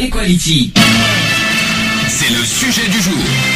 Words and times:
Equality. 0.00 0.72
C'est 2.08 2.30
le 2.30 2.42
sujet 2.42 2.88
du 2.88 3.02
jour. 3.02 3.49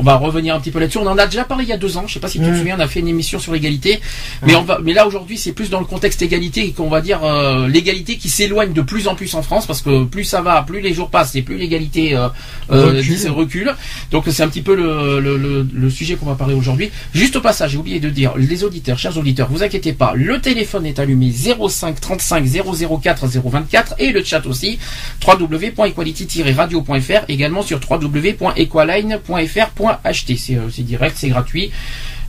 On 0.00 0.02
va 0.04 0.14
revenir 0.16 0.54
un 0.54 0.60
petit 0.60 0.70
peu 0.70 0.78
là-dessus. 0.78 0.98
On 0.98 1.06
en 1.08 1.18
a 1.18 1.26
déjà 1.26 1.42
parlé 1.44 1.64
il 1.64 1.70
y 1.70 1.72
a 1.72 1.76
deux 1.76 1.96
ans. 1.96 2.04
Je 2.06 2.14
sais 2.14 2.20
pas 2.20 2.28
si 2.28 2.38
tu 2.38 2.44
te 2.44 2.50
Mm. 2.50 2.56
souviens, 2.58 2.76
on 2.78 2.80
a 2.80 2.86
fait 2.86 3.00
une 3.00 3.08
émission 3.08 3.38
sur 3.40 3.52
l'égalité. 3.52 3.98
Mais 4.46 4.54
on 4.54 4.62
va, 4.62 4.78
mais 4.82 4.92
là 4.92 5.06
aujourd'hui, 5.08 5.36
c'est 5.36 5.52
plus 5.52 5.70
dans 5.70 5.80
le 5.80 5.86
contexte 5.86 6.22
égalité 6.22 6.64
et 6.66 6.72
qu'on 6.72 6.88
va 6.88 7.00
dire 7.00 7.24
euh, 7.24 7.66
l'égalité 7.66 8.16
qui 8.16 8.28
s'éloigne 8.28 8.72
de 8.72 8.80
plus 8.80 9.08
en 9.08 9.16
plus 9.16 9.34
en 9.34 9.42
France 9.42 9.66
parce 9.66 9.82
que 9.82 10.04
plus 10.04 10.22
ça 10.24 10.40
va, 10.40 10.62
plus 10.62 10.80
les 10.80 10.94
jours 10.94 11.10
passent 11.10 11.34
et 11.34 11.42
plus 11.42 11.56
l'égalité 11.58 12.14
euh, 12.16 12.28
euh, 12.70 13.02
Recule. 13.28 13.74
Donc 14.12 14.24
c'est 14.30 14.42
un 14.44 14.48
petit 14.48 14.62
peu 14.62 14.74
le, 14.76 15.18
le, 15.20 15.36
le- 15.36 15.66
le 15.72 15.90
sujet 15.90 16.14
qu'on 16.14 16.26
va 16.26 16.34
parler 16.36 16.54
aujourd'hui. 16.54 16.90
Juste 17.12 17.34
au 17.36 17.40
passage, 17.40 17.72
j'ai 17.72 17.78
oublié 17.78 17.98
de 17.98 18.08
dire, 18.08 18.32
les 18.36 18.62
auditeurs, 18.64 18.98
chers 18.98 19.18
auditeurs, 19.18 19.48
vous 19.50 19.62
inquiétez 19.64 19.92
pas, 19.92 20.12
le 20.14 20.40
téléphone 20.40 20.86
est 20.86 20.98
allumé 21.00 21.30
05 21.32 22.00
35 22.00 22.44
004 23.02 23.26
024 23.26 23.94
et 23.98 24.12
le 24.12 24.22
chat 24.22 24.46
aussi 24.46 24.78
www.equality-radio.fr 25.26 27.24
également 27.28 27.62
sur 27.62 27.80
www.equaline.fr.ht. 27.90 29.87
C'est 30.12 30.56
euh, 30.56 30.70
c'est 30.70 30.82
direct, 30.82 31.16
c'est 31.18 31.28
gratuit. 31.28 31.70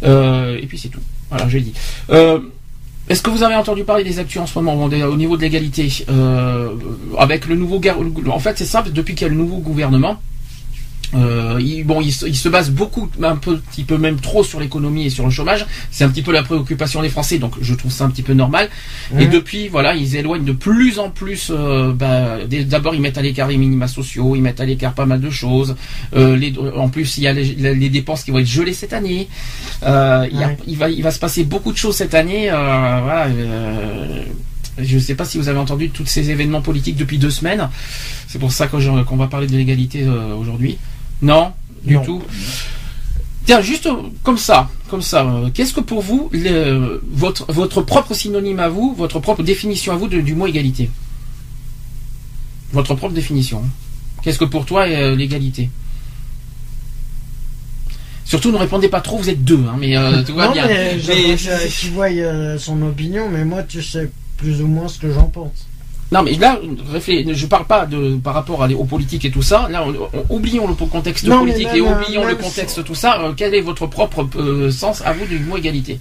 Euh, 0.03 0.57
et 0.61 0.65
puis 0.65 0.77
c'est 0.77 0.89
tout. 0.89 1.01
Voilà, 1.29 1.47
j'ai 1.49 1.61
dit. 1.61 1.73
Euh, 2.09 2.39
est-ce 3.07 3.23
que 3.23 3.29
vous 3.29 3.43
avez 3.43 3.55
entendu 3.55 3.83
parler 3.83 4.03
des 4.03 4.19
actus 4.19 4.41
en 4.41 4.45
ce 4.45 4.57
moment 4.59 4.83
au 4.83 5.15
niveau 5.17 5.35
de 5.35 5.41
l'égalité 5.41 5.89
avec 7.17 7.47
le 7.47 7.55
nouveau 7.55 7.81
en 8.29 8.39
fait 8.39 8.55
c'est 8.55 8.65
simple 8.65 8.91
depuis 8.91 9.15
qu'il 9.15 9.25
y 9.25 9.29
a 9.31 9.33
le 9.33 9.39
nouveau 9.39 9.57
gouvernement 9.57 10.21
euh, 11.15 11.57
il, 11.59 11.83
bon, 11.85 12.01
il, 12.01 12.11
se- 12.11 12.25
il 12.25 12.35
se 12.35 12.49
base 12.49 12.69
beaucoup, 12.69 13.09
un 13.23 13.35
petit 13.35 13.83
peu 13.83 13.97
même 13.97 14.19
trop 14.19 14.43
sur 14.43 14.59
l'économie 14.59 15.05
et 15.05 15.09
sur 15.09 15.25
le 15.25 15.31
chômage. 15.31 15.65
C'est 15.91 16.03
un 16.03 16.09
petit 16.09 16.21
peu 16.21 16.31
la 16.31 16.43
préoccupation 16.43 17.01
des 17.01 17.09
Français, 17.09 17.39
donc 17.39 17.53
je 17.61 17.73
trouve 17.73 17.91
ça 17.91 18.05
un 18.05 18.09
petit 18.09 18.21
peu 18.21 18.33
normal. 18.33 18.69
Et 19.19 19.25
depuis, 19.27 19.67
voilà, 19.69 19.95
ils 19.95 20.15
éloignent 20.15 20.43
de 20.45 20.51
plus 20.51 20.99
en 20.99 21.09
plus. 21.09 21.49
euh, 21.51 21.91
bah, 21.93 22.37
D'abord, 22.65 22.93
ils 22.95 23.01
mettent 23.01 23.17
à 23.17 23.21
l'écart 23.21 23.47
les 23.47 23.57
minima 23.57 23.87
sociaux, 23.87 24.35
ils 24.35 24.41
mettent 24.41 24.59
à 24.61 24.65
l'écart 24.65 24.93
pas 24.93 25.05
mal 25.05 25.19
de 25.21 25.29
choses. 25.29 25.75
Euh, 26.15 26.35
les, 26.35 26.53
en 26.75 26.89
plus, 26.89 27.17
il 27.17 27.23
y 27.23 27.27
a 27.27 27.33
les, 27.33 27.43
les 27.73 27.89
dépenses 27.89 28.23
qui 28.23 28.31
vont 28.31 28.39
être 28.39 28.45
gelées 28.47 28.73
cette 28.73 28.93
année. 28.93 29.27
Euh, 29.83 30.27
il, 30.31 30.39
y 30.39 30.43
a- 30.43 30.47
Ouais. 30.49 30.57
il 30.67 30.77
va, 30.77 30.89
il 30.89 31.01
va 31.03 31.11
se 31.11 31.19
passer 31.19 31.43
beaucoup 31.43 31.71
de 31.71 31.77
choses 31.77 31.95
cette 31.95 32.13
année. 32.13 32.49
voilà. 32.49 33.27
je 34.81 34.95
ne 34.95 34.99
sais 34.99 35.15
pas 35.15 35.25
si 35.25 35.37
vous 35.37 35.49
avez 35.49 35.59
entendu 35.59 35.89
tous 35.89 36.05
ces 36.05 36.29
événements 36.31 36.61
politiques 36.61 36.95
depuis 36.95 37.17
deux 37.17 37.29
semaines. 37.31 37.69
C'est 38.27 38.39
pour 38.39 38.51
ça 38.51 38.67
qu'on 38.67 39.17
va 39.17 39.27
parler 39.27 39.47
de 39.47 39.57
l'égalité 39.57 40.03
euh, 40.03 40.33
aujourd'hui. 40.35 40.77
Non, 41.21 41.51
du 41.83 41.95
Non. 41.95 42.03
tout. 42.03 42.23
Tiens, 43.45 43.61
juste 43.61 43.89
comme 44.23 44.37
ça, 44.37 44.69
comme 44.89 45.01
ça, 45.01 45.25
euh, 45.25 45.49
qu'est-ce 45.53 45.73
que 45.73 45.79
pour 45.81 46.01
vous, 46.01 46.29
le- 46.31 47.01
votre, 47.11 47.51
votre 47.51 47.81
propre 47.81 48.13
synonyme 48.13 48.59
à 48.59 48.69
vous, 48.69 48.93
votre 48.95 49.19
propre 49.19 49.43
définition 49.43 49.91
à 49.93 49.95
vous 49.97 50.07
de- 50.07 50.21
du 50.21 50.35
mot 50.35 50.45
égalité? 50.47 50.89
Votre 52.71 52.93
propre 52.95 53.13
définition. 53.13 53.63
Qu'est-ce 54.23 54.37
que 54.37 54.45
pour 54.45 54.65
toi 54.65 54.87
est 54.87 54.95
euh, 55.01 55.15
l'égalité? 55.15 55.69
Surtout 58.25 58.51
ne 58.51 58.57
répondez 58.57 58.89
pas 58.89 59.01
trop, 59.01 59.17
vous 59.17 59.29
êtes 59.29 59.43
deux, 59.43 59.63
hein, 59.67 59.75
mais 59.79 59.97
euh, 59.97 60.21
tout 60.23 60.35
va 60.35 60.47
non, 60.47 60.53
bien. 60.53 60.67
mais 60.67 60.99
euh, 62.21 62.57
son 62.59 62.79
opinion, 62.83 63.27
mais 63.29 63.43
moi, 63.43 63.63
tu 63.63 63.81
sais 63.81 64.11
plus 64.37 64.61
ou 64.61 64.67
moins 64.67 64.87
ce 64.87 64.99
que 64.99 65.11
j'en 65.11 65.23
pense. 65.27 65.65
Non, 66.11 66.23
mais 66.23 66.33
là, 66.33 66.59
je 67.33 67.45
parle 67.45 67.65
pas 67.65 67.85
de 67.85 68.15
par 68.17 68.33
rapport 68.33 68.63
à 68.63 68.67
aux 68.69 68.83
politiques 68.85 69.25
et 69.25 69.31
tout 69.31 69.43
ça. 69.43 69.67
Là, 69.69 69.85
on- 69.85 70.09
on- 70.17 70.35
oublions 70.35 70.67
le 70.67 70.73
contexte 70.73 71.25
Non, 71.25 71.39
politique 71.41 71.67
et 71.75 71.81
oublions 71.81 72.25
le 72.25 72.35
contexte 72.35 72.83
tout 72.83 72.95
ça. 72.95 73.21
Euh, 73.21 73.33
quel 73.37 73.53
est 73.53 73.61
votre 73.61 73.85
propre 73.85 74.27
euh, 74.37 74.71
sens 74.71 75.03
à 75.05 75.13
vous 75.13 75.25
du 75.27 75.37
mot 75.39 75.57
égalité? 75.57 75.99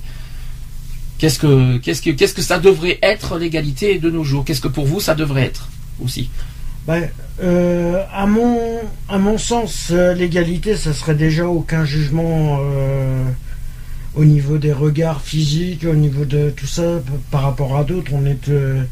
Qu'est-ce 1.19 1.39
que 1.39 1.77
qu'est-ce 1.79 2.01
que 2.01 2.11
qu'est-ce 2.11 2.33
que 2.35 2.41
ça 2.43 2.59
devrait 2.59 2.99
être 3.03 3.37
l'égalité 3.39 3.99
de 3.99 4.09
nos 4.09 4.25
jours? 4.25 4.45
Qu'est-ce 4.47 4.61
que 4.63 4.69
pour 4.69 4.87
vous 4.87 5.01
ça 5.01 5.15
devrait 5.15 5.43
être 5.43 5.69
aussi? 6.03 6.31
Ben, 6.87 7.11
euh, 7.43 8.03
à 8.15 8.25
mon 8.27 8.59
à 9.11 9.19
mon 9.19 9.37
sens, 9.37 9.91
l'égalité, 9.91 10.75
ça 10.77 10.95
serait 10.95 11.17
déjà 11.17 11.47
aucun 11.49 11.85
jugement 11.85 12.61
au 14.19 14.25
niveau 14.25 14.59
des 14.59 14.73
regards 14.73 15.21
physiques, 15.23 15.85
au 15.89 15.95
niveau 15.95 16.25
de 16.25 16.51
tout 16.51 16.67
ça 16.67 17.01
par 17.31 17.43
rapport 17.43 17.77
à 17.77 17.85
d'autres. 17.85 18.11
On 18.13 18.27
est 18.27 18.49
euh, 18.49 18.83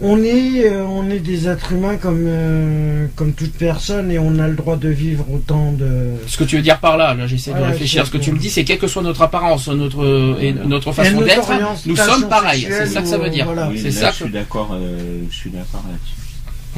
on 0.00 0.22
est 0.22 0.66
euh, 0.66 0.84
on 0.84 1.10
est 1.10 1.20
des 1.20 1.48
êtres 1.48 1.72
humains 1.72 1.96
comme 1.96 2.24
euh, 2.26 3.06
comme 3.16 3.32
toute 3.32 3.54
personne 3.54 4.10
et 4.10 4.18
on 4.18 4.38
a 4.38 4.46
le 4.46 4.54
droit 4.54 4.76
de 4.76 4.88
vivre 4.88 5.24
autant 5.32 5.72
de 5.72 6.10
Ce 6.26 6.36
que 6.36 6.44
tu 6.44 6.56
veux 6.56 6.62
dire 6.62 6.78
par 6.80 6.96
là, 6.98 7.14
là 7.14 7.26
j'essaie 7.26 7.52
de 7.52 7.62
réfléchir. 7.62 8.06
Ce 8.06 8.10
que 8.10 8.18
tu 8.18 8.30
me 8.32 8.38
dis, 8.38 8.50
c'est 8.50 8.64
quelle 8.64 8.78
que 8.78 8.86
soit 8.88 9.02
notre 9.02 9.22
apparence, 9.22 9.68
notre 9.68 10.36
et 10.40 10.52
notre 10.52 10.92
façon 10.92 11.20
d'être, 11.22 11.48
orientation 11.50 11.78
nous 11.86 11.96
sommes 11.96 12.28
pareils. 12.28 12.66
C'est 12.70 12.86
ça 12.86 13.02
que 13.02 13.08
ça 13.08 13.18
veut 13.18 13.30
dire. 13.30 13.46
voilà. 13.46 13.68
Oui, 13.68 13.78
C'est 13.80 13.90
ça 13.90 14.06
je 14.10 14.18
que. 14.18 14.24
suis 14.24 14.32
d'accord, 14.32 14.70
euh, 14.74 15.22
je 15.30 15.36
suis 15.36 15.50
d'accord 15.50 15.84
là-dessus. 15.88 16.27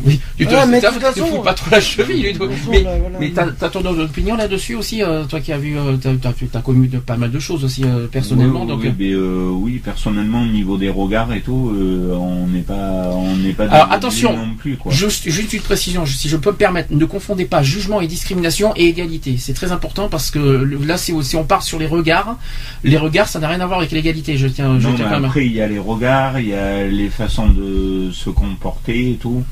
Oui, 0.04 0.20
tu 0.36 0.46
te, 0.46 0.54
Ah, 0.54 0.66
mais 0.66 0.80
de 0.80 0.86
toute 0.86 0.98
façon- 1.00 1.26
fous 1.26 1.42
pas 1.42 1.54
trop 1.54 1.70
la 1.70 1.80
cheville. 1.80 2.34
Façon, 2.34 2.50
Mais, 2.70 2.82
là, 2.82 2.96
voilà. 2.98 3.18
mais 3.18 3.30
t'as, 3.30 3.46
t'as 3.50 3.68
ton 3.68 3.84
opinion 3.86 4.36
là-dessus 4.36 4.74
aussi, 4.74 5.02
euh, 5.02 5.24
toi 5.24 5.40
qui 5.40 5.52
as 5.52 5.58
vu, 5.58 5.76
euh, 5.78 5.96
t'as, 6.00 6.32
t'as 6.52 6.60
connu 6.60 6.88
de, 6.88 6.98
pas 6.98 7.16
mal 7.16 7.30
de 7.30 7.38
choses 7.38 7.64
aussi 7.64 7.84
euh, 7.84 8.06
personnellement. 8.06 8.62
oui, 8.62 8.68
donc, 8.68 8.80
oui, 8.82 8.88
euh, 8.88 8.92
mais, 8.98 9.10
euh, 9.12 9.48
oui, 9.52 9.80
personnellement, 9.84 10.42
au 10.42 10.46
niveau 10.46 10.76
des 10.76 10.88
regards 10.90 11.32
et 11.32 11.40
tout, 11.40 11.72
euh, 11.74 12.14
on 12.14 12.46
n'est 12.46 12.60
pas, 12.62 13.10
on 13.12 13.36
n'est 13.36 13.52
pas. 13.52 13.64
Alors, 13.66 13.92
attention, 13.92 14.36
non 14.36 14.54
plus 14.58 14.76
quoi. 14.76 14.92
Juste, 14.92 15.28
juste 15.30 15.52
une 15.52 15.60
précision, 15.62 16.04
si 16.06 16.28
je 16.28 16.36
peux 16.36 16.50
me 16.50 16.56
permettre, 16.56 16.88
ne 16.92 17.04
confondez 17.04 17.44
pas 17.44 17.62
jugement 17.62 18.00
et 18.00 18.06
discrimination 18.06 18.72
et 18.76 18.86
égalité. 18.88 19.36
C'est 19.38 19.54
très 19.54 19.72
important 19.72 20.08
parce 20.08 20.30
que 20.30 20.38
là, 20.84 20.96
si, 20.96 21.12
si 21.22 21.36
on 21.36 21.44
part 21.44 21.62
sur 21.62 21.78
les 21.78 21.86
regards, 21.86 22.36
les 22.84 22.96
regards, 22.96 23.28
ça 23.28 23.38
n'a 23.38 23.48
rien 23.48 23.60
à 23.60 23.66
voir 23.66 23.78
avec 23.80 23.90
l'égalité. 23.92 24.36
Je 24.36 24.46
tiens, 24.48 24.78
je 24.78 24.88
Non, 24.88 24.94
tiens 24.94 25.04
mais 25.06 25.10
quand 25.10 25.16
même 25.16 25.24
à- 25.24 25.28
après, 25.28 25.46
il 25.46 25.52
y 25.52 25.60
a 25.60 25.66
les 25.68 25.78
regards, 25.78 26.38
il 26.40 26.48
y 26.48 26.54
a 26.54 26.86
les 26.86 27.08
façons 27.08 27.48
de 27.48 28.10
se 28.12 28.30
comporter 28.30 29.10
et 29.12 29.14
tout. 29.14 29.42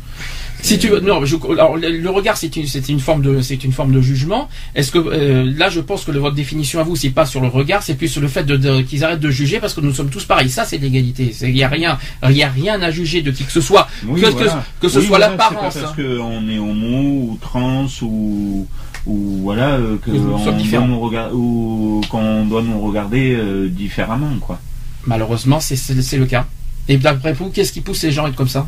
Si 0.60 0.78
tu 0.78 0.88
veux, 0.88 1.00
non, 1.00 1.24
je, 1.24 1.36
alors, 1.52 1.76
le, 1.76 2.10
regard, 2.10 2.36
c'est 2.36 2.54
une, 2.56 2.66
une 2.88 3.00
forme 3.00 3.22
de, 3.22 3.40
c'est 3.40 3.62
une 3.64 3.72
forme 3.72 3.92
de 3.92 4.00
jugement. 4.00 4.48
Est-ce 4.74 4.90
que 4.90 4.98
euh, 4.98 5.52
là, 5.56 5.70
je 5.70 5.80
pense 5.80 6.04
que 6.04 6.10
le- 6.10 6.18
votre 6.18 6.34
définition 6.34 6.80
à 6.80 6.82
vous, 6.82 6.96
c'est 6.96 7.10
pas 7.10 7.26
sur 7.26 7.40
le 7.40 7.46
regard, 7.48 7.82
c'est 7.82 7.94
plus 7.94 8.08
sur 8.08 8.20
le 8.20 8.28
fait 8.28 8.42
de, 8.44 8.56
de- 8.56 8.82
qu'ils 8.82 9.04
arrêtent 9.04 9.20
de 9.20 9.30
juger 9.30 9.60
parce 9.60 9.72
que 9.74 9.80
nous 9.80 9.94
sommes 9.94 10.10
tous 10.10 10.24
pareils. 10.24 10.50
Ça, 10.50 10.64
c'est 10.64 10.78
l'égalité. 10.78 11.32
Il 11.42 11.56
y 11.56 11.62
a 11.62 11.68
rien, 11.68 11.96
il 12.28 12.36
y 12.36 12.42
a 12.42 12.48
rien 12.50 12.82
à 12.82 12.90
juger 12.90 13.22
de 13.22 13.30
qui 13.30 13.44
que 13.44 13.52
ce 13.52 13.60
soit, 13.60 13.88
Oui, 14.06 14.20
que, 14.20 14.26
que- 14.26 14.32
voilà. 14.32 14.64
que 14.80 14.88
ce 14.88 14.98
Oui, 14.98 15.06
soit 15.06 15.18
voilà, 15.18 15.30
l'apparence. 15.30 15.74
C'est 15.74 15.80
pas 15.80 15.86
hein. 15.86 15.92
parce 15.96 15.96
qu'on 15.96 16.48
est 16.48 16.58
homo 16.58 17.02
ou 17.32 17.38
trans 17.40 17.86
ou 18.02 18.66
ou 19.06 19.38
voilà 19.44 19.74
euh, 19.76 19.96
que 20.04 20.10
Que 20.10 20.16
on 20.16 20.38
doit 20.44 20.86
nous 20.86 21.00
regarder 21.00 21.34
ou 21.34 22.00
qu'on 22.10 22.44
doit 22.46 22.62
nous 22.62 22.80
regarder 22.80 23.34
euh, 23.36 23.68
différemment 23.68 24.36
quoi. 24.40 24.58
Malheureusement, 25.06 25.60
c'est 25.60 26.16
le 26.16 26.26
cas. 26.26 26.46
Et 26.88 26.96
d'après 26.98 27.32
vous, 27.32 27.48
qu'est-ce 27.50 27.72
qui 27.72 27.80
pousse 27.80 28.02
les 28.02 28.12
gens 28.12 28.24
à 28.26 28.28
être 28.28 28.34
comme 28.34 28.48
ça? 28.48 28.66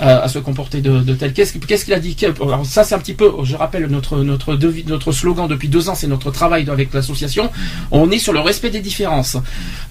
À, 0.00 0.18
à 0.20 0.28
se 0.28 0.38
comporter 0.38 0.80
de, 0.80 1.00
de 1.00 1.14
tel 1.14 1.32
Qu'est-ce, 1.32 1.58
qu'est-ce 1.58 1.84
qu'il 1.84 1.94
a 1.94 2.00
dit? 2.00 2.16
Alors 2.40 2.64
ça, 2.64 2.84
c'est 2.84 2.94
un 2.94 2.98
petit 2.98 3.14
peu, 3.14 3.30
je 3.44 3.56
rappelle, 3.56 3.86
notre, 3.86 4.18
notre, 4.22 4.54
devis- 4.56 4.86
notre 4.86 5.12
slogan 5.12 5.46
depuis 5.48 5.68
deux 5.68 5.88
ans, 5.88 5.94
c'est 5.94 6.06
notre 6.06 6.30
travail 6.30 6.68
avec 6.68 6.92
l'association. 6.92 7.50
On 7.90 8.10
est 8.10 8.18
sur 8.18 8.32
le 8.32 8.40
respect 8.40 8.70
des 8.70 8.80
différences. 8.80 9.36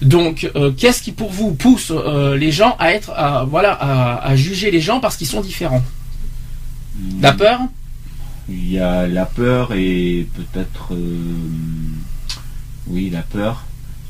Donc, 0.02 0.50
euh, 0.56 0.72
qu'est-ce 0.76 1.02
qui 1.02 1.12
pour 1.12 1.30
vous 1.30 1.52
pousse 1.54 1.90
euh, 1.94 2.36
les 2.36 2.52
gens 2.52 2.76
à 2.78 2.92
être, 2.92 3.10
à, 3.10 3.44
voilà, 3.44 3.72
à, 3.72 4.26
à 4.26 4.36
juger 4.36 4.70
les 4.70 4.80
gens 4.80 5.00
parce 5.00 5.16
qu'ils 5.16 5.26
sont 5.26 5.40
différents? 5.40 5.84
La 7.20 7.32
peur? 7.32 7.60
Il 8.48 8.72
y 8.72 8.78
a 8.78 9.06
la 9.06 9.26
peur 9.26 9.72
et 9.74 10.26
peut-être 10.34 10.94
euh, 10.94 10.96
oui 12.86 13.10
la 13.10 13.20
peur 13.20 13.64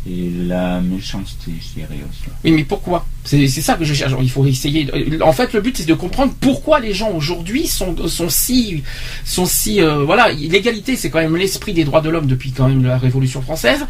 et 0.09 0.31
la 0.47 0.81
méchanceté 0.81 1.53
je 1.61 1.81
dirais 1.81 1.99
aussi. 2.09 2.31
Oui, 2.45 2.53
mais 2.53 2.65
pourquoi? 2.65 3.05
C'est 3.29 3.47
c'est 3.47 3.61
ça 3.61 3.75
que 3.75 3.85
je 3.85 3.93
cherche. 3.93 4.13
Il 4.23 4.31
faut 4.31 4.47
essayer. 4.47 4.89
En 5.21 5.33
fait, 5.35 5.53
le 5.53 5.61
but 5.61 5.77
c'est 5.77 5.87
de 5.87 5.93
comprendre 5.95 6.33
pourquoi 6.41 6.81
les 6.81 6.95
gens 6.95 7.11
aujourd'hui 7.11 7.67
sont 7.67 7.95
sont 8.09 8.31
si 8.31 8.83
sont 9.27 9.45
si 9.45 9.83
euh, 9.83 10.05
voilà. 10.05 10.31
L'égalité, 10.33 10.97
c'est 10.97 11.11
quand 11.11 11.19
même 11.21 11.37
l'esprit 11.37 11.75
des 11.75 11.85
droits 11.85 12.01
de 12.01 12.09
l'homme 12.09 12.27
depuis 12.27 12.53
quand 12.53 12.69
même 12.69 12.85
la 12.85 12.97
Révolution 12.97 13.43
française, 13.43 13.81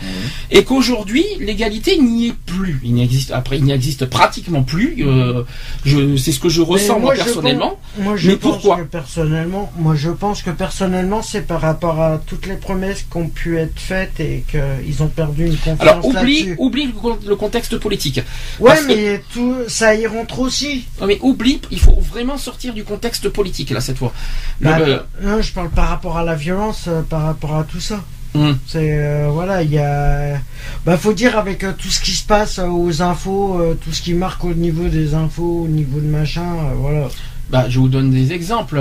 et 0.50 0.64
qu'aujourd'hui 0.64 1.24
l'égalité 1.38 1.98
n'y 1.98 2.28
est 2.28 2.34
plus. 2.46 2.80
Il 2.84 2.94
n'existe 2.94 3.30
après, 3.30 3.58
il 3.58 3.64
n'existe 3.64 4.06
pratiquement 4.06 4.64
plus. 4.64 4.96
Euh, 5.06 5.44
je 5.84 6.16
c'est 6.16 6.32
ce 6.32 6.40
que 6.40 6.48
je 6.48 6.60
ressens 6.60 6.98
moi, 6.98 7.14
je 7.14 7.22
personnellement. 7.22 7.78
pense- 7.96 8.04
moi, 8.04 8.16
je 8.16 8.30
Mais 8.30 8.36
pense 8.36 8.52
pourquoi 8.54 8.78
que 8.78 8.82
personnellement, 8.82 9.72
moi, 9.78 9.94
je 9.94 10.10
pense 10.10 10.42
que 10.42 10.50
personnellement, 10.50 11.22
c'est 11.22 11.46
par 11.46 11.60
rapport 11.60 12.00
à 12.00 12.20
toutes 12.26 12.46
les 12.46 12.56
promesses 12.56 13.04
qui 13.08 13.16
ont 13.16 13.28
pu 13.28 13.56
être 13.58 13.78
faites 13.78 14.18
et 14.18 14.42
qu'ils 14.50 15.02
ont 15.02 15.08
perdu 15.08 15.46
une 15.46 15.56
confiance 15.56 15.80
Alors 15.80 16.04
oublie 16.04 16.54
oublie 16.58 16.86
le, 16.86 16.92
con- 16.92 17.18
le 17.24 17.36
contexte 17.36 17.76
politique. 17.78 18.20
Ouais, 18.58 18.70
parce 18.70 18.80
que- 18.82 18.86
mais 18.88 19.22
tout, 19.32 19.54
ça 19.68 19.94
y 19.94 20.06
rentre 20.06 20.38
aussi. 20.40 20.86
Non, 21.00 21.06
mais 21.06 21.18
oublie, 21.22 21.60
il 21.70 21.80
faut 21.80 21.98
vraiment 22.00 22.36
sortir 22.38 22.74
du 22.74 22.84
contexte 22.84 23.28
politique 23.28 23.70
là 23.70 23.80
cette 23.80 23.98
fois. 23.98 24.12
Le- 24.60 24.68
Bah, 24.70 24.78
euh, 24.80 24.98
non, 25.22 25.42
je 25.42 25.52
parle 25.52 25.70
par 25.70 25.88
rapport 25.88 26.16
à 26.18 26.24
la 26.24 26.34
violence, 26.34 26.84
euh, 26.88 27.02
par 27.02 27.22
rapport 27.24 27.56
à 27.56 27.64
tout 27.64 27.80
ça. 27.80 28.00
hum. 28.34 28.58
C'est 28.66 28.98
euh, 28.98 29.28
voilà, 29.30 29.62
il 29.62 29.70
y 29.72 29.78
a. 29.78 30.38
Bah, 30.84 30.96
faut 30.96 31.12
dire 31.12 31.38
avec 31.38 31.64
euh, 31.64 31.72
tout 31.76 31.88
ce 31.88 32.00
qui 32.00 32.12
se 32.12 32.24
passe 32.26 32.58
aux 32.58 33.02
infos, 33.02 33.60
tout 33.84 33.92
ce 33.92 34.02
qui 34.02 34.14
marque 34.14 34.44
au 34.44 34.54
niveau 34.54 34.88
des 34.88 35.14
infos, 35.14 35.62
au 35.64 35.68
niveau 35.68 36.00
de 36.00 36.06
machin, 36.06 36.46
voilà. 36.76 37.08
Bah, 37.50 37.66
je 37.68 37.78
vous 37.78 37.88
donne 37.88 38.10
des 38.10 38.32
exemples. 38.32 38.78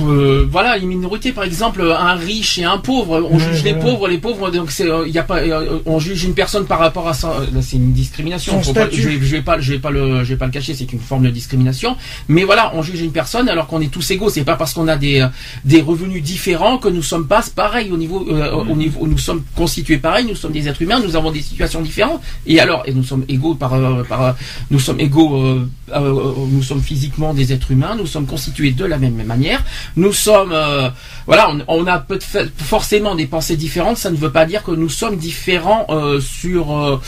Euh, 0.00 0.04
euh, 0.04 0.46
voilà, 0.50 0.76
les 0.76 0.86
minorités, 0.86 1.32
par 1.32 1.44
exemple, 1.44 1.82
un 1.82 2.14
riche 2.14 2.58
et 2.58 2.64
un 2.64 2.78
pauvre. 2.78 3.26
On 3.30 3.36
Ouais, 3.36 3.42
juge 3.52 3.62
les 3.64 3.74
pauvres, 3.74 4.08
les 4.08 4.18
pauvres. 4.18 4.50
Donc 4.50 4.70
c'est, 4.70 4.88
il 5.06 5.12
y 5.12 5.18
a 5.18 5.22
pas, 5.22 5.38
euh, 5.38 5.78
on 5.86 5.98
juge 5.98 6.24
une 6.24 6.34
personne 6.34 6.66
par 6.66 6.78
rapport 6.78 7.06
à 7.08 7.14
ça. 7.14 7.30
euh, 7.40 7.60
c'est 7.62 7.76
une 7.76 7.92
discrimination. 7.92 8.54
Pas- 8.74 8.88
je, 8.90 9.08
vais, 9.08 9.14
je 9.14 9.36
vais 9.36 9.42
pas, 9.42 9.60
je 9.60 9.72
vais 9.72 9.78
pas 9.78 9.90
le, 9.90 10.24
je 10.24 10.30
vais 10.30 10.36
pas 10.36 10.46
le 10.46 10.52
cacher. 10.52 10.74
C'est 10.74 10.92
une 10.92 11.00
forme 11.00 11.24
de 11.24 11.30
discrimination. 11.30 11.96
Mais 12.28 12.44
voilà, 12.44 12.72
on 12.74 12.82
juge 12.82 13.00
une 13.00 13.12
personne 13.12 13.48
alors 13.48 13.66
qu'on 13.66 13.80
est 13.80 13.90
tous 13.90 14.10
égaux. 14.10 14.28
C'est 14.30 14.44
pas 14.44 14.56
parce 14.56 14.72
qu'on 14.74 14.88
a 14.88 14.96
des, 14.96 15.20
euh, 15.20 15.28
des 15.64 15.80
revenus 15.80 16.22
différents 16.22 16.78
que 16.78 16.88
nous 16.88 17.02
sommes 17.02 17.26
pas 17.26 17.42
pareils 17.54 17.90
au 17.92 17.96
niveau, 17.96 18.26
euh, 18.30 18.52
au 18.52 18.74
niveau, 18.76 19.06
nous 19.06 19.18
sommes 19.18 19.42
constitués 19.54 19.98
pareils. 19.98 20.26
Nous 20.26 20.34
sommes 20.36 20.52
des 20.52 20.68
êtres 20.68 20.82
humains. 20.82 21.00
Nous 21.00 21.16
avons 21.16 21.30
des 21.30 21.42
situations 21.42 21.82
différentes. 21.82 22.20
Et 22.46 22.60
alors, 22.60 22.82
et 22.86 22.92
nous 22.94 23.04
sommes 23.04 23.24
égaux 23.28 23.54
par, 23.54 23.74
euh, 23.74 24.02
par, 24.04 24.22
euh, 24.22 24.32
nous 24.70 24.80
sommes 24.80 25.00
égaux, 25.00 25.36
euh, 25.36 25.68
euh, 25.94 26.32
nous 26.50 26.62
sommes 26.62 26.80
physiquement 26.82 27.34
des 27.34 27.52
êtres 27.52 27.70
humains. 27.70 27.94
Nous 27.96 28.06
sommes 28.06 28.26
constitués 28.26 28.70
de 28.72 28.84
la 28.84 28.98
même 28.98 29.14
manière. 29.24 29.62
Nous 29.96 30.12
sommes, 30.12 30.52
euh, 30.52 30.88
voilà, 31.26 31.50
on, 31.68 31.86
a 31.86 31.98
peut 31.98 32.18
forcément 32.56 33.14
des 33.14 33.26
pensées 33.26 33.56
différentes. 33.56 33.96
Ça 33.96 34.10
ne 34.10 34.16
veut 34.16 34.32
pas 34.32 34.46
dire 34.46 34.62
que 34.62 34.70
nous 34.70 34.88
sommes 34.88 35.16
différents 35.16 35.86
euh, 35.88 36.20
sur 36.20 36.76
euh, 36.76 37.00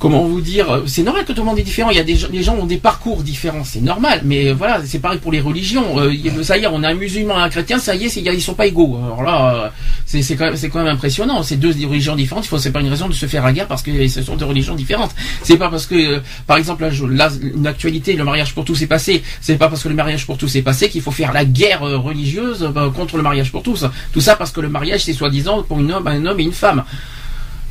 comment 0.00 0.24
vous 0.24 0.40
dire, 0.40 0.68
euh, 0.70 0.82
c'est 0.86 1.02
normal 1.02 1.24
que 1.26 1.32
tout 1.32 1.42
le 1.42 1.46
monde 1.46 1.58
est 1.58 1.62
différent. 1.62 1.90
Il 1.90 1.96
y 1.96 2.00
a 2.00 2.04
des 2.04 2.16
gens, 2.16 2.28
les 2.32 2.42
gens 2.42 2.56
ont 2.56 2.64
des 2.66 2.78
parcours 2.78 3.22
différents, 3.22 3.62
c'est 3.64 3.82
normal. 3.82 4.22
Mais 4.24 4.48
euh, 4.48 4.54
voilà, 4.54 4.80
c'est 4.84 4.98
pareil 4.98 5.18
pour 5.20 5.30
les 5.30 5.40
religions. 5.40 6.00
Euh, 6.00 6.42
ça 6.42 6.56
y 6.56 6.64
est, 6.64 6.66
on 6.66 6.82
a 6.82 6.88
un 6.88 6.94
musulman 6.94 7.36
un 7.36 7.50
chrétien, 7.50 7.78
ça 7.78 7.94
y 7.94 8.06
est, 8.06 8.08
c'est- 8.08 8.22
ils 8.22 8.40
sont 8.42 8.54
pas 8.54 8.66
égaux. 8.66 8.98
Alors 9.04 9.22
là, 9.22 9.54
euh, 9.54 9.68
c'est 10.06 10.36
quand 10.36 10.78
même, 10.82 10.88
impressionnant. 10.88 11.42
C'est 11.42 11.56
deux 11.56 11.74
religions 11.86 12.16
différentes. 12.16 12.46
Il 12.46 12.48
faut, 12.48 12.58
c'est 12.58 12.72
pas 12.72 12.80
une 12.80 12.88
raison 12.88 13.08
de 13.08 13.12
se 13.12 13.26
faire 13.26 13.44
la 13.44 13.52
guerre 13.52 13.68
parce 13.68 13.82
que 13.82 14.08
ce 14.08 14.22
sont 14.22 14.36
deux 14.36 14.46
religions 14.46 14.74
différentes. 14.74 15.14
C'est 15.42 15.58
pas 15.58 15.68
parce 15.68 15.86
que, 15.86 16.20
par 16.46 16.56
exemple, 16.56 16.82
là, 17.10 17.28
une 17.54 17.66
actualité, 17.66 18.14
le 18.14 18.24
mariage 18.24 18.54
pour 18.54 18.64
tous 18.64 18.80
est 18.82 18.86
passé. 18.86 19.22
C'est 19.42 19.56
pas 19.58 19.68
parce 19.68 19.82
que 19.82 19.88
le 19.90 19.94
mariage 19.94 20.24
pour 20.26 20.38
tous 20.38 20.56
est 20.56 20.62
passé 20.62 20.88
qu'il 20.88 21.02
faut 21.02 21.10
faire 21.10 21.32
la 21.34 21.44
guerre 21.44 21.82
religieuse 21.82 22.66
contre 22.96 23.18
le 23.18 23.22
mariage 23.22 23.52
pour 23.52 23.62
tous. 23.62 23.84
Tout 24.12 24.20
ça 24.22 24.34
parce 24.34 24.50
que 24.50 24.60
le 24.62 24.70
mariage, 24.70 25.04
c'est 25.04 25.12
soi-disant 25.12 25.62
pour 25.62 25.78
une 25.78 25.92
homme, 25.92 26.06
un 26.06 26.24
homme 26.24 26.40
et 26.40 26.44
une 26.44 26.52
femme. 26.52 26.84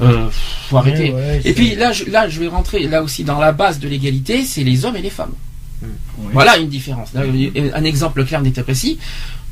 Euh, 0.01 0.27
faut 0.69 0.77
arrêter. 0.77 1.11
Ouais, 1.11 1.19
ouais, 1.19 1.41
Et 1.43 1.53
puis 1.53 1.75
là, 1.75 1.91
je, 1.91 2.05
là, 2.09 2.29
je 2.29 2.39
vais 2.39 2.47
rentrer 2.47 2.87
là 2.87 3.03
aussi 3.03 3.23
dans 3.23 3.39
la 3.39 3.51
base 3.51 3.79
de 3.79 3.87
l'égalité, 3.87 4.43
c'est 4.45 4.63
les 4.63 4.85
hommes 4.85 4.95
et 4.95 5.01
les 5.01 5.09
femmes. 5.09 5.33
Oui. 5.81 5.89
Voilà 6.33 6.57
une 6.57 6.69
différence. 6.69 7.13
Là, 7.13 7.21
Un 7.73 7.83
exemple 7.83 8.23
clair, 8.25 8.41
net 8.41 8.57
et 8.57 8.63
précis, 8.63 8.97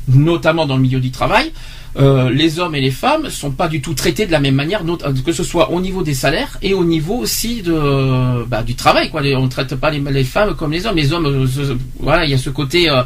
notamment 0.08 0.66
dans 0.66 0.76
le 0.76 0.82
milieu 0.82 1.00
du 1.00 1.10
travail. 1.10 1.52
euh, 1.96 2.30
les 2.30 2.58
hommes 2.60 2.74
et 2.74 2.80
les 2.82 2.90
femmes 2.90 3.28
sont 3.30 3.50
pas 3.50 3.66
du 3.66 3.80
tout 3.80 3.94
traités 3.94 4.26
de 4.26 4.30
la 4.32 4.38
même 4.40 4.54
manière, 4.54 4.84
not- 4.84 4.98
que 5.24 5.32
ce 5.32 5.42
soit 5.42 5.70
au 5.72 5.80
niveau 5.80 6.02
des 6.02 6.14
salaires 6.14 6.56
et 6.62 6.72
au 6.74 6.84
niveau 6.84 7.14
aussi 7.16 7.62
de 7.62 8.44
bah, 8.44 8.62
du 8.62 8.74
travail. 8.74 9.10
Quoi. 9.10 9.22
On 9.36 9.42
ne 9.44 9.48
traite 9.48 9.74
pas 9.74 9.90
les, 9.90 9.98
les 9.98 10.24
femmes 10.24 10.54
comme 10.54 10.70
les 10.70 10.86
hommes. 10.86 10.96
Les 10.96 11.12
hommes, 11.12 11.26
euh, 11.26 11.74
voilà, 11.98 12.24
il 12.24 12.30
y 12.30 12.34
a 12.34 12.38
ce 12.38 12.50
côté. 12.50 12.88
euh. 12.88 13.02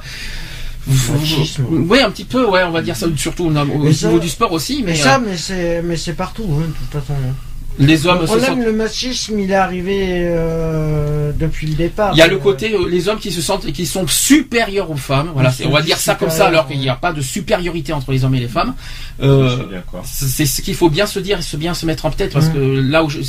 Oui, 0.89 2.01
un 2.01 2.11
petit 2.11 2.25
peu, 2.25 2.45
ouais, 2.49 2.63
on 2.65 2.71
va 2.71 2.83
dire 2.83 2.97
ça, 2.97 3.07
surtout 3.17 3.45
au, 3.45 3.49
au 3.51 3.79
Mais 3.79 3.93
ça- 3.93 4.09
niveau 4.09 4.19
du 4.21 4.29
sport 4.29 4.53
aussi, 4.53 4.83
mais, 4.85 4.93
Mais 4.93 5.01
euh, 5.01 5.05
ça, 5.05 5.19
mais 5.19 5.37
c'est, 5.37 5.83
mais 5.83 5.97
c'est 5.97 6.15
partout, 6.15 6.47
hein, 6.51 6.67
de 6.69 6.73
toute 6.73 7.01
façon. 7.03 7.15
hein. 7.15 7.35
les 7.79 8.07
hommes 8.07 8.19
Le 8.21 8.27
se 8.27 8.33
problème, 8.33 8.55
sentent 8.57 8.65
le 8.67 8.73
machisme, 8.73 9.39
il 9.41 9.51
est 9.51 9.55
arrivé 9.55 9.99
euh, 10.47 11.33
depuis 11.39 11.67
le 11.69 11.75
départ. 11.75 12.11
Il 12.15 12.19
y 12.19 12.23
a 12.23 12.27
le 12.27 12.37
Euh, 12.37 12.39
côté 12.39 12.75
euh, 12.75 12.87
les 12.89 13.09
hommes 13.09 13.19
qui 13.19 13.33
se 13.33 13.41
sentent 13.41 13.65
qui 13.73 13.87
sont 13.87 14.07
supérieurs 14.07 14.91
aux 14.91 14.97
femmes. 14.97 15.31
Voilà, 15.33 15.51
on 15.65 15.71
va 15.71 15.81
dire 15.81 15.97
ça 15.97 16.15
comme 16.15 16.29
ça 16.31 16.47
alors 16.49 16.67
qu'il 16.69 16.79
n'y 16.79 16.91
a 16.91 16.97
pas 16.97 17.13
de 17.15 17.23
supériorité 17.23 17.95
entre 17.95 18.13
les 18.13 18.25
hommes 18.25 18.35
et 18.35 18.41
les 18.41 18.49
femmes. 18.49 18.75
Euh, 19.23 19.57
c'est 20.05 20.45
ce 20.45 20.61
qu'il 20.61 20.75
faut 20.75 20.91
bien 20.91 21.07
se 21.07 21.19
dire 21.19 21.39
et 21.39 21.43
se 21.43 21.57
bien 21.57 21.73
se 21.73 21.87
mettre 21.87 22.05
en 22.05 22.11
tête 22.11 22.33
parce 22.35 22.49
Mm. 22.49 22.53
que 22.53 22.59
là 22.59 23.05
où 23.05 23.09
je, 23.09 23.21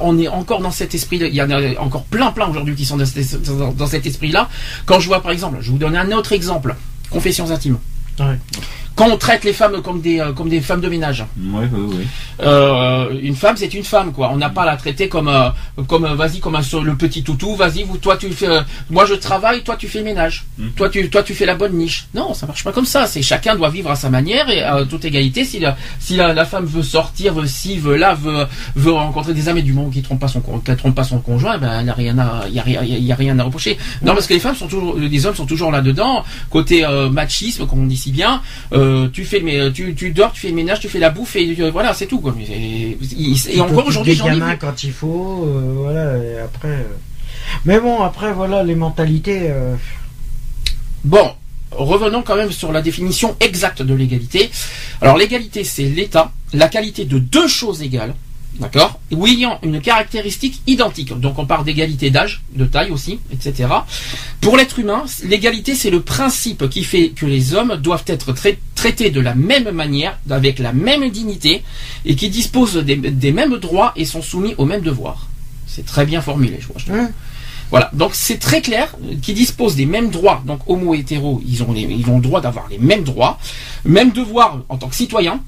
on 0.00 0.18
est 0.18 0.28
encore 0.28 0.60
dans 0.60 0.70
cet 0.70 0.94
esprit, 0.94 1.18
il 1.20 1.34
y 1.34 1.42
en 1.42 1.50
a 1.50 1.78
encore 1.80 2.04
plein 2.04 2.30
plein 2.32 2.48
aujourd'hui 2.48 2.74
qui 2.76 2.86
sont 2.86 2.96
dans 2.96 3.04
cet, 3.86 4.06
esprit-là. 4.06 4.48
Quand 4.86 4.98
je 5.00 5.08
vois 5.08 5.20
par 5.22 5.32
exemple, 5.32 5.58
je 5.60 5.70
vous 5.70 5.78
donner 5.78 5.98
un 5.98 6.10
autre 6.12 6.32
exemple, 6.32 6.74
confessions 7.10 7.50
intimes. 7.50 7.78
Quand 8.96 9.08
on 9.10 9.16
traite 9.16 9.44
les 9.44 9.52
femmes 9.54 9.80
comme 9.82 10.00
des 10.02 10.20
euh, 10.20 10.32
comme 10.32 10.48
des 10.50 10.60
femmes 10.60 10.80
de 10.82 10.88
ménage, 10.88 11.24
Oui, 11.38 11.64
oui, 11.72 11.80
oui. 11.98 12.06
euh, 12.42 13.08
une 13.22 13.34
femme 13.36 13.56
c'est 13.56 13.72
une 13.72 13.84
femme 13.84 14.12
quoi. 14.12 14.30
On 14.32 14.36
n'a 14.36 14.50
pas 14.50 14.62
à 14.62 14.66
la 14.66 14.76
traiter 14.76 15.08
comme 15.08 15.28
euh, 15.28 15.48
comme 15.86 16.04
euh, 16.04 16.14
vas-y 16.14 16.40
comme 16.40 16.54
un, 16.56 16.60
le 16.82 16.94
petit 16.96 17.22
toutou. 17.22 17.54
Vas-y 17.56 17.86
toi 18.02 18.16
tu 18.16 18.30
fais 18.32 18.48
moi 18.90 19.06
je 19.06 19.14
travaille 19.14 19.62
toi 19.62 19.76
tu 19.76 19.88
fais 19.88 19.98
le 20.00 20.04
ménage. 20.04 20.44
Mhm. 20.58 20.72
Toi 20.72 20.88
tu 20.90 21.08
toi 21.08 21.22
tu 21.22 21.34
fais 21.34 21.46
la 21.46 21.54
bonne 21.54 21.74
niche. 21.74 22.08
Non 22.14 22.34
ça 22.34 22.46
marche 22.46 22.62
pas 22.64 22.72
comme 22.72 22.84
ça. 22.84 23.06
C'est 23.06 23.22
chacun 23.22 23.56
doit 23.56 23.70
vivre 23.70 23.90
à 23.90 23.96
sa 23.96 24.10
manière 24.10 24.48
et 24.50 24.62
à 24.62 24.84
toute 24.84 25.04
égalité. 25.04 25.44
Si 25.44 25.60
la 25.60 25.76
si 25.98 26.16
la, 26.16 26.34
la 26.34 26.44
femme 26.44 26.66
veut 26.66 26.82
sortir 26.82 27.32
veut 27.34 27.46
ci 27.46 27.78
veut 27.78 27.96
là 27.96 28.14
veut 28.14 28.46
veut 28.76 28.92
rencontrer 28.92 29.32
des 29.34 29.48
amis 29.48 29.62
du 29.62 29.72
monde 29.72 29.92
qui 29.92 30.02
trompe 30.02 30.20
pas 30.20 30.28
son 30.28 30.40
qui 30.40 30.76
trompe 30.76 30.94
pas 30.94 31.04
son 31.04 31.20
conjoint 31.20 31.56
ben 31.58 31.80
il 31.80 31.86
y 31.86 31.90
a 31.90 31.94
rien 31.94 32.18
à 32.18 32.44
il 32.48 32.54
y 32.54 32.58
a 32.58 32.62
rien 32.62 32.82
y 32.82 33.12
a 33.12 33.14
rien 33.14 33.38
à 33.38 33.44
reprocher. 33.44 33.78
Non 34.02 34.12
parce 34.14 34.26
que 34.26 34.34
les 34.34 34.40
femmes 34.40 34.56
sont 34.56 34.68
toujours 34.68 34.96
les 34.98 35.24
hommes 35.26 35.34
sont 35.36 35.46
toujours 35.46 35.70
là 35.72 35.80
dedans 35.80 36.24
côté 36.50 36.84
euh, 36.84 37.08
machisme 37.08 37.66
comme 37.66 37.80
on 37.84 37.86
dit 37.86 37.96
si 37.96 38.10
bien. 38.10 38.42
Euh, 38.72 38.79
tu 39.12 39.24
fais 39.24 39.40
mais 39.40 39.72
tu 39.72 39.94
tu 39.94 40.10
dors 40.10 40.32
tu 40.32 40.40
fais 40.42 40.48
le 40.48 40.54
ménage 40.54 40.80
tu 40.80 40.88
fais 40.88 40.98
la 40.98 41.10
bouffe 41.10 41.36
et 41.36 41.56
euh, 41.60 41.70
voilà 41.70 41.94
c'est 41.94 42.06
tout 42.06 42.20
quoi. 42.20 42.34
Et, 42.50 42.96
et- 43.52 43.60
encore 43.60 43.86
aujourd'hui 43.86 44.14
j'en 44.14 44.26
ai 44.32 44.40
vu. 44.52 44.58
quand 44.60 44.82
il 44.84 44.92
faut, 44.92 45.44
euh, 45.46 45.72
voilà, 45.76 46.16
et 46.18 46.38
après. 46.38 46.68
euh. 46.68 46.96
Mais 47.64 47.80
bon, 47.80 48.00
après, 48.02 48.32
voilà, 48.32 48.62
les 48.62 48.74
mentalités. 48.76 49.48
euh, 49.50 49.74
Bon, 51.04 51.32
revenons 51.72 52.22
quand 52.22 52.36
même 52.36 52.52
sur 52.52 52.70
la 52.72 52.82
définition 52.82 53.36
exacte 53.40 53.82
de 53.82 53.94
l'égalité. 53.94 54.50
Alors 55.00 55.16
l'égalité, 55.16 55.64
c'est 55.64 55.84
l'état, 55.84 56.30
la 56.52 56.68
qualité 56.68 57.04
de 57.06 57.18
deux 57.18 57.48
choses 57.48 57.82
égales, 57.82 58.14
d'accord, 58.60 59.00
ou 59.10 59.26
ayant 59.26 59.58
une 59.62 59.80
caractéristique 59.80 60.60
identique. 60.66 61.18
Donc 61.18 61.38
on 61.38 61.46
parle 61.46 61.64
d'égalité 61.64 62.10
d'âge, 62.10 62.42
de 62.54 62.64
taille 62.66 62.90
aussi, 62.90 63.18
etc. 63.32 63.68
Pour 64.40 64.56
l'être 64.56 64.78
humain, 64.78 65.04
l'égalité, 65.24 65.74
c'est 65.74 65.90
le 65.90 66.00
principe 66.00 66.68
qui 66.68 66.84
fait 66.84 67.08
que 67.08 67.26
les 67.26 67.54
hommes 67.54 67.76
doivent 67.76 68.04
être 68.06 68.32
trai- 68.32 68.58
traités 68.74 69.10
de 69.10 69.20
la 69.20 69.34
même 69.34 69.70
manière, 69.70 70.18
avec 70.28 70.58
la 70.58 70.72
même 70.72 71.08
dignité, 71.10 71.62
et 72.04 72.14
qui 72.14 72.28
disposent 72.28 72.76
des, 72.76 72.96
des 72.96 73.32
mêmes 73.32 73.56
droits 73.56 73.92
et 73.96 74.04
sont 74.04 74.22
soumis 74.22 74.54
aux 74.58 74.66
mêmes 74.66 74.82
devoirs. 74.82 75.26
C'est 75.66 75.86
très 75.86 76.04
bien 76.04 76.20
formulé, 76.20 76.58
je 76.60 76.68
crois. 76.68 76.80
Voilà, 77.70 77.88
donc 77.92 78.10
c'est 78.14 78.38
très 78.38 78.60
clair, 78.62 78.96
euh, 79.04 79.14
qui 79.22 79.32
disposent 79.32 79.76
des 79.76 79.86
mêmes 79.86 80.10
droits, 80.10 80.42
donc 80.44 80.58
homo 80.66 80.92
et 80.92 80.98
hétéro, 80.98 81.40
ils 81.46 81.62
ont, 81.62 81.72
les, 81.72 81.82
ils 81.82 82.08
ont 82.10 82.16
le 82.16 82.22
droit 82.22 82.40
d'avoir 82.40 82.66
les 82.68 82.78
mêmes 82.78 83.04
droits, 83.04 83.38
mêmes 83.84 84.10
devoirs 84.10 84.58
en 84.68 84.76
tant 84.76 84.88
que 84.88 84.96
citoyens, 84.96 85.40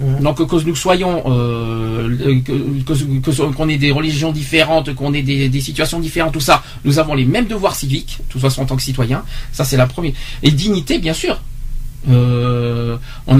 Donc 0.00 0.44
que 0.44 0.64
nous 0.64 0.74
soyons, 0.74 1.22
euh, 1.28 2.40
qu'on 3.56 3.68
ait 3.68 3.76
des 3.76 3.92
religions 3.92 4.32
différentes, 4.32 4.92
qu'on 4.94 5.14
ait 5.14 5.22
des, 5.22 5.60
situations 5.60 6.00
différentes, 6.00 6.32
tout 6.32 6.40
ça, 6.40 6.62
nous 6.84 6.98
avons 6.98 7.14
les 7.14 7.24
mêmes 7.24 7.46
devoirs 7.46 7.76
civiques, 7.76 8.18
de 8.26 8.32
toute 8.32 8.40
façon 8.40 8.62
en 8.62 8.66
tant 8.66 8.76
que 8.76 8.82
citoyens, 8.82 9.22
ça 9.52 9.64
c'est 9.64 9.76
la 9.76 9.86
première. 9.86 10.12
Et 10.42 10.50
dignité, 10.50 10.98
bien 10.98 11.14
sûr. 11.14 11.40
Euh, 12.10 12.96
on 13.26 13.38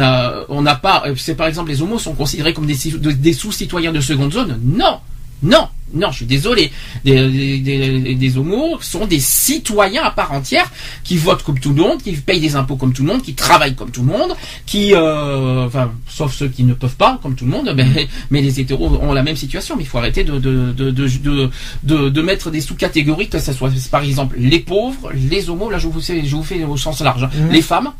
on 0.48 0.62
n'a 0.62 0.74
pas, 0.76 1.04
c'est 1.16 1.34
par 1.34 1.48
exemple 1.48 1.70
les 1.70 1.82
homos 1.82 1.98
sont 1.98 2.14
considérés 2.14 2.54
comme 2.54 2.66
des 2.66 3.32
sous-citoyens 3.32 3.92
de 3.92 4.00
seconde 4.00 4.32
zone. 4.32 4.58
Non, 4.62 5.00
non, 5.42 5.68
non, 5.92 6.10
je 6.10 6.16
suis 6.16 6.26
désolé. 6.26 6.72
Des, 7.04 8.14
des, 8.14 8.38
homos 8.38 8.78
sont 8.80 9.06
des 9.06 9.20
citoyens 9.20 10.02
à 10.02 10.10
part 10.10 10.32
entière 10.32 10.70
qui 11.04 11.16
votent 11.16 11.42
comme 11.42 11.58
tout 11.60 11.72
le 11.72 11.82
monde, 11.82 12.02
qui 12.02 12.12
payent 12.12 12.40
des 12.40 12.56
impôts 12.56 12.76
comme 12.76 12.92
tout 12.92 13.02
le 13.02 13.12
monde, 13.12 13.22
qui 13.22 13.34
travaillent 13.34 13.74
comme 13.74 13.90
tout 13.90 14.02
le 14.02 14.08
monde, 14.08 14.34
qui, 14.66 14.94
euh, 14.94 15.66
enfin, 15.66 15.92
sauf 16.08 16.34
ceux 16.34 16.48
qui 16.48 16.64
ne 16.64 16.74
peuvent 16.74 16.96
pas, 16.96 17.18
comme 17.22 17.34
tout 17.34 17.44
le 17.44 17.50
monde. 17.50 17.72
Mais, 17.76 18.08
mais 18.30 18.40
les 18.40 18.60
hétéros 18.60 18.98
ont 19.02 19.12
la 19.12 19.22
même 19.22 19.36
situation. 19.36 19.76
Mais 19.76 19.82
il 19.82 19.86
faut 19.86 19.98
arrêter 19.98 20.24
de 20.24 20.38
de 20.38 20.72
de 20.72 22.08
de, 22.08 22.22
mettre 22.22 22.50
des 22.50 22.60
sous-catégories, 22.60 23.28
que 23.28 23.38
ce 23.38 23.52
soit 23.52 23.70
par 23.90 24.02
exemple 24.02 24.36
les 24.38 24.60
pauvres, 24.60 25.10
les 25.14 25.50
homos. 25.50 25.70
Là, 25.70 25.78
je 25.78 25.88
vous 25.88 26.00
fais, 26.00 26.24
je 26.24 26.36
vous 26.36 26.42
fais 26.44 26.64
au 26.64 26.76
sens 26.76 27.00
large. 27.02 27.24
Mhm. 27.24 27.50
Les 27.50 27.62
femmes. 27.62 27.92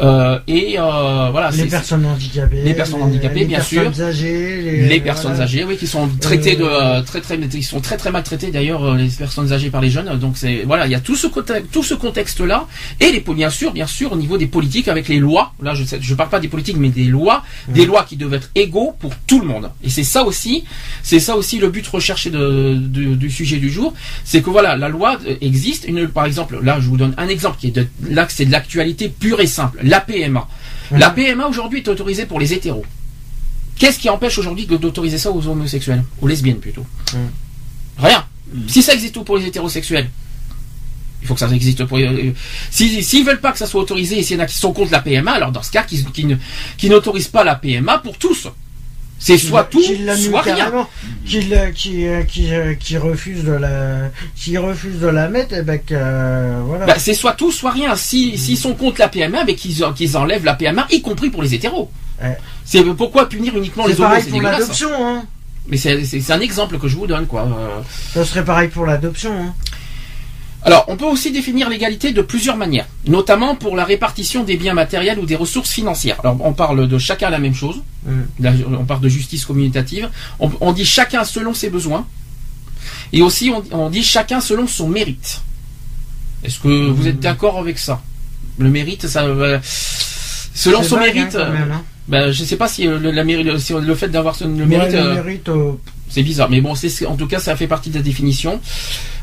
Euh, 0.00 0.38
et 0.46 0.76
euh, 0.78 1.28
voilà, 1.30 1.50
les 1.50 1.66
personnes 1.66 2.06
handicapées. 2.06 2.62
les 2.62 2.74
personnes 2.74 3.02
handicapées, 3.02 3.40
les 3.40 3.44
bien 3.46 3.58
personnes 3.58 3.94
sûr. 3.94 4.04
âgées. 4.04 4.62
Les, 4.62 4.88
les 4.88 5.00
personnes 5.00 5.32
voilà. 5.32 5.44
âgées, 5.44 5.64
oui, 5.64 5.76
qui 5.76 5.86
sont 5.86 6.08
traitées 6.20 6.56
de 6.56 6.64
Euh, 6.64 7.02
très 7.02 7.20
très, 7.20 7.36
ils 7.36 7.62
sont 7.64 7.80
très 7.80 7.96
très 7.96 8.10
maltraités 8.10 8.50
d'ailleurs 8.50 8.84
euh, 8.84 8.96
les 8.96 9.08
personnes 9.08 9.52
âgées 9.52 9.70
par 9.70 9.80
les 9.80 9.90
jeunes. 9.90 10.18
Donc 10.18 10.36
c'est 10.36 10.62
voilà, 10.64 10.86
il 10.86 10.92
y 10.92 10.94
a 10.94 11.00
tout 11.00 11.16
ce 11.16 11.26
côté- 11.26 11.62
tout 11.72 11.82
ce 11.82 11.94
contexte 11.94 12.40
là 12.40 12.66
et 13.00 13.10
les 13.12 13.20
bien 13.34 13.50
sûr 13.50 13.72
bien 13.72 13.86
sûr 13.86 14.12
au 14.12 14.16
niveau 14.16 14.38
des 14.38 14.46
politiques 14.46 14.88
avec 14.88 15.08
les 15.08 15.18
lois. 15.18 15.52
Là 15.62 15.74
je 15.74 15.84
sais, 15.84 15.98
je 16.00 16.14
parle 16.14 16.30
pas 16.30 16.40
des 16.40 16.48
politiques 16.48 16.76
mais 16.78 16.88
des 16.88 17.04
lois, 17.04 17.42
des 17.68 17.86
lois 17.86 18.04
qui 18.08 18.16
doivent 18.16 18.34
être 18.34 18.50
égaux 18.54 18.94
pour 18.98 19.12
tout 19.26 19.40
le 19.40 19.46
monde. 19.46 19.70
Et 19.84 19.90
c'est 19.90 20.04
ça 20.04 20.24
aussi, 20.24 20.64
c'est 21.02 21.20
ça 21.20 21.36
aussi 21.36 21.58
le 21.58 21.68
but 21.68 21.86
recherché 21.86 22.30
de, 22.30 22.74
de- 22.76 23.14
du 23.14 23.30
sujet 23.30 23.58
du 23.58 23.70
jour, 23.70 23.92
c'est 24.24 24.40
que 24.42 24.50
voilà 24.50 24.76
la 24.76 24.88
loi 24.88 25.18
euh, 25.26 25.34
existe. 25.40 25.84
Une, 25.88 26.08
par 26.08 26.24
exemple 26.26 26.58
là 26.62 26.78
je 26.80 26.88
vous 26.88 26.96
donne 26.96 27.14
un 27.18 27.28
exemple 27.28 27.56
qui 27.60 27.68
est 27.68 27.72
de 27.72 27.86
là 28.08 28.26
c'est 28.28 28.44
de 28.46 28.52
l'actualité 28.52 29.08
pure 29.08 29.40
et 29.40 29.46
simple. 29.46 29.79
La 29.82 30.00
PMA. 30.00 30.46
La 30.92 31.10
PMA 31.10 31.46
aujourd'hui 31.46 31.80
est 31.80 31.88
autorisée 31.88 32.26
pour 32.26 32.40
les 32.40 32.52
hétéros. 32.52 32.84
Qu'est-ce 33.78 33.98
qui 33.98 34.10
empêche 34.10 34.36
aujourd'hui 34.38 34.66
d'autoriser 34.66 35.16
ça 35.18 35.30
aux 35.30 35.46
homosexuels? 35.46 36.02
Aux 36.20 36.26
lesbiennes 36.28 36.58
plutôt 36.58 36.84
Mm. 37.12 37.18
Rien. 38.04 38.24
Si 38.68 38.82
ça 38.82 38.94
existe 38.94 39.14
tout 39.14 39.24
pour 39.24 39.36
les 39.38 39.46
hétérosexuels, 39.46 40.08
il 41.22 41.28
faut 41.28 41.34
que 41.34 41.40
ça 41.40 41.48
existe 41.48 41.84
pour. 41.84 41.98
euh, 41.98 42.32
si 42.70 43.02
s'ils 43.02 43.24
veulent 43.24 43.40
pas 43.40 43.52
que 43.52 43.58
ça 43.58 43.66
soit 43.66 43.80
autorisé, 43.82 44.18
et 44.18 44.22
s'il 44.22 44.36
y 44.36 44.40
en 44.40 44.42
a 44.42 44.46
qui 44.46 44.56
sont 44.56 44.72
contre 44.72 44.90
la 44.92 45.00
PMA, 45.00 45.30
alors 45.32 45.52
dans 45.52 45.62
ce 45.62 45.70
cas, 45.70 45.82
qui, 45.82 46.04
qui 46.76 46.88
n'autorisent 46.90 47.28
pas 47.28 47.44
la 47.44 47.54
PMA 47.56 47.98
pour 47.98 48.16
tous. 48.16 48.48
C'est 49.22 49.36
soit 49.36 49.64
tout, 49.64 49.82
soit 49.82 50.40
rien. 50.40 50.72
qui, 51.74 52.06
qui, 52.26 52.50
qui 52.80 52.96
refuse 52.96 53.44
de 53.44 53.52
la, 53.52 54.08
qui 54.34 54.56
refuse 54.56 54.98
de 54.98 55.08
la 55.08 55.28
mettre, 55.28 55.54
et 55.54 55.62
ben 55.62 55.78
que, 55.78 55.92
euh, 55.94 56.62
voilà. 56.64 56.86
Bah, 56.86 56.94
c'est 56.98 57.12
soit 57.12 57.34
tout, 57.34 57.52
soit 57.52 57.70
rien. 57.70 57.94
Si 57.96 58.38
s'ils 58.38 58.56
sont 58.56 58.72
contre 58.72 58.98
la 58.98 59.08
PMA, 59.08 59.44
mais 59.44 59.54
qu'ils 59.54 59.84
qu'ils 59.94 60.16
enlèvent 60.16 60.46
la 60.46 60.54
PMA, 60.54 60.86
y 60.90 61.02
compris 61.02 61.28
pour 61.28 61.42
les 61.42 61.54
hétéros. 61.54 61.90
Ouais. 62.22 62.38
C'est 62.64 62.82
pourquoi 62.82 63.28
punir 63.28 63.54
uniquement 63.56 63.86
les 63.86 64.00
homos, 64.00 64.08
pareil 64.08 64.22
c'est 64.24 64.30
pour 64.30 64.40
l'adoption, 64.40 64.90
hein. 65.06 65.24
Mais 65.68 65.76
c'est 65.76 66.32
un 66.32 66.40
exemple 66.40 66.78
que 66.78 66.88
je 66.88 66.96
vous 66.96 67.06
donne, 67.06 67.26
quoi. 67.26 67.46
Ça 68.14 68.24
serait 68.24 68.44
pareil 68.44 68.68
pour 68.68 68.86
l'adoption, 68.86 69.32
hein. 69.32 69.54
Alors, 70.62 70.84
on 70.88 70.96
peut 70.96 71.06
aussi 71.06 71.30
définir 71.32 71.68
l'égalité 71.70 72.12
de 72.12 72.20
plusieurs 72.20 72.56
manières, 72.56 72.86
notamment 73.06 73.54
pour 73.56 73.76
la 73.76 73.84
répartition 73.84 74.44
des 74.44 74.56
biens 74.56 74.74
matériels 74.74 75.18
ou 75.18 75.24
des 75.24 75.36
ressources 75.36 75.70
financières. 75.70 76.18
Alors, 76.22 76.36
on 76.44 76.52
parle 76.52 76.86
de 76.86 76.98
chacun 76.98 77.30
la 77.30 77.38
même 77.38 77.54
chose. 77.54 77.80
Mm. 78.06 78.20
On 78.78 78.84
parle 78.84 79.00
de 79.00 79.08
justice 79.08 79.46
communicative. 79.46 80.10
On, 80.38 80.50
on 80.60 80.72
dit 80.72 80.84
chacun 80.84 81.24
selon 81.24 81.54
ses 81.54 81.70
besoins. 81.70 82.06
Et 83.12 83.22
aussi, 83.22 83.50
on, 83.50 83.62
on 83.72 83.88
dit 83.90 84.02
chacun 84.02 84.40
selon 84.40 84.66
son 84.66 84.88
mérite. 84.88 85.40
Est-ce 86.44 86.60
que 86.60 86.88
vous 86.90 87.06
êtes 87.08 87.20
d'accord 87.20 87.58
avec 87.58 87.78
ça? 87.78 88.02
Le 88.58 88.68
mérite, 88.68 89.06
ça. 89.06 89.24
euh, 89.24 89.58
selon 89.62 90.82
son 90.82 90.98
mérite. 90.98 91.24
hein, 91.24 91.28
quand 91.32 91.38
euh, 91.40 91.52
même, 91.52 91.72
hein. 91.72 91.82
ben, 92.08 92.32
je 92.32 92.44
sais 92.44 92.56
pas 92.56 92.68
si 92.68 92.86
euh, 92.86 92.98
le, 92.98 93.10
la 93.10 93.58
si 93.58 93.72
le 93.72 93.94
fait 93.94 94.08
d'avoir 94.08 94.36
le 94.40 94.46
Ouais, 94.46 94.66
mérite. 94.66 94.92
le 94.92 95.14
mérite, 95.14 95.48
euh, 95.48 95.72
c'est 96.10 96.22
bizarre, 96.22 96.50
mais 96.50 96.60
bon, 96.60 96.74
c'est 96.74 97.06
en 97.06 97.16
tout 97.16 97.26
cas, 97.26 97.38
ça 97.38 97.56
fait 97.56 97.68
partie 97.68 97.90
de 97.90 97.94
la 97.96 98.02
définition. 98.02 98.60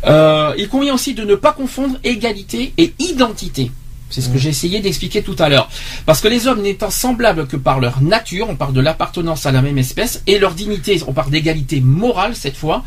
Euh, 0.06 0.53
il 0.58 0.70
convient 0.70 0.94
aussi 0.94 1.13
de 1.13 1.24
ne 1.24 1.36
pas 1.36 1.51
confondre 1.51 1.98
égalité 2.03 2.74
et 2.77 2.94
identité. 3.00 3.72
C'est 4.10 4.22
ce 4.22 4.29
que 4.29 4.38
j'ai 4.38 4.50
essayé 4.50 4.79
d'expliquer 4.79 5.22
tout 5.22 5.36
à 5.38 5.50
l'heure. 5.50 5.70
Parce 6.06 6.22
que 6.22 6.29
les 6.29 6.48
hommes 6.48 6.62
n'étant 6.62 6.89
semblables 6.89 7.46
que 7.46 7.58
par 7.58 7.82
leur 7.82 8.01
nature, 8.01 8.48
on 8.50 8.56
parle 8.56 8.74
de 8.74 8.79
l'appartenance 8.79 9.46
à 9.46 9.51
la 9.51 9.62
même 9.62 9.77
espèce, 9.77 10.24
et 10.27 10.39
leur 10.39 10.53
dignité, 10.53 11.01
on 11.08 11.13
parle 11.13 11.29
d'égalité 11.29 11.82
morale 11.82 12.36
cette 12.36 12.56
fois, 12.56 12.84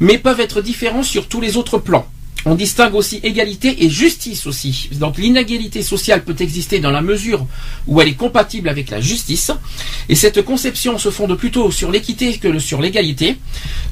mais 0.00 0.18
peuvent 0.18 0.40
être 0.40 0.60
différents 0.60 1.04
sur 1.04 1.28
tous 1.28 1.40
les 1.40 1.56
autres 1.56 1.78
plans. 1.78 2.06
On 2.46 2.54
distingue 2.54 2.94
aussi 2.94 3.20
égalité 3.22 3.84
et 3.84 3.88
justice 3.88 4.46
aussi. 4.46 4.90
Donc 4.92 5.16
l'inégalité 5.16 5.82
sociale 5.82 6.24
peut 6.24 6.36
exister 6.40 6.78
dans 6.78 6.90
la 6.90 7.00
mesure 7.00 7.46
où 7.86 8.00
elle 8.00 8.08
est 8.08 8.14
compatible 8.14 8.68
avec 8.68 8.90
la 8.90 9.00
justice. 9.00 9.50
Et 10.08 10.14
cette 10.14 10.42
conception 10.42 10.98
se 10.98 11.10
fonde 11.10 11.34
plutôt 11.36 11.70
sur 11.70 11.90
l'équité 11.90 12.36
que 12.36 12.58
sur 12.58 12.80
l'égalité. 12.82 13.36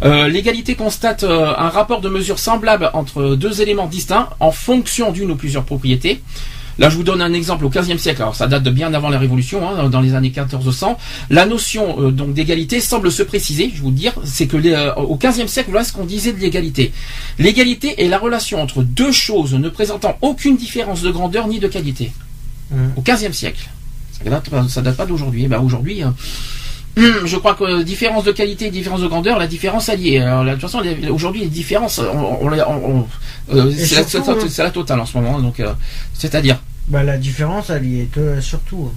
Euh, 0.04 0.28
l'égalité 0.28 0.74
constate 0.74 1.24
euh, 1.24 1.54
un 1.56 1.68
rapport 1.68 2.00
de 2.00 2.08
mesure 2.08 2.38
semblable 2.38 2.90
entre 2.92 3.36
deux 3.36 3.62
éléments 3.62 3.86
distincts 3.86 4.28
en 4.40 4.52
fonction 4.52 5.12
d'une 5.12 5.30
ou 5.30 5.36
plusieurs 5.36 5.64
propriétés. 5.64 6.20
Là, 6.78 6.88
je 6.88 6.96
vous 6.96 7.02
donne 7.02 7.20
un 7.20 7.32
exemple 7.32 7.64
au 7.64 7.68
XVe 7.68 7.98
siècle. 7.98 8.22
Alors, 8.22 8.34
ça 8.34 8.46
date 8.46 8.62
de 8.62 8.70
bien 8.70 8.92
avant 8.94 9.08
la 9.08 9.18
Révolution, 9.18 9.68
hein, 9.68 9.88
dans 9.88 10.00
les 10.00 10.14
années 10.14 10.32
1400. 10.34 10.98
La 11.30 11.46
notion 11.46 12.00
euh, 12.00 12.10
donc 12.10 12.34
d'égalité 12.34 12.80
semble 12.80 13.10
se 13.12 13.22
préciser. 13.22 13.70
Je 13.74 13.82
vous 13.82 13.90
le 13.90 13.96
dire, 13.96 14.12
c'est 14.24 14.46
que 14.46 14.56
les, 14.56 14.72
euh, 14.72 14.94
au 14.94 15.16
XVe 15.16 15.46
siècle, 15.46 15.70
voilà 15.70 15.84
ce 15.84 15.92
qu'on 15.92 16.04
disait 16.04 16.32
de 16.32 16.38
l'égalité. 16.38 16.92
L'égalité 17.38 18.02
est 18.04 18.08
la 18.08 18.18
relation 18.18 18.60
entre 18.62 18.82
deux 18.82 19.12
choses 19.12 19.54
ne 19.54 19.68
présentant 19.68 20.16
aucune 20.22 20.56
différence 20.56 21.02
de 21.02 21.10
grandeur 21.10 21.46
ni 21.46 21.58
de 21.58 21.68
qualité. 21.68 22.12
Mhm. 22.70 22.92
Au 22.96 23.02
XVe 23.02 23.32
siècle. 23.32 23.68
Ça 24.12 24.30
date, 24.30 24.48
ça 24.68 24.82
date 24.82 24.96
pas 24.96 25.06
d'aujourd'hui. 25.06 25.44
Eh 25.44 25.48
ben, 25.48 25.60
aujourd'hui. 25.60 26.02
euh, 26.02 26.10
Je 26.96 27.36
crois 27.38 27.54
que 27.54 27.82
différence 27.82 28.24
de 28.24 28.32
qualité 28.32 28.66
et 28.66 28.70
différence 28.70 29.00
de 29.00 29.06
grandeur, 29.06 29.38
la 29.38 29.46
différence 29.46 29.88
elle 29.88 30.00
y 30.00 30.14
est. 30.16 30.18
Alors, 30.20 30.44
là, 30.44 30.54
de 30.54 30.60
toute 30.60 30.70
façon, 30.70 30.82
aujourd'hui, 31.10 31.40
les 31.42 31.46
différences, 31.48 31.98
on, 31.98 32.18
on- 32.18 32.52
on- 32.52 33.06
on- 33.50 33.54
euh, 33.56 33.70
Et 33.70 33.86
c'est 33.86 33.94
la, 33.96 34.02
hein. 34.66 34.70
totale 34.70 35.00
en 35.00 35.06
ce 35.06 35.16
moment. 35.16 35.40
Donc, 35.40 35.58
euh, 35.60 35.72
c'est-à-dire, 36.12 36.58
bah, 36.88 37.02
la 37.02 37.16
différence, 37.16 37.70
elle 37.70 37.86
y 37.86 38.00
est 38.00 38.18
euh, 38.18 38.40
surtout. 38.40 38.90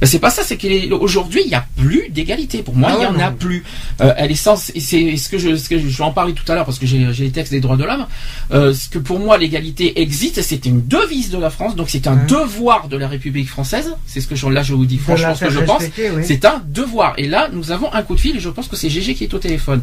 Ben, 0.00 0.06
c'est 0.06 0.18
pas 0.18 0.30
ça, 0.30 0.42
c'est 0.44 0.56
qu'aujourd'hui 0.56 1.42
il 1.44 1.48
n'y 1.48 1.54
a 1.54 1.64
plus 1.76 2.08
d'égalité. 2.10 2.62
Pour 2.62 2.74
moi, 2.74 2.90
Ah 2.92 2.96
il 2.98 3.02
y 3.02 3.06
en 3.06 3.18
a 3.18 3.30
non. 3.30 3.36
plus. 3.36 3.64
Euh, 4.00 4.12
elle 4.16 4.30
est 4.30 4.34
sans, 4.34 4.70
et 4.74 4.80
c'est 4.80 5.16
ce 5.16 5.28
que 5.28 5.38
je, 5.38 5.56
ce 5.56 5.68
que 5.68 5.78
je, 5.78 5.88
je 5.88 5.98
vais 5.98 6.04
en 6.04 6.12
parler 6.12 6.32
tout 6.32 6.50
à 6.50 6.54
l'heure 6.54 6.64
parce 6.64 6.78
que 6.78 6.86
j'ai 6.86 7.12
j'ai 7.12 7.24
les 7.24 7.30
textes 7.30 7.52
des 7.52 7.60
droits 7.60 7.76
de 7.76 7.84
l'homme. 7.84 8.06
Euh, 8.52 8.72
ce 8.74 8.88
que 8.88 8.98
pour 8.98 9.18
moi 9.18 9.38
l'égalité 9.38 10.00
existe, 10.00 10.42
c'est 10.42 10.64
une 10.66 10.86
devise 10.86 11.30
de 11.30 11.38
la 11.38 11.50
France, 11.50 11.76
donc 11.76 11.90
c'est 11.90 12.06
un 12.06 12.16
devoir 12.16 12.88
de 12.88 12.96
la 12.96 13.08
République 13.08 13.48
française. 13.48 13.94
C'est 14.06 14.20
ce 14.20 14.26
que 14.26 14.34
je, 14.36 14.46
là 14.48 14.62
je 14.62 14.74
vous 14.74 14.86
dis 14.86 14.98
franchement 14.98 15.34
ce 15.34 15.44
que 15.44 15.50
je 15.50 15.60
pense. 15.60 15.82
oui. 15.98 16.22
C'est 16.24 16.44
un 16.44 16.62
devoir. 16.66 17.14
Et 17.18 17.26
là, 17.28 17.48
nous 17.52 17.70
avons 17.70 17.92
un 17.92 18.02
coup 18.02 18.14
de 18.14 18.20
fil 18.20 18.36
et 18.36 18.40
je 18.40 18.48
pense 18.48 18.68
que 18.68 18.76
c'est 18.76 18.88
GG 18.90 19.14
qui 19.14 19.24
est 19.24 19.34
au 19.34 19.38
téléphone. 19.38 19.82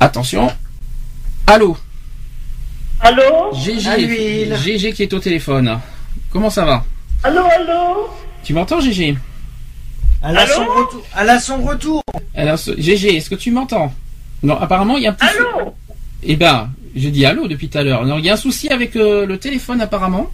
Attention. 0.00 0.50
Allô? 1.46 1.76
Allô? 3.00 3.52
GG, 3.54 3.96
l'huile. 3.98 4.56
GG 4.56 4.92
qui 4.92 5.02
est 5.02 5.12
au 5.12 5.18
téléphone. 5.18 5.78
Comment 6.30 6.50
ça 6.50 6.64
va? 6.64 6.84
Allô, 7.22 7.40
allô? 7.44 8.08
Tu 8.44 8.52
m'entends 8.52 8.80
GG 8.80 9.16
Elle 10.26 10.36
a 10.36 10.40
Allô 10.42 10.52
son 10.52 10.64
retour. 10.64 11.02
Elle 11.18 11.30
a 11.30 11.40
son 11.40 11.62
retour. 11.62 12.02
Alors, 12.34 12.58
ce- 12.58 12.78
GG, 12.80 13.16
est-ce 13.16 13.30
que 13.30 13.34
tu 13.34 13.50
m'entends 13.50 13.92
Non, 14.42 14.58
apparemment, 14.60 14.96
il 14.96 15.04
y 15.04 15.06
a 15.06 15.10
un 15.10 15.14
petit... 15.14 15.26
Allô 15.26 15.74
Eh 16.22 16.36
ben, 16.36 16.70
je 16.96 17.08
dis 17.08 17.24
allô 17.26 17.46
depuis 17.48 17.68
tout 17.68 17.78
à 17.78 17.82
l'heure. 17.82 18.04
Non, 18.04 18.18
il 18.18 18.24
y 18.24 18.30
a 18.30 18.34
un 18.34 18.36
souci 18.38 18.68
avec 18.68 18.96
euh, 18.96 19.26
le 19.26 19.38
téléphone, 19.38 19.80
apparemment. 19.80 20.30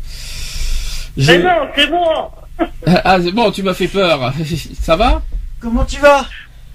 Je- 1.16 1.32
Mais 1.32 1.38
non, 1.38 1.68
c'est 1.76 1.88
moi 1.90 2.32
Ah, 3.04 3.18
c'est 3.22 3.32
bon, 3.32 3.50
tu 3.50 3.62
m'as 3.62 3.74
fait 3.74 3.88
peur. 3.88 4.32
ça 4.80 4.96
va 4.96 5.22
Comment 5.60 5.84
tu 5.84 6.00
vas 6.00 6.26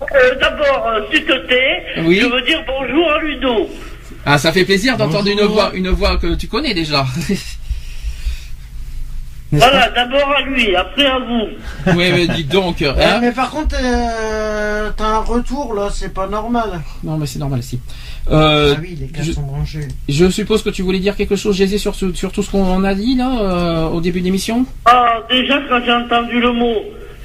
Euh, 0.01 0.35
D'abord, 0.39 0.87
euh, 0.87 1.01
s'il 1.11 1.25
te 1.25 1.45
plaît, 1.47 1.85
Oui. 2.05 2.19
je 2.21 2.25
veux 2.27 2.41
dire 2.43 2.63
bonjour 2.67 3.11
à 3.11 3.19
Ludo. 3.21 3.69
Ah, 4.25 4.37
ça 4.37 4.51
fait 4.51 4.65
plaisir 4.65 4.97
d'entendre 4.97 5.27
une 5.29 5.41
voix, 5.41 5.71
une 5.73 5.89
voix 5.89 6.17
que 6.17 6.35
tu 6.35 6.47
connais 6.47 6.73
déjà. 6.73 7.05
Voilà, 9.51 9.89
d'abord 9.91 10.33
à 10.37 10.41
lui, 10.41 10.75
après 10.75 11.05
à 11.05 11.19
vous. 11.19 11.47
Oui, 11.97 12.11
mais 12.13 12.27
dis 12.27 12.43
donc. 12.43 12.77
Ouais, 12.81 12.87
hein 13.03 13.19
Mais 13.21 13.31
par 13.31 13.49
contre, 13.51 13.75
euh, 13.81 14.89
t'as 14.97 15.05
un 15.05 15.19
retour 15.19 15.73
là, 15.73 15.89
c'est 15.91 16.13
pas 16.13 16.27
normal. 16.27 16.81
non, 17.03 17.17
mais 17.17 17.25
c'est 17.25 17.39
normal 17.39 17.59
ici. 17.59 17.79
Euh, 18.31 18.73
ah 18.75 18.79
oui, 18.81 18.97
les 18.99 19.07
câbles 19.07 19.25
je- 19.27 19.31
sont 19.33 19.43
branchés. 19.43 19.87
je 20.09 20.29
suppose 20.29 20.63
que 20.63 20.71
tu 20.71 20.81
voulais 20.81 20.99
dire 20.99 21.15
quelque 21.15 21.35
chose, 21.35 21.55
sur, 21.77 21.93
ce- 21.95 22.13
sur 22.13 22.31
tout 22.31 22.41
ce 22.43 22.49
qu'on 22.51 22.83
a 22.83 22.95
dit 22.95 23.15
là 23.15 23.29
euh, 23.39 23.87
au 23.89 24.01
début 24.01 24.19
de 24.19 24.25
l'émission? 24.25 24.65
Ah, 24.85 25.19
déjà, 25.29 25.59
quand 25.69 25.79
j'ai 25.85 25.93
entendu 25.93 26.39
le 26.41 26.51
mot 26.51 26.75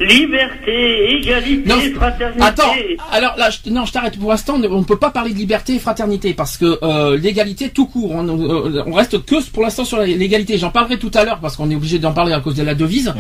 liberté, 0.01 1.17
égalité, 1.19 1.69
Non, 1.69 1.77
fraternité. 1.95 2.43
Attends, 2.43 2.73
alors 3.13 3.37
là, 3.37 3.51
je, 3.51 3.71
non, 3.71 3.85
je 3.85 3.93
t'arrête. 3.93 4.19
Pour 4.19 4.31
l'instant, 4.31 4.55
on 4.57 4.79
ne 4.79 4.85
peut 4.85 4.97
pas 4.99 5.11
parler 5.11 5.33
de 5.33 5.39
liberté 5.39 5.75
et 5.75 5.79
fraternité 5.79 6.35
parce 6.35 6.57
que 6.57 6.79
euh, 6.83 7.17
l'égalité 7.19 7.69
tout 7.69 7.87
court. 7.87 8.11
On, 8.13 8.27
euh, 8.29 8.83
on 8.87 8.93
reste 8.93 9.25
que 9.25 9.43
pour 9.51 9.63
l'instant 9.63 9.85
sur 9.85 9.99
la- 9.99 10.07
l'égalité. 10.07 10.59
J'en 10.59 10.71
parlerai 10.71 10.99
tout 10.99 11.11
à 11.15 11.25
l'heure 11.25 11.39
parce 11.41 11.57
qu'on 11.57 11.71
est 11.71 11.77
obligé 11.77 11.99
d'en 11.99 12.13
parler 12.13 12.33
à 12.33 12.41
cause 12.41 12.55
de 12.55 12.63
la 12.63 12.75
devise. 12.75 13.13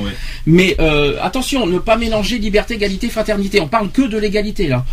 Mais 0.47 0.77
euh, 0.81 1.17
attention, 1.23 1.67
ne 1.67 1.79
pas 1.79 1.97
mélanger 1.97 2.39
liberté, 2.39 2.75
égalité, 2.75 3.09
fraternité. 3.09 3.61
On 3.61 3.69
parle 3.69 3.91
que 3.91 4.03
de 4.03 4.19
l'égalité 4.19 4.67
là, 4.67 4.85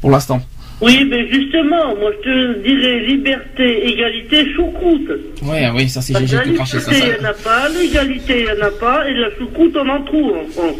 pour 0.00 0.10
l'instant. 0.10 0.40
Oui, 0.80 1.04
mais 1.08 1.28
justement, 1.32 1.94
moi 1.96 2.10
je 2.18 2.24
te 2.24 2.62
dirais 2.62 3.00
liberté, 3.06 3.86
égalité, 3.88 4.52
choucroute. 4.54 5.08
Ouais, 5.42 5.70
oui, 5.74 5.88
ça 5.88 6.02
c'est 6.02 6.12
la 6.12 6.20
qui 6.22 6.54
craché 6.54 6.80
ça. 6.80 6.90
liberté, 6.90 7.00
ça. 7.00 7.16
il 7.16 7.20
n'y 7.20 7.26
en 7.26 7.30
a 7.30 7.32
pas, 7.32 7.68
l'égalité, 7.68 8.40
il 8.40 8.44
n'y 8.54 8.60
en 8.62 8.66
a 8.66 8.70
pas, 8.72 9.08
et 9.08 9.14
la 9.14 9.30
choucroute, 9.38 9.76
on 9.76 9.88
en 9.88 10.02
trouve 10.02 10.32
en 10.36 10.44
France. 10.52 10.76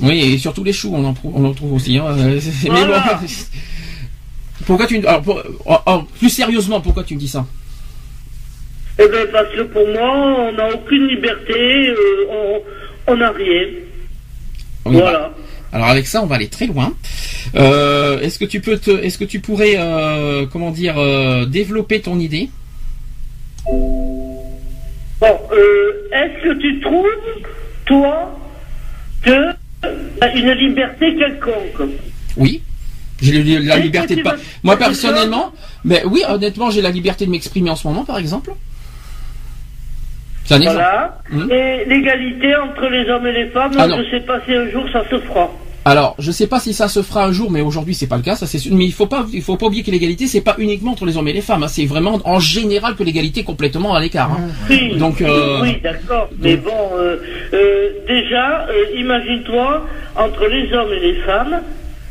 Oui, 0.00 0.34
et 0.34 0.38
surtout 0.38 0.64
les 0.64 0.72
choux, 0.72 0.90
on 0.94 1.04
en, 1.04 1.12
trouve- 1.14 1.32
on 1.36 1.44
en 1.44 1.52
trouve 1.54 1.74
aussi. 1.74 1.98
Hein. 1.98 2.14
Mais 2.16 2.68
Voilà. 2.70 3.20
bon. 3.20 3.26
Pourquoi 4.66 4.86
tu 4.86 4.96
alors, 5.06 5.22
pour- 5.22 5.42
oh, 5.66 5.76
oh, 5.86 6.02
plus 6.18 6.30
sérieusement, 6.30 6.80
pourquoi 6.80 7.04
tu 7.04 7.14
me 7.14 7.20
dis 7.20 7.28
ça? 7.28 7.46
Eh 8.98 9.06
bien, 9.08 9.26
parce 9.30 9.54
que 9.54 9.60
pour 9.62 9.86
moi, 9.88 10.48
on 10.48 10.52
n'a 10.52 10.74
aucune 10.74 11.06
liberté, 11.06 11.88
euh, 11.90 12.58
on 13.06 13.16
n'a 13.16 13.30
rien. 13.30 13.66
Voilà. 14.86 15.32
Alors 15.72 15.88
avec 15.88 16.06
ça, 16.06 16.22
on 16.22 16.26
va 16.26 16.36
aller 16.36 16.48
très 16.48 16.66
loin. 16.66 16.94
Euh, 17.54 18.20
est-ce 18.20 18.38
que 18.38 18.44
tu 18.44 18.60
peux 18.60 18.78
te, 18.78 18.90
est-ce 18.90 19.18
que 19.18 19.24
tu 19.24 19.40
pourrais, 19.40 19.74
euh, 19.76 20.46
comment 20.46 20.70
dire, 20.70 20.96
euh, 20.98 21.46
développer 21.46 22.00
ton 22.00 22.18
idée? 22.18 22.50
Bon, 23.66 25.38
est-ce 26.12 26.42
que 26.42 26.54
tu 26.60 26.80
trouves, 26.80 27.06
toi, 27.84 28.38
que 29.22 29.52
t'as 30.20 30.34
une 30.34 30.52
liberté 30.52 31.16
quelconque? 31.16 31.90
Oui. 32.36 32.62
J'ai 33.20 33.42
la 33.60 33.78
liberté 33.78 34.16
de 34.16 34.22
pas. 34.22 34.36
Moi 34.62 34.76
personnellement, 34.76 35.52
mais 35.84 36.02
oui, 36.04 36.22
honnêtement, 36.28 36.70
j'ai 36.70 36.82
la 36.82 36.90
liberté 36.90 37.24
de 37.24 37.30
m'exprimer 37.30 37.70
en 37.70 37.76
ce 37.76 37.88
moment, 37.88 38.04
par 38.04 38.18
exemple. 38.18 38.52
Un. 40.50 40.58
Voilà. 40.58 41.18
Mhm. 41.30 41.50
Et 41.50 41.84
l'égalité 41.86 42.54
entre 42.56 42.86
les 42.88 43.08
hommes 43.10 43.26
et 43.26 43.32
les 43.32 43.46
femmes, 43.46 43.72
Ah 43.78 43.86
je 43.88 44.10
sais 44.10 44.20
pas 44.20 44.38
si 44.46 44.54
un 44.54 44.70
jour 44.70 44.84
ça 44.92 45.02
se 45.10 45.18
fera. 45.20 45.50
Alors, 45.88 46.16
je 46.18 46.32
sais 46.32 46.48
pas 46.48 46.58
si 46.58 46.74
ça 46.74 46.88
se 46.88 47.00
fera 47.00 47.24
un 47.26 47.30
jour, 47.32 47.48
mais 47.48 47.60
aujourd'hui 47.60 47.94
c'est 47.94 48.08
pas 48.08 48.16
le 48.16 48.22
cas, 48.22 48.34
ça 48.34 48.46
c'est 48.48 48.58
sûr. 48.58 48.74
Mais 48.74 48.86
il 48.86 48.92
faut 48.92 49.06
pas, 49.06 49.24
il 49.32 49.40
faut 49.40 49.56
pas 49.56 49.66
oublier 49.66 49.84
que 49.84 49.90
l'égalité 49.92 50.26
c'est 50.26 50.40
pas 50.40 50.56
uniquement 50.58 50.90
entre 50.92 51.06
les 51.06 51.16
hommes 51.16 51.28
et 51.28 51.32
les 51.32 51.40
femmes, 51.42 51.62
hein. 51.62 51.68
c'est 51.68 51.86
vraiment 51.86 52.18
en 52.24 52.40
général 52.40 52.96
que 52.96 53.04
l'égalité 53.04 53.40
est 53.40 53.44
complètement 53.44 53.94
à 53.94 54.00
l'écart. 54.00 54.32
hein. 54.32 54.48
Oui, 54.68 54.96
Donc, 54.96 55.20
euh, 55.22 55.60
oui, 55.62 55.78
d'accord. 55.82 56.28
Mais 56.40 56.56
bon, 56.56 56.72
euh, 56.98 57.16
euh, 57.54 57.88
déjà, 58.08 58.66
imagine-toi 58.96 59.86
entre 60.16 60.46
les 60.48 60.72
hommes 60.72 60.92
et 60.92 61.00
les 61.00 61.14
femmes, 61.20 61.60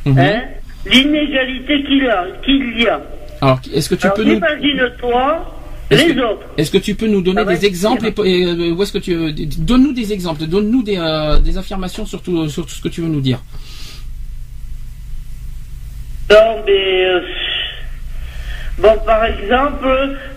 Mhm. 0.05 0.19
hein, 0.19 0.41
l'inégalité 0.85 1.83
qu'il 1.83 2.07
a, 2.07 2.25
qu'il 2.45 2.79
y 2.81 2.87
a. 2.87 3.01
Alors, 3.41 3.59
est-ce 3.73 3.89
que 3.89 3.95
tu 3.95 4.05
Alors 4.05 4.15
peux 4.15 4.23
nous, 4.23 4.35
imagine-toi 4.35 5.54
Est-ce 5.91 6.07
les 6.07 6.15
que- 6.15 6.19
autres. 6.21 6.41
est-ce 6.57 6.71
que 6.71 6.77
tu 6.79 6.95
peux 6.95 7.07
nous 7.07 7.21
donner 7.21 7.45
des 7.45 7.65
exemples 7.65 8.07
et, 8.07 8.13
et, 8.41 8.45
euh, 8.45 8.71
où 8.73 8.81
est-ce 8.81 8.91
que 8.91 8.97
tu 8.97 9.13
euh, 9.13 9.31
donne-nous 9.59 9.93
des 9.93 10.11
exemples, 10.13 10.45
donne-nous 10.45 10.81
des, 10.83 10.97
euh, 10.97 11.37
des 11.39 11.57
affirmations 11.57 12.05
sur 12.05 12.21
tout, 12.21 12.49
sur 12.49 12.63
tout 12.65 12.71
ce 12.73 12.81
que 12.81 12.87
tu 12.89 13.01
veux 13.01 13.07
nous 13.07 13.21
dire. 13.21 13.39
Non, 16.31 16.63
mais. 16.65 17.05
euh, 17.05 17.21
Bon, 18.77 18.91
par 19.05 19.23
exemple, 19.23 19.87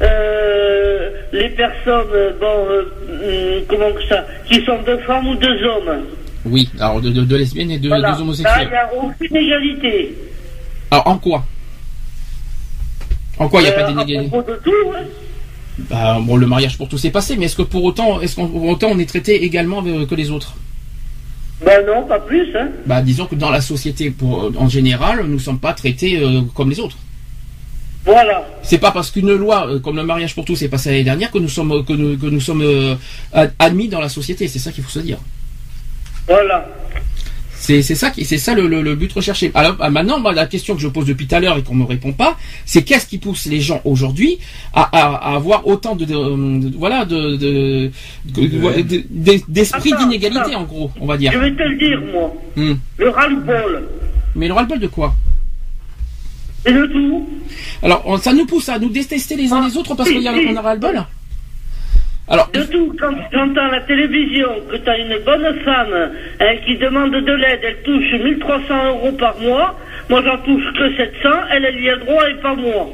euh, 0.00 1.10
les 1.32 1.48
personnes, 1.50 2.06
bon, 2.40 2.68
hum, 2.68 3.64
comment 3.66 3.92
que 3.92 4.04
ça, 4.08 4.24
qui 4.46 4.64
sont 4.64 4.80
deux 4.86 4.98
femmes 4.98 5.26
ou 5.26 5.34
deux 5.34 5.60
hommes. 5.64 6.04
Oui, 6.44 6.68
alors 6.78 7.00
de, 7.00 7.10
de, 7.10 7.22
de 7.24 7.36
lesbiennes 7.36 7.72
et 7.72 7.78
de, 7.80 7.88
Voilà. 7.88 8.12
deux 8.12 8.22
il 8.22 8.38
n'y 8.38 8.46
a 8.76 8.90
aucune 8.94 9.36
égalité. 9.36 10.14
Alors 10.92 11.08
en 11.08 11.18
quoi? 11.18 11.44
En 13.38 13.48
quoi 13.48 13.60
il 13.60 13.64
n'y 13.64 13.70
a 13.70 13.72
pas 13.72 13.82
d'inégalité 13.90 14.26
À 14.26 14.28
propos 14.28 14.52
de 14.52 14.56
tout, 14.62 14.92
hein. 14.96 15.02
Bah, 15.78 16.18
bon, 16.20 16.36
le 16.36 16.46
mariage 16.46 16.76
pour 16.76 16.88
tous 16.88 17.04
est 17.04 17.10
passé, 17.10 17.36
mais 17.36 17.46
est-ce 17.46 17.56
que 17.56 17.62
pour 17.62 17.84
autant, 17.84 18.20
est-ce 18.20 18.34
qu'on 18.36 18.48
pour 18.48 18.64
autant 18.64 18.88
on 18.90 18.98
est 18.98 19.06
traité 19.08 19.44
également 19.44 19.82
euh, 19.86 20.06
que 20.06 20.14
les 20.14 20.30
autres? 20.30 20.54
Ben 21.64 21.84
non, 21.86 22.04
pas 22.06 22.18
plus, 22.20 22.54
hein. 22.56 22.68
Bah, 22.86 23.00
disons 23.02 23.26
que 23.26 23.34
dans 23.34 23.50
la 23.50 23.60
société, 23.60 24.10
pour, 24.10 24.44
euh, 24.44 24.52
en 24.58 24.68
général, 24.68 25.24
nous 25.24 25.34
ne 25.34 25.38
sommes 25.38 25.58
pas 25.58 25.72
traités 25.74 26.18
euh, 26.20 26.42
comme 26.54 26.70
les 26.70 26.80
autres. 26.80 26.96
Voilà. 28.04 28.46
C'est 28.62 28.78
pas 28.78 28.90
parce 28.90 29.10
qu'une 29.10 29.34
loi 29.34 29.66
euh, 29.68 29.78
comme 29.80 29.96
le 29.96 30.02
mariage 30.04 30.34
pour 30.34 30.44
tous 30.44 30.62
est 30.62 30.68
passée 30.68 30.90
l'année 30.90 31.04
dernière 31.04 31.30
que 31.30 31.38
nous 31.38 31.48
sommes 31.48 31.84
que 31.84 31.92
nous, 31.92 32.16
que 32.16 32.26
nous 32.26 32.40
sommes 32.40 32.62
euh, 32.62 32.94
ad- 33.32 33.52
admis 33.58 33.88
dans 33.88 34.00
la 34.00 34.08
société. 34.08 34.48
C'est 34.48 34.58
ça 34.60 34.72
qu'il 34.72 34.82
faut 34.84 34.90
se 34.90 35.00
dire. 35.00 35.18
Voilà. 36.26 36.66
C'est 37.60 37.82
c'est 37.82 37.96
ça 37.96 38.10
qui 38.10 38.24
c'est 38.24 38.38
ça 38.38 38.54
le, 38.54 38.68
le- 38.68 38.82
le 38.82 38.94
but 38.94 39.12
recherché. 39.12 39.50
Alors 39.54 39.76
ah, 39.80 39.90
maintenant, 39.90 40.20
moi, 40.20 40.32
la 40.32 40.46
question 40.46 40.74
que 40.76 40.80
je 40.80 40.88
pose 40.88 41.06
depuis 41.06 41.26
tout 41.26 41.34
à 41.34 41.40
l'heure 41.40 41.58
et 41.58 41.62
qu'on 41.62 41.74
me 41.74 41.84
répond 41.84 42.12
pas, 42.12 42.36
c'est 42.64 42.82
qu'est-ce 42.82 43.06
qui 43.06 43.18
pousse 43.18 43.46
les 43.46 43.60
gens 43.60 43.80
aujourd'hui 43.84 44.38
à, 44.72 44.82
à- 44.82 45.14
à 45.32 45.34
avoir 45.36 45.66
autant 45.66 45.96
de, 45.96 46.04
de- 46.04 46.14
de- 46.14 46.76
voilà 46.78 47.04
de 47.04 47.36
de- 47.36 47.90
de- 48.26 48.46
de- 48.82 49.04
de- 49.10 49.40
d'esprit 49.48 49.90
d'inégalité 49.98 50.54
en 50.54 50.62
gros, 50.64 50.90
on 51.00 51.06
va 51.06 51.16
dire. 51.16 51.32
Je 51.32 51.38
vais 51.38 51.50
te 51.54 51.62
le 51.62 51.76
dire, 51.76 52.00
moi. 52.12 52.32
Hmm. 52.56 52.74
Le 52.96 53.08
ras-le-bol. 53.10 53.88
Mais 54.36 54.46
le 54.46 54.54
ras-le-bol 54.54 54.78
de 54.78 54.86
quoi? 54.86 55.14
Et 56.64 56.72
de 56.72 56.86
tout. 56.86 57.28
Alors 57.82 58.02
on- 58.06 58.18
ça 58.18 58.32
nous 58.32 58.46
pousse 58.46 58.68
à 58.68 58.78
nous 58.78 58.88
détester 58.88 59.36
les 59.36 59.52
uns 59.52 59.66
les 59.66 59.76
autres 59.76 59.94
parce 59.94 60.08
qu'il 60.10 60.22
y 60.22 60.28
a 60.28 60.32
qu'on 60.32 60.56
a 60.56 60.60
ras-le-bol? 60.62 61.04
Alors 62.30 62.50
De 62.52 62.62
tout, 62.64 62.94
quand 63.00 63.12
tu 63.30 63.36
entends 63.38 63.68
à 63.68 63.72
la 63.72 63.80
télévision 63.82 64.48
que 64.70 64.76
tu 64.76 64.88
as 64.88 64.98
une 64.98 65.16
bonne 65.24 65.46
femme 65.64 66.10
hein, 66.40 66.54
qui 66.66 66.76
demande 66.76 67.12
de 67.12 67.32
l'aide, 67.32 67.60
elle 67.62 67.82
touche 67.82 68.12
1300 68.22 68.86
euros 68.88 69.12
par 69.12 69.38
mois, 69.40 69.74
moi 70.10 70.22
j'en 70.24 70.36
touche 70.38 70.64
que 70.78 70.94
700, 70.96 71.28
elle, 71.52 71.64
elle 71.64 71.80
y 71.82 71.88
a 71.88 71.96
droit 71.96 72.28
et 72.28 72.34
pas 72.42 72.54
moi. 72.54 72.86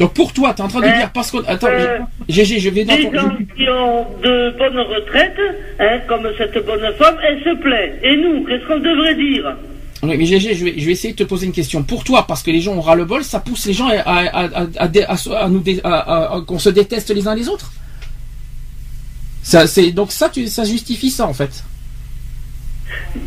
donc 0.00 0.12
pour 0.14 0.32
toi, 0.32 0.52
tu 0.54 0.60
es 0.62 0.64
en 0.64 0.68
train 0.68 0.80
de 0.80 0.86
Euh, 0.86 0.96
dire 0.98 1.10
parce 1.14 1.30
qu'on 1.30 1.38
attends, 1.46 1.68
euh, 1.70 1.98
GG, 2.28 2.58
je 2.58 2.70
vais 2.70 2.84
dans 2.84 2.96
Les 2.96 3.04
ton- 3.04 3.12
gens 3.14 3.36
qui 3.56 3.68
ont 3.68 4.06
de 4.22 4.50
bonnes 4.58 4.80
retraites, 4.80 5.40
hein, 5.78 5.98
comme 6.08 6.26
cette 6.36 6.66
bonne 6.66 6.92
femme, 6.98 7.16
elle 7.26 7.38
se 7.44 7.54
plaît. 7.60 7.94
Et 8.02 8.16
nous, 8.16 8.44
qu'est-ce 8.44 8.66
qu'on 8.66 8.78
devrait 8.80 9.14
dire? 9.14 9.54
Oui, 10.02 10.16
mais 10.18 10.24
GG, 10.24 10.54
je 10.54 10.64
vais, 10.64 10.74
je 10.78 10.86
vais 10.86 10.92
essayer 10.92 11.12
de 11.14 11.18
te 11.18 11.28
poser 11.28 11.46
une 11.46 11.52
question. 11.52 11.82
Pour 11.84 12.02
toi, 12.02 12.24
parce 12.26 12.42
que 12.42 12.50
les 12.50 12.60
gens 12.60 12.72
ont 12.72 12.80
ras 12.80 12.94
le 12.96 13.04
bol, 13.04 13.22
ça 13.22 13.38
pousse 13.38 13.66
les 13.66 13.72
gens 13.74 13.88
à, 13.88 14.00
à, 14.00 14.46
à, 14.46 14.62
à, 14.78 15.44
à 15.44 15.48
nous 15.48 15.62
qu'on 16.46 16.58
se 16.58 16.70
déteste 16.70 17.14
les 17.14 17.28
uns 17.28 17.34
les 17.36 17.48
autres? 17.48 17.70
Ça, 19.42 19.66
c'est, 19.66 19.90
Donc 19.92 20.12
ça, 20.12 20.28
tu, 20.28 20.46
ça 20.46 20.64
justifie 20.64 21.10
ça 21.10 21.26
en 21.26 21.34
fait. 21.34 21.64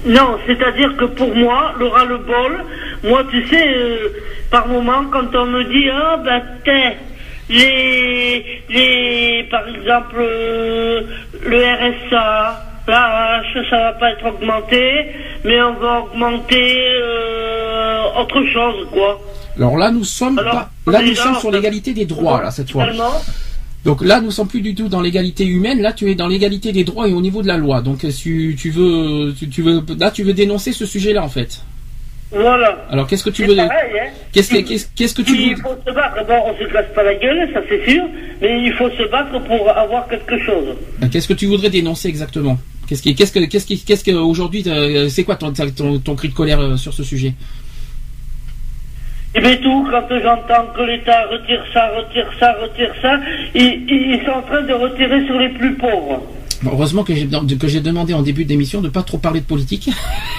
Non, 0.06 0.38
c'est-à-dire 0.46 0.96
que 0.98 1.06
pour 1.06 1.34
moi, 1.36 1.74
le 1.80 1.88
ras-le-bol, 1.88 2.64
moi, 3.04 3.24
tu 3.30 3.48
sais, 3.48 3.68
euh, 3.68 4.10
par 4.52 4.68
moment, 4.68 5.06
quand 5.12 5.34
on 5.36 5.46
me 5.46 5.64
dit, 5.64 5.90
ah, 5.90 6.18
ben, 6.24 6.42
t'es, 6.64 6.98
les, 7.50 8.64
les, 8.70 9.48
par 9.50 9.68
exemple, 9.68 10.16
euh, 10.20 11.02
le 11.46 11.58
RSA, 11.58 12.66
la 12.88 13.38
hache, 13.38 13.70
ça 13.70 13.78
va 13.78 13.94
pas 13.94 14.12
être 14.12 14.26
augmenté, 14.26 15.08
mais 15.44 15.62
on 15.62 15.74
va 15.74 16.02
augmenter 16.02 16.76
euh, 17.02 18.04
autre 18.20 18.44
chose, 18.54 18.88
quoi. 18.92 19.20
Alors 19.56 19.78
là, 19.78 19.92
nous 19.92 20.04
sommes 20.04 20.40
Alors, 20.40 20.68
pas, 20.86 20.92
là, 20.92 21.02
nous 21.02 21.16
sommes 21.16 21.36
sur 21.36 21.52
l'égalité 21.52 21.94
des 21.94 22.06
droits, 22.06 22.42
là, 22.42 22.52
cette 22.52 22.72
fois. 22.72 22.88
Donc 23.86 24.02
là, 24.04 24.22
nous 24.22 24.32
sommes 24.32 24.48
plus 24.48 24.62
du 24.62 24.76
tout 24.76 24.88
dans 24.88 25.02
l'égalité 25.02 25.46
humaine. 25.46 25.82
Là, 25.82 25.92
tu 25.92 26.10
es 26.10 26.16
dans 26.16 26.28
l'égalité 26.28 26.72
des 26.72 26.84
droits 26.86 27.08
et 27.08 27.14
au 27.14 27.22
niveau 27.22 27.42
de 27.42 27.48
la 27.48 27.58
loi. 27.58 27.82
Donc, 27.82 28.00
tu, 28.00 28.56
tu 28.58 28.70
veux, 28.72 29.34
tu, 29.38 29.50
tu 29.50 29.62
veux, 29.62 29.84
là, 30.00 30.10
tu 30.10 30.24
veux 30.24 30.34
dénoncer 30.34 30.72
ce 30.72 30.86
sujet-là, 30.86 31.22
en 31.24 31.28
fait. 31.30 31.62
voilà. 32.32 32.86
Alors, 32.90 33.08
qu'est-ce 33.08 33.24
que 33.26 33.30
tu 33.30 33.46
veux, 33.46 33.56
pareil, 33.56 33.70
hein. 34.02 34.10
qu'est-ce 34.32 34.50
que, 34.52 34.60
qu'est-ce, 34.62 34.88
qu'est-ce 34.96 35.14
que 35.14 35.22
tu 35.22 35.36
Il 35.36 35.56
veux, 35.56 35.62
faut 35.62 35.76
se 35.86 35.94
battre. 35.94 36.26
Bon, 36.26 36.40
on 36.48 36.58
se 36.58 36.72
casse 36.72 36.86
pas 36.96 37.04
la 37.04 37.16
gueule, 37.16 37.50
ça 37.54 37.60
c'est 37.68 37.84
sûr, 37.92 38.04
mais 38.42 38.64
il 38.64 38.74
faut 38.74 38.90
se 38.90 39.04
battre 39.12 39.38
pour 39.44 39.70
avoir 39.70 40.08
quelque 40.08 40.38
chose. 40.40 40.76
qu'est-ce 41.12 41.28
que 41.28 41.34
tu 41.34 41.46
voudrais 41.48 41.70
dénoncer 41.70 42.08
exactement? 42.08 42.58
Qu'est-ce 42.88 43.02
qui, 43.02 43.16
qu'est-ce 43.16 43.32
que, 43.32 43.40
qu'est-ce 43.46 43.66
qui, 43.66 43.80
qu'est-ce 43.84 44.04
que 44.04 44.12
aujourd'hui, 44.12 44.64
euh, 44.68 45.10
c'est 45.10 45.24
quoi 45.24 45.36
ton, 45.36 45.52
ton, 45.54 46.00
ton 46.00 46.16
cri 46.16 46.30
de 46.30 46.34
colère 46.34 46.60
euh, 46.60 46.78
sur 46.78 46.94
ce 46.94 47.04
sujet? 47.04 47.34
Et 49.36 49.42
bien 49.42 49.56
tout, 49.58 49.88
quand 49.90 50.08
j'entends 50.22 50.68
que 50.76 50.82
l'État 50.84 51.26
retire 51.32 51.64
ça, 51.74 51.90
retire 51.98 52.28
ça, 52.40 52.54
retire 52.62 52.92
ça, 53.02 53.20
ils, 53.56 53.84
ils 53.90 54.22
sont 54.26 54.32
en 54.32 54.42
train 54.44 54.62
de 54.62 54.74
retirer 54.74 55.26
sur 55.26 55.40
les 55.40 55.50
plus 55.50 55.74
pauvres. 55.76 56.22
Bon, 56.62 56.72
Heureusement 56.72 57.04
que 57.04 57.14
j'ai 57.14 57.28
que 57.58 57.68
j'ai 57.68 57.82
demandé 57.82 58.14
en 58.14 58.22
début 58.22 58.46
d'émission 58.46 58.80
de 58.82 58.88
pas 58.90 59.02
trop 59.02 59.18
parler 59.18 59.42
de 59.42 59.46
politique. 59.46 59.90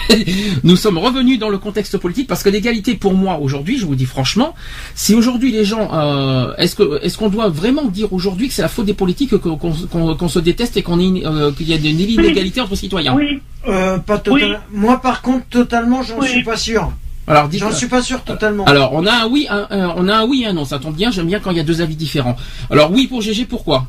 Nous 0.64 0.76
sommes 0.76 0.96
revenus 0.96 1.38
dans 1.38 1.48
le 1.50 1.58
contexte 1.58 1.98
politique 1.98 2.28
parce 2.28 2.42
que 2.42 2.48
l'égalité 2.48 2.94
pour 2.94 3.14
moi 3.14 3.38
aujourd'hui, 3.42 3.78
je 3.78 3.84
vous 3.84 3.94
dis 3.96 4.06
franchement, 4.06 4.54
si 4.94 5.14
aujourd'hui 5.14 5.50
les 5.52 5.64
gens, 5.64 5.90
euh, 5.92 6.54
est-ce 6.56 6.76
que 6.76 7.02
est-ce 7.04 7.18
qu'on 7.18 7.28
doit 7.28 7.48
vraiment 7.48 7.84
dire 7.86 8.12
aujourd'hui 8.12 8.48
que 8.48 8.54
c'est 8.54 8.62
la 8.62 8.68
faute 8.68 8.86
des 8.86 8.94
politiques 8.94 9.36
qu'on 9.36 9.56
qu'on- 9.56 10.14
qu'on 10.14 10.28
se 10.28 10.38
déteste 10.38 10.76
et 10.78 10.82
qu'on 10.82 10.98
euh, 10.98 11.50
qu'il 11.52 11.68
y 11.68 11.72
a 11.74 11.76
une 11.76 12.00
inégalité 12.00 12.60
entre 12.60 12.74
citoyens? 12.76 13.14
Oui, 13.14 13.40
Euh, 13.68 13.98
pas 13.98 14.18
totalement. 14.18 14.58
Moi, 14.70 15.00
par 15.00 15.20
contre, 15.22 15.46
totalement, 15.48 16.02
j'en 16.02 16.18
Oui. 16.20 16.28
suis 16.28 16.42
pas 16.44 16.56
sûr. 16.56 16.92
Alors. 17.26 17.48
J'en 17.52 17.70
suis 17.72 17.88
pas 17.88 18.02
sûr 18.02 18.22
totalement. 18.22 18.64
Alors 18.64 18.92
on 18.92 19.06
a 19.06 19.12
un 19.24 19.26
oui, 19.28 19.46
un, 19.48 19.66
un- 19.70 19.94
on 19.96 20.08
a 20.08 20.16
un 20.16 20.24
oui, 20.26 20.42
et 20.42 20.46
un 20.46 20.52
non. 20.52 20.64
Ça 20.64 20.78
tombe 20.78 20.94
bien. 20.94 21.10
J'aime 21.10 21.26
bien 21.26 21.40
quand 21.40 21.50
il 21.50 21.56
y 21.56 21.60
a 21.60 21.64
deux 21.64 21.80
avis 21.80 21.96
différents. 21.96 22.36
Alors 22.70 22.90
oui 22.92 23.06
pour 23.06 23.22
GG, 23.22 23.46
pourquoi? 23.46 23.86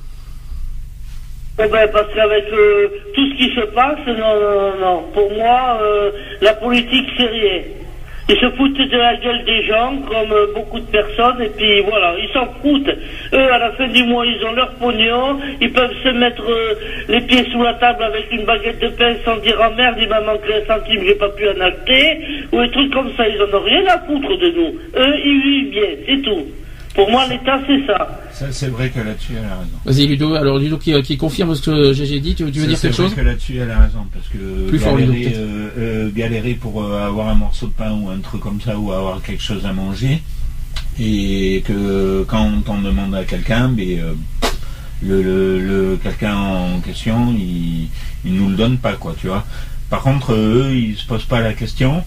Eh 1.57 1.67
ben, 1.69 1.89
parce 1.93 2.13
qu'avec 2.13 2.45
euh, 2.51 2.87
tout 3.13 3.25
ce 3.31 3.37
qui 3.37 3.55
se 3.55 3.65
passe, 3.73 3.99
non, 4.07 4.13
non, 4.13 4.51
non, 4.51 4.79
non. 4.81 5.03
Pour 5.13 5.31
moi, 5.33 5.79
euh, 5.81 6.11
la 6.41 6.53
politique, 6.53 7.07
c'est 7.17 7.27
rien. 7.27 7.61
Ils 8.27 8.38
se 8.38 8.49
foutent 8.51 8.73
de 8.73 8.97
la 8.97 9.15
gueule 9.17 9.43
des 9.45 9.63
gens, 9.65 9.97
comme 10.07 10.31
euh, 10.31 10.47
beaucoup 10.55 10.79
de 10.79 10.85
personnes, 10.88 11.39
et 11.43 11.49
puis 11.49 11.81
voilà, 11.81 12.15
ils 12.17 12.29
s'en 12.33 12.47
foutent. 12.59 12.89
Eux, 13.33 13.53
à 13.53 13.59
la 13.59 13.71
fin 13.73 13.88
du 13.88 14.03
mois, 14.05 14.25
ils 14.25 14.43
ont 14.45 14.53
leur 14.53 14.73
pognon, 14.75 15.39
ils 15.61 15.71
peuvent 15.71 15.93
se 16.03 16.09
mettre 16.09 16.43
euh, 16.49 16.73
les 17.07 17.21
pieds 17.21 17.45
sous 17.51 17.61
la 17.61 17.75
table 17.75 18.03
avec 18.03 18.31
une 18.31 18.43
baguette 18.43 18.79
de 18.79 18.88
pain 18.88 19.13
sans 19.23 19.38
dire 19.38 19.57
oh 19.59 19.71
merde, 19.77 19.97
il 19.99 20.09
m'a 20.09 20.21
manqué 20.21 20.55
un 20.55 20.65
centime, 20.65 21.03
j'ai 21.05 21.13
pas 21.13 21.29
pu 21.29 21.47
en 21.47 21.61
acheter, 21.61 22.19
ou 22.51 22.61
des 22.61 22.71
trucs 22.71 22.91
comme 22.91 23.11
ça, 23.15 23.27
ils 23.27 23.39
en 23.39 23.57
ont 23.57 23.61
rien 23.61 23.85
à 23.89 23.99
foutre 23.99 24.38
de 24.39 24.49
nous. 24.49 24.73
Eux, 24.95 25.15
ils 25.23 25.41
vivent 25.43 25.69
bien, 25.69 25.89
c'est 26.07 26.21
tout. 26.23 26.45
Pour 26.95 27.12
moi, 27.12 27.27
l'État, 27.27 27.60
c'est 27.67 27.86
ça. 27.86 28.08
Ça, 28.31 28.45
c'est 28.51 28.67
vrai 28.69 28.89
que 28.89 28.99
là-dessus, 28.99 29.34
elle 29.38 29.45
a 29.45 29.58
raison. 29.58 29.77
Vas-y 29.84 30.08
Ludo. 30.08 30.34
Alors 30.36 30.58
Ludo 30.58 30.77
qui, 30.77 30.99
qui 31.03 31.17
confirme 31.17 31.53
ce 31.53 31.62
que 31.62 31.93
GG 31.93 32.19
dit. 32.21 32.36
Tu, 32.36 32.49
tu 32.51 32.60
veux 32.60 32.62
Ça, 32.62 32.67
dire 32.67 32.77
c'est 32.77 32.88
quelque 32.88 32.95
vrai 33.01 33.08
chose 33.10 33.15
que 33.15 33.21
là-dessus, 33.21 33.58
elle 33.58 33.71
a 33.71 33.79
raison, 33.79 34.05
parce 34.13 34.27
que 34.29 34.69
Plus 34.69 34.79
fort, 34.79 34.95
Ludo, 34.95 35.12
galérer, 35.12 35.29
peut-être. 35.29 35.39
euh, 35.39 35.69
euh, 35.77 36.10
galérer 36.15 36.53
pour 36.53 36.84
euh, 36.84 37.05
avoir 37.05 37.27
un 37.29 37.36
morceau 37.36 37.67
de 37.67 37.73
pain 37.73 37.91
ou 37.91 38.10
un 38.10 38.19
truc 38.19 38.41
comme 38.41 38.62
ça, 38.62 38.77
ou 38.77 38.91
avoir 38.93 39.21
quelque 39.21 39.43
chose 39.43 39.65
à 39.65 39.73
manger, 39.73 40.21
et 40.99 41.63
que 41.65 42.23
quand 42.27 42.43
on 42.45 42.62
t'en 42.62 42.77
demande 42.81 43.13
à 43.15 43.23
quelqu'un, 43.25 43.67
ben, 43.69 43.86
euh, 43.99 44.13
le, 45.03 45.21
le, 45.21 45.60
le- 45.60 45.99
quelqu'un 46.01 46.36
en 46.36 46.79
question, 46.79 47.34
il, 47.38 47.89
il 48.23 48.34
nous 48.34 48.49
le 48.49 48.55
donne 48.55 48.77
pas, 48.77 48.93
quoi, 48.93 49.13
tu 49.19 49.27
vois. 49.27 49.45
Par 49.89 50.01
contre, 50.01 50.34
eux, 50.34 50.71
ils 50.73 50.95
se 50.95 51.05
posent 51.05 51.25
pas 51.25 51.41
la 51.41 51.53
question. 51.53 52.03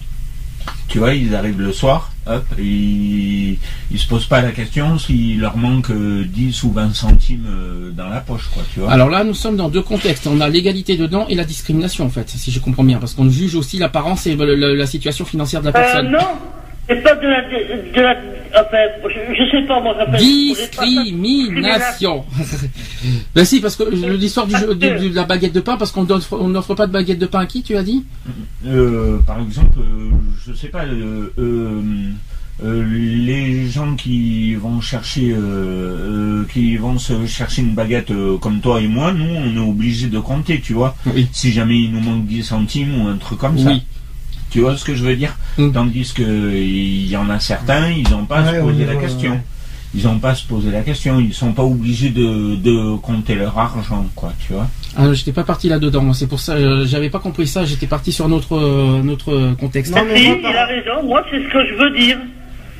Tu 0.87 0.97
vois, 0.97 1.13
ils 1.13 1.33
arrivent 1.35 1.61
le 1.61 1.71
soir, 1.71 2.11
hop, 2.29 2.45
ils, 2.59 3.57
ils 3.91 3.99
se 3.99 4.07
posent 4.07 4.25
pas 4.27 4.41
la 4.41 4.51
question 4.51 4.97
s'il 4.97 5.39
leur 5.39 5.57
manque 5.57 5.89
euh, 5.91 6.23
10 6.27 6.63
ou 6.63 6.71
20 6.71 6.93
centimes 6.95 7.45
euh, 7.49 7.91
dans 7.91 8.07
la 8.09 8.19
poche, 8.21 8.49
quoi, 8.53 8.63
tu 8.73 8.79
vois. 8.81 8.91
Alors 8.91 9.09
là, 9.09 9.23
nous 9.23 9.33
sommes 9.33 9.55
dans 9.57 9.69
deux 9.69 9.81
contextes. 9.81 10.27
On 10.27 10.39
a 10.41 10.49
l'égalité 10.49 10.95
dedans 10.97 11.25
et 11.29 11.35
la 11.35 11.43
discrimination, 11.45 12.05
en 12.05 12.09
fait, 12.09 12.29
si 12.29 12.51
je 12.51 12.59
comprends 12.59 12.83
bien, 12.83 12.99
parce 12.99 13.13
qu'on 13.13 13.29
juge 13.29 13.55
aussi 13.55 13.77
l'apparence 13.77 14.27
et 14.27 14.35
le- 14.35 14.55
le- 14.55 14.75
la 14.75 14.85
situation 14.87 15.25
financière 15.25 15.61
de 15.61 15.69
la 15.69 15.77
Euh, 15.77 15.81
personne. 15.83 16.11
non, 16.11 16.19
c'est 16.89 17.03
pas 17.03 17.15
de 17.15 17.27
la, 17.27 17.41
de 17.43 18.01
la, 18.01 18.15
enfin, 18.59 18.77
je, 19.03 19.35
je 19.35 19.51
sais 19.51 19.61
pas, 19.67 19.79
moi. 19.79 19.95
Discrimination. 20.17 22.25
ben 23.35 23.45
si, 23.45 23.59
parce 23.61 23.75
que 23.75 23.83
l'histoire 24.17 24.47
du 24.47 24.55
jeu- 24.55 24.73
de, 24.75 25.09
de 25.09 25.15
la 25.15 25.23
baguette 25.23 25.53
de 25.53 25.59
pain, 25.59 25.77
parce 25.77 25.91
qu'on 25.91 26.03
n'offre 26.05 26.37
on 26.39 26.49
n'offre 26.49 26.73
pas 26.75 26.87
de 26.87 26.91
baguette 26.91 27.19
de 27.19 27.25
pain 27.27 27.39
à 27.41 27.45
qui, 27.45 27.61
tu 27.63 27.75
as 27.77 27.83
dit? 27.83 28.03
Euh, 28.65 29.19
par 29.19 29.39
exemple, 29.39 29.79
euh, 29.79 30.09
je 30.45 30.53
sais 30.53 30.67
pas, 30.69 30.83
euh, 30.85 31.31
euh, 31.37 31.81
euh, 32.63 32.83
les 32.91 33.67
gens 33.69 33.95
qui 33.95 34.55
vont 34.55 34.81
chercher, 34.81 35.31
euh, 35.31 35.37
euh, 35.37 36.43
qui 36.51 36.75
vont 36.77 36.97
se 36.97 37.25
chercher 37.25 37.61
une 37.61 37.73
baguette 37.75 38.11
euh, 38.11 38.37
comme 38.37 38.59
toi 38.59 38.81
et 38.81 38.87
moi, 38.87 39.13
nous, 39.13 39.33
on 39.33 39.55
est 39.55 39.59
obligé 39.69 40.07
de 40.07 40.19
compter, 40.19 40.59
tu 40.59 40.73
vois. 40.73 40.95
Oui. 41.05 41.27
Si 41.31 41.51
jamais 41.51 41.79
il 41.83 41.91
nous 41.93 42.01
manque 42.01 42.25
10 42.25 42.43
centimes 42.43 43.01
ou 43.01 43.07
un 43.07 43.17
truc 43.17 43.39
comme 43.39 43.57
ça. 43.57 43.71
Tu 44.49 44.61
vois 44.61 44.75
ce 44.77 44.83
que 44.85 44.95
je 44.95 45.03
veux 45.03 45.15
dire 45.15 45.35
Mm. 45.57 45.71
Tandis 45.71 46.13
que 46.13 46.21
il 46.55 47.07
y 47.07 47.17
en 47.17 47.29
a 47.29 47.39
certains, 47.39 47.89
ils 47.91 48.09
n'ont 48.09 48.25
pas 48.25 48.37
à 48.39 48.51
Ouais, 48.51 48.57
se 48.59 48.63
poser 48.63 48.85
la 48.85 48.95
question. 48.95 49.31
ouais. 49.31 49.41
ils 49.95 50.03
n'ont 50.05 50.19
pas 50.19 50.29
à 50.31 50.35
se 50.35 50.45
poser 50.45 50.71
la 50.71 50.81
question. 50.81 51.19
Ils 51.19 51.33
sont 51.33 51.51
pas 51.53 51.63
obligés 51.63 52.09
de, 52.09 52.55
de 52.55 52.95
compter 52.97 53.35
leur 53.35 53.57
argent, 53.57 54.05
quoi, 54.15 54.31
tu 54.39 54.53
vois. 54.53 54.67
Ah, 54.97 55.11
j'étais 55.13 55.31
pas 55.33 55.43
parti 55.43 55.67
là-dedans. 55.69 56.01
moi, 56.03 56.13
C'est 56.13 56.27
pour 56.27 56.39
ça, 56.39 56.53
euh, 56.53 56.85
j'avais 56.87 57.09
pas 57.09 57.19
compris 57.19 57.47
ça. 57.47 57.65
J'étais 57.65 57.87
parti 57.87 58.11
sur 58.11 58.27
notre 58.29 58.55
euh, 58.55 59.01
notre 59.03 59.53
contexte. 59.55 59.95
Non, 59.95 60.03
mais 60.11 60.23
il 60.23 60.41
par- 60.41 60.55
a 60.55 60.65
raison. 60.65 61.03
Moi, 61.03 61.23
c'est 61.29 61.37
ce 61.43 61.47
que 61.51 61.65
je 61.67 61.73
veux 61.75 61.91
dire. 61.97 62.17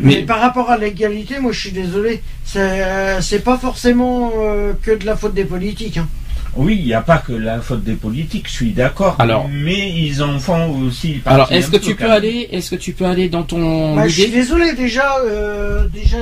Mais 0.02 0.16
Mais 0.18 0.22
par 0.24 0.40
rapport 0.40 0.70
à 0.70 0.78
l'égalité, 0.78 1.40
moi 1.40 1.52
je 1.52 1.60
suis 1.60 1.72
désolé, 1.72 2.22
c'est 2.46 2.60
euh, 2.62 3.20
pas 3.44 3.58
forcément 3.58 4.32
euh, 4.38 4.72
que 4.82 4.92
de 4.98 5.06
la 5.06 5.18
faute 5.18 5.34
des 5.34 5.44
politiques. 5.44 5.98
hein. 5.98 6.08
Oui, 6.56 6.78
il 6.80 6.86
n'y 6.86 6.94
a 6.94 7.02
pas 7.02 7.20
que 7.20 7.32
la 7.34 7.60
faute 7.62 7.84
des 7.84 7.94
politiques, 7.94 8.48
je 8.48 8.54
suis 8.54 8.72
d'accord. 8.72 9.16
Alors- 9.20 9.48
mais 9.52 9.92
ils 9.92 10.22
en 10.24 10.40
font 10.40 10.70
aussi. 10.88 11.14
partie 11.24 11.34
alors, 11.36 11.52
est-ce 11.52 11.70
que 11.72 11.78
tu 11.78 11.96
peux 11.96 12.10
aller, 12.10 12.50
est-ce 12.52 12.72
que 12.72 12.76
tu 12.76 12.94
peux 12.94 13.06
aller 13.06 13.30
dans 13.30 13.44
ton 13.44 13.96
Bah, 13.96 14.08
je 14.08 14.14
suis 14.14 14.24
idée 14.24 14.32
désolé 14.40 14.74
déjà, 14.74 15.18
euh, 15.26 15.88
déjà 15.94 16.18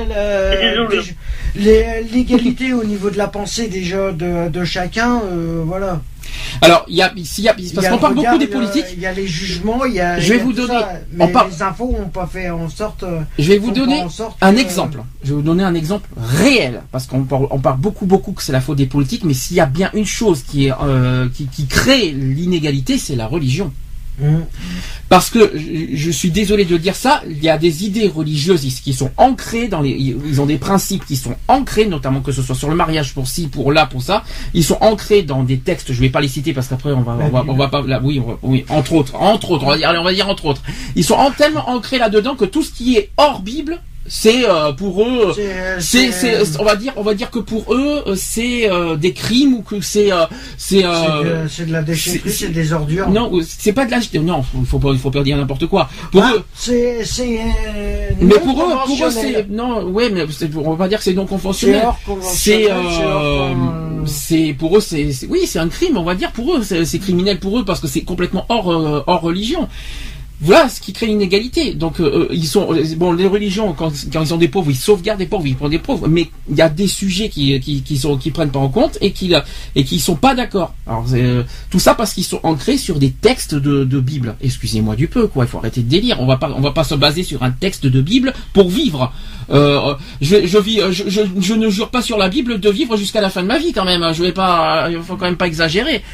les- 1.56 2.02
l'égalité 2.12 2.72
au 2.72 2.84
niveau 2.84 3.10
de 3.10 3.16
la 3.18 3.28
pensée 3.28 3.68
déjà 3.68 4.12
de, 4.12 4.48
de 4.48 4.64
chacun, 4.64 5.20
euh, 5.32 5.62
voilà. 5.64 6.00
Alors, 6.60 6.84
il 6.88 6.96
y 6.96 7.02
a, 7.02 7.12
s'il 7.24 7.44
y 7.44 7.48
a, 7.48 7.54
parce 7.54 7.86
qu'on 7.88 7.94
le 7.94 8.00
parle 8.00 8.18
regard, 8.18 8.32
beaucoup 8.34 8.44
des 8.46 8.50
a- 8.52 8.56
politiques. 8.56 8.86
Il 8.94 9.00
y 9.00 9.06
a 9.06 9.12
les 9.12 9.26
jugements, 9.26 9.84
il 9.84 9.94
y 9.94 10.00
a. 10.00 10.18
Je 10.18 10.26
y 10.26 10.30
vais 10.36 10.40
a 10.40 10.44
vous 10.44 10.52
donner- 10.52 10.68
ça, 10.78 10.92
on 11.18 11.28
parle- 11.28 11.50
les 11.50 11.62
infos 11.62 11.96
pas 12.12 12.26
fait 12.26 12.50
en 12.50 12.68
sorte. 12.68 13.02
euh, 13.02 13.20
Je 13.38 13.48
vais 13.48 13.58
vous 13.58 13.70
donner 13.70 14.02
un 14.40 14.54
que- 14.54 14.58
exemple. 14.60 15.02
Je 15.22 15.28
vais 15.30 15.34
vous 15.36 15.42
donner 15.42 15.62
un 15.64 15.74
exemple 15.74 16.08
réel, 16.16 16.82
parce 16.90 17.06
qu'on 17.06 17.22
parle, 17.24 17.46
on 17.50 17.58
parle 17.58 17.78
beaucoup, 17.78 18.06
beaucoup 18.06 18.32
que 18.32 18.42
c'est 18.42 18.52
la 18.52 18.60
faute 18.60 18.76
des 18.78 18.86
politiques, 18.86 19.24
mais 19.24 19.34
s'il 19.34 19.56
y 19.56 19.60
a 19.60 19.66
bien 19.66 19.90
une 19.94 20.06
chose 20.06 20.42
qui 20.42 20.66
est, 20.66 20.72
euh, 20.82 21.28
qui, 21.34 21.46
qui 21.46 21.66
crée 21.66 22.10
l'inégalité, 22.10 22.98
c'est 22.98 23.16
la 23.16 23.26
religion. 23.26 23.72
Parce 25.08 25.30
que 25.30 25.52
je, 25.94 26.10
suis 26.10 26.30
désolé 26.30 26.64
de 26.64 26.76
dire 26.76 26.94
ça, 26.94 27.22
il 27.28 27.42
y 27.42 27.48
a 27.48 27.56
des 27.56 27.84
idées 27.84 28.08
religieuses 28.08 28.62
qui 28.82 28.92
sont 28.92 29.10
ancrées 29.16 29.68
dans 29.68 29.80
les, 29.80 29.90
ils 29.90 30.40
ont 30.40 30.46
des 30.46 30.58
principes 30.58 31.06
qui 31.06 31.16
sont 31.16 31.34
ancrés, 31.46 31.86
notamment 31.86 32.20
que 32.20 32.32
ce 32.32 32.42
soit 32.42 32.54
sur 32.54 32.68
le 32.68 32.74
mariage 32.74 33.14
pour 33.14 33.26
ci, 33.26 33.48
pour 33.48 33.72
là, 33.72 33.86
pour 33.86 34.02
ça. 34.02 34.24
Ils 34.52 34.64
sont 34.64 34.76
ancrés 34.80 35.22
dans 35.22 35.44
des 35.44 35.58
textes. 35.58 35.92
Je 35.92 36.00
vais 36.00 36.10
pas 36.10 36.20
les 36.20 36.28
citer 36.28 36.52
parce 36.52 36.68
qu'après 36.68 36.92
on 36.92 37.00
va, 37.00 37.16
on 37.46 37.54
va, 37.54 37.68
pas, 37.68 37.82
là, 37.82 38.00
oui, 38.02 38.20
oui, 38.42 38.64
entre 38.68 38.92
autres, 38.92 39.14
entre 39.14 39.52
autres, 39.52 39.64
on 39.64 39.68
va 39.68 39.78
dire, 39.78 39.94
on 39.98 40.04
va 40.04 40.12
dire 40.12 40.28
entre 40.28 40.46
autres. 40.46 40.62
Ils 40.94 41.04
sont 41.04 41.14
en- 41.14 41.30
tellement 41.30 41.70
ancrés 41.70 41.98
là-dedans 41.98 42.34
que 42.34 42.44
tout 42.44 42.62
ce 42.62 42.72
qui 42.72 42.96
est 42.96 43.10
hors 43.16 43.40
Bible, 43.40 43.80
c'est 44.08 44.48
euh, 44.48 44.72
pour 44.72 45.02
eux. 45.02 45.34
C'est- 45.80 46.10
C'est, 46.12 46.60
on 46.60 46.64
va 46.64 46.76
dire, 46.76 46.92
on 46.96 47.02
va 47.02 47.14
dire 47.14 47.30
que 47.30 47.38
pour 47.38 47.72
eux, 47.74 48.02
euh, 48.06 48.14
c'est 48.16 48.70
euh, 48.70 48.96
des 48.96 49.12
crimes 49.12 49.54
ou 49.54 49.62
que 49.62 49.80
c'est, 49.80 50.12
euh, 50.12 50.24
c'est, 50.56 50.80
c'est 50.80 50.84
euh, 50.86 51.46
de- 51.66 51.72
la 51.72 51.82
déchetterie, 51.82 52.30
c'est- 52.30 52.48
des 52.48 52.72
ordures. 52.72 53.08
non, 53.10 53.30
c'est 53.46 53.72
pas 53.72 53.84
de 53.86 53.90
l'âge. 53.90 54.10
Non, 54.14 54.42
faut, 54.66 54.78
pas, 54.78 54.94
faut 54.96 55.10
pas 55.10 55.22
dire 55.22 55.36
n'importe 55.36 55.66
quoi. 55.66 55.88
Pour 56.12 56.22
Ah, 56.22 56.32
eux, 56.36 56.42
c'est 56.54 57.04
c'est 57.04 57.38
euh, 57.40 58.10
mais 58.20 58.34
pour 58.38 58.60
eux, 58.62 58.74
pour 58.86 59.06
eux, 59.06 59.10
c'est 59.10 59.48
non, 59.50 59.84
ouais, 59.84 60.10
mais 60.10 60.24
on 60.56 60.70
va 60.72 60.76
pas 60.76 60.88
dire 60.88 60.98
que 60.98 61.04
c'est 61.04 61.14
non 61.14 61.26
conventionnel. 61.26 61.82
C'est, 62.22 62.68
c'est 64.06 64.50
euh, 64.50 64.54
pour 64.58 64.76
eux, 64.76 64.80
c'est, 64.80 65.10
oui, 65.28 65.40
c'est 65.46 65.58
un 65.58 65.68
crime, 65.68 65.96
on 65.96 66.02
va 66.04 66.14
dire 66.14 66.32
pour 66.32 66.56
eux, 66.56 66.62
c'est, 66.62 66.98
criminel 66.98 67.38
pour 67.38 67.58
eux 67.58 67.64
parce 67.64 67.80
que 67.80 67.86
c'est 67.86 68.02
complètement 68.02 68.44
hors, 68.48 68.72
euh, 68.72 69.02
hors 69.06 69.20
religion. 69.20 69.68
Voilà 70.40 70.68
ce 70.68 70.80
qui 70.80 70.92
crée 70.92 71.06
l'inégalité. 71.06 71.74
Donc 71.74 71.98
euh, 71.98 72.28
ils 72.30 72.46
sont 72.46 72.72
euh, 72.72 72.84
bon 72.96 73.12
les 73.12 73.26
religions 73.26 73.72
quand, 73.72 73.92
quand 74.12 74.22
ils 74.22 74.32
ont 74.32 74.36
des 74.36 74.46
pauvres 74.46 74.70
ils 74.70 74.76
sauvegardent 74.76 75.18
des 75.18 75.26
pauvres 75.26 75.46
ils 75.46 75.56
prennent 75.56 75.70
des 75.70 75.80
pauvres 75.80 76.06
mais 76.06 76.30
il 76.48 76.56
y 76.56 76.62
a 76.62 76.68
des 76.68 76.86
sujets 76.86 77.28
qui 77.28 77.58
qui 77.60 77.96
sont 77.98 78.16
qui 78.16 78.30
prennent 78.30 78.52
pas 78.52 78.60
en 78.60 78.68
compte 78.68 78.98
et 79.00 79.10
qui 79.10 79.34
et 79.74 79.84
qui 79.84 79.98
sont 79.98 80.14
pas 80.14 80.36
d'accord. 80.36 80.74
Alors 80.86 81.04
euh, 81.12 81.42
tout 81.70 81.80
ça 81.80 81.94
parce 81.96 82.14
qu'ils 82.14 82.24
sont 82.24 82.38
ancrés 82.44 82.78
sur 82.78 83.00
des 83.00 83.10
textes 83.10 83.56
de, 83.56 83.82
de 83.82 84.00
Bible. 84.00 84.36
Excusez-moi 84.40 84.94
du 84.94 85.08
peu 85.08 85.26
quoi, 85.26 85.44
il 85.44 85.48
faut 85.48 85.58
arrêter 85.58 85.82
de 85.82 85.88
délire. 85.88 86.20
On 86.20 86.26
va 86.26 86.36
pas 86.36 86.52
on 86.56 86.60
va 86.60 86.70
pas 86.70 86.84
se 86.84 86.94
baser 86.94 87.24
sur 87.24 87.42
un 87.42 87.50
texte 87.50 87.86
de 87.86 88.00
Bible 88.00 88.32
pour 88.52 88.70
vivre. 88.70 89.12
Euh, 89.50 89.94
je, 90.20 90.46
je 90.46 91.54
ne 91.54 91.68
jure 91.68 91.90
pas 91.90 92.02
sur 92.02 92.16
la 92.16 92.28
Bible 92.28 92.60
de 92.60 92.70
vivre 92.70 92.96
jusqu'à 92.96 93.20
la 93.20 93.30
fin 93.30 93.42
de 93.42 93.48
ma 93.48 93.58
vie 93.58 93.72
quand 93.72 93.84
même. 93.84 94.04
Je 94.14 94.22
vais 94.22 94.32
pas 94.32 94.88
faut 95.02 95.16
quand 95.16 95.26
même 95.26 95.36
pas 95.36 95.48
exagérer. 95.48 96.04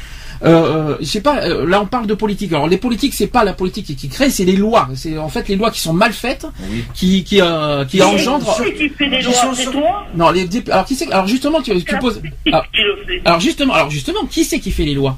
Euh, 0.43 0.47
euh, 0.93 0.97
je 0.99 1.05
sais 1.05 1.21
pas. 1.21 1.43
euh, 1.45 1.65
là, 1.67 1.81
on 1.81 1.85
parle 1.85 2.07
de 2.07 2.13
politique. 2.13 2.51
Alors, 2.53 2.67
les 2.67 2.77
politiques, 2.77 3.13
c'est 3.13 3.27
pas 3.27 3.43
la 3.43 3.53
politique 3.53 3.95
qui 3.95 4.09
crée, 4.09 4.29
c'est 4.29 4.45
les 4.45 4.55
lois. 4.55 4.89
C'est 4.95 5.17
en 5.17 5.29
fait 5.29 5.47
les 5.47 5.55
lois 5.55 5.71
qui 5.71 5.79
sont 5.79 5.93
mal 5.93 6.13
faites, 6.13 6.45
Oui. 6.69 6.83
qui 6.93 7.23
qui 7.23 7.41
euh, 7.41 7.85
qui 7.85 8.01
engendrent. 8.01 8.57
qui 8.77 8.89
fait 8.89 9.09
des 9.09 9.21
lois 9.21 9.33
sont 9.55 9.71
toi 9.71 10.05
Non, 10.15 10.31
les 10.31 10.47
alors 10.69 10.85
qui 10.85 10.95
c'est 10.95 11.11
Alors 11.11 11.27
justement, 11.27 11.61
tu, 11.61 11.71
tu 11.83 11.97
poses. 11.99 12.21
Alors, 12.47 12.65
fait 12.73 13.21
alors 13.25 13.39
justement, 13.39 13.73
alors 13.73 13.89
justement, 13.89 14.25
qui 14.25 14.43
c'est 14.43 14.59
qui 14.59 14.71
fait 14.71 14.85
les 14.85 14.93
lois? 14.93 15.17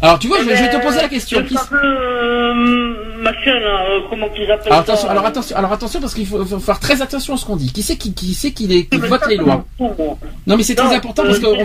Alors 0.00 0.18
tu 0.18 0.28
vois, 0.28 0.38
je, 0.40 0.44
vais- 0.44 0.56
je 0.56 0.62
vais 0.62 0.70
te 0.70 0.80
poser 0.82 1.00
la 1.02 1.08
question. 1.08 1.42
Qui 1.42 1.54
c'est- 1.54 1.64
fameux 1.68 1.80
euh, 1.82 2.54
machin 3.20 3.58
là, 3.58 3.84
euh, 3.90 4.00
comment 4.08 4.28
qu'ils 4.28 4.50
appellent 4.50 4.72
alors 4.72 4.86
ça 4.86 4.92
attention, 4.92 5.08
alors 5.10 5.26
attention, 5.26 5.56
alors 5.56 5.72
attention 5.72 6.00
parce 6.00 6.14
qu'il 6.14 6.26
faut, 6.26 6.44
faut 6.44 6.58
faire 6.60 6.78
très 6.78 7.02
attention 7.02 7.34
à 7.34 7.36
ce 7.36 7.44
qu'on 7.44 7.56
dit. 7.56 7.72
Qui 7.72 7.82
c'est 7.82 7.96
qui 7.96 8.14
qui 8.14 8.32
c'est 8.34 8.52
qui, 8.52 8.68
les- 8.68 8.86
qui 8.86 8.96
Mais 8.98 9.08
vote 9.08 9.26
les 9.28 9.36
lois. 9.36 9.64
Non, 9.80 10.56
mais 10.56 10.62
c'est 10.62 10.76
très 10.76 10.94
important 10.94 11.24
parce 11.24 11.40
que 11.40 11.46
euh, 11.46 11.64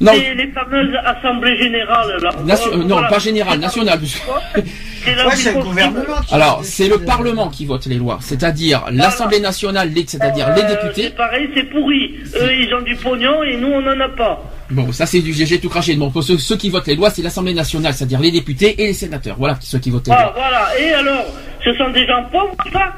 on- 0.00 0.04
non, 0.04 0.12
les 0.12 0.46
fameuses 0.52 0.94
assemblées 1.04 1.56
générales 1.58 2.16
là. 2.22 2.30
nation- 2.44 2.70
Euh, 2.72 2.76
non, 2.78 2.86
voilà. 2.96 3.08
pas 3.08 3.18
général, 3.18 3.58
national. 3.58 3.98
C'est 4.04 4.20
Ouais, 5.10 5.54
le 5.54 5.62
gouvernement 5.62 6.20
qui. 6.26 6.34
Alors, 6.34 6.60
c'est 6.62 6.88
le. 6.88 6.98
Parlement 6.98 7.48
qui 7.48 7.66
vote 7.66 7.86
les 7.86 7.96
lois, 7.96 8.18
c'est-à-dire 8.22 8.84
l'Assemblée 8.92 9.40
nationale, 9.40 9.90
les- 9.94 10.04
c'est-à-dire 10.06 10.48
les 10.54 10.62
Euh, 10.62 10.68
députés. 10.68 11.02
C'est 11.04 11.16
pareil, 11.16 11.48
c'est 11.54 11.64
pourri. 11.64 12.16
Eux, 12.40 12.52
ils 12.54 12.72
ont 12.74 12.82
du 12.82 12.94
pognon 12.96 13.42
et 13.42 13.56
nous, 13.56 13.68
on 13.68 13.86
en 13.86 13.98
a 14.00 14.08
pas. 14.08 14.40
Bon, 14.70 14.92
ça 14.92 15.06
c'est 15.06 15.20
du 15.20 15.32
GG 15.32 15.58
tout 15.60 15.68
craché. 15.68 15.94
Bon, 15.96 16.10
pour 16.10 16.22
ceux, 16.22 16.38
ceux 16.38 16.56
qui 16.56 16.70
votent 16.70 16.86
les 16.86 16.94
lois, 16.96 17.10
c'est 17.10 17.22
l'Assemblée 17.22 17.54
nationale, 17.54 17.92
c'est-à-dire 17.94 18.20
les 18.20 18.30
députés 18.30 18.74
et 18.82 18.86
les 18.88 18.92
sénateurs. 18.94 19.36
Voilà 19.38 19.58
ceux 19.60 19.78
qui 19.78 19.90
votent 19.90 20.06
les 20.06 20.12
Ah, 20.16 20.22
lois. 20.22 20.34
voilà. 20.36 20.78
Et 20.80 20.92
alors, 20.92 21.24
ce 21.64 21.72
sont 21.74 21.90
des 21.90 22.06
gens 22.06 22.22
pauvres, 22.30 22.54
ça? 22.72 22.92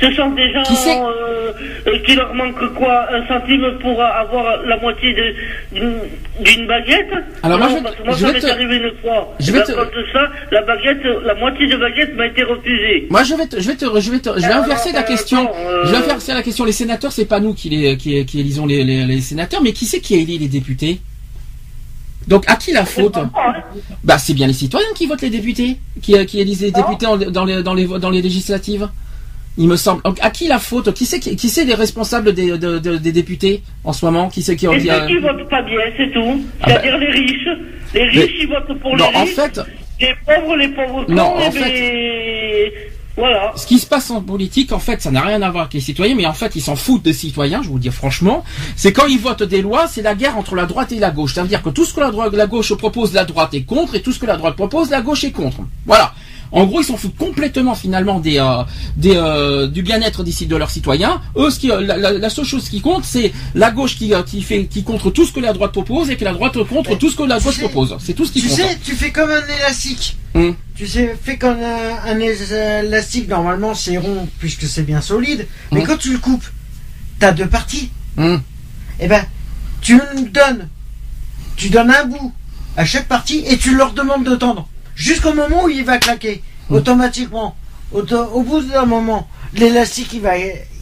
Ce 0.00 0.10
sont 0.14 0.30
des 0.30 0.52
gens 0.52 0.62
Qui 0.64 0.74
euh, 0.88 1.52
euh, 1.86 1.98
qui 2.04 2.16
leur 2.16 2.34
manque 2.34 2.58
quoi? 2.74 3.06
Un 3.14 3.24
centime 3.28 3.62
pour 3.80 4.02
avoir 4.02 4.62
la 4.66 4.76
moitié 4.78 5.14
de- 5.14 5.94
d'une 6.42 6.66
baguette? 6.66 7.10
Alors, 7.44 7.58
moi, 7.58 7.68
je 7.68 7.74
vais- 7.76 7.82
parce 7.82 7.96
que 7.96 8.02
moi, 8.02 8.14
je 8.16 8.26
ça 8.26 8.32
m'est 8.32 8.40
te- 8.40 8.46
arrivé 8.46 8.76
une 8.78 8.90
fois. 9.00 9.32
je 9.38 9.52
vais 9.52 9.62
te- 9.62 9.70
de 9.70 10.06
ça, 10.12 10.28
la 10.50 10.62
baguette, 10.62 11.04
la 11.24 11.34
moitié 11.34 11.68
de 11.68 11.76
baguette 11.76 12.16
m'a 12.16 12.26
été 12.26 12.42
refusée. 12.42 13.06
Moi, 13.10 13.22
je 13.22 13.34
vais 13.34 13.46
te, 13.46 13.60
je 13.60 13.68
vais 13.68 13.76
te, 13.76 13.84
je 14.00 14.10
vais 14.10 14.18
te, 14.18 14.30
je 14.34 14.40
vais 14.40 14.44
Alors, 14.46 14.64
inverser 14.64 14.90
la 14.92 15.00
euh, 15.00 15.02
question. 15.04 15.44
bon, 15.44 15.50
euh, 15.68 15.84
Je 15.84 15.90
vais 15.92 15.96
inverser 15.98 16.32
la 16.34 16.42
question. 16.42 16.64
Les 16.64 16.72
sénateurs, 16.72 17.12
c'est 17.12 17.26
pas 17.26 17.38
nous 17.38 17.54
qui 17.54 17.68
les, 17.68 17.96
qui, 17.96 18.24
qui 18.26 18.40
élisons 18.40 18.66
les, 18.66 18.82
les, 18.82 19.04
les 19.04 19.20
sénateurs, 19.20 19.62
mais 19.62 19.72
qui 19.72 19.84
c'est 19.84 20.00
qui 20.00 20.14
élit 20.16 20.38
les 20.38 20.48
députés? 20.48 21.00
Donc, 22.28 22.44
à 22.48 22.56
qui 22.56 22.72
la 22.72 22.84
faute 22.84 23.16
hein. 23.16 23.30
Bah, 24.04 24.18
c'est 24.18 24.34
bien 24.34 24.46
les 24.46 24.52
citoyens 24.52 24.86
qui 24.94 25.06
votent 25.06 25.22
les 25.22 25.30
députés, 25.30 25.78
qui, 26.00 26.14
qui 26.26 26.40
élisent 26.40 26.62
les 26.62 26.70
députés 26.70 27.06
en- 27.06 27.16
dans 27.16 27.44
les, 27.44 27.62
dans 27.62 27.74
les, 27.74 27.86
dans 27.86 28.10
les 28.10 28.22
législatives. 28.22 28.88
Il 29.58 29.68
me 29.68 29.76
semble. 29.76 30.00
Donc, 30.02 30.16
à 30.22 30.30
qui 30.30 30.48
la 30.48 30.58
faute 30.58 30.94
Qui 30.94 31.04
c'est 31.04 31.20
qui, 31.20 31.36
les 31.66 31.74
responsables 31.74 32.32
des, 32.32 32.56
de- 32.56 32.78
de- 32.78 32.96
des 32.96 33.12
députés 33.12 33.62
en 33.84 33.92
ce 33.92 34.04
moment 34.06 34.28
Qui 34.30 34.42
c'est 34.42 34.56
qui, 34.56 34.66
qui 34.66 34.86
ceux 34.86 35.06
qui 35.06 35.16
votent 35.18 35.48
pas 35.50 35.60
bien, 35.62 35.78
c'est 35.96 36.10
tout. 36.12 36.42
Ah 36.62 36.68
C'est-à-dire 36.68 36.98
les 36.98 37.10
riches. 37.10 37.48
Les 37.92 38.04
riches, 38.04 38.32
ils 38.40 38.48
votent 38.48 38.78
pour 38.80 38.96
Non, 38.96 39.10
les 39.10 39.16
en 39.16 39.24
riches. 39.24 39.34
fait, 39.34 39.60
Les 40.00 40.14
pauvres, 40.24 40.56
les 40.56 40.68
pauvres 40.68 41.04
Non, 41.08 41.36
en 41.36 41.50
fait- 41.50 41.60
ben, 41.60 42.70
Voilà. 43.16 43.52
ce 43.56 43.66
qui 43.66 43.78
se 43.78 43.86
passe 43.86 44.10
en 44.10 44.22
politique, 44.22 44.72
en 44.72 44.78
fait, 44.78 45.02
ça 45.02 45.10
n'a 45.10 45.20
rien 45.20 45.42
à 45.42 45.50
voir 45.50 45.64
avec 45.64 45.74
les 45.74 45.80
citoyens, 45.80 46.14
mais 46.14 46.26
en 46.26 46.32
fait, 46.32 46.56
ils 46.56 46.62
s'en 46.62 46.76
foutent 46.76 47.02
des 47.02 47.12
citoyens, 47.12 47.62
je 47.62 47.68
vous 47.68 47.74
le 47.74 47.80
dis 47.80 47.90
franchement. 47.90 48.44
C'est 48.76 48.92
quand 48.92 49.06
ils 49.06 49.18
votent 49.18 49.42
des 49.42 49.62
lois, 49.62 49.86
c'est 49.86 50.02
la 50.02 50.14
guerre 50.14 50.38
entre 50.38 50.54
la 50.54 50.66
droite 50.66 50.92
et 50.92 50.98
la 50.98 51.10
gauche. 51.10 51.34
C'est-à-dire 51.34 51.62
que 51.62 51.70
tout 51.70 51.84
ce 51.84 51.92
que 51.92 52.00
la, 52.00 52.10
droite, 52.10 52.32
la 52.32 52.46
gauche 52.46 52.74
propose, 52.74 53.12
la 53.12 53.24
droite 53.24 53.54
est 53.54 53.64
contre, 53.64 53.94
et 53.94 54.02
tout 54.02 54.12
ce 54.12 54.18
que 54.18 54.26
la 54.26 54.36
droite 54.36 54.56
propose, 54.56 54.90
la 54.90 55.02
gauche 55.02 55.24
est 55.24 55.32
contre. 55.32 55.58
Voilà. 55.86 56.14
En 56.52 56.66
gros, 56.66 56.80
ils 56.82 56.84
s'en 56.84 56.96
foutent 56.98 57.16
complètement 57.16 57.74
finalement 57.74 58.20
des, 58.20 58.38
euh, 58.38 58.62
des 58.96 59.14
euh, 59.16 59.66
du 59.66 59.82
bien-être 59.82 60.22
d'ici 60.22 60.46
de 60.46 60.54
leurs 60.54 60.70
citoyens. 60.70 61.20
Eux, 61.36 61.50
ce 61.50 61.58
qui, 61.58 61.70
euh, 61.70 61.80
la, 61.80 61.96
la- 61.96 62.12
la 62.12 62.30
seule 62.30 62.44
chose 62.44 62.68
qui 62.68 62.80
compte, 62.82 63.04
c'est 63.04 63.32
la 63.54 63.70
gauche 63.70 63.96
qui, 63.96 64.12
qui 64.26 64.42
fait, 64.42 64.66
qui 64.66 64.84
contre 64.84 65.10
tout 65.10 65.24
ce 65.24 65.32
que 65.32 65.40
la 65.40 65.52
droite 65.54 65.72
propose 65.72 66.10
et 66.10 66.16
que 66.16 66.24
la 66.24 66.32
droite 66.34 66.62
contre 66.68 66.96
tout 66.98 67.08
ce 67.10 67.16
que 67.16 67.22
la 67.22 67.38
tu 67.38 67.44
gauche 67.44 67.56
sais- 67.56 67.62
propose. 67.62 67.96
C'est 68.00 68.12
tout 68.12 68.26
ce 68.26 68.32
qui 68.32 68.42
Tu 68.42 68.48
compte. 68.48 68.56
sais, 68.58 68.78
tu 68.84 68.92
fais 68.94 69.10
comme 69.10 69.30
un 69.30 69.46
élastique. 69.58 70.16
Hum. 70.34 70.54
Tu 70.76 70.86
sais, 70.86 71.16
fais 71.22 71.38
comme 71.38 71.58
un, 71.58 72.10
un 72.10 72.18
élastique. 72.20 73.28
Normalement, 73.28 73.74
c'est 73.74 73.96
rond 73.96 74.28
puisque 74.38 74.64
c'est 74.64 74.82
bien 74.82 75.00
solide. 75.00 75.46
Mais 75.72 75.80
Hum. 75.80 75.86
quand 75.86 75.96
tu 75.98 76.12
le 76.12 76.18
coupes, 76.18 76.44
t'as 77.18 77.32
deux 77.32 77.46
parties. 77.48 77.90
Hum. 78.18 78.42
Eh 79.00 79.08
ben, 79.08 79.24
tu 79.80 79.94
me 79.94 80.28
donnes, 80.28 80.68
tu 81.56 81.70
donnes 81.70 81.90
un 81.90 82.04
bout 82.04 82.32
à 82.76 82.84
chaque 82.84 83.08
partie 83.08 83.42
et 83.46 83.56
tu 83.56 83.74
leur 83.74 83.92
demandes 83.94 84.24
de 84.24 84.34
tendre 84.36 84.68
jusqu'au 85.06 85.32
moment 85.34 85.64
où 85.64 85.68
il 85.68 85.84
va 85.84 85.98
claquer 85.98 86.42
automatiquement. 86.70 87.54
Auto- 87.92 88.30
au 88.32 88.42
bout 88.42 88.62
d'un 88.62 88.86
moment, 88.86 89.28
l'élastique 89.54 90.12
il 90.14 90.20
va, 90.20 90.32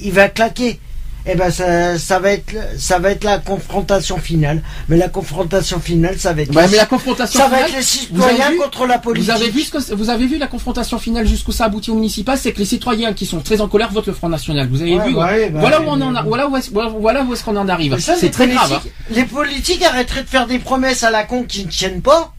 il 0.01 0.13
va 0.13 0.29
claquer. 0.29 0.79
Eh 1.27 1.35
ben 1.35 1.51
ça, 1.51 1.99
ça 1.99 2.19
va 2.19 2.31
être, 2.33 2.55
ça 2.79 2.99
va 2.99 3.11
être 3.11 3.25
la 3.25 3.39
confrontation 3.39 4.17
finale. 4.17 4.63
Mais 4.89 4.97
la 4.97 5.11
confrontation 5.11 5.79
finale, 5.79 6.17
ça 6.19 6.33
va 6.33 6.43
être, 6.43 6.55
Ouais, 6.57 6.67
mais 6.71 6.79
la 6.79 6.87
confrontation 6.87 7.41
ça 7.41 7.49
va 7.49 7.61
être 7.61 7.77
les 7.77 7.83
citoyens 7.83 8.51
vu 8.53 8.57
contre 8.57 8.87
la 8.87 8.99
politique. 8.99 9.29
Vous 9.31 9.37
avez 9.43 9.51
vu 9.51 9.61
ce 9.63 9.71
que 9.73 9.95
vous 9.95 10.09
avez 10.09 10.27
vu 10.27 10.39
la 10.39 10.47
confrontation 10.47 10.99
finale 10.99 11.27
jusqu'où 11.27 11.53
ça 11.53 11.65
aboutit 11.67 11.91
au 11.91 11.95
municipal, 11.97 12.39
c'est 12.39 12.53
que 12.53 12.59
les 12.61 12.65
citoyens 12.65 13.13
qui 13.13 13.27
sont 13.27 13.41
très 13.41 13.61
en 13.61 13.69
colère 13.69 13.91
votent 13.93 14.07
le 14.07 14.15
Front 14.15 14.31
National. 14.31 14.67
Vous 14.71 14.81
avez 14.81 14.97
Ouais, 14.97 15.09
vu 15.09 15.15
ouais, 15.15 15.51
bah, 15.51 15.61
Voilà 15.61 15.83
où 15.83 15.89
on 15.89 16.01
en 16.01 16.15
a, 16.15 16.23
voilà 16.23 16.49
où 16.49 16.57
est-ce, 16.57 16.71
voilà 16.71 17.23
où 17.23 17.35
est-ce 17.35 17.45
qu'on 17.45 17.57
en 17.57 17.69
arrive. 17.69 17.99
C'est 17.99 18.31
très 18.31 18.49
grave. 18.49 18.73
hein. 18.73 18.89
Les 19.11 19.25
politiques 19.25 19.83
arrêteraient 19.85 20.23
de 20.23 20.29
faire 20.29 20.47
des 20.47 20.59
promesses 20.59 21.03
à 21.03 21.11
la 21.11 21.25
con 21.25 21.43
qui 21.43 21.65
ne 21.67 21.71
tiennent 21.71 22.01
pas. 22.03 22.33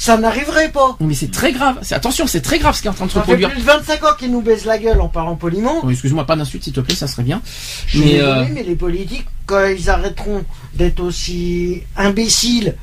Ça 0.00 0.16
n'arriverait 0.16 0.70
pas. 0.70 0.96
Mais 1.00 1.12
c'est 1.14 1.30
très 1.30 1.52
grave. 1.52 1.76
C'est 1.82 1.94
attention, 1.94 2.26
c'est 2.26 2.40
très 2.40 2.58
grave 2.58 2.74
ce 2.74 2.80
qui 2.82 2.86
est 2.86 2.90
en 2.90 2.94
train 2.94 3.06
de 3.06 3.10
se 3.10 3.14
Ça 3.16 3.20
fait 3.22 3.26
produire. 3.32 3.50
plus 3.50 3.60
de 3.60 3.66
25 3.66 4.04
ans 4.04 4.14
qu'ils 4.18 4.30
nous 4.30 4.40
baissent 4.40 4.64
la 4.64 4.78
gueule 4.78 5.00
en 5.00 5.08
parlant 5.08 5.34
poliment. 5.34 5.80
Oh, 5.82 5.90
Excuse-moi, 5.90 6.24
pas 6.24 6.36
d'insulte 6.36 6.62
s'il 6.64 6.72
te 6.72 6.80
plaît, 6.80 6.94
ça 6.94 7.08
serait 7.08 7.24
bien. 7.24 7.42
Je 7.88 7.98
Mais 7.98 8.20
euh, 8.20 8.44
mais 8.54 8.62
les 8.62 8.76
politiques, 8.76 9.26
quand 9.44 9.66
ils 9.66 9.90
arrêteront 9.90 10.44
d'être 10.74 11.00
aussi 11.00 11.82
imbéciles 11.96 12.76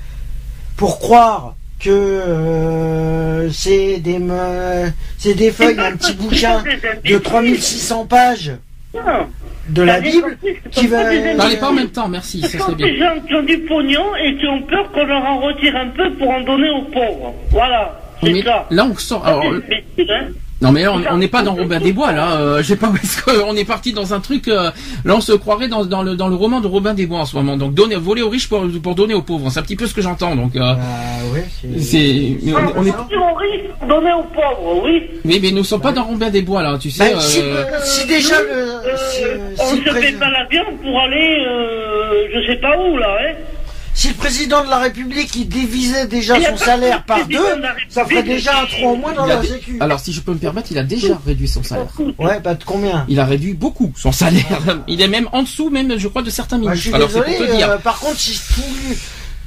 pour 0.75 0.99
croire 0.99 1.55
que 1.79 1.89
euh, 1.89 3.49
c'est 3.51 3.99
des 3.99 4.19
me- 4.19 4.91
c'est 5.17 5.33
des 5.35 5.51
feuilles, 5.51 5.79
un 5.79 5.95
petit 5.95 6.13
bouquin 6.13 6.63
de 7.07 7.17
3600 7.23 8.05
pages 8.05 8.51
Non. 8.95 9.27
de 9.69 9.81
la 9.81 9.99
Bible 9.99 10.37
qui 10.71 10.87
va. 10.87 11.03
parlez 11.37 11.57
pas 11.57 11.69
en 11.69 11.73
même 11.73 11.89
temps, 11.89 12.07
merci, 12.07 12.41
Ce 12.41 12.49
ça 12.49 12.59
serait 12.59 12.75
bien. 12.75 12.87
des 12.87 12.97
gens 12.97 13.13
qui 13.27 13.33
ont 13.35 13.43
du 13.43 13.57
pognon 13.59 14.15
et 14.15 14.35
qui 14.37 14.45
ont 14.47 14.61
peur 14.61 14.91
qu'on 14.91 15.05
leur 15.05 15.23
en 15.25 15.39
retire 15.39 15.75
un 15.75 15.87
peu 15.87 16.11
pour 16.13 16.29
en 16.29 16.41
donner 16.41 16.69
aux 16.69 16.83
pauvres. 16.83 17.33
Voilà, 17.49 17.99
c'est 18.23 18.41
ça. 18.43 18.65
là, 18.69 18.85
on 18.89 18.95
sort. 18.95 19.25
Alors, 19.25 19.43
non, 20.61 20.71
mais 20.71 20.87
on 20.87 21.01
on 21.11 21.17
n'est 21.17 21.27
pas 21.27 21.41
dans 21.43 21.53
Robin 21.53 21.79
des 21.79 21.91
Bois 21.91 22.13
là. 22.13 22.37
Euh, 22.37 22.57
je 22.59 22.63
sais 22.69 22.75
pas 22.77 22.87
parce 22.87 23.21
qu'on 23.21 23.55
est 23.57 23.65
parti 23.65 23.91
dans 23.91 24.13
un 24.13 24.21
truc. 24.21 24.47
euh, 24.47 24.71
là, 25.03 25.15
on 25.15 25.21
se 25.21 25.33
croirait 25.33 25.67
dans, 25.67 25.83
dans 25.85 26.01
le 26.01 26.15
dans 26.15 26.29
le 26.29 26.35
roman 26.35 26.61
de 26.61 26.67
Robin 26.67 26.93
des 26.93 27.05
Bois 27.05 27.19
en 27.19 27.25
ce 27.25 27.35
moment. 27.35 27.57
Donc, 27.57 27.73
donner, 27.73 27.95
voler 27.95 28.21
aux 28.21 28.29
riches 28.29 28.47
pour 28.47 28.63
pour 28.81 28.95
donner 28.95 29.13
aux 29.13 29.21
pauvres. 29.21 29.49
C'est 29.49 29.59
un 29.59 29.63
petit 29.63 29.75
peu 29.75 29.85
ce 29.85 29.93
que 29.93 30.01
j'entends. 30.01 30.35
Donc, 30.35 30.55
euh, 30.55 30.61
Ah 30.61 31.33
ouais, 31.33 31.45
c'est. 31.77 32.37
on, 32.47 32.79
on 32.79 32.85
est. 32.85 32.91
on 32.91 33.09
est 33.09 33.35
riches 33.37 33.69
pour 33.79 33.87
donner 33.89 34.13
aux 34.13 34.23
pauvres, 34.23 34.83
oui. 34.85 35.03
Mais 35.25 35.39
mais 35.41 35.51
nous 35.51 35.63
sommes 35.65 35.81
pas 35.81 35.91
dans 35.91 36.03
Robin 36.05 36.29
des 36.29 36.41
Bois 36.41 36.63
là. 36.63 36.77
Tu 36.79 36.89
sais. 36.89 37.13
Ben, 37.13 37.19
si, 37.19 37.41
euh, 37.41 37.63
si 37.83 38.07
déjà 38.07 38.41
le. 38.41 38.47
Euh, 38.49 38.97
si, 39.11 39.23
on 39.59 39.65
se 39.75 39.99
fait 39.99 40.13
pas 40.13 40.29
l'avion 40.29 40.63
pour 40.81 40.99
aller, 41.01 41.43
euh, 41.45 42.27
je 42.33 42.47
sais 42.47 42.57
pas 42.59 42.77
où 42.79 42.97
là, 42.97 43.17
hein. 43.19 43.33
Si 43.97 44.09
le 44.09 44.13
président 44.13 44.61
de 44.63 44.69
la 44.69 44.77
République 44.79 45.33
il 45.35 45.47
divisait 45.47 46.05
déjà 46.05 46.35
son 46.41 46.57
salaire 46.57 47.03
par 47.05 47.25
deux, 47.25 47.39
ça 47.87 48.03
ferait 48.05 48.23
déjà 48.23 48.61
un 48.61 48.65
trou 48.65 48.87
en 48.89 48.95
moins 48.97 49.13
dans 49.13 49.25
la 49.25 49.37
dé- 49.37 49.47
sécu. 49.47 49.77
Alors, 49.79 50.01
si 50.01 50.11
je 50.11 50.19
peux 50.19 50.33
me 50.33 50.37
permettre, 50.37 50.67
il 50.71 50.77
a 50.77 50.83
déjà 50.83 51.17
réduit 51.25 51.47
son 51.47 51.63
salaire. 51.63 51.87
Ouais, 52.19 52.41
bah 52.41 52.55
de 52.55 52.63
combien? 52.65 53.05
Il 53.07 53.21
a 53.21 53.25
réduit 53.25 53.53
beaucoup 53.53 53.93
son 53.95 54.11
salaire. 54.11 54.43
Il 54.89 55.01
est 55.01 55.07
même 55.07 55.29
en 55.31 55.43
dessous, 55.43 55.69
même, 55.69 55.97
je 55.97 56.07
crois, 56.09 56.23
de 56.23 56.29
certains 56.29 56.57
Bah, 56.57 56.63
je 56.65 56.69
ministres. 56.71 56.85
suis 56.87 56.93
Alors, 56.93 57.07
désolé, 57.07 57.37
pour 57.37 57.45
te 57.47 57.55
dire. 57.55 57.69
euh, 57.69 57.77
par 57.77 57.99
contre, 57.99 58.19
si 58.19 58.37
tout, 58.53 58.61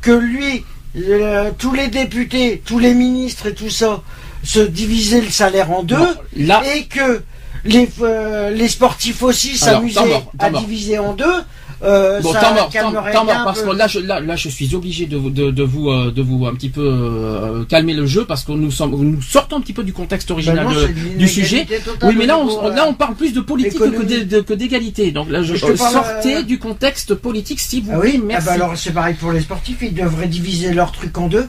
que 0.00 0.12
lui, 0.12 0.64
euh, 0.96 1.50
tous 1.58 1.74
les 1.74 1.88
députés, 1.88 2.62
tous 2.64 2.78
les 2.78 2.94
ministres 2.94 3.48
et 3.48 3.54
tout 3.54 3.70
ça, 3.70 4.02
se 4.42 4.60
divisaient 4.60 5.20
le 5.20 5.30
salaire 5.30 5.70
en 5.72 5.82
deux, 5.82 5.98
Non, 5.98 6.14
là, 6.36 6.62
et 6.74 6.86
que 6.86 7.22
les, 7.66 7.86
euh, 8.00 8.48
les 8.50 8.68
sportifs 8.68 9.22
aussi 9.22 9.58
s'amusaient 9.58 10.22
à 10.38 10.48
diviser 10.48 10.98
en 10.98 11.12
deux, 11.12 11.42
euh, 11.82 12.20
Bon, 12.20 12.32
ça 12.32 12.52
mort, 12.52 12.70
temps, 12.70 12.90
mort, 13.24 13.42
parce 13.44 13.62
que 13.62 13.70
là, 13.70 13.86
je, 13.86 14.00
là, 14.00 14.18
là, 14.20 14.34
je 14.36 14.48
suis 14.48 14.74
obligé 14.74 15.06
de, 15.06 15.16
vous- 15.16 15.30
de, 15.30 15.50
de 15.52 15.62
vous, 15.62 15.88
euh, 15.90 16.10
de 16.10 16.22
vous 16.22 16.44
un 16.46 16.54
petit 16.54 16.70
peu 16.70 16.80
euh, 16.82 17.64
calmer 17.66 17.94
le 17.94 18.04
jeu 18.06 18.24
parce 18.24 18.42
que 18.44 18.50
nous 18.52 18.70
sommes, 18.72 18.90
nous 18.92 19.22
sortons 19.22 19.56
un 19.56 19.60
petit 19.60 19.72
peu 19.72 19.84
du 19.84 19.92
contexte 19.92 20.30
original 20.30 20.64
non, 20.66 20.72
de- 20.72 20.86
c'est 20.86 20.92
de 21.12 21.18
du 21.18 21.28
sujet. 21.28 21.66
Oui, 22.02 22.14
mais 22.18 22.26
là, 22.26 22.36
on, 22.38 22.68
là, 22.68 22.86
on 22.88 22.94
parle 22.94 23.14
plus 23.14 23.32
de 23.32 23.40
politique 23.40 23.78
que 23.78 24.54
d'égalité. 24.54 25.12
Donc 25.12 25.30
là, 25.30 25.42
je, 25.42 25.54
Je 25.54 25.76
sortez 25.76 26.42
du 26.42 26.58
contexte 26.58 27.14
politique, 27.14 27.60
si 27.60 27.80
vous 27.80 27.92
Ah 27.94 27.98
oui, 28.00 28.14
ah 28.16 28.24
merci. 28.26 28.46
bah 28.46 28.52
alors 28.54 28.76
c'est 28.76 28.92
pareil 28.92 29.14
pour 29.14 29.30
les 29.32 29.40
sportifs, 29.40 29.78
ils 29.82 29.94
devraient 29.94 30.26
diviser 30.28 30.72
leur 30.74 30.90
truc 30.92 31.16
en 31.16 31.28
deux, 31.28 31.46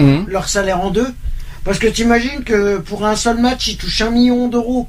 Hum. 0.00 0.26
leur 0.28 0.48
salaire 0.48 0.80
en 0.80 0.90
deux. 0.90 1.08
Parce 1.64 1.78
que 1.78 1.86
t'imagines 1.88 2.44
que 2.44 2.78
pour 2.78 3.04
un 3.04 3.16
seul 3.16 3.38
match, 3.40 3.68
ils 3.68 3.76
touchent 3.76 4.02
un 4.02 4.10
million 4.10 4.48
d'euros. 4.48 4.88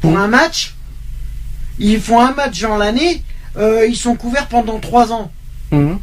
Pour 0.00 0.12
Mhm. 0.12 0.16
un 0.16 0.28
match, 0.28 0.74
ils 1.78 2.00
font 2.00 2.20
un 2.20 2.32
match 2.32 2.60
dans 2.62 2.76
l'année, 2.76 3.22
euh, 3.56 3.86
ils 3.86 3.96
sont 3.96 4.14
couverts 4.16 4.48
pendant 4.48 4.78
trois 4.78 5.12
ans. 5.12 5.30
Hum. 5.72 5.98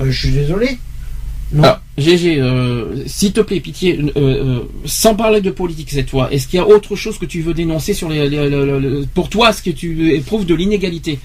Euh, 0.00 0.10
je 0.10 0.18
suis 0.18 0.30
désolé. 0.30 0.78
Non. 1.52 1.62
Alors, 1.62 1.80
GG, 1.96 2.40
euh, 2.40 3.04
s'il 3.06 3.32
te 3.32 3.40
plaît, 3.40 3.60
pitié, 3.60 3.98
euh, 4.00 4.10
euh, 4.16 4.60
sans 4.84 5.14
parler 5.14 5.40
de 5.40 5.50
politique 5.50 5.90
cette 5.90 6.10
fois, 6.10 6.28
est-ce 6.32 6.48
qu'il 6.48 6.56
y 6.58 6.60
a 6.60 6.66
autre 6.66 6.96
chose 6.96 7.18
que 7.18 7.24
tu 7.24 7.40
veux 7.40 7.54
dénoncer 7.54 7.94
sur 7.94 8.08
les, 8.08 8.28
les- 8.28 8.50
le- 8.50 8.66
le- 8.66 8.78
le- 8.80 9.06
pour 9.14 9.28
toi, 9.30 9.50
est-ce 9.50 9.62
que 9.62 9.70
tu 9.70 10.12
éprouves 10.14 10.44
de 10.44 10.54
l'inégalité? 10.56 11.20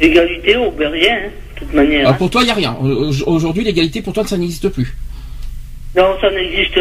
Égalité, 0.00 0.56
oh, 0.56 0.72
ben 0.76 0.90
rien, 0.90 1.14
hein, 1.26 1.30
de 1.54 1.60
toute 1.60 1.74
manière. 1.74 2.00
Alors, 2.00 2.12
hein. 2.12 2.16
Pour 2.18 2.30
toi, 2.30 2.42
il 2.42 2.46
n'y 2.46 2.50
a 2.50 2.54
rien. 2.54 2.76
Au- 2.80 3.12
Aujourd'hui, 3.26 3.64
l'égalité, 3.64 4.00
pour 4.02 4.12
toi, 4.12 4.26
ça 4.26 4.36
n'existe 4.38 4.68
plus. 4.70 4.96
Non, 5.96 6.16
ça 6.20 6.30
n'existe 6.30 6.80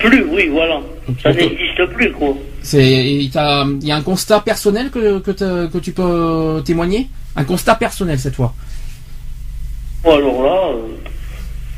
plus, 0.00 0.24
oui, 0.24 0.48
voilà. 0.50 0.80
Ça 1.22 1.32
n'existe 1.32 1.86
plus, 1.94 2.10
quoi. 2.12 2.36
C'est, 2.64 3.14
il 3.14 3.30
y 3.30 3.92
a 3.92 3.96
un 3.96 4.00
constat 4.02 4.40
personnel 4.40 4.90
que, 4.90 5.18
que, 5.20 5.78
tu 5.78 5.92
peux 5.92 6.62
témoigner? 6.64 7.08
Un 7.36 7.44
constat 7.44 7.74
personnel 7.74 8.18
cette 8.18 8.34
fois. 8.36 8.54
Alors 10.04 10.42
là, 10.42 10.58
euh, 10.72 11.04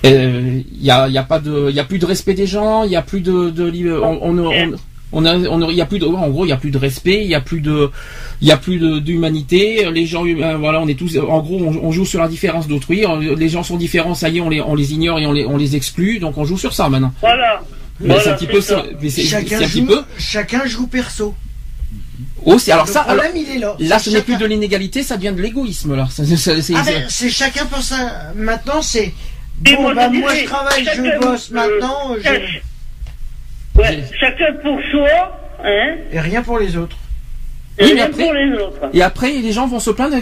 Euh, 0.04 0.60
Il 0.72 0.84
y 0.84 0.90
a, 0.90 1.08
y 1.08 1.18
a 1.18 1.22
pas 1.24 1.40
de, 1.40 1.70
y 1.72 1.80
a 1.80 1.84
plus 1.84 1.98
de 1.98 2.06
respect 2.06 2.34
des 2.34 2.46
gens, 2.46 2.84
il 2.84 2.92
y 2.92 2.96
a 2.96 3.02
plus 3.02 3.20
de, 3.20 3.52
on, 4.00 4.18
on, 4.22 4.38
on, 4.38 4.74
on 5.12 5.24
a, 5.24 5.36
on 5.36 5.70
y 5.70 5.80
a 5.80 5.86
plus 5.86 5.98
de, 5.98 6.06
en 6.06 6.28
gros, 6.30 6.44
il 6.44 6.50
y 6.50 6.52
a 6.52 6.56
plus 6.56 6.70
de 6.70 6.78
respect, 6.78 7.22
il 7.24 7.30
y 7.30 7.34
a 7.34 7.40
plus 7.40 7.60
de, 7.60 7.90
il 8.40 8.46
y 8.46 8.52
a 8.52 8.56
plus 8.56 8.78
d'humanité. 9.00 9.90
Les 9.90 10.06
gens, 10.06 10.24
euh, 10.24 10.56
voilà, 10.56 10.80
on 10.80 10.86
est 10.88 10.98
tous, 10.98 11.16
en 11.18 11.40
gros, 11.40 11.58
on, 11.60 11.74
on 11.88 11.90
joue 11.92 12.04
sur 12.04 12.20
la 12.20 12.28
différence 12.28 12.68
d'autrui. 12.68 13.04
Les 13.36 13.48
gens 13.48 13.64
sont 13.64 13.76
différents, 13.76 14.14
ça 14.14 14.28
y 14.28 14.38
est, 14.38 14.40
on 14.40 14.50
les, 14.50 14.60
on 14.60 14.74
les 14.76 14.92
ignore 14.92 15.18
et 15.18 15.26
on 15.26 15.32
les, 15.32 15.46
on 15.46 15.56
les 15.56 15.74
exclut. 15.74 16.20
Donc 16.20 16.38
on 16.38 16.44
joue 16.44 16.58
sur 16.58 16.72
ça 16.72 16.88
maintenant. 16.88 17.12
voilà. 17.20 17.62
Mais 18.00 18.06
Voilà, 18.08 18.22
c'est 18.22 18.30
un 18.30 18.34
petit 18.34 18.46
c'est 18.46 18.52
peu, 18.52 18.60
ça. 18.60 18.76
ça- 18.76 18.84
mais 19.00 19.10
c'est, 19.10 19.22
chacun, 19.22 19.46
c'est 19.58 19.64
un 19.64 19.68
petit 19.68 19.80
joue, 19.80 19.86
peu. 19.86 20.04
chacun 20.18 20.66
joue 20.66 20.86
perso. 20.86 21.34
Oh, 22.44 22.58
c'est, 22.58 22.72
alors 22.72 22.86
Le 22.86 22.92
ça, 22.92 23.00
alors, 23.02 23.24
problème, 23.24 23.44
il 23.44 23.56
est 23.56 23.58
là. 23.58 23.74
là, 23.78 23.98
C'est 23.98 24.10
ce 24.10 24.16
n'est 24.16 24.22
plus 24.22 24.36
de 24.36 24.46
l'inégalité, 24.46 25.02
ça 25.02 25.16
devient 25.16 25.32
de 25.36 25.42
l'égoïsme 25.42 25.96
là. 25.96 26.06
Ça- 26.10 26.24
ça- 26.24 26.36
ça- 26.36 26.62
c'est- 26.62 26.74
Ah 26.76 26.82
c'est- 26.84 26.92
ben, 26.92 27.04
c'est 27.08 27.30
chacun 27.30 27.66
pour 27.66 27.82
ça. 27.82 28.32
Maintenant, 28.36 28.82
c'est. 28.82 29.12
Bon, 29.58 29.80
moi, 29.82 29.94
bah, 29.94 30.10
je 30.12 30.18
moi, 30.18 30.34
je 30.34 30.44
travaille, 30.44 30.84
je 30.84 31.18
bosse 31.20 31.50
euh, 31.50 31.54
maintenant, 31.54 32.14
je- 32.22 32.60
Ouais, 33.80 34.04
chacun 34.18 34.52
pour 34.62 34.78
soi, 34.90 35.38
hein, 35.64 35.94
et 36.12 36.20
rien 36.20 36.42
pour 36.42 36.58
les 36.58 36.76
autres. 36.76 36.96
et 37.78 37.84
Oui, 37.84 37.92
rien 37.92 38.04
après- 38.06 38.24
pour 38.24 38.32
les 38.34 38.52
autres. 38.52 38.78
Et 38.92 39.02
après, 39.02 39.32
les 39.32 39.52
gens 39.52 39.66
vont 39.66 39.80
se 39.80 39.90
plaindre 39.90 40.16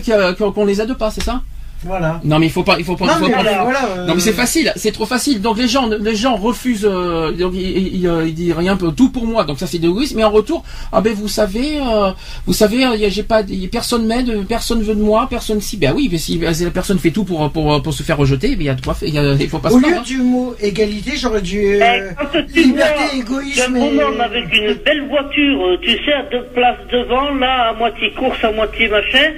qu'on 0.52 0.64
les 0.64 0.80
aide 0.80 0.94
pas, 0.94 1.10
c'est 1.10 1.22
ça? 1.22 1.42
Voilà. 1.84 2.20
Non, 2.24 2.38
mais 2.38 2.46
il 2.46 2.52
faut 2.52 2.62
pas, 2.62 2.76
il 2.78 2.84
faut 2.84 2.96
pas. 2.96 3.06
Non, 3.06 3.12
faut 3.14 3.26
mais 3.26 3.32
pas- 3.32 3.42
voilà. 3.42 3.62
voilà, 3.62 3.84
euh, 3.98 4.06
Non 4.06 4.14
mais 4.14 4.20
c'est 4.20 4.32
facile, 4.32 4.72
c'est 4.76 4.92
trop 4.92 5.06
facile. 5.06 5.40
Donc 5.40 5.58
les 5.58 5.68
gens, 5.68 5.88
les 5.88 6.14
gens 6.16 6.36
refusent, 6.36 6.88
euh, 6.90 7.32
donc 7.32 7.52
ils, 7.54 7.96
ils, 7.96 8.06
euh, 8.08 8.26
ils 8.26 8.34
disent 8.34 8.52
rien, 8.52 8.76
tout 8.76 9.10
pour 9.10 9.26
moi. 9.26 9.44
Donc 9.44 9.58
ça 9.58 9.66
c'est 9.66 9.78
de 9.78 9.86
l'égoïsme. 9.86 10.16
Mais 10.16 10.24
en 10.24 10.30
retour, 10.30 10.64
ah 10.92 11.00
ben 11.00 11.12
vous 11.14 11.28
savez, 11.28 11.78
euh, 11.78 12.10
vous 12.46 12.52
savez, 12.52 12.84
euh, 12.86 12.96
y 12.96 13.04
a- 13.04 13.08
j'ai 13.08 13.22
pas, 13.22 13.42
personne 13.70 14.06
m'aide, 14.06 14.46
personne 14.48 14.82
veut 14.82 14.94
de 14.94 15.02
moi, 15.02 15.26
personne 15.28 15.60
si. 15.60 15.76
Ben 15.76 15.92
oui, 15.94 16.08
mais 16.10 16.18
si, 16.18 16.40
si 16.52 16.64
la 16.64 16.70
personne 16.70 16.98
fait 16.98 17.10
tout 17.10 17.24
pour 17.24 17.50
pour 17.50 17.82
pour 17.82 17.92
se 17.92 18.02
faire 18.02 18.16
rejeter, 18.16 18.48
ben 18.56 18.60
il 18.60 18.66
y 18.66 18.68
a 18.70 18.74
de 18.74 18.80
quoi 18.80 18.94
faire. 18.94 19.08
Il 19.08 19.14
y 19.14 19.18
a- 19.18 19.34
il 19.34 19.48
faut 19.48 19.58
pas 19.58 19.70
se 19.70 19.74
Au 19.74 19.78
plaindre. 19.78 19.94
lieu 19.96 20.00
hein. 20.00 20.04
du 20.06 20.18
mot 20.18 20.54
égalité, 20.60 21.12
j'aurais 21.16 21.42
dû. 21.42 21.80
Euh, 21.82 22.10
tu 22.54 22.62
liberté, 22.62 23.18
égoïsme. 23.18 23.74
un 23.74 23.76
et- 23.76 23.80
bonhomme 23.96 24.20
avec 24.20 24.44
une 24.54 24.74
belle 24.84 25.06
voiture, 25.08 25.66
euh, 25.66 25.76
tu 25.82 25.90
sais, 26.04 26.12
à 26.12 26.22
deux 26.30 26.44
places 26.54 26.78
devant, 26.92 27.30
là, 27.34 27.70
à 27.70 27.74
moitié 27.74 28.12
course, 28.12 28.42
à 28.42 28.52
moitié 28.52 28.88
machin, 28.88 29.30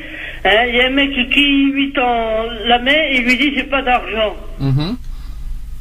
il 0.68 0.76
y 0.76 0.80
a 0.80 0.86
un 0.86 0.90
mec 0.90 1.10
qui 1.32 1.70
lui 1.72 1.92
tend 1.92 2.44
la 2.66 2.78
main 2.78 2.92
et 3.10 3.18
lui 3.18 3.36
dit 3.36 3.52
j'ai 3.54 3.64
pas 3.64 3.82
d'argent. 3.82 4.36
Mhm. 4.60 4.96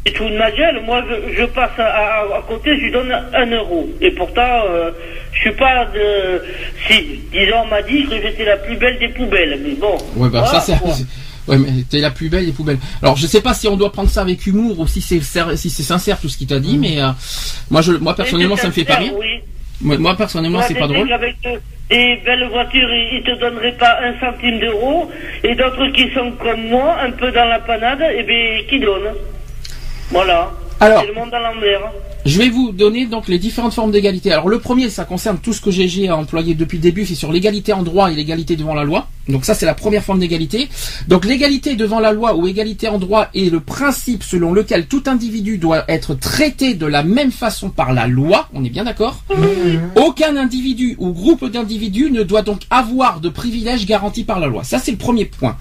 Et 0.07 0.13
tout 0.13 0.29
de 0.29 0.37
ma 0.37 0.51
gueule, 0.51 0.81
moi 0.85 1.03
je, 1.09 1.33
je 1.41 1.45
passe 1.45 1.71
à, 1.79 1.83
à- 1.85 2.37
à 2.37 2.41
côté, 2.47 2.75
je 2.77 2.81
lui 2.83 2.91
donne 2.91 3.11
un 3.33 3.45
euro. 3.47 3.89
Et 4.01 4.11
pourtant, 4.11 4.63
euh, 4.69 4.91
je 5.33 5.39
suis 5.39 5.51
pas 5.53 5.85
de... 5.85 6.43
Si, 6.87 7.21
disons, 7.31 7.61
on 7.63 7.67
m'a 7.67 7.81
dit 7.81 8.05
que 8.05 8.21
j'étais 8.21 8.45
la 8.45 8.57
plus 8.57 8.75
belle 8.77 8.99
des 8.99 9.09
poubelles, 9.09 9.59
mais 9.63 9.73
bon. 9.73 9.95
Ouais 10.15 10.29
bah 10.29 10.41
voilà, 10.41 10.59
ça 10.59 10.61
c'est. 10.61 10.75
Ouais 11.47 11.59
mais 11.59 11.69
t'es 11.87 11.99
la 11.99 12.09
plus 12.09 12.27
belle 12.29 12.47
des 12.47 12.51
poubelles. 12.53 12.79
Alors 13.03 13.17
je 13.17 13.27
sais 13.27 13.39
pas 13.41 13.53
si 13.53 13.67
on 13.67 13.77
doit 13.77 13.91
prendre 13.91 14.09
ça 14.09 14.21
avec 14.21 14.47
humour 14.47 14.79
ou 14.79 14.87
si 14.87 14.99
c'est 14.99 15.21
si 15.55 15.69
c'est 15.69 15.83
sincère 15.83 16.19
tout 16.19 16.27
ce 16.27 16.39
qu'il 16.39 16.47
t'a 16.47 16.59
dit, 16.59 16.79
mais 16.79 16.99
euh, 16.99 17.09
moi 17.69 17.83
je 17.83 17.91
moi 17.91 18.15
personnellement 18.15 18.55
ça 18.55 18.65
me 18.65 18.71
fait 18.73 18.83
pas 18.83 18.95
rire. 18.95 19.13
Oui. 19.15 19.97
Moi, 19.99 20.15
personnellement 20.17 20.61
c'est 20.67 20.73
pas 20.73 20.87
drôle. 20.87 21.11
Avec 21.13 21.35
des 21.89 22.21
belles 22.25 22.47
voitures, 22.49 22.93
ils, 22.93 23.23
te 23.23 23.31
donneraient 23.39 23.73
pas 23.73 23.99
un 24.01 24.19
centime 24.19 24.59
d'euro, 24.59 25.11
et 25.43 25.55
d'autres 25.55 25.87
qui 25.87 26.09
sont 26.11 26.31
comme 26.31 26.67
moi, 26.67 26.97
un 27.01 27.11
peu 27.11 27.31
dans 27.31 27.45
la 27.45 27.59
panade, 27.59 28.01
et 28.01 28.23
bien 28.23 28.61
qui 28.67 28.79
donnent. 28.79 29.13
Voilà. 30.09 30.51
Alors. 30.79 31.03
Je 32.25 32.39
vais 32.39 32.49
vous 32.49 32.71
donner 32.71 33.05
donc 33.05 33.27
les 33.27 33.37
différentes 33.37 33.73
formes 33.73 33.91
d'égalité. 33.91 34.31
Alors 34.31 34.49
le 34.49 34.59
premier, 34.59 34.89
ça 34.89 35.05
concerne 35.05 35.37
tout 35.37 35.53
ce 35.53 35.61
que 35.61 35.69
GG 35.69 36.09
a 36.09 36.17
employé 36.17 36.55
depuis 36.55 36.77
le 36.77 36.81
début, 36.81 37.05
c'est 37.05 37.13
sur 37.13 37.31
l'égalité 37.31 37.71
en 37.71 37.83
droit 37.83 38.11
et 38.11 38.15
l'égalité 38.15 38.55
devant 38.55 38.73
la 38.73 38.83
loi. 38.83 39.07
Donc 39.29 39.45
ça 39.45 39.53
c'est 39.53 39.67
la 39.67 39.75
première 39.75 40.03
forme 40.03 40.19
d'égalité. 40.19 40.67
Donc 41.07 41.23
l'égalité 41.25 41.75
devant 41.75 41.99
la 41.99 42.11
loi 42.11 42.35
ou 42.35 42.47
égalité 42.47 42.87
en 42.87 42.97
droit 42.97 43.27
est 43.35 43.51
le 43.51 43.59
principe 43.59 44.23
selon 44.23 44.53
lequel 44.53 44.87
tout 44.87 45.03
individu 45.05 45.59
doit 45.59 45.83
être 45.87 46.15
traité 46.15 46.73
de 46.73 46.87
la 46.87 47.03
même 47.03 47.31
façon 47.31 47.69
par 47.69 47.93
la 47.93 48.07
loi. 48.07 48.49
On 48.53 48.63
est 48.63 48.69
bien 48.69 48.85
d'accord? 48.85 49.23
Aucun 49.95 50.35
individu 50.35 50.95
ou 50.97 51.11
groupe 51.11 51.45
d'individus 51.45 52.09
ne 52.11 52.23
doit 52.23 52.41
donc 52.41 52.61
avoir 52.71 53.19
de 53.19 53.29
privilèges 53.29 53.85
garantis 53.85 54.23
par 54.23 54.39
la 54.39 54.47
loi. 54.47 54.63
Ça 54.63 54.79
c'est 54.79 54.91
le 54.91 54.97
premier 54.97 55.25
point. 55.25 55.57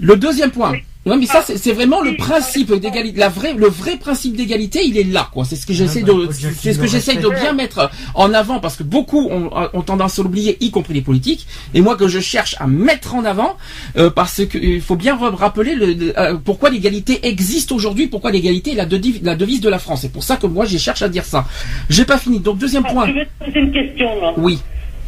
Le 0.00 0.16
deuxième 0.16 0.50
point. 0.50 0.72
Non, 1.06 1.16
mais 1.18 1.26
ça, 1.26 1.42
c'est 1.46 1.58
c'est 1.58 1.72
vraiment 1.72 2.00
le 2.00 2.16
principe 2.16 2.72
d'égalité. 2.74 3.18
La 3.20 3.28
vraie, 3.28 3.52
le 3.52 3.66
vrai 3.68 3.96
principe 3.96 4.36
d'égalité, 4.36 4.84
il 4.84 4.96
est 4.96 5.04
là, 5.04 5.28
quoi. 5.32 5.44
C'est 5.44 5.56
ce 5.56 5.66
que 5.66 5.74
j'essaie 5.74 6.00
bah, 6.02 6.12
de, 6.14 6.26
dire 6.32 6.50
c'est 6.58 6.72
ce 6.72 6.78
que 6.78 6.86
j'essaie 6.86 7.16
de 7.16 7.28
bien 7.28 7.52
mettre 7.52 7.90
en 8.14 8.32
avant 8.32 8.58
parce 8.58 8.76
que 8.76 8.82
beaucoup 8.82 9.28
ont, 9.30 9.50
ont 9.72 9.82
tendance 9.82 10.18
à 10.18 10.22
l'oublier, 10.22 10.56
y 10.64 10.70
compris 10.70 10.94
les 10.94 11.02
politiques. 11.02 11.46
Et 11.74 11.80
moi, 11.82 11.96
que 11.96 12.08
je 12.08 12.20
cherche 12.20 12.56
à 12.58 12.66
mettre 12.66 13.14
en 13.14 13.24
avant, 13.24 13.56
euh, 13.98 14.08
parce 14.10 14.44
que 14.46 14.56
il 14.56 14.80
faut 14.80 14.96
bien 14.96 15.16
rappeler 15.16 15.74
le, 15.74 16.18
euh, 16.18 16.36
pourquoi 16.42 16.70
l'égalité 16.70 17.26
existe 17.28 17.70
aujourd'hui, 17.72 18.06
pourquoi 18.06 18.30
l'égalité 18.30 18.72
est 18.72 18.76
la, 18.76 18.86
devi- 18.86 19.20
la 19.22 19.36
devise 19.36 19.60
de 19.60 19.68
la 19.68 19.78
France. 19.78 20.00
C'est 20.02 20.12
pour 20.12 20.24
ça 20.24 20.36
que 20.36 20.46
moi, 20.46 20.64
j'ai 20.64 20.78
cherche 20.78 21.02
à 21.02 21.08
dire 21.10 21.24
ça. 21.26 21.44
J'ai 21.90 22.04
pas 22.06 22.18
fini. 22.18 22.40
Donc, 22.40 22.58
deuxième 22.58 22.84
Ah, 22.86 22.92
point. 22.92 23.06
Je 23.08 23.12
vais 23.12 23.26
te 23.26 23.44
poser 23.44 23.58
une 23.60 23.72
question 23.72 24.20
là. 24.22 24.32
Oui. 24.38 24.58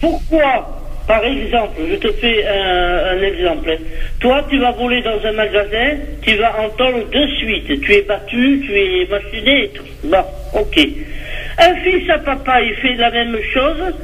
Pourquoi, 0.00 0.85
par 1.06 1.24
exemple, 1.24 1.80
je 1.90 1.96
te 1.96 2.12
fais 2.14 2.44
un, 2.46 3.16
un 3.16 3.22
exemple. 3.22 3.78
Toi, 4.20 4.42
tu 4.50 4.58
vas 4.58 4.72
voler 4.72 5.02
dans 5.02 5.24
un 5.24 5.32
magasin, 5.32 5.98
tu 6.22 6.36
vas 6.36 6.54
en 6.60 6.68
tôle 6.70 7.08
de 7.12 7.26
suite. 7.38 7.80
Tu 7.80 7.92
es 7.94 8.02
battu, 8.02 8.62
tu 8.64 8.72
es 8.72 9.06
machiné 9.08 9.64
et 9.64 9.68
tout. 9.68 9.84
Bon, 10.04 10.24
ok. 10.54 10.88
Un 11.58 11.74
fils 11.76 12.10
à 12.10 12.18
papa, 12.18 12.60
il 12.62 12.74
fait 12.74 12.94
la 12.96 13.10
même 13.10 13.36
chose. 13.54 13.94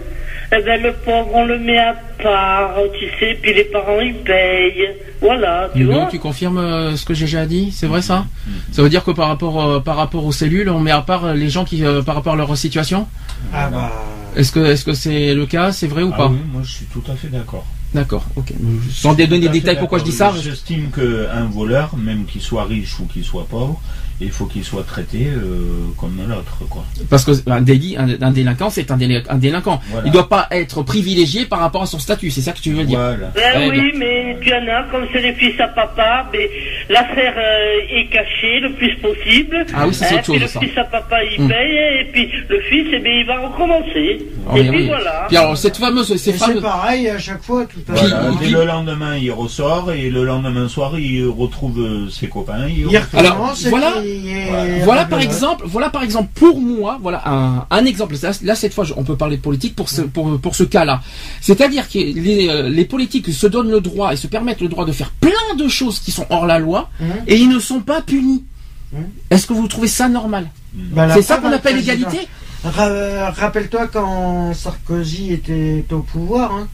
Eh 0.54 0.62
ben, 0.62 0.82
le 0.82 0.92
pauvre, 0.92 1.30
on 1.32 1.46
le 1.46 1.58
met 1.58 1.78
à 1.78 1.94
part, 2.22 2.74
tu 2.98 3.06
sais, 3.18 3.38
puis 3.40 3.54
les 3.54 3.64
parents, 3.64 4.00
ils 4.00 4.14
payent. 4.14 4.90
Voilà, 5.22 5.70
tu 5.74 5.84
vois. 5.84 6.08
tu 6.10 6.18
confirmes 6.18 6.58
euh, 6.58 6.96
ce 6.96 7.06
que 7.06 7.14
j'ai 7.14 7.24
déjà 7.26 7.46
dit? 7.46 7.70
C'est 7.72 7.86
vrai 7.86 8.02
ça? 8.02 8.26
Ça 8.72 8.82
veut 8.82 8.88
dire 8.90 9.02
que 9.04 9.12
par 9.12 9.28
rapport 9.28 9.62
euh, 9.64 9.80
par 9.80 9.96
rapport 9.96 10.26
aux 10.26 10.32
cellules, 10.32 10.68
on 10.68 10.80
met 10.80 10.90
à 10.90 11.00
part 11.00 11.24
euh, 11.24 11.34
les 11.34 11.48
gens 11.48 11.64
qui 11.64 11.84
euh, 11.84 12.02
par 12.02 12.16
rapport 12.16 12.34
à 12.34 12.36
leur 12.36 12.54
situation? 12.56 13.06
Ah 13.52 13.68
bah. 13.68 13.92
Est-ce 14.36 14.52
que 14.52 14.60
est-ce 14.60 14.84
que 14.84 14.94
c'est 14.94 15.34
le 15.34 15.46
cas 15.46 15.72
C'est 15.72 15.86
vrai 15.88 16.02
ou 16.02 16.10
Ah 16.14 16.16
pas 16.16 16.28
oui, 16.28 16.38
moi 16.50 16.62
je 16.64 16.72
suis 16.72 16.86
tout 16.86 17.02
à 17.10 17.14
fait 17.14 17.28
d'accord. 17.28 17.66
D'accord. 17.94 18.24
Ok. 18.36 18.52
Sans 18.90 19.12
donner 19.12 19.38
des 19.38 19.48
détails 19.50 19.78
pourquoi 19.78 19.98
je 19.98 20.04
dis 20.04 20.12
ça. 20.12 20.32
J'estime 20.42 20.90
qu'un 20.90 21.44
voleur, 21.44 21.94
même 21.96 22.24
qu'il 22.24 22.40
soit 22.40 22.64
riche 22.64 22.98
ou 23.00 23.04
qu'il 23.04 23.22
soit 23.24 23.46
pauvre, 23.46 23.80
il 24.22 24.30
faut 24.30 24.46
qu'il 24.46 24.64
soit 24.64 24.84
traité 24.84 25.26
euh, 25.28 25.88
comme 25.98 26.16
l'autre, 26.28 26.58
quoi. 26.70 26.84
Parce 27.10 27.24
que 27.24 27.32
un 27.50 27.60
délit, 27.60 27.96
un, 27.96 28.08
un 28.20 28.30
délinquant, 28.30 28.70
c'est 28.70 28.90
un, 28.90 28.96
déli- 28.96 29.22
un 29.28 29.36
délinquant. 29.38 29.80
Voilà. 29.90 30.06
Il 30.06 30.12
doit 30.12 30.28
pas 30.28 30.46
être 30.50 30.82
privilégié 30.82 31.44
par 31.46 31.60
rapport 31.60 31.82
à 31.82 31.86
son 31.86 31.98
statut. 31.98 32.30
C'est 32.30 32.40
ça 32.40 32.52
que 32.52 32.60
tu 32.60 32.72
veux 32.72 32.84
dire? 32.84 32.98
Voilà. 32.98 33.32
Ben 33.34 33.68
Ouais, 33.68 33.78
oui, 33.78 33.92
mais 33.96 34.36
tu 34.40 34.52
en 34.52 34.66
as, 34.68 34.84
comme 34.90 35.06
c'est 35.12 35.20
les 35.20 35.34
fils 35.34 35.58
à 35.60 35.68
papa, 35.68 36.28
mais 36.32 36.48
l'affaire 36.88 37.34
euh, 37.36 37.96
est 37.98 38.06
cachée 38.10 38.60
le 38.60 38.72
plus 38.72 38.94
possible. 38.96 39.66
Ah 39.74 39.86
oui, 39.86 39.94
c'est 39.94 40.06
Hein, 40.06 40.20
puis 40.22 40.32
chose, 40.34 40.40
le 40.40 40.46
ça. 40.46 40.60
fils 40.60 40.76
à 40.78 40.84
papa, 40.84 41.16
il 41.24 41.42
Hmm. 41.44 41.48
paye, 41.48 42.00
et 42.00 42.04
puis 42.12 42.28
le 42.48 42.60
fils, 42.62 42.86
eh 42.92 42.98
bien, 42.98 43.12
il 43.20 43.26
va 43.26 43.38
recommencer. 43.48 44.18
Oh, 44.50 44.56
et 44.56 44.60
puis 44.68 44.70
oui. 44.70 44.86
voilà. 44.86 45.24
Puis 45.28 45.36
alors 45.36 45.56
cette 45.56 45.76
fameuse, 45.76 46.14
c'est 46.16 46.32
fameux. 46.32 46.60
pareil 46.60 47.08
à 47.08 47.18
chaque 47.18 47.42
fois, 47.42 47.64
tout 47.66 47.80
à 47.92 47.94
Voilà. 47.94 48.30
Puis- 48.40 48.50
le 48.50 48.64
lendemain, 48.64 49.16
il 49.16 49.30
ressort 49.32 49.92
et 49.92 50.10
le 50.10 50.24
lendemain 50.24 50.68
soir, 50.68 50.98
il 50.98 51.24
retrouve 51.26 51.80
euh, 51.80 52.08
ses 52.10 52.28
copains. 52.28 52.66
Il 52.68 52.78
Il 52.90 52.98
retrouve- 52.98 53.20
Alors, 53.20 53.54
voilà. 53.70 53.92
puis 54.00 54.10
il 54.10 54.11
est- 54.28 54.84
Voilà. 54.84 55.04
Par 55.04 55.20
exemple, 55.20 55.64
voilà 55.66 55.90
par 55.90 56.02
exemple 56.02 56.30
pour 56.34 56.60
moi, 56.60 56.98
voilà 57.02 57.22
un, 57.26 57.66
un 57.70 57.84
exemple. 57.84 58.14
Là, 58.22 58.30
là, 58.42 58.54
cette 58.54 58.74
fois, 58.74 58.84
on 58.96 59.04
peut 59.04 59.16
parler 59.16 59.36
de 59.36 59.42
politique 59.42 59.74
pour 59.76 59.88
ce 59.88 60.02
pour, 60.02 60.38
pour 60.40 60.54
ce 60.54 60.64
cas-là. 60.64 61.00
C'est-à-dire 61.40 61.88
que 61.88 61.98
les, 61.98 62.48
euh, 62.48 62.68
les 62.68 62.84
politiques 62.84 63.32
se 63.32 63.46
donnent 63.46 63.70
le 63.70 63.80
droit 63.80 64.12
et 64.12 64.16
se 64.16 64.26
permettent 64.26 64.60
le 64.60 64.68
droit 64.68 64.84
de 64.84 64.92
faire 64.92 65.10
plein 65.20 65.54
de 65.58 65.68
choses 65.68 66.00
qui 66.00 66.10
sont 66.10 66.26
hors 66.30 66.46
la 66.46 66.58
loi 66.58 66.90
Mhm. 67.00 67.06
et 67.26 67.36
ils 67.36 67.48
ne 67.48 67.58
sont 67.58 67.80
pas 67.80 68.00
punis. 68.02 68.44
Mhm. 68.92 69.04
Est-ce 69.30 69.46
que 69.46 69.52
vous 69.52 69.66
trouvez 69.68 69.88
ça 69.88 70.08
normal 70.08 70.48
Bah, 70.74 71.06
la 71.06 71.14
C'est 71.14 71.22
ça 71.22 71.36
qu'on 71.38 71.48
le 71.50 71.56
appelle 71.56 71.76
l'égalité 71.76 72.26
Ra- 72.64 73.30
Rappelle-toi 73.30 73.88
quand 73.88 74.54
Sarkozy 74.54 75.32
était 75.32 75.84
au 75.90 75.98
pouvoir. 76.00 76.52
Hein. 76.52 76.68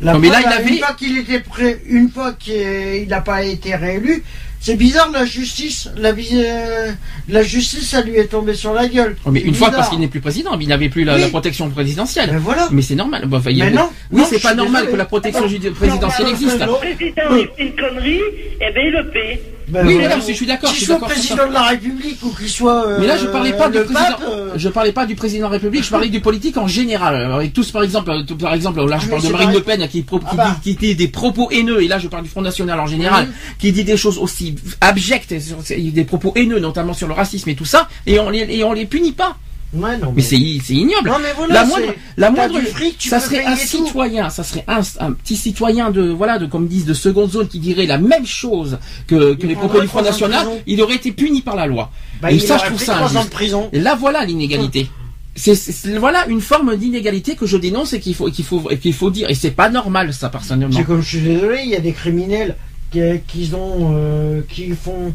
La 0.00 0.14
Non, 0.14 0.18
mais 0.18 0.28
là, 0.30 0.40
il 0.40 0.46
avait- 0.46 0.70
Une 0.70 0.78
fois 0.78 0.94
qu'il 0.94 1.18
était 1.18 1.40
prêt, 1.40 1.82
une 1.86 2.08
fois 2.10 2.32
qu'il 2.32 3.06
n'a 3.08 3.20
pas 3.20 3.42
été 3.44 3.76
réélu, 3.76 4.24
c'est 4.60 4.76
bizarre 4.76 5.10
la 5.12 5.24
justice. 5.24 5.88
La, 5.96 6.10
euh, 6.10 6.92
la 7.28 7.42
justice, 7.42 7.88
ça 7.88 8.02
lui 8.02 8.14
est 8.16 8.26
tombé 8.26 8.54
sur 8.54 8.72
la 8.74 8.86
gueule. 8.88 9.16
Oh, 9.24 9.30
Mais 9.30 9.40
une 9.40 9.54
fois 9.54 9.70
parce 9.70 9.88
qu'il 9.88 9.98
n'est 9.98 10.08
plus 10.08 10.20
président, 10.20 10.58
il 10.60 10.68
n'avait 10.68 10.88
plus 10.88 11.04
la, 11.04 11.14
Oui. 11.14 11.20
la 11.22 11.28
protection 11.28 11.68
présidentielle. 11.70 12.30
Ben 12.30 12.38
voilà. 12.38 12.68
Mais 12.70 12.82
c'est 12.82 12.94
normal. 12.94 13.26
Bon, 13.26 13.38
enfin, 13.38 13.50
il 13.50 13.58
y 13.58 13.62
a- 13.62 13.66
Mais 13.66 13.70
non, 13.72 13.88
oui, 14.12 14.22
c'est 14.28 14.40
pas 14.42 14.54
normal 14.54 14.82
désolé. 14.82 14.92
que 14.92 14.96
la 14.98 15.04
protection 15.06 15.46
Non, 15.48 15.72
présidentielle 15.72 16.26
non, 16.26 16.32
existe. 16.32 16.60
non, 16.60 16.66
Le 16.66 16.72
président, 16.96 17.36
il 17.36 17.48
fait 17.56 17.62
une 17.70 17.76
connerie, 17.76 18.20
eh 18.60 18.72
bien, 18.72 18.82
il 18.84 18.92
le 18.92 19.10
paie. 19.10 19.40
Ben 19.68 19.86
Oui, 19.86 19.94
voilà. 19.94 20.18
je 20.18 20.32
suis 20.32 20.46
d'accord. 20.46 20.72
Qu'il 20.72 20.84
soit 20.84 20.98
président 20.98 21.46
de 21.46 21.52
la 21.52 21.62
République 21.62 22.18
ou 22.24 22.30
qu'il 22.30 22.48
soit. 22.48 22.88
euh, 22.88 22.96
Mais 22.98 23.06
là, 23.06 23.16
je 23.16 23.26
parlais 23.26 23.52
pas 23.52 23.68
du 23.68 23.78
président. 23.78 23.94
pape, 24.00 24.20
euh, 24.28 24.50
Je 24.56 24.68
parlais 24.68 24.90
pas 24.90 25.06
du 25.06 25.14
président 25.14 25.46
de 25.46 25.52
la 25.52 25.58
République. 25.58 25.84
Je 25.84 25.90
parlais 25.90 26.08
du 26.08 26.18
politique 26.20 26.56
en 26.56 26.66
général. 26.66 27.14
Alors, 27.14 27.40
et 27.40 27.50
tous, 27.50 27.70
par 27.70 27.84
exemple, 27.84 28.10
tout- 28.26 28.36
par 28.36 28.52
exemple, 28.52 28.84
là, 28.84 28.98
je 28.98 29.06
Ah, 29.06 29.10
parle 29.10 29.22
mais 29.22 29.28
de 29.28 29.32
Marine. 29.32 29.52
Le 29.52 29.60
Pen 29.62 29.86
qui, 29.88 30.02
pro- 30.02 30.18
Ah 30.26 30.30
qui 30.30 30.36
bah. 30.36 30.56
dit, 30.64 30.74
qui 30.76 30.86
dit 30.88 30.94
des 30.96 31.06
propos 31.06 31.50
haineux. 31.52 31.82
Et 31.84 31.86
là, 31.86 32.00
je 32.00 32.08
parle 32.08 32.24
du 32.24 32.28
Front 32.28 32.42
National 32.42 32.80
en 32.80 32.88
général, 32.88 33.28
qui 33.60 33.70
dit 33.70 33.84
des 33.84 33.96
choses 33.96 34.18
aussi 34.18 34.49
abjectes, 34.80 35.38
sur- 35.40 35.58
des 35.68 36.04
propos 36.04 36.32
haineux, 36.36 36.58
notamment 36.60 36.94
sur 36.94 37.08
le 37.08 37.14
racisme 37.14 37.48
et 37.50 37.54
tout 37.54 37.64
ça. 37.64 37.88
Et 38.06 38.18
on 38.18 38.30
les, 38.30 38.40
et 38.50 38.64
on 38.64 38.72
les 38.72 38.86
punit 38.86 39.12
pas. 39.12 39.36
Ouais, 39.72 39.96
non, 39.98 40.12
Mais 40.16 40.22
c'est, 40.22 40.36
c'est 40.64 40.74
ignoble. 40.74 41.08
Non, 41.08 41.18
mais 41.22 41.28
voilà, 41.36 41.54
la 41.54 41.64
moindre, 41.64 41.94
la 42.16 42.30
moindre, 42.32 42.60
fric, 42.60 42.98
tu 42.98 43.08
ça 43.08 43.20
serait 43.20 43.44
un 43.44 43.54
tout. 43.54 43.86
citoyen, 43.86 44.28
ça 44.28 44.42
serait 44.42 44.64
un, 44.66 44.80
un 44.98 45.12
petit 45.12 45.36
citoyen 45.36 45.92
de, 45.92 46.08
voilà, 46.08 46.40
de, 46.40 46.46
comme 46.46 46.66
disent, 46.66 46.86
de 46.86 46.92
seconde 46.94 47.30
zone 47.30 47.46
qui 47.46 47.60
dirait 47.60 47.86
la 47.86 47.98
même 47.98 48.26
chose 48.26 48.78
que, 49.06 49.38
les 49.46 49.54
propos 49.54 49.80
du 49.80 49.86
Front 49.86 50.02
National, 50.02 50.44
il 50.66 50.82
aurait 50.82 50.96
été 50.96 51.12
puni 51.12 51.40
par 51.42 51.54
la 51.54 51.66
loi. 51.66 51.92
Bah, 52.20 52.32
et 52.32 52.34
il 52.34 52.40
ça, 52.42 52.58
je 52.58 52.64
trouve 52.66 52.82
ça 52.82 52.98
injuste. 53.04 53.30
prison. 53.30 53.68
Et 53.72 53.78
là, 53.78 53.94
voilà 53.94 54.24
l'inégalité. 54.24 54.88
C'est, 55.36 55.54
c'est- 55.54 55.96
voilà 55.98 56.26
une 56.26 56.40
forme 56.40 56.74
d'inégalité 56.74 57.36
que 57.36 57.46
je 57.46 57.56
dénonce 57.56 57.92
et 57.92 58.00
qu'il 58.00 58.16
faut, 58.16 58.28
qu'il 58.28 58.44
faut, 58.44 58.68
et 58.72 58.78
qu'il 58.78 58.92
faut 58.92 59.10
dire. 59.10 59.30
Et 59.30 59.34
c'est 59.36 59.52
pas 59.52 59.68
normal, 59.70 60.12
ça, 60.12 60.30
personnellement. 60.30 60.76
C'est 60.76 60.82
comme 60.84 61.00
je 61.00 61.08
suis 61.08 61.20
désolé, 61.20 61.60
il 61.62 61.70
y 61.70 61.76
a 61.76 61.80
des 61.80 61.92
criminels 61.92 62.56
qui, 62.90 63.00
qui 63.28 63.52
ont, 63.54 63.92
euh, 63.94 64.42
qui 64.48 64.70
font, 64.70 65.14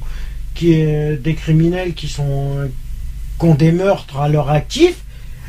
qui 0.53 0.73
euh, 0.85 1.17
des 1.17 1.35
criminels 1.35 1.93
qui 1.93 2.07
sont, 2.07 2.57
euh, 2.57 2.67
qui 3.39 3.45
ont 3.45 3.55
des 3.55 3.71
meurtres 3.71 4.19
à 4.19 4.29
leur 4.29 4.49
actif 4.49 4.95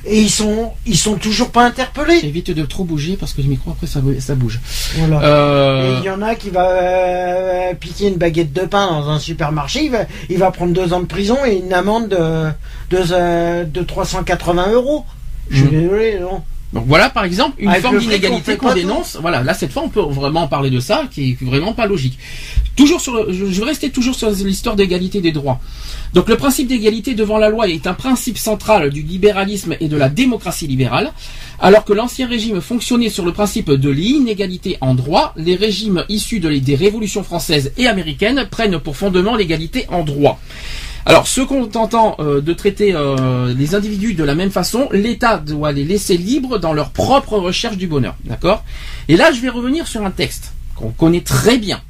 et 0.08 0.20
ils 0.20 0.30
sont, 0.30 0.70
ils 0.86 0.96
sont 0.96 1.14
toujours 1.16 1.50
pas 1.50 1.64
interpellés. 1.66 2.20
Évite 2.22 2.52
de 2.52 2.64
trop 2.64 2.84
bouger 2.84 3.16
parce 3.16 3.32
que 3.32 3.42
le 3.42 3.48
micro 3.48 3.72
après 3.72 3.88
ça, 3.88 4.00
ça 4.20 4.34
bouge. 4.36 4.60
Voilà. 4.96 5.16
Et 5.16 5.24
Euh, 5.24 5.98
il 6.00 6.04
y 6.06 6.10
en 6.10 6.22
a 6.22 6.34
qui 6.36 6.50
va 6.50 6.70
euh, 6.70 7.74
piquer 7.74 8.08
une 8.08 8.14
baguette 8.16 8.52
de 8.52 8.62
pain 8.62 8.86
dans 8.88 9.08
un 9.10 9.18
supermarché, 9.18 9.84
il 9.84 9.90
va, 9.90 10.04
il 10.30 10.38
va 10.38 10.50
prendre 10.52 10.72
deux 10.72 10.92
ans 10.92 11.00
de 11.00 11.06
prison 11.06 11.38
et 11.44 11.56
une 11.56 11.72
amende 11.72 12.08
de, 12.08 12.16
de, 12.96 13.02
euh, 13.12 13.64
de 13.64 13.82
380 13.82 14.70
euros. 14.72 15.04
Je 15.50 15.56
suis 15.64 15.66
Mhm. 15.66 15.80
désolé, 15.82 16.18
non. 16.20 16.42
Donc 16.76 16.84
voilà 16.88 17.08
par 17.08 17.24
exemple 17.24 17.54
une 17.58 17.70
Avec 17.70 17.80
forme 17.80 17.98
d'inégalité 17.98 18.58
qu'on 18.58 18.74
dénonce. 18.74 19.16
Voilà, 19.18 19.42
là 19.42 19.54
cette 19.54 19.72
fois 19.72 19.82
on 19.82 19.88
peut 19.88 20.02
vraiment 20.02 20.46
parler 20.46 20.68
de 20.68 20.78
ça 20.78 21.04
qui 21.10 21.30
est 21.30 21.42
vraiment 21.42 21.72
pas 21.72 21.86
logique. 21.86 22.18
Toujours 22.76 23.00
sur 23.00 23.14
le, 23.14 23.32
je 23.32 23.44
vais 23.44 23.64
rester 23.64 23.88
toujours 23.88 24.14
sur 24.14 24.30
l'histoire 24.30 24.76
d'égalité 24.76 25.22
des 25.22 25.32
droits. 25.32 25.58
Donc 26.12 26.28
le 26.28 26.36
principe 26.36 26.68
d'égalité 26.68 27.14
devant 27.14 27.38
la 27.38 27.48
loi 27.48 27.66
est 27.66 27.86
un 27.86 27.94
principe 27.94 28.36
central 28.36 28.90
du 28.90 29.00
libéralisme 29.00 29.74
et 29.80 29.88
de 29.88 29.96
la 29.96 30.10
démocratie 30.10 30.66
libérale. 30.66 31.12
Alors 31.58 31.86
que 31.86 31.94
l'ancien 31.94 32.28
régime 32.28 32.60
fonctionnait 32.60 33.08
sur 33.08 33.24
le 33.24 33.32
principe 33.32 33.70
de 33.70 33.88
l'inégalité 33.88 34.76
en 34.82 34.94
droit, 34.94 35.32
les 35.36 35.56
régimes 35.56 36.04
issus 36.10 36.40
de 36.40 36.50
des 36.50 36.74
révolutions 36.74 37.22
françaises 37.22 37.72
et 37.78 37.86
américaines 37.86 38.46
prennent 38.50 38.78
pour 38.78 38.98
fondement 38.98 39.34
l'égalité 39.34 39.86
en 39.88 40.04
droit. 40.04 40.38
Alors, 41.08 41.28
ce 41.28 41.40
qu'on 41.40 41.62
entend 41.62 42.16
euh, 42.18 42.40
de 42.40 42.52
traiter 42.52 42.92
euh, 42.92 43.54
les 43.56 43.76
individus 43.76 44.14
de 44.14 44.24
la 44.24 44.34
même 44.34 44.50
façon, 44.50 44.88
l'État 44.90 45.38
doit 45.38 45.70
les 45.70 45.84
laisser 45.84 46.16
libres 46.16 46.58
dans 46.58 46.72
leur 46.72 46.90
propre 46.90 47.38
recherche 47.38 47.76
du 47.76 47.86
bonheur. 47.86 48.16
D'accord? 48.24 48.64
Et 49.06 49.16
là, 49.16 49.30
je 49.30 49.40
vais 49.40 49.48
revenir 49.48 49.86
sur 49.86 50.04
un 50.04 50.10
texte 50.10 50.52
qu'on 50.74 50.90
connaît 50.90 51.20
très 51.20 51.58
bien, 51.58 51.80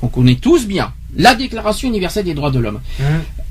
qu'on 0.00 0.08
connaît 0.08 0.34
tous 0.34 0.66
bien, 0.66 0.92
la 1.16 1.36
Déclaration 1.36 1.86
universelle 1.88 2.24
des 2.24 2.34
droits 2.34 2.50
de 2.50 2.58
l'homme. 2.58 2.80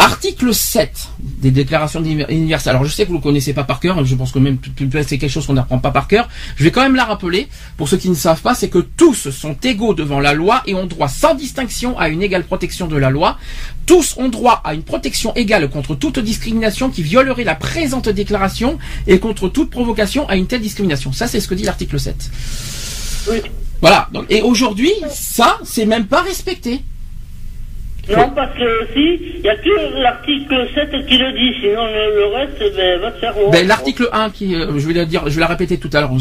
Article 0.01 0.53
7 0.53 1.09
des 1.19 1.51
déclarations 1.51 2.01
universelles. 2.01 2.71
Alors 2.71 2.85
je 2.85 2.91
sais 2.91 3.03
que 3.03 3.09
vous 3.09 3.15
ne 3.15 3.19
le 3.19 3.23
connaissez 3.23 3.53
pas 3.53 3.65
par 3.65 3.81
cœur, 3.81 4.03
je 4.05 4.15
pense 4.15 4.31
que 4.31 4.39
même 4.39 4.57
c'est 5.05 5.17
quelque 5.17 5.29
chose 5.29 5.45
qu'on 5.45 5.53
n'apprend 5.53 5.79
pas 5.79 5.91
par 5.91 6.07
cœur. 6.07 6.29
Je 6.55 6.63
vais 6.63 6.71
quand 6.71 6.81
même 6.81 6.95
la 6.95 7.03
rappeler. 7.05 7.49
Pour 7.75 7.89
ceux 7.89 7.97
qui 7.97 8.09
ne 8.09 8.15
savent 8.15 8.41
pas, 8.41 8.55
c'est 8.55 8.69
que 8.69 8.79
tous 8.79 9.29
sont 9.29 9.57
égaux 9.63 9.93
devant 9.93 10.21
la 10.21 10.33
loi 10.33 10.63
et 10.65 10.73
ont 10.73 10.85
droit 10.85 11.09
sans 11.09 11.35
distinction 11.35 11.97
à 11.99 12.07
une 12.07 12.21
égale 12.21 12.45
protection 12.45 12.87
de 12.87 12.95
la 12.95 13.09
loi. 13.09 13.37
Tous 13.85 14.15
ont 14.17 14.29
droit 14.29 14.61
à 14.63 14.73
une 14.73 14.83
protection 14.83 15.33
égale 15.35 15.69
contre 15.69 15.95
toute 15.95 16.19
discrimination 16.19 16.89
qui 16.89 17.03
violerait 17.03 17.43
la 17.43 17.55
présente 17.55 18.07
déclaration 18.07 18.77
et 19.05 19.19
contre 19.19 19.49
toute 19.49 19.69
provocation 19.69 20.27
à 20.29 20.37
une 20.37 20.47
telle 20.47 20.61
discrimination. 20.61 21.11
Ça, 21.11 21.27
c'est 21.27 21.41
ce 21.41 21.47
que 21.47 21.55
dit 21.55 21.63
l'article 21.63 21.99
7. 21.99 22.31
Oui. 23.31 23.41
Voilà. 23.81 24.07
Donc, 24.13 24.25
et 24.29 24.41
aujourd'hui, 24.41 24.91
ça, 25.09 25.59
c'est 25.65 25.85
même 25.85 26.05
pas 26.05 26.21
respecté. 26.21 26.81
Non, 28.17 28.29
parce 28.35 28.53
que 28.57 28.87
si, 28.93 29.19
il 29.35 29.41
n'y 29.41 29.49
a 29.49 29.55
que 29.55 30.01
l'article 30.01 30.67
7 30.73 31.05
qui 31.05 31.17
le 31.17 31.31
dit, 31.31 31.55
sinon 31.61 31.85
le, 31.85 32.15
le 32.19 32.35
reste, 32.35 32.75
ben, 32.75 32.99
va 33.01 33.11
te 33.11 33.19
faire. 33.19 33.33
Ben, 33.51 33.67
l'article 33.67 34.09
1 34.11 34.29
qui, 34.31 34.55
euh, 34.55 34.79
je 34.79 34.87
vais 34.87 34.93
la 34.93 35.05
dire, 35.05 35.23
je 35.27 35.35
vais 35.35 35.41
la 35.41 35.47
répéter 35.47 35.77
tout 35.77 35.89
à 35.93 36.01
l'heure. 36.01 36.11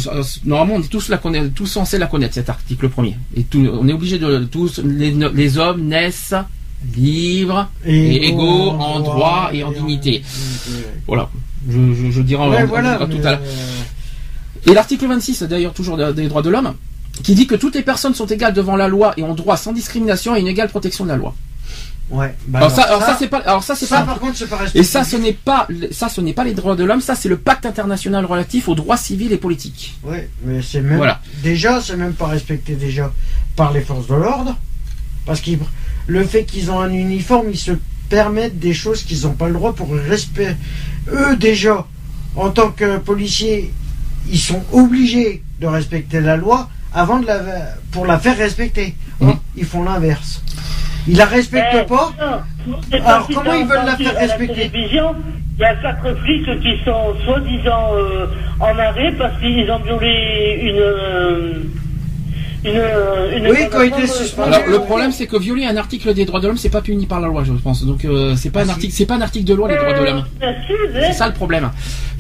Normalement, 0.45 0.75
on 0.77 0.81
est 0.83 0.89
tous 0.91 1.09
la 1.09 1.17
connaître, 1.17 1.55
tous 1.55 1.67
censés 1.67 1.97
la 1.99 2.07
connaître 2.07 2.35
cet 2.35 2.51
article 2.51 2.89
premier. 2.89 3.17
Et 3.37 3.43
tout, 3.45 3.67
on 3.73 3.89
est 3.89 3.93
obligé 3.93 4.19
de 4.19 4.41
tous 4.45 4.81
les, 4.85 5.13
les 5.13 5.59
hommes 5.59 5.83
naissent 5.83 6.35
libres 6.97 7.69
et 7.85 8.29
égaux 8.29 8.71
en 8.71 9.01
droit 9.01 9.51
et 9.53 9.65
en 9.65 9.73
dignité. 9.73 10.23
Voilà. 11.07 11.29
Je, 11.69 11.79
je, 11.95 12.11
je 12.11 12.23
dirai 12.23 12.43
en- 12.43 12.51
Ouais, 12.51 12.63
en- 12.63 12.67
voilà. 12.67 13.03
en- 13.03 13.07
tout 13.07 13.19
à 13.25 13.31
l'heure. 13.33 13.41
euh, 13.43 14.71
Et 14.71 14.75
l'article 14.75 15.07
26, 15.07 15.43
d'ailleurs 15.45 15.73
toujours 15.73 15.97
des 15.97 16.13
des 16.13 16.29
droits 16.29 16.43
de 16.43 16.51
l'homme, 16.51 16.75
qui 17.25 17.35
dit 17.35 17.47
que 17.47 17.55
toutes 17.57 17.75
les 17.75 17.83
personnes 17.83 18.15
sont 18.15 18.27
égales 18.27 18.53
devant 18.53 18.77
la 18.77 18.87
loi 18.89 19.13
et 19.17 19.23
ont 19.23 19.35
droit 19.35 19.57
sans 19.57 19.73
discrimination 19.73 20.35
à 20.35 20.39
une 20.39 20.47
égale 20.47 20.69
protection 20.69 21.05
de 21.05 21.11
la 21.11 21.17
loi. 21.17 21.35
Ouais. 22.11 22.35
Bah 22.47 22.61
Alors 22.61 22.71
ça, 22.71 22.83
alors 22.83 23.03
ça, 23.03 23.17
c'est 23.19 23.29
pas, 23.29 23.39
alors 23.39 23.63
ça 23.63 23.75
c'est 23.75 23.87
ça, 23.87 23.99
pas. 24.01 24.07
par 24.07 24.19
contre, 24.19 24.37
c'est 24.37 24.47
pas 24.49 24.57
respecté. 24.57 24.79
Et 24.79 24.83
ça, 24.83 25.05
ce 25.05 25.17
n'est 25.17 25.33
pas, 25.35 25.69
ça, 25.91 26.09
ce 26.09 26.21
n'est 26.21 26.33
pas 26.33 26.45
les 26.45 26.55
droits 26.55 26.75
de 26.75 26.85
l'homme. 26.85 27.01
Ça, 27.03 27.15
c'est 27.15 27.29
le 27.29 27.37
pacte 27.37 27.67
international 27.67 28.25
relatif 28.25 28.69
aux 28.69 28.75
droits 28.75 28.97
civils 28.97 29.33
et 29.33 29.37
politiques. 29.37 29.99
Ouais, 30.05 30.31
mais 30.43 30.63
c'est 30.63 30.81
même. 30.81 30.97
Voilà. 30.97 31.21
Déjà, 31.43 31.81
c'est 31.81 31.97
même 31.97 32.15
pas 32.15 32.27
respecté 32.27 32.75
déjà 32.77 33.13
par 33.57 33.73
les 33.73 33.83
forces 33.83 34.07
de 34.07 34.15
l'ordre. 34.15 34.57
Parce 35.27 35.41
que 35.43 35.51
le 36.07 36.25
fait 36.25 36.45
qu'ils 36.45 36.71
ont 36.71 36.81
un 36.81 36.91
uniforme, 36.91 37.49
ils 37.51 37.59
se 37.59 37.73
permettent 38.09 38.59
des 38.59 38.73
choses 38.73 39.03
qu'ils 39.03 39.23
n'ont 39.23 39.35
pas 39.35 39.49
le 39.49 39.55
droit 39.55 39.75
pour 39.75 39.93
respect. 39.93 40.57
Eux, 41.13 41.37
déjà, 41.37 41.87
en 42.37 42.49
tant 42.51 42.71
que 42.71 42.97
policiers, 42.97 43.73
ils 44.31 44.39
sont 44.39 44.63
obligés 44.73 45.43
de 45.61 45.67
respecter 45.67 46.21
la 46.21 46.37
loi 46.37 46.71
avant 46.95 47.19
de 47.19 47.27
la, 47.27 47.39
pour 47.93 48.07
la 48.07 48.19
faire 48.19 48.37
respecter. 48.37 48.95
Or, 49.21 49.37
Ils 49.57 49.65
font 49.65 49.83
l'inverse. 49.83 50.43
Ils 51.07 51.17
la 51.17 51.25
respectent 51.27 51.77
Eh, 51.83 51.87
pas. 51.87 52.13
non, 52.67 52.77
Alors, 53.05 53.29
comment 53.33 53.55
ils 53.55 53.67
veulent 53.67 53.85
la 53.87 53.97
faire 53.97 54.15
respecter? 54.17 54.69
télévision, 54.71 55.15
Il 55.59 55.63
y 55.63 55.65
a 55.65 55.75
quatre 55.77 56.15
flics 56.23 56.61
qui 56.61 56.75
sont 56.85 57.15
soi-disant 57.25 57.91
euh, 57.95 58.27
en 58.61 58.79
arrêt 58.79 59.13
parce 59.19 59.39
qu'ils 59.41 59.69
ont 59.71 59.81
violé 59.81 60.59
une. 60.63 60.77
euh, 60.79 61.53
une, 62.65 62.73
une 63.37 63.51
Oui, 63.51 63.59
quand 63.71 63.83
étaient 63.83 64.03
euh, 64.03 64.07
suspendus. 64.07 64.53
Alors 64.55 64.69
le 64.69 64.79
problème, 64.81 65.13
c'est 65.13 65.27
que 65.27 65.37
violer 65.37 65.65
un 65.65 65.77
article 65.77 66.13
des 66.15 66.25
droits 66.25 66.41
de 66.41 66.49
l'homme, 66.49 66.57
c'est 66.57 66.71
pas 66.71 66.83
puni 66.83 67.07
par 67.07 67.21
la 67.21 67.29
loi, 67.29 67.45
je 67.45 67.53
pense. 67.53 67.85
Donc 67.85 68.05
euh, 68.05 68.35
c'est 68.37 68.51
pas 68.51 68.63
un 68.63 68.69
Ah, 68.69 68.73
article, 68.73 68.93
c'est 68.93 69.07
pas 69.07 69.15
un 69.15 69.21
article 69.21 69.45
de 69.47 69.55
loi 69.55 69.69
les 69.69 69.77
droits 69.77 69.93
de 69.99 70.05
l'homme. 70.05 70.25
Euh, 70.43 70.53
si, 70.67 70.73
C'est 70.95 71.13
ça 71.13 71.27
le 71.27 71.35
problème. 71.35 71.71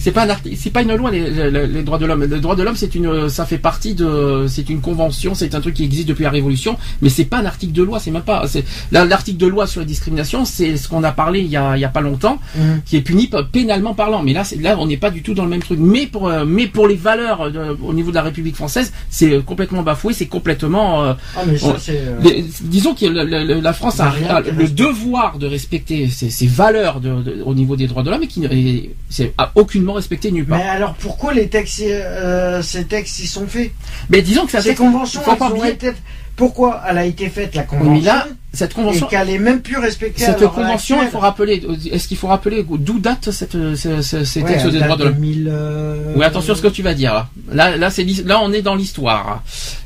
C'est 0.01 0.13
pas 0.13 0.23
un 0.23 0.31
article, 0.31 0.57
c'est 0.57 0.71
pas 0.71 0.83
une 0.83 0.95
loi 0.95 1.11
les, 1.11 1.29
les- 1.51 1.67
les 1.67 1.83
droits 1.83 1.99
de 1.99 2.07
l'homme. 2.07 2.23
Les 2.25 2.39
droits 2.41 2.55
de 2.55 2.63
l'homme, 2.63 2.77
c'est 2.77 2.95
une, 2.95 3.29
ça 3.29 3.45
fait 3.47 3.59
partie 3.59 3.95
de, 3.95 4.47
c'est 4.49 4.69
une 4.71 4.81
convention, 4.81 5.35
c'est 5.35 5.57
un 5.57 5.61
truc 5.61 5.75
qui 5.75 5.83
existe 5.85 6.09
depuis 6.09 6.23
la 6.23 6.31
Révolution, 6.31 6.77
mais 7.03 7.09
c'est 7.09 7.25
pas 7.25 7.39
un 7.39 7.47
article 7.47 7.73
de 7.73 7.83
loi. 7.83 7.99
C'est 7.99 8.13
même 8.13 8.23
pas. 8.23 8.45
L'article 8.93 9.39
de 9.39 9.47
loi 9.49 9.67
sur 9.67 9.81
les 9.81 9.87
discriminations, 9.87 10.45
c'est 10.45 10.77
ce 10.77 10.89
qu'on 10.89 11.03
a 11.03 11.11
parlé 11.11 11.41
il 11.41 11.49
y 11.49 11.57
a, 11.57 11.77
il 11.77 11.81
y 11.81 11.85
a 11.85 11.89
pas 11.89 12.01
longtemps, 12.01 12.39
Mhm. 12.57 12.83
qui 12.87 12.97
est 12.97 13.01
puni 13.01 13.29
pénalement 13.53 13.95
parlant. 13.95 14.23
Mais 14.23 14.33
là, 14.33 14.45
c'est- 14.45 14.61
là, 14.63 14.77
on 14.79 14.87
n'est 14.87 14.97
pas 14.97 15.11
du 15.11 15.23
tout 15.23 15.35
dans 15.35 15.43
le 15.45 15.51
même 15.51 15.63
truc. 15.63 15.79
Mais 15.81 16.07
pour, 16.07 16.29
euh, 16.29 16.45
mais 16.47 16.69
pour 16.69 16.87
les 16.87 16.95
valeurs 16.95 17.43
euh, 17.43 17.75
au 17.83 17.93
niveau 17.93 18.11
de 18.11 18.15
la 18.15 18.23
République 18.23 18.55
française, 18.55 18.93
c'est 19.11 19.33
euh, 19.33 19.43
complètement 19.43 19.83
bafoué, 19.83 20.13
c'est 20.13 20.27
complètement. 20.29 21.05
euh, 21.05 21.13
Ah, 21.37 21.41
mais 21.47 21.59
ça, 21.59 21.75
euh, 21.91 22.17
les- 22.23 22.45
disons 22.63 22.95
que 22.95 23.07
la 23.07 23.73
France 23.73 24.01
a, 24.01 24.13
le 24.41 24.69
devoir 24.69 25.39
de 25.39 25.47
respecter 25.47 26.09
ses, 26.09 26.31
ses 26.31 26.47
valeurs 26.47 27.01
de- 27.01 27.23
de- 27.23 27.43
au 27.45 27.55
niveau 27.55 27.77
des 27.77 27.87
droits 27.87 28.03
de 28.03 28.11
l'homme 28.11 28.23
et 28.23 28.27
qui 28.29 28.41
n'est 28.41 28.91
c'est 29.11 29.33
aucunement 29.55 29.95
respecté 29.95 30.31
nulle 30.31 30.47
part. 30.47 30.59
Mais 30.59 30.65
alors 30.69 30.95
pourquoi 30.95 31.33
les 31.35 31.49
textes, 31.49 31.83
euh, 31.83 32.63
ces 32.63 32.85
textes 32.85 33.19
y 33.21 33.27
sont 33.27 33.47
faits? 33.47 33.73
Mais 34.11 34.23
disons 34.23 34.45
que 34.47 34.53
ça 34.53 34.61
Ces 34.61 34.75
conventions, 34.75 35.21
elles 35.27 35.43
ont 35.43 35.65
été... 35.65 35.93
pourquoi 36.39 36.81
elle 36.89 36.97
a 36.97 37.05
été 37.05 37.29
faite 37.29 37.55
la 37.55 37.65
convention 37.65 37.93
mais 37.93 38.01
là, 38.01 38.27
cette 38.55 38.71
et 38.71 38.75
convention, 38.75 39.07
qu'elle 39.09 39.29
est 39.29 39.39
même 39.39 39.61
plus 39.61 39.77
respectée 39.77 40.25
cette 40.25 40.47
convention, 40.47 41.03
il 41.03 41.09
faut 41.09 41.19
rappeler. 41.19 41.63
Est-ce 41.93 42.09
qu'il 42.09 42.17
faut 42.17 42.29
rappeler 42.29 42.65
d'où 42.67 42.99
date 42.99 43.31
cette, 43.31 43.53
ce- 43.53 44.01
ce- 44.01 44.25
ces 44.25 44.41
Ouais, 44.43 44.49
textes 44.49 44.65
elle 44.67 44.73
des 44.73 44.79
droits 44.81 44.97
de 44.97 45.05
l'homme 45.05 45.15
2000, 45.15 45.49
euh, 45.53 46.15
Oui, 46.17 46.25
attention 46.25 46.55
à 46.55 46.57
ce 46.57 46.63
que 46.63 46.69
tu 46.69 46.83
vas 46.83 46.95
dire. 46.95 47.13
Là, 47.13 47.29
là, 47.53 47.77
là, 47.77 47.91
c'est 47.91 48.05
l'his- 48.05 48.23
là, 48.25 48.41
on 48.43 48.53
est 48.53 48.63
dans 48.63 48.75
l'histoire. 48.77 49.43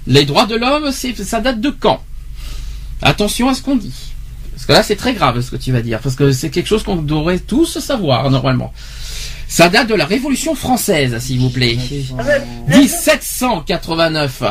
Les 0.06 0.24
droits 0.24 0.46
de 0.46 0.54
l'homme, 0.54 0.92
c'est 0.92 1.16
ça 1.16 1.40
date 1.40 1.60
de 1.60 1.70
quand? 1.70 2.00
Attention 3.00 3.48
à 3.48 3.54
ce 3.54 3.62
qu'on 3.62 3.76
dit. 3.76 4.12
Parce 4.52 4.66
que 4.66 4.72
là, 4.72 4.82
c'est 4.82 4.96
très 4.96 5.14
grave 5.14 5.40
ce 5.40 5.50
que 5.50 5.56
tu 5.56 5.72
vas 5.72 5.80
dire, 5.82 5.98
parce 6.00 6.14
que 6.14 6.30
c'est 6.30 6.50
quelque 6.50 6.68
chose 6.68 6.82
qu'on 6.84 6.96
devrait 6.96 7.38
tous 7.40 7.78
savoir 7.80 8.30
normalement. 8.30 8.72
Ça 9.54 9.68
date 9.68 9.86
de 9.88 9.94
la 9.94 10.06
Révolution 10.06 10.54
française, 10.54 11.18
s'il 11.18 11.38
vous 11.38 11.50
plaît. 11.50 11.76
1789. 12.68 14.42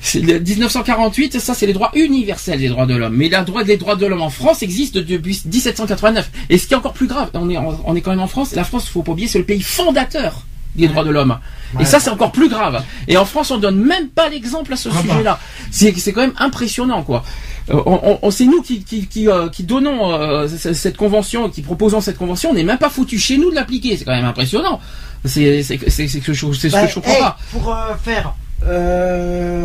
C'est 0.00 0.20
le 0.20 0.38
1948, 0.38 1.40
ça 1.40 1.54
c'est 1.54 1.66
les 1.66 1.72
droits 1.72 1.90
universels 1.94 2.60
des 2.60 2.68
droits 2.68 2.86
de 2.86 2.94
l'homme. 2.94 3.16
Mais 3.16 3.28
les 3.28 3.44
droits 3.44 3.64
des 3.64 3.76
droits 3.76 3.96
de 3.96 4.06
l'homme 4.06 4.22
en 4.22 4.30
France 4.30 4.62
existent 4.62 5.00
depuis 5.00 5.42
1789. 5.44 6.30
Et 6.50 6.58
ce 6.58 6.68
qui 6.68 6.74
est 6.74 6.76
encore 6.76 6.92
plus 6.92 7.08
grave, 7.08 7.30
on 7.34 7.50
est, 7.50 7.56
en- 7.56 7.80
on 7.84 7.96
est 7.96 8.00
quand 8.00 8.10
même 8.12 8.20
en 8.20 8.28
France. 8.28 8.54
La 8.54 8.62
France, 8.62 8.88
faut 8.88 9.02
pas 9.02 9.10
oublier, 9.10 9.26
c'est 9.26 9.38
le 9.40 9.44
pays 9.44 9.60
fondateur 9.60 10.44
des 10.76 10.86
droits 10.86 11.02
de 11.02 11.10
l'homme. 11.10 11.36
Et 11.80 11.84
ça, 11.84 11.98
c'est 11.98 12.10
encore 12.10 12.30
plus 12.30 12.48
grave. 12.48 12.84
Et 13.08 13.16
en 13.16 13.24
France, 13.24 13.50
on 13.50 13.58
donne 13.58 13.80
même 13.80 14.06
pas 14.08 14.28
l'exemple 14.28 14.72
à 14.72 14.76
ce 14.76 14.88
Ah 14.88 15.02
bah. 15.04 15.12
sujet-là. 15.14 15.40
C'est 15.72 16.12
quand 16.12 16.20
même 16.20 16.34
impressionnant, 16.38 17.02
quoi. 17.02 17.24
Euh, 17.70 17.82
on, 18.22 18.30
c'est 18.30 18.46
nous 18.46 18.62
qui, 18.62 18.82
qui, 18.82 19.06
qui, 19.06 19.28
euh, 19.28 19.48
qui 19.48 19.62
donnons 19.64 20.12
euh, 20.12 20.48
cette 20.48 20.96
convention, 20.96 21.50
qui 21.50 21.62
proposons 21.62 22.00
cette 22.00 22.16
convention. 22.18 22.50
On 22.50 22.54
n'est 22.54 22.64
même 22.64 22.78
pas 22.78 22.88
foutu 22.90 23.18
chez 23.18 23.36
nous 23.36 23.50
de 23.50 23.54
l'appliquer. 23.54 23.96
C'est 23.96 24.04
quand 24.04 24.14
même 24.16 24.24
impressionnant. 24.24 24.80
C'est, 25.24 25.62
ce 25.62 25.74
que 26.18 26.32
je- 26.32 26.52
ce 26.52 26.68
Bah, 26.68 26.86
comprends 26.94 27.12
hey, 27.12 27.20
pas. 27.20 27.36
pour 27.52 27.74
euh, 27.74 27.94
faire 28.02 28.34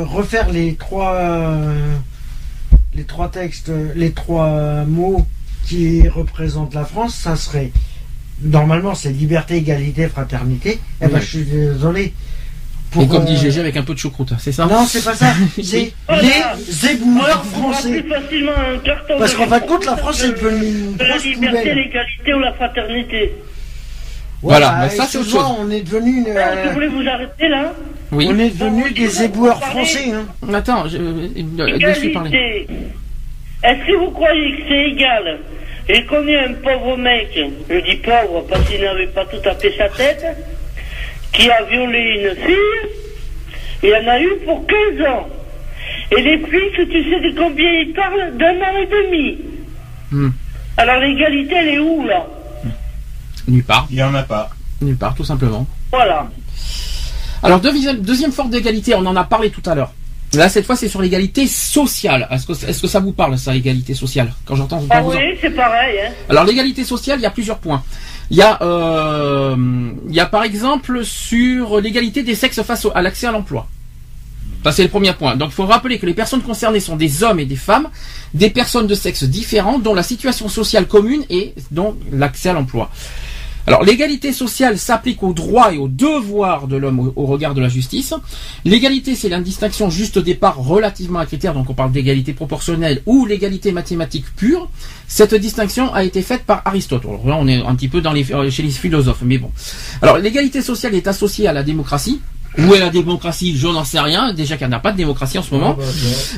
refaire 0.08 0.50
les 0.52 0.76
trois 0.76 1.18
les 2.96 3.04
trois 3.06 3.30
textes, 3.30 3.72
les 3.96 4.12
trois 4.12 4.84
mots 4.86 5.26
qui 5.66 6.08
représentent 6.08 6.74
la 6.76 6.86
France, 6.86 7.16
ça 7.16 7.36
serait 7.36 7.72
normalement 8.42 8.94
c'est 8.96 9.12
liberté, 9.12 9.56
égalité, 9.58 10.08
fraternité. 10.10 10.80
Eh 11.02 11.08
ben 11.08 11.14
Oui. 11.16 11.22
je 11.22 11.26
suis 11.26 11.46
désolé. 11.46 12.14
Pour, 12.94 13.04
Et 13.04 13.08
comme 13.08 13.26
dit 13.26 13.34
euh, 13.36 13.50
GG 13.50 13.60
avec 13.60 13.76
un 13.78 13.84
peu 13.84 13.94
de 13.94 14.00
choucroute, 14.00 14.34
c'est 14.40 14.52
ça? 14.52 14.66
Non, 14.66 14.86
c'est 14.86 15.04
pas 15.04 15.16
ça. 15.16 15.26
C'est 15.64 15.92
les 16.22 16.92
éboueurs 16.92 17.44
français. 17.46 18.04
Parce 19.18 19.34
qu'en 19.34 19.48
fin 19.48 19.60
de 19.60 19.66
compte, 19.66 19.86
la 19.86 19.98
France 19.98 20.24
est 20.24 20.28
de- 20.30 20.34
devenue 20.34 20.96
la 21.00 21.18
liberté, 21.18 21.74
l'égalité 21.74 22.34
ou 22.34 22.40
la 22.40 22.54
fraternité. 22.54 23.32
Voilà, 24.42 24.70
bah, 24.72 24.78
mais 24.84 24.90
ça, 24.90 25.06
c'est 25.06 25.18
autre 25.18 25.30
chose. 25.30 25.46
On 25.58 25.70
est 25.72 25.82
devenu 25.82 26.18
une, 26.20 26.28
Alors, 26.38 26.58
euh, 26.58 26.64
je 26.68 26.74
voulais 26.74 26.88
vous 26.88 27.08
arrêter 27.08 27.48
là? 27.48 27.74
Oui. 28.12 28.28
on 28.30 28.38
est 28.38 28.50
devenu 28.50 28.92
des 28.92 29.24
éboueurs 29.24 29.64
français. 29.64 30.12
Hein. 30.14 30.54
Attends, 30.54 30.86
je, 30.88 30.98
euh, 30.98 31.78
laisse-lui 31.78 32.10
parler. 32.10 32.68
Est-ce 33.64 33.88
que 33.88 33.96
vous 33.98 34.12
croyez 34.12 34.58
que 34.58 34.64
c'est 34.68 34.84
égal? 34.92 35.40
J'ai 35.88 36.06
connu 36.06 36.36
un 36.38 36.54
pauvre 36.54 36.98
mec, 36.98 37.30
je 37.70 37.76
dis 37.90 37.96
pauvre 37.98 38.46
parce 38.50 38.70
qu'il 38.70 38.82
n'avait 38.82 39.08
pas 39.08 39.26
tout 39.26 39.50
à 39.50 39.56
fait 39.56 39.74
sa 39.78 39.88
tête, 39.90 40.26
qui 41.34 41.50
a 41.50 41.64
violé 41.64 42.00
une 42.30 42.46
fille. 42.46 42.90
Il 43.84 43.94
en 43.94 44.08
a 44.10 44.20
eu 44.22 44.30
pour 44.46 44.66
15 44.68 45.08
ans. 45.08 45.28
Et 46.16 46.22
les 46.22 46.38
flics, 46.40 46.90
tu 46.90 47.04
sais 47.10 47.20
de 47.20 47.38
combien 47.38 47.70
ils 47.72 47.94
parlent? 47.94 48.38
D'un 48.38 48.56
an 48.62 48.78
et 48.82 48.86
demi. 48.88 49.38
Hmm. 50.12 50.30
Alors 50.78 51.00
l'égalité, 51.00 51.56
elle 51.56 51.68
est 51.70 51.80
où 51.80 52.06
là? 52.06 52.26
Nulle 53.48 53.64
part, 53.64 53.88
Il 53.90 53.98
n'y 53.98 54.04
en 54.04 54.14
a 54.16 54.24
pas. 54.24 54.50
nulle 54.82 54.96
part, 54.98 55.16
tout 55.16 55.26
simplement. 55.26 55.68
Voilà. 55.92 56.30
Alors 57.42 57.60
deuxième, 57.60 57.98
deuxième 58.02 58.32
forme 58.32 58.50
d'égalité, 58.52 58.96
on 58.96 59.06
en 59.06 59.16
a 59.16 59.24
parlé 59.26 59.50
tout 59.50 59.68
à 59.70 59.76
l'heure. 59.76 59.92
Là, 60.34 60.50
cette 60.50 60.66
fois, 60.66 60.76
c'est 60.76 60.88
sur 60.88 61.02
l'égalité 61.02 61.46
sociale. 61.46 62.28
Est-ce 62.32 62.82
que, 62.82 62.88
ça 62.88 63.00
vous 63.00 63.12
parle, 63.12 63.38
ça, 63.38 63.54
égalité 63.56 63.94
sociale? 63.94 64.32
Quand 64.46 64.56
j'entends 64.56 64.82
Ah 64.90 65.04
en- 65.04 65.10
oui, 65.10 65.18
c'est 65.40 65.52
pareil. 65.52 66.00
Hein. 66.08 66.12
Alors, 66.30 66.44
l'égalité 66.46 66.84
sociale, 66.84 67.20
il 67.20 67.24
y 67.24 67.26
a 67.28 67.30
plusieurs 67.30 67.60
points. 67.60 67.84
Il 68.34 68.38
y 68.38 68.42
a, 68.42 68.58
euh, 68.64 69.56
il 70.10 70.16
y 70.16 70.20
a 70.20 70.26
par 70.26 70.44
exemple 70.44 71.06
sur 71.06 71.80
l'égalité 71.80 72.24
des 72.24 72.34
sexes 72.34 72.64
face 72.64 72.88
à 72.96 73.04
l'accès 73.04 73.28
à 73.28 73.32
l'emploi. 73.32 73.68
Ça, 74.64 74.72
c'est 74.72 74.82
le 74.82 74.90
premier 74.90 75.14
point. 75.14 75.36
Donc, 75.36 75.50
il 75.52 75.54
faut 75.54 75.68
rappeler 75.68 76.00
que 76.00 76.08
les 76.08 76.16
personnes 76.16 76.42
concernées 76.42 76.80
sont 76.80 76.96
des 76.96 77.22
hommes 77.22 77.40
et 77.40 77.46
des 77.46 77.56
femmes, 77.56 77.90
des 78.34 78.50
personnes 78.50 78.88
de 78.88 78.96
sexe 78.96 79.24
différents, 79.24 79.78
dont 79.78 79.94
la 79.94 80.02
situation 80.02 80.50
sociale 80.50 80.88
commune 80.88 81.24
et 81.30 81.54
donc 81.70 81.96
l'accès 82.12 82.50
à 82.50 82.54
l'emploi. 82.54 82.90
Alors, 83.66 83.84
l'égalité 83.84 84.34
sociale 84.34 84.78
s'applique 84.78 85.24
aux 85.24 85.34
droits 85.34 85.74
et 85.74 85.78
aux 85.78 85.88
devoirs 85.88 86.68
de 86.68 86.76
l'homme 86.76 87.14
au, 87.16 87.26
regard 87.26 87.54
de 87.54 87.62
la 87.62 87.70
justice. 87.70 88.14
L'égalité, 88.66 89.16
c'est 89.16 89.30
l'indistinction 89.30 89.90
juste 89.90 90.18
au 90.18 90.22
départ 90.22 90.58
relativement 90.58 91.20
à 91.20 91.26
critères, 91.26 91.54
donc 91.54 91.70
on 91.70 91.74
parle 91.74 91.92
d'égalité 91.92 92.34
proportionnelle 92.34 93.02
ou 93.06 93.26
l'égalité 93.26 93.72
mathématique 93.72 94.26
pure. 94.36 94.70
Cette 95.08 95.36
distinction 95.36 95.94
a 95.94 96.04
été 96.04 96.22
faite 96.22 96.44
par 96.44 96.62
Aristote. 96.66 97.04
Alors 97.06 97.28
là, 97.28 97.38
on 97.40 97.48
est 97.48 97.64
un 97.64 97.76
petit 97.76 97.88
peu 97.88 98.02
dans 98.02 98.12
les, 98.12 98.30
euh, 98.34 98.50
chez 98.50 98.64
les 98.64 98.70
philosophes, 98.70 99.22
mais 99.24 99.38
bon. 99.38 99.52
Alors, 100.02 100.18
l'égalité 100.18 100.62
sociale 100.62 100.96
est 100.96 101.08
associée 101.08 101.48
à 101.48 101.54
la 101.54 101.64
démocratie. 101.64 102.20
Où 102.58 102.74
est 102.76 102.80
la 102.80 102.90
démocratie? 102.90 103.56
Je 103.58 103.68
n'en 103.68 103.84
sais 103.84 104.00
rien. 104.00 104.34
Déjà 104.34 104.58
qu'il 104.58 104.68
n'y 104.68 104.74
en 104.74 104.78
a 104.78 104.80
pas 104.80 104.92
de 104.92 104.98
démocratie 104.98 105.38
en 105.40 105.44
ce 105.44 105.54
moment. 105.54 105.78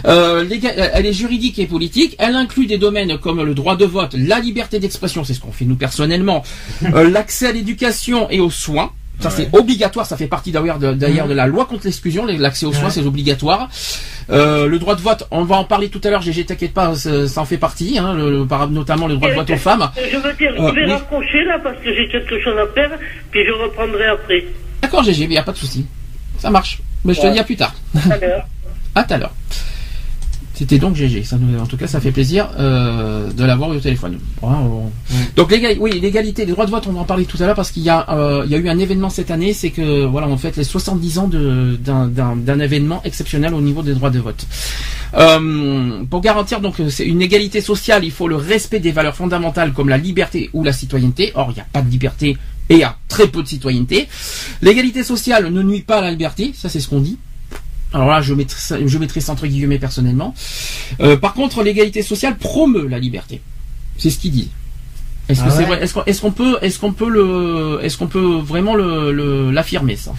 Euh, 0.06 0.44
l'éga- 0.44 0.72
elle 0.76 1.06
est 1.06 1.14
juridique 1.14 1.60
et 1.60 1.66
politique. 1.66 2.16
Elle 2.20 2.36
inclut 2.36 2.68
des 2.68 2.78
domaines 2.78 3.18
comme 3.18 3.42
le 3.44 3.54
droit 3.54 3.76
de 3.76 3.86
vote, 3.86 4.16
la 4.18 4.40
liberté 4.40 4.80
d'expression, 4.80 5.24
c'est 5.24 5.34
ce 5.34 5.40
qu'on 5.40 5.52
fait 5.52 5.66
nous 5.66 5.76
personnellement, 5.76 6.44
euh, 6.94 7.10
l'accès 7.10 7.48
à 7.48 7.52
l'éducation 7.52 8.30
et 8.30 8.40
aux 8.40 8.50
soins. 8.50 8.92
Ça 9.22 9.30
c'est 9.30 9.48
obligatoire, 9.54 10.06
ça 10.06 10.18
fait 10.18 10.28
partie 10.28 10.52
d'ailleurs 10.52 10.78
de, 10.78 10.92
de 10.94 11.34
la 11.34 11.48
loi 11.48 11.66
contre 11.66 11.86
l'exclusion, 11.86 12.26
l'accès 12.26 12.66
aux 12.66 12.74
soins 12.74 12.86
Ouais. 12.86 12.92
c'est 12.92 13.06
obligatoire. 13.06 13.70
Euh, 14.30 14.68
le 14.68 14.78
droit 14.78 14.94
de 14.96 15.00
vote, 15.02 15.26
on 15.32 15.46
va 15.46 15.56
en 15.56 15.64
parler 15.64 15.88
tout 15.88 16.02
à 16.04 16.10
l'heure, 16.10 16.22
GG 16.22 16.44
t'inquiète 16.46 16.74
pas, 16.74 16.96
ça, 16.96 17.40
en 17.42 17.46
fait 17.46 17.58
partie, 17.58 17.98
hein, 17.98 18.14
le- 18.14 18.30
le- 18.40 18.46
par- 18.46 18.70
notamment 18.70 19.08
le 19.08 19.16
droit 19.16 19.30
de 19.30 19.36
vote 19.36 19.50
aux 19.52 19.56
femmes. 19.58 19.90
Euh, 19.98 20.02
Je 20.12 20.18
veux 20.18 20.34
dire, 20.34 20.52
Euh, 20.60 20.70
je 20.70 20.76
vais 20.76 20.86
oui. 20.86 20.92
raccrocher 20.92 21.46
là 21.46 21.58
parce 21.64 21.78
que 21.78 21.94
j'ai 21.96 22.10
quelque 22.10 22.42
chose 22.44 22.56
à 22.58 22.68
faire, 22.74 22.92
puis 23.32 23.42
je 23.46 23.52
reprendrai 23.54 24.06
après. 24.08 24.46
D'accord 24.82 25.04
GG, 25.04 25.24
il 25.24 25.30
n'y 25.30 25.38
a 25.38 25.44
pas 25.44 25.54
de 25.54 25.58
souci. 25.58 25.86
Ça 26.46 26.52
marche. 26.52 26.80
Mais 27.04 27.16
je 27.16 27.22
te 27.22 27.26
Ouais. 27.26 27.34
dis 27.34 27.40
à 27.40 27.44
plus 27.44 27.56
tard. 27.56 27.74
Tout 27.92 28.00
à 28.96 29.04
tout 29.04 29.14
à 29.16 29.18
l'heure. 29.18 29.34
C'était 30.54 30.78
donc 30.78 30.96
GG. 30.96 31.24
Ça 31.24 31.38
nous, 31.40 31.60
en 31.60 31.66
tout 31.66 31.76
cas, 31.76 31.88
ça 31.88 32.00
fait 32.00 32.12
plaisir 32.12 32.50
euh, 32.60 33.32
de 33.32 33.44
l'avoir 33.44 33.74
eu 33.74 33.78
au 33.78 33.80
téléphone. 33.80 34.20
Donc 35.36 35.52
oui, 35.80 36.00
l'égalité, 36.00 36.46
les 36.46 36.52
droits 36.52 36.68
de 36.68 36.72
vote, 36.72 36.86
on 36.88 36.92
va 36.92 37.00
en 37.00 37.04
parler 37.04 37.26
tout 37.26 37.38
à 37.42 37.48
l'heure 37.48 37.56
parce 37.56 37.72
qu'il 37.72 37.82
y 37.82 37.90
a, 37.90 38.06
euh, 38.12 38.44
il 38.46 38.52
y 38.52 38.56
a 38.56 38.60
eu 38.60 38.70
un 38.70 38.78
événement 38.78 39.10
cette 39.10 39.32
année, 39.32 39.54
c'est 39.54 39.72
que 39.72 40.06
voilà, 40.06 40.28
on 40.28 40.38
fête 40.38 40.56
les 40.56 40.64
70 40.64 41.18
ans 41.18 41.28
d'un 41.28 42.60
événement 42.60 43.02
exceptionnel 43.04 43.56
au 43.56 43.62
niveau 43.62 43.82
des 43.82 43.96
droits 43.96 44.12
de 44.12 44.20
vote. 44.20 44.46
Euh, 45.16 46.04
pour 46.10 46.22
garantir 46.22 46.62
donc 46.62 46.76
une 47.00 47.22
égalité 47.24 47.60
sociale, 47.60 48.04
il 48.06 48.12
faut 48.12 48.28
le 48.28 48.36
respect 48.36 48.80
des 48.80 48.92
valeurs 48.92 49.16
fondamentales 49.16 49.74
comme 49.74 49.90
la 49.90 49.98
liberté 49.98 50.52
ou 50.54 50.64
la 50.64 50.74
citoyenneté. 50.74 51.32
Or, 51.34 51.48
il 51.50 51.56
n'y 51.56 51.62
a 51.62 51.66
pas 51.74 51.82
de 51.82 51.90
liberté 51.90 52.38
et 52.70 52.84
a 52.84 52.98
très 53.08 53.28
peu 53.28 53.44
de 53.44 53.48
citoyenneté. 53.48 54.08
L'égalité 54.62 55.04
sociale 55.04 55.50
ne 55.52 55.62
nuit 55.64 55.82
pas 55.82 55.98
à 56.00 56.02
la 56.02 56.12
liberté, 56.12 56.54
ça 56.56 56.70
c'est 56.70 56.80
ce 56.80 56.88
qu'on 56.88 57.00
dit. 57.02 57.18
Alors 57.94 58.08
là, 58.10 58.22
je 58.22 58.34
mettrai, 58.34 58.60
ça- 58.60 58.78
je 58.86 58.98
mettrai 58.98 59.22
ça 59.22 59.32
entre 59.34 59.48
guillemets 59.48 59.80
personnellement. 59.80 60.34
Euh, 61.00 61.16
par 61.18 61.34
contre, 61.34 61.64
l'égalité 61.64 62.02
sociale 62.02 62.38
promeut 62.38 62.88
la 62.88 63.00
liberté. 63.00 63.42
C'est 63.98 64.10
ce 64.10 64.18
qu'il 64.20 64.32
dit. 64.32 64.50
Est-ce 65.30 65.44
que 65.44 65.50
c'est 65.50 65.64
vrai 65.66 65.82
Est-ce 65.82 66.22
qu'on 66.22 66.32
peut, 66.32 66.58
est-ce 66.62 66.78
qu'on 66.80 66.92
peut 66.94 67.10
le, 67.10 67.80
est-ce 67.82 67.98
qu'on 67.98 68.08
peut 68.08 68.36
vraiment 68.38 68.76
le- 68.76 69.50
l'affirmer 69.52 69.96
ça? 69.96 70.14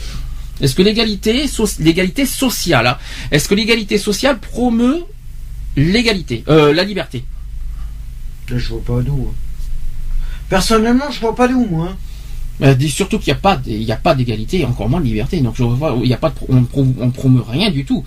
Est-ce 0.61 0.75
que 0.75 0.83
l'égalité, 0.83 1.47
so- 1.49 1.69
l'égalité 1.81 2.25
sociale, 2.27 2.87
hein, 2.87 2.99
est-ce 3.31 3.47
que 3.49 3.55
l'égalité 3.55 3.99
sociale 3.99 4.39
promeut 4.41 5.05
l'égalité, 5.77 6.43
euh, 6.49 6.73
la 6.73 6.83
liberté? 6.83 7.25
Je 8.49 8.57
vois 8.69 8.83
pas 8.83 9.03
d'où. 9.03 9.29
hein. 9.31 9.35
Personnellement, 10.49 11.11
je 11.11 11.21
vois 11.21 11.35
pas 11.35 11.49
d'où, 11.49 11.67
moi. 11.67 11.89
hein. 11.91 11.97
Euh, 12.63 12.75
surtout 12.89 13.19
qu'il 13.19 13.33
n'y 13.33 13.39
a 13.39 13.41
pas, 13.41 13.57
d- 13.57 13.71
il 13.73 13.83
y 13.83 13.93
a 13.93 13.97
pas 13.97 14.15
d'égalité, 14.15 14.61
et 14.61 14.65
encore 14.65 14.89
moins 14.89 15.01
de 15.01 15.05
liberté. 15.05 15.41
Donc 15.41 15.55
je 15.57 15.63
vois, 15.63 15.95
il 16.03 16.09
y 16.09 16.15
a 16.15 16.17
pas, 16.17 16.31
de, 16.31 16.35
on, 16.49 16.63
pro- 16.65 16.87
on 17.01 17.11
promeut 17.11 17.43
rien 17.47 17.71
du 17.71 17.85
tout. 17.85 18.03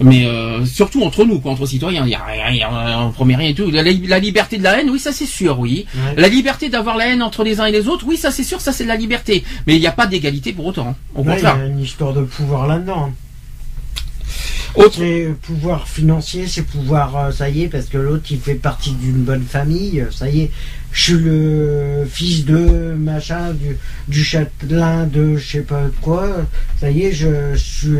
Mais 0.00 0.26
euh, 0.26 0.64
surtout 0.66 1.02
entre 1.04 1.24
nous, 1.24 1.38
quoi, 1.38 1.52
entre 1.52 1.64
citoyens, 1.66 2.02
il 2.04 2.10
y 2.10 2.14
a 2.16 2.24
rien, 2.24 2.68
on 3.00 3.12
promet 3.12 3.36
rien 3.36 3.50
du 3.50 3.54
tout. 3.54 3.70
La, 3.70 3.82
la 3.84 4.18
liberté 4.18 4.58
de 4.58 4.64
la 4.64 4.80
haine, 4.80 4.90
oui, 4.90 4.98
ça 4.98 5.12
c'est 5.12 5.26
sûr, 5.26 5.60
oui. 5.60 5.86
Ouais. 5.94 6.14
La 6.20 6.28
liberté 6.28 6.68
d'avoir 6.68 6.96
la 6.96 7.06
haine 7.06 7.22
entre 7.22 7.44
les 7.44 7.60
uns 7.60 7.66
et 7.66 7.72
les 7.72 7.86
autres, 7.86 8.04
oui, 8.08 8.16
ça 8.16 8.32
c'est 8.32 8.42
sûr, 8.42 8.60
ça 8.60 8.72
c'est 8.72 8.82
de 8.84 8.88
la 8.88 8.96
liberté. 8.96 9.44
Mais 9.68 9.76
il 9.76 9.80
n'y 9.80 9.86
a 9.86 9.92
pas 9.92 10.08
d'égalité 10.08 10.52
pour 10.52 10.66
autant. 10.66 10.88
hein. 10.88 10.96
Au 11.14 11.22
Ouais, 11.22 11.36
il 11.38 11.42
y 11.44 11.46
a 11.46 11.66
une 11.66 11.80
histoire 11.80 12.12
de 12.12 12.22
pouvoir 12.22 12.66
là-dedans. 12.66 13.10
hein. 13.10 13.12
Autre, 14.76 14.96
C'est 14.98 15.28
pouvoir 15.42 15.86
financier, 15.86 16.48
c'est 16.48 16.62
pouvoir, 16.66 17.16
euh, 17.16 17.30
ça 17.30 17.48
y 17.48 17.62
est, 17.62 17.68
parce 17.68 17.84
que 17.86 17.96
l'autre 17.96 18.24
il 18.30 18.40
fait 18.40 18.56
partie 18.56 18.90
d'une 18.90 19.22
bonne 19.22 19.44
famille, 19.44 20.00
euh, 20.00 20.10
ça 20.10 20.28
y 20.28 20.40
est, 20.40 20.50
je 20.94 21.02
suis 21.02 21.14
le 21.14 22.06
fils 22.10 22.44
de 22.46 22.94
machin, 22.96 23.52
du, 23.52 23.76
du 24.08 24.24
châtelain 24.24 25.04
de 25.06 25.36
je 25.36 25.46
sais 25.52 25.60
pas 25.60 25.82
quoi, 26.00 26.28
ça 26.80 26.88
y 26.90 27.02
est, 27.02 27.12
je, 27.12 27.52
je 27.54 27.58
suis, 27.58 27.96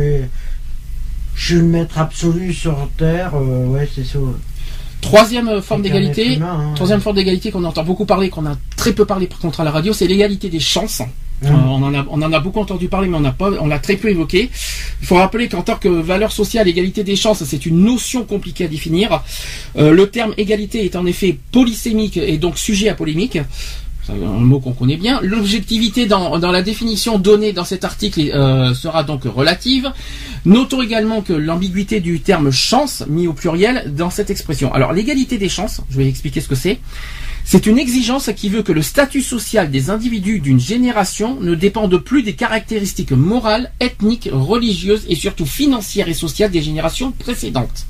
je 1.35 1.45
suis 1.45 1.55
le 1.57 1.65
maître 1.65 1.99
absolu 1.99 2.53
sur 2.55 2.89
Terre, 2.97 3.33
euh, 3.35 3.67
ouais, 3.67 3.89
c'est 3.93 4.05
ça. 4.05 4.21
troisième 5.01 5.49
euh, 5.49 5.61
forme 5.61 5.83
d'égalité. 5.83 6.39
hein. 6.41 6.73
Troisième 6.77 7.01
forme 7.01 7.17
d'égalité 7.17 7.51
qu'on 7.51 7.65
entend 7.65 7.83
beaucoup 7.85 8.07
parler, 8.07 8.31
qu'on 8.31 8.47
a 8.47 8.57
très 8.77 8.93
peu 8.93 9.05
parlé 9.05 9.27
par 9.27 9.39
contre 9.41 9.61
à 9.61 9.65
la 9.65 9.73
radio, 9.73 9.93
c'est 9.93 10.07
l'égalité 10.07 10.49
des 10.49 10.61
chances. 10.61 11.03
Euh, 11.45 11.51
on, 11.51 12.23
en 12.23 12.33
a, 12.33 12.41
beaucoup 12.41 12.61
entendu 12.61 12.89
parler, 12.89 13.09
mais 13.09 13.19
on 13.39 13.67
l'a 13.67 13.79
très 13.79 13.97
peu 13.97 14.09
évoqué. 14.09 14.51
Il 15.01 15.07
faut 15.07 15.17
rappeler 15.17 15.49
qu'en 15.49 15.63
tant 15.63 15.77
que 15.77 15.89
valeur 15.89 16.33
sociale, 16.33 16.69
égalité 16.69 17.05
des 17.05 17.17
chances, 17.17 17.45
c'est 17.45 17.67
une 17.67 17.85
notion 17.85 18.25
compliquée 18.25 18.65
à 18.65 18.69
définir. 18.69 19.23
Euh, 19.77 19.93
le 19.93 20.09
terme 20.09 20.35
égalité 20.37 20.85
est 20.85 20.97
en 20.97 21.07
effet 21.07 21.39
polysémique 21.53 22.17
et 22.17 22.39
donc 22.39 22.59
sujet 22.59 22.89
à 22.89 22.95
polémique. 22.95 23.39
C'est 24.07 24.13
un 24.13 24.17
mot 24.17 24.61
qu'on 24.61 24.73
connaît 24.73 24.99
bien. 24.99 25.21
L'objectivité 25.23 26.05
dans, 26.05 26.39
dans 26.39 26.53
la 26.53 26.61
définition 26.61 27.19
donnée 27.19 27.55
dans 27.55 27.65
cet 27.65 27.85
article 27.85 28.21
euh, 28.35 28.75
sera 28.75 29.03
donc 29.03 29.25
relative. 29.25 29.91
Notons 30.45 30.83
également 30.83 31.23
que 31.23 31.33
l'ambiguïté 31.33 32.01
du 32.01 32.21
terme 32.21 32.51
chance 32.51 33.03
mis 33.09 33.27
au 33.27 33.33
pluriel 33.33 33.95
dans 33.95 34.11
cette 34.11 34.29
expression. 34.29 34.75
Alors 34.75 34.93
l'égalité 34.93 35.39
des 35.39 35.49
chances, 35.49 35.81
je 35.89 35.97
vais 35.97 36.07
expliquer 36.07 36.43
ce 36.43 36.49
que 36.49 36.55
c'est. 36.55 36.81
C'est 37.47 37.67
une 37.67 37.79
exigence 37.79 38.31
qui 38.35 38.49
veut 38.49 38.63
que 38.63 38.73
le 38.73 38.81
statut 38.81 39.21
social 39.21 39.71
des 39.71 39.91
individus 39.91 40.41
d'une 40.41 40.59
génération 40.59 41.39
ne 41.41 41.55
dépende 41.55 41.97
plus 41.99 42.23
des 42.23 42.33
caractéristiques 42.33 43.13
morales, 43.13 43.71
ethniques, 43.81 44.31
religieuses 44.33 45.05
et 45.09 45.15
surtout 45.15 45.47
financières 45.47 46.09
et 46.09 46.15
sociales 46.15 46.51
des 46.51 46.63
générations 46.63 47.13
précédentes. 47.13 47.87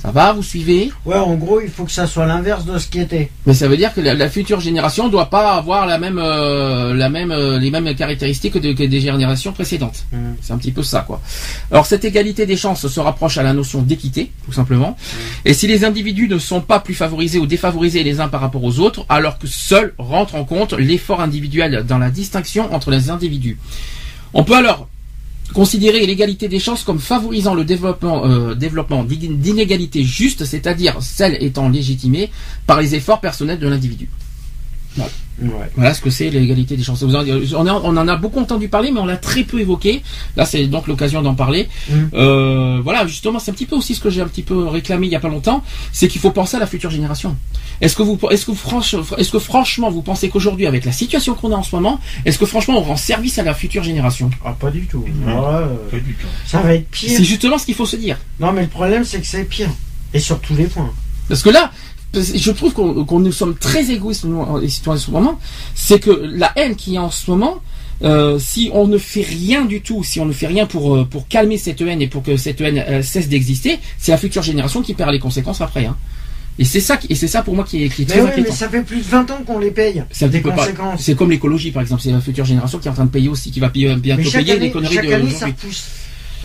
Ça 0.00 0.12
va, 0.12 0.32
vous 0.32 0.44
suivez? 0.44 0.92
Ouais, 1.04 1.16
en 1.16 1.34
gros, 1.34 1.60
il 1.60 1.68
faut 1.68 1.84
que 1.84 1.90
ça 1.90 2.06
soit 2.06 2.24
l'inverse 2.24 2.64
de 2.64 2.78
ce 2.78 2.86
qui 2.86 3.00
était. 3.00 3.30
Mais 3.46 3.52
ça 3.54 3.66
veut 3.66 3.76
dire 3.76 3.92
que 3.92 4.00
la, 4.00 4.14
la 4.14 4.28
future 4.30 4.60
génération 4.60 5.06
ne 5.06 5.10
doit 5.10 5.28
pas 5.28 5.54
avoir 5.56 5.86
la 5.86 5.98
même, 5.98 6.20
euh, 6.22 6.94
la 6.94 7.08
même, 7.08 7.32
euh, 7.32 7.58
les 7.58 7.72
mêmes 7.72 7.92
caractéristiques 7.96 8.52
que, 8.54 8.58
de- 8.60 8.74
que 8.74 8.84
des 8.84 9.00
générations 9.00 9.52
précédentes. 9.52 10.04
Mm. 10.12 10.16
C'est 10.40 10.52
un 10.52 10.58
petit 10.58 10.70
peu 10.70 10.84
ça, 10.84 11.00
quoi. 11.00 11.20
Alors 11.72 11.84
cette 11.86 12.04
égalité 12.04 12.46
des 12.46 12.56
chances 12.56 12.86
se 12.86 13.00
rapproche 13.00 13.38
à 13.38 13.42
la 13.42 13.52
notion 13.52 13.82
d'équité, 13.82 14.30
tout 14.44 14.52
simplement. 14.52 14.96
Et 15.44 15.52
si 15.52 15.66
les 15.66 15.84
individus 15.84 16.28
ne 16.28 16.38
sont 16.38 16.60
pas 16.60 16.78
plus 16.78 16.94
favorisés 16.94 17.40
ou 17.40 17.46
défavorisés 17.46 18.04
les 18.04 18.20
uns 18.20 18.28
par 18.28 18.40
rapport 18.40 18.62
aux 18.62 18.78
autres, 18.78 19.04
alors 19.08 19.38
que 19.38 19.48
seul 19.48 19.94
rentre 19.98 20.36
en 20.36 20.44
compte 20.44 20.74
l'effort 20.74 21.20
individuel 21.20 21.84
dans 21.88 21.98
la 21.98 22.10
distinction 22.10 22.72
entre 22.72 22.92
les 22.92 23.10
individus. 23.10 23.58
On 24.32 24.44
peut 24.44 24.54
alors 24.54 24.88
considérer 25.52 26.06
l'égalité 26.06 26.48
des 26.48 26.58
chances 26.58 26.84
comme 26.84 26.98
favorisant 26.98 27.54
le 27.54 27.64
développement, 27.64 28.26
euh, 28.26 28.54
développement 28.54 29.04
d'inégalités 29.04 30.04
justes, 30.04 30.44
c'est-à-dire 30.44 30.96
celles 31.00 31.42
étant 31.42 31.68
légitimées 31.68 32.30
par 32.66 32.80
les 32.80 32.94
efforts 32.94 33.20
personnels 33.20 33.58
de 33.58 33.68
l'individu. 33.68 34.08
Ouais. 35.40 35.48
Voilà 35.76 35.94
ce 35.94 36.00
que 36.00 36.10
c'est 36.10 36.30
l'égalité 36.30 36.76
des 36.76 36.82
chances. 36.82 37.02
On, 37.04 37.14
en- 37.14 37.80
on 37.84 37.96
en 37.96 38.08
a 38.08 38.16
beaucoup 38.16 38.40
entendu 38.40 38.68
parler, 38.68 38.90
mais 38.90 38.98
on 38.98 39.06
l'a 39.06 39.16
très 39.16 39.44
peu 39.44 39.60
évoqué. 39.60 40.02
Là, 40.36 40.44
c'est 40.44 40.66
donc 40.66 40.88
l'occasion 40.88 41.22
d'en 41.22 41.34
parler. 41.36 41.68
Mm. 41.88 41.94
Euh, 42.14 42.80
voilà, 42.82 43.06
justement, 43.06 43.38
c'est 43.38 43.52
un 43.52 43.54
petit 43.54 43.66
peu 43.66 43.76
aussi 43.76 43.94
ce 43.94 44.00
que 44.00 44.10
j'ai 44.10 44.20
un 44.20 44.26
petit 44.26 44.42
peu 44.42 44.66
réclamé 44.66 45.06
il 45.06 45.12
y 45.12 45.16
a 45.16 45.20
pas 45.20 45.28
longtemps, 45.28 45.62
c'est 45.92 46.08
qu'il 46.08 46.20
faut 46.20 46.32
penser 46.32 46.56
à 46.56 46.60
la 46.60 46.66
future 46.66 46.90
génération. 46.90 47.36
Est-ce 47.80 47.94
que 47.94 48.02
vous, 48.02 48.18
est-ce 48.30 48.46
que 48.46 48.52
franch- 48.52 48.96
est-ce 49.16 49.30
que 49.30 49.38
franchement, 49.38 49.90
vous 49.90 50.02
pensez 50.02 50.28
qu'aujourd'hui, 50.28 50.66
avec 50.66 50.84
la 50.84 50.90
situation 50.92 51.34
qu'on 51.34 51.52
a 51.52 51.56
en 51.56 51.62
ce 51.62 51.74
moment, 51.76 52.00
est-ce 52.24 52.38
que 52.38 52.46
franchement, 52.46 52.78
on 52.78 52.82
rend 52.82 52.96
service 52.96 53.38
à 53.38 53.44
la 53.44 53.54
future 53.54 53.84
génération? 53.84 54.30
Ah, 54.44 54.56
pas 54.58 54.72
du 54.72 54.86
tout. 54.86 55.04
Non. 55.24 55.28
Alors 55.30 55.52
là, 55.52 55.58
euh, 55.58 55.76
Pas 55.90 55.98
du 56.00 56.14
tout. 56.14 56.26
ça 56.46 56.58
va 56.60 56.74
être 56.74 56.88
pire. 56.90 57.10
C'est 57.16 57.22
justement 57.24 57.58
ce 57.58 57.64
qu'il 57.66 57.76
faut 57.76 57.86
se 57.86 57.94
dire. 57.96 58.18
Non, 58.40 58.50
mais 58.52 58.62
le 58.62 58.68
problème, 58.68 59.04
c'est 59.04 59.20
que 59.20 59.26
c'est 59.26 59.44
pire. 59.44 59.68
Et 60.14 60.18
sur 60.18 60.40
tous 60.40 60.56
les 60.56 60.64
points. 60.64 60.90
Parce 61.28 61.42
que 61.42 61.50
là, 61.50 61.70
je 62.14 62.50
trouve 62.52 62.72
qu'on 62.72 63.20
nous 63.20 63.32
sommes 63.32 63.54
très 63.56 63.90
égoïstes 63.90 64.24
nous, 64.24 64.58
les 64.58 64.68
citoyens 64.68 64.98
en 65.00 65.04
ce 65.04 65.10
moment. 65.10 65.38
C'est 65.74 66.00
que 66.00 66.10
la 66.10 66.52
haine 66.56 66.74
qu'il 66.76 66.94
y 66.94 66.96
a 66.96 67.02
en 67.02 67.10
ce 67.10 67.30
moment, 67.30 67.56
euh, 68.02 68.38
si 68.38 68.70
on 68.72 68.86
ne 68.86 68.96
fait 68.98 69.22
rien 69.22 69.64
du 69.64 69.80
tout, 69.82 70.02
si 70.04 70.20
on 70.20 70.24
ne 70.24 70.32
fait 70.32 70.46
rien 70.46 70.66
pour 70.66 70.96
euh, 70.96 71.04
pour 71.04 71.28
calmer 71.28 71.58
cette 71.58 71.80
haine 71.80 72.00
et 72.00 72.06
pour 72.08 72.22
que 72.22 72.36
cette 72.36 72.60
haine 72.60 72.78
euh, 72.88 73.02
cesse 73.02 73.28
d'exister, 73.28 73.78
c'est 73.98 74.12
la 74.12 74.18
future 74.18 74.42
génération 74.42 74.82
qui 74.82 74.94
perd 74.94 75.10
les 75.10 75.18
conséquences 75.18 75.60
après. 75.60 75.86
Hein. 75.86 75.96
Et 76.60 76.64
c'est 76.64 76.80
ça, 76.80 76.96
qui- 76.96 77.06
et 77.10 77.14
c'est 77.14 77.28
ça 77.28 77.42
pour 77.42 77.54
moi 77.54 77.64
qui 77.64 77.84
est, 77.84 77.88
qui 77.88 78.02
est 78.02 78.04
Mais 78.06 78.10
très 78.14 78.22
mais 78.22 78.28
inquiétant. 78.32 78.54
ça 78.54 78.68
fait 78.68 78.82
plus 78.82 78.96
de 78.98 79.02
20 79.02 79.30
ans 79.30 79.38
qu'on 79.46 79.58
les 79.60 79.70
paye. 79.70 80.02
C'est 80.10 81.14
comme 81.16 81.30
l'écologie 81.30 81.70
par 81.72 81.82
exemple, 81.82 82.02
c'est 82.02 82.10
la 82.10 82.20
future 82.20 82.44
génération 82.44 82.78
qui 82.78 82.88
est 82.88 82.90
en 82.90 82.94
train 82.94 83.04
de 83.04 83.10
payer 83.10 83.28
aussi, 83.28 83.50
qui 83.52 83.60
va 83.60 83.68
payer- 83.68 83.94
bientôt 83.96 84.22
Mais 84.24 84.30
payer 84.30 84.44
les 84.44 84.52
année, 84.52 84.70
conneries 84.72 84.94
chaque 84.94 85.06
de 85.06 85.12
année 85.12 85.30
ça 85.30 85.46
repousse. 85.46 85.84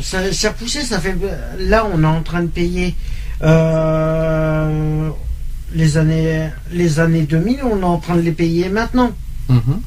Ça, 0.01 0.19
ça 0.31 0.99
fait. 0.99 1.15
Là, 1.59 1.87
on 1.93 2.03
est 2.03 2.07
en 2.07 2.21
train 2.23 2.41
de 2.41 2.47
payer 2.47 2.95
euh, 3.43 5.09
les 5.73 5.97
années 5.97 6.49
les 6.71 6.99
années 6.99 7.23
2000, 7.23 7.59
on 7.63 7.79
est 7.81 7.83
en 7.83 7.97
train 7.97 8.15
de 8.15 8.21
les 8.21 8.31
payer 8.31 8.69
maintenant. 8.69 9.11
Mhm. 9.49 9.79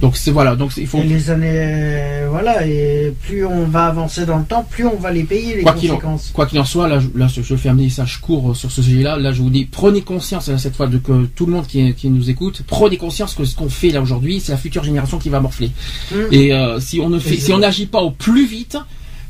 Donc 0.00 0.16
c'est 0.16 0.32
voilà, 0.32 0.56
donc 0.56 0.72
il 0.78 0.86
faut 0.88 0.98
Et 0.98 1.04
les 1.04 1.30
années, 1.30 1.46
euh, 1.48 2.26
voilà, 2.28 2.66
et 2.66 3.14
plus 3.22 3.46
on 3.46 3.66
va 3.66 3.86
avancer 3.86 4.26
dans 4.26 4.38
le 4.38 4.44
temps, 4.44 4.66
plus 4.68 4.84
on 4.84 4.96
va 4.96 5.12
les 5.12 5.22
payer 5.22 5.54
les 5.58 5.62
Quoi 5.62 5.70
en- 5.70 5.74
conséquences. 5.76 6.30
Quoi 6.34 6.46
qu'il 6.46 6.58
en 6.58 6.64
soit, 6.64 6.88
là, 6.88 6.98
je, 6.98 7.06
là, 7.14 7.28
je 7.28 7.40
je 7.40 7.54
fais 7.54 7.68
un 7.68 7.74
message 7.74 8.20
court 8.20 8.50
euh, 8.50 8.54
sur 8.54 8.72
ce 8.72 8.82
sujet-là. 8.82 9.16
Là, 9.16 9.30
je 9.32 9.40
vous 9.40 9.50
dis, 9.50 9.64
prenez 9.64 10.00
conscience 10.02 10.50
cette 10.56 10.74
fois 10.74 10.88
de 10.88 10.98
que 10.98 11.26
tout 11.26 11.46
le 11.46 11.52
monde 11.52 11.68
qui, 11.68 11.94
qui 11.94 12.10
nous 12.10 12.30
écoute, 12.30 12.62
prenez 12.66 12.96
conscience 12.96 13.34
que 13.36 13.44
ce 13.44 13.54
qu'on 13.54 13.68
fait 13.68 13.90
là 13.90 14.02
aujourd'hui, 14.02 14.40
c'est 14.40 14.50
la 14.50 14.58
future 14.58 14.82
génération 14.82 15.18
qui 15.20 15.28
va 15.28 15.38
morfler. 15.38 15.70
Mm. 16.10 16.16
Et 16.32 16.52
euh, 16.52 16.80
si 16.80 16.98
on 16.98 17.08
ne 17.08 17.20
fait, 17.20 17.36
si 17.36 17.52
on 17.52 17.58
n'agit 17.58 17.86
pas 17.86 18.00
au 18.02 18.10
plus 18.10 18.44
vite, 18.44 18.76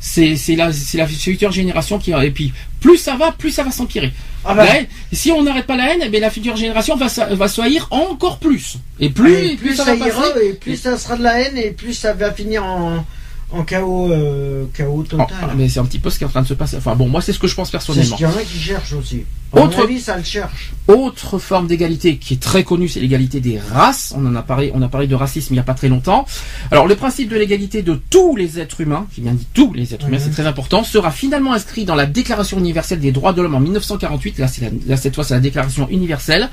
c'est 0.04 0.34
c'est 0.34 0.56
la 0.56 0.72
c'est 0.72 0.98
la 0.98 1.06
future 1.06 1.52
génération 1.52 1.96
qui 1.96 2.10
et 2.10 2.30
puis 2.32 2.52
plus 2.80 2.98
ça 2.98 3.14
va, 3.16 3.30
plus 3.30 3.52
ça 3.52 3.62
va 3.62 3.70
s'empirer. 3.70 4.12
Ah 4.44 4.52
bah, 4.54 4.66
si 5.12 5.30
on 5.30 5.44
n'arrête 5.44 5.66
pas 5.66 5.76
la 5.76 5.94
haine, 5.94 6.00
eh 6.12 6.18
la 6.18 6.28
future 6.28 6.56
génération 6.56 6.96
va 6.96 7.06
va 7.06 7.46
se 7.48 7.60
haïr 7.60 7.86
encore 7.92 8.38
plus. 8.40 8.78
Et 8.98 9.10
plus 9.10 9.32
et 9.32 9.48
plus, 9.56 9.68
plus 9.68 9.76
ça, 9.76 9.84
ça, 9.84 9.94
va 9.94 10.08
ira, 10.08 10.20
passer. 10.22 10.46
et 10.48 10.52
plus 10.54 10.76
ça 10.76 10.98
sera 10.98 11.16
de 11.16 11.22
la 11.22 11.40
haine, 11.40 11.56
et 11.56 11.70
plus 11.70 11.94
ça 11.94 12.14
va 12.14 12.32
finir 12.32 12.64
en, 12.64 13.06
en 13.52 13.62
chaos, 13.62 14.10
euh, 14.10 14.64
chaos 14.74 15.04
Oh, 15.06 15.16
total. 15.16 15.28
mais 15.56 15.68
c'est 15.68 15.78
un 15.78 15.84
petit 15.84 16.00
peu 16.00 16.10
ce 16.10 16.18
qui 16.18 16.24
est 16.24 16.26
en 16.26 16.30
train 16.30 16.42
de 16.42 16.48
se 16.48 16.54
passer. 16.54 16.78
Enfin 16.78 16.96
bon, 16.96 17.08
moi 17.08 17.22
c'est 17.22 17.32
ce 17.32 17.38
que 17.38 17.46
je 17.46 17.54
pense 17.54 17.68
c'est 17.70 17.78
ce 17.78 17.86
personnellement. 17.86 18.16
qu'il 18.16 18.26
y 18.26 18.28
en 18.28 18.36
a 18.36 18.42
qui 18.42 18.58
cherchent 18.58 18.94
aussi. 18.94 19.22
Autre- 19.60 19.82
avis, 19.82 20.00
ça 20.00 20.16
le 20.16 20.24
cherche. 20.24 20.72
Autre 20.88 21.38
forme 21.38 21.66
d'égalité 21.66 22.16
qui 22.16 22.34
est 22.34 22.42
très 22.42 22.64
connue, 22.64 22.88
c'est 22.88 23.00
l'égalité 23.00 23.40
des 23.40 23.58
races. 23.58 24.14
On 24.16 24.24
en 24.26 24.34
a 24.34 24.42
parlé, 24.42 24.70
on 24.74 24.82
a 24.82 24.88
parlé 24.88 25.06
de 25.06 25.14
racisme 25.14 25.52
il 25.52 25.56
n'y 25.56 25.60
a 25.60 25.64
pas 25.64 25.74
très 25.74 25.88
longtemps. 25.88 26.26
Alors 26.70 26.86
le 26.86 26.96
principe 26.96 27.28
de 27.28 27.36
l'égalité 27.36 27.82
de 27.82 28.00
tous 28.10 28.34
les 28.36 28.58
êtres 28.58 28.80
humains, 28.80 29.06
j'ai 29.14 29.22
bien 29.22 29.32
dit 29.32 29.46
tous 29.54 29.72
les 29.74 29.94
êtres 29.94 30.08
humains, 30.08 30.16
Mhm. 30.18 30.24
c'est 30.24 30.30
très 30.30 30.46
important, 30.46 30.82
sera 30.84 31.10
finalement 31.10 31.52
inscrit 31.52 31.84
dans 31.84 31.94
la 31.94 32.06
Déclaration 32.06 32.58
universelle 32.58 32.98
des 33.00 33.12
droits 33.12 33.32
de 33.32 33.42
l'homme 33.42 33.54
en 33.54 33.60
1948. 33.60 34.38
Là, 34.38 34.46
la- 34.60 34.68
là, 34.86 34.96
cette 34.96 35.14
fois, 35.14 35.24
c'est 35.24 35.34
la 35.34 35.40
Déclaration 35.40 35.86
universelle. 35.90 36.48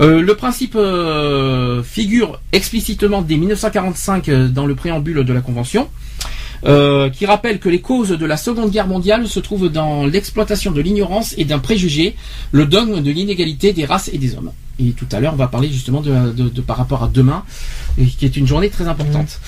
Euh, 0.00 0.20
le 0.20 0.34
principe 0.34 0.74
euh, 0.76 1.82
figure 1.82 2.40
explicitement 2.52 3.22
dès 3.22 3.36
1945 3.36 4.28
euh, 4.28 4.48
dans 4.48 4.66
le 4.66 4.74
préambule 4.74 5.24
de 5.24 5.32
la 5.32 5.40
Convention. 5.40 5.88
Euh, 6.64 7.10
qui 7.10 7.26
rappelle 7.26 7.58
que 7.58 7.68
les 7.68 7.80
causes 7.80 8.10
de 8.10 8.26
la 8.26 8.36
Seconde 8.36 8.70
Guerre 8.70 8.86
mondiale 8.86 9.26
se 9.26 9.40
trouvent 9.40 9.68
dans 9.68 10.06
l'exploitation 10.06 10.70
de 10.70 10.80
l'ignorance 10.80 11.34
et 11.38 11.44
d'un 11.44 11.58
préjugé, 11.58 12.14
le 12.52 12.66
dogme 12.66 13.02
de 13.02 13.10
l'inégalité 13.10 13.72
des 13.72 13.84
races 13.84 14.10
et 14.12 14.18
des 14.18 14.34
hommes. 14.36 14.52
Et 14.78 14.92
tout 14.92 15.06
à 15.12 15.20
l'heure, 15.20 15.34
on 15.34 15.36
va 15.36 15.48
parler 15.48 15.68
justement 15.68 16.00
de, 16.00 16.60
par 16.60 16.76
rapport 16.76 17.02
à 17.02 17.08
demain, 17.08 17.44
qui 18.18 18.24
est 18.24 18.36
une 18.36 18.46
journée 18.46 18.70
très 18.70 18.86
importante. 18.86 19.40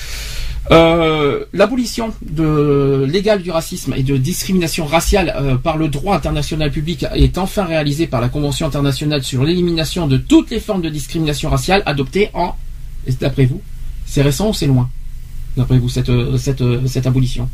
Euh, 0.71 1.45
L'abolition 1.53 2.15
de 2.23 3.07
légale 3.09 3.43
du 3.43 3.51
racisme 3.51 3.95
et 3.97 4.03
de 4.03 4.17
discrimination 4.17 4.87
raciale 4.87 5.35
euh, 5.37 5.57
par 5.57 5.77
le 5.77 5.89
droit 5.89 6.17
international 6.17 6.71
public 6.71 7.05
est 7.15 7.37
enfin 7.37 7.65
réalisée 7.65 8.07
par 8.07 8.21
la 8.21 8.29
Convention 8.29 8.67
internationale 8.67 9.23
sur 9.23 9.45
l'élimination 9.45 10.07
de 10.07 10.17
toutes 10.17 10.51
les 10.51 10.61
formes 10.61 10.81
de 10.81 10.89
discrimination 10.89 11.51
raciale 11.51 11.83
adoptée 11.85 12.31
en, 12.33 12.55
d'après 13.21 13.45
vous, 13.45 13.61
c'est 14.07 14.23
récent 14.23 14.49
ou 14.51 14.55
c'est 14.55 14.67
loin? 14.67 14.89
D'après 15.57 15.79
vous, 15.79 15.89
cette, 15.89 16.09
euh, 16.09 16.37
cette, 16.39 16.61
euh, 16.63 16.81
cette 16.87 17.07
abolition 17.07 17.49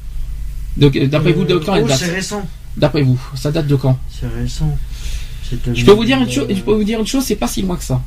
euh, 0.80 1.06
D'après 1.06 1.32
vous, 1.32 1.44
de 1.44 1.56
quand 1.58 1.74
elle 1.74 1.84
oh, 1.84 1.88
date 1.88 1.98
c'est 1.98 2.12
récent. 2.12 2.46
D'après 2.76 3.02
vous, 3.02 3.20
ça 3.34 3.50
date 3.50 3.66
de 3.66 3.76
quand 3.76 3.98
C'est 4.08 4.28
récent. 4.28 4.76
Je 5.74 5.84
peux 5.84 5.92
vous 5.92 6.04
dire 6.04 6.16
une 6.18 6.24
2000, 6.26 6.34
chose, 6.34 6.46
je 6.50 6.60
peux 6.62 6.72
vous 6.74 6.84
dire 6.84 7.00
une 7.00 7.06
chose, 7.06 7.24
c'est 7.24 7.36
pas 7.36 7.48
si 7.48 7.62
loin 7.62 7.76
que 7.76 7.82
ça. 7.82 8.00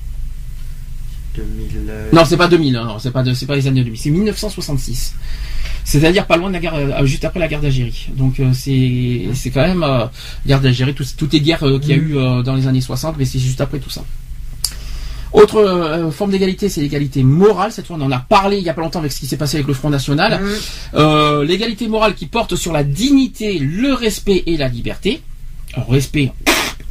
2000, 1.35 1.67
euh, 1.89 2.09
Non, 2.13 2.23
c'est 2.25 2.37
pas 2.37 2.47
2000, 2.47 2.73
non, 2.73 2.85
non, 2.85 2.99
c'est 2.99 3.11
pas, 3.11 3.23
de- 3.23 3.33
pas 3.45 3.55
les 3.55 3.67
années 3.67 3.83
2000, 3.83 3.99
c'est 3.99 4.09
1966. 4.11 5.15
C'est-à-dire 5.83 6.25
pas 6.25 6.37
loin 6.37 6.47
de 6.47 6.53
la 6.53 6.59
guerre, 6.59 7.05
juste 7.05 7.25
après 7.25 7.39
la 7.39 7.47
guerre 7.47 7.59
d'Algérie. 7.59 8.07
Donc 8.15 8.39
c'est, 8.53 9.27
c'est 9.33 9.49
quand 9.51 9.67
même 9.67 9.83
euh, 9.83 10.05
guerre 10.47 10.61
d'Algérie, 10.61 10.93
tout- 10.93 11.03
toutes 11.17 11.33
les 11.33 11.41
guerres 11.41 11.63
euh, 11.63 11.79
qu'il 11.79 11.89
y 11.89 11.93
a 11.93 11.97
eu 11.97 12.17
euh, 12.17 12.41
dans 12.43 12.55
les 12.55 12.67
années 12.67 12.81
60, 12.81 13.15
mais 13.17 13.25
c'est 13.25 13.39
juste 13.39 13.59
après 13.61 13.79
tout 13.79 13.89
ça. 13.89 14.03
Autre 15.33 15.57
euh, 15.57 16.11
forme 16.11 16.29
d'égalité, 16.29 16.69
c'est 16.69 16.81
l'égalité 16.81 17.23
morale. 17.23 17.71
Cette 17.71 17.87
fois, 17.87 17.97
on 17.99 18.03
en 18.03 18.11
a 18.11 18.19
parlé 18.19 18.57
il 18.57 18.63
y 18.63 18.69
a 18.69 18.73
pas 18.73 18.81
longtemps 18.81 18.99
avec 18.99 19.11
ce 19.11 19.19
qui 19.19 19.25
s'est 19.25 19.37
passé 19.37 19.57
avec 19.57 19.67
le 19.67 19.73
Front 19.73 19.89
National. 19.89 20.39
Mmh. 20.39 20.47
Euh, 20.93 21.43
l'égalité 21.43 21.87
morale 21.87 22.13
qui 22.13 22.27
porte 22.27 22.55
sur 22.55 22.71
la 22.71 22.83
dignité, 22.83 23.57
le 23.57 23.93
respect 23.93 24.43
et 24.45 24.57
la 24.57 24.67
liberté. 24.67 25.21
Alors, 25.73 25.89
respect, 25.89 26.31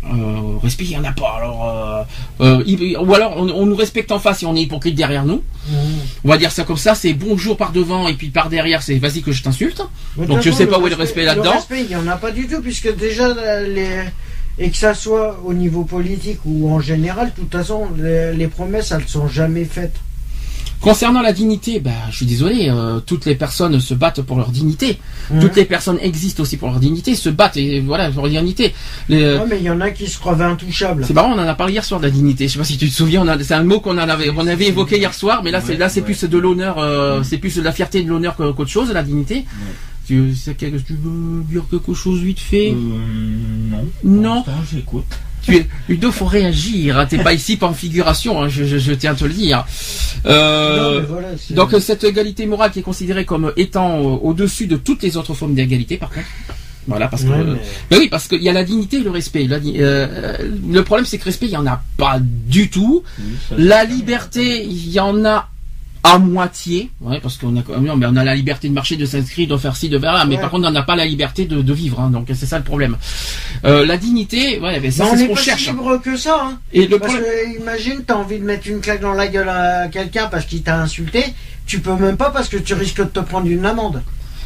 euh, 0.04 0.58
respect, 0.60 0.84
il 0.84 0.90
n'y 0.90 0.96
en 0.96 1.04
a 1.04 1.12
pas. 1.12 1.36
Alors, 1.36 2.06
ou 2.40 3.14
alors, 3.14 3.34
on, 3.36 3.48
on 3.48 3.64
nous 3.64 3.76
respecte 3.76 4.10
en 4.10 4.18
face 4.18 4.42
et 4.42 4.46
on 4.46 4.56
est 4.56 4.62
hypocrite 4.62 4.96
derrière 4.96 5.24
nous. 5.24 5.44
Mmh. 5.68 5.74
On 6.24 6.28
va 6.28 6.36
dire 6.36 6.50
ça 6.50 6.64
comme 6.64 6.76
ça, 6.76 6.96
c'est 6.96 7.12
bonjour 7.12 7.56
par 7.56 7.70
devant 7.70 8.08
et 8.08 8.14
puis 8.14 8.30
par 8.30 8.48
derrière, 8.48 8.82
c'est 8.82 8.98
vas-y 8.98 9.22
que 9.22 9.30
je 9.30 9.44
t'insulte. 9.44 9.82
Donc, 10.16 10.26
toute 10.26 10.42
je 10.42 10.50
façon, 10.50 10.56
sais 10.56 10.66
pas 10.66 10.80
où 10.80 10.86
est 10.88 10.90
le 10.90 10.96
respect 10.96 11.24
là-dedans. 11.24 11.44
Le 11.44 11.56
respect, 11.58 11.82
il 11.82 11.86
n'y 11.86 11.96
en 11.96 12.08
a 12.08 12.16
pas 12.16 12.32
du 12.32 12.48
tout, 12.48 12.60
puisque 12.60 12.92
déjà, 12.96 13.32
les... 13.62 14.00
et 14.58 14.70
que 14.70 14.76
ça 14.76 14.94
soit 14.94 15.40
au 15.44 15.52
niveau 15.54 15.84
politique 15.84 16.40
ou 16.44 16.70
en 16.70 16.80
général, 16.80 17.32
de 17.36 17.42
toute 17.42 17.52
façon, 17.52 17.88
les, 17.98 18.32
les 18.34 18.48
promesses, 18.48 18.92
elles 18.92 19.08
sont 19.08 19.28
jamais 19.28 19.64
faites. 19.64 19.94
Concernant 20.80 21.22
la 21.22 21.32
dignité, 21.32 21.78
bah, 21.78 21.92
je 22.10 22.16
suis 22.16 22.26
désolé, 22.26 22.66
euh, 22.68 22.98
toutes 22.98 23.24
les 23.24 23.36
personnes 23.36 23.78
se 23.78 23.94
battent 23.94 24.20
pour 24.22 24.36
leur 24.36 24.48
dignité. 24.50 24.98
Mmh. 25.30 25.38
Toutes 25.38 25.54
les 25.54 25.64
personnes 25.64 25.98
existent 26.02 26.42
aussi 26.42 26.56
pour 26.56 26.70
leur 26.70 26.80
dignité, 26.80 27.14
se 27.14 27.28
battent 27.28 27.56
et 27.56 27.78
voilà 27.78 28.10
pour 28.10 28.24
leur 28.24 28.32
dignité. 28.32 28.74
Les- 29.08 29.36
Ouais, 29.36 29.44
mais 29.48 29.58
il 29.58 29.62
y 29.62 29.70
en 29.70 29.80
a 29.80 29.90
qui 29.92 30.08
se 30.08 30.18
croient 30.18 30.42
intouchables. 30.42 31.04
C'est 31.06 31.14
marrant, 31.14 31.30
on 31.36 31.38
en 31.38 31.46
a 31.46 31.54
parlé 31.54 31.74
hier 31.74 31.84
soir 31.84 32.00
de 32.00 32.06
la 32.06 32.10
dignité. 32.10 32.48
Je 32.48 32.54
sais 32.54 32.58
pas 32.58 32.64
si 32.64 32.78
tu 32.78 32.88
te 32.88 32.92
souviens, 32.92 33.24
c'est 33.42 33.54
un 33.54 33.62
mot 33.62 33.78
qu'on 33.78 33.96
avait, 33.96 34.30
on 34.36 34.44
avait 34.48 34.66
évoqué 34.66 34.98
hier 34.98 35.14
soir, 35.14 35.42
mais 35.44 35.52
là, 35.52 35.60
c'est 35.60 35.74
Ouais, 35.74 35.78
là, 35.78 35.88
c'est 35.88 36.00
ouais. 36.00 36.04
plus 36.06 36.24
de 36.24 36.38
l'honneur, 36.38 36.78
euh, 36.80 37.22
c'est 37.22 37.38
plus 37.38 37.54
de 37.54 37.62
la 37.62 37.70
fierté 37.70 38.00
et 38.00 38.02
de 38.02 38.08
l'honneur 38.08 38.34
que- 38.34 38.50
qu'autre 38.50 38.68
chose, 38.70 38.90
la 38.92 39.04
dignité. 39.04 39.44
Tu, 40.12 40.34
tu 40.86 40.94
veux 41.02 41.42
dire 41.50 41.64
quelque 41.70 41.94
chose 41.94 42.20
vite 42.20 42.40
fait? 42.40 42.70
Euh, 42.72 42.74
non. 43.70 43.84
Non. 44.04 44.44
J'écoute. 44.72 45.04
Tu 45.42 45.56
es, 45.56 45.66
Ludo, 45.88 46.12
faut 46.12 46.26
réagir. 46.26 46.98
hein, 46.98 47.06
T'es 47.06 47.18
pas 47.18 47.32
ici 47.32 47.56
par 47.56 47.74
figuration. 47.74 48.40
hein, 48.42 48.48
je, 48.48 48.64
je, 48.64 48.78
je 48.78 48.92
tiens 48.92 49.12
à 49.12 49.14
te 49.14 49.24
le 49.24 49.32
dire. 49.32 49.64
Euh, 50.26 51.00
Non, 51.00 51.06
voilà, 51.08 51.28
donc 51.50 51.74
cette 51.80 52.04
égalité 52.04 52.46
morale 52.46 52.70
qui 52.70 52.78
est 52.78 52.82
considérée 52.82 53.24
comme 53.24 53.52
étant 53.56 53.98
euh, 53.98 54.18
au-dessus 54.22 54.66
de 54.68 54.76
toutes 54.76 55.02
les 55.02 55.16
autres 55.16 55.34
formes 55.34 55.54
d'égalité, 55.54 55.96
par 55.96 56.10
contre. 56.10 56.26
Voilà, 56.86 57.08
parce 57.08 57.22
que. 57.24 57.28
Ouais, 57.28 57.44
mais- 57.44 57.60
ben 57.90 57.98
oui, 58.00 58.08
parce 58.08 58.26
qu'il 58.28 58.42
y 58.42 58.48
a 58.48 58.52
la 58.52 58.64
dignité 58.64 58.98
et 58.98 59.02
le 59.02 59.10
respect. 59.10 59.46
La 59.46 59.56
euh, 59.56 60.36
le 60.70 60.82
problème, 60.84 61.06
c'est 61.06 61.18
que 61.18 61.24
respect, 61.24 61.46
il 61.46 61.52
y 61.52 61.56
en 61.56 61.66
a 61.66 61.82
pas 61.96 62.18
du 62.20 62.70
tout. 62.70 63.02
Oui, 63.18 63.24
La 63.58 63.84
liberté, 63.84 64.64
il 64.64 64.90
y 64.90 64.98
en 65.00 65.24
a 65.24 65.48
à 66.04 66.18
moitié, 66.18 66.90
ouais, 67.00 67.20
parce 67.20 67.36
qu'on 67.38 67.56
a 67.56 67.62
quand 67.62 67.78
même, 67.80 67.96
mais 67.96 68.06
on 68.06 68.16
a 68.16 68.24
la 68.24 68.34
liberté 68.34 68.68
de 68.68 68.74
marcher, 68.74 68.96
de 68.96 69.06
s'inscrire, 69.06 69.46
de 69.46 69.56
faire 69.56 69.76
ci, 69.76 69.88
de 69.88 69.98
faire 70.00 70.12
là, 70.12 70.24
mais 70.24 70.34
Ouais. 70.34 70.40
par 70.40 70.50
contre, 70.50 70.66
on 70.66 70.70
n'a 70.72 70.82
pas 70.82 70.96
la 70.96 71.04
liberté 71.06 71.44
de, 71.44 71.62
de 71.62 71.72
vivre, 71.72 72.00
hein, 72.00 72.10
donc 72.10 72.26
c'est 72.34 72.46
ça 72.46 72.58
le 72.58 72.64
problème. 72.64 72.96
Euh, 73.64 73.86
la 73.86 73.96
dignité, 73.96 74.58
ouais, 74.58 74.80
ben 74.80 74.90
ça 74.90 75.04
Mais 75.04 75.10
c'est 75.10 75.14
on 75.14 75.16
ce 75.16 75.22
n'est 75.22 75.28
qu'on 75.28 75.36
cherche. 75.36 75.62
si 75.64 75.70
libre 75.70 75.98
que 76.02 76.16
ça. 76.16 76.40
Hein. 76.44 76.58
Et 76.72 76.86
le 76.88 76.98
Parce 76.98 77.12
problème, 77.12 77.54
que 77.54 77.60
imagine, 77.60 78.02
t'as 78.04 78.14
envie 78.16 78.38
de 78.40 78.44
mettre 78.44 78.66
une 78.66 78.80
claque 78.80 79.00
dans 79.00 79.12
la 79.14 79.28
gueule 79.28 79.48
à 79.48 79.86
quelqu'un 79.88 80.26
parce 80.26 80.44
qu'il 80.44 80.62
t'a 80.62 80.80
insulté, 80.80 81.24
tu 81.66 81.78
peux 81.78 81.94
même 81.94 82.16
pas 82.16 82.30
parce 82.30 82.48
que 82.48 82.56
tu 82.56 82.74
risques 82.74 82.98
de 82.98 83.04
te 83.04 83.20
prendre 83.20 83.46
une 83.46 83.64
amende 83.64 84.02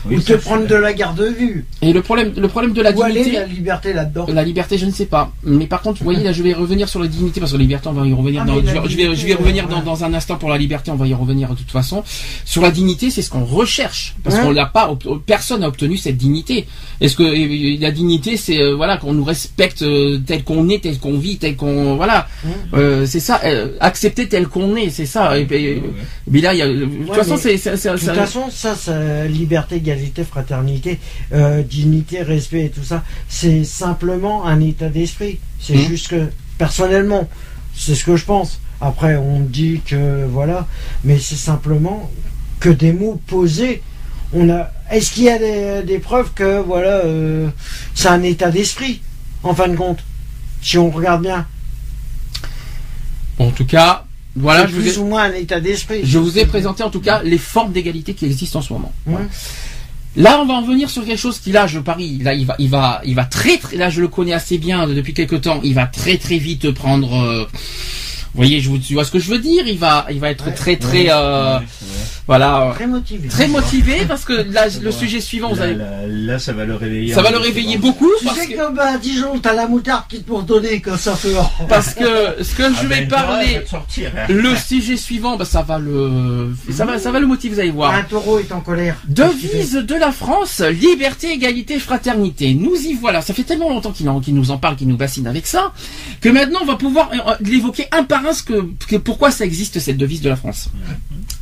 Oui, 0.09 0.17
ou 0.17 0.21
te 0.21 0.33
prendre 0.35 0.67
de 0.67 0.75
la 0.75 0.93
garde 0.93 1.19
de 1.19 1.27
vue. 1.27 1.65
et 1.83 1.93
le 1.93 2.03
problème, 2.03 2.33
le 2.37 2.49
problème 2.49 2.73
de 2.73 2.83
la 2.83 2.93
Où 2.93 3.03
aller 3.03 3.15
dignité, 3.21 3.33
la 3.41 3.47
liberté 3.47 3.93
là-dedans 3.93 4.27
La 4.33 4.45
liberté, 4.45 4.79
je 4.79 4.87
ne 4.87 4.91
sais 4.91 5.07
pas. 5.07 5.33
Mais 5.45 5.67
par 5.67 5.83
contre, 5.83 5.99
vous 5.99 6.05
voyez, 6.05 6.23
là, 6.23 6.33
je 6.33 6.43
vais 6.43 6.53
revenir 6.53 6.89
sur 6.89 7.01
la 7.01 7.09
dignité, 7.09 7.41
parce 7.41 7.53
que 7.53 7.57
la 7.57 7.63
liberté, 7.63 7.89
on 7.89 7.93
va 7.93 8.07
y 8.07 8.13
revenir. 8.13 8.43
Ah, 8.45 8.47
dans, 8.47 8.55
je, 8.57 8.61
vais- 8.61 8.67
je 8.69 8.75
vais, 8.81 8.89
dignité, 8.89 9.17
je 9.17 9.27
vais 9.27 9.35
revenir 9.35 9.69
dans, 9.69 9.79
ouais. 9.79 9.85
dans 9.85 10.05
un 10.05 10.15
instant 10.15 10.37
pour 10.37 10.49
la 10.51 10.59
liberté, 10.59 10.91
on 10.91 10.97
va 10.97 11.07
y 11.07 11.15
revenir 11.15 11.49
de 11.51 11.55
toute 11.55 11.71
façon. 11.71 12.03
Sur 12.45 12.63
la 12.63 12.71
dignité, 12.71 13.11
c'est 13.11 13.23
ce 13.23 13.31
qu'on 13.31 13.45
recherche. 13.45 14.15
Parce 14.23 14.37
Ouais. 14.37 14.43
qu'on 14.43 14.51
l'a 14.51 14.67
pas, 14.67 14.91
personne 15.27 15.61
n'a 15.61 15.69
obtenu 15.69 15.97
cette 15.97 16.17
dignité. 16.17 16.67
Est-ce 17.01 17.17
que 17.17 17.81
la 17.81 17.91
dignité, 17.91 18.37
c'est, 18.37 18.61
euh, 18.61 18.75
voilà, 18.75 18.97
qu'on 18.99 19.13
nous 19.13 19.25
respecte 19.25 19.83
euh, 19.83 20.19
tel 20.27 20.45
qu'on 20.45 20.69
est, 20.69 20.83
tel 20.83 20.99
qu'on 20.99 21.19
vit, 21.19 21.37
tel 21.39 21.57
qu'on, 21.57 21.97
voilà. 21.97 22.27
Mmh. 22.45 22.49
Euh, 22.75 23.07
c'est 23.07 23.21
ça, 23.21 23.41
euh, 23.45 23.69
accepter 23.81 24.29
tel 24.29 24.47
qu'on 24.49 24.77
est, 24.77 24.91
c'est 24.91 25.07
ça. 25.07 25.39
Et, 25.39 25.45
puis, 25.45 25.57
Ouais, 25.57 25.75
ouais. 25.77 25.83
mais 26.31 26.41
là, 26.41 26.55
il 26.55 26.59
y 26.59 26.63
a, 26.63 26.69
de 26.69 26.85
toute 26.85 27.15
façon, 27.15 27.37
c'est, 27.37 27.57
c'est, 27.57 27.77
c'est- 27.77 27.89
De 27.91 27.97
toute 27.97 28.05
ça- 28.07 28.15
façon, 28.15 28.45
ça, 28.51 28.75
ça, 28.75 29.27
liberté, 29.27 29.81
égalité, 29.97 30.25
fraternité, 30.25 30.99
euh, 31.33 31.63
dignité, 31.63 32.23
respect 32.23 32.67
et 32.67 32.71
tout 32.71 32.85
ça, 32.85 33.03
c'est 33.29 33.65
simplement 33.65 34.47
un 34.47 34.61
état 34.61 34.89
d'esprit. 34.89 35.39
C'est 35.61 35.75
Mhm. 35.77 35.89
juste 35.89 36.09
que, 36.09 36.29
personnellement, 36.59 37.29
c'est 37.75 37.95
ce 37.95 38.05
que 38.05 38.17
je 38.17 38.25
pense. 38.25 38.61
Après, 38.81 39.17
on 39.17 39.41
dit 39.41 39.81
que 39.85 40.25
voilà, 40.27 40.67
mais 41.05 41.19
c'est 41.19 41.37
simplement 41.37 42.11
que 42.61 42.69
des 42.69 42.93
mots 42.93 43.21
posés. 43.27 43.83
On 44.33 44.49
a. 44.51 44.71
Est-ce 44.91 45.13
qu'il 45.13 45.25
y 45.25 45.31
a 45.31 45.39
des, 45.39 45.83
des 45.87 45.99
preuves 45.99 46.33
que 46.35 46.61
voilà, 46.61 46.99
euh, 47.05 47.49
c'est 47.95 48.09
un 48.09 48.23
état 48.23 48.51
d'esprit, 48.51 49.01
en 49.43 49.55
fin 49.55 49.69
de 49.69 49.77
compte, 49.77 50.01
si 50.63 50.79
on 50.79 50.91
regarde 50.91 51.23
bien? 51.23 51.47
en 53.39 53.51
tout 53.51 53.67
cas, 53.67 54.05
voilà, 54.35 54.67
je 54.67 54.73
vous 54.73 54.81
ai- 54.81 54.83
plus 54.85 54.99
ou 54.99 55.05
moins 55.05 55.25
un 55.25 55.33
état 55.35 55.61
d'esprit. 55.61 56.01
Je 56.05 56.19
vous 56.19 56.39
ai 56.39 56.47
présenté 56.47 56.83
en 56.83 56.91
tout 56.91 57.01
cas 57.01 57.23
les 57.23 57.39
formes 57.39 57.73
d'égalité 57.73 58.15
qui 58.15 58.25
existent 58.27 58.59
en 58.59 58.63
ce 58.63 58.73
moment. 58.73 58.93
Voilà. 59.05 59.27
Là, 60.17 60.41
on 60.41 60.47
va 60.47 60.55
en 60.55 60.63
venir 60.63 60.89
sur 60.89 61.05
quelque 61.05 61.19
chose 61.19 61.39
qui, 61.39 61.53
là, 61.53 61.67
je 61.67 61.79
parie, 61.79 62.19
là, 62.19 62.33
il 62.33 62.47
va, 62.47 62.57
il 62.59 62.71
va, 62.71 63.03
il 63.05 63.15
va 63.15 63.25
très, 63.25 63.59
très, 63.59 63.77
là, 63.77 63.91
je 63.91 64.01
le 64.01 64.09
connais 64.09 64.33
assez 64.33 64.57
bien 64.57 64.87
depuis 64.87 65.13
quelque 65.13 65.37
temps. 65.37 65.61
Il 65.63 65.75
va 65.75 65.87
très, 65.87 66.17
très 66.17 66.39
vite 66.39 66.71
prendre. 66.71 67.15
euh, 67.15 67.45
voyez, 68.37 68.61
je 68.61 68.69
vous, 68.69 68.79
tu 68.79 68.95
vois 68.95 69.05
ce 69.05 69.11
que 69.11 69.19
je 69.19 69.31
veux 69.31 69.39
dire 69.39 69.67
Il 69.67 69.79
va, 69.79 70.07
il 70.11 70.21
va 70.21 70.31
être 70.31 70.47
Ouais. 70.47 70.53
très, 70.55 70.77
très, 70.77 71.07
euh, 71.11 71.55
Ouais, 71.57 71.61
ouais. 71.61 71.67
voilà, 72.27 72.63
euh, 72.69 72.73
Très 72.75 72.87
motivé. 72.87 73.29
très 73.29 73.49
motivé 73.49 74.05
parce 74.07 74.25
que 74.25 74.33
là, 74.53 74.67
le 74.83 74.91
sujet 74.91 75.21
suivant, 75.21 75.49
vous 75.51 75.57
Là, 75.57 75.63
allez, 75.65 75.75
là, 75.75 75.91
là, 76.07 76.39
ça 76.39 76.53
va 76.53 76.65
le 76.65 76.75
réveiller. 76.75 77.13
ça 77.15 77.23
va 77.23 77.31
le 77.31 77.39
réveiller 77.39 77.79
beaucoup 77.79 78.11
Tu 78.19 78.25
parce 78.27 78.39
sais 78.39 78.47
que, 78.49 78.53
que 78.57 78.75
bah, 78.75 78.93
à 78.95 78.99
Dijon, 78.99 79.39
t'as 79.41 79.55
la 79.55 79.67
moutarde 79.67 80.05
qui 80.09 80.19
te 80.21 80.27
pour 80.27 80.43
donner 80.43 80.81
quand 80.81 80.97
ça 80.97 81.15
fait. 81.17 81.35
parce 81.69 81.95
que 81.95 82.43
ce 82.43 82.55
que 82.55 82.63
Ah 82.65 82.71
je 82.83 82.87
vais 82.87 83.01
ben, 83.03 83.09
parler, 83.09 83.61
sortir, 83.69 84.11
hein. 84.17 84.27
le 84.29 84.55
sujet 84.57 84.97
suivant, 84.97 85.37
bah, 85.37 85.45
ça 85.45 85.63
va 85.63 85.79
le, 85.79 86.55
ça 86.73 86.85
va, 86.85 86.99
ça 86.99 87.11
va 87.11 87.19
le 87.21 87.27
motiver, 87.27 87.55
vous 87.55 87.61
allez 87.61 87.71
voir. 87.71 87.95
Un 87.95 88.03
taureau 88.03 88.39
est 88.39 88.53
en 88.53 88.61
colère. 88.61 88.97
Devise 89.09 89.75
de 89.75 89.95
la 89.95 90.13
France, 90.13 90.61
liberté, 90.61 91.33
égalité, 91.33 91.79
fraternité. 91.79 92.55
Nous 92.55 92.75
y 92.77 92.95
voilà. 92.95 93.21
Ça 93.23 93.35
fait 93.35 93.43
tellement 93.45 93.69
longtemps 93.71 93.93
qu'il 93.93 94.07
nous 94.35 94.51
en 94.51 94.59
parle, 94.59 94.77
qu'il 94.77 94.89
nous 94.89 94.97
bassine 94.97 95.27
avec 95.27 95.47
ça, 95.47 95.73
que 96.21 96.29
maintenant 96.29 96.61
on 96.63 96.67
va 96.67 96.77
pouvoir 96.77 97.11
euh, 97.13 97.35
l'évoquer 97.41 97.87
un 97.93 98.05
par 98.05 98.25
un, 98.26 98.26
ce 98.33 98.43
que, 98.43 98.69
que- 98.89 98.97
pourquoi 98.97 99.31
ça 99.31 99.45
existe 99.45 99.79
cette 99.79 99.97
devise 99.97 100.21
de 100.23 100.29
la 100.29 100.37
France. 100.37 100.71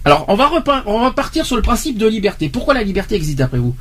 Alors 0.04 0.24
on 0.28 0.34
va, 0.36 0.50
on 0.86 1.00
va 1.00 1.10
partir 1.12 1.44
sur 1.46 1.56
le 1.56 1.62
principe 1.62 1.98
de 1.98 2.06
liberté. 2.06 2.48
Pourquoi 2.48 2.74
la 2.74 2.82
liberté 2.82 3.14
existe 3.14 3.38
d'après 3.38 3.58
vous? 3.58 3.74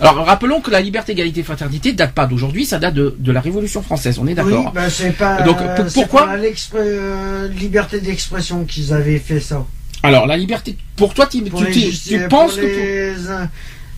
Alors 0.00 0.24
rappelons 0.26 0.60
que 0.60 0.70
la 0.70 0.80
liberté, 0.80 1.10
égalité, 1.12 1.42
fraternité 1.42 1.92
date 1.92 2.12
pas 2.12 2.26
d'aujourd'hui, 2.26 2.64
ça 2.64 2.78
date 2.78 2.94
de, 2.94 3.16
de 3.18 3.32
la 3.32 3.40
Révolution 3.40 3.82
française. 3.82 4.18
On 4.20 4.26
est 4.28 4.34
d'accord. 4.34 4.66
Oui, 4.66 4.70
bah 4.72 4.88
c'est 4.90 5.10
pas. 5.10 5.42
Donc, 5.42 5.56
pourquoi 5.92 6.26
pour 6.26 6.78
euh, 6.80 7.48
liberté 7.48 8.00
d'expression 8.00 8.64
qu'ils 8.64 8.92
avaient 8.92 9.18
fait 9.18 9.40
ça. 9.40 9.66
Alors 10.04 10.28
la 10.28 10.36
liberté, 10.36 10.76
pour 10.94 11.14
toi, 11.14 11.26
tu, 11.26 11.42
Pour 11.42 11.58
tu, 11.60 11.66
les 11.66 11.72
tu- 11.72 11.80
justi- 11.80 12.08
tu 12.10 12.18
pour 12.20 12.28
penses 12.28 12.54
que 12.54 12.60
les, 12.60 13.14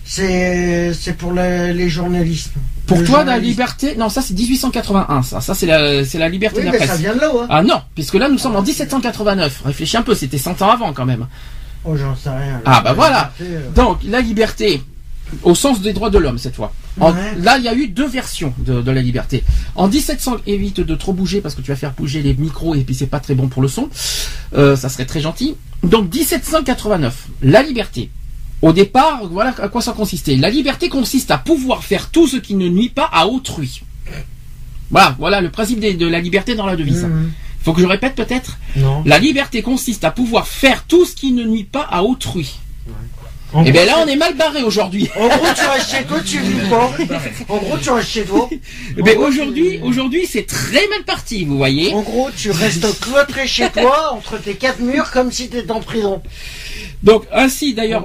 c'est 0.03 1.15
pour 1.17 1.33
les, 1.33 1.73
les 1.73 1.89
journalistes. 1.89 2.51
pour 2.87 3.03
toi 3.03 3.23
la 3.23 3.37
liberté, 3.37 3.95
non 3.97 4.09
ça 4.09 4.21
c'est 4.21 4.33
1881, 4.33 5.21
ça, 5.23 5.41
ça 5.41 5.53
c'est 5.53 5.65
la, 5.65 6.01
la 6.01 6.29
liberté 6.29 6.57
Oui, 6.57 6.61
de 6.63 6.65
la 6.67 6.71
mais 6.71 6.77
presse. 6.79 6.89
ça 6.91 6.97
vient 6.97 7.15
de 7.15 7.19
là, 7.19 7.31
hein. 7.41 7.47
Ah 7.49 7.63
non, 7.63 7.81
puisque 7.95 8.15
là 8.15 8.27
nous 8.29 8.37
sommes 8.37 8.55
en 8.55 8.61
1789. 8.61 9.61
Réfléchis 9.65 9.97
un 9.97 10.01
peu, 10.01 10.15
c'était 10.15 10.37
100 10.37 10.61
ans 10.61 10.69
avant 10.71 10.91
quand 10.93 11.05
même. 11.05 11.27
Oh, 11.85 11.95
j'en 11.95 12.15
sais 12.15 12.29
rien. 12.29 12.61
Ah, 12.65 12.81
bah 12.83 12.93
voilà. 12.93 13.31
liberté, 13.39 13.55
euh, 13.65 13.71
Donc 13.73 13.99
la 14.03 14.21
liberté, 14.21 14.81
au 15.43 15.55
sens 15.55 15.81
des 15.81 15.93
droits 15.93 16.09
de 16.09 16.17
l'homme 16.17 16.37
cette 16.37 16.55
fois. 16.55 16.73
En- 16.99 17.11
Ouais. 17.13 17.17
Là 17.41 17.57
il 17.57 17.63
y 17.63 17.69
a 17.69 17.73
eu 17.73 17.87
deux 17.87 18.07
versions 18.07 18.53
de, 18.57 18.81
de 18.81 18.91
la 18.91 19.01
liberté. 19.01 19.43
En 19.75 19.87
1700, 19.87 20.37
évite 20.45 20.81
de 20.81 20.95
trop 20.95 21.13
bouger 21.13 21.39
parce 21.41 21.55
que 21.55 21.61
tu 21.61 21.71
vas 21.71 21.77
faire 21.77 21.91
bouger 21.93 22.21
les 22.21 22.33
micros 22.33 22.75
et 22.75 22.81
puis 22.81 22.93
c'est 22.95 23.07
pas 23.07 23.19
très 23.21 23.33
bon 23.33 23.47
pour 23.47 23.61
le 23.61 23.67
son. 23.69 23.89
Euh, 24.55 24.75
ça 24.75 24.89
serait 24.89 25.05
très 25.05 25.21
gentil. 25.21 25.55
Donc 25.83 26.13
1789, 26.13 27.27
la 27.43 27.63
liberté. 27.63 28.09
Au 28.61 28.73
départ, 28.73 29.21
voilà 29.29 29.53
à 29.61 29.67
quoi 29.69 29.81
ça 29.81 29.93
consistait. 29.93 30.35
La 30.35 30.49
liberté 30.49 30.87
consiste 30.89 31.31
à 31.31 31.37
pouvoir 31.37 31.83
faire 31.83 32.09
tout 32.11 32.27
ce 32.27 32.37
qui 32.37 32.53
ne 32.55 32.67
nuit 32.69 32.89
pas 32.89 33.09
à 33.11 33.25
autrui. 33.27 33.81
Voilà, 34.91 35.15
voilà 35.19 35.41
le 35.41 35.49
principe 35.49 35.79
de, 35.79 35.91
de 35.93 36.07
la 36.07 36.19
liberté 36.19 36.53
dans 36.55 36.65
la 36.65 36.75
devise. 36.75 37.03
Mhm. 37.05 37.31
Faut 37.63 37.73
que 37.73 37.81
je 37.81 37.85
répète 37.87 38.15
peut-être? 38.15 38.57
Non. 38.75 39.03
La 39.05 39.19
liberté 39.19 39.61
consiste 39.61 40.03
à 40.03 40.11
pouvoir 40.11 40.47
faire 40.47 40.83
tout 40.83 41.05
ce 41.05 41.15
qui 41.15 41.31
ne 41.31 41.43
nuit 41.43 41.63
pas 41.63 41.87
à 41.89 42.03
autrui. 42.03 42.55
Et 43.65 43.71
bien 43.71 43.83
gros, 43.85 43.97
là, 43.97 44.03
on 44.05 44.07
est 44.07 44.15
mal 44.15 44.33
barré 44.35 44.63
aujourd'hui. 44.63 45.09
En 45.15 45.27
gros, 45.27 45.45
tu 45.53 45.65
restes 45.67 45.91
chez 45.91 46.03
toi, 46.05 46.19
tu 46.25 46.39
vis 46.39 46.69
pas. 46.69 46.89
En 47.49 47.57
gros, 47.57 47.77
tu 47.77 47.89
restes 47.89 48.09
chez 48.09 48.23
toi. 48.23 48.49
Mais 48.95 49.11
En 49.11 49.19
gros, 49.19 49.27
aujourd'hui, 49.27 49.77
tu- 49.77 49.83
aujourd'hui, 49.83 50.25
c'est 50.25 50.45
très 50.47 50.87
mal 50.87 51.03
parti, 51.05 51.43
vous 51.43 51.57
voyez. 51.57 51.93
En 51.93 52.01
gros, 52.01 52.29
tu 52.35 52.49
restes 52.51 52.99
cloîtré 53.01 53.47
chez 53.47 53.69
toi, 53.69 54.13
entre 54.13 54.37
tes 54.37 54.55
quatre 54.55 54.79
murs, 54.79 55.11
comme 55.11 55.31
si 55.33 55.49
t'étais 55.49 55.71
en 55.71 55.81
prison. 55.81 56.21
Donc 57.03 57.23
ainsi 57.33 57.73
d'ailleurs, 57.73 58.01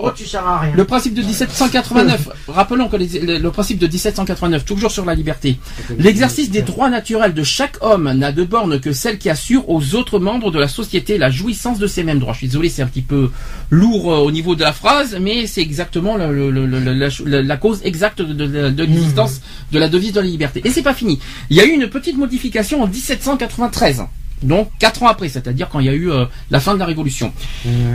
le 0.75 0.85
principe 0.85 1.13
de 1.15 1.21
1789, 1.23 2.29
rappelons 2.49 2.89
que 2.89 2.97
les- 2.97 3.21
le, 3.21 3.39
le 3.39 3.51
principe 3.51 3.79
de 3.79 3.87
1789, 3.87 4.65
toujours 4.65 4.91
sur 4.91 5.05
la 5.05 5.15
liberté, 5.15 5.59
l'exercice 5.99 6.51
des 6.51 6.63
droits 6.63 6.89
naturels 6.89 7.35
de 7.35 7.43
chaque 7.43 7.77
homme 7.83 8.11
n'a 8.13 8.33
de 8.33 8.45
borne 8.45 8.81
que 8.81 8.93
celle 8.93 9.19
qui 9.19 9.29
assure 9.29 9.69
aux 9.69 9.95
autres 9.95 10.19
membres 10.19 10.51
de 10.51 10.59
la 10.59 10.69
société 10.69 11.19
la 11.19 11.31
jouissance 11.31 11.79
de 11.79 11.87
ces 11.87 12.05
mêmes 12.05 12.19
droits. 12.21 12.33
Je 12.33 12.39
suis 12.39 12.47
désolé, 12.49 12.69
c'est 12.71 12.83
un 12.83 12.87
petit 12.87 13.03
peu 13.03 13.31
lourd 13.71 14.13
euh, 14.13 14.19
au 14.19 14.31
niveau 14.31 14.55
de 14.55 14.63
la 14.63 14.73
phrase, 14.73 15.17
mais 15.21 15.47
c'est 15.47 15.61
exactement 15.63 16.17
le- 16.17 16.51
le- 16.51 16.67
la, 16.67 17.09
la- 17.27 17.43
la 17.43 17.57
cause 17.59 17.81
exacte 17.85 18.23
de, 18.23 18.33
de- 18.33 18.71
de 18.71 18.83
l'existence 18.85 19.41
de 19.73 19.79
la 19.79 19.89
devise 19.91 20.13
de 20.13 20.21
la 20.21 20.27
liberté. 20.27 20.63
Et 20.65 20.71
c'est 20.71 20.83
pas 20.83 20.95
fini. 20.95 21.19
Il 21.51 21.57
y 21.57 21.61
a 21.61 21.65
eu 21.67 21.71
une 21.71 21.89
petite 21.89 22.17
modification 22.17 22.83
en 22.83 22.87
1793. 22.87 24.05
Donc 24.43 24.71
quatre 24.79 25.03
ans 25.03 25.09
après, 25.09 25.29
c'est-à-dire 25.29 25.69
quand 25.71 25.81
il 25.81 25.87
y 25.87 25.89
a 25.89 25.95
eu 25.95 26.11
euh, 26.11 26.27
la 26.51 26.61
fin 26.61 26.75
de 26.75 26.79
la 26.79 26.85
Révolution. 26.87 27.33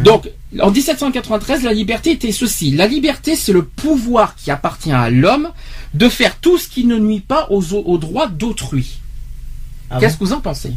Donc, 0.03 0.29
en 0.59 0.71
1793, 0.71 1.63
la 1.63 1.73
liberté 1.73 2.11
était 2.11 2.31
ceci. 2.31 2.71
La 2.71 2.87
liberté, 2.87 3.35
c'est 3.35 3.53
le 3.53 3.63
pouvoir 3.63 4.35
qui 4.35 4.49
appartient 4.51 4.91
à 4.91 5.09
l'homme 5.09 5.49
de 5.93 6.09
faire 6.09 6.37
tout 6.37 6.57
ce 6.57 6.67
qui 6.67 6.85
ne 6.85 6.97
nuit 6.97 7.19
pas 7.19 7.47
aux, 7.51 7.63
aux 7.73 7.97
droits 7.97 8.27
d'autrui. 8.27 8.99
Ah 9.89 9.99
Qu'est-ce 9.99 10.15
que 10.17 10.23
vous 10.23 10.33
en 10.33 10.41
pensez? 10.41 10.71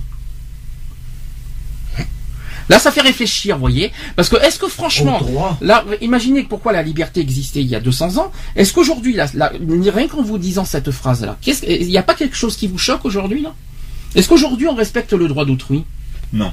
Là, 2.71 2.79
ça 2.79 2.91
fait 2.91 3.03
réfléchir, 3.03 3.57
vous 3.57 3.61
voyez. 3.61 3.93
Parce 4.17 4.31
que, 4.31 4.37
est-ce 4.37 4.59
que 4.59 4.69
franchement, 4.69 5.19
là, 5.61 5.85
imaginez 6.01 6.45
pourquoi 6.45 6.73
la 6.73 6.83
liberté 6.83 7.21
existait 7.21 7.61
il 7.61 7.67
y 7.69 7.75
a 7.77 7.81
200 7.81 8.17
ans. 8.17 8.33
Est-ce 8.57 8.73
qu'aujourd'hui, 8.73 9.13
là, 9.13 9.27
là, 9.35 9.53
rien 9.93 10.09
qu'en 10.09 10.23
vous 10.23 10.39
disant 10.39 10.65
cette 10.65 10.91
phrase-là, 10.91 11.37
qu'est-ce- 11.43 11.67
il 11.67 11.89
n'y 11.89 11.99
a 11.99 12.03
pas 12.03 12.15
quelque 12.15 12.37
chose 12.37 12.57
qui 12.57 12.67
vous 12.67 12.79
choque 12.79 13.05
aujourd'hui, 13.05 13.43
là? 13.43 13.55
Est-ce 14.15 14.29
qu'aujourd'hui, 14.29 14.69
on 14.69 14.75
respecte 14.75 15.13
le 15.13 15.29
droit 15.29 15.45
d'autrui? 15.45 15.85
Non. 16.33 16.53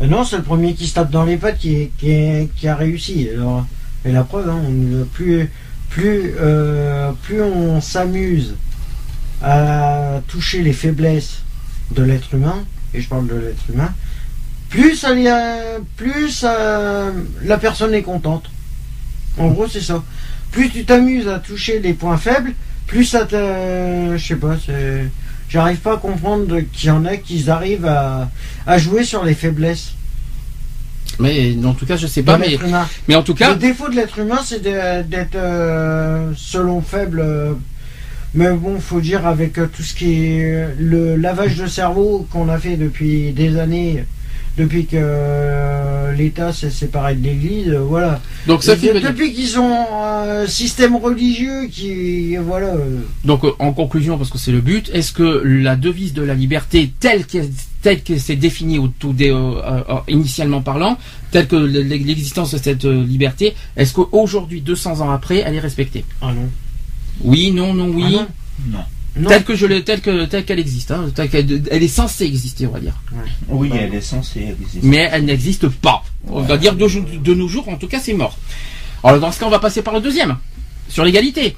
Euh, 0.00 0.06
Non, 0.06 0.24
c'est 0.24 0.36
le 0.36 0.42
premier 0.42 0.74
qui 0.74 0.86
se 0.86 0.94
tape 0.94 1.10
dans 1.10 1.24
les 1.24 1.36
pattes 1.36 1.58
qui, 1.58 1.90
qui, 1.98 2.48
qui 2.56 2.68
a 2.68 2.76
réussi. 2.76 3.28
Alors, 3.34 3.66
et 4.04 4.12
la 4.12 4.24
preuve, 4.24 4.48
hein, 4.48 4.60
on- 4.66 5.04
plus, 5.06 5.48
plus, 5.90 6.34
euh, 6.40 7.12
plus 7.22 7.42
on 7.42 7.80
s'amuse 7.80 8.54
à 9.42 10.20
toucher 10.28 10.62
les 10.62 10.72
faiblesses 10.72 11.42
de 11.94 12.02
l'être 12.02 12.34
humain, 12.34 12.64
et 12.94 13.00
je 13.00 13.08
parle 13.08 13.26
de 13.26 13.34
l'être 13.34 13.62
humain, 13.72 13.92
plus, 14.68 14.96
ça 14.96 15.14
y 15.14 15.28
a- 15.28 15.78
plus 15.96 16.44
euh, 16.44 17.10
la 17.44 17.58
personne 17.58 17.94
est 17.94 18.02
contente. 18.02 18.50
En 19.38 19.48
gros, 19.48 19.66
c'est 19.66 19.80
ça. 19.80 20.02
Plus 20.50 20.68
tu 20.70 20.84
t'amuses 20.84 21.28
à 21.28 21.38
toucher 21.38 21.80
les 21.80 21.94
points 21.94 22.18
faibles, 22.18 22.52
plus 22.86 23.04
ça 23.04 23.24
te. 23.24 24.14
Je 24.16 24.22
sais 24.26 24.36
pas, 24.36 24.56
c'est. 24.64 25.08
J'arrive 25.52 25.78
pas 25.80 25.94
à 25.94 25.96
comprendre 25.98 26.60
qu'il 26.72 26.88
y 26.88 26.90
en 26.90 27.04
a 27.04 27.18
qui 27.18 27.50
arrivent 27.50 27.84
à, 27.84 28.30
à 28.66 28.78
jouer 28.78 29.04
sur 29.04 29.22
les 29.22 29.34
faiblesses 29.34 29.92
Mais 31.18 31.54
en 31.62 31.74
tout 31.74 31.84
cas, 31.84 31.96
je 31.96 32.06
sais 32.06 32.22
pas. 32.22 32.38
Mais, 32.38 32.58
mais 33.06 33.14
en 33.14 33.22
tout 33.22 33.34
cas, 33.34 33.50
Le 33.50 33.56
défaut 33.56 33.90
de 33.90 33.94
l'être 33.96 34.18
humain, 34.18 34.40
c'est 34.42 34.62
d'être 34.62 35.34
euh, 35.34 36.32
selon 36.36 36.80
faible. 36.80 37.20
euh, 37.20 37.52
mais 38.34 38.50
bon, 38.50 38.80
faut 38.80 39.02
dire 39.02 39.26
avec 39.26 39.58
euh, 39.58 39.66
tout 39.66 39.82
ce 39.82 39.92
qui 39.92 40.14
est 40.14 40.68
le 40.78 41.16
lavage 41.16 41.56
de 41.56 41.66
cerveau 41.66 42.26
qu'on 42.30 42.48
a 42.48 42.56
fait 42.56 42.78
depuis 42.78 43.32
des 43.32 43.58
années, 43.58 44.06
depuis 44.58 44.84
que 44.86 44.96
euh, 44.98 46.12
l'État 46.12 46.52
s'est 46.52 46.70
séparé 46.70 47.14
de 47.14 47.22
l'Église, 47.24 47.68
euh, 47.70 47.80
voilà. 47.80 48.20
donc 48.46 48.62
me 48.66 48.74
dit- 49.00 49.06
depuis 49.06 49.32
qu'ils 49.32 49.58
ont 49.58 49.74
un 50.02 50.46
système 50.46 50.96
religieux 50.96 51.68
qui, 51.70 52.36
voilà. 52.36 52.66
euh, 52.68 53.00
Donc 53.24 53.42
en 53.58 53.72
conclusion, 53.72 54.18
parce 54.18 54.30
que 54.30 54.38
c'est 54.38 54.52
le 54.52 54.60
but, 54.60 54.90
est-ce 54.92 55.12
que 55.12 55.42
la 55.44 55.76
devise 55.76 56.12
de 56.12 56.22
la 56.22 56.34
liberté 56.34 56.92
telle 57.00 57.24
qu'elle 57.26 57.48
telle 57.82 58.02
que 58.04 58.16
c'est 58.18 58.36
définie 58.36 58.78
au 58.78 58.86
tout 58.88 59.12
dé- 59.12 59.30
euh, 59.30 59.34
euh, 59.34 59.82
euh, 59.88 59.94
initialement 60.06 60.60
parlant, 60.62 60.96
telle 61.32 61.48
que 61.48 61.56
l'existence 61.56 62.52
de 62.52 62.58
cette 62.58 62.84
euh, 62.84 63.02
liberté, 63.04 63.54
est-ce 63.76 63.92
qu'aujourd'hui, 63.94 64.60
200 64.60 65.00
ans 65.00 65.10
après, 65.10 65.38
elle 65.38 65.54
est 65.56 65.60
respectée? 65.60 66.04
Ah 66.20 66.32
non. 66.32 66.48
Oui, 67.22 67.50
non, 67.52 67.74
non, 67.74 67.88
oui. 67.88 68.04
Ah 68.06 68.10
non. 68.10 68.26
Non. 68.78 68.84
Telle 69.28 69.44
que 69.44 69.54
je 69.54 69.66
l'ai, 69.66 69.84
telle 69.84 70.00
que 70.00 70.24
telle 70.24 70.44
qu'elle 70.44 70.58
existe, 70.58 70.90
hein, 70.90 71.10
telle 71.14 71.28
qu'elle 71.28 71.62
elle 71.70 71.82
est 71.82 71.88
censée 71.88 72.24
exister, 72.24 72.66
on 72.66 72.70
va 72.70 72.80
dire. 72.80 72.94
Oui, 73.48 73.70
elle 73.78 73.94
est 73.94 74.00
censée 74.00 74.54
exister. 74.58 74.80
Mais 74.82 75.08
elle 75.12 75.26
n'existe 75.26 75.68
pas. 75.68 76.02
On 76.28 76.40
va 76.40 76.56
dire 76.56 76.74
de 76.74 77.34
nos 77.34 77.48
jours, 77.48 77.68
en 77.68 77.76
tout 77.76 77.88
cas, 77.88 78.00
c'est 78.00 78.14
mort. 78.14 78.38
Alors 79.04 79.20
dans 79.20 79.32
ce 79.32 79.40
cas, 79.40 79.46
on 79.46 79.50
va 79.50 79.58
passer 79.58 79.82
par 79.82 79.92
le 79.94 80.00
deuxième, 80.00 80.36
sur 80.88 81.04
l'égalité. 81.04 81.56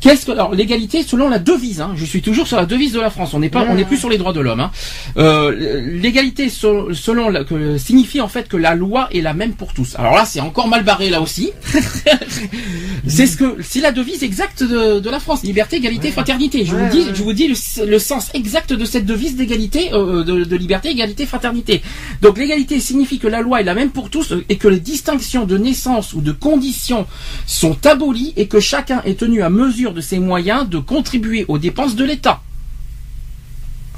Qu'est-ce 0.00 0.24
que 0.26 0.32
alors 0.32 0.54
l'égalité 0.54 1.02
selon 1.02 1.28
la 1.28 1.38
devise 1.38 1.80
hein, 1.80 1.92
Je 1.94 2.04
suis 2.04 2.22
toujours 2.22 2.46
sur 2.46 2.56
la 2.56 2.66
devise 2.66 2.92
de 2.92 3.00
la 3.00 3.10
France. 3.10 3.34
On 3.34 3.38
n'est 3.40 3.50
pas, 3.50 3.66
on 3.68 3.74
n'est 3.74 3.84
plus 3.84 3.98
sur 3.98 4.08
les 4.08 4.16
droits 4.18 4.32
de 4.32 4.40
l'homme. 4.40 4.60
Hein. 4.60 4.70
Euh, 5.18 5.80
l'égalité 6.00 6.48
so- 6.48 6.92
selon 6.94 7.28
la- 7.28 7.44
que 7.44 7.76
signifie 7.78 8.20
en 8.20 8.28
fait 8.28 8.48
que 8.48 8.56
la 8.56 8.74
loi 8.74 9.08
est 9.12 9.20
la 9.20 9.34
même 9.34 9.52
pour 9.52 9.74
tous. 9.74 9.94
Alors 9.98 10.14
là, 10.14 10.24
c'est 10.24 10.40
encore 10.40 10.68
mal 10.68 10.84
barré 10.84 11.10
là 11.10 11.20
aussi. 11.20 11.50
c'est 13.06 13.26
ce 13.26 13.36
que 13.36 13.56
c'est 13.62 13.80
la 13.80 13.92
devise 13.92 14.22
exacte 14.22 14.62
de, 14.62 15.00
de 15.00 15.10
la 15.10 15.20
France 15.20 15.42
liberté, 15.42 15.76
égalité, 15.76 16.10
fraternité. 16.10 16.64
Je 16.64 16.74
Ouais, 16.74 16.82
vous 16.88 16.90
dis, 16.96 17.02
ouais. 17.06 17.14
je 17.14 17.22
vous 17.22 17.32
dis 17.32 17.48
le, 17.48 17.86
le 17.86 17.98
sens 17.98 18.30
exact 18.34 18.72
de 18.72 18.84
cette 18.84 19.06
devise 19.06 19.36
d'égalité, 19.36 19.92
euh, 19.92 20.24
de, 20.24 20.44
de 20.44 20.56
liberté, 20.56 20.90
égalité, 20.90 21.26
fraternité. 21.26 21.82
Donc 22.22 22.38
l'égalité 22.38 22.80
signifie 22.80 23.18
que 23.18 23.28
la 23.28 23.40
loi 23.40 23.60
est 23.60 23.64
la 23.64 23.74
même 23.74 23.90
pour 23.90 24.10
tous 24.10 24.32
euh, 24.32 24.44
et 24.48 24.56
que 24.56 24.68
les 24.68 24.80
distinctions 24.80 25.44
de 25.46 25.58
naissance 25.58 26.12
ou 26.14 26.20
de 26.20 26.32
conditions 26.32 27.06
sont 27.46 27.86
abolies 27.86 28.32
et 28.36 28.46
que 28.46 28.60
chacun 28.60 29.02
est 29.04 29.18
tenu 29.18 29.42
à 29.42 29.50
mesure 29.50 29.89
de 29.92 30.00
ses 30.00 30.18
moyens 30.18 30.68
de 30.68 30.78
contribuer 30.78 31.44
aux 31.48 31.58
dépenses 31.58 31.96
de 31.96 32.04
l'État. 32.04 32.42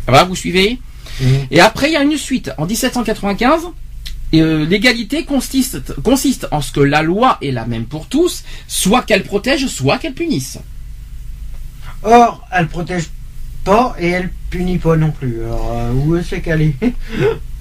Voilà, 0.06 0.24
vous 0.24 0.36
suivez? 0.36 0.78
Et 1.50 1.60
après, 1.60 1.90
il 1.90 1.92
y 1.92 1.96
a 1.96 2.02
une 2.02 2.16
suite. 2.16 2.50
En 2.58 2.66
1795, 2.66 3.62
euh, 4.34 4.66
l'égalité 4.66 5.24
consiste, 5.24 5.94
consiste 6.02 6.48
en 6.50 6.60
ce 6.60 6.72
que 6.72 6.80
la 6.80 7.02
loi 7.02 7.38
est 7.42 7.50
la 7.50 7.66
même 7.66 7.84
pour 7.84 8.06
tous, 8.06 8.44
soit 8.66 9.02
qu'elle 9.02 9.24
protège, 9.24 9.66
soit 9.66 9.98
qu'elle 9.98 10.14
punisse. 10.14 10.58
Or, 12.02 12.46
elle 12.50 12.68
protège 12.68 13.04
pas 13.64 13.94
et 13.98 14.08
elle 14.08 14.30
punit 14.50 14.78
pas 14.78 14.96
non 14.96 15.10
plus. 15.10 15.42
Alors, 15.44 15.72
euh, 15.72 15.92
où 15.92 16.16
est-ce 16.16 16.36
qu'elle 16.36 16.62
est? 16.62 16.74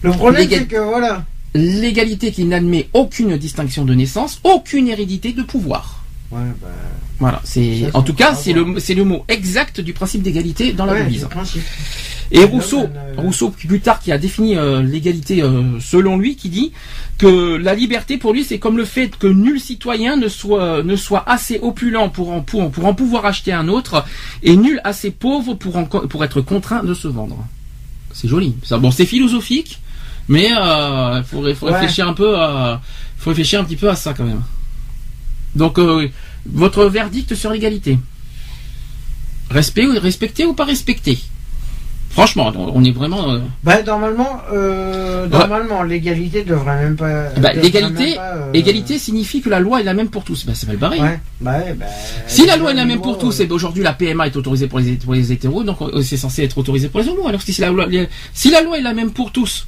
Le 0.02 0.12
problème, 0.12 0.48
c'est 0.50 0.66
que 0.66 0.78
voilà. 0.78 1.26
L'égalité 1.54 2.32
qui 2.32 2.46
n'admet 2.46 2.90
aucune 2.94 3.38
distinction 3.38 3.84
de 3.84 3.94
naissance, 3.94 4.40
aucune 4.44 4.88
hérédité 4.88 5.34
de 5.34 5.44
pouvoir. 5.44 6.01
Ouais, 6.32 6.40
bah. 6.62 6.68
Voilà, 7.20 7.42
c'est 7.44 7.90
en 7.94 8.02
tout 8.02 8.14
cas 8.14 8.34
c'est 8.34 8.54
le 8.54 8.80
c'est 8.80 8.96
le 8.96 9.04
mot 9.04 9.26
exact 9.28 9.80
du 9.82 9.94
principe 9.94 10.24
d'égalité 10.24 10.74
dans 10.74 10.86
la 10.86 10.94
ouais. 10.94 11.08
Et 12.34 12.46
Rousseau, 12.46 12.84
euh, 12.84 13.14
Rousseau 13.18 13.50
plus 13.50 13.82
tard 13.82 14.00
qui 14.00 14.12
a 14.12 14.18
défini 14.18 14.56
euh, 14.56 14.82
l'égalité 14.82 15.44
euh, 15.44 15.78
selon 15.82 16.18
lui, 16.18 16.38
qui 16.38 16.48
dit 16.48 16.72
que 17.18 17.58
la 17.58 17.76
liberté 17.76 18.18
pour 18.18 18.32
lui 18.32 18.46
c'est 18.46 18.58
comme 18.58 18.78
le 18.78 18.86
fait 18.86 19.18
que 19.18 19.28
nul 19.28 19.60
citoyen 19.60 20.16
ne 20.16 20.30
soit 20.30 20.82
ne 20.82 20.96
soit 20.96 21.30
assez 21.30 21.60
opulent 21.62 22.10
pour 22.10 22.32
en 22.32 22.40
pour, 22.42 22.72
pour 22.72 22.86
en 22.86 22.94
pouvoir 22.94 23.26
acheter 23.26 23.52
un 23.52 23.68
autre 23.68 24.06
et 24.42 24.56
nul 24.56 24.80
assez 24.86 25.12
pauvre 25.12 25.54
pour 25.56 25.76
en, 25.76 25.84
pour 25.84 26.24
être 26.24 26.40
contraint 26.42 26.84
de 26.84 26.94
se 26.94 27.10
vendre. 27.10 27.46
C'est 28.14 28.30
joli. 28.30 28.56
Ça, 28.64 28.78
bon, 28.78 28.92
c'est 28.92 29.06
philosophique, 29.06 29.80
mais 30.30 30.48
il 30.50 31.24
faut, 31.30 31.44
faut 31.54 31.66
Ouais. 31.68 31.74
réfléchir 31.74 32.08
un 32.08 32.14
peu 32.14 32.38
à 32.40 32.82
faut 33.18 33.30
réfléchir 33.30 33.60
un 33.60 33.64
petit 33.66 33.76
peu 33.76 33.90
à 33.90 33.96
ça 33.96 34.14
quand 34.14 34.24
même. 34.26 34.42
Donc 35.56 35.80
euh, 35.80 36.08
votre 36.46 36.86
verdict 36.86 37.36
sur 37.36 37.52
l'égalité. 37.52 37.98
Respect 39.50 39.86
ou 39.86 40.00
respecter 40.00 40.46
ou 40.46 40.54
pas 40.54 40.66
respecter 40.66 41.18
Franchement, 42.10 42.52
on 42.56 42.84
est 42.84 42.92
vraiment. 42.92 43.32
euh, 43.32 43.40
Bah, 43.64 43.82
normalement, 43.84 44.42
euh, 44.52 45.28
normalement, 45.28 45.82
l'égalité 45.82 46.44
devrait 46.44 46.84
même 46.84 46.98
pas. 46.98 47.30
bah, 47.38 47.54
l'égalité, 47.54 48.18
euh, 48.20 48.52
égalité 48.54 49.00
signifie 49.00 49.40
que 49.42 49.50
la 49.50 49.62
loi 49.62 49.80
est 49.80 49.86
la 49.86 49.94
même 49.94 50.10
pour 50.10 50.26
tous. 50.26 50.46
Bah, 50.46 50.52
c'est 50.54 50.68
mal 50.68 50.76
barré. 50.76 51.00
Ouais, 51.00 51.20
bah, 51.40 51.58
ouais, 51.60 51.74
bah, 51.74 51.86
Si 52.28 52.46
la 52.46 52.58
loi 52.58 52.72
est 52.72 52.76
la 52.76 52.84
même 52.84 53.00
pour 53.00 53.18
tous, 53.18 53.40
et 53.40 53.48
aujourd'hui 53.50 53.82
la 53.82 53.94
PMA 53.94 54.28
est 54.28 54.36
autorisée 54.36 54.68
pour 54.68 54.80
les, 54.80 54.96
pour 54.98 55.14
les 55.14 55.32
hétéros, 55.32 55.64
donc 55.64 55.78
c'est 56.04 56.18
censé 56.18 56.44
être 56.44 56.58
autorisé 56.58 56.90
pour 56.90 57.00
les 57.00 57.08
homos. 57.08 57.28
Alors 57.30 57.42
si 57.42 57.60
la 57.62 57.70
loi, 57.70 57.88
si 58.34 58.52
la 58.52 58.62
loi 58.62 58.78
est 58.78 58.82
la 58.82 58.94
même 58.94 59.12
pour 59.12 59.32
tous, 59.32 59.66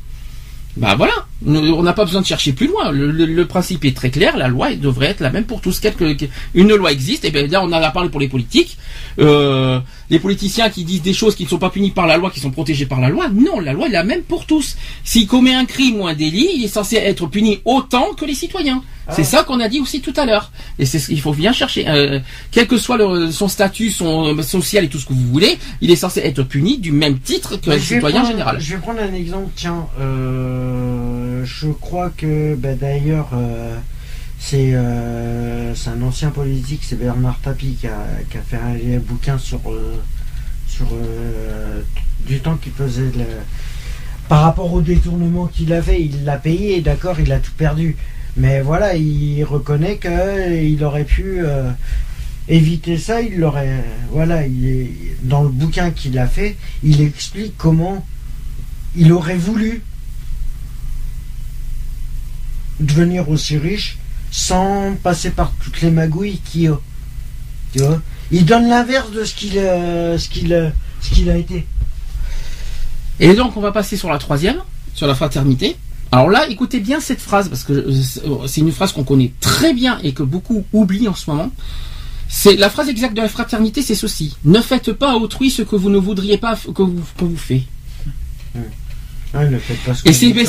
bah 0.76 0.96
voilà, 0.96 1.14
on 1.46 1.84
n'a 1.84 1.94
pas 1.94 2.06
besoin 2.06 2.22
de 2.22 2.26
chercher 2.26 2.54
plus 2.54 2.68
loin. 2.68 2.92
Le, 2.92 3.44
principe 3.46 3.86
est 3.86 3.96
très 3.96 4.10
clair, 4.10 4.38
la 4.38 4.48
loi 4.48 4.74
devrait 4.74 5.08
être 5.08 5.20
la 5.20 5.30
même 5.30 5.46
pour 5.46 5.62
tous. 5.62 5.80
Quelque, 5.80 6.16
une 6.56 6.74
loi 6.74 6.92
existe, 6.92 7.26
et 7.26 7.32
bien 7.32 7.46
là 7.48 7.62
on 7.62 7.68
en 7.68 7.74
a 7.74 7.92
parlé 7.92 8.10
pour 8.10 8.20
les 8.20 8.28
politiques. 8.28 8.78
Euh, 9.20 9.80
les 10.09 10.20
politiciens 10.20 10.70
qui 10.70 10.84
disent 10.84 11.01
des 11.01 11.14
choses 11.14 11.36
qui 11.36 11.43
ne 11.43 11.49
sont 11.49 11.57
pas 11.57 11.70
punies 11.70 11.91
par 11.91 12.07
la 12.07 12.18
loi, 12.18 12.30
qui 12.32 12.39
sont 12.39 12.51
protégées 12.51 12.86
par 12.86 12.99
la 13.01 13.09
loi. 13.09 13.30
Non, 13.30 13.59
la 13.59 13.74
loi 13.74 13.88
est 13.88 13.91
la 13.91 14.03
même 14.03 14.22
pour 14.24 14.45
tous. 14.45 14.76
S'il 15.03 15.28
commet 15.28 15.53
un 15.53 15.66
crime 15.66 15.99
ou 16.01 16.07
un 16.07 16.14
délit, 16.14 16.49
il 16.55 16.64
est 16.64 16.68
censé 16.68 16.95
être 16.97 17.28
puni 17.28 17.59
autant 17.66 18.14
que 18.18 18.26
les 18.26 18.34
citoyens. 18.36 18.84
Ah. 19.07 19.14
C'est 19.16 19.24
ça 19.26 19.43
qu'on 19.43 19.59
a 19.59 19.68
dit 19.68 19.80
aussi 19.82 19.99
tout 20.01 20.14
à 20.16 20.26
l'heure. 20.26 20.51
Et 20.80 20.86
c'est 20.86 20.97
ce 20.97 21.07
qu'il 21.07 21.20
faut 21.20 21.34
bien 21.34 21.51
chercher. 21.51 21.88
Euh, 21.89 22.20
quel 22.51 22.68
que 22.68 22.78
soit 22.78 22.95
le- 22.97 23.32
son 23.32 23.47
statut, 23.49 23.89
son 23.91 24.41
social 24.43 24.86
et 24.86 24.88
tout 24.88 24.97
ce 24.99 25.05
que 25.05 25.14
vous 25.14 25.28
voulez, 25.32 25.57
il 25.82 25.91
est 25.91 25.95
censé 25.97 26.22
être 26.22 26.43
puni 26.43 26.78
du 26.78 26.91
même 26.93 27.20
titre 27.20 27.57
que 27.57 27.70
le 27.72 27.80
citoyen 27.80 28.18
prendre- 28.22 28.32
général. 28.32 28.59
Je 28.61 28.76
vais 28.76 28.82
prendre 28.82 29.01
un 29.01 29.14
exemple, 29.14 29.49
tiens. 29.55 29.88
euh, 29.99 31.43
je 31.45 31.68
crois 31.68 32.11
que 32.16 32.55
bah, 32.55 32.74
d'ailleurs, 32.76 33.30
euh, 33.34 33.76
c'est 34.46 34.74
euh, 34.76 35.74
c'est 35.74 35.89
un 35.89 36.02
ancien 36.02 36.30
politique, 36.30 36.82
c'est 36.84 37.00
Bernard 37.00 37.39
Tapie 37.39 37.78
qui 37.80 37.88
a, 37.88 38.06
qui 38.30 38.38
a 38.38 38.41
fait 38.41 38.58
un, 38.58 39.00
bouquin 39.00 39.38
sur, 39.38 39.62
euh, 39.68 39.98
sur 40.68 40.88
euh, 40.91 41.82
du 42.28 42.41
temps 42.41 42.58
qu'il 42.58 42.74
faisait. 42.74 43.10
par 44.28 44.41
rapport 44.41 44.74
au 44.74 44.82
détournement 44.82 45.48
qu'il 45.48 45.72
avait, 45.72 46.04
il 46.04 46.26
l'a 46.26 46.38
payé, 46.38 46.82
d'accord, 46.82 47.22
il 47.22 47.32
a 47.32 47.39
tout 47.39 47.54
perdu. 47.58 47.96
Mais 48.36 48.62
voilà, 48.62 48.98
il 48.98 49.44
reconnaît 49.46 49.98
qu'il 49.98 50.84
aurait 50.84 51.06
pu 51.06 51.39
éviter 52.50 52.98
ça, 52.98 53.22
il 53.22 53.39
l'aurait. 53.39 53.86
Voilà, 54.12 54.46
il 54.46 54.66
est 54.66 54.91
dans 55.22 55.44
le 55.44 55.50
bouquin 55.50 55.91
qu'il 55.91 56.20
a 56.20 56.28
fait, 56.28 56.58
il 56.84 57.00
explique 57.02 57.54
comment 57.58 58.06
il 58.96 59.14
aurait 59.14 59.38
voulu 59.38 59.84
devenir 62.82 63.30
aussi 63.30 63.58
riche 63.58 63.98
sans 64.34 64.96
passer 64.96 65.30
par 65.30 65.52
toutes 65.64 65.82
les 65.82 65.92
magouilles 65.92 66.40
qu'il 66.40 66.68
a. 66.70 66.80
Tu 67.72 67.84
vois 67.84 68.02
Il 68.32 68.46
donne 68.46 68.68
l'inverse 68.68 69.12
de 69.12 69.24
ce 69.24 69.36
qu'il 69.36 69.60
euh, 69.60 70.18
ce 70.18 70.28
qu'il 70.28 70.52
euh, 70.52 70.70
ce 71.02 71.12
qu'il 71.12 71.30
a 71.30 71.38
été. 71.38 71.68
Et 73.20 73.36
donc 73.36 73.56
on 73.56 73.62
va 73.62 73.72
passer 73.72 73.96
sur 73.96 74.10
la 74.10 74.18
troisième, 74.18 74.58
sur 74.96 75.06
la 75.06 75.14
fraternité. 75.14 75.78
Alors 76.12 76.30
là, 76.30 76.50
écoutez 76.50 76.80
bien 76.80 77.00
cette 77.00 77.22
phrase 77.22 77.48
parce 77.48 77.64
que 77.64 77.74
euh, 77.74 78.48
c'est 78.48 78.62
une 78.62 78.72
phrase 78.72 78.92
qu'on 78.92 79.04
connaît 79.04 79.32
très 79.40 79.72
bien 79.72 80.00
et 80.02 80.14
que 80.14 80.24
beaucoup 80.24 80.66
oublient 80.74 81.08
en 81.08 81.16
ce 81.16 81.30
moment. 81.30 81.52
C'est 82.28 82.56
la 82.56 82.72
phrase 82.72 82.90
exacte 82.90 83.16
de 83.16 83.22
la 83.22 83.30
fraternité, 83.30 83.84
c'est 83.84 83.94
ceci 83.94 84.36
ne 84.46 84.62
faites 84.62 84.94
pas 84.94 85.12
à 85.12 85.16
autrui 85.16 85.52
ce 85.52 85.62
que 85.62 85.76
vous 85.76 85.92
ne 85.92 86.00
voudriez 86.00 86.40
pas 86.40 86.56
que 86.56 86.82
vous 86.82 87.04
qu'on 87.20 87.26
vous 87.28 87.38
fait. 87.38 87.62
Ouais, 89.34 89.50
ce 89.96 90.08
Et 90.10 90.14
c'est 90.14 90.28
ben, 90.34 90.46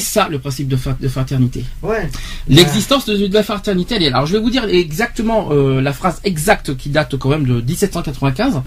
ça 0.00 0.28
le 0.28 0.38
principe 0.38 0.68
de, 0.68 0.76
fa- 0.76 0.96
de 1.00 1.08
fraternité. 1.08 1.64
Ouais. 1.82 2.10
L'existence 2.48 3.06
de, 3.06 3.26
de 3.26 3.32
la 3.34 3.42
fraternité, 3.42 3.94
elle 3.96 4.02
est 4.02 4.10
là. 4.10 4.16
Alors 4.16 4.26
je 4.26 4.34
vais 4.34 4.40
vous 4.42 4.50
dire 4.50 4.64
exactement 4.64 5.48
euh, 5.52 5.80
la 5.80 5.92
phrase 5.92 6.20
exacte 6.24 6.76
qui 6.76 6.90
date 6.90 7.16
quand 7.16 7.30
même 7.30 7.44
de 7.46 7.60
1795. 7.60 8.60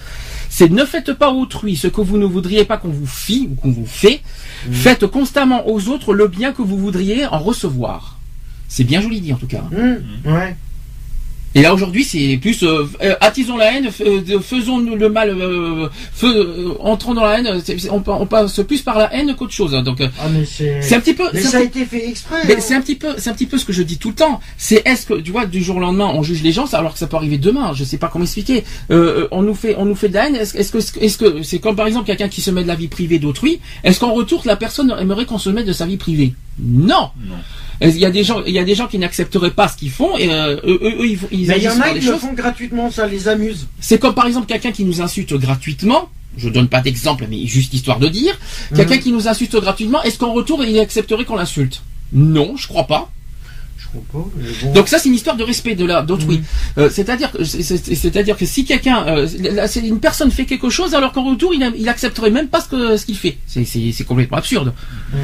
C'est 0.49 0.70
ne 0.72 0.84
faites 0.86 1.14
pas 1.14 1.32
autrui 1.32 1.76
ce 1.76 1.88
que 1.88 2.01
vous 2.01 2.18
ne 2.18 2.26
voudriez 2.26 2.66
pas 2.66 2.78
qu'on 2.78 2.89
vous 2.89 3.05
fit 3.07 3.49
ou 3.51 3.55
qu'on 3.55 3.72
vous 3.72 3.86
fait. 3.86 4.22
Faites 4.72 5.05
constamment 5.07 5.68
aux 5.70 5.88
autres 5.89 6.14
le 6.14 6.28
bien 6.28 6.51
que 6.53 6.62
vous 6.62 6.78
voudriez 6.78 7.26
en 7.26 7.39
recevoir. 7.39 8.18
C'est 8.68 8.84
bien 8.84 9.01
joli 9.01 9.22
dit 9.22 9.34
en 9.34 9.38
tout 9.38 9.47
cas. 9.47 9.64
Ouais. 10.26 10.55
Et 11.54 11.62
là 11.62 11.74
aujourd'hui 11.74 12.04
c'est 12.06 12.38
plus 12.41 12.64
euh, 12.64 12.88
euh, 13.04 13.16
attisons 13.20 13.58
la 13.58 13.74
haine, 13.74 13.89
euh, 14.06 14.39
faisons 14.39 14.80
le 14.80 15.10
mal, 15.10 15.30
euh, 15.32 15.88
euh, 16.24 16.74
entrons 16.80 17.14
dans 17.14 17.26
la 17.26 17.39
haine. 17.39 17.62
on, 17.91 17.99
pa- 17.99 18.18
on 18.20 18.26
passe 18.26 18.62
plus 18.66 18.82
par 18.82 18.97
la 18.97 19.14
haine 19.14 19.36
qu'autre 19.36 19.52
chose. 19.52 19.76
hein. 19.76 19.82
Donc 19.84 19.97
Ah 20.02 20.28
mais 20.32 20.45
c'est. 20.45 20.82
c'est 20.82 20.95
un 20.95 20.99
petit 21.02 21.14
peu. 21.14 21.26
Mais 21.34 21.41
c'est 21.41 21.47
un 21.47 21.52
ça 21.52 21.58
a 21.58 21.62
petit- 21.62 21.80
été 21.80 21.86
fait 21.86 22.08
exprès. 22.08 22.38
mais 22.47 22.56
hein. 22.56 22.60
c'est 22.62 22.74
un 22.76 22.82
petit 22.82 22.95
peu, 22.95 23.10
c'est 23.18 23.30
un 23.30 23.34
petit 23.34 23.47
peu 23.47 23.58
ce 23.58 23.66
que 23.66 23.74
je 23.74 23.84
dis 23.84 23.97
tout 23.97 24.10
le 24.10 24.16
temps. 24.16 24.39
C'est 24.58 24.82
est-ce 24.86 25.06
que 25.06 25.16
tu 25.16 25.32
vois 25.32 25.45
du 25.45 25.62
jour 25.62 25.76
au 25.76 25.80
lendemain 25.80 26.10
on 26.14 26.24
juge 26.24 26.41
les 26.41 26.52
gens 26.54 26.66
alors 26.74 26.93
que 26.93 26.99
ça 26.99 27.08
peut 27.08 27.18
arriver 27.18 27.38
demain. 27.38 27.74
Je 27.74 27.84
sais 27.84 27.97
pas 27.97 28.08
comment 28.08 28.24
expliquer. 28.24 28.64
Euh, 28.89 29.28
on 29.32 29.41
nous 29.41 29.54
fait, 29.56 29.76
on 29.78 29.84
nous 29.86 29.95
fait 29.95 30.08
de 30.10 30.14
la 30.14 30.28
haine. 30.28 30.36
Est-ce 30.38 30.56
est-ce 30.58 30.72
que, 30.72 30.99
est-ce 31.04 31.18
que 31.18 31.43
c'est 31.43 31.60
comme 31.60 31.76
par 31.76 31.88
exemple 31.88 32.06
quelqu'un 32.08 32.30
qui 32.30 32.39
se 32.41 32.52
met 32.52 32.64
de 32.64 32.68
la 32.70 32.76
vie 32.76 32.88
privée 32.88 33.20
d'autrui. 33.20 33.60
Est-ce 33.84 33.99
qu'en 33.99 34.14
retour 34.14 34.41
la 34.45 34.56
personne 34.56 34.95
aimerait 34.99 35.26
qu'on 35.26 35.38
se 35.38 35.49
mette 35.49 35.66
de 35.66 35.74
sa 35.74 35.86
vie 35.86 35.97
privée? 35.97 36.34
Non. 36.64 37.10
Non. 37.26 37.36
Il 37.82 37.97
y 37.97 38.05
a 38.05 38.11
des 38.11 38.23
gens, 38.23 38.43
il 38.45 38.53
y 38.53 38.59
a 38.59 38.63
des 38.63 38.75
gens 38.75 38.88
qui 38.88 38.99
n'accepteraient 38.99 39.51
pas 39.51 39.67
ce 39.67 39.75
qu'ils 39.75 39.89
font 39.91 40.15
et 40.17 40.32
euh, 40.32 40.55
eux, 40.65 40.79
eux, 40.84 41.05
ils, 41.07 41.19
ils 41.32 41.47
Mais 41.47 41.57
il 41.57 41.63
y 41.63 41.67
en 41.69 41.79
a 41.82 41.89
qui 41.89 42.05
le 42.05 42.15
font 42.17 42.34
gratuitement, 42.34 42.91
ça 42.91 43.07
les 43.07 43.27
amuse. 43.27 43.67
C'est 43.79 43.97
comme 43.97 44.13
par 44.13 44.27
exemple 44.27 44.45
quelqu'un 44.47 44.71
qui 44.71 44.86
nous 44.86 45.01
insulte 45.01 45.34
gratuitement. 45.34 46.09
Je 46.38 46.47
donne 46.47 46.69
pas 46.69 46.79
d'exemple, 46.79 47.25
mais 47.29 47.45
juste 47.47 47.73
histoire 47.73 47.99
de 47.99 48.07
dire. 48.07 48.38
Quelqu'un 48.75 48.95
Mhm. 48.95 49.01
qui 49.01 49.11
nous 49.11 49.27
insulte 49.27 49.55
gratuitement, 49.55 50.01
est-ce 50.03 50.17
qu'en 50.17 50.32
retour 50.32 50.63
il 50.63 50.79
accepterait 50.79 51.25
qu'on 51.25 51.36
l'insulte? 51.36 51.82
Non, 52.13 52.55
je 52.55 52.67
crois 52.67 52.86
pas. 52.86 53.11
Je 53.77 53.88
comprends 53.91 54.29
pas. 54.29 54.38
bon. 54.63 54.73
Donc 54.73 54.88
ça 54.88 54.99
c'est 54.99 55.09
une 55.09 55.15
histoire 55.15 55.36
de 55.36 55.43
respect 55.43 55.75
de 55.75 55.84
la 55.86 56.03
d'autrui. 56.03 56.38
Mhm. 56.38 56.43
Euh, 56.77 56.89
c'est-à-dire 56.91 57.32
c'est-à-dire 57.43 58.38
que 58.38 58.45
si 58.45 58.63
quelqu'un 58.63 59.05
euh, 59.07 59.27
une 59.84 59.99
personne 59.99 60.29
fait 60.32 60.45
quelque 60.45 60.69
chose 60.69 60.93
alors 60.93 61.11
qu'en 61.13 61.23
retour 61.29 61.53
il, 61.53 61.69
il 61.77 61.89
accepterait 61.89 62.29
même 62.32 62.47
pas 62.47 62.61
ce 62.61 62.69
que 62.69 62.95
ce 62.95 63.05
qu'il 63.07 63.17
fait. 63.17 63.38
C'est 63.47 64.03
complètement 64.05 64.38
absurde. 64.38 64.71
Mhm. 65.13 65.19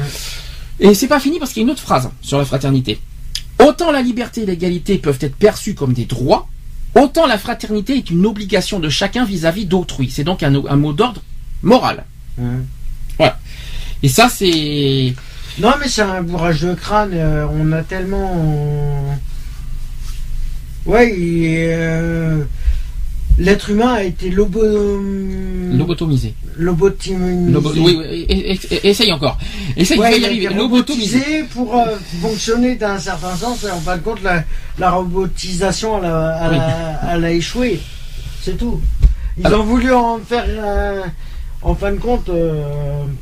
Et 0.80 0.94
c'est 0.94 1.08
pas 1.08 1.20
fini 1.20 1.38
parce 1.38 1.52
qu'il 1.52 1.62
y 1.62 1.64
a 1.64 1.66
une 1.66 1.70
autre 1.72 1.82
phrase 1.82 2.10
sur 2.22 2.38
la 2.38 2.44
fraternité. 2.44 3.00
Autant 3.58 3.90
la 3.90 4.02
liberté 4.02 4.42
et 4.42 4.46
l'égalité 4.46 4.98
peuvent 4.98 5.18
être 5.20 5.34
perçues 5.36 5.74
comme 5.74 5.92
des 5.92 6.04
droits, 6.04 6.48
autant 6.94 7.26
la 7.26 7.38
fraternité 7.38 7.96
est 7.96 8.10
une 8.10 8.24
obligation 8.26 8.78
de 8.78 8.88
chacun 8.88 9.24
vis-à-vis 9.24 9.66
d'autrui. 9.66 10.10
C'est 10.10 10.24
donc 10.24 10.42
un, 10.42 10.54
un 10.54 10.76
mot 10.76 10.92
d'ordre 10.92 11.22
moral. 11.62 12.04
Hum. 12.40 12.64
Et 14.02 14.08
ça 14.08 14.28
c'est 14.28 15.12
Non, 15.58 15.72
mais 15.80 15.88
c'est 15.88 16.02
un 16.02 16.22
bourrage 16.22 16.60
de 16.60 16.74
crâne. 16.74 17.10
euh, 17.14 17.46
on 17.52 17.72
a 17.72 17.82
tellement. 17.82 19.18
Ouais, 20.86 21.12
il 21.18 21.46
euh, 21.72 22.44
l'être 23.38 23.70
humain 23.70 23.94
a 23.94 24.02
été 24.02 24.30
lobo... 24.30 24.60
lobotomisé. 25.72 26.34
lobotomisé. 26.56 27.50
Lobo- 27.52 27.72
oui, 27.76 27.96
oui, 27.98 28.26
et- 28.28 28.52
et- 28.52 28.58
et- 28.74 28.88
essaye 28.88 29.12
encore. 29.12 29.38
Essaye, 29.76 29.98
Ouais, 29.98 30.16
il 30.16 30.22
y 30.22 30.26
arriver. 30.26 30.54
Lobotomisé. 30.54 31.44
pour 31.52 31.76
euh, 31.76 31.96
fonctionner 32.20 32.74
d'un 32.76 32.98
certain 32.98 33.34
sens. 33.36 33.64
En 33.64 33.80
fin 33.80 33.96
de 33.96 34.02
compte, 34.02 34.22
la, 34.22 34.44
la 34.78 34.90
robotisation, 34.90 35.98
elle 35.98 36.06
a, 36.10 36.40
elle 36.50 36.58
a- 36.60 37.14
elle 37.14 37.24
a 37.24 37.30
échoué. 37.32 37.80
C'est 38.42 38.56
tout. 38.58 38.80
Ils 39.38 39.46
Alors- 39.46 39.60
ont 39.60 39.64
voulu 39.64 39.92
en 39.92 40.18
faire. 40.18 40.44
euh, 40.48 41.02
en 41.62 41.74
fin 41.74 41.90
de 41.92 41.98
compte, 41.98 42.28
euh, 42.28 42.62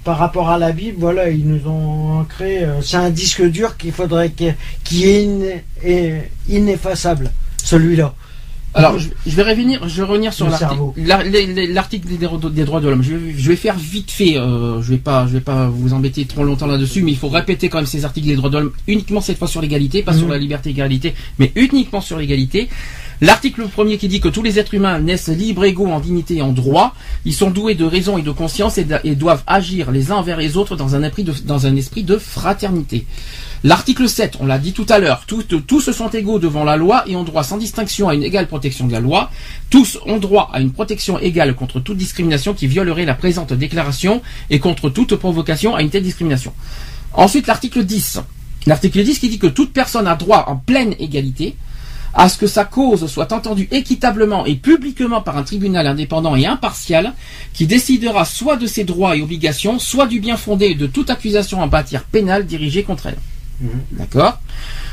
par 0.05 0.19
rapport 0.19 0.51
à 0.51 0.59
la 0.59 0.71
Bible, 0.73 0.99
voilà, 1.01 1.31
ils 1.31 1.47
nous 1.49 1.67
ont 1.71 2.25
créé. 2.29 2.67
c'est 2.83 2.99
un 2.99 3.09
disque 3.11 3.43
dur 3.43 3.77
qu'il 3.79 3.93
faudrait 3.93 4.31
qui 4.31 5.05
est 5.05 5.65
ineffaçable. 6.49 7.31
Celui-là. 7.63 8.15
Alors, 8.77 8.99
je, 8.99 9.09
je 9.27 9.35
vais 9.37 9.43
revenir, 9.43 9.89
je 9.89 10.03
vais 10.03 10.07
revenir 10.09 10.33
sur 10.35 10.45
Le 10.47 10.53
l'article, 10.53 12.09
des, 12.09 12.19
des- 12.51 12.65
droits 12.65 12.81
de 12.81 12.89
l'homme. 12.89 13.03
Je 13.03 13.15
vais, 13.15 13.35
je 13.37 13.49
vais 13.49 13.57
faire 13.57 13.77
vite 13.77 14.11
fait. 14.11 14.37
euh, 14.37 14.83
je 14.83 14.91
vais 14.91 14.99
pas, 14.99 15.27
je 15.27 15.33
vais 15.33 15.41
pas 15.41 15.69
vous 15.69 15.95
embêter 15.95 16.25
trop 16.27 16.45
longtemps 16.45 16.67
là-dessus, 16.67 17.03
mais 17.03 17.13
il 17.13 17.17
faut 17.17 17.29
répéter 17.29 17.69
quand 17.69 17.79
même 17.79 17.87
ces 17.87 18.05
articles 18.05 18.27
des 18.27 18.37
droits 18.37 18.51
de 18.51 18.59
l'homme 18.59 18.73
uniquement 18.87 19.21
cette 19.21 19.39
fois 19.39 19.49
sur 19.49 19.61
l'égalité, 19.63 20.03
pas 20.03 20.13
sur 20.13 20.27
Mhm. 20.27 20.33
la 20.33 20.39
liberté 20.39 20.71
et 20.71 20.73
l'égalité, 20.75 21.15
mais 21.39 21.53
uniquement 21.57 22.01
sur 22.01 22.19
l'égalité. 22.19 22.69
L'article 23.23 23.63
premier 23.69 23.97
qui 23.97 24.09
dit 24.09 24.21
que 24.21 24.29
tous 24.29 24.43
les 24.43 24.59
êtres 24.59 24.75
humains 24.75 24.99
naissent 25.01 25.29
libres, 25.29 25.65
égaux 25.65 25.87
en 25.87 26.01
dignité 26.01 26.37
et 26.37 26.43
en 26.43 26.53
droit. 26.53 26.95
Ils 27.25 27.33
sont 27.33 27.51
doués 27.51 27.75
de 27.75 27.87
raison 27.87 28.19
et 28.19 28.23
de 28.23 28.31
conscience 28.31 28.77
et, 28.77 28.85
de- 28.85 28.99
et 29.05 29.15
doivent 29.15 29.43
agir 29.47 29.91
les 29.91 30.11
uns 30.13 30.17
envers 30.17 30.37
les 30.37 30.59
autres 30.59 30.77
dans 30.77 30.95
un 30.95 31.03
esprit 31.03 31.25
de, 31.25 31.33
dans 31.47 31.67
un 31.67 31.77
esprit 31.77 32.03
de 32.03 32.19
fraternité. 32.19 33.07
L'article 33.65 34.09
7, 34.09 34.37
on 34.41 34.47
l'a 34.47 34.59
dit 34.59 34.73
tout 34.73 34.87
à 34.89 34.99
l'heure, 34.99 35.25
tous, 35.27 35.91
sont 35.91 36.09
égaux 36.11 36.39
devant 36.39 36.63
la 36.63 36.77
loi 36.77 37.05
et 37.07 37.17
ont 37.17 37.25
droit 37.25 37.43
sans 37.43 37.57
distinction 37.57 38.09
à 38.09 38.15
une 38.15 38.23
égale 38.23 38.49
protection 38.49 38.87
de 38.87 38.93
la 38.93 39.01
loi. 39.01 39.31
Tous 39.71 39.99
ont 40.05 40.19
droit 40.19 40.51
à 40.53 40.61
une 40.61 40.73
protection 40.73 41.19
égale 41.19 41.55
contre 41.55 41.81
toute 41.81 41.97
discrimination 41.97 42.53
qui 42.53 42.67
violerait 42.67 43.07
la 43.07 43.15
présente 43.15 43.53
déclaration 43.55 44.21
et 44.51 44.59
contre 44.59 44.91
toute 44.91 45.17
provocation 45.17 45.75
à 45.75 45.83
une 45.83 45.91
telle 45.91 46.03
discrimination. 46.03 46.53
Ensuite, 47.15 47.47
l'article 47.47 47.85
10. 47.85 48.21
L'article 48.67 49.03
10 49.03 49.19
qui 49.19 49.29
dit 49.31 49.39
que 49.39 49.47
toute 49.47 49.73
personne 49.73 50.07
a 50.07 50.17
droit 50.17 50.45
en 50.49 50.57
pleine 50.57 50.95
égalité 50.99 51.57
à 52.13 52.29
ce 52.29 52.39
que 52.39 52.47
sa 52.47 52.65
cause 52.65 53.07
soit 53.07 53.33
entendue 53.33 53.69
équitablement 53.71 54.47
et 54.47 54.57
publiquement 54.57 55.23
par 55.23 55.37
un 55.37 55.43
tribunal 55.43 55.87
indépendant 55.87 56.37
et 56.37 56.47
impartial 56.47 57.15
qui 57.53 57.67
décidera 57.67 58.25
soit 58.25 58.57
de 58.57 58.67
ses 58.67 58.85
droits 58.85 59.17
et 59.17 59.23
obligations, 59.23 59.79
soit 59.79 60.07
du 60.07 60.21
bien 60.21 60.37
fondé 60.37 60.75
de 60.75 60.87
toute 60.87 61.11
accusation 61.11 61.61
en 61.61 61.69
matière 61.69 62.05
pénale 62.05 62.47
dirigée 62.47 62.83
contre 62.83 63.07
elle. 63.07 63.19
Mhm. 63.61 63.69
D'accord 63.93 64.41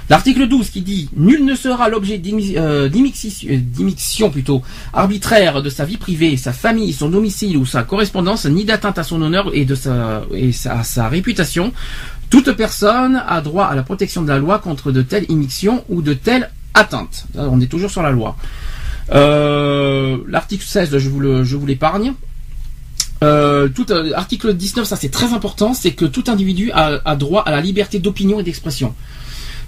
L'article 0.09 0.47
12 0.47 0.69
qui 0.69 0.81
dit 0.81 1.09
Nul 1.15 1.45
ne 1.45 1.55
sera 1.55 1.87
l'objet 1.89 2.17
d'immi- 2.17 2.55
euh, 2.57 2.89
euh, 2.89 4.29
plutôt 4.29 4.61
arbitraire 4.93 5.61
de 5.61 5.69
sa 5.69 5.85
vie 5.85 5.97
privée, 5.97 6.35
sa 6.37 6.51
famille, 6.53 6.91
son 6.93 7.09
domicile 7.09 7.55
ou 7.57 7.65
sa 7.65 7.83
correspondance, 7.83 8.45
ni 8.45 8.65
d'atteinte 8.65 8.97
à 8.97 9.03
son 9.03 9.21
honneur 9.21 9.51
et 9.53 9.63
de 9.65 9.75
sa, 9.75 10.23
à 10.69 10.83
sa 10.83 11.07
réputation. 11.07 11.71
Toute 12.29 12.51
personne 12.53 13.21
a 13.27 13.41
droit 13.41 13.65
à 13.65 13.75
la 13.75 13.83
protection 13.83 14.21
de 14.23 14.27
la 14.29 14.39
loi 14.39 14.59
contre 14.59 14.91
de 14.91 15.01
telles 15.01 15.25
immixtions 15.29 15.83
ou 15.87 16.01
de 16.01 16.13
telles 16.13 16.49
atteintes. 16.73 17.25
On 17.35 17.61
est 17.61 17.67
toujours 17.67 17.91
sur 17.91 18.01
la 18.01 18.11
loi. 18.11 18.35
Euh, 19.11 20.17
L'article 20.27 20.65
16, 20.65 20.97
je 20.97 21.09
vous 21.09 21.19
le- 21.19 21.43
je 21.43 21.55
vous 21.55 21.65
l'épargne. 21.65 22.13
Euh, 23.23 23.69
euh, 23.89 24.11
article 24.15 24.53
19, 24.53 24.85
ça 24.85 24.95
c'est 24.95 25.09
très 25.09 25.33
important, 25.33 25.73
c'est 25.73 25.91
que 25.91 26.05
tout 26.05 26.25
individu 26.27 26.71
a 26.73 27.15
droit 27.15 27.43
à 27.43 27.51
la 27.51 27.61
liberté 27.61 27.99
d'opinion 27.99 28.39
et 28.39 28.43
d'expression. 28.43 28.93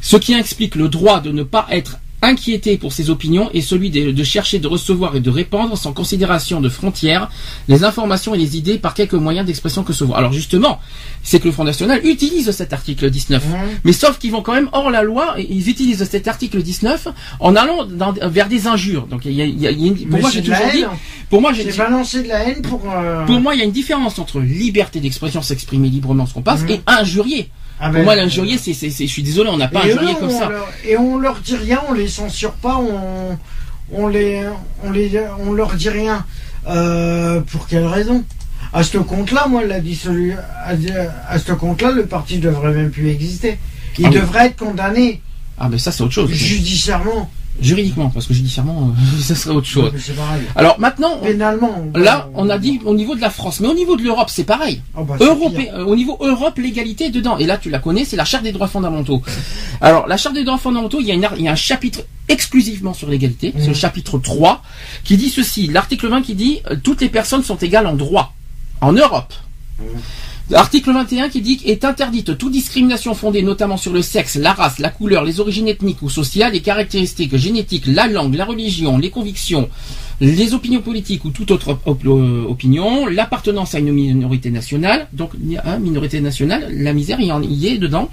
Ce 0.02 0.18
qui 0.18 0.34
explique 0.34 0.76
le 0.76 0.90
droit 0.90 1.20
de 1.22 1.32
ne 1.32 1.44
pas 1.44 1.66
être 1.72 1.98
inquiété 2.26 2.78
pour 2.78 2.92
ses 2.94 3.10
opinions 3.10 3.50
est 3.54 3.62
celui 3.62 3.90
de, 3.90 4.12
de 4.12 4.24
chercher 4.24 4.60
de 4.60 4.68
recevoir 4.68 5.16
et 5.16 5.20
de 5.20 5.30
répandre 5.30 5.78
sans 5.78 5.94
considération 5.94 6.60
de 6.62 6.70
frontières 6.70 7.30
les 7.68 7.84
informations 7.84 8.36
et 8.36 8.38
les 8.38 8.58
idées 8.58 8.78
par 8.78 8.94
quelque 8.94 9.16
moyen 9.16 9.44
d'expression 9.44 9.84
que 9.84 9.94
ce 9.94 10.06
soit. 10.06 10.18
Alors 10.18 10.34
justement, 10.34 10.80
c'est 11.24 11.40
que 11.40 11.46
le 11.46 11.52
Front 11.52 11.64
National 11.64 12.06
utilise 12.06 12.52
cet 12.52 12.74
article 12.74 13.10
19. 13.10 13.44
Mais 13.84 13.94
sauf 13.94 14.18
qu'ils 14.20 14.32
vont 14.32 14.42
quand 14.42 14.54
même 14.54 14.70
hors 14.74 14.90
la 14.92 15.02
loi, 15.04 15.36
et 15.40 15.48
ils 15.50 15.70
utilisent 15.70 16.04
cet 16.10 16.28
article 16.28 16.62
19 16.62 17.08
en 17.40 17.56
allant 17.56 17.86
dans- 17.86 18.14
vers 18.14 18.48
des 18.50 18.68
injures. 18.68 19.08
Donc 19.08 19.26
il 19.26 19.32
y 19.34 19.42
a, 19.42 19.46
il 19.46 19.60
y 19.62 19.68
a- 19.68 19.72
il 19.72 19.82
y 19.82 19.86
a 19.86 19.88
une- 19.88 19.96
pour 19.98 20.08
Mais 20.10 20.20
moi 20.22 20.30
c'est 20.30 20.36
j'ai 20.38 20.42
de 20.44 20.50
la 20.52 20.58
toujours 20.58 20.72
dit, 20.74 20.82
haine. 20.82 20.90
pour 21.30 21.42
moi 21.42 21.54
j'ai 21.54 21.72
C'est 21.72 21.78
balancer 21.78 22.24
de 22.24 22.28
la 22.28 22.48
haine 22.48 22.62
pour. 22.62 22.82
euh, 22.92 23.26
pour 23.26 23.40
moi, 23.40 23.56
il 23.56 23.60
y 23.60 23.62
a 23.62 23.66
une 23.66 23.72
différence 23.72 24.20
entre 24.20 24.40
liberté 24.40 25.00
d'expression, 25.00 25.42
s'exprimer 25.42 25.90
librement 25.90 26.26
ce 26.26 26.34
qu'on 26.34 26.42
passe, 26.42 26.62
Mhm. 26.64 26.70
et 26.72 26.82
injurier. 26.88 27.50
Ah 27.80 27.86
Pour 27.86 27.94
ben, 27.94 28.04
moi, 28.04 28.16
l'injurier, 28.16 28.58
c'est, 28.58 28.74
c'est, 28.74 28.90
je 28.90 29.06
suis 29.12 29.24
désolé, 29.24 29.50
on 29.50 29.58
n'a 29.58 29.68
pas 29.68 29.82
injurié 29.84 30.14
eux, 30.14 30.20
comme 30.20 30.30
ça. 30.32 30.50
leur- 30.50 30.70
et 30.88 30.98
on 30.98 31.18
leur 31.18 31.40
dit 31.40 31.56
rien, 31.56 31.82
on 31.90 31.94
les 31.94 32.08
censure 32.08 32.54
pas, 32.54 32.78
on, 32.78 33.38
on 33.92 34.08
les, 34.08 34.42
on 34.84 34.92
les, 34.92 35.20
on 35.40 35.52
leur 35.54 35.74
dit 35.76 35.90
rien. 35.90 36.26
Euh, 36.68 37.42
pour 37.42 37.68
quelle 37.68 37.86
raison? 37.86 38.24
À 38.74 38.84
ce 38.84 38.98
compte-là, 38.98 39.48
moi, 39.48 39.64
la 39.66 39.80
dissolu, 39.80 40.34
à, 40.34 40.74
à 41.30 41.40
ce 41.40 41.52
compte-là, 41.54 41.92
le 41.92 42.06
parti 42.06 42.40
devrait 42.40 42.74
même 42.74 42.92
plus 42.92 43.10
exister. 43.10 43.58
Il 44.00 44.06
Ah 44.06 44.10
oui. 44.10 44.16
devrait 44.20 44.46
être 44.48 44.58
condamné 44.58 45.22
Ah, 45.58 45.70
mais 45.70 45.78
ça, 45.78 45.92
c'est 45.92 46.02
autre 46.04 46.14
chose. 46.14 46.30
judiciairement. 46.32 47.30
Juridiquement, 47.62 48.10
parce 48.10 48.28
que 48.28 48.34
judiciairement, 48.34 48.92
euh, 48.98 49.22
ça 49.22 49.34
serait 49.36 49.56
autre 49.56 49.68
chose. 49.68 49.92
Pareil. 50.16 50.42
Alors 50.56 50.80
maintenant, 50.80 51.20
on- 51.22 51.26
là, 51.98 52.30
on 52.36 52.50
a 52.50 52.58
dit 52.58 52.80
au 52.86 52.94
niveau 52.94 53.16
de 53.16 53.22
la 53.22 53.30
France, 53.30 53.60
mais 53.62 53.68
au 53.68 53.74
niveau 53.74 53.96
de 53.96 54.04
l'Europe, 54.04 54.30
c'est 54.30 54.44
pareil. 54.44 54.82
Oh, 54.96 55.04
bah, 55.04 55.16
Europé- 55.20 55.72
euh, 55.74 55.86
au 55.86 55.96
niveau 55.96 56.18
Europe, 56.22 56.58
l'égalité 56.58 57.06
est 57.06 57.12
dedans. 57.12 57.38
Et 57.38 57.46
là, 57.46 57.58
tu 57.58 57.70
la 57.70 57.80
connais, 57.80 58.04
c'est 58.06 58.18
la 58.18 58.26
Charte 58.26 58.44
des 58.44 58.52
droits 58.52 58.68
fondamentaux. 58.68 59.22
Alors, 59.82 60.08
la 60.08 60.18
Charte 60.18 60.36
des 60.36 60.44
droits 60.44 60.58
fondamentaux, 60.58 61.00
il 61.00 61.08
y 61.08 61.12
a, 61.12 61.14
une 61.14 61.24
ar- 61.26 61.36
il 61.38 61.44
y 61.44 61.48
a 61.48 61.52
un 61.54 61.56
chapitre 61.56 62.02
exclusivement 62.28 62.94
sur 62.94 63.08
l'égalité, 63.10 63.54
c'est 63.58 63.66
le 63.66 63.70
Mhm. 63.70 63.76
chapitre 63.76 64.18
3, 64.20 64.62
qui 65.04 65.16
dit 65.16 65.30
ceci. 65.30 65.68
L'article 65.68 66.08
20 66.10 66.22
qui 66.24 66.36
dit 66.36 66.62
euh, 66.70 66.76
toutes 66.84 67.02
les 67.02 67.10
personnes 67.10 67.44
sont 67.44 67.56
égales 67.58 67.88
en 67.88 67.94
droit. 67.96 68.34
En 68.82 68.92
Europe. 68.92 69.34
Article 70.54 70.92
21 70.94 71.30
qui 71.30 71.42
dit 71.42 71.60
est 71.66 71.84
interdite 71.86 72.38
toute 72.38 72.52
discrimination 72.52 73.16
fondée 73.16 73.42
notamment 73.42 73.78
sur 73.78 73.92
le 73.92 74.04
sexe, 74.04 74.36
la 74.36 74.54
race, 74.54 74.78
la 74.78 74.92
couleur, 74.92 75.24
les 75.24 75.40
origines 75.40 75.68
ethniques 75.68 76.04
ou 76.04 76.10
sociales, 76.10 76.54
les 76.54 76.62
caractéristiques 76.62 77.36
génétiques, 77.36 77.88
la 77.88 78.06
langue, 78.08 78.36
la 78.36 78.46
religion, 78.46 79.00
les 79.00 79.10
convictions, 79.10 79.70
les 80.22 80.54
opinions 80.54 80.82
politiques 80.82 81.26
ou 81.26 81.32
toute 81.32 81.50
autre 81.50 81.80
op- 81.88 82.06
euh, 82.06 82.46
opinion, 82.48 83.08
l'appartenance 83.08 83.74
à 83.74 83.80
une 83.80 83.92
minorité 83.92 84.52
nationale, 84.52 85.08
donc 85.14 85.32
hein, 85.66 85.80
minorité 85.80 86.22
nationale, 86.22 86.68
la 86.72 86.94
misère 86.94 87.20
il 87.20 87.52
y, 87.52 87.68
est 87.68 87.80
dedans, 87.80 88.12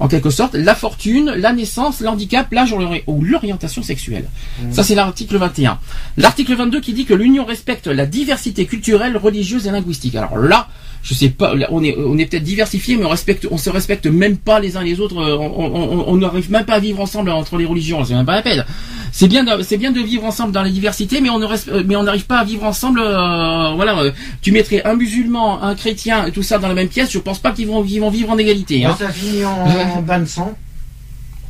en 0.00 0.08
quelque 0.08 0.30
sorte, 0.30 0.54
la 0.54 0.74
fortune, 0.74 1.34
la 1.36 1.52
naissance, 1.52 2.00
l'handicap, 2.00 2.50
l'âge 2.50 2.72
ou 2.72 2.78
l'ori- 2.78 3.02
ou 3.06 3.22
l'orientation 3.22 3.82
sexuelle. 3.82 4.24
Ça 4.72 4.82
c'est 4.84 4.94
l'article 4.94 5.36
21. 5.36 5.78
L'article 6.16 6.54
22 6.54 6.80
qui 6.80 6.94
dit 6.94 7.04
que 7.04 7.12
l'Union 7.14 7.44
respecte 7.44 7.88
la 7.88 8.06
diversité 8.06 8.64
culturelle, 8.64 9.18
religieuse 9.18 9.66
et 9.66 9.70
linguistique. 9.70 10.14
Alors 10.14 10.38
là, 10.38 10.66
je 11.04 11.12
sais 11.12 11.28
pas, 11.28 11.52
on 11.70 11.84
est, 11.84 11.94
on 11.98 12.16
est 12.16 12.24
peut-être 12.24 12.42
diversifié, 12.42 12.96
mais 12.96 13.04
on 13.04 13.10
respecte, 13.10 13.46
on 13.50 13.58
se 13.58 13.68
respecte 13.68 14.06
même 14.06 14.38
pas 14.38 14.58
les 14.58 14.78
uns 14.78 14.82
les 14.82 15.00
autres. 15.00 15.18
euh, 15.20 15.36
On 15.36 16.16
n'arrive 16.16 16.50
même 16.50 16.64
pas 16.64 16.74
à 16.76 16.78
vivre 16.80 16.98
ensemble 17.00 17.28
entre 17.30 17.58
les 17.58 17.66
religions. 17.66 18.02
C'est 18.06 18.14
même 18.14 18.24
pas 18.24 18.36
la 18.36 18.42
peine. 18.42 18.64
C'est 19.12 19.28
bien, 19.28 19.44
c'est 19.62 19.76
bien 19.76 19.92
de 19.92 20.00
vivre 20.00 20.24
ensemble 20.24 20.52
dans 20.52 20.62
la 20.62 20.70
diversité, 20.70 21.20
mais 21.20 21.28
on 21.28 21.38
ne 21.38 21.46
mais 21.84 21.94
on 21.94 22.04
n'arrive 22.04 22.24
pas 22.24 22.38
à 22.38 22.44
vivre 22.44 22.64
ensemble. 22.64 23.00
euh, 23.00 23.72
voilà, 23.76 23.98
euh, 23.98 24.12
tu 24.40 24.50
mettrais 24.50 24.82
un 24.86 24.94
musulman, 24.94 25.62
un 25.62 25.74
chrétien, 25.74 26.30
tout 26.30 26.42
ça 26.42 26.56
dans 26.58 26.68
la 26.68 26.74
même 26.74 26.88
pièce. 26.88 27.12
Je 27.12 27.18
pense 27.18 27.38
pas 27.38 27.52
qu'ils 27.52 27.66
vont, 27.66 27.82
vivre 27.82 28.30
en 28.30 28.38
égalité. 28.38 28.86
Hein. 28.86 28.96
Ça 28.98 29.10
finit 29.10 29.44
en, 29.44 29.50
en 29.52 30.20
de 30.20 30.24
sang. 30.24 30.56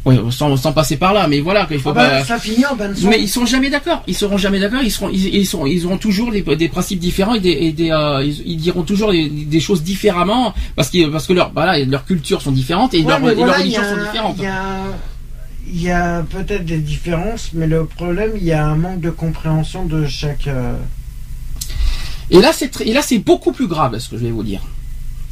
Ouais, 0.04 0.18
sans, 0.30 0.54
sans 0.58 0.72
passer 0.74 0.98
par 0.98 1.14
là, 1.14 1.26
mais 1.28 1.40
voilà, 1.40 1.64
qu'il 1.64 1.80
faut 1.80 1.88
Ah 1.90 1.94
bah, 1.94 2.08
pas. 2.10 2.24
Ça 2.24 2.38
finit 2.38 2.66
en 2.66 2.76
de 2.76 2.92
sang. 2.94 3.08
Mais 3.08 3.18
ils 3.22 3.28
seront 3.28 3.46
jamais 3.46 3.70
d'accord. 3.70 4.02
Ils 4.06 4.14
seront 4.14 4.36
jamais 4.36 4.60
d'accord. 4.60 4.82
Ils 4.82 4.90
seront, 4.90 5.08
ils, 5.10 5.34
ils 5.34 5.46
seront, 5.46 5.64
ils 5.64 5.86
auront 5.86 5.96
toujours 5.96 6.30
des, 6.30 6.42
des 6.42 6.68
principes 6.68 6.98
différents 6.98 7.34
et 7.34 7.40
des, 7.40 7.52
et 7.52 7.72
des 7.72 7.90
euh, 7.90 8.22
ils, 8.22 8.42
ils 8.46 8.56
diront 8.58 8.82
toujours 8.82 9.12
des, 9.12 9.30
des 9.30 9.60
choses 9.60 9.82
différemment 9.82 10.52
parce 10.76 10.90
que 10.90 11.06
parce 11.08 11.26
que 11.26 11.32
leur, 11.32 11.52
voilà, 11.54 11.82
leurs 11.86 12.04
cultures 12.04 12.42
sont 12.42 12.52
différentes 12.52 12.92
et 12.92 13.02
Ouais, 13.02 13.18
leurs 13.18 13.30
et 13.30 13.44
religions 13.44 13.82
sont 13.82 13.96
différentes. 14.04 14.36
Il 14.38 14.44
y 14.44 14.46
a, 14.46 14.80
il 15.66 15.82
y 15.82 15.90
a 15.90 16.22
peut-être 16.22 16.66
des 16.66 16.78
différences, 16.78 17.50
mais 17.54 17.66
le 17.66 17.86
problème, 17.86 18.32
il 18.36 18.44
y 18.44 18.52
a 18.52 18.66
un 18.66 18.76
manque 18.76 19.00
de 19.00 19.08
compréhension 19.10 19.86
de 19.86 20.06
chaque. 20.06 20.48
euh, 20.48 20.74
Et 22.30 22.40
là, 22.42 22.52
c'est 22.52 22.68
très- 22.68 22.86
et 22.86 22.92
là, 22.92 23.00
c'est 23.00 23.18
beaucoup 23.18 23.52
plus 23.52 23.66
grave, 23.68 23.98
ce 23.98 24.10
que 24.10 24.18
je 24.18 24.24
vais 24.24 24.30
vous 24.30 24.42
dire. 24.42 24.60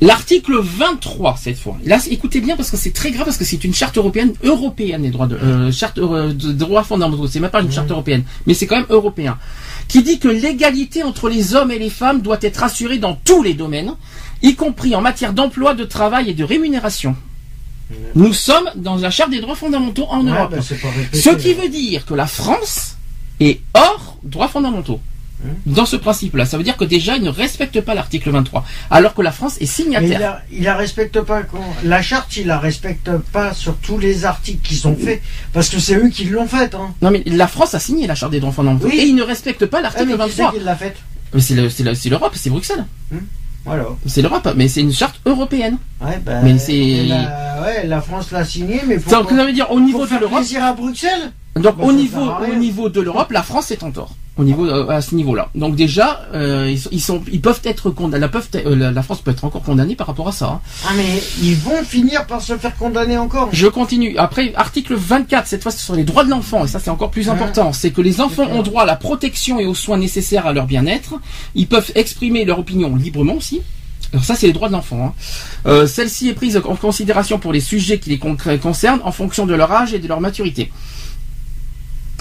L'article 0.02 0.58
23 0.60 1.36
cette 1.38 1.58
fois. 1.60 1.76
Là, 1.84 2.00
écoutez 2.10 2.40
bien 2.40 2.56
parce 2.56 2.72
que 2.72 2.76
c'est 2.76 2.90
très 2.90 3.12
grave 3.12 3.24
parce 3.26 3.36
que 3.36 3.44
c'est 3.44 3.62
une 3.62 3.72
charte 3.72 3.96
européenne 3.96 4.32
européenne 4.42 5.02
des 5.02 5.10
droits 5.10 5.28
de 5.28 5.36
euh, 5.36 5.70
charte 5.70 5.98
euh, 5.98 6.32
de 6.32 6.50
droits 6.50 6.82
fondamentaux. 6.82 7.28
C'est 7.28 7.38
même 7.38 7.52
pas 7.52 7.62
une 7.62 7.70
charte 7.70 7.88
européenne, 7.88 8.24
mais 8.46 8.54
c'est 8.54 8.66
quand 8.66 8.74
même 8.74 8.86
européen, 8.90 9.38
qui 9.86 10.02
dit 10.02 10.18
que 10.18 10.26
l'égalité 10.26 11.04
entre 11.04 11.28
les 11.28 11.54
hommes 11.54 11.70
et 11.70 11.78
les 11.78 11.88
femmes 11.88 12.20
doit 12.20 12.38
être 12.42 12.64
assurée 12.64 12.98
dans 12.98 13.14
tous 13.14 13.44
les 13.44 13.54
domaines, 13.54 13.94
y 14.42 14.56
compris 14.56 14.96
en 14.96 15.00
matière 15.00 15.32
d'emploi, 15.34 15.74
de 15.74 15.84
travail 15.84 16.30
et 16.30 16.34
de 16.34 16.42
rémunération. 16.42 17.14
Nous 18.16 18.32
sommes 18.32 18.70
dans 18.74 18.96
la 18.96 19.10
charte 19.10 19.30
des 19.30 19.40
droits 19.40 19.54
fondamentaux 19.54 20.06
en 20.08 20.26
ouais, 20.26 20.32
Europe. 20.32 20.50
bah, 20.50 20.88
répété, 20.96 21.20
Ce 21.20 21.30
qui 21.36 21.54
là. 21.54 21.62
veut 21.62 21.68
dire 21.68 22.06
que 22.06 22.14
la 22.14 22.26
France 22.26 22.96
est 23.38 23.60
hors 23.74 24.18
droits 24.24 24.48
fondamentaux. 24.48 25.00
Dans 25.66 25.86
ce 25.86 25.96
principe-là, 25.96 26.44
ça 26.46 26.56
veut 26.58 26.64
dire 26.64 26.76
que 26.76 26.84
déjà, 26.84 27.16
il 27.16 27.22
ne 27.22 27.30
respecte 27.30 27.80
pas 27.80 27.94
l'article 27.94 28.30
23, 28.30 28.64
alors 28.90 29.14
que 29.14 29.22
la 29.22 29.32
France 29.32 29.56
est 29.56 29.60
Mais 29.62 29.66
signataire. 29.66 30.20
la, 30.20 30.42
il 30.52 30.62
la 30.64 30.76
respecte 30.76 31.20
pas. 31.20 31.42
quand- 31.42 31.58
La 31.84 32.00
charte, 32.02 32.36
il 32.36 32.46
la 32.46 32.58
respecte 32.58 33.10
pas 33.32 33.52
sur 33.54 33.76
tous 33.76 33.98
les 33.98 34.24
articles 34.24 34.60
qui 34.66 34.76
sont 34.76 34.94
faits, 34.96 35.20
parce 35.52 35.68
que 35.68 35.78
c'est 35.80 35.96
eux 35.96 36.08
qui 36.08 36.24
l'ont 36.24 36.46
faite. 36.46 36.74
Hein. 36.74 36.94
Non, 37.02 37.10
mais 37.10 37.22
la 37.26 37.46
France 37.48 37.74
a 37.74 37.80
signé 37.80 38.06
la 38.06 38.14
charte 38.14 38.32
des 38.32 38.40
droits 38.40 38.52
fondamentaux 38.52 38.86
Oui. 38.88 38.98
et 38.98 39.04
il 39.04 39.14
ne 39.14 39.22
respecte 39.22 39.66
pas 39.66 39.78
Ah, 39.78 39.82
l'article 39.82 40.06
mais 40.06 40.12
c'est 40.12 40.42
23. 40.42 40.52
qui 40.52 40.64
l'a 40.64 40.76
faite? 40.76 40.96
Mais 41.34 41.40
c'est 41.40 41.54
le- 41.54 41.70
c'est 41.70 41.82
le- 41.82 41.94
c'est 41.94 42.08
l'Europe, 42.10 42.32
c'est 42.34 42.50
Bruxelles. 42.50 42.84
Voilà. 43.64 43.84
C'est 44.06 44.22
l'Europe, 44.22 44.48
mais 44.56 44.66
c'est 44.68 44.80
une 44.80 44.92
charte 44.92 45.20
européenne. 45.24 45.78
Ouais, 46.00 46.20
Mais 46.42 46.58
c'est- 46.58 46.74
et 46.74 47.06
La, 47.06 47.62
ouais, 47.62 47.86
la 47.86 48.00
France 48.00 48.32
l'a 48.32 48.44
signé, 48.44 48.80
mais 48.88 48.96
pourquoi 48.98 49.36
ça 49.36 49.44
veut 49.44 49.52
dire 49.52 49.70
au 49.70 49.78
niveau 49.78 49.98
Pour 49.98 50.08
de 50.08 50.16
l'Europe. 50.18 50.38
plaisir 50.38 50.64
à 50.64 50.72
Bruxelles? 50.72 51.30
Donc 51.56 51.74
au 51.82 51.92
niveau, 51.92 52.20
au 52.50 52.54
niveau 52.54 52.88
de 52.88 53.00
l'Europe, 53.00 53.30
la 53.30 53.42
France 53.42 53.70
est 53.70 53.82
en 53.82 53.90
tort. 53.90 54.14
Au 54.38 54.44
niveau 54.44 54.64
euh, 54.66 54.88
à 54.88 55.02
ce 55.02 55.14
niveau-là. 55.14 55.50
Donc 55.54 55.76
déjà, 55.76 56.22
euh, 56.32 56.66
ils, 56.70 56.78
sont, 56.80 56.88
ils 56.90 57.00
sont, 57.02 57.22
ils 57.30 57.42
peuvent 57.42 57.60
être 57.64 57.90
condamnés. 57.90 58.20
La, 58.22 58.28
peuvent- 58.28 58.48
euh, 58.54 58.74
la- 58.74 58.90
la 58.90 59.02
France 59.02 59.20
peut 59.20 59.30
être 59.30 59.44
encore 59.44 59.62
condamnée 59.62 59.94
par 59.94 60.06
rapport 60.06 60.26
à 60.28 60.32
ça. 60.32 60.46
hein. 60.46 60.60
Ah, 60.88 60.92
mais 60.96 61.22
ils 61.42 61.54
vont 61.56 61.84
finir 61.84 62.26
par 62.26 62.40
se 62.40 62.56
faire 62.56 62.74
condamner 62.78 63.18
encore. 63.18 63.50
Je 63.52 63.66
continue. 63.66 64.16
Après, 64.16 64.54
article 64.56 64.94
24, 64.94 65.46
cette 65.46 65.62
fois, 65.62 65.70
ce 65.70 65.80
sont 65.84 65.92
les 65.92 66.04
droits 66.04 66.24
de 66.24 66.30
l'enfant, 66.30 66.64
et 66.64 66.68
ça, 66.68 66.80
c'est 66.80 66.88
encore 66.88 67.10
plus 67.10 67.26
Ouais. 67.26 67.32
important. 67.34 67.74
C'est 67.74 67.90
que 67.90 68.00
les 68.00 68.22
enfants 68.22 68.46
ont 68.50 68.62
droit 68.62 68.84
à 68.84 68.86
la 68.86 68.96
protection 68.96 69.60
et 69.60 69.66
aux 69.66 69.74
soins 69.74 69.98
nécessaires 69.98 70.46
à 70.46 70.54
leur 70.54 70.64
bien-être. 70.64 71.16
Ils 71.54 71.66
peuvent 71.68 71.92
exprimer 71.94 72.46
leur 72.46 72.58
opinion 72.58 72.96
librement 72.96 73.34
aussi. 73.34 73.60
Alors 74.14 74.24
ça, 74.24 74.34
c'est 74.34 74.46
les 74.46 74.52
droits 74.54 74.68
de 74.68 74.72
l'enfant. 74.72 75.08
hein. 75.08 75.12
Euh, 75.66 75.86
Celle-ci 75.86 76.30
est 76.30 76.34
prise 76.34 76.56
en 76.56 76.76
considération 76.76 77.38
pour 77.38 77.52
les 77.52 77.60
sujets 77.60 77.98
qui 77.98 78.08
les 78.08 78.18
con- 78.18 78.36
concernent 78.62 79.00
en 79.04 79.12
fonction 79.12 79.44
de 79.44 79.54
leur 79.54 79.70
âge 79.72 79.92
et 79.92 79.98
de 79.98 80.08
leur 80.08 80.22
maturité. 80.22 80.72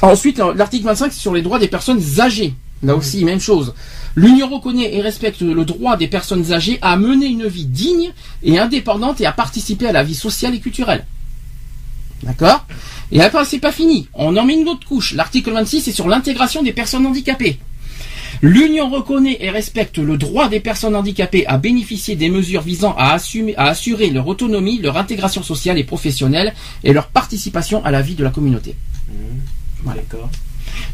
Ensuite, 0.02 0.39
l'article 0.39 0.86
25, 0.86 1.14
c'est 1.14 1.20
sur 1.20 1.34
les 1.34 1.41
droits 1.41 1.60
des 1.60 1.68
personnes 1.68 2.02
âgées. 2.20 2.54
Là 2.84 2.95
aussi, 2.95 3.24
même 3.24 3.39
chose. 3.39 3.76
L'Union 4.16 4.49
reconnaît 4.49 4.95
et 4.95 5.02
respecte 5.02 5.41
le 5.41 5.66
droit 5.66 5.97
des 5.97 6.08
personnes 6.08 6.52
âgées 6.52 6.80
à 6.82 6.97
mener 6.97 7.28
une 7.28 7.47
vie 7.47 7.66
digne 7.66 8.12
et 8.41 8.58
indépendante 8.58 9.22
et 9.22 9.28
à 9.28 9.32
participer 9.32 9.88
à 9.88 9.91
la 9.91 10.04
vie 10.04 10.16
sociale 10.16 10.56
et 10.56 10.60
culturelle. 10.60 11.06
D'accord? 12.24 12.66
Et 13.12 13.22
après, 13.22 13.45
c'est 13.45 13.60
pas 13.60 13.72
fini. 13.72 14.08
On 14.14 14.36
en 14.38 14.45
met 14.45 14.60
une 14.60 14.68
autre 14.68 14.88
couche. 14.88 15.14
L'article 15.14 15.52
26 15.52 15.88
est 15.88 15.91
sur 15.91 16.08
l'intégration 16.08 16.64
des 16.64 16.74
personnes 16.74 17.06
handicapées. 17.06 17.60
L'Union 18.41 18.89
reconnaît 18.89 19.38
et 19.41 19.52
respecte 19.52 19.99
le 19.99 20.18
droit 20.18 20.49
des 20.49 20.60
personnes 20.60 20.95
handicapées 20.95 21.45
à 21.45 21.58
bénéficier 21.58 22.16
des 22.16 22.30
mesures 22.30 22.62
visant 22.62 22.95
à, 22.97 23.14
assumer, 23.14 23.56
à 23.56 23.66
assurer 23.66 24.10
leur 24.10 24.28
autonomie, 24.28 24.80
leur 24.80 24.97
intégration 24.97 25.43
sociale 25.43 25.78
et 25.78 25.84
professionnelle 25.84 26.54
et 26.84 26.93
leur 26.93 27.08
participation 27.10 27.86
à 27.86 27.91
la 27.91 28.02
vie 28.02 28.16
de 28.16 28.24
la 28.24 28.32
communauté. 28.32 28.76
Voilà. 29.84 30.02
D'accord. 30.02 30.30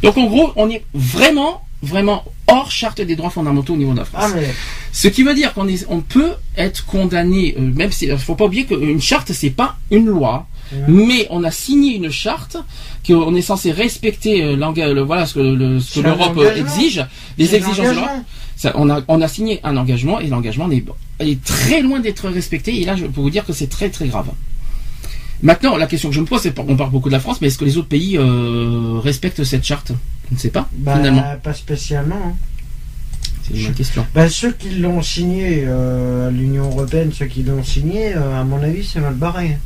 Donc 0.03 0.17
en 0.17 0.25
gros, 0.27 0.51
on 0.55 0.69
est 0.69 0.83
vraiment, 0.93 1.61
vraiment 1.81 2.23
hors 2.47 2.71
charte 2.71 3.01
des 3.01 3.15
droits 3.15 3.29
fondamentaux 3.29 3.73
au 3.73 3.77
niveau 3.77 3.93
de 3.93 3.99
la 3.99 4.05
France. 4.05 4.23
Ah, 4.27 4.31
mais 4.35 4.47
Ce 4.91 5.07
qui 5.07 5.23
veut 5.23 5.33
dire 5.35 5.53
qu'on 5.53 5.67
est, 5.67 5.85
on 5.89 6.01
peut 6.01 6.31
être 6.55 6.85
condamné, 6.85 7.55
euh, 7.57 7.61
même 7.61 7.91
si, 7.91 8.07
faut 8.17 8.35
pas 8.35 8.45
oublier 8.45 8.65
qu'une 8.65 9.01
charte 9.01 9.31
c'est 9.33 9.49
pas 9.51 9.77
une 9.91 10.05
loi, 10.07 10.47
mais 10.87 11.27
on 11.29 11.43
a 11.43 11.51
signé 11.51 11.95
une 11.95 12.09
charte 12.11 12.57
qu'on 13.05 13.33
est 13.35 13.41
censé 13.41 13.71
respecter 13.71 14.43
euh, 14.43 14.55
le- 14.57 15.01
voilà 15.01 15.25
ce 15.25 15.35
que, 15.35 15.39
le- 15.39 15.79
ce 15.79 15.87
que 15.87 16.01
C'est 16.01 16.05
un 16.07 16.09
l'Europe 16.15 16.37
euh, 16.39 16.55
exige, 16.55 17.05
les 17.37 17.55
exigences 17.55 17.77
de 17.77 17.81
l'engagement. 17.83 18.05
l'Europe. 18.07 18.23
Ça, 18.57 18.71
on 18.75 18.89
a, 18.89 19.01
on 19.07 19.21
a 19.21 19.27
signé 19.27 19.59
un 19.63 19.77
engagement 19.77 20.19
et 20.19 20.27
l'engagement 20.27 20.69
est, 20.71 20.83
est 21.19 21.43
très 21.43 21.81
loin 21.81 21.99
d'être 21.99 22.27
respecté. 22.27 22.81
Et 22.81 22.85
là, 22.85 22.95
je 22.95 23.05
peux 23.05 23.21
vous 23.21 23.29
dire 23.29 23.45
que 23.45 23.53
c'est 23.53 23.67
très 23.67 23.89
très 23.89 24.07
grave. 24.07 24.29
Maintenant, 25.43 25.77
la 25.77 25.85
question 25.85 26.09
que 26.09 26.15
je 26.15 26.21
me 26.21 26.25
pose, 26.25 26.41
c'est 26.41 26.57
on 26.59 26.75
parle 26.75 26.89
beaucoup 26.91 27.09
de 27.09 27.13
la 27.13 27.19
France, 27.19 27.41
mais 27.41 27.47
est-ce 27.47 27.57
que 27.59 27.65
les 27.65 27.77
autres 27.77 27.87
pays 27.87 28.17
euh, 28.17 28.99
respectent 29.03 29.43
cette 29.43 29.63
charte? 29.63 29.91
Je 30.29 30.35
ne 30.35 30.39
sais 30.39 30.49
pas. 30.49 30.67
Bah, 30.73 30.95
finalement, 30.97 31.23
pas 31.43 31.53
spécialement. 31.53 32.15
hein. 32.15 32.35
c'est 33.43 33.57
une 33.57 33.73
question. 33.73 34.05
Bah, 34.15 34.29
ceux 34.29 34.51
qui 34.51 34.69
l'ont 34.71 35.01
signé 35.01 35.63
euh, 35.65 36.31
l'Union 36.31 36.65
Européenne, 36.65 37.11
ceux 37.13 37.27
qui 37.27 37.43
l'ont 37.43 37.63
signé, 37.63 38.15
euh, 38.15 38.41
à 38.41 38.43
mon 38.43 38.61
avis, 38.63 38.83
c'est 38.83 38.99
mal 38.99 39.13
barré. 39.13 39.57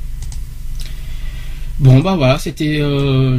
Bon 1.79 1.99
bah 1.99 2.15
voilà, 2.15 2.37
c'était 2.37 2.79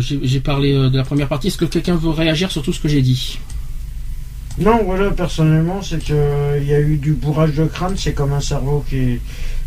j'ai 0.01 0.41
parlé 0.41 0.72
de 0.72 0.97
la 0.97 1.05
première 1.05 1.28
partie. 1.28 1.47
Est-ce 1.47 1.59
que 1.59 1.64
quelqu'un 1.64 1.95
veut 1.95 2.11
réagir 2.11 2.51
sur 2.51 2.61
tout 2.62 2.72
ce 2.72 2.80
que 2.80 2.89
j'ai 2.89 3.01
dit? 3.03 3.39
Non, 4.59 4.80
voilà, 4.85 5.11
personnellement, 5.12 5.80
c'est 5.80 6.05
que 6.05 6.59
il 6.61 6.66
y 6.66 6.74
a 6.74 6.80
eu 6.80 6.97
du 6.97 7.12
bourrage 7.12 7.55
de 7.55 7.64
crâne, 7.66 7.95
c'est 7.97 8.12
comme 8.14 8.33
un 8.33 8.41
cerveau 8.41 8.85
qui. 8.91 9.20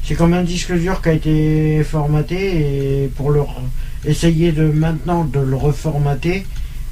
C'est 0.07 0.13
comme 0.15 0.33
un 0.33 0.43
disque 0.43 0.71
dur 0.73 1.01
qui 1.01 1.09
a 1.09 1.13
été 1.13 1.83
formaté 1.83 3.03
et 3.03 3.07
pour 3.07 3.31
le 3.31 3.41
essayer 4.05 4.51
de 4.51 4.65
maintenant 4.65 5.23
de 5.25 5.39
le 5.39 5.55
reformater 5.55 6.45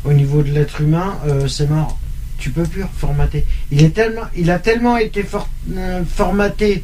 au 0.04 0.14
niveau 0.14 0.42
de 0.42 0.50
l'être 0.50 0.82
humain, 0.82 1.18
euh, 1.28 1.48
c'est 1.48 1.70
mort. 1.70 2.00
Tu 2.40 2.50
peux 2.50 2.64
plus 2.64 2.84
reformater. 2.84 3.46
Il 3.72 3.84
est 3.84 3.92
tellement, 3.92 4.24
il 4.36 4.50
a 4.50 4.58
tellement 4.60 4.98
été 4.98 5.22
for- 5.24 5.48
euh, 5.76 6.02
formaté 6.06 6.84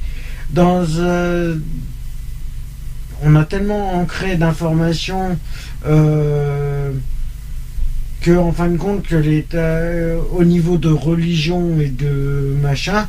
dans. 0.52 0.86
euh, 1.00 1.58
on 3.24 3.36
a 3.36 3.44
tellement 3.44 3.96
ancré 3.96 4.36
d'informations. 4.38 5.38
Que 8.22 8.36
en 8.38 8.52
fin 8.52 8.68
de 8.68 8.78
compte 8.78 9.04
que 9.08 9.16
l'État 9.16 9.80
au 10.34 10.44
niveau 10.44 10.78
de 10.78 10.90
religion 10.90 11.80
et 11.80 11.88
de 11.88 12.56
machin 12.62 13.08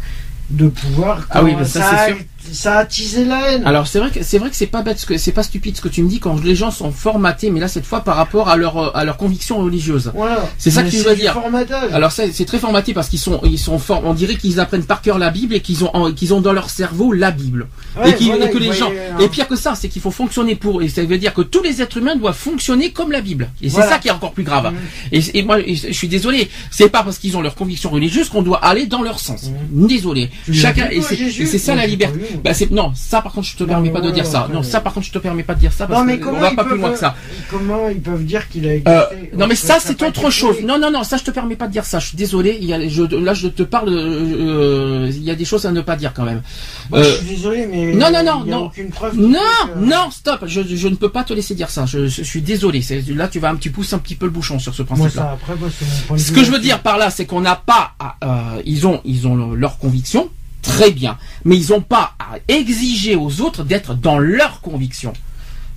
de 0.51 0.69
pouvoir 0.69 1.27
Ah 1.31 1.43
oui, 1.43 1.53
quand 1.53 1.59
mais 1.61 1.65
ça, 1.65 1.81
ça, 1.83 2.07
c'est 2.07 2.13
a, 2.13 2.17
ça 2.53 2.77
a 2.77 2.79
attisé 2.81 3.25
la 3.25 3.53
haine 3.53 3.63
Alors 3.67 3.87
c'est 3.87 3.99
vrai 3.99 4.11
que 4.11 4.23
c'est 4.23 4.39
vrai 4.39 4.51
que 4.51 4.57
c'est 4.57 4.67
pas 4.67 4.83
bête, 4.83 4.99
ce 4.99 5.07
que 5.07 5.17
c'est 5.19 5.33
pas 5.33 5.43
stupide 5.43 5.77
ce 5.77 5.81
que 5.83 5.89
tu 5.89 6.03
me 6.03 6.09
dis 6.09 6.21
quand 6.21 6.43
les 6.43 6.55
gens 6.55 6.71
sont 6.71 6.91
formatés, 6.91 7.51
mais 7.51 7.61
là 7.61 7.69
cette 7.69 7.85
fois 7.87 8.01
par 8.01 8.17
rapport 8.17 8.49
à 8.49 8.57
leur 8.57 8.77
euh, 8.79 8.91
à 8.95 9.05
leur 9.05 9.17
conviction 9.17 9.59
religieuse. 9.59 10.11
voilà 10.15 10.49
C'est 10.59 10.71
ça 10.71 10.83
Mais 10.83 10.91
que 10.91 10.97
tu 10.97 11.03
veux 11.03 11.15
dire. 11.15 11.33
formatage 11.35 11.93
Alors 11.93 12.13
c'est 12.13 12.45
très 12.47 12.59
formaté 12.59 12.95
parce 12.95 13.09
qu'ils 13.09 13.19
sont 13.19 13.41
ils 13.45 13.59
sont 13.59 13.79
forts. 13.79 14.03
On 14.05 14.15
dirait 14.15 14.37
qu'ils 14.37 14.59
apprennent 14.61 14.85
par 14.85 15.03
cœur 15.03 15.19
la 15.19 15.31
Bible 15.31 15.55
et 15.55 15.61
qu'ils 15.61 15.85
ont 15.85 16.13
qu'ils 16.13 16.35
ont 16.35 16.41
dans 16.41 16.53
leur 16.53 16.71
cerveau 16.71 17.13
la 17.13 17.31
Bible. 17.31 17.69
Ouais, 17.97 18.11
et, 18.11 18.25
voilà, 18.25 18.47
et 18.47 18.51
que 18.51 18.59
les 18.59 18.73
gens 18.73 18.91
hein. 18.91 19.19
et 19.21 19.29
pire 19.29 19.47
que 19.49 19.57
ça, 19.57 19.75
c'est 19.75 19.89
qu'il 19.89 20.03
faut 20.03 20.11
fonctionner 20.11 20.55
pour 20.57 20.83
et 20.83 20.89
ça 20.89 21.03
veut 21.05 21.19
dire 21.19 21.35
que 21.35 21.43
tous 21.43 21.63
les 21.63 21.83
êtres 21.83 21.99
humains 21.99 22.17
doivent 22.17 22.37
fonctionner 22.37 22.91
comme 22.93 23.13
la 23.13 23.21
Bible. 23.21 23.51
Et 23.63 23.69
c'est 23.69 23.77
Voilà. 23.77 23.91
ça 23.93 23.99
qui 23.99 24.09
est 24.09 24.13
encore 24.13 24.33
plus 24.33 24.45
grave. 24.45 24.73
Mhm. 24.73 24.79
Et, 25.13 25.39
et 25.39 25.43
moi, 25.43 25.59
je 25.67 25.93
suis 25.93 26.09
désolé, 26.09 26.49
c'est 26.71 26.89
pas 26.89 27.03
parce 27.03 27.19
qu'ils 27.19 27.37
ont 27.37 27.43
leur 27.43 27.55
conviction 27.55 27.91
religieuse 27.91 28.29
qu'on 28.29 28.43
doit 28.43 28.65
aller 28.65 28.87
dans 28.87 29.03
leur 29.03 29.19
sens. 29.21 29.51
Désolé. 29.71 30.31
Tu 30.45 30.53
l'as 30.53 30.61
Chacun 30.61 30.89
et 30.91 31.01
c'est 31.03 31.59
ça 31.59 31.75
la 31.75 31.87
liberté. 31.87 32.19
Bah 32.45 32.55
c'est 32.55 32.71
non, 32.71 32.93
ça 32.95 33.21
par 33.23 33.33
contre 33.33 33.47
je 33.49 33.57
te 33.57 33.63
Non, 33.65 33.69
permets 33.71 33.91
pas 33.91 34.01
de 34.01 34.11
dire 34.11 34.27
ça. 34.27 34.49
Non, 34.53 34.63
ça 34.63 34.81
par 34.81 34.93
contre 34.95 35.07
je 35.07 35.13
te 35.13 35.19
permets 35.19 35.43
pas 35.43 35.55
de 35.55 35.61
dire 35.61 35.73
ça 35.73 35.87
parce 35.87 35.99
non 36.01 36.05
mais 36.07 36.19
comment 36.19 36.39
on 36.39 36.41
va 36.41 36.51
ils 36.51 36.57
pas 36.57 36.63
plus 36.65 36.71
peuvent- 36.73 36.81
loin 36.81 36.93
que 36.93 36.99
ça. 36.99 37.15
comment 37.51 37.89
ils 37.89 38.01
peuvent 38.01 38.25
dire 38.25 38.49
qu'il 38.49 38.67
a 38.67 38.75
existé 38.75 38.91
Euh, 38.91 39.05
non 39.37 39.47
mais 39.47 39.55
ça 39.55 39.79
c'est 39.81 40.03
autre 40.03 40.31
chose. 40.31 40.57
Non 40.65 40.79
non 40.79 40.91
non, 40.91 41.03
ça 41.05 41.17
je 41.17 41.25
te 41.25 41.31
permets 41.31 41.57
pas 41.57 41.67
de 41.67 41.73
dire 41.73 41.85
ça. 41.85 41.99
Je 41.99 42.07
suis 42.09 42.17
désolé. 42.17 42.59
Il 42.61 42.67
y 42.67 42.73
a, 42.75 42.89
je, 42.89 43.03
là 43.17 43.35
je 43.35 43.49
te 43.49 43.63
parle. 43.63 43.89
euh, 43.91 45.11
Il 45.11 45.23
y 45.23 45.31
a 45.31 45.35
des 45.35 45.45
choses 45.45 45.67
à 45.67 45.71
ne 45.73 45.81
pas 45.81 45.97
dire 45.97 46.13
quand 46.15 46.25
même. 46.25 46.43
Moi, 46.91 47.01
Euh, 47.01 47.05
je 47.05 47.11
suis 47.27 47.27
désolé 47.37 47.67
mais 47.67 47.93
non, 47.95 48.11
non, 48.13 48.23
non, 48.25 48.43
il 48.45 48.51
y 48.51 48.53
a 48.53 48.57
non. 48.57 48.65
aucune 48.67 48.91
preuve 48.91 49.13
qui 49.15 49.21
non 49.21 49.39
que- 49.75 49.79
non 49.85 50.11
stop. 50.11 50.41
Je, 50.47 50.61
je 50.63 50.89
ne 50.89 50.95
peux 50.97 51.09
pas 51.11 51.25
te 51.25 51.33
laisser 51.33 51.55
dire 51.55 51.71
ça. 51.71 51.87
Je, 51.87 52.07
je 52.07 52.23
suis 52.23 52.43
désolé. 52.43 52.81
Là 53.15 53.29
tu 53.29 53.39
vas 53.41 53.51
un 53.51 53.57
petit 53.57 53.71
pousser 53.71 53.95
un 53.95 53.99
petit 53.99 54.15
peu 54.15 54.27
le 54.27 54.33
bouchon 54.33 54.59
sur 54.59 54.75
ce 54.75 54.83
principe-là. 54.83 55.37
Ce 56.17 56.33
que 56.33 56.43
je 56.45 56.51
veux 56.51 56.59
dire 56.59 56.81
par 56.81 56.99
là, 56.99 57.11
c'est 57.11 57.27
qu'on 57.27 57.41
n'a 57.41 57.57
pas, 57.57 57.93
à- 57.99 58.17
euh, 58.25 58.63
ils 58.65 58.87
ont, 58.87 59.01
ils 59.05 59.27
ont 59.27 59.35
le- 59.37 59.57
leur 59.57 59.79
conviction, 59.79 60.29
très 60.63 60.91
bien, 60.91 61.19
mais 61.45 61.57
ils 61.57 61.71
n'ont 61.71 61.81
pas 61.81 62.15
à 62.19 62.39
exiger 62.49 63.17
aux 63.17 63.41
autres 63.41 63.65
d'être 63.65 63.95
dans 63.95 64.19
leur 64.19 64.61
conviction. 64.61 65.13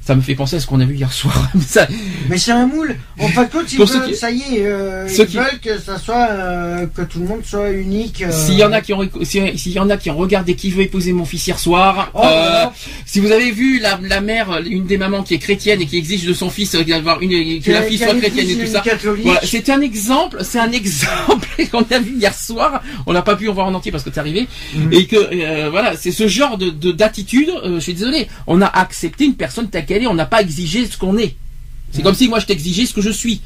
Ça 0.06 0.16
me 0.16 0.22
fait 0.22 0.36
penser 0.36 0.58
à 0.58 0.60
ce 0.60 0.68
qu'on 0.68 0.82
a 0.82 0.86
vu 0.86 0.96
hier 0.96 1.14
soir. 1.14 1.50
Ça- 1.66 1.88
Mais 2.30 2.38
c'est 2.38 2.52
un 2.52 2.68
moule. 2.68 2.98
En 3.20 3.28
fin 3.30 3.46
de 3.46 3.50
compte, 3.50 3.72
ils 3.72 3.78
Pour 3.78 3.88
ceux 3.88 4.00
veulent, 4.00 4.10
qui- 4.10 4.16
ça 4.18 4.32
y 4.32 4.40
est, 4.58 4.66
euh, 4.66 5.08
ils 5.10 5.26
qui- 5.28 5.38
veulent 5.38 5.60
que 5.64 5.78
ça 5.80 5.98
soit, 5.98 6.28
euh, 6.30 6.86
que 6.88 7.04
tout 7.04 7.20
le 7.20 7.26
monde 7.28 7.42
soit 7.46 7.70
unique. 7.72 8.22
euh. 8.22 8.32
S'il 8.32 8.56
y 8.56 8.66
en 8.66 8.74
a 8.74 8.82
qui 8.82 8.92
ont, 8.94 9.08
s'il 9.24 9.72
y 9.72 9.80
en 9.80 9.90
a 9.90 9.96
qui 9.96 10.10
ont 10.10 10.18
regardé 10.18 10.56
qui 10.56 10.72
veut 10.72 10.82
épouser 10.82 11.14
mon 11.14 11.24
fils 11.24 11.48
hier 11.48 11.58
soir, 11.58 12.12
Oh, 12.14 12.18
euh, 12.20 12.22
voilà. 12.24 12.74
si 13.06 13.22
vous 13.22 13.32
avez 13.32 13.52
vu 13.52 13.80
la, 13.80 13.98
la 14.04 14.20
mère, 14.20 14.60
une 14.66 14.86
des 14.88 14.98
mamans 14.98 15.24
qui 15.24 15.36
est 15.36 15.40
chrétienne 15.40 15.82
et 15.82 15.86
qui 15.86 15.98
exige 15.98 16.26
de 16.26 16.34
son 16.34 16.50
fils 16.50 16.76
d'avoir 16.76 17.22
une, 17.22 17.62
que 17.62 17.72
la 17.72 17.84
fille 17.84 17.98
soit 17.98 18.16
chrétienne 18.16 18.50
et 18.50 18.56
tout 18.58 18.72
ça. 18.72 18.84
Voilà, 19.24 19.40
c'est 19.46 19.70
un 19.70 19.80
exemple, 19.80 20.40
c'est 20.42 20.60
un 20.60 20.72
exemple 20.82 21.48
qu'on 21.72 21.86
a 21.90 22.00
vu 22.00 22.16
hier 22.18 22.34
soir. 22.38 22.82
On 23.06 23.14
n'a 23.14 23.22
pas 23.22 23.38
pu 23.38 23.48
en 23.48 23.54
voir 23.54 23.68
en 23.68 23.74
entier 23.74 23.92
parce 23.94 24.04
que 24.04 24.10
t'es 24.10 24.20
arrivé. 24.20 24.48
Mhm. 24.76 24.92
Et 24.92 25.06
que 25.06 25.70
voilà, 25.70 25.96
c'est 25.96 26.12
ce 26.12 26.28
genre 26.28 26.58
de 26.58 26.72
de- 26.72 26.92
d'attitude. 26.92 27.50
je 27.64 27.80
suis 27.80 27.94
désolé. 27.94 28.28
On 28.48 28.62
a 28.62 28.68
accepté 28.68 29.24
une 29.24 29.36
personne 29.36 29.70
telle 29.70 29.86
qu'elle 29.94 30.04
est. 30.04 30.08
On 30.08 30.14
n'a 30.16 30.26
pas 30.26 30.42
exigé 30.42 30.86
ce 30.86 30.98
qu'on 30.98 31.18
est. 31.18 31.36
C'est 31.92 32.02
comme 32.02 32.16
si 32.16 32.28
moi 32.28 32.40
je 32.40 32.46
t'exigeais 32.48 32.86
ce 32.88 32.94
que 32.94 33.02
je 33.02 33.12
suis. 33.12 33.42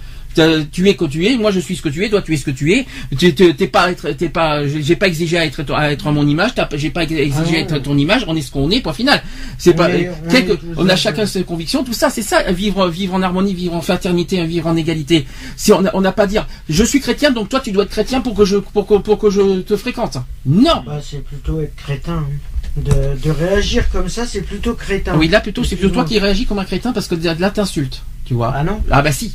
Tu 0.72 0.88
es 0.88 0.96
que 0.96 1.06
tu 1.06 1.26
es, 1.26 1.36
moi 1.36 1.50
je 1.50 1.60
suis 1.60 1.76
ce 1.76 1.82
que 1.82 1.90
tu 1.90 2.06
es, 2.06 2.10
toi 2.10 2.22
tu 2.22 2.32
es 2.34 2.38
ce 2.38 2.46
que 2.46 2.52
tu 2.52 2.72
es. 2.72 2.86
T'es 3.18 3.68
pas, 3.68 3.92
t'es 3.94 4.30
pas, 4.30 4.68
j'ai 4.68 4.96
pas 4.96 5.08
exigé 5.08 5.36
à 5.38 5.46
être, 5.46 5.66
à 5.74 5.92
être 5.92 6.06
à 6.08 6.12
mon 6.12 6.28
image, 6.28 6.52
j'ai 6.76 6.92
pas 6.92 7.04
exigé 7.04 7.34
Ah 7.36 7.56
à 7.56 7.60
être 7.60 7.78
ton 7.80 7.98
image. 7.98 8.24
On 8.28 8.36
est 8.36 8.42
ce 8.44 8.52
qu'on 8.52 8.70
est, 8.70 8.80
point 8.82 8.94
final. 8.94 9.24
C'est 9.58 9.74
On 9.74 9.78
pas, 9.78 9.90
est- 9.90 10.08
euh, 10.08 10.12
on 10.26 10.30
quelque- 10.30 10.52
est 10.52 10.60
on 10.78 10.88
a 10.88 10.94
un 10.94 10.96
chacun 10.96 11.26
ses 11.26 11.44
convictions, 11.44 11.84
tout 11.84 11.94
ça, 11.94 12.12
c'est 12.12 12.22
ça, 12.22 12.52
vivre, 12.52 12.88
vivre 12.88 13.16
en 13.16 13.22
harmonie, 13.24 13.56
vivre 13.56 13.74
en 13.74 13.82
fraternité, 13.82 14.46
vivre 14.46 14.68
en 14.68 14.76
égalité. 14.78 15.26
Si 15.56 15.74
on 15.74 15.82
n'a 15.82 15.90
on 15.96 16.04
pas 16.04 16.24
à 16.24 16.28
dire, 16.28 16.48
je 16.70 16.84
suis 16.84 17.00
chrétien, 17.02 17.32
donc 17.32 17.50
toi 17.50 17.60
tu 17.60 17.72
dois 17.72 17.84
être 17.86 17.90
chrétien 17.90 18.22
pour 18.22 18.36
que 18.36 18.46
je, 18.46 18.58
pour 18.58 18.86
que, 18.86 18.94
pour 19.00 19.18
que 19.18 19.30
je 19.32 19.62
te 19.62 19.76
fréquente. 19.76 20.18
Non. 20.46 20.84
Bah, 20.86 21.02
c'est 21.04 21.24
plutôt 21.24 21.60
être 21.62 21.76
crétin. 21.76 22.14
hein. 22.14 22.30
De, 22.78 23.18
de 23.24 23.32
réagir 23.32 23.90
comme 23.90 24.08
ça, 24.08 24.28
c'est 24.28 24.42
plutôt 24.42 24.76
crétin. 24.76 25.18
Oui, 25.18 25.28
là 25.28 25.42
plutôt, 25.42 25.64
c'est 25.64 25.76
plutôt 25.76 25.94
toi 25.96 26.06
qui 26.06 26.20
réagis 26.20 26.46
comme 26.46 26.60
un 26.60 26.66
crétin 26.66 26.94
parce 26.94 27.08
que 27.08 27.16
là 27.16 27.50
t'insultes, 27.50 28.04
tu 28.26 28.36
vois. 28.36 28.54
Ah 28.56 28.64
non 28.64 28.82
Ah 28.92 29.02
bah 29.02 29.12
si. 29.12 29.34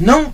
Non 0.00 0.32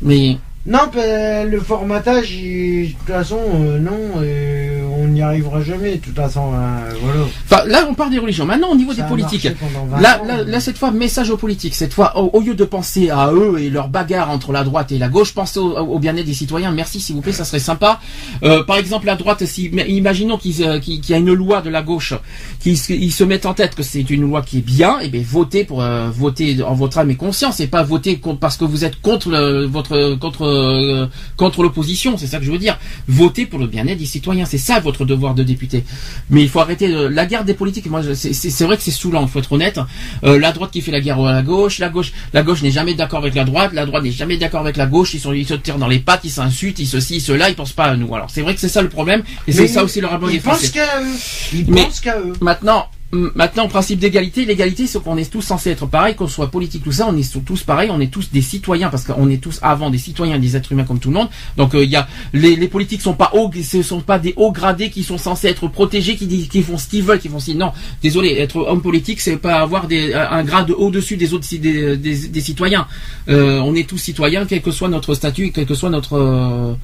Mais 0.00 0.36
Non, 0.66 0.88
bah, 0.94 1.44
le 1.44 1.60
formatage, 1.60 2.30
de 2.30 2.90
toute 2.92 3.06
façon, 3.08 3.40
euh, 3.54 3.78
non, 3.80 3.98
euh, 4.22 4.79
n'y 5.10 5.22
arrivera 5.22 5.62
jamais, 5.62 5.96
de 5.96 6.00
toute 6.00 6.14
façon, 6.16 6.52
hein, 6.54 6.80
voilà. 7.02 7.20
Enfin, 7.50 7.64
là, 7.66 7.86
on 7.88 7.94
parle 7.94 8.10
des 8.10 8.18
religions. 8.18 8.44
Maintenant, 8.46 8.70
au 8.70 8.76
niveau 8.76 8.92
Ça 8.92 9.02
des 9.02 9.08
politiques. 9.08 9.46
20 9.46 10.00
Là, 10.00 10.20
ans, 10.20 10.24
là, 10.24 10.42
là, 10.44 10.60
cette 10.60 10.78
fois, 10.78 10.90
message 10.90 11.30
aux 11.30 11.36
politiques. 11.36 11.74
Cette 11.74 11.92
fois, 11.92 12.18
au, 12.18 12.30
au 12.32 12.40
lieu 12.40 12.54
de 12.54 12.64
penser 12.64 13.10
à 13.10 13.32
eux 13.32 13.58
et 13.60 13.70
leur 13.70 13.88
bagarre 13.88 14.30
entre 14.30 14.52
la 14.52 14.64
droite 14.64 14.92
et 14.92 14.98
la 14.98 15.08
gauche, 15.08 15.32
pensez 15.34 15.58
au, 15.58 15.76
au 15.76 15.98
bien-être 15.98 16.26
des 16.26 16.34
citoyens. 16.34 16.70
Merci, 16.72 17.00
s'il 17.00 17.14
vous 17.16 17.22
plaît, 17.22 17.32
ça 17.32 17.44
serait 17.44 17.58
sympa. 17.60 18.00
Euh, 18.42 18.62
par 18.64 18.76
exemple, 18.76 19.06
la 19.06 19.16
droite, 19.16 19.44
si, 19.46 19.66
imaginons 19.88 20.38
euh, 20.60 20.78
qu'il 20.80 21.08
y 21.08 21.14
a 21.14 21.18
une 21.18 21.32
loi 21.32 21.60
de 21.62 21.70
la 21.70 21.82
gauche, 21.82 22.14
qu'ils 22.60 22.76
se- 22.78 23.24
mettent 23.24 23.46
en 23.46 23.54
tête 23.54 23.74
que 23.74 23.82
c'est 23.82 24.08
une 24.10 24.22
loi 24.22 24.42
qui 24.42 24.58
est 24.58 24.62
bien, 24.62 24.98
et 25.00 25.08
bien 25.08 25.22
votez 25.24 25.64
pour 25.64 25.82
euh, 25.82 26.08
voter 26.10 26.62
en 26.62 26.74
votre 26.74 26.98
âme 26.98 27.10
et 27.10 27.16
conscience, 27.16 27.60
et 27.60 27.66
pas 27.66 27.82
voter 27.82 28.16
contre- 28.18 28.38
parce 28.40 28.56
que 28.56 28.64
vous 28.64 28.84
êtes 28.84 29.00
contre 29.00 29.30
le- 29.30 29.66
votre 29.66 30.14
contre 30.16 30.44
euh, 30.46 31.06
contre 31.36 31.62
l'opposition. 31.62 32.16
C'est 32.16 32.26
ça 32.26 32.38
que 32.38 32.44
je 32.44 32.50
veux 32.52 32.58
dire. 32.58 32.78
Votez 33.08 33.46
pour 33.46 33.58
le 33.58 33.66
bien-être 33.66 33.98
des 33.98 34.06
citoyens. 34.06 34.44
C'est 34.46 34.58
ça 34.58 34.80
votre 34.80 34.99
devoir 35.06 35.34
de 35.34 35.42
député. 35.42 35.84
Mais 36.30 36.42
il 36.42 36.48
faut 36.48 36.60
arrêter 36.60 36.86
euh, 36.94 37.08
la 37.08 37.26
guerre 37.26 37.44
des 37.44 37.54
politiques. 37.54 37.86
Moi, 37.90 38.02
c'est- 38.14 38.64
vrai 38.64 38.76
que 38.76 38.82
c'est 38.82 38.90
saoulant. 38.90 39.22
Il 39.22 39.28
faut 39.28 39.38
être 39.38 39.52
honnête. 39.52 39.80
Euh, 40.24 40.38
la 40.38 40.52
droite 40.52 40.70
qui 40.70 40.80
fait 40.80 40.92
la 40.92 41.00
guerre 41.00 41.20
à 41.20 41.32
la 41.32 41.42
gauche, 41.42 41.78
la 41.78 41.88
gauche, 41.88 42.12
la 42.32 42.42
gauche 42.42 42.62
n'est 42.62 42.70
jamais 42.70 42.94
d'accord 42.94 43.18
avec 43.20 43.34
la 43.34 43.44
droite, 43.44 43.72
la 43.72 43.86
droite 43.86 44.02
n'est 44.04 44.10
jamais 44.12 44.36
d'accord 44.36 44.60
avec 44.60 44.76
la 44.76 44.86
gauche. 44.86 45.14
Ils 45.14 45.20
sont, 45.20 45.32
ils 45.32 45.46
se 45.46 45.54
tirent 45.54 45.78
dans 45.78 45.88
les 45.88 45.98
pattes, 45.98 46.20
ils 46.24 46.30
s'insultent, 46.30 46.78
ils 46.78 46.86
ceci, 46.86 47.20
cela. 47.20 47.48
Ils 47.48 47.54
pensent 47.54 47.72
pas 47.72 47.84
à 47.84 47.96
nous. 47.96 48.14
Alors 48.14 48.30
c'est 48.30 48.42
vrai 48.42 48.54
que 48.54 48.60
c'est 48.60 48.68
ça 48.68 48.82
le 48.82 48.88
problème. 48.88 49.22
Et 49.46 49.52
c'est 49.52 49.66
ça 49.68 49.80
ils- 49.80 49.84
aussi 49.84 50.00
le 50.00 50.06
rapport 50.06 50.28
des 50.28 50.34
Ils 50.34 50.40
pensent 50.40 50.68
qu'à 50.70 51.00
eux. 51.02 51.06
Ils 51.52 51.64
Mais- 51.70 51.82
pensent 51.84 52.00
qu'à 52.00 52.18
eux. 52.18 52.32
Maintenant, 52.40 52.86
maintenant, 53.12 53.66
principe 53.68 53.98
d'égalité, 53.98 54.44
l'égalité, 54.44 54.86
c'est 54.86 55.02
qu'on 55.02 55.16
est 55.16 55.30
tous 55.30 55.42
censés 55.42 55.70
être 55.70 55.86
pareils, 55.86 56.14
qu'on 56.14 56.28
soit 56.28 56.50
politique, 56.50 56.84
tout 56.84 56.92
ça, 56.92 57.06
on 57.08 57.16
est 57.16 57.44
tous 57.44 57.62
pareils, 57.62 57.90
on 57.90 58.00
est 58.00 58.12
tous 58.12 58.30
des 58.30 58.42
citoyens, 58.42 58.88
parce 58.88 59.04
qu'on 59.04 59.28
est 59.28 59.42
tous 59.42 59.58
avant 59.62 59.90
des 59.90 59.98
citoyens, 59.98 60.38
des 60.38 60.56
êtres 60.56 60.72
humains 60.72 60.84
comme 60.84 61.00
tout 61.00 61.08
le 61.10 61.14
monde. 61.14 61.28
Donc 61.56 61.74
euh, 61.74 61.84
il 61.84 61.90
y 61.90 61.96
a 61.96 62.06
les, 62.32 62.56
les 62.56 62.68
politiques 62.68 63.00
sont 63.00 63.14
pas 63.14 63.30
hauts, 63.34 63.50
ce 63.62 63.82
sont 63.82 64.00
pas 64.00 64.18
des 64.18 64.32
hauts 64.36 64.52
gradés 64.52 64.90
qui 64.90 65.02
sont 65.02 65.18
censés 65.18 65.48
être 65.48 65.66
protégés, 65.68 66.16
qui, 66.16 66.48
qui 66.48 66.62
font 66.62 66.78
ce 66.78 66.88
qu'ils 66.88 67.02
veulent, 67.02 67.18
qui 67.18 67.28
font 67.28 67.40
si. 67.40 67.54
Non, 67.54 67.72
désolé, 68.02 68.36
être 68.38 68.56
homme 68.56 68.82
politique, 68.82 69.20
c'est 69.20 69.36
pas 69.36 69.56
avoir 69.56 69.88
des, 69.88 70.14
un 70.14 70.44
grade 70.44 70.70
au-dessus 70.70 71.16
des 71.16 71.34
autres 71.34 71.46
des, 71.50 71.96
des, 71.96 72.28
des 72.28 72.40
citoyens. 72.40 72.86
Euh, 73.28 73.58
on 73.60 73.74
est 73.74 73.88
tous 73.88 73.98
citoyens, 73.98 74.46
quel 74.46 74.62
que 74.62 74.70
soit 74.70 74.88
notre 74.88 75.14
statut, 75.14 75.50
quel 75.52 75.66
que 75.66 75.74
soit 75.74 75.90
notre 75.90 76.14
euh, 76.14 76.74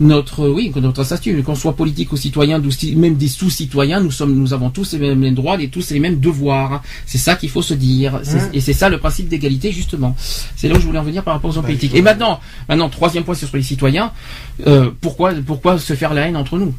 notre 0.00 0.48
oui 0.48 0.72
notre 0.76 1.02
statut 1.02 1.42
qu'on 1.42 1.56
soit 1.56 1.74
politique 1.74 2.12
ou 2.12 2.16
citoyen 2.16 2.60
même 2.96 3.16
des 3.16 3.26
sous-citoyens 3.28 4.00
nous 4.00 4.12
sommes 4.12 4.34
nous 4.34 4.52
avons 4.52 4.70
tous 4.70 4.92
les 4.94 5.14
mêmes 5.16 5.34
droits 5.34 5.60
et 5.60 5.68
tous 5.68 5.90
les 5.90 5.98
mêmes 6.00 6.20
devoirs. 6.20 6.82
C'est 7.06 7.18
ça 7.18 7.34
qu'il 7.34 7.50
faut 7.50 7.62
se 7.62 7.74
dire. 7.74 8.20
Et 8.52 8.60
c'est 8.60 8.72
ça 8.72 8.88
le 8.88 8.98
principe 8.98 9.28
d'égalité 9.28 9.72
justement. 9.72 10.14
C'est 10.56 10.68
là 10.68 10.76
où 10.76 10.80
je 10.80 10.86
voulais 10.86 10.98
en 11.00 11.02
venir 11.04 11.24
par 11.24 11.34
rapport 11.34 11.50
aux 11.50 11.56
hommes 11.56 11.62
Bah, 11.62 11.68
politiques. 11.68 11.94
et 11.94 12.02
maintenant 12.02 12.38
maintenant 12.68 12.88
troisième 12.88 13.24
point 13.24 13.34
sur 13.34 13.48
les 13.54 13.62
citoyens. 13.62 14.12
Euh, 14.66 14.90
pourquoi 15.00 15.32
pourquoi 15.46 15.78
se 15.78 15.94
faire 15.94 16.14
la 16.14 16.28
haine 16.28 16.36
entre 16.36 16.58
nous? 16.58 16.72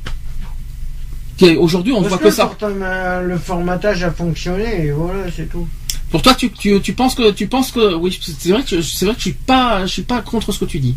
Aujourd'hui 1.58 1.94
on 1.94 1.98
Parce 2.02 2.10
voit 2.10 2.18
que 2.18 2.24
que 2.26 2.32
ça. 2.32 2.52
format- 2.60 2.86
euh, 2.86 3.22
le 3.22 3.38
formatage 3.38 4.04
a 4.04 4.12
fonctionné, 4.12 4.86
et 4.88 4.92
voilà, 4.92 5.24
c'est 5.34 5.50
tout. 5.50 5.68
Pour 6.12 6.22
toi 6.22 6.34
tu, 6.34 6.52
tu, 6.52 6.80
tu 6.82 6.94
penses 6.94 7.14
que 7.16 7.32
tu 7.32 7.48
penses 7.48 7.72
que 7.72 7.94
oui 7.96 8.18
c'est 8.22 8.50
vrai 8.52 8.64
que 8.64 8.70
je- 8.78 8.82
c'est 8.82 9.06
vrai 9.06 9.14
que 9.14 9.20
je 9.22 9.26
suis 9.26 9.34
pas 9.34 9.86
je 9.86 9.92
suis 9.92 10.02
pas 10.02 10.22
contre 10.22 10.52
ce 10.52 10.60
que 10.60 10.66
tu 10.66 10.80
dis 10.80 10.96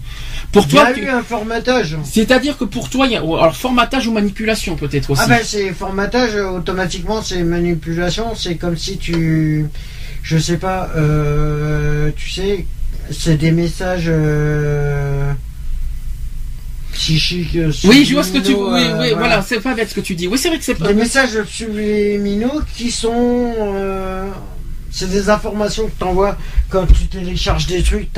pour 0.52 0.64
Il 0.68 0.74
y 0.74 0.78
a 0.78 0.84
toi 0.86 0.92
tu- 0.94 1.02
eu 1.02 1.08
un 1.08 1.22
formatage. 1.22 1.96
c'est-à-dire 2.04 2.56
que 2.56 2.64
pour 2.64 2.88
toi 2.88 3.06
il 3.06 3.12
y 3.12 3.16
a 3.16 3.20
alors 3.20 3.54
formatage 3.56 4.06
ou 4.06 4.12
manipulation 4.12 4.76
peut-être 4.76 5.10
aussi 5.10 5.22
Ah 5.24 5.28
ben 5.28 5.40
c'est 5.44 5.72
formatage, 5.72 6.34
automatiquement 6.36 7.20
c'est 7.22 7.42
manipulation, 7.42 8.34
c'est 8.34 8.56
comme 8.56 8.76
si 8.76 8.96
tu... 8.98 9.66
Je 10.24 10.38
sais 10.38 10.56
pas, 10.56 10.88
euh, 10.96 12.10
tu 12.16 12.30
sais, 12.30 12.64
c'est 13.10 13.36
des 13.36 13.50
messages 13.50 14.04
euh, 14.06 15.32
psychiques. 16.92 17.56
euh, 17.56 17.72
Oui, 17.84 18.04
je 18.04 18.14
vois 18.14 18.22
ce 18.22 18.30
que 18.32 18.38
tu. 18.38 18.54
Oui, 18.54 18.60
euh, 18.84 19.00
oui, 19.00 19.08
voilà, 19.16 19.42
c'est 19.42 19.58
pas 19.58 19.74
bête 19.74 19.90
ce 19.90 19.94
que 19.96 20.00
tu 20.00 20.14
dis. 20.14 20.28
Oui, 20.28 20.38
c'est 20.38 20.48
vrai 20.48 20.58
que 20.58 20.64
c'est 20.64 20.76
pas. 20.76 20.86
Des 20.86 20.94
messages 20.94 21.42
subliminaux 21.48 22.60
qui 22.76 22.92
sont... 22.92 23.52
euh, 24.92 24.94
C'est 24.94 25.10
des 25.10 25.30
informations 25.30 25.86
que 25.86 25.98
t'envoies 25.98 26.36
quand 26.68 26.86
tu 26.86 27.06
télécharges 27.06 27.66
des 27.66 27.82
trucs, 27.82 28.08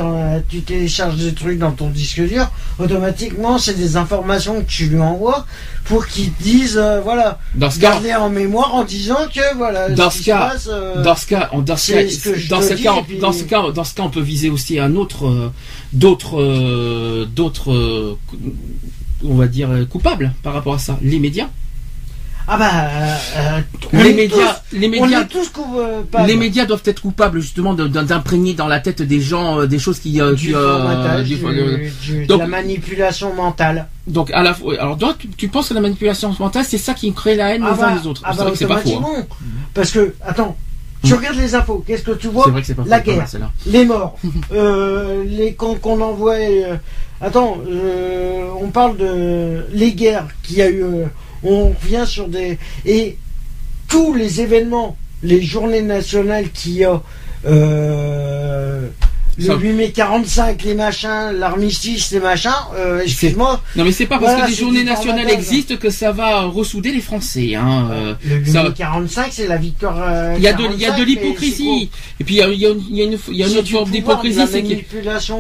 tu 0.49 0.63
télécharges 0.63 1.17
des 1.17 1.33
trucs 1.35 1.59
dans 1.59 1.71
ton 1.73 1.89
disque 1.89 2.21
dur. 2.27 2.51
Automatiquement, 2.79 3.59
c'est 3.59 3.75
des 3.75 3.97
informations 3.97 4.61
que 4.61 4.67
tu 4.69 4.87
lui 4.87 5.01
envoies 5.01 5.47
pour 5.85 6.07
qu'il 6.07 6.33
te 6.33 6.43
dise, 6.43 6.77
euh, 6.79 7.01
voilà, 7.01 7.39
Dans 7.55 7.71
ce 7.71 7.79
cas, 7.79 7.93
garder 7.93 8.15
en 8.15 8.31
mémoire 8.31 8.75
en 8.75 8.85
disant 8.85 9.27
que 9.33 9.57
voilà. 9.57 9.89
Dans 9.91 10.11
ce 10.11 10.23
cas- 10.23 10.51
passe, 10.51 10.69
euh, 10.73 11.03
dans 11.03 11.15
ce 11.17 11.27
cas, 11.27 11.49
en- 11.53 11.61
dans 11.63 11.77
ce 11.77 11.93
cas, 11.93 12.03
dans 12.49 12.61
ce 12.63 12.75
cas, 12.75 12.93
puis- 13.07 13.19
dans 13.19 13.33
ce 13.33 13.45
cas, 13.45 13.63
dans 13.73 13.85
ce 13.85 13.95
cas, 13.95 14.03
on 14.03 14.11
peut 14.11 14.21
viser 14.21 14.51
aussi 14.51 14.79
un 14.79 14.97
autre, 14.97 15.27
euh, 15.27 15.53
d'autres, 15.93 16.41
euh, 16.41 17.27
d'autres, 17.27 17.73
euh, 17.73 18.19
on 19.25 19.35
va 19.35 19.47
dire 19.47 19.71
euh, 19.71 19.85
coupables 19.85 20.33
par 20.43 20.53
rapport 20.55 20.75
à 20.75 20.79
ça. 20.79 20.99
Les 21.03 21.19
médias. 21.19 21.49
Ah 22.47 22.59
bah, 22.59 22.71
euh, 22.75 23.17
euh, 23.39 23.61
on 23.95 24.03
Les 24.03 24.13
médias, 24.13 24.61
les 24.73 24.81
tous- 24.91 24.99
on 24.99 25.07
médias, 25.07 25.25
les 26.27 26.37
médias 26.37 26.67
doivent 26.67 26.83
être 26.85 27.01
coupables 27.01 27.41
justement 27.41 27.73
d'imprégner 27.75 28.53
dans 28.53 28.67
la 28.69 28.81
tête 28.81 29.01
des 29.01 29.21
gens 29.21 29.61
euh, 29.61 29.67
des 29.67 29.79
choses 29.79 29.99
qui, 29.99 30.21
euh, 30.21 30.35
du 30.35 30.49
qui, 30.49 30.55
euh, 30.55 30.79
formatage, 30.79 31.27
du- 31.27 31.37
du- 31.37 31.93
du- 32.03 32.27
donc- 32.27 32.39
de 32.41 32.43
la 32.45 32.49
manipulation 32.49 33.33
mentale. 33.35 33.87
donc 34.07 34.31
à 34.33 34.43
la 34.43 34.53
fois, 34.53 34.75
alors 34.79 34.99
toi, 34.99 35.15
tu, 35.19 35.29
tu 35.29 35.49
penses 35.49 35.71
que 35.71 35.75
la 35.75 35.81
manipulation 35.81 36.35
mentale, 36.39 36.67
c'est 36.69 36.77
ça 36.79 36.93
qui 36.93 37.11
crée 37.15 37.35
la 37.35 37.55
haine 37.55 37.63
les 37.63 37.69
Ah 37.69 37.73
uns 37.73 37.77
bah, 37.77 37.99
les 37.99 38.07
autres. 38.07 38.21
ah 38.25 38.35
bah, 38.37 38.51
c'est 38.55 38.67
pas 38.67 38.79
faux. 38.79 38.91
hein. 39.05 39.25
Parce 39.73 39.91
que, 39.91 40.15
attends, 40.27 40.55
tu 41.03 41.13
Mm. 41.13 41.17
regardes 41.17 41.37
les 41.37 41.55
infos, 41.55 41.83
qu'est-ce 41.87 42.03
que 42.03 42.13
tu 42.13 42.29
vois 42.29 42.45
C'est 42.45 42.51
vrai 42.51 42.61
que 42.61 42.67
c'est 42.67 42.75
pas. 42.75 42.83
La 42.87 43.01
pas 43.01 43.11
mal, 43.13 43.27
guerre, 43.27 43.51
les 43.67 43.85
morts, 43.87 44.19
euh, 44.53 45.25
les 45.27 45.55
camps 45.55 45.77
qu'on 45.77 45.99
envoie. 46.03 46.35
euh, 46.35 46.77
attends, 47.23 47.57
euh, 47.71 48.49
on 48.61 48.69
parle 48.69 48.99
de 48.99 49.65
les 49.73 49.93
guerres 49.93 50.27
qu'il 50.43 50.59
y 50.59 50.63
a 50.63 50.71
eu. 50.71 50.85
On 51.45 51.69
revient 51.81 52.05
sur 52.07 52.29
des 52.29 52.59
et 52.87 53.17
tous 53.89 54.15
les 54.15 54.41
événements, 54.41 54.97
les 55.23 55.43
journées 55.43 55.83
nationales 55.83 56.51
qu'il 56.51 56.73
y 56.73 56.85
a. 56.85 57.01
euh, 57.47 58.89
le 59.37 59.47
Ça- 59.47 59.57
8 59.57 59.73
mai 59.73 59.91
45, 59.91 60.63
les 60.63 60.75
machins, 60.75 61.33
l'armistice, 61.37 62.13
les 62.13 62.21
machins, 62.21 62.53
euh, 62.77 63.03
excuse-moi, 63.03 63.61
Non 63.75 63.83
mais 63.83 63.91
c'est 63.91 64.07
pas 64.07 64.21
parce 64.21 64.31
Voilà, 64.35 64.47
que 64.47 64.53
c'est 64.53 64.61
journées 64.61 64.85
nationales 64.85 65.29
existent 65.29 65.75
que 65.77 65.91
ça 65.91 66.13
va 66.13 66.43
ressouder 66.43 66.93
les 66.93 67.01
Français. 67.01 67.57
Hein. 67.57 67.89
euh. 67.91 68.15
le 68.25 68.37
8 68.37 68.53
ça- 68.53 68.63
mai 68.63 68.69
45, 68.77 69.33
c'est 69.33 69.49
la 69.49 69.57
victoire. 69.57 69.97
euh, 70.01 70.35
Il 70.37 70.43
y 70.45 70.47
a 70.47 70.53
de, 70.53 70.63
il 70.73 70.81
y 70.81 70.87
a 70.87 70.93
de 70.93 70.97
45, 70.99 70.99
mais 70.99 71.05
l'hypocrisie. 71.07 71.91
Et 72.21 72.25
puis 72.25 72.37
il 72.37 72.39
y 72.39 72.43
a, 72.43 72.49
il 72.49 72.61
y 72.61 72.65
a 72.67 72.71
une, 72.71 73.19
il 73.29 73.37
y 73.37 73.43
a 73.43 73.49
autre 73.59 73.69
forme 73.69 73.91
d'hypocrisie, 73.91 74.39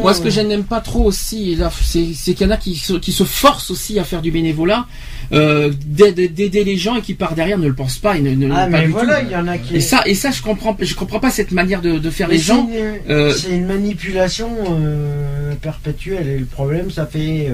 moi 0.02 0.12
ce 0.12 0.20
que 0.20 0.31
je 0.31 0.40
n'aime 0.40 0.64
pas 0.64 0.81
trop 0.81 1.05
aussi, 1.05 1.56
c'est 1.85 2.35
qu'il 2.35 2.47
y 2.48 2.51
en 2.51 2.52
a 2.52 2.56
qui 2.56 2.74
se, 2.74 2.94
qui 2.94 3.12
se 3.12 3.22
forcent 3.22 3.70
aussi 3.70 4.01
à 4.01 4.05
faire 4.05 4.22
du 4.22 4.32
bénévolat, 4.32 4.86
euh, 5.32 5.72
d'aider 5.86 6.64
les 6.64 6.76
gens 6.76 6.96
et 6.96 7.01
qui 7.02 7.14
par 7.14 7.34
derrière 7.34 7.59
ne 7.59 7.66
le 7.68 7.74
pensent 7.74 7.98
pas 7.98 8.16
et 8.16 8.20
ne, 8.20 8.30
ne 8.34 8.51
Ah, 8.52 8.66
pas 8.66 8.78
mais 8.80 8.86
du 8.86 8.92
voilà, 8.92 9.20
tout. 9.20 9.26
il 9.28 9.32
y 9.32 9.36
en 9.36 9.46
a 9.48 9.59
qui. 9.59 9.76
Et 9.76 9.80
ça, 9.80 10.02
et 10.06 10.14
ça, 10.14 10.30
je 10.30 10.42
comprends, 10.42 10.76
je 10.80 10.94
comprends 10.94 11.20
pas 11.20 11.30
cette 11.30 11.52
manière 11.52 11.80
de, 11.80 11.98
de 11.98 12.10
faire 12.10 12.28
Mais 12.28 12.34
les 12.34 12.40
gens. 12.40 12.68
euh, 13.09 13.32
C'est 13.32 13.51
une 13.51 13.66
manipulation 13.66 14.51
euh, 14.70 15.52
perpétuelle 15.62 16.28
et 16.28 16.38
le 16.38 16.46
problème, 16.46 16.90
ça 16.90 17.06
fait. 17.06 17.48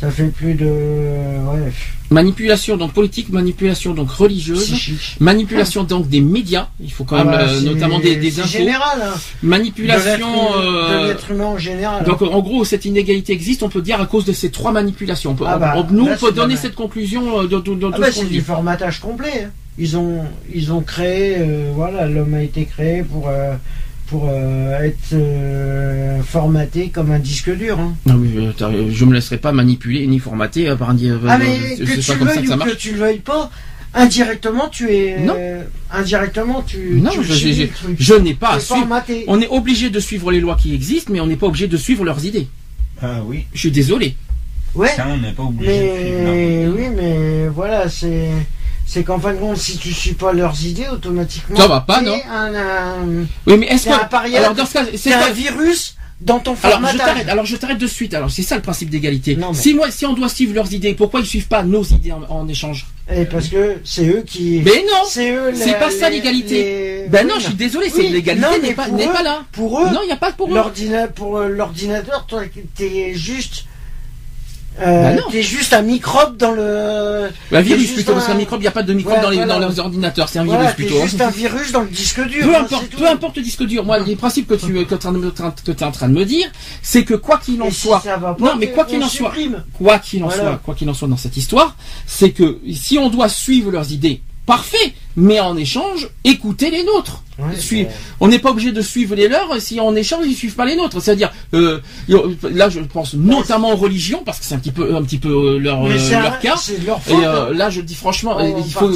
Ça 0.00 0.10
fait 0.10 0.26
plus 0.28 0.54
de. 0.54 0.66
Ouais, 0.66 1.72
Manipulation 2.10 2.76
donc 2.76 2.92
politique, 2.92 3.30
manipulation 3.30 3.94
donc 3.94 4.10
religieuse. 4.10 4.62
psychique. 4.64 5.16
Manipulation 5.20 5.84
donc 5.84 6.08
des 6.08 6.20
médias, 6.20 6.68
il 6.80 6.92
faut 6.92 7.04
quand 7.04 7.16
Ah 7.16 7.24
même 7.24 7.34
bah, 7.34 7.46
euh, 7.48 7.60
notamment 7.62 7.98
des, 7.98 8.16
des 8.16 8.38
infos. 8.40 8.48
général, 8.48 9.00
hein. 9.02 9.14
Manipulation. 9.42 10.28
De 10.28 10.32
l'être- 10.34 10.58
euh, 10.58 11.02
de 11.02 11.08
l'être 11.08 11.30
humain 11.30 11.44
en 11.46 11.58
général. 11.58 12.04
Donc 12.04 12.22
en 12.22 12.40
gros, 12.40 12.64
cette 12.64 12.84
inégalité 12.84 13.32
existe, 13.32 13.62
on 13.62 13.68
peut 13.68 13.80
dire 13.82 14.00
à 14.00 14.06
cause 14.06 14.24
de 14.26 14.32
ces 14.32 14.50
trois 14.50 14.70
manipulations. 14.72 15.30
On 15.32 15.34
peut- 15.34 15.44
Ah 15.48 15.58
bah, 15.58 15.74
on- 15.76 15.92
nous, 15.92 16.06
là, 16.06 16.12
on 16.20 16.26
peut 16.26 16.32
donner 16.32 16.56
cette 16.56 16.74
conclusion 16.74 17.40
euh, 17.40 17.48
de, 17.48 17.58
de, 17.58 17.74
de- 17.74 17.90
Ah 17.94 17.98
bah, 17.98 18.06
c'est 18.12 18.26
du 18.28 18.40
formatage 18.42 19.00
complet. 19.00 19.44
hein. 19.46 19.50
Ils 19.76 19.96
ont, 19.96 20.20
ils 20.54 20.72
ont 20.72 20.82
créé, 20.82 21.36
euh, 21.38 21.72
voilà, 21.74 22.06
l'homme 22.06 22.34
a 22.34 22.42
été 22.42 22.64
créé 22.64 23.02
pour, 23.02 23.28
euh, 23.28 23.54
pour 24.06 24.28
euh, 24.30 24.80
être 24.82 25.12
euh, 25.14 26.20
formaté 26.22 26.88
comme 26.90 27.10
un 27.10 27.18
disque 27.18 27.50
dur. 27.56 27.78
hein. 27.80 27.94
Non, 28.06 28.14
mais, 28.14 28.46
euh, 28.60 28.90
je 28.90 29.04
me 29.04 29.14
laisserai 29.14 29.38
pas 29.38 29.52
manipuler 29.52 30.06
ni 30.06 30.18
formater 30.18 30.68
euh, 30.68 30.76
par 30.76 30.90
un. 30.90 30.96
euh, 30.98 31.18
Ah 31.28 31.34
euh, 31.36 31.38
mais 31.38 31.76
c'est 31.76 31.84
que 31.84 32.00
tu 32.00 32.18
comme 32.18 32.28
ça 32.28 32.34
veuilles 32.34 32.42
que 32.42 32.48
ça 32.48 32.56
ou 32.56 32.58
que 32.64 32.74
tu 32.74 32.92
le 32.92 32.98
veuilles 32.98 33.18
pas, 33.20 33.50
indirectement 33.94 34.68
tu 34.68 34.90
es 34.94 35.18
Non. 35.20 35.34
euh, 35.38 35.62
indirectement 35.92 36.62
tu, 36.62 37.00
Non, 37.02 37.10
tu 37.10 37.22
je, 37.98 38.14
n'ai 38.14 38.34
pas 38.34 38.54
à 38.54 38.58
formaté. 38.58 39.24
On 39.28 39.40
est 39.40 39.48
obligé 39.48 39.90
de 39.90 40.00
suivre 40.00 40.30
les 40.32 40.40
lois 40.40 40.56
qui 40.56 40.74
existent, 40.74 41.12
mais 41.12 41.20
on 41.20 41.26
n'est 41.26 41.36
pas 41.36 41.46
obligé 41.46 41.66
de 41.68 41.76
suivre 41.76 42.04
leurs 42.04 42.24
idées. 42.24 42.48
Ah 43.02 43.20
oui, 43.26 43.44
Je 43.54 43.58
suis 43.60 43.70
désolé. 43.70 44.16
Ouais, 44.74 44.88
ça 44.88 45.06
on 45.08 45.18
n'est 45.18 45.32
pas 45.32 45.44
obligé 45.44 45.70
de 45.70 45.94
suivre. 45.96 46.18
mais 46.24 46.64
leur- 46.66 46.74
oui, 46.74 46.82
mais 46.96 47.46
voilà, 47.48 47.88
c'est 47.88 48.28
c'est 48.86 49.02
qu'en 49.04 49.18
fin 49.18 49.32
de 49.34 49.38
compte, 49.38 49.56
si 49.56 49.78
tu 49.78 49.92
suis 49.92 50.12
pas 50.14 50.32
leurs 50.32 50.64
idées, 50.64 50.86
automatiquement, 50.92 51.56
Ça 51.56 51.66
va 51.68 51.80
pas, 51.80 52.00
non 52.00 52.16
un, 52.30 52.54
un, 52.54 53.26
Oui, 53.46 53.56
mais 53.58 53.66
est-ce 53.66 53.88
un 53.88 53.98
que. 53.98 54.36
Alors 54.36 54.54
dans 54.54 54.66
ce 54.66 54.72
cas, 54.74 54.84
c'est 54.96 55.12
un 55.12 55.30
virus 55.30 55.96
dans 56.20 56.38
ton 56.38 56.54
Alors 56.62 56.86
je 56.90 56.96
t'arrête. 56.96 57.28
Alors 57.28 57.44
je 57.44 57.56
t'arrête 57.56 57.78
de 57.78 57.86
suite. 57.86 58.14
Alors 58.14 58.30
c'est 58.30 58.42
ça 58.42 58.54
le 58.56 58.62
principe 58.62 58.88
d'égalité. 58.90 59.36
Mais- 59.36 59.52
Si 59.54 59.74
moi, 59.74 59.90
si 59.90 60.06
on 60.06 60.12
doit 60.14 60.28
suivre 60.28 60.54
leurs 60.54 60.72
idées, 60.72 60.94
pourquoi 60.94 61.20
ils 61.20 61.26
suivent 61.26 61.48
pas 61.48 61.62
nos 61.64 61.82
idées 61.82 62.12
en, 62.12 62.22
en 62.28 62.48
échange? 62.48 62.86
Et 63.14 63.24
parce 63.24 63.48
que 63.48 63.76
c'est 63.84 64.06
eux 64.06 64.22
qui. 64.26 64.62
Mais 64.64 64.84
non. 64.90 65.02
c'est 65.08 65.30
eux. 65.32 65.52
C'est 65.54 65.66
les- 65.66 65.72
pas 65.74 65.90
ça 65.90 66.08
l'égalité. 66.08 67.02
les- 67.02 67.08
Ben 67.08 67.26
non, 67.26 67.34
je 67.38 67.44
suis 67.46 67.54
désolé. 67.54 67.86
Oui, 67.88 67.92
c'est 67.96 68.08
l'égalité 68.08 68.46
n'est 68.62 68.74
pas 68.74 68.84
pour 68.86 68.96
eux- 69.10 69.12
pas 69.12 69.22
là. 69.22 69.42
Pour 69.52 69.80
eux, 69.80 69.90
Non, 69.90 70.00
il 70.02 70.06
n'y 70.06 70.12
a 70.12 70.16
pas 70.16 70.32
pour 70.32 70.50
eux. 70.50 70.54
pour 71.14 71.38
euh, 71.38 71.48
l'ordinateur, 71.48 72.24
toi, 72.26 72.42
t'es 72.74 73.12
juste. 73.14 73.64
Bah 74.76 74.82
Euh, 74.86 75.14
non. 75.14 75.22
t'es 75.30 75.42
juste 75.42 75.72
un 75.72 75.82
microbe 75.82 76.36
dans 76.36 76.50
le. 76.50 77.28
Bah, 77.52 77.60
virus 77.62 77.92
plutôt, 77.92 78.12
parce 78.12 78.24
un- 78.24 78.32
qu'un 78.32 78.38
microbe, 78.38 78.60
il 78.60 78.62
n'y 78.64 78.68
a 78.68 78.72
pas 78.72 78.82
de 78.82 78.92
microbe 78.92 79.16
Ouais, 79.16 79.22
dans, 79.22 79.30
les, 79.30 79.36
voilà. 79.36 79.54
dans 79.54 79.60
leurs 79.60 79.78
ordinateurs, 79.78 80.28
c'est 80.28 80.40
un 80.40 80.44
virus 80.44 80.72
plutôt. 80.72 80.96
hein. 81.00 81.04
juste 81.06 81.20
un 81.20 81.30
virus 81.30 81.70
dans 81.72 81.82
le 81.82 81.88
disque 81.88 82.20
dur. 82.26 82.44
Peu 82.46 82.54
hein, 82.56 82.60
importe, 82.62 82.84
c'est 82.90 82.96
peu 82.96 83.08
importe 83.08 83.36
le 83.36 83.42
disque 83.42 83.62
dur. 83.64 83.84
Moi, 83.84 83.98
les 84.00 84.16
principes 84.16 84.48
que 84.48 84.54
tu 84.54 84.72
que 84.84 84.90
es 84.90 84.94
en 84.94 84.98
train 84.98 85.12
de- 85.12 85.30
que 85.64 85.70
tu 85.72 85.80
es 85.80 85.84
en 85.84 85.92
train 85.92 86.08
de 86.08 86.14
me 86.14 86.24
dire, 86.24 86.48
c'est 86.82 87.04
que 87.04 87.14
quoi 87.14 87.38
qu'il 87.38 87.62
en 87.62 87.66
Et 87.66 87.70
soit, 87.70 88.00
pas, 88.00 88.36
non 88.40 88.56
mais 88.58 88.68
quoi 88.70 88.84
qu'il 88.84 89.02
en 89.02 89.08
soit, 89.08 89.32
quoi 89.78 89.98
qu'il 90.00 90.24
en 90.24 90.26
Voilà. 90.28 90.42
soit, 90.42 90.60
quoi 90.64 90.74
qu'il 90.74 90.90
en 90.90 90.94
soit 90.94 91.08
dans 91.08 91.16
cette 91.16 91.36
histoire, 91.36 91.76
c'est 92.06 92.30
que 92.30 92.58
si 92.72 92.98
on 92.98 93.10
doit 93.10 93.28
suivre 93.28 93.70
leurs 93.70 93.92
idées, 93.92 94.22
parfait, 94.44 94.92
mais 95.16 95.38
en 95.40 95.56
échange, 95.56 96.08
écoutez 96.24 96.70
les 96.70 96.82
nôtres. 96.84 97.22
Ouais, 97.38 97.88
On 98.20 98.28
n'est 98.28 98.38
pas 98.38 98.50
obligé 98.50 98.70
de 98.72 98.80
suivre 98.80 99.14
les 99.14 99.28
leurs 99.28 99.60
si 99.60 99.80
en 99.80 99.94
échange 99.96 100.24
ils 100.26 100.34
suivent 100.36 100.54
pas 100.54 100.64
les 100.64 100.76
nôtres. 100.76 101.00
C'est-à-dire, 101.02 101.32
euh, 101.52 101.80
là 102.50 102.68
je 102.68 102.80
pense 102.80 103.14
notamment 103.14 103.72
aux 103.72 103.76
religions 103.76 104.22
parce 104.24 104.38
que 104.38 104.44
c'est 104.44 104.54
un 104.54 104.58
petit 104.58 104.70
peu 104.72 104.94
un 104.94 105.02
petit 105.02 105.18
peu 105.18 105.28
euh, 105.54 105.58
leur 105.58 105.84
euh, 105.84 105.88
leur 106.22 106.38
cas. 106.38 106.54
Et 107.08 107.24
euh, 107.24 107.52
là 107.54 107.70
je 107.70 107.80
dis 107.80 107.94
franchement, 107.94 108.36
En 108.36 108.44
euh, 108.44 108.52
il 108.64 108.72
faut, 108.72 108.90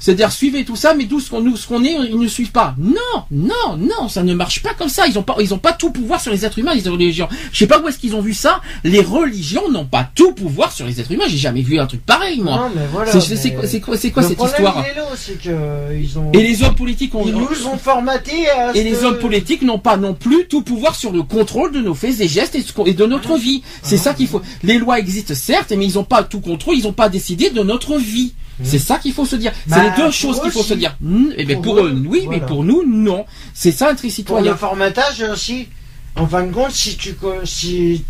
c'est-à-dire 0.00 0.32
suivez 0.32 0.64
tout 0.64 0.76
ça, 0.76 0.94
mais 0.94 1.04
d'où 1.04 1.20
ce 1.20 1.28
qu'on 1.30 1.42
nous 1.42 1.56
ce 1.56 1.66
qu'on 1.66 1.84
est, 1.84 1.92
ils 2.10 2.18
ne 2.18 2.28
suivent 2.28 2.50
pas. 2.52 2.74
Non, 2.78 3.24
non, 3.30 3.76
non, 3.78 4.08
ça 4.08 4.22
ne 4.22 4.34
marche 4.34 4.62
pas 4.62 4.74
comme 4.74 4.88
ça. 4.88 5.06
Ils 5.06 5.18
ont 5.18 5.22
pas 5.22 5.36
ils 5.40 5.52
ont 5.52 5.58
pas 5.58 5.72
tout 5.72 5.90
pouvoir 5.90 6.20
sur 6.20 6.32
les 6.32 6.44
êtres 6.46 6.58
humains 6.58 6.74
les 6.74 6.88
religions. 6.88 7.28
Je 7.52 7.58
sais 7.58 7.66
pas 7.66 7.78
où 7.80 7.88
est-ce 7.88 7.98
qu'ils 7.98 8.14
ont 8.16 8.22
vu 8.22 8.32
ça. 8.34 8.60
Les 8.84 9.00
religions 9.00 9.70
n'ont 9.70 9.84
pas 9.84 10.08
tout 10.14 10.32
pouvoir 10.32 10.72
sur 10.72 10.86
les 10.86 10.98
êtres 11.00 11.12
humains. 11.12 11.24
J'ai 11.28 11.36
jamais 11.36 11.62
vu 11.62 11.78
un 11.78 11.86
truc 11.86 12.04
pareil 12.06 12.40
moi. 12.40 12.70
Voilà, 12.92 13.12
C'est- 13.12 13.80
quoi 13.80 13.96
c'est 13.96 14.10
quoi 14.10 14.22
cette 14.22 14.36
problème, 14.36 14.56
histoire 14.56 14.84
il 14.86 14.90
est 14.90 14.94
là, 14.94 15.06
c'est 15.16 15.38
que 15.42 15.94
ils 16.00 16.18
ont. 16.18 16.30
Et 16.32 16.42
les 16.42 16.62
hommes 16.62 16.74
politiques 16.74 17.14
ont 17.14 17.24
Ils 17.26 17.34
nous 17.34 17.66
ont 17.66 17.76
formatés 17.82 18.48
à. 18.48 18.74
et 18.74 18.82
les 18.84 19.04
hommes 19.04 19.18
politiques 19.18 19.62
n'ont 19.62 19.78
pas 19.78 19.96
non 19.96 20.14
plus 20.14 20.46
tout 20.46 20.62
pouvoir 20.62 20.94
sur 20.94 21.12
le 21.12 21.22
contrôle 21.22 21.72
de 21.72 21.80
nos 21.80 21.94
faits 21.94 22.20
et 22.20 22.28
gestes 22.28 22.54
et 22.54 22.64
et 22.86 22.94
de 22.94 23.06
notre 23.06 23.36
vie. 23.36 23.62
C'est 23.82 23.96
ça 23.96 24.14
qu'il 24.14 24.28
faut. 24.28 24.42
Les 24.62 24.78
lois 24.78 24.98
existent 24.98 25.34
certes, 25.34 25.72
mais 25.76 25.86
ils 25.86 25.94
n'ont 25.94 26.04
pas 26.04 26.22
tout 26.22 26.40
contrôle, 26.40 26.76
ils 26.76 26.84
n'ont 26.84 26.92
pas 26.92 27.08
décidé 27.08 27.50
de 27.50 27.62
notre 27.62 27.96
vie. 27.98 28.32
C'est 28.62 28.78
ça 28.78 28.98
qu'il 28.98 29.12
faut 29.12 29.26
se 29.26 29.36
dire. 29.36 29.52
Bah, 29.66 29.76
c'est 29.76 29.82
les 29.90 29.96
deux 29.96 30.02
pour 30.04 30.12
choses 30.12 30.40
qu'il 30.40 30.50
faut 30.50 30.62
se 30.62 30.74
dire. 30.74 30.96
Hmm, 31.00 31.30
eh 31.36 31.44
bien 31.44 31.56
Pour 31.56 31.76
pour, 31.76 31.84
eux, 31.84 32.02
oui, 32.06 32.26
mais 32.30 32.40
pour 32.40 32.64
nous, 32.64 32.84
non. 32.86 33.24
C'est 33.54 33.72
ça 33.72 33.90
être 33.90 34.00
Pour 34.02 34.10
citoyen. 34.10 34.52
le 34.52 34.56
formatage 34.56 35.22
aussi. 35.22 35.68
En 36.14 36.26
fin 36.26 36.44
de 36.44 36.52
compte, 36.52 36.72
si 36.72 36.96
tu 36.96 37.16
si 37.44 38.04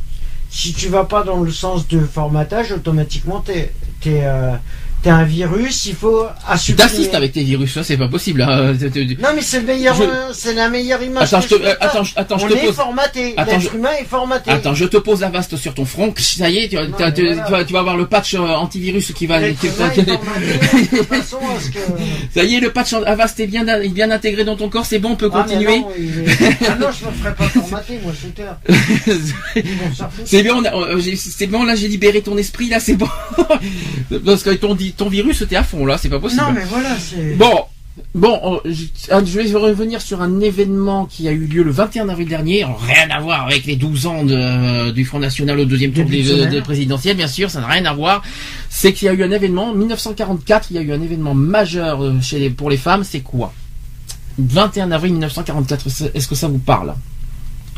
si 0.51 0.75
tu 0.75 0.89
vas 0.89 1.05
pas 1.05 1.23
dans 1.23 1.41
le 1.41 1.51
sens 1.51 1.89
de 1.89 2.01
formatage, 2.01 2.73
automatiquement 2.73 3.41
t'es 3.41 3.73
t'es 4.01 4.21
euh, 4.25 4.53
t'es 5.03 5.11
un 5.11 5.25
virus. 5.25 5.87
Il 5.87 5.95
faut 5.95 6.27
Tu 6.47 6.53
assumer. 6.53 6.77
t'assistes 6.77 7.15
avec 7.15 7.33
tes 7.33 7.43
virus, 7.43 7.75
ça 7.75 7.83
c'est 7.85 7.97
pas 7.97 8.09
possible. 8.09 8.43
hein. 8.43 8.73
Non, 9.21 9.29
mais 9.35 9.43
c'est 9.43 9.61
le 9.61 9.67
meilleur, 9.67 9.95
Je- 9.97 10.03
euh, 10.05 10.33
c'est 10.33 10.55
la 10.55 10.69
meilleure 10.69 11.03
image. 11.03 11.25
Attends, 11.33 11.41
que 11.43 11.49
je 11.49 11.55
te- 11.57 11.63
euh, 11.67 11.75
attends, 11.81 12.05
je- 12.05 12.13
attends, 12.17 12.39
je 12.39 12.47
te 12.49 12.53
est 12.55 12.67
pose- 12.67 12.75
formaté. 12.75 13.35
Attends, 13.37 13.53
L'être 13.59 13.71
je- 13.73 13.77
humain 13.77 13.91
est 14.01 14.05
formaté. 14.05 14.51
Attends, 14.51 14.75
je 14.75 14.85
te 14.85 14.97
pose 14.97 15.21
la 15.21 15.29
vaste 15.31 15.57
sur 15.57 15.75
ton 15.75 15.85
front. 15.85 16.13
Ça 16.19 16.49
y 16.51 16.59
est, 16.59 16.69
tu, 16.69 16.77
Non, 16.77 16.83
voilà. 16.97 17.11
vas, 17.51 17.65
tu 17.65 17.73
vas 17.73 17.79
avoir 17.81 17.97
le 17.97 18.07
patch 18.07 18.35
euh, 18.35 18.39
antivirus 18.39 19.13
qui 19.13 19.27
va. 19.27 19.41
Qui- 19.53 19.67
est 19.67 19.71
façon 19.71 21.39
que. 21.75 21.81
Ça 22.35 22.45
y 22.45 22.55
est, 22.57 22.61
le 22.61 22.71
patch 22.73 22.93
Avast 22.95 23.39
est 23.41 23.47
bien, 23.47 23.67
est 23.67 23.89
bien 23.89 24.11
intégré 24.11 24.45
dans 24.45 24.57
ton 24.57 24.69
corps, 24.69 24.87
c'est 24.87 24.99
bon, 24.99 25.11
on 25.11 25.17
peut 25.17 25.31
Ah, 25.35 25.43
continuer. 25.43 25.81
non, 25.81 25.91
est- 25.91 26.67
ah 26.69 26.75
non, 26.81 26.87
je 26.99 27.07
me 27.07 27.11
ferai 27.13 27.35
pas 27.35 27.49
formater, 27.49 27.99
moi, 28.03 28.13
foutre. 28.13 28.43
c'est 30.25 30.43
bien, 30.43 30.55
on 30.57 30.65
a- 30.65 31.01
c'est 31.17 31.47
bon, 31.47 31.65
là 31.65 31.75
j'ai 31.75 31.89
libéré 31.89 32.23
ton 32.23 32.37
esprit, 32.39 32.69
là 32.69 32.81
c'est 32.81 32.95
bon. 32.95 33.09
Parce 34.25 34.43
que 34.43 34.51
ton, 34.51 34.75
ton 34.97 35.09
virus 35.09 35.45
t'es 35.49 35.57
à 35.57 35.63
fond 35.63 35.85
là, 35.87 35.99
c'est 35.99 36.09
pas 36.09 36.19
possible. 36.21 36.43
Non, 36.43 36.53
mais 36.53 36.65
voilà, 36.65 36.97
c'est. 36.99 37.35
Bon, 37.37 37.65
bon, 38.15 38.61
euh, 38.65 38.71
je, 38.73 38.85
ah, 39.11 39.21
je 39.25 39.39
vais 39.41 39.53
revenir 39.59 40.01
sur 40.01 40.23
un 40.23 40.41
événement 40.41 41.07
qui 41.07 41.29
a 41.29 41.33
eu 41.33 41.45
lieu 41.47 41.63
le 41.63 41.71
21 41.71 42.09
avril 42.09 42.29
dernier, 42.29 42.65
rien 42.65 43.11
à 43.11 43.21
voir 43.21 43.47
avec 43.47 43.65
les 43.67 43.77
12 43.77 44.07
ans 44.07 44.25
de- 44.25 44.91
du 44.93 45.05
Front 45.05 45.19
National 45.19 45.59
au 45.61 45.65
deuxième 45.65 45.93
tour 45.93 46.05
Début 46.05 46.19
de 46.19 46.23
des, 46.23 46.29
semaine. 46.29 46.51
des 46.51 46.61
présidentielles, 46.63 47.17
bien 47.17 47.29
sûr, 47.29 47.51
ça 47.51 47.61
n'a 47.61 47.67
rien 47.67 47.85
à 47.85 47.93
voir. 47.93 48.23
C'est 48.71 48.93
qu'il 48.93 49.07
y 49.07 49.09
a 49.09 49.13
eu 49.15 49.23
un 49.23 49.31
événement, 49.31 49.75
1944, 49.75 50.69
il 50.71 50.77
y 50.77 50.79
a 50.79 50.83
eu 50.83 50.93
un 50.93 51.03
événement 51.03 51.35
majeur 51.35 52.03
euh, 52.03 52.21
chez 52.21 52.39
les, 52.39 52.51
pour 52.51 52.71
les 52.71 52.77
femmes, 52.79 53.05
c'est 53.05 53.21
quoi? 53.21 53.53
21 54.39 54.91
avril 54.93 55.13
1944. 55.13 55.87
Est-ce 56.15 56.27
que 56.29 56.35
ça 56.35 56.49
vous 56.49 56.59
parle? 56.59 56.95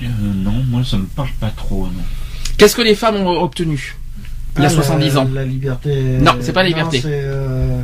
Euh, 0.02 0.06
non, 0.34 0.52
moi 0.68 0.82
ça 0.84 0.96
me 0.96 1.04
parle 1.06 1.30
pas 1.40 1.50
trop. 1.50 1.86
Non. 1.86 2.02
Qu'est-ce 2.56 2.76
que 2.76 2.82
les 2.82 2.94
femmes 2.94 3.16
ont 3.16 3.42
obtenu? 3.42 3.96
Il 4.56 4.62
y 4.62 4.66
a 4.66 4.68
Ah, 4.68 4.72
70 4.72 5.14
la- 5.14 5.20
ans 5.20 5.28
La 5.32 5.44
liberté. 5.44 5.94
Non, 6.20 6.32
c'est 6.40 6.52
pas 6.52 6.62
la 6.62 6.68
liberté. 6.68 7.00
c'est 7.02 7.08
euh, 7.12 7.80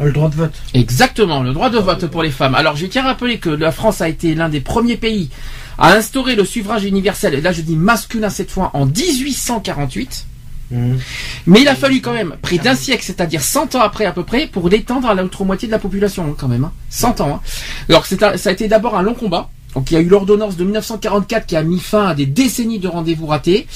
le 0.00 0.12
droit 0.12 0.28
de 0.28 0.34
vote. 0.34 0.54
Exactement, 0.74 1.42
le 1.42 1.52
droit 1.52 1.70
de 1.70 1.78
vote 1.78 2.06
pour 2.06 2.22
les 2.22 2.30
femmes. 2.30 2.54
Alors, 2.54 2.76
je 2.76 2.86
tiens 2.86 3.02
à 3.04 3.08
rappeler 3.08 3.38
que 3.38 3.50
la 3.50 3.72
France 3.72 4.00
a 4.00 4.08
été 4.08 4.34
l'un 4.34 4.48
des 4.48 4.60
premiers 4.60 4.96
pays 4.96 5.30
à 5.78 5.92
instaurer 5.94 6.34
le 6.34 6.44
suffrage 6.44 6.84
universel, 6.84 7.34
et 7.34 7.40
là 7.40 7.52
je 7.52 7.62
dis 7.62 7.76
masculin 7.76 8.28
cette 8.30 8.50
fois, 8.50 8.70
en 8.74 8.84
1848. 8.86 10.26
Mhm. 10.70 10.98
Mais 11.46 11.60
il 11.62 11.68
a 11.68 11.74
fallu 11.74 12.00
quand 12.00 12.12
même 12.14 12.34
près 12.40 12.56
d'un 12.58 12.74
siècle, 12.74 13.02
c'est-à-dire 13.04 13.42
100 13.42 13.74
ans 13.74 13.80
après 13.80 14.06
à 14.06 14.12
peu 14.12 14.22
près, 14.24 14.46
pour 14.46 14.68
l'étendre 14.68 15.08
à 15.08 15.14
l'autre 15.14 15.44
moitié 15.44 15.68
de 15.68 15.72
la 15.72 15.78
population, 15.78 16.24
hein, 16.30 16.34
quand 16.36 16.48
même. 16.48 16.64
hein. 16.64 16.72
100 16.90 17.20
ans. 17.20 17.34
hein. 17.36 17.40
Alors, 17.88 18.04
un- 18.22 18.36
ça 18.36 18.48
a 18.50 18.52
été 18.52 18.68
d'abord 18.68 18.96
un 18.96 19.02
long 19.02 19.14
combat. 19.14 19.50
Donc, 19.74 19.90
il 19.90 19.94
y 19.94 19.96
a 19.96 20.00
eu 20.00 20.08
l'ordonnance 20.08 20.56
de 20.56 20.64
1944 20.64 21.46
qui 21.46 21.56
a 21.56 21.62
mis 21.62 21.78
fin 21.80 22.06
à 22.08 22.14
des 22.14 22.26
décennies 22.26 22.78
de 22.78 22.88
rendez-vous 22.88 23.26
ratés. 23.26 23.66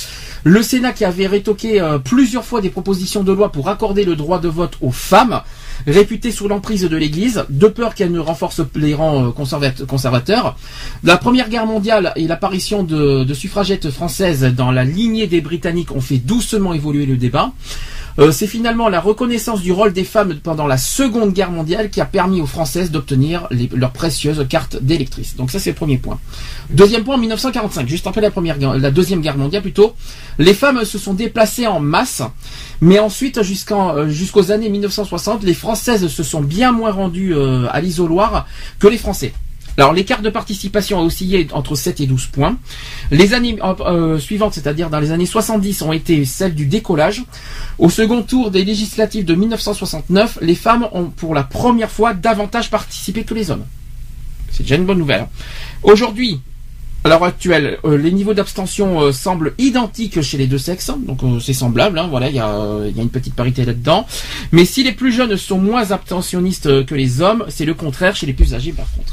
Le 0.49 0.63
Sénat 0.63 0.93
qui 0.93 1.05
avait 1.05 1.27
rétoqué 1.27 1.81
euh, 1.81 1.99
plusieurs 1.99 2.45
fois 2.45 2.61
des 2.61 2.71
propositions 2.71 3.25
de 3.25 3.33
loi 3.33 3.51
pour 3.51 3.69
accorder 3.69 4.05
le 4.05 4.15
droit 4.15 4.39
de 4.39 4.47
vote 4.47 4.75
aux 4.81 4.93
femmes, 4.93 5.41
réputées 5.89 6.31
sous 6.31 6.47
l'emprise 6.47 6.83
de 6.89 6.97
l'Église, 6.97 7.45
de 7.51 7.67
peur 7.67 7.97
qu'elle 7.97 8.13
ne 8.13 8.21
renforce 8.21 8.61
les 8.77 8.95
rangs 8.95 9.27
euh, 9.27 9.31
conservat- 9.31 9.85
conservateurs. 9.87 10.57
La 11.03 11.17
Première 11.17 11.49
Guerre 11.49 11.67
mondiale 11.67 12.13
et 12.15 12.29
l'apparition 12.29 12.85
de 12.85 13.35
suffragettes 13.35 13.91
françaises 13.91 14.45
dans 14.57 14.71
la 14.71 14.85
lignée 14.85 15.27
des 15.27 15.41
Britanniques 15.41 15.91
ont 15.91 16.01
fait 16.01 16.19
doucement 16.19 16.75
évoluer 16.75 17.07
le 17.07 17.17
débat. 17.17 17.51
Euh, 18.19 18.33
c'est 18.33 18.47
finalement 18.47 18.89
la 18.89 19.01
reconnaissance 19.01 19.61
du 19.61 19.73
rôle 19.73 19.93
des 19.93 20.05
femmes 20.05 20.35
pendant 20.43 20.67
la 20.67 20.79
Seconde 20.79 21.33
Guerre 21.33 21.51
mondiale 21.51 21.91
qui 21.91 22.01
a 22.01 22.07
permis 22.07 22.41
aux 22.41 22.47
Françaises 22.47 22.91
d'obtenir 22.91 23.49
leurs 23.73 23.93
précieuses 23.93 24.47
cartes 24.49 24.77
d'électrices. 24.81 25.37
Donc 25.37 25.51
ça 25.51 25.59
c'est 25.59 25.71
le 25.71 25.77
premier 25.77 25.99
point. 25.99 26.19
Deuxième 26.71 27.05
point, 27.05 27.17
en 27.17 27.19
1945, 27.19 27.87
juste 27.89 28.07
après 28.07 28.21
la 28.21 28.31
première, 28.31 28.59
la 28.59 28.91
deuxième 28.91 29.21
guerre 29.21 29.37
mondiale 29.37 29.63
plutôt, 29.63 29.95
les 30.39 30.55
femmes 30.55 30.85
se 30.85 30.99
sont 30.99 31.15
déplacées 31.15 31.67
en 31.67 31.81
masse, 31.81 32.23
mais 32.81 32.99
ensuite 32.99 33.43
jusqu'en 33.43 33.97
euh, 33.97 34.09
jusqu'aux 34.09 34.51
années 34.51 34.71
1960, 34.71 35.43
les 35.43 35.55
Françaises 35.55 36.09
se 36.09 36.23
sont 36.23 36.41
bien 36.41 36.73
moins 36.73 36.93
rendues 36.93 37.35
euh, 37.35 37.67
à 37.71 37.81
l'isoloir 37.81 38.47
que 38.79 38.87
les 38.87 38.99
Français. 38.99 39.33
Alors 39.79 39.93
l'écart 39.93 40.23
de 40.23 40.31
participation 40.31 40.99
a 40.99 41.03
oscillé 41.03 41.47
entre 41.53 41.75
7 41.75 42.01
et 42.01 42.07
12 42.07 42.27
points. 42.27 42.57
Les 43.11 43.35
années 43.35 43.59
euh, 43.63 43.75
euh, 43.81 44.19
suivantes, 44.19 44.55
c'est-à-dire 44.55 44.89
dans 44.89 45.01
les 45.01 45.11
années 45.11 45.27
70, 45.27 45.83
ont 45.83 45.93
été 45.93 46.25
celles 46.25 46.55
du 46.55 46.67
décollage. 46.67 47.25
Au 47.79 47.91
second 47.91 48.23
tour 48.23 48.51
des 48.51 48.65
législatives 48.65 49.27
de 49.27 49.35
1969, 49.35 50.39
les 50.41 50.55
femmes 50.55 50.89
ont 50.93 51.05
pour 51.05 51.35
la 51.35 51.43
première 51.43 51.91
fois 51.91 52.15
davantage 52.15 52.71
participé 52.71 53.25
que 53.25 53.35
les 53.35 53.51
hommes. 53.51 53.65
C'est 54.51 54.63
déjà 54.63 54.77
une 54.77 54.87
bonne 54.87 54.99
nouvelle. 54.99 55.27
Aujourd'hui, 55.83 56.41
à 57.05 57.11
l'heure 57.11 57.25
actuelle, 57.25 57.79
euh, 57.85 57.99
les 57.99 58.13
niveaux 58.13 58.33
d'abstention 58.33 59.13
semblent 59.13 59.53
identiques 59.59 60.23
chez 60.23 60.39
les 60.39 60.47
deux 60.47 60.59
sexes, 60.59 60.91
donc 61.07 61.23
euh, 61.23 61.39
c'est 61.39 61.53
semblable, 61.53 61.99
hein, 61.99 62.09
voilà, 62.09 62.31
il 62.31 62.35
y 62.35 62.41
a, 62.41 62.79
une 62.97 63.11
petite 63.11 63.35
parité 63.35 63.67
là-dedans. 63.67 64.07
Mais 64.53 64.65
si 64.65 64.83
les 64.83 64.93
plus 64.93 65.13
jeunes 65.13 65.37
sont 65.37 65.59
moins 65.59 65.91
abstentionnistes 65.91 66.87
que 66.87 66.95
les 66.95 67.21
hommes, 67.21 67.45
c'est 67.49 67.67
le 67.67 67.75
contraire 67.75 68.17
chez 68.17 68.25
les 68.25 68.33
plus 68.33 68.55
âgés 68.55 68.73
par 68.73 68.91
contre. 68.93 69.13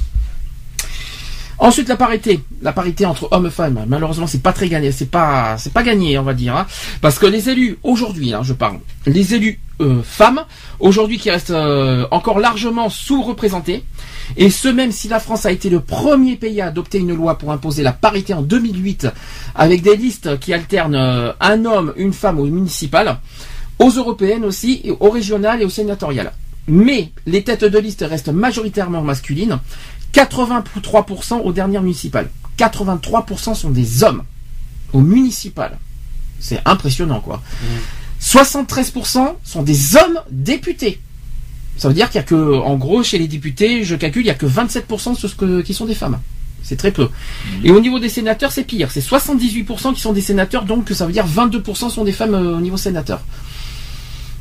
Ensuite, 1.59 1.87
la 1.87 1.95
parité, 1.95 2.39
la 2.61 2.73
parité 2.73 3.05
entre 3.05 3.27
hommes 3.31 3.45
et 3.45 3.51
femmes. 3.51 3.85
Malheureusement, 3.87 4.27
c'est 4.27 4.41
pas 4.41 4.53
très 4.53 4.69
gagné, 4.69 4.91
c'est 4.91 5.09
pas, 5.09 5.55
c'est 5.57 5.73
pas 5.73 5.83
gagné, 5.83 6.17
on 6.17 6.23
va 6.23 6.33
dire, 6.33 6.55
hein. 6.55 6.65
parce 7.01 7.19
que 7.19 7.25
les 7.25 7.49
élus 7.49 7.77
aujourd'hui, 7.83 8.33
hein, 8.33 8.41
je 8.43 8.53
parle, 8.53 8.79
les 9.05 9.35
élus 9.35 9.59
euh, 9.81 10.01
femmes 10.03 10.43
aujourd'hui 10.79 11.17
qui 11.17 11.29
restent 11.31 11.51
euh, 11.51 12.05
encore 12.11 12.39
largement 12.39 12.89
sous-représentés, 12.89 13.83
et 14.37 14.49
ce 14.49 14.67
même 14.67 14.91
si 14.91 15.07
la 15.07 15.19
France 15.19 15.45
a 15.45 15.51
été 15.51 15.69
le 15.69 15.79
premier 15.79 16.35
pays 16.35 16.61
à 16.61 16.67
adopter 16.67 16.99
une 16.99 17.13
loi 17.13 17.37
pour 17.37 17.51
imposer 17.51 17.83
la 17.83 17.93
parité 17.93 18.33
en 18.33 18.41
2008, 18.41 19.07
avec 19.55 19.81
des 19.81 19.95
listes 19.95 20.39
qui 20.39 20.53
alternent 20.53 20.95
euh, 20.95 21.31
un 21.39 21.65
homme, 21.65 21.93
une 21.97 22.13
femme 22.13 22.39
aux 22.39 22.45
municipales, 22.45 23.17
aux 23.79 23.89
européennes 23.89 24.45
aussi, 24.45 24.91
aux 24.99 25.09
régionales 25.09 25.61
et 25.61 25.65
aux 25.65 25.69
sénatoriales. 25.69 26.33
Mais 26.67 27.11
les 27.25 27.43
têtes 27.43 27.65
de 27.65 27.77
liste 27.77 28.05
restent 28.07 28.29
majoritairement 28.29 29.01
masculines. 29.01 29.59
83% 30.13 31.41
aux 31.41 31.51
dernières 31.51 31.81
municipales. 31.81 32.29
83% 32.57 33.55
sont 33.55 33.69
des 33.71 34.03
hommes 34.03 34.23
aux 34.93 35.01
municipales. 35.01 35.77
C'est 36.39 36.61
impressionnant, 36.65 37.19
quoi. 37.19 37.41
73% 38.21 39.35
sont 39.43 39.63
des 39.63 39.95
hommes 39.97 40.19
députés. 40.31 40.99
Ça 41.77 41.87
veut 41.87 41.93
dire 41.93 42.07
qu'il 42.09 42.17
y 42.17 42.19
a 42.19 42.23
que, 42.23 42.59
en 42.59 42.75
gros, 42.75 43.03
chez 43.03 43.17
les 43.17 43.27
députés, 43.27 43.83
je 43.83 43.95
calcule, 43.95 44.23
il 44.23 44.27
y 44.27 44.31
a 44.31 44.35
que 44.35 44.45
27% 44.45 45.15
sur 45.15 45.29
ce 45.29 45.35
que- 45.35 45.61
qui 45.61 45.73
sont 45.73 45.85
des 45.85 45.95
femmes. 45.95 46.19
C'est 46.61 46.77
très 46.77 46.91
peu. 46.91 47.09
Et 47.63 47.71
au 47.71 47.79
niveau 47.81 47.99
des 47.99 48.07
sénateurs, 48.09 48.51
c'est 48.51 48.63
pire. 48.63 48.89
C'est 48.91 49.01
78% 49.01 49.93
qui 49.93 49.99
sont 49.99 50.13
des 50.13 50.21
sénateurs, 50.21 50.63
donc 50.63 50.89
ça 50.91 51.05
veut 51.05 51.11
dire 51.11 51.25
22% 51.27 51.89
sont 51.89 52.03
des 52.05 52.13
femmes 52.13 52.35
euh, 52.35 52.57
au 52.57 52.61
niveau 52.61 52.77
sénateur. 52.77 53.21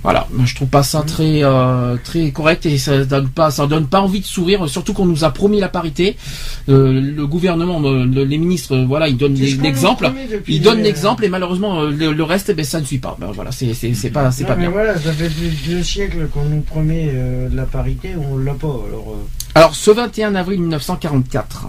Voilà, 0.02 0.26
je 0.44 0.54
trouve 0.56 0.66
pas 0.68 0.82
ça 0.82 1.02
très 1.02 1.44
euh, 1.44 1.96
très 2.02 2.32
correct 2.32 2.66
et 2.66 2.76
ça 2.76 3.04
donne 3.04 3.28
pas 3.28 3.52
ça 3.52 3.68
donne 3.68 3.86
pas 3.86 4.00
envie 4.00 4.18
de 4.18 4.24
sourire. 4.26 4.68
Surtout 4.68 4.94
qu'on 4.94 5.06
nous 5.06 5.22
a 5.22 5.30
promis 5.30 5.60
la 5.60 5.68
parité. 5.68 6.16
Euh, 6.68 7.00
le 7.00 7.24
gouvernement, 7.26 7.80
euh, 7.84 8.04
le- 8.04 8.24
les 8.24 8.36
ministres, 8.38 8.74
euh, 8.74 8.84
voilà, 8.84 9.06
ils 9.06 9.16
donnent 9.16 9.34
l'exemple. 9.34 10.10
Ils 10.48 10.60
donnent 10.60 10.82
l'exemple 10.82 11.24
et 11.24 11.28
malheureusement 11.28 11.82
euh, 11.82 11.90
le, 11.90 12.12
le 12.12 12.22
reste, 12.24 12.52
ben, 12.54 12.64
ça 12.64 12.80
ne 12.80 12.84
suit 12.84 12.98
pas. 12.98 13.16
Ben, 13.20 13.30
voilà, 13.32 13.52
c'est 13.52 13.66
pas 14.12 14.30
c'est 14.32 14.44
pas 14.44 14.56
mais 14.56 14.62
bien. 14.62 14.70
voilà, 14.70 14.94
ça 14.98 15.12
fait 15.12 15.28
plus 15.28 15.50
de 15.50 15.74
deux 15.76 15.82
siècles 15.84 16.26
qu'on 16.32 16.46
nous 16.46 16.62
promet 16.62 17.10
euh, 17.14 17.48
la 17.52 17.64
parité, 17.64 18.10
on 18.16 18.38
l'a 18.38 18.54
pas. 18.54 18.66
Alors, 18.66 19.14
euh, 19.16 19.24
Alors, 19.54 19.74
ce 19.76 19.90
21 19.92 20.34
avril 20.34 20.60
1944, 20.62 21.68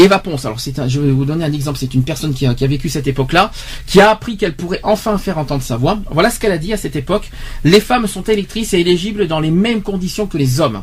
Eva 0.00 0.18
Ponce, 0.18 0.46
alors 0.46 0.58
je 0.58 0.98
vais 0.98 1.10
vous 1.10 1.26
donner 1.26 1.44
un 1.44 1.52
exemple, 1.52 1.78
c'est 1.78 1.92
une 1.92 2.04
personne 2.04 2.32
qui 2.32 2.46
a, 2.46 2.54
qui 2.54 2.64
a 2.64 2.66
vécu 2.66 2.88
cette 2.88 3.06
époque-là, 3.06 3.50
qui 3.86 4.00
a 4.00 4.10
appris 4.10 4.38
qu'elle 4.38 4.54
pourrait 4.54 4.80
enfin 4.82 5.18
faire 5.18 5.36
entendre 5.36 5.62
sa 5.62 5.76
voix. 5.76 5.98
Voilà 6.10 6.30
ce 6.30 6.40
qu'elle 6.40 6.52
a 6.52 6.58
dit 6.58 6.72
à 6.72 6.78
cette 6.78 6.96
époque. 6.96 7.30
Les 7.64 7.80
femmes 7.80 8.06
sont 8.06 8.22
électrices 8.22 8.72
et 8.72 8.80
éligibles 8.80 9.28
dans 9.28 9.40
les 9.40 9.50
mêmes 9.50 9.82
conditions 9.82 10.26
que 10.26 10.38
les 10.38 10.62
hommes. 10.62 10.82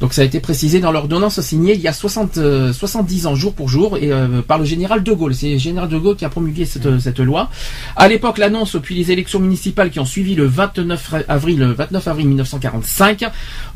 Donc 0.00 0.14
ça 0.14 0.22
a 0.22 0.24
été 0.24 0.40
précisé 0.40 0.80
dans 0.80 0.92
l'ordonnance 0.92 1.40
signée 1.42 1.74
il 1.74 1.80
y 1.80 1.88
a 1.88 1.92
60, 1.92 2.38
euh, 2.38 2.72
70 2.72 3.26
ans 3.26 3.34
jour 3.34 3.52
pour 3.52 3.68
jour 3.68 3.98
et 3.98 4.10
euh, 4.10 4.40
par 4.40 4.58
le 4.58 4.64
général 4.64 5.02
de 5.02 5.12
Gaulle. 5.12 5.34
C'est 5.34 5.52
le 5.52 5.58
général 5.58 5.90
de 5.90 5.98
Gaulle 5.98 6.16
qui 6.16 6.24
a 6.24 6.30
promulgué 6.30 6.64
cette, 6.64 6.98
cette 7.00 7.20
loi. 7.20 7.50
À 7.96 8.08
l'époque, 8.08 8.38
l'annonce 8.38 8.76
puis 8.82 8.94
les 8.94 9.12
élections 9.12 9.40
municipales 9.40 9.90
qui 9.90 10.00
ont 10.00 10.06
suivi 10.06 10.34
le 10.34 10.46
29 10.46 11.14
avril, 11.28 11.58
le 11.58 11.72
29 11.72 12.08
avril 12.08 12.28
1945 12.28 13.24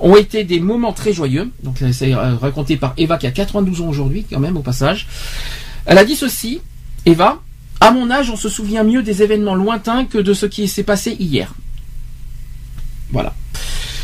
ont 0.00 0.16
été 0.16 0.44
des 0.44 0.60
moments 0.60 0.94
très 0.94 1.12
joyeux. 1.12 1.50
Donc 1.62 1.82
euh, 1.82 1.92
c'est 1.92 2.14
euh, 2.14 2.36
raconté 2.36 2.78
par 2.78 2.94
Eva 2.96 3.18
qui 3.18 3.26
a 3.26 3.30
92 3.30 3.82
ans 3.82 3.88
aujourd'hui 3.88 4.24
quand 4.28 4.40
même 4.40 4.56
au 4.56 4.62
passage. 4.62 5.06
Elle 5.84 5.98
a 5.98 6.06
dit 6.06 6.16
ceci, 6.16 6.62
Eva, 7.04 7.42
à 7.80 7.90
mon 7.90 8.10
âge, 8.10 8.30
on 8.30 8.36
se 8.36 8.48
souvient 8.48 8.82
mieux 8.82 9.02
des 9.02 9.22
événements 9.22 9.54
lointains 9.54 10.06
que 10.06 10.16
de 10.16 10.32
ce 10.32 10.46
qui 10.46 10.68
s'est 10.68 10.84
passé 10.84 11.16
hier. 11.20 11.52
Voilà. 13.10 13.34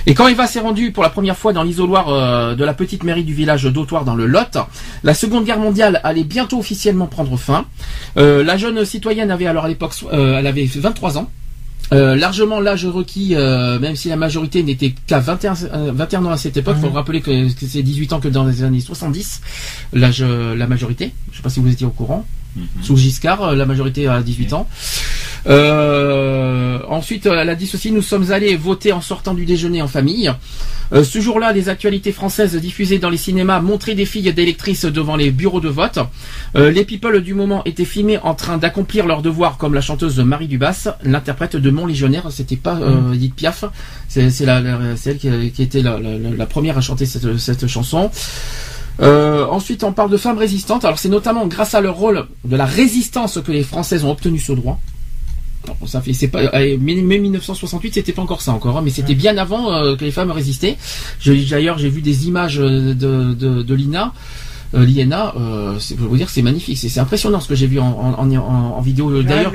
Et 0.07 0.15
quand 0.15 0.29
Eva 0.29 0.47
s'est 0.47 0.61
rendue 0.61 0.93
pour 0.93 1.03
la 1.03 1.11
première 1.11 1.37
fois 1.37 1.53
dans 1.53 1.63
l'isoloir 1.63 2.09
euh, 2.09 2.55
de 2.55 2.65
la 2.65 2.75
petite 2.75 3.05
mairie 3.05 3.25
du 3.25 3.35
village 3.35 3.65
d'Autoire 3.65 4.05
dans 4.05 4.15
le 4.15 4.27
Lot, 4.27 4.57
la 5.05 5.15
Seconde 5.15 5.45
Guerre 5.45 5.59
mondiale 5.59 6.01
allait 6.05 6.25
bientôt 6.25 6.59
officiellement 6.59 7.07
prendre 7.07 7.37
fin. 7.37 7.67
Euh, 8.17 8.43
la 8.43 8.57
jeune 8.57 8.85
citoyenne 8.85 9.31
avait 9.31 9.47
alors 9.47 9.65
à 9.65 9.69
l'époque, 9.69 9.93
euh, 10.13 10.39
elle 10.39 10.47
avait 10.47 10.65
23 10.65 11.19
ans. 11.19 11.31
Euh, 11.93 12.15
largement 12.15 12.61
l'âge 12.61 12.87
requis, 12.87 13.35
euh, 13.35 13.81
même 13.81 13.97
si 13.97 14.09
la 14.09 14.17
majorité 14.17 14.63
n'était 14.63 14.95
qu'à 15.09 15.19
21, 15.19 15.55
euh, 15.75 15.91
21 15.93 16.25
ans 16.25 16.31
à 16.31 16.37
cette 16.37 16.57
époque. 16.57 16.77
Il 16.79 16.83
faut 16.83 16.89
Mhm. 16.91 16.95
rappeler 16.95 17.21
que, 17.21 17.53
que 17.53 17.67
c'est 17.67 17.83
18 17.83 18.13
ans 18.13 18.21
que 18.21 18.29
dans 18.29 18.45
les 18.45 18.63
années 18.63 18.81
70, 18.81 19.41
l'âge, 19.93 20.23
la 20.23 20.67
majorité. 20.69 21.13
Je 21.27 21.33
ne 21.33 21.37
sais 21.39 21.43
pas 21.43 21.51
si 21.51 21.59
vous 21.61 21.69
étiez 21.71 21.87
au 21.87 21.91
courant. 21.91 22.25
Sous 22.83 22.97
Giscard, 22.97 23.43
euh, 23.43 23.55
la 23.57 23.67
majorité 23.67 24.07
à 24.09 24.21
18 24.23 24.53
ans. 24.53 24.67
Euh, 25.47 26.79
ensuite, 26.89 27.27
elle 27.27 27.49
a 27.49 27.55
dit 27.55 27.67
ceci, 27.67 27.93
nous 27.93 28.03
sommes 28.03 28.31
allés 28.33 28.57
voter 28.57 28.93
en 28.93 29.01
sortant 29.01 29.35
du 29.35 29.45
déjeuner 29.47 29.81
en 29.83 29.89
famille. 29.89 30.31
Euh, 30.93 31.05
ce 31.05 31.21
jour-là, 31.21 31.53
les 31.53 31.69
actualités 31.69 32.11
françaises 32.13 32.57
diffusées 32.57 32.99
dans 32.99 33.11
les 33.11 33.17
cinémas 33.17 33.61
montraient 33.61 33.95
des 33.95 34.05
filles 34.07 34.33
d'électrices 34.33 34.85
devant 34.85 35.17
les 35.17 35.31
bureaux 35.31 35.61
de 35.61 35.69
vote. 35.69 35.99
Euh, 36.57 36.71
les 36.71 36.85
people 36.85 37.23
du 37.23 37.33
moment 37.35 37.63
étaient 37.65 37.85
filmés 37.85 38.19
en 38.19 38.35
train 38.35 38.59
d'accomplir 38.59 39.07
leur 39.07 39.23
devoir 39.23 39.57
comme 39.57 39.73
la 39.73 39.81
chanteuse 39.81 40.19
Marie 40.19 40.49
Dubas, 40.49 40.89
l'interprète 41.05 41.57
de 41.57 41.71
Mon 41.71 41.87
Légionnaire. 41.87 42.27
C'était 42.31 42.57
pas 42.57 42.77
euh, 42.77 43.13
Edith 43.13 43.35
Piaf, 43.37 43.65
c'est 44.09 44.23
elle 44.43 45.19
qui, 45.19 45.51
qui 45.53 45.63
était 45.63 45.83
la, 45.83 45.99
la- 45.99 46.19
la 46.37 46.47
première 46.47 46.77
à 46.77 46.81
chanter 46.81 47.07
cette, 47.07 47.39
cette 47.39 47.67
chanson. 47.69 48.11
Euh, 49.01 49.47
ensuite, 49.47 49.85
on 49.85 49.93
parle 49.93 50.11
de 50.11 50.17
femmes 50.17 50.39
résistantes. 50.39 50.85
Alors, 50.85 50.99
c'est 50.99 51.09
notamment 51.09 51.47
grâce 51.47 51.75
à 51.75 51.81
leur 51.81 51.97
rôle 51.97 52.27
de 52.45 52.57
la 52.57 52.67
résistance 52.67 53.39
que 53.45 53.53
les 53.53 53.63
Françaises 53.63 54.05
ont 54.05 54.11
obtenu 54.11 54.39
ce 54.39 54.53
droit. 54.53 54.79
Bon, 55.67 55.87
ça 55.87 56.01
fait, 56.01 56.15
c'est 56.15 56.29
pas, 56.29 56.41
euh, 56.41 56.77
mais, 56.81 56.95
mais 56.95 57.19
1968, 57.19 57.95
c'était 57.95 58.13
pas 58.13 58.23
encore 58.23 58.41
ça 58.41 58.53
encore, 58.53 58.79
hein, 58.79 58.83
mais 58.83 58.91
c'était 58.91 59.15
bien 59.15 59.37
avant 59.37 59.73
euh, 59.73 59.95
que 59.95 60.05
les 60.05 60.11
femmes 60.11 60.31
résistaient. 60.31 60.79
D'ailleurs, 61.27 61.79
j'ai 61.79 61.91
vu 61.91 62.01
des 62.01 62.27
images 62.29 62.59
euh, 62.59 62.95
de, 62.95 63.35
de, 63.35 63.63
de 63.63 63.75
Lina. 63.75 64.15
Euh, 64.75 64.85
l'INA, 64.85 65.35
euh, 65.37 65.79
c'est- 65.81 65.97
je 65.97 66.01
veux 66.01 66.07
vous 66.09 66.17
dire, 66.17 66.29
c'est 66.31 66.43
magnifique, 66.43 66.79
c'est 66.79 67.01
impressionnant 67.01 67.41
ce 67.41 67.49
que 67.49 67.55
j'ai 67.55 67.67
vu 67.67 67.81
en, 67.81 67.87
en, 67.89 68.31
en, 68.31 68.37
en- 68.39 68.81
vidéo. 68.81 69.11
Ouais, 69.11 69.25
D'ailleurs, 69.25 69.53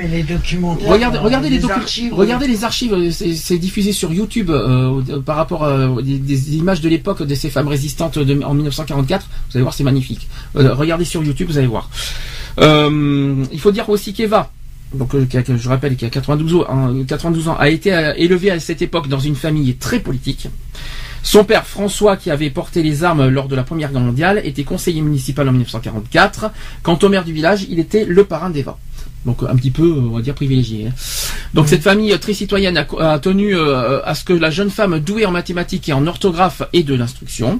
les. 0.78 0.88
Regardez, 0.90 1.18
euh, 1.18 1.22
regardez 1.22 1.48
les, 1.50 1.58
docu- 1.58 1.70
archives. 1.72 2.14
regardez 2.14 2.46
les 2.48 2.64
archives, 2.64 2.92
euh, 2.94 3.10
c'est 3.10 3.58
diffusé 3.58 3.92
sur 3.92 4.12
YouTube 4.12 4.50
euh, 4.50 5.00
par 5.24 5.36
rapport 5.36 5.64
à 5.64 5.88
des, 6.02 6.18
des 6.18 6.56
images 6.56 6.80
de 6.80 6.88
l'époque 6.88 7.22
de 7.22 7.34
ces 7.34 7.48
femmes 7.50 7.68
résistantes 7.68 8.18
de, 8.18 8.42
en 8.44 8.54
1944. 8.54 9.26
Vous 9.50 9.56
allez 9.56 9.62
voir, 9.62 9.74
c'est 9.74 9.84
magnifique. 9.84 10.28
Euh, 10.56 10.74
regardez 10.74 11.04
sur 11.04 11.22
YouTube, 11.24 11.48
vous 11.48 11.58
allez 11.58 11.66
voir. 11.66 11.88
Euh, 12.58 13.44
il 13.52 13.60
faut 13.60 13.72
dire 13.72 13.88
aussi 13.88 14.12
qu'Eva, 14.12 14.50
donc 14.94 15.14
euh, 15.14 15.26
je 15.56 15.68
rappelle, 15.68 15.96
qui 15.96 16.04
a 16.04 16.10
92 16.10 16.54
ans, 16.54 16.64
hein, 16.68 16.94
92 17.06 17.48
ans, 17.48 17.56
a 17.58 17.68
été 17.68 17.92
euh, 17.92 18.12
élevée 18.16 18.50
à 18.50 18.60
cette 18.60 18.82
époque 18.82 19.08
dans 19.08 19.18
une 19.18 19.34
famille 19.34 19.74
très 19.76 20.00
politique. 20.00 20.48
Son 21.26 21.42
père 21.42 21.66
François, 21.66 22.16
qui 22.16 22.30
avait 22.30 22.50
porté 22.50 22.84
les 22.84 23.02
armes 23.02 23.26
lors 23.26 23.48
de 23.48 23.56
la 23.56 23.64
Première 23.64 23.90
Guerre 23.90 24.00
mondiale, 24.00 24.40
était 24.44 24.62
conseiller 24.62 25.02
municipal 25.02 25.48
en 25.48 25.50
1944. 25.50 26.52
Quant 26.84 26.96
au 27.02 27.08
maire 27.08 27.24
du 27.24 27.32
village, 27.32 27.66
il 27.68 27.80
était 27.80 28.04
le 28.04 28.22
parrain 28.22 28.48
d'Eva. 28.48 28.78
Donc 29.24 29.42
un 29.42 29.56
petit 29.56 29.72
peu, 29.72 29.92
on 29.92 30.14
va 30.14 30.22
dire, 30.22 30.36
privilégié. 30.36 30.86
hein. 30.86 30.92
Donc 31.52 31.66
cette 31.66 31.82
famille 31.82 32.16
très 32.20 32.32
citoyenne 32.32 32.76
a, 32.76 33.18
tenu 33.18 33.56
euh, 33.56 34.00
à 34.04 34.14
ce 34.14 34.22
que 34.22 34.34
la 34.34 34.50
jeune 34.50 34.70
femme 34.70 35.00
douée 35.00 35.26
en 35.26 35.32
mathématiques 35.32 35.88
et 35.88 35.92
en 35.92 36.06
orthographe 36.06 36.62
ait 36.72 36.84
de 36.84 36.94
l'instruction. 36.94 37.58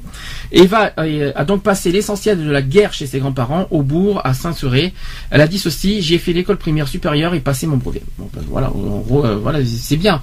Eva 0.52 0.92
euh, 1.00 1.32
a 1.34 1.44
donc 1.44 1.64
passé 1.64 1.90
l'essentiel 1.90 2.38
de 2.38 2.48
la 2.48 2.62
guerre 2.62 2.92
chez 2.92 3.08
ses 3.08 3.18
grands-parents 3.18 3.66
au 3.72 3.82
bourg 3.82 4.20
à 4.22 4.32
Saint-Seuré. 4.32 4.92
Elle 5.30 5.40
a 5.40 5.48
dit 5.48 5.58
ceci 5.58 6.02
j'ai 6.02 6.18
fait 6.18 6.32
l'école 6.32 6.56
primaire 6.56 6.86
supérieure 6.86 7.34
et 7.34 7.40
passé 7.40 7.66
mon 7.66 7.78
brevet. 7.78 8.02
Bon, 8.16 8.30
ben, 8.32 8.42
voilà, 8.48 8.70
en 8.70 9.00
gros, 9.00 9.26
euh, 9.26 9.34
voilà, 9.34 9.58
c'est 9.64 9.96
bien. 9.96 10.22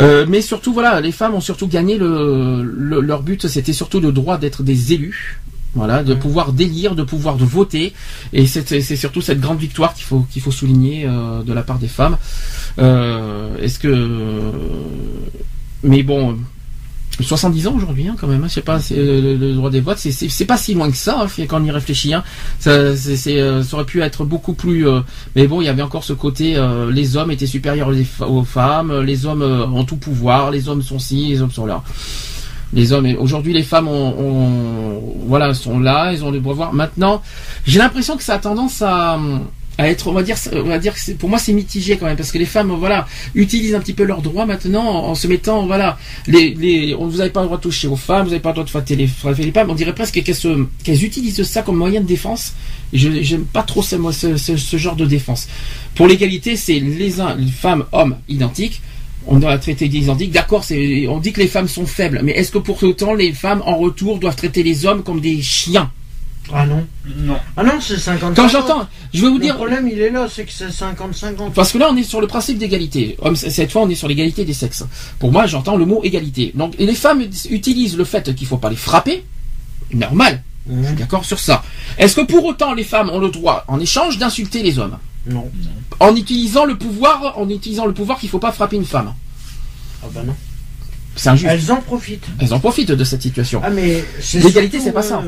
Euh, 0.00 0.24
mais 0.28 0.40
surtout, 0.40 0.72
voilà, 0.72 1.00
les 1.00 1.12
femmes 1.12 1.34
ont 1.34 1.40
surtout 1.40 1.68
gagné 1.68 1.98
le, 1.98 2.62
le- 2.62 3.00
leur 3.00 3.22
but, 3.22 3.46
c'était 3.48 3.72
surtout 3.72 4.00
le 4.00 4.12
droit 4.12 4.38
d'être 4.38 4.62
des 4.62 4.92
élus. 4.92 5.40
Voilà, 5.74 6.02
de 6.02 6.14
pouvoir 6.14 6.52
délire, 6.52 6.96
de 6.96 7.04
pouvoir 7.04 7.36
de 7.36 7.44
voter, 7.44 7.92
et 8.32 8.44
c'est 8.48 8.80
c'est 8.82 8.96
surtout 8.96 9.20
cette 9.20 9.38
grande 9.40 9.60
victoire 9.60 9.94
qu'il 9.94 10.02
faut 10.04 10.26
qu'il 10.28 10.42
faut 10.42 10.50
souligner 10.50 11.04
euh, 11.06 11.44
de 11.44 11.52
la 11.52 11.62
part 11.62 11.78
des 11.78 11.86
femmes. 11.86 12.16
Euh, 12.80 13.56
Est-ce 13.62 13.78
que, 13.78 14.50
mais 15.84 16.02
bon, 16.02 16.38
70 17.22 17.66
ans 17.68 17.74
aujourd'hui, 17.76 18.08
hein, 18.08 18.16
quand 18.20 18.26
même. 18.26 18.42
hein, 18.44 18.48
je 18.48 18.54
sais 18.54 18.60
pas, 18.62 18.78
euh, 18.92 19.36
le, 19.38 19.54
droit 19.54 19.70
des 19.70 19.80
votes, 19.80 19.98
c'est- 19.98 20.44
pas 20.44 20.56
si 20.56 20.74
loin 20.74 20.90
que 20.90 20.96
ça. 20.96 21.22
hein, 21.22 21.44
quand 21.48 21.60
on 21.60 21.64
y 21.64 21.70
réfléchit, 21.70 22.14
hein. 22.14 22.22
euh, 22.66 22.94
ça 22.96 23.74
aurait 23.76 23.84
pu 23.84 24.02
être 24.02 24.24
beaucoup 24.24 24.54
plus. 24.54 24.88
euh, 24.88 25.00
mais 25.36 25.46
bon, 25.46 25.60
il 25.60 25.66
y 25.66 25.68
avait 25.68 25.82
encore 25.82 26.04
ce 26.04 26.12
côté, 26.12 26.56
les 26.90 27.16
hommes 27.16 27.30
étaient 27.30 27.46
supérieurs 27.46 27.90
aux, 28.26 28.44
femmes, 28.44 29.00
les 29.00 29.26
hommes 29.26 29.42
ont 29.42 29.84
tout 29.84 29.96
pouvoir, 29.96 30.50
les 30.50 30.68
hommes 30.68 30.82
sont 30.82 30.98
ci, 30.98 31.28
les 31.28 31.42
hommes 31.42 31.50
sont 31.52 31.66
là. 31.66 31.82
Les 32.72 32.92
hommes, 32.92 33.06
aujourd'hui, 33.18 33.52
les 33.52 33.64
femmes 33.64 33.88
sont 33.88 35.78
là, 35.80 36.12
ils 36.12 36.24
ont 36.24 36.30
le 36.30 36.40
pouvoir. 36.40 36.72
Maintenant, 36.72 37.20
j'ai 37.66 37.78
l'impression 37.78 38.16
que 38.16 38.22
ça 38.22 38.34
a 38.34 38.38
tendance 38.38 38.80
à, 38.82 39.18
à 39.80 39.88
être, 39.88 40.08
on 40.08 40.12
va 40.12 40.22
dire, 40.22 40.36
on 40.52 40.64
va 40.64 40.78
dire, 40.78 40.94
que 40.94 41.12
pour 41.12 41.30
moi, 41.30 41.38
c'est 41.38 41.54
mitigé 41.54 41.96
quand 41.96 42.04
même, 42.04 42.16
parce 42.16 42.30
que 42.32 42.38
les 42.38 42.44
femmes, 42.44 42.70
voilà, 42.78 43.06
utilisent 43.34 43.74
un 43.74 43.80
petit 43.80 43.94
peu 43.94 44.04
leurs 44.04 44.20
droits 44.20 44.44
maintenant 44.44 44.84
en, 44.84 45.14
se 45.14 45.26
mettant, 45.26 45.66
voilà, 45.66 45.96
vous 46.26 46.32
n'avez 46.32 47.30
pas 47.30 47.40
le 47.40 47.46
droit 47.46 47.56
de 47.56 47.62
toucher 47.62 47.88
aux 47.88 47.96
femmes, 47.96 48.24
vous 48.24 48.30
n'avez 48.30 48.42
pas 48.42 48.50
le 48.50 48.54
droit 48.56 48.64
de 48.64 48.70
frapper 48.70 48.94
les, 48.96 49.06
femmes. 49.06 49.70
On 49.70 49.74
dirait 49.74 49.94
presque 49.94 50.22
qu'elles 50.22 50.34
se- 50.34 50.66
qu'elles 50.84 51.02
utilisent 51.02 51.42
ça 51.44 51.62
comme 51.62 51.76
moyen 51.76 52.02
de 52.02 52.06
défense. 52.06 52.52
Je 52.92 53.22
j'aime 53.22 53.44
pas 53.44 53.62
trop 53.62 53.82
ce, 53.82 54.76
genre 54.76 54.96
de 54.96 55.06
défense. 55.06 55.48
Pour 55.94 56.06
l'égalité, 56.08 56.56
c'est 56.56 56.78
les 56.78 57.10
les 57.38 57.50
femmes, 57.50 57.84
hommes 57.92 58.16
identiques. 58.28 58.82
On 59.26 59.38
doit 59.38 59.56
traiter 59.58 59.88
des 59.88 59.98
identiques. 59.98 60.32
D'accord, 60.32 60.64
on 61.08 61.18
dit 61.18 61.32
que 61.32 61.40
les 61.40 61.46
femmes 61.48 61.68
sont 61.68 61.86
faibles, 61.86 62.20
mais 62.22 62.32
est-ce 62.32 62.50
que 62.50 62.58
pour 62.58 62.82
autant 62.82 63.14
les 63.14 63.32
femmes 63.32 63.62
en 63.64 63.76
retour 63.76 64.18
doivent 64.18 64.36
traiter 64.36 64.62
les 64.62 64.84
hommes 64.86 65.02
comme 65.02 65.20
des 65.20 65.40
chiens? 65.40 65.90
Ah 66.52 66.66
non. 66.66 66.86
Non. 67.16 67.36
Ah 67.56 67.62
non, 67.62 67.80
c'est 67.80 67.98
50 67.98 68.34
Quand 68.34 68.48
j'entends, 68.48 68.88
je 69.12 69.22
vais 69.22 69.28
vous 69.28 69.38
Le 69.38 69.42
dire, 69.42 69.56
problème, 69.56 69.88
il 69.90 70.00
est 70.00 70.10
là, 70.10 70.26
c'est 70.30 70.44
que 70.44 70.52
c'est 70.52 70.68
50-50. 70.68 71.52
Parce 71.54 71.72
que 71.72 71.78
là, 71.78 71.88
on 71.90 71.96
est 71.96 72.02
sur 72.02 72.20
le 72.20 72.26
principe 72.26 72.58
d'égalité. 72.58 73.16
Cette 73.34 73.72
fois, 73.72 73.82
on 73.82 73.88
est 73.88 73.94
sur 73.94 74.08
l'égalité 74.08 74.44
des 74.44 74.54
sexes. 74.54 74.84
Pour 75.18 75.32
moi, 75.32 75.46
j'entends 75.46 75.76
le 75.76 75.86
mot 75.86 76.00
égalité. 76.02 76.52
Donc, 76.54 76.74
et 76.78 76.86
les 76.86 76.94
femmes 76.94 77.22
utilisent 77.50 77.96
le 77.96 78.04
fait 78.04 78.34
qu'il 78.34 78.46
faut 78.46 78.58
pas 78.58 78.70
les 78.70 78.76
frapper. 78.76 79.24
Normal. 79.92 80.42
Je 80.70 80.86
suis 80.86 80.96
d'accord 80.96 81.24
sur 81.24 81.38
ça. 81.38 81.62
Est-ce 81.98 82.16
que 82.16 82.20
pour 82.20 82.44
autant 82.44 82.74
les 82.74 82.84
femmes 82.84 83.10
ont 83.10 83.18
le 83.18 83.30
droit, 83.30 83.64
en 83.66 83.80
échange, 83.80 84.18
d'insulter 84.18 84.62
les 84.62 84.78
hommes? 84.78 84.98
Non. 85.26 85.50
En 85.98 86.14
utilisant 86.16 86.64
le 86.64 86.76
pouvoir, 86.76 87.38
en 87.38 87.48
utilisant 87.48 87.86
le 87.86 87.92
pouvoir 87.92 88.18
qu'il 88.18 88.28
faut 88.28 88.38
pas 88.38 88.52
frapper 88.52 88.76
une 88.76 88.84
femme? 88.84 89.14
Ah 90.02 90.06
bah 90.14 90.22
non. 90.24 90.34
C'est 91.16 91.28
injuste. 91.28 91.50
Elles... 91.50 91.60
Elles 91.64 91.72
en 91.72 91.80
profitent. 91.80 92.26
en 92.50 92.60
profitent 92.60 92.92
de 92.92 93.04
cette 93.04 93.22
situation. 93.22 93.60
Ah 93.64 93.70
mais 93.70 94.04
L'égalité, 94.34 94.80
c'est 94.80 94.92
pas 94.92 95.02
ça. 95.02 95.22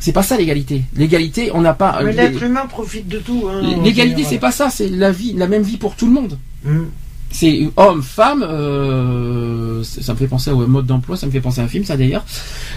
Euh, 0.00 0.02
C'est 0.04 0.12
pas 0.12 0.22
ça 0.22 0.36
l'égalité. 0.36 0.82
L'égalité, 0.96 1.50
on 1.54 1.60
n'a 1.60 1.74
pas. 1.74 2.00
Mais 2.02 2.12
l'é- 2.12 2.28
l'être 2.30 2.42
humain 2.42 2.66
profite 2.66 3.08
de 3.08 3.18
tout. 3.18 3.46
hein, 3.50 3.60
L'égalité, 3.84 4.24
c'est 4.24 4.38
pas 4.38 4.52
ça. 4.52 4.70
C'est 4.70 4.88
la 4.88 5.12
vie, 5.12 5.34
la 5.34 5.46
même 5.46 5.62
vie 5.62 5.76
pour 5.76 5.94
tout 5.96 6.06
le 6.06 6.12
monde. 6.12 6.38
Hum. 6.66 6.88
C'est 7.32 7.68
homme, 7.76 8.02
femme. 8.02 8.42
euh, 8.42 9.82
ça 9.84 10.12
me 10.14 10.18
fait 10.18 10.26
penser 10.26 10.50
au 10.50 10.66
mode 10.66 10.86
d'emploi. 10.86 11.16
Ça 11.16 11.26
me 11.26 11.30
fait 11.30 11.40
penser 11.40 11.60
à 11.60 11.64
un 11.64 11.68
film, 11.68 11.84
ça 11.84 11.96
d'ailleurs. 11.96 12.24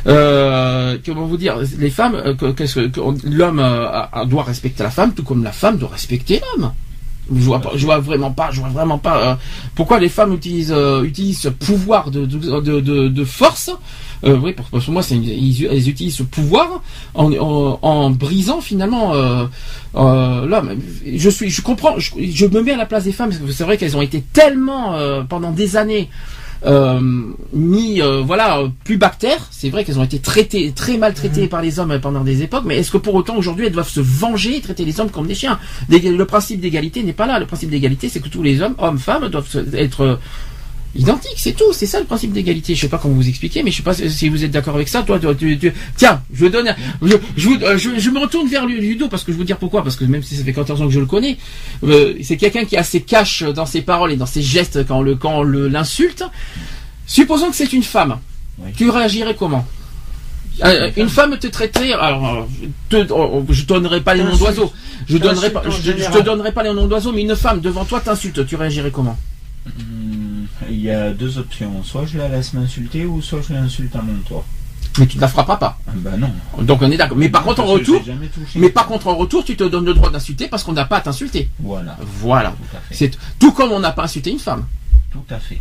Euh, 0.07 0.97
comment 1.05 1.25
vous 1.25 1.37
dire 1.37 1.57
Les 1.79 1.89
femmes, 1.89 2.15
euh, 2.15 2.35
que- 2.35 2.51
qu'est-ce 2.51 2.79
que 2.79 2.99
l'homme 3.29 3.59
euh, 3.59 4.25
doit 4.25 4.43
respecter 4.43 4.83
la 4.83 4.91
femme, 4.91 5.13
tout 5.13 5.23
comme 5.23 5.43
la 5.43 5.51
femme 5.51 5.77
doit 5.77 5.89
respecter 5.89 6.39
l'homme. 6.57 6.71
Je 7.31 7.45
vois, 7.45 7.61
vois 7.73 7.99
vraiment 7.99 8.31
pas, 8.31 8.49
je 8.51 8.59
vois 8.59 8.69
vraiment 8.69 8.97
pas 8.97 9.17
euh, 9.17 9.35
pourquoi 9.75 9.99
les 9.99 10.09
femmes 10.09 10.33
utilisent 10.33 10.73
euh, 10.75 11.03
utilisent 11.03 11.39
ce 11.39 11.49
pouvoir 11.49 12.11
de 12.11 12.25
de, 12.25 13.07
de, 13.07 13.23
force. 13.23 13.71
Euh, 14.25 14.37
oui, 14.37 14.51
pour, 14.53 14.65
parce 14.65 14.85
que 14.85 14.91
moi, 14.91 15.03
c'est 15.03 15.15
ils, 15.15 15.89
utilisent 15.89 16.17
ce 16.17 16.23
pouvoir 16.23 16.81
en, 17.13 17.31
en, 17.33 18.09
brisant 18.09 18.59
finalement 18.61 19.13
l'homme. 19.93 20.79
Je 21.05 21.29
suis, 21.29 21.49
je 21.49 21.61
comprends, 21.61 21.97
je, 21.97 22.11
je 22.17 22.45
me 22.45 22.61
mets 22.61 22.71
à 22.73 22.77
la 22.77 22.85
place 22.85 23.05
des 23.05 23.13
femmes. 23.13 23.29
parce 23.29 23.41
que 23.41 23.51
C'est 23.51 23.63
vrai 23.63 23.77
qu'elles 23.77 23.95
ont 23.95 24.01
été 24.01 24.21
tellement 24.33 24.95
pendant 25.29 25.51
des 25.51 25.77
années 25.77 26.09
mis, 27.51 28.01
euh, 28.01 28.21
voilà, 28.21 28.59
euh, 28.59 28.69
plus 28.83 28.97
bactères. 28.97 29.47
C'est 29.51 29.69
vrai 29.69 29.83
qu'elles 29.83 29.99
ont 29.99 30.03
été 30.03 30.19
traitées, 30.19 30.71
très 30.71 30.97
maltraitées 30.97 31.47
par 31.47 31.61
les 31.61 31.79
hommes 31.79 31.99
pendant 32.01 32.23
des 32.23 32.41
époques. 32.41 32.63
Mais 32.65 32.77
est-ce 32.77 32.91
que 32.91 32.97
pour 32.97 33.15
autant 33.15 33.35
aujourd'hui 33.35 33.65
elles 33.65 33.73
doivent 33.73 33.89
se 33.89 33.99
venger 33.99 34.57
et 34.57 34.61
traiter 34.61 34.85
les 34.85 34.99
hommes 34.99 35.09
comme 35.09 35.27
des 35.27 35.35
chiens? 35.35 35.59
Le 35.89 36.23
principe 36.23 36.61
d'égalité 36.61 37.03
n'est 37.03 37.13
pas 37.13 37.27
là. 37.27 37.39
Le 37.39 37.45
principe 37.45 37.69
d'égalité, 37.69 38.09
c'est 38.09 38.19
que 38.19 38.29
tous 38.29 38.43
les 38.43 38.61
hommes, 38.61 38.75
hommes, 38.77 38.97
femmes, 38.97 39.27
doivent 39.29 39.47
être 39.73 40.01
euh, 40.01 40.15
identiques. 40.95 41.37
C'est 41.37 41.53
tout. 41.53 41.73
C'est 41.73 41.85
ça 41.85 41.99
le 41.99 42.05
principe 42.05 42.31
d'égalité. 42.33 42.75
Je 42.75 42.81
sais 42.81 42.87
pas 42.87 42.97
comment 42.97 43.13
vous 43.15 43.27
expliquer, 43.27 43.63
mais 43.63 43.71
je 43.71 43.77
sais 43.77 43.83
pas 43.83 43.93
si- 43.93 44.29
vous 44.29 44.43
êtes 44.43 44.51
d'accord 44.51 44.75
avec 44.75 44.87
ça. 44.87 45.01
Toi, 45.03 45.19
toi, 45.19 45.33
tu- 45.35 45.57
tu- 45.57 45.73
tiens, 45.95 46.21
je 46.33 46.45
donne, 46.47 46.73
je, 47.01 47.15
je, 47.35 47.47
vous- 47.49 47.57
euh, 47.63 47.77
je, 47.77 47.97
je 47.99 48.09
me 48.09 48.19
retourne 48.19 48.47
vers 48.47 48.65
Ludo 48.65 49.07
parce 49.09 49.23
que 49.23 49.31
je 49.31 49.37
vais 49.37 49.41
vous 49.41 49.45
dire 49.47 49.57
pourquoi. 49.57 49.83
Parce 49.83 49.95
que 49.95 50.05
même 50.05 50.23
si 50.23 50.35
ça 50.35 50.43
fait 50.43 50.53
14 50.53 50.81
ans 50.81 50.87
que 50.87 50.93
je 50.93 50.99
le 50.99 51.05
connais, 51.05 51.37
euh, 51.83 52.13
c'est 52.21 52.37
quelqu'un 52.37 52.65
qui 52.65 52.77
a 52.77 52.83
ses 52.83 53.01
caches 53.01 53.43
dans 53.43 53.65
ses 53.65 53.81
paroles 53.81 54.11
et 54.11 54.17
dans 54.17 54.25
ses 54.25 54.41
gestes 54.41 54.85
quand 54.87 54.99
on 54.99 55.01
le 55.01 55.15
quand 55.15 55.43
l'insulte. 55.43 56.23
Supposons 57.05 57.49
que 57.49 57.55
c'est 57.55 57.73
une 57.73 57.83
femme. 57.83 58.17
Oui. 58.59 58.71
Tu 58.75 58.89
réagirais 58.89 59.35
comment? 59.37 59.65
Euh, 60.63 60.91
une 60.97 61.09
femme 61.09 61.35
te 61.39 61.47
traiterait, 61.47 61.93
alors, 61.93 62.47
te- 62.87 63.07
oh, 63.11 63.43
je 63.49 63.63
donnerai 63.63 64.01
pas 64.01 64.13
les 64.13 64.23
noms 64.23 64.35
d'oiseaux, 64.37 64.71
je 65.09 65.17
donnerai 65.17 65.49
pas, 65.49 65.63
je, 65.67 65.91
je 65.97 66.11
te 66.11 66.21
donnerai 66.21 66.51
pas 66.51 66.61
les 66.61 66.71
noms 66.73 66.85
d'oiseaux, 66.85 67.11
mais 67.11 67.23
une 67.23 67.35
femme 67.35 67.59
devant 67.59 67.85
toi 67.85 67.99
t'insulte, 67.99 68.45
tu 68.45 68.55
réagirais 68.55 68.91
comment? 68.91 69.17
Hum, 69.65 70.12
Il 70.69 70.81
y 70.81 70.89
a 70.89 71.11
deux 71.11 71.37
options. 71.37 71.83
Soit 71.83 72.05
je 72.05 72.17
la 72.17 72.27
laisse 72.27 72.53
m'insulter 72.53 73.05
ou 73.05 73.21
soit 73.21 73.41
je 73.47 73.53
l'insulte 73.53 73.95
à 73.95 74.01
mon 74.01 74.15
tour. 74.27 74.43
Mais 74.99 75.07
tu 75.07 75.17
ne 75.17 75.21
la 75.21 75.27
frapperas 75.27 75.57
pas. 75.57 75.79
Ah 75.87 75.91
Bah 75.95 76.11
non. 76.17 76.29
Donc 76.63 76.81
on 76.81 76.91
est 76.91 76.97
d'accord. 76.97 77.17
Mais 77.17 77.29
par 77.29 77.43
contre 77.43 77.61
en 77.61 77.65
retour, 77.65 78.01
mais 78.55 78.69
par 78.69 78.85
contre 78.87 79.07
en 79.07 79.15
retour, 79.15 79.43
tu 79.43 79.55
te 79.55 79.63
donnes 79.63 79.85
le 79.85 79.93
droit 79.93 80.11
d'insulter 80.11 80.47
parce 80.47 80.63
qu'on 80.63 80.73
n'a 80.73 80.85
pas 80.85 80.97
à 80.97 81.01
t'insulter. 81.01 81.49
Voilà. 81.59 81.97
Voilà. 82.19 82.53
C'est 82.91 83.17
tout 83.39 83.51
comme 83.53 83.71
on 83.71 83.79
n'a 83.79 83.91
pas 83.91 84.03
insulté 84.03 84.29
une 84.29 84.39
femme. 84.39 84.65
Tout 85.11 85.23
à 85.29 85.39
fait. 85.39 85.59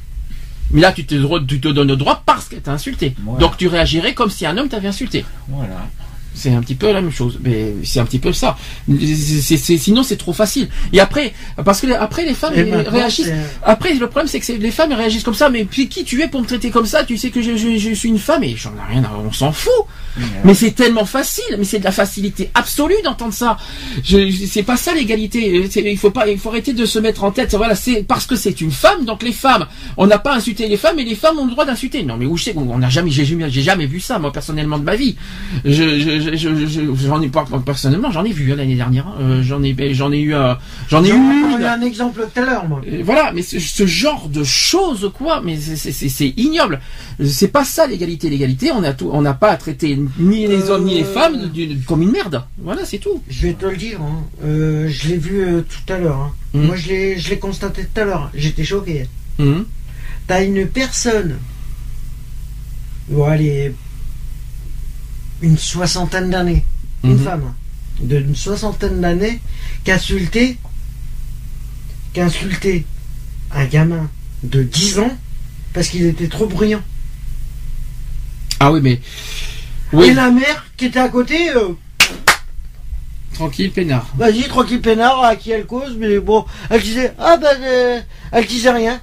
Mais 0.70 0.80
là, 0.80 0.92
tu 0.92 1.04
te, 1.04 1.44
tu 1.44 1.60
te 1.60 1.68
donnes 1.68 1.88
le 1.88 1.96
droit 1.96 2.22
parce 2.24 2.48
qu'elle 2.48 2.62
t'a 2.62 2.72
insulté. 2.72 3.14
Voilà. 3.22 3.40
Donc 3.40 3.56
tu 3.56 3.68
réagirais 3.68 4.14
comme 4.14 4.30
si 4.30 4.46
un 4.46 4.56
homme 4.56 4.68
t'avait 4.68 4.88
insulté. 4.88 5.24
Voilà. 5.48 5.86
C'est 6.34 6.50
un 6.54 6.60
petit 6.60 6.74
peu 6.74 6.90
la 6.92 7.00
même 7.02 7.10
chose, 7.12 7.38
mais 7.42 7.74
c'est 7.84 8.00
un 8.00 8.04
petit 8.06 8.18
peu 8.18 8.32
ça. 8.32 8.56
Sinon, 9.78 10.02
c'est 10.02 10.16
trop 10.16 10.32
facile. 10.32 10.68
Et 10.92 11.00
après, 11.00 11.32
parce 11.64 11.80
que 11.80 11.92
après 11.92 12.24
les 12.24 12.34
femmes 12.34 12.54
réagissent. 12.86 13.30
Après, 13.64 13.94
le 13.94 14.06
problème, 14.08 14.28
c'est 14.28 14.40
que 14.40 14.52
les 14.52 14.70
femmes 14.70 14.92
réagissent 14.92 15.22
comme 15.24 15.34
ça. 15.34 15.50
Mais 15.50 15.64
puis 15.64 15.88
qui 15.88 16.04
tu 16.04 16.20
es 16.22 16.28
pour 16.28 16.40
me 16.40 16.46
traiter 16.46 16.70
comme 16.70 16.86
ça? 16.86 17.04
Tu 17.04 17.16
sais 17.16 17.30
que 17.30 17.42
je, 17.42 17.56
je- 17.56 17.76
je 17.78 17.94
suis 17.94 18.08
une 18.08 18.18
femme 18.18 18.42
et 18.44 18.56
j'en 18.56 18.70
ai 18.70 18.92
rien. 18.94 19.04
à... 19.04 19.10
On 19.24 19.32
s'en 19.32 19.52
fout. 19.52 19.72
Mais 20.44 20.54
c'est 20.54 20.72
tellement 20.72 21.04
facile. 21.04 21.44
Mais 21.58 21.64
c'est 21.64 21.78
de 21.78 21.84
la 21.84 21.92
facilité 21.92 22.50
absolue 22.54 22.94
d'entendre 23.04 23.32
ça. 23.34 23.56
C'est 24.04 24.62
pas 24.62 24.76
ça 24.76 24.94
l'égalité. 24.94 25.68
Il 25.76 25.98
faut 25.98 26.10
pas. 26.10 26.28
Il 26.28 26.38
faut 26.38 26.48
arrêter 26.48 26.72
de 26.72 26.86
se 26.86 26.98
mettre 26.98 27.24
en 27.24 27.30
tête. 27.30 27.54
Voilà, 27.54 27.74
c'est 27.74 28.02
parce 28.02 28.26
que 28.26 28.36
c'est 28.36 28.60
une 28.60 28.70
femme. 28.70 29.04
Donc 29.04 29.22
les 29.22 29.32
femmes, 29.32 29.66
on 29.96 30.06
n'a 30.06 30.18
pas 30.18 30.34
insulté 30.34 30.66
les 30.68 30.76
femmes 30.76 30.98
et 30.98 31.04
les 31.04 31.14
femmes 31.14 31.38
ont 31.38 31.44
le 31.44 31.50
droit 31.50 31.64
d'insulter. 31.64 32.02
Non, 32.02 32.16
mais 32.16 32.26
où 32.26 32.36
je 32.36 32.44
sais 32.44 32.52
qu'on 32.54 32.78
n'a 32.78 32.88
jamais, 32.90 33.10
j'ai 33.10 33.24
jamais, 33.24 33.50
j'ai 33.50 33.62
jamais 33.62 33.86
vu 33.86 34.00
ça 34.00 34.18
moi 34.18 34.32
personnellement 34.32 34.78
de 34.78 34.84
ma 34.84 34.96
vie. 34.96 35.16
Je, 35.64 35.98
je, 36.00 36.21
je- 36.22 36.36
je- 36.36 36.66
je- 36.66 37.06
j'en 37.06 37.20
ai 37.20 37.28
pas 37.28 37.44
personnellement, 37.64 38.10
j'en 38.10 38.24
ai 38.24 38.32
vu 38.32 38.52
hein, 38.52 38.56
l'année 38.56 38.74
dernière. 38.76 39.06
hein. 39.08 39.14
Euh, 39.20 39.42
j'en 39.42 39.62
ai, 39.62 39.74
j'en 39.94 40.10
ai 40.12 40.20
eu, 40.20 40.34
euh, 40.34 40.54
j'en 40.88 41.04
ai 41.04 41.08
eu. 41.10 41.12
Une. 41.12 41.62
un 41.64 41.80
exemple 41.82 42.26
tout 42.34 42.40
à 42.40 42.44
l'heure, 42.44 42.66
moi. 42.68 42.80
Euh, 42.90 43.02
Voilà, 43.04 43.32
mais 43.32 43.42
ce, 43.42 43.58
ce 43.60 43.86
genre 43.86 44.28
de 44.28 44.42
choses, 44.44 45.10
quoi, 45.14 45.40
mais 45.44 45.56
c'est- 45.58 46.34
ignoble. 46.36 46.80
C'est 47.24 47.48
pas 47.48 47.64
ça 47.64 47.86
l'égalité. 47.86 48.30
L'égalité, 48.30 48.70
on 48.72 48.82
a 48.82 48.92
tout, 48.92 49.10
on 49.12 49.22
n'a 49.22 49.34
pas 49.34 49.50
à 49.50 49.56
traiter 49.56 49.98
ni 50.18 50.46
les 50.46 50.70
hommes 50.70 50.84
ni 50.84 50.94
les 50.94 51.02
Euh. 51.04 51.12
femmes 51.14 51.50
comme 51.86 52.02
une 52.02 52.10
merde. 52.12 52.44
Voilà, 52.58 52.84
c'est 52.84 52.98
tout. 52.98 53.22
Je 53.28 53.48
vais 53.48 53.54
te 53.54 53.66
le 53.66 53.76
dire, 53.76 54.00
hein. 54.00 54.22
Je 54.42 55.08
l'ai 55.08 55.16
vu 55.18 55.44
tout 55.68 55.92
à 55.92 55.98
l'heure. 55.98 56.16
hein. 56.16 56.32
Mhm. 56.54 56.66
Moi, 56.66 56.76
je 56.76 56.88
l'ai, 56.88 57.18
je 57.18 57.30
l'ai 57.30 57.38
constaté 57.38 57.82
tout 57.84 58.00
à 58.00 58.04
l'heure. 58.04 58.30
J'étais 58.34 58.64
choqué. 58.64 59.06
Mhm. 59.38 59.64
T'as 60.26 60.44
une 60.44 60.66
personne, 60.66 61.36
bon, 63.08 63.24
allez, 63.24 63.74
une 65.42 65.58
soixantaine 65.58 66.30
d'années, 66.30 66.64
une 67.04 67.14
Mhm. 67.18 67.24
femme 67.24 67.54
d'une 68.00 68.34
soixantaine 68.34 69.00
d'années, 69.00 69.40
qui 69.84 69.90
a 69.90 69.96
insulté, 69.96 70.56
qui 72.14 72.20
a 72.20 72.24
insulté 72.26 72.86
un 73.50 73.64
gamin 73.66 74.08
de 74.42 74.62
10 74.62 74.98
ans 75.00 75.16
parce 75.74 75.88
qu'il 75.88 76.06
était 76.06 76.28
trop 76.28 76.46
bruyant. 76.46 76.82
Ah 78.60 78.72
oui, 78.72 78.80
mais 78.82 78.92
Et 78.92 79.00
oui, 79.92 80.14
la 80.14 80.30
mère 80.30 80.66
qui 80.76 80.86
était 80.86 81.00
à 81.00 81.08
côté, 81.08 81.50
euh, 81.50 81.70
tranquille, 83.34 83.70
peinard. 83.72 84.06
Vas-y, 84.16 84.44
tranquille 84.48 84.80
peinard, 84.80 85.22
à 85.22 85.36
qui 85.36 85.50
elle 85.50 85.66
cause, 85.66 85.96
mais 85.98 86.18
bon, 86.18 86.44
elle 86.70 86.80
disait, 86.80 87.12
ah 87.18 87.36
ben, 87.36 87.56
euh, 87.60 88.00
elle 88.30 88.46
disait 88.46 88.70
rien. 88.70 89.00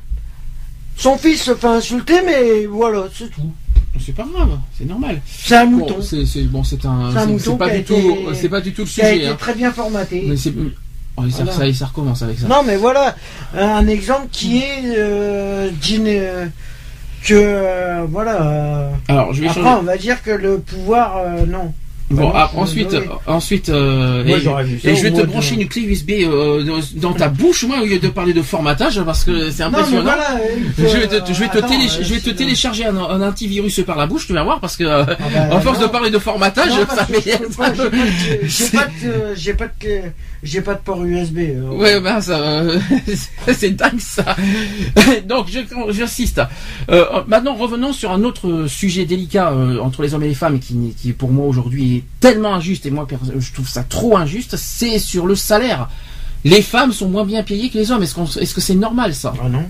Son 0.98 1.18
fils 1.18 1.44
se 1.44 1.56
fait 1.56 1.68
insulter, 1.68 2.22
mais 2.26 2.66
voilà, 2.66 3.08
c'est 3.16 3.30
tout. 3.30 3.54
C'est 4.00 4.16
pas 4.16 4.26
grave, 4.32 4.58
c'est 4.78 4.86
normal. 4.86 5.20
C'est 5.28 5.56
un 5.58 5.66
mouton 5.66 5.96
Bon, 5.98 6.02
c'est 6.02 6.44
bon, 6.44 6.64
c'est 6.64 6.86
un, 6.86 7.12
C'est 7.40 7.58
pas 7.58 7.70
du 7.70 7.84
tout, 7.84 8.18
c'est 8.34 8.50
pas 8.50 8.62
du 8.62 8.74
tout 8.74 8.82
le 8.84 8.88
sujet. 8.88 9.18
été 9.18 9.28
hein. 9.28 9.36
très 9.38 9.54
bien 9.56 9.72
formaté. 9.72 10.24
Mais 10.28 10.36
oh, 11.18 11.24
ça, 11.30 11.44
Voilà. 11.44 11.74
ça, 11.74 11.86
recommence 11.88 12.22
avec 12.22 12.40
ça. 12.40 12.48
Non, 12.48 12.64
mais 12.66 12.78
voilà, 12.78 13.16
un 13.56 13.88
exemple 13.88 14.28
qui 14.32 14.60
est 14.60 14.84
euh, 14.98 15.70
d'une, 15.82 16.06
euh, 16.08 16.46
que, 17.24 17.34
euh, 17.34 18.06
voilà. 18.10 18.42
euh, 18.42 18.92
Alors, 19.08 19.34
je 19.34 19.42
vais 19.42 19.48
après, 19.50 19.62
changer. 19.62 19.78
on 19.80 19.84
va 19.84 19.98
dire 19.98 20.22
que 20.24 20.32
le 20.32 20.60
pouvoir, 20.60 21.18
euh, 21.18 21.46
non. 21.46 21.74
Bon, 22.12 22.24
Voilà, 22.32 22.50
ah, 22.52 22.58
ensuite, 22.60 22.88
oui. 22.92 22.98
euh, 22.98 23.32
ensuite, 23.32 23.70
euh, 23.70 24.24
Moi, 24.26 24.38
et, 24.40 24.42
ça 24.42 24.96
je 24.96 25.02
vais 25.04 25.12
te 25.12 25.22
de- 25.22 25.26
brancher 25.28 25.54
une 25.54 25.68
clé 25.68 25.84
USB 25.84 26.10
euh, 26.24 26.64
dans- 26.96 27.14
ta 27.14 27.28
bouche, 27.28 27.66
moi, 27.66 27.82
au 27.82 27.86
lieu 27.86 28.00
de 28.00 28.08
parler 28.08 28.34
de 28.34 28.42
formatage, 28.42 29.00
parce 29.04 29.24
que 29.24 29.52
c'est 29.52 29.64
Non, 29.64 29.70
mais 29.70 29.78
impressionnant. 29.78 30.04
voilà, 30.04 30.40
il 30.58 30.88
Je 30.90 30.98
vais 30.98 31.08
te, 31.08 31.32
je 31.34 31.40
vais 31.40 31.50
te, 31.50 31.58
attends, 31.60 31.68
télé- 31.68 31.86
euh, 31.86 32.02
je 32.02 32.12
vais 32.14 32.20
te 32.20 32.24
sinon- 32.24 32.36
télécharger 32.36 32.86
un, 32.88 32.98
un 32.98 33.22
antivirus 33.22 33.80
par 33.86 33.96
la 33.96 34.08
bouche, 34.08 34.26
tu 34.26 34.34
vas 34.34 34.44
voir, 34.44 34.60
parce 34.60 34.76
que 34.76 34.84
euh, 34.86 35.04
Ah 35.08 35.16
bah, 35.32 35.56
en 35.56 35.62
force 35.62 35.80
non. 35.80 35.86
de 35.86 35.92
parler 35.92 36.10
de 36.10 36.18
formatage, 36.18 36.70
Non, 36.70 36.78
ça 36.96 37.08
j'ai 37.24 37.38
pas 37.56 37.70
de- 37.70 37.92
J'ai 38.42 38.50
C'est- 38.50 38.76
pas 38.78 38.86
de, 38.86 39.36
j'ai 39.36 39.54
pas 39.54 39.66
de, 39.68 40.00
j'ai 40.42 40.62
pas 40.62 40.74
de 40.74 40.80
port 40.80 41.04
USB. 41.06 41.38
euh. 41.38 41.70
Ouais, 41.74 42.00
ben 42.02 42.20
ça, 42.22 42.40
euh, 42.40 42.80
c'est 43.54 43.70
dingue 43.76 44.00
ça. 44.00 44.36
Donc, 45.28 45.46
j'insiste. 45.92 46.42
Euh, 46.90 47.06
maintenant, 47.28 47.54
revenons 47.54 47.94
sur 47.94 48.12
un 48.12 48.24
autre 48.24 48.66
sujet 48.68 49.06
délicat 49.06 49.52
euh, 49.52 49.78
entre 49.80 50.02
les 50.02 50.16
hommes 50.16 50.24
et 50.24 50.30
les 50.30 50.34
femmes, 50.34 50.60
qui, 50.60 50.76
qui 51.00 51.12
pour 51.14 51.30
moi 51.32 51.46
aujourd'hui 51.46 51.99
est 52.00 52.04
tellement 52.20 52.54
injuste 52.56 52.86
et 52.86 52.92
moi 52.92 53.08
je 53.40 53.54
trouve 53.54 53.68
ça 53.70 53.84
trop 53.84 54.18
injuste. 54.18 54.56
C'est 54.58 55.00
sur 55.00 55.26
le 55.28 55.36
salaire. 55.36 55.90
Les 56.44 56.62
femmes 56.62 56.92
sont 56.94 57.10
moins 57.10 57.26
bien 57.26 57.44
payées 57.44 57.70
que 57.70 57.78
les 57.78 57.92
hommes. 57.92 58.02
Est-ce 58.04 58.16
qu'on, 58.16 58.26
est-ce 58.26 58.54
que 58.54 58.62
c'est 58.62 58.76
normal 58.76 59.14
ça? 59.14 59.34
Ah 59.44 59.50
non. 59.50 59.66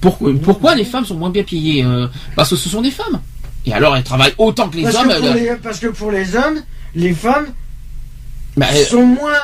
Pourquoi, 0.00 0.32
pourquoi 0.42 0.74
les 0.74 0.84
femmes 0.84 1.04
sont 1.06 1.14
moins 1.16 1.30
bien 1.30 1.44
payées 1.44 1.82
Euh, 1.84 2.08
Parce 2.36 2.50
que 2.50 2.56
ce 2.56 2.68
sont 2.68 2.82
des 2.82 2.90
femmes? 2.90 3.20
Et 3.64 3.72
alors, 3.72 3.96
elles 3.96 4.02
travaillent 4.04 4.34
autant 4.38 4.68
que 4.68 4.76
les 4.76 4.82
Parce 4.82 4.96
hommes. 4.96 5.08
que, 5.08 5.34
les, 5.38 5.56
parce 5.62 5.78
que 5.80 5.86
pour 5.88 6.10
les 6.10 6.36
hommes, 6.36 6.60
les 6.94 7.12
femmes 7.14 7.46
Bah, 8.56 8.66
euh, 8.72 8.84
sont 8.84 9.04
moins, 9.06 9.38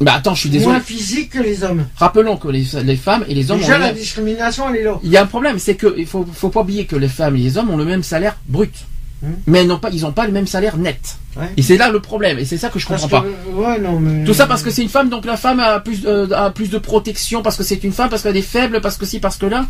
bah, 0.00 0.14
attends, 0.14 0.34
je 0.34 0.40
suis 0.40 0.50
désolé. 0.50 0.72
moins 0.72 0.80
physiques 0.80 1.30
que 1.30 1.38
les 1.40 1.62
hommes. 1.64 1.86
Rappelons 1.96 2.36
que 2.36 2.48
les, 2.48 2.66
les 2.84 2.96
femmes 2.96 3.24
et 3.28 3.34
les 3.34 3.50
hommes 3.50 3.58
Déjà, 3.60 3.74
ont 3.76 3.78
le 3.78 3.84
la 3.84 3.92
discrimination, 3.92 4.68
elle 4.70 4.76
est 4.80 4.84
là. 4.84 4.98
Il 5.02 5.10
y 5.10 5.16
a 5.16 5.22
un 5.22 5.26
problème, 5.26 5.58
c'est 5.58 5.74
que 5.76 5.94
il 5.98 6.06
faut, 6.06 6.26
faut 6.32 6.50
pas 6.50 6.60
oublier 6.60 6.86
que 6.86 6.96
les 6.96 7.08
femmes 7.08 7.36
et 7.36 7.40
les 7.40 7.56
hommes 7.58 7.70
ont 7.70 7.76
le 7.76 7.84
même 7.84 8.02
salaire 8.02 8.36
brut. 8.46 8.74
Mais 9.46 9.60
elles 9.60 9.66
n'ont 9.66 9.78
pas, 9.78 9.90
ils 9.90 10.02
n'ont 10.02 10.12
pas 10.12 10.26
le 10.26 10.32
même 10.32 10.46
salaire 10.46 10.76
net. 10.76 11.16
Ouais. 11.36 11.46
Et 11.56 11.62
c'est 11.62 11.76
là 11.76 11.90
le 11.90 12.00
problème, 12.00 12.38
et 12.38 12.44
c'est 12.44 12.58
ça 12.58 12.68
que 12.68 12.78
je 12.78 12.86
Parce 12.86 13.02
comprends 13.02 13.22
que, 13.22 13.26
pas. 13.26 13.60
ouais, 13.70 13.78
non, 13.80 13.98
mais... 14.00 14.24
Tout 14.24 14.34
ça 14.34 14.46
parce 14.46 14.62
que 14.62 14.70
c'est 14.70 14.82
une 14.82 14.88
femme, 14.88 15.08
donc 15.08 15.24
la 15.24 15.36
femme 15.36 15.60
a 15.60 15.80
plus, 15.80 16.02
euh, 16.06 16.26
a 16.34 16.50
plus 16.50 16.70
de 16.70 16.78
protection 16.78 17.42
parce 17.42 17.56
que 17.56 17.62
c'est 17.62 17.82
une 17.84 17.92
femme, 17.92 18.08
parce 18.10 18.22
qu'elle 18.22 18.36
est 18.36 18.42
faible, 18.42 18.80
parce 18.80 18.96
que 18.96 19.06
si, 19.06 19.18
parce 19.20 19.36
que 19.36 19.46
là. 19.46 19.66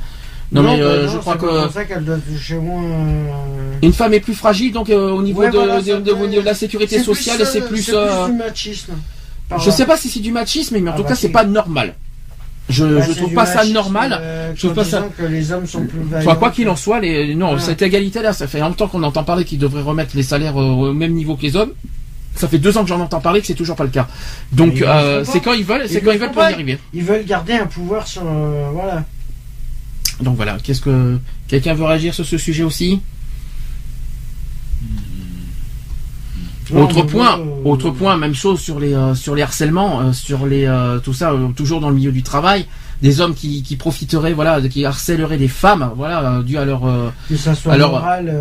Non, 0.50 0.62
mais 0.62 0.78
bah 0.78 0.84
euh, 0.84 1.06
non, 1.06 1.12
je 1.12 1.18
crois 1.18 1.36
que 1.36 1.64
pour 1.64 1.72
ça 1.72 1.84
qu'elle 1.84 2.04
doit 2.04 2.16
toucher 2.16 2.54
moins. 2.56 2.82
euh, 2.82 3.28
une 3.82 3.92
femme 3.92 4.14
est 4.14 4.20
plus 4.20 4.34
fragile, 4.34 4.72
donc 4.72 4.88
euh, 4.88 5.10
au 5.10 5.22
niveau 5.22 5.40
Ouais, 5.42 5.50
de, 5.50 5.58
voilà, 5.58 6.42
la 6.42 6.54
sécurité 6.54 7.02
sociale, 7.02 7.46
c'est 7.46 7.62
euh, 7.62 7.66
plus. 7.68 7.82
C'est 7.82 7.92
euh, 7.94 8.24
plus 8.24 8.32
du 8.32 8.38
machisme. 8.38 8.92
par 9.48 9.58
je 9.60 9.68
là. 9.68 9.72
sais 9.76 9.84
pas 9.84 9.96
si 9.98 10.08
c'est 10.08 10.20
du 10.20 10.32
machisme, 10.32 10.78
mais 10.80 10.88
en 10.88 10.94
Ah 10.94 10.96
tout 10.96 11.02
bah 11.02 11.10
cas 11.10 11.14
c'est 11.16 11.28
pas 11.28 11.44
normal. 11.44 11.94
Je, 12.68 12.84
Bah, 12.84 13.00
je 13.00 13.12
c'est 13.12 13.18
trouve 13.20 13.32
pas 13.32 13.46
ça 13.46 13.64
normal. 13.64 14.18
euh, 14.20 14.52
Je 14.54 14.60
trouve 14.60 14.74
pas 14.74 14.84
ça- 14.84 15.08
que 15.16 15.22
les 15.24 15.52
hommes 15.52 15.66
sont 15.66 15.84
plus 15.86 16.00
Enfin, 16.14 16.34
quoi 16.34 16.50
qu'il 16.50 16.68
en 16.68 16.76
soit, 16.76 17.00
les, 17.00 17.34
non, 17.34 17.58
cette 17.58 17.80
égalité-là, 17.82 18.32
ça 18.34 18.46
fait 18.46 18.60
longtemps 18.60 18.88
qu'on 18.88 19.02
entend 19.02 19.24
parler 19.24 19.44
qu'ils 19.44 19.58
devraient 19.58 19.82
remettre 19.82 20.14
les 20.16 20.22
salaires 20.22 20.56
au, 20.56 20.92
même 20.92 21.12
niveau 21.14 21.34
que 21.36 21.42
les 21.42 21.56
hommes. 21.56 21.72
Ça 22.34 22.46
fait 22.46 22.58
deux 22.58 22.76
ans 22.78 22.82
que 22.82 22.88
j'en 22.88 23.00
entends 23.00 23.20
parler 23.20 23.40
que 23.40 23.46
c'est 23.46 23.54
toujours 23.54 23.74
pas 23.74 23.84
le 23.84 23.90
cas. 23.90 24.06
Donc, 24.52 24.80
euh, 24.82 25.24
c'est 25.24 25.40
quand 25.40 25.54
ils 25.54 25.64
veulent, 25.64 25.88
c'est 25.88 26.02
quand 26.02 26.12
ils 26.12 26.18
veulent 26.18 26.30
pour 26.30 26.42
y 26.42 26.52
arriver. 26.52 26.78
Ils 26.92 27.02
veulent 27.02 27.24
garder 27.24 27.54
un 27.54 27.66
pouvoir 27.66 28.06
sur. 28.06 28.22
euh, 28.24 28.68
voilà. 28.72 29.04
Donc 30.20 30.36
voilà, 30.36 30.56
qu'est-ce 30.62 30.80
que 30.80 31.18
quelqu'un 31.48 31.74
veut 31.74 31.84
réagir 31.84 32.12
sur 32.14 32.26
ce 32.26 32.38
sujet 32.38 32.64
aussi? 32.64 33.00
Non, 36.70 36.84
Autre 36.84 37.02
point, 37.02 37.38
euh, 37.38 37.44
autre 37.64 37.90
point, 37.90 38.16
même 38.16 38.34
chose 38.34 38.60
sur 38.60 38.78
les 38.78 38.94
euh, 38.94 39.14
sur 39.14 39.34
les 39.34 39.42
harcèlements, 39.42 40.00
euh, 40.00 40.12
sur 40.12 40.46
les 40.46 40.70
tout 41.04 41.12
ça, 41.14 41.32
toujours 41.56 41.80
dans 41.80 41.88
le 41.90 41.94
milieu 41.96 42.12
du 42.12 42.22
travail, 42.22 42.66
des 43.02 43.20
hommes 43.20 43.34
qui, 43.34 43.62
qui 43.62 43.76
profiteraient, 43.76 44.32
voilà, 44.32 44.60
qui 44.60 44.84
harcèleraient 44.84 45.38
des 45.38 45.48
femmes, 45.48 45.92
voilà, 45.96 46.42
dû 46.44 46.58
à 46.58 46.64
leur 46.64 46.82
ça 47.36 47.54
soit 47.54 47.76
moral. 47.78 48.34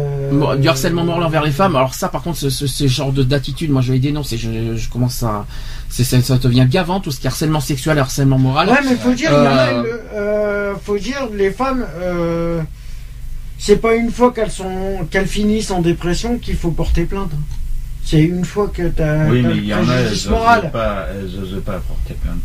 du 0.60 0.68
harcèlement 0.68 1.04
moral 1.04 1.24
envers 1.24 1.44
les 1.44 1.52
femmes. 1.52 1.76
Alors 1.76 1.94
ça, 1.94 2.10
par 2.10 2.22
contre, 2.22 2.38
ce, 2.38 2.50
ce, 2.50 2.68
ce 2.68 2.88
genre 2.88 3.12
de 3.12 3.24
d'attitude, 3.24 3.72
moi, 3.72 3.82
je 3.82 3.94
les 3.94 4.00
dénonce 4.00 4.34
et 4.34 4.38
je, 4.38 4.76
je 4.76 4.90
commence 4.90 5.24
à, 5.24 5.46
ça, 5.90 6.22
ça 6.22 6.38
devient 6.38 6.68
gavant 6.70 7.00
tout 7.00 7.12
ce 7.12 7.20
qui 7.20 7.28
est 7.28 7.30
harcèlement 7.30 7.60
sexuel, 7.60 7.98
harcèlement 8.00 8.38
moral. 8.40 8.70
Ouais, 8.70 8.76
mais 8.84 8.96
faut 8.96 9.14
dire, 9.14 9.30
il 9.32 9.44
y 9.44 10.20
a, 10.20 10.76
faut 10.84 10.98
dire, 10.98 11.28
les 11.34 11.52
femmes, 11.52 11.86
euh, 12.02 12.62
c'est 13.58 13.78
pas 13.78 13.96
une 13.96 14.12
fois 14.12 14.32
qu'elles 14.32 14.52
sont, 14.52 15.06
qu'elles 15.10 15.28
finissent 15.28 15.72
en 15.72 15.82
dépression 15.82 16.38
qu'il 16.38 16.56
faut 16.56 16.72
porter 16.72 17.04
plainte. 17.04 17.32
C'est 18.10 18.22
une 18.22 18.46
fois 18.46 18.70
que 18.74 18.88
t'as, 18.88 19.26
Oui, 19.26 19.42
t'as 19.44 19.50
mais 19.50 19.58
il 19.58 19.66
y 19.66 19.74
en 19.74 19.78
a, 19.80 19.82
elles 19.82 19.86
préjudice 20.06 20.26
n'osent 20.28 20.32
moral. 20.40 20.72
pas, 20.72 21.08
elles 21.12 21.40
osent 21.44 21.62
pas 21.66 21.80
porter 21.80 22.14
plainte. 22.14 22.38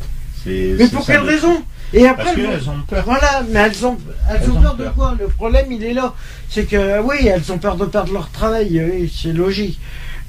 Mais 0.45 0.89
pour 0.89 1.07
quelle 1.07 1.21
le- 1.21 1.27
raison 1.29 1.63
Et 1.93 2.05
après, 2.09 2.25
Parce 2.25 2.35
qu'elles 2.37 2.69
ont 2.69 2.81
peur. 2.89 3.05
Voilà, 3.05 3.43
mais 3.49 3.61
elles 3.61 3.87
ont, 3.87 3.97
elles, 4.29 4.41
Elles 4.43 4.51
ont, 4.51 4.57
ont 4.57 4.61
peur 4.63 4.75
de 4.75 4.89
quoi 4.89 5.15
Le 5.21 5.29
problème, 5.29 5.67
il 5.71 5.85
est 5.85 5.93
là. 5.95 6.15
C'est 6.49 6.65
que, 6.65 7.01
oui, 7.03 7.29
elles 7.29 7.53
ont 7.53 7.59
peur 7.59 7.77
de 7.77 7.85
perdre 7.85 8.13
leur 8.13 8.29
travail, 8.31 8.83
oui, 8.93 9.13
c'est 9.17 9.33
logique. 9.33 9.79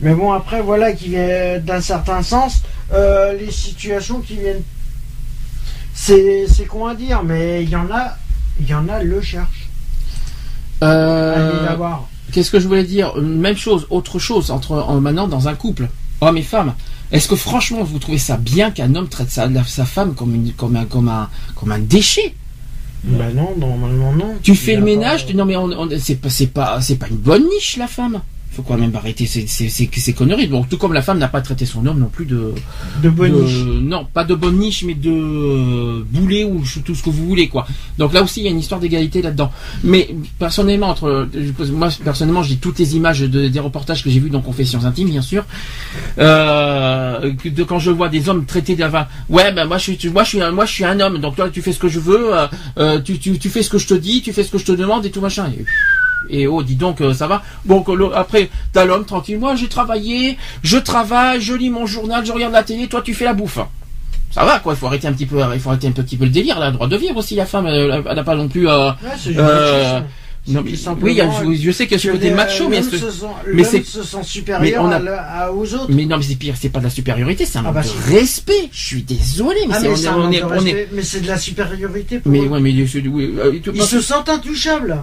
Mais 0.02 0.14
bon, 0.14 0.32
après, 0.34 0.62
voilà, 0.62 0.92
qui 0.94 1.10
vient 1.10 1.58
d'un 1.60 1.82
certain 1.82 2.22
sens, 2.22 2.62
euh, 2.94 3.34
les 3.36 3.50
situations 3.50 4.20
qui 4.22 4.36
viennent. 4.36 4.62
C'est, 5.96 6.46
c'est 6.48 6.66
con 6.66 6.86
à 6.86 6.94
dire, 6.96 7.24
mais 7.24 7.64
il 7.64 7.70
y 7.70 7.76
en 7.76 7.90
a, 7.92 8.18
il 8.60 8.68
y 8.70 8.74
en 8.76 8.88
a, 8.90 9.02
le 9.02 9.20
cherche. 9.22 9.70
Euh, 10.84 11.50
Allez 11.56 11.66
la 11.66 11.76
voir. 11.76 12.08
Qu'est-ce 12.34 12.52
que 12.52 12.60
je 12.60 12.68
voulais 12.68 12.84
dire 12.84 13.16
Même 13.16 13.56
chose, 13.56 13.86
autre 13.90 14.20
chose 14.20 14.52
entre 14.52 14.72
en, 14.74 15.00
maintenant 15.00 15.28
dans 15.28 15.48
un 15.48 15.54
couple, 15.54 15.88
hommes 16.20 16.38
et 16.38 16.42
femmes. 16.42 16.74
Est-ce 17.12 17.28
que 17.28 17.36
franchement 17.36 17.84
vous 17.84 18.00
trouvez 18.00 18.18
ça 18.18 18.38
bien 18.38 18.72
qu'un 18.72 18.96
homme 18.96 19.08
traite 19.08 19.30
sa, 19.30 19.48
femme 19.86 20.16
comme, 20.16 20.34
une, 20.34 20.52
comme, 20.54 20.76
un, 20.76 20.86
comme, 20.86 21.08
un, 21.10 21.30
comme 21.56 21.72
un 21.72 21.80
déchet? 21.80 22.34
Bah 23.04 23.26
non, 23.36 23.54
normalement 23.58 24.14
non. 24.14 24.34
Tu 24.42 24.56
fais 24.56 24.76
le 24.76 24.82
ménage, 24.82 25.26
pas- 25.26 25.32
tu, 25.32 25.36
non 25.36 25.46
mais 25.46 25.56
on, 25.58 25.66
on- 25.66 25.90
c'est 26.00 26.16
pas 26.16 26.30
c'est 26.30 26.48
pas 26.48 26.80
c'est 26.82 26.96
pas 26.96 27.08
une 27.10 27.18
bonne 27.18 27.44
niche 27.50 27.78
la 27.78 27.88
femme. 27.88 28.22
Faut 28.56 28.62
quand 28.62 28.78
même 28.78 28.96
arrêter 28.96 29.26
ces, 29.26 29.48
ces, 29.48 29.68
ces, 29.70 29.90
ces 29.92 30.14
conneries. 30.14 30.48
Bon, 30.48 30.64
tout 30.64 30.78
comme 30.78 30.94
la 30.94 31.02
femme 31.02 31.18
n'a 31.18 31.28
pas 31.28 31.42
traité 31.42 31.66
son 31.66 31.86
homme 31.88 32.00
non 32.00 32.08
plus 32.10 32.26
de, 32.26 32.54
De 33.02 33.10
bonne 33.10 33.32
de- 33.32 33.42
niche. 33.42 33.64
non 33.82 34.06
pas 34.06 34.24
de 34.24 34.36
bonne 34.36 34.58
niche 34.58 34.84
mais 34.84 34.94
de 34.94 35.10
euh, 35.10 36.04
boulet 36.10 36.44
ou 36.44 36.62
tout 36.86 36.94
ce 36.96 37.02
que 37.02 37.10
vous 37.10 37.26
voulez 37.26 37.48
quoi. 37.48 37.66
Donc 37.98 38.14
là 38.14 38.22
aussi 38.22 38.42
il 38.42 38.44
y 38.44 38.48
a 38.48 38.52
une 38.52 38.60
histoire 38.60 38.80
d'égalité 38.80 39.22
là-dedans. 39.22 39.52
Mais 39.84 40.16
personnellement 40.38 40.90
entre 40.90 41.28
moi 41.72 41.90
personnellement 42.04 42.44
je 42.44 42.50
dis 42.50 42.58
toutes 42.58 42.78
les 42.80 42.96
images 42.96 43.22
de, 43.22 43.48
des 43.48 43.60
reportages 43.60 44.04
que 44.04 44.10
j'ai 44.10 44.20
vus 44.20 44.30
dans 44.30 44.42
Confessions 44.42 44.86
intimes 44.86 45.10
bien 45.10 45.22
sûr. 45.24 45.44
Euh, 46.20 47.32
de, 47.44 47.64
quand 47.64 47.80
je 47.80 47.90
vois 47.92 48.10
des 48.10 48.30
hommes 48.30 48.46
traités 48.46 48.76
d'avant 48.76 49.06
ouais 49.30 49.52
ben 49.52 49.66
moi 49.66 49.78
je 49.78 49.92
suis 49.94 50.10
moi 50.10 50.24
je 50.24 50.30
suis 50.30 50.42
un, 50.42 50.52
moi 50.52 50.66
je 50.66 50.74
suis 50.74 50.86
un 50.86 51.00
homme 51.00 51.18
donc 51.20 51.36
toi 51.36 51.50
tu 51.50 51.62
fais 51.62 51.72
ce 51.72 51.80
que 51.80 51.88
je 51.88 52.00
veux 52.00 52.30
euh, 52.78 53.00
tu, 53.02 53.18
tu, 53.18 53.38
tu 53.40 53.50
fais 53.50 53.64
ce 53.64 53.70
que 53.70 53.78
je 53.78 53.88
te 53.88 53.94
dis 53.94 54.22
tu 54.22 54.32
fais 54.32 54.44
ce 54.44 54.52
que 54.52 54.58
je 54.58 54.66
te 54.66 54.72
demande 54.72 55.06
et 55.06 55.12
tout 55.12 55.22
machin. 55.22 55.48
Et, 55.58 55.66
et 56.30 56.48
oh, 56.48 56.64
dis 56.64 56.76
donc, 56.76 57.02
euh, 57.02 57.14
ça 57.14 57.28
va. 57.28 57.42
Bon, 57.66 57.84
après, 58.16 58.50
t'as 58.72 58.86
l'homme 58.86 59.06
tranquille. 59.06 59.38
Moi, 59.40 59.56
j'ai 59.56 59.68
travaillé, 59.68 60.38
je 60.64 60.78
travaille, 60.78 61.42
je 61.42 61.54
lis 61.54 61.70
mon 61.70 61.86
journal, 61.86 62.26
je 62.26 62.32
regarde 62.32 62.54
la 62.54 62.64
télé. 62.64 62.88
Toi, 62.88 63.02
tu 63.02 63.14
fais 63.14 63.26
la 63.26 63.34
bouffe. 63.34 63.60
Ça 64.32 64.44
va, 64.46 64.60
quoi. 64.60 64.74
Il 64.74 64.78
faut 64.78 64.88
arrêter 64.88 65.08
un 65.08 65.14
petit 65.14 65.26
peu, 65.28 65.40
il 65.54 65.60
faut 65.60 65.70
arrêter 65.70 65.88
un 65.88 65.92
petit 65.92 66.18
peu 66.18 66.24
le 66.26 66.32
délire. 66.32 66.56
Elle 66.58 66.64
a 66.64 66.68
le 66.68 66.74
droit 66.74 66.88
de 66.88 66.98
vivre 66.98 67.18
aussi. 67.18 67.36
La 67.36 67.46
femme, 67.46 67.68
elle, 67.68 68.04
n'a 68.04 68.24
pas 68.24 68.36
non 68.36 68.48
plus. 68.48 68.68
euh, 68.68 68.90
Ouais, 68.90 68.94
euh, 69.38 69.94
machisme. 69.94 70.06
Non, 70.46 70.62
tout 70.62 70.70
mais, 70.72 70.76
simplement 70.76 71.06
oui, 71.06 71.12
il 71.14 71.18
y 71.18 71.22
a- 71.22 71.30
je, 71.56 71.62
je 71.68 71.72
sais 71.72 71.88
que 71.88 71.98
ce 71.98 72.10
côté 72.10 72.30
macho, 72.32 72.68
mais, 72.68 72.82
se 72.82 72.98
sent, 72.98 73.26
mais 73.54 73.64
c'est- 73.64 73.86
se 73.86 74.04
sent 74.04 74.24
supérieur 74.24 74.62
mais 74.62 74.78
on 74.78 74.92
a- 74.92 74.96
à 74.98 75.00
la- 75.00 75.22
à- 75.22 75.52
aux 75.54 75.74
autres. 75.74 75.86
mais 75.88 76.04
non, 76.06 76.18
mais 76.18 76.24
c'est 76.24 76.36
pire, 76.36 76.56
c'est 76.60 76.68
pas 76.68 76.80
de 76.80 76.84
la 76.84 76.90
supériorité, 76.90 77.46
c'est 77.46 77.60
un 77.60 77.62
Ah 77.62 77.72
manque 77.72 77.76
bah 77.76 77.82
de 77.84 78.14
respect. 78.14 78.68
Je 78.74 78.86
suis 78.88 79.04
désolé, 79.04 79.60
mais 79.70 79.76
Ah, 79.78 79.80
c'est, 79.80 79.88
on 79.88 79.94
on 79.94 79.96
de 79.96 80.22
on 80.26 80.32
est- 80.34 80.44
respect, 80.44 80.90
mais 80.92 81.02
c'est 81.02 81.22
de 81.22 81.28
la 81.28 81.38
supériorité 81.38 82.20
pour 82.20 82.30
mais 82.30 82.40
eux. 82.40 82.48
ouais, 82.50 82.60
mais 82.60 82.86
je- 82.86 83.00
oui, 83.08 83.34
euh, 83.40 83.58
Ils 83.74 83.84
se 83.84 84.02
sentent 84.02 84.28
intouchables. 84.28 85.02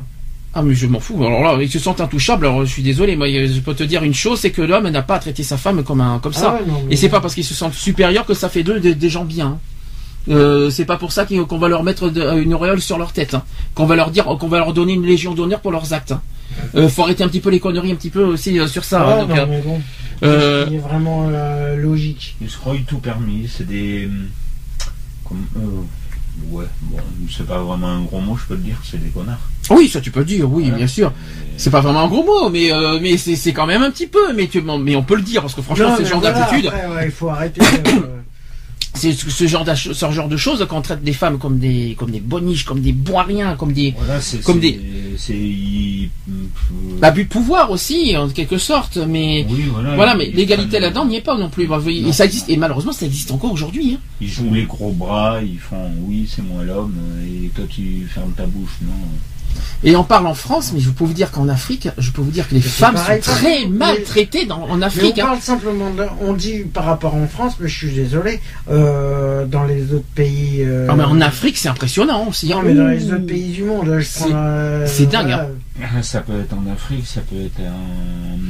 Ah 0.53 0.63
mais 0.63 0.75
je 0.75 0.87
m'en 0.89 0.99
fous. 0.99 1.23
Alors 1.25 1.43
là, 1.43 1.63
ils 1.63 1.71
se 1.71 1.79
sentent 1.79 2.01
intouchables. 2.01 2.45
Alors 2.47 2.65
je 2.65 2.71
suis 2.73 2.83
désolé, 2.83 3.15
moi 3.17 3.29
je 3.29 3.61
peux 3.61 3.75
te 3.75 3.85
dire 3.85 4.03
une 4.03 4.15
chose, 4.15 4.41
c'est 4.41 4.51
que 4.51 4.63
l'homme 4.63 4.89
n'a 4.89 5.03
pas 5.03 5.15
à 5.17 5.19
traiter 5.21 5.45
sa 5.45 5.57
femme 5.57 5.85
comme 5.85 6.01
un 6.01 6.19
comme 6.19 6.33
ça. 6.33 6.57
Ah 6.57 6.61
ouais, 6.63 6.67
non, 6.69 6.83
mais- 6.87 6.95
Et 6.95 6.97
c'est 6.97 7.09
pas 7.09 7.21
parce 7.21 7.35
qu'ils 7.35 7.45
se 7.45 7.55
sentent 7.55 7.75
supérieurs 7.75 8.27
que 8.27 8.35
ça 8.35 8.49
fait 8.49 8.63
d'eux 8.65 8.81
des, 8.81 8.95
des 8.97 9.09
gens 9.09 9.25
bien. 9.25 9.59
Euh, 10.29 10.69
c'est 10.71 10.85
pas 10.85 10.97
pour 10.99 11.13
ça 11.13 11.25
qu'on 11.25 11.59
va 11.59 11.69
leur 11.69 11.83
mettre 11.85 12.11
de- 12.11 12.41
une 12.43 12.53
auréole 12.53 12.81
sur 12.83 12.99
leur 12.99 13.13
tête, 13.13 13.35
hein. 13.35 13.43
qu'on 13.75 13.87
va 13.87 13.95
leur 13.97 14.11
dire, 14.11 14.25
qu'on 14.25 14.49
va 14.49 14.59
leur 14.59 14.73
donner 14.75 14.93
une 14.93 15.07
légion 15.07 15.35
d'honneur 15.35 15.61
pour 15.61 15.71
leurs 15.73 15.93
actes. 15.93 16.13
hein. 16.13 16.21
Euh, 16.75 16.89
faut 16.89 17.03
arrêter 17.05 17.23
un 17.23 17.29
petit 17.29 17.41
peu 17.41 17.49
les 17.51 17.61
conneries, 17.61 17.93
un 17.93 17.95
petit 17.95 18.11
peu 18.11 18.25
aussi 18.25 18.59
euh, 18.59 18.67
sur 18.67 18.83
ça. 18.85 19.03
Ah, 19.07 19.13
hein. 19.21 19.27
Donc, 19.27 19.37
non, 19.37 19.47
mais 19.49 19.61
bon, 19.63 19.81
euh, 20.25 20.67
il 20.69 20.75
est 20.75 20.79
vraiment 20.79 21.29
euh, 21.31 21.77
logique. 21.77 22.37
Ils 22.43 22.51
se 22.51 22.59
croient 22.59 22.75
tout 22.87 22.99
permis. 22.99 23.49
C'est 23.57 23.67
des. 23.67 24.11
Comme, 25.25 25.47
ouais, 26.51 26.67
bon, 26.83 26.97
c'est 27.31 27.47
pas 27.47 27.63
vraiment 27.63 27.87
un 27.89 28.03
gros 28.03 28.21
mot, 28.21 28.37
je 28.37 28.47
peux 28.47 28.55
le 28.55 28.61
dire, 28.61 28.77
c'est 28.85 29.03
des 29.03 29.11
connards. 29.11 29.39
Oui, 29.77 29.89
ça 29.89 30.01
tu 30.01 30.11
peux 30.11 30.21
le 30.21 30.27
dire, 30.27 30.51
oui, 30.51 30.65
Voilà. 30.65 30.79
bien 30.79 30.87
sûr. 30.87 31.13
C'est 31.57 31.71
pas 31.71 31.81
vraiment 31.83 32.01
un 32.01 32.09
gros 32.09 32.25
mot, 32.25 32.49
mais 32.49 32.73
euh, 32.73 32.99
mais 33.03 33.17
c'est 33.19 33.37
c'est 33.37 33.53
quand 33.53 33.67
même 33.67 33.83
un 33.83 33.91
petit 33.91 34.07
peu. 34.07 34.33
Mais 34.35 34.47
tu, 34.47 34.63
mais 34.63 34.97
on 34.97 35.03
peut 35.03 35.17
le 35.17 35.23
dire 35.23 35.43
parce 35.43 35.55
que 35.55 35.61
franchement, 35.63 35.95
c'est 35.97 36.05
ce 36.05 36.11
genre 36.11 36.21
d'attitude. 36.23 36.67
ouais, 36.67 37.05
il 37.07 37.11
faut 37.11 37.29
arrêter. 37.29 37.61
euh, 37.61 38.01
C'est 38.93 39.13
ce 39.13 39.47
genre, 39.47 39.65
d'ach- 39.65 39.93
ce 39.93 40.11
genre 40.11 40.29
de 40.29 40.37
choses 40.37 40.67
quand 40.69 40.77
on 40.79 40.83
traite 40.83 41.03
des 41.05 41.13
femmes 41.13 41.39
comme 41.39 41.59
des, 41.59 41.95
comme 41.97 42.11
des 42.11 42.19
boniches, 42.19 42.65
comme 42.65 42.81
des 42.81 42.93
boiriens, 42.93 43.55
comme 43.55 43.73
des 43.73 43.95
Voilà, 43.97 44.21
c'est. 44.21 44.43
Comme 44.43 44.61
c'est- 44.61 44.73
des- 44.73 46.11
abus 47.01 47.25
de 47.25 47.29
pouvoir 47.29 47.71
aussi, 47.71 48.17
en 48.17 48.29
quelque 48.29 48.59
sorte. 48.59 48.97
Mais 48.97 49.47
oui, 49.49 49.65
voilà. 49.73 49.95
voilà, 49.95 50.15
mais 50.17 50.27
l'égalité 50.27 50.81
là-dedans 50.81 51.05
n'y 51.07 51.17
est 51.17 51.21
pas 51.21 51.37
non 51.39 51.49
plus. 51.49 51.65
Et 51.65 52.01
Non. 52.03 52.13
ça 52.13 52.25
existe, 52.25 52.49
et 52.51 52.57
malheureusement, 52.57 52.93
ça 52.93 53.07
existe 53.07 53.31
encore 53.31 53.53
aujourd'hui. 53.53 53.95
hein. 53.95 54.01
Ils 54.21 54.29
jouent 54.29 54.53
les 54.53 54.65
gros 54.65 54.91
bras, 54.93 55.39
ils 55.43 55.59
font 55.59 55.91
oui, 56.09 56.29
c'est 56.29 56.43
moi 56.43 56.65
l'homme, 56.65 56.95
et 57.25 57.49
toi 57.49 57.65
tu 57.71 58.07
fermes 58.13 58.33
ta 58.33 58.45
bouche, 58.47 58.77
non. 58.83 58.93
Et 59.83 59.97
on 59.97 60.05
parle 60.05 60.27
en 60.27 60.35
France, 60.35 60.73
mais 60.75 60.81
je 60.81 60.91
peux 60.91 61.05
vous 61.05 61.15
dire 61.15 61.31
qu'en 61.31 61.49
Afrique, 61.49 61.89
je 61.97 62.11
peux 62.11 62.21
vous 62.21 62.31
dire 62.31 62.47
que 62.49 62.55
les 62.55 62.61
femmes 62.61 62.95
pareil, 62.95 63.23
sont 63.23 63.31
très 63.31 63.67
maltraitées 63.67 64.45
dans, 64.45 64.57
en 64.65 64.67
Mais 64.67 64.73
on 64.75 64.83
Afrique. 64.83 65.19
hein. 65.19 65.25
parle 65.27 65.41
simplement, 65.41 65.91
de- 65.91 66.05
on 66.21 66.35
dit 66.35 66.59
par 66.65 66.85
rapport 66.85 67.15
en 67.15 67.27
France, 67.27 67.55
mais 67.61 67.69
je 67.69 67.77
suis 67.79 67.91
désolé, 67.95 68.41
euh, 68.71 69.47
dans 69.47 69.65
les 69.65 69.95
autres 69.95 70.05
pays. 70.15 70.59
euh, 70.61 70.87
Ah, 70.91 70.95
mais 70.97 71.05
en 71.05 71.21
Afrique, 71.23 71.57
c'est 71.57 71.69
impressionnant 71.71 72.27
aussi. 72.29 72.53
hein. 72.53 72.57
Non, 72.57 72.63
mais 72.63 72.75
dans 72.75 72.89
les 72.89 73.07
autres 73.11 73.25
pays 73.27 73.49
du 73.53 73.65
monde, 73.65 73.91
je 73.99 74.05
C'est- 74.05 74.21
prends, 74.21 74.29
euh, 74.35 74.85
c'est 74.87 75.07
dingue, 75.07 75.27
voilà. 75.29 75.49
Ah, 75.83 76.03
Ça 76.03 76.21
peut 76.21 76.39
être 76.39 76.53
en 76.53 76.71
Afrique, 76.71 77.07
ça 77.07 77.23
peut 77.23 77.37
être 77.41 77.61
en. 77.61 77.73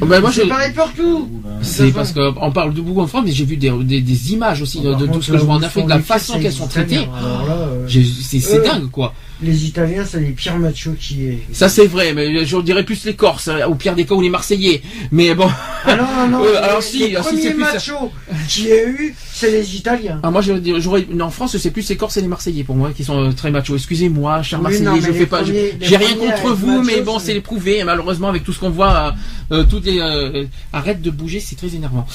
Ah, 0.02 0.06
bah, 0.06 0.20
moi, 0.20 0.32
C'est 0.32 0.43
je- 0.44 0.48
pareil 0.48 0.72
partout. 0.72 1.28
C'est 1.62 1.93
parce 1.93 2.12
qu'on 2.12 2.51
parle 2.51 2.74
de 2.74 2.81
beaucoup 2.81 3.02
en 3.02 3.06
France, 3.06 3.22
mais 3.27 3.31
j'ai 3.32 3.44
vu 3.44 3.56
des, 3.56 3.70
des, 3.85 4.01
des 4.01 4.32
images 4.32 4.62
aussi 4.62 4.81
de, 4.81 4.94
de 4.94 5.06
tout 5.06 5.22
ce 5.22 5.31
que 5.31 5.39
je 5.39 5.44
vois 5.44 5.55
en 5.55 5.62
Afrique, 5.62 5.82
font 5.85 5.89
la 5.89 6.01
façon 6.01 6.40
qu'elles 6.40 6.52
sont 6.52 6.66
traitées. 6.66 7.09
Euh, 7.22 7.86
C'est 8.28 8.64
dingue, 8.64 8.90
quoi. 8.90 9.14
Les 9.43 9.65
Italiens, 9.67 10.05
c'est 10.05 10.21
les 10.21 10.33
pires 10.33 10.59
machos 10.59 10.93
qui 10.99 11.27
est. 11.27 11.39
Ça 11.53 11.69
c'est 11.69 11.87
vrai, 11.87 12.12
mais 12.12 12.45
je 12.45 12.57
dirais 12.61 12.85
plus 12.85 13.05
les 13.05 13.15
Corses, 13.15 13.49
euh, 13.49 13.65
au 13.67 13.75
pire 13.75 13.95
des 13.95 14.05
cas 14.05 14.15
ou 14.15 14.21
les 14.21 14.31
Marseillais. 14.31 14.83
Mais 15.12 15.35
bon, 15.35 15.49
Ah 15.87 15.97
non, 15.97 16.03
non, 16.29 16.39
non. 16.39 16.45
Euh, 16.45 16.51
les- 16.53 16.57
alors 16.59 16.83
si, 16.83 16.99
les 16.99 17.17
si, 17.23 17.43
c'est 17.43 17.55
plus 17.55 17.65
ça. 17.65 17.73
machos 17.75 18.12
qui 18.49 18.69
ait 18.69 18.87
eu, 18.89 19.15
c'est 19.33 19.51
les 19.51 19.77
Italiens. 19.77 20.21
ah, 20.23 20.31
moi 20.31 20.43
je 20.43 20.53
dirais- 20.55 20.81
j'aurais, 20.81 21.07
non, 21.11 21.27
en 21.27 21.31
France 21.31 21.57
c'est 21.57 21.71
plus 21.71 21.89
les 21.89 21.97
Corses 21.97 22.17
et 22.19 22.21
les 22.21 22.29
Marseillais 22.29 22.65
pour 22.65 22.77
moi 22.77 22.91
qui 22.95 23.03
sont 23.05 23.19
euh, 23.29 23.33
très 23.33 23.51
machos. 23.51 23.77
Excusez-moi, 23.77 24.43
cher 24.43 24.59
Oui, 24.59 24.65
Marseillais, 24.65 24.85
non, 24.85 24.97
je 25.01 25.12
fais 25.12 25.27
pas, 25.27 25.43
j'ai 25.45 25.97
rien 25.97 26.15
contre 26.17 26.53
vous, 26.55 26.83
mais 26.83 27.01
bon, 27.03 27.19
c'est- 27.19 27.27
c'est 27.33 27.37
éprouvé. 27.37 27.79
Et 27.79 27.85
malheureusement, 27.85 28.29
avec 28.29 28.45
tout 28.45 28.53
ce 28.53 28.59
qu'on 28.61 28.71
voit, 28.71 29.15
euh, 29.53 29.61
euh, 29.61 29.65
tout 29.65 29.87
est, 29.89 30.01
euh, 30.01 30.45
arrête 30.73 31.01
de 31.01 31.11
bouger, 31.11 31.41
c'est 31.41 31.57
très 31.57 31.75
énervant. 31.75 32.07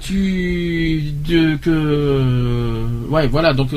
Tu, 0.00 1.02
de, 1.28 1.56
que, 1.56 2.84
ouais, 3.10 3.26
voilà, 3.26 3.52
donc. 3.52 3.70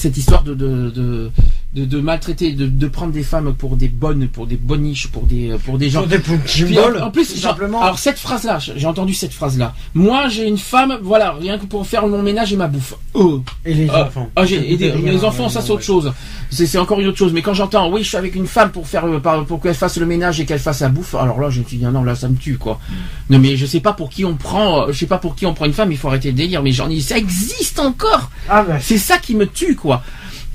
Cette 0.00 0.16
histoire 0.16 0.42
de, 0.42 0.54
de, 0.54 1.30
de, 1.72 1.84
de 1.84 2.00
maltraiter, 2.00 2.52
de, 2.52 2.66
de 2.66 2.88
prendre 2.88 3.12
des 3.12 3.22
femmes 3.22 3.54
pour 3.54 3.76
des 3.76 3.86
bonnes, 3.86 4.26
pour 4.26 4.48
des 4.48 4.56
boniches, 4.56 5.06
pour 5.06 5.22
des 5.22 5.54
pour 5.64 5.78
des 5.78 5.88
gens 5.88 6.00
Sur 6.00 6.08
des 6.08 6.18
Puis, 6.18 6.78
en, 6.80 7.00
en 7.06 7.10
plus, 7.12 7.24
simplement. 7.24 7.80
alors 7.80 7.98
cette 7.98 8.18
phrase-là, 8.18 8.58
j'ai 8.58 8.86
entendu 8.86 9.14
cette 9.14 9.32
phrase-là. 9.32 9.72
Moi, 9.94 10.28
j'ai 10.28 10.48
une 10.48 10.58
femme, 10.58 10.98
voilà, 11.00 11.32
rien 11.32 11.58
que 11.58 11.66
pour 11.66 11.86
faire 11.86 12.08
mon 12.08 12.22
ménage 12.22 12.52
et 12.52 12.56
ma 12.56 12.66
bouffe. 12.66 12.94
Oh, 13.14 13.42
et 13.64 13.74
les 13.74 13.88
ah, 13.88 14.06
enfants. 14.06 14.28
ah, 14.34 14.44
j'ai 14.44 14.76
fait 14.76 14.90
rire, 14.90 15.12
les 15.12 15.24
enfants, 15.24 15.46
euh, 15.46 15.48
ça 15.48 15.62
c'est 15.62 15.70
autre 15.70 15.84
chose. 15.84 16.12
C'est 16.50 16.66
c'est 16.66 16.78
encore 16.78 16.98
une 16.98 17.06
autre 17.06 17.18
chose. 17.18 17.32
Mais 17.32 17.42
quand 17.42 17.54
j'entends, 17.54 17.88
oui, 17.88 18.02
je 18.02 18.08
suis 18.08 18.16
avec 18.16 18.34
une 18.34 18.48
femme 18.48 18.72
pour 18.72 18.88
faire, 18.88 19.04
euh, 19.06 19.20
pour 19.42 19.60
qu'elle 19.60 19.74
fasse 19.74 19.96
le 19.96 20.06
ménage 20.06 20.40
et 20.40 20.46
qu'elle 20.46 20.58
fasse 20.58 20.80
la 20.80 20.88
bouffe, 20.88 21.14
alors 21.14 21.38
là, 21.40 21.50
je 21.50 21.60
me 21.60 21.64
dis, 21.64 21.80
ah 21.86 21.92
non, 21.92 22.02
là, 22.02 22.16
ça 22.16 22.28
me 22.28 22.36
tue, 22.36 22.58
quoi. 22.58 22.80
Mm. 22.88 22.94
Non, 23.34 23.38
mais 23.38 23.56
je 23.56 23.66
sais 23.66 23.80
pas 23.80 23.92
pour 23.92 24.10
qui 24.10 24.24
on 24.24 24.34
prend, 24.34 24.88
euh, 24.88 24.92
je 24.92 24.98
sais 24.98 25.06
pas 25.06 25.18
pour 25.18 25.36
qui 25.36 25.46
on 25.46 25.54
prend 25.54 25.66
une 25.66 25.72
femme. 25.72 25.92
Il 25.92 25.98
faut 25.98 26.08
arrêter 26.08 26.32
le 26.32 26.36
délire. 26.36 26.64
Mais 26.64 26.72
j'en 26.72 26.90
ai, 26.90 26.98
ça 26.98 27.16
existe 27.16 27.78
encore. 27.78 28.28
Ah 28.48 28.64
bah, 28.64 28.78
C'est 28.80 28.98
ça 28.98 29.18
qui 29.18 29.36
me 29.36 29.46
tue, 29.46 29.76
quoi. 29.76 30.02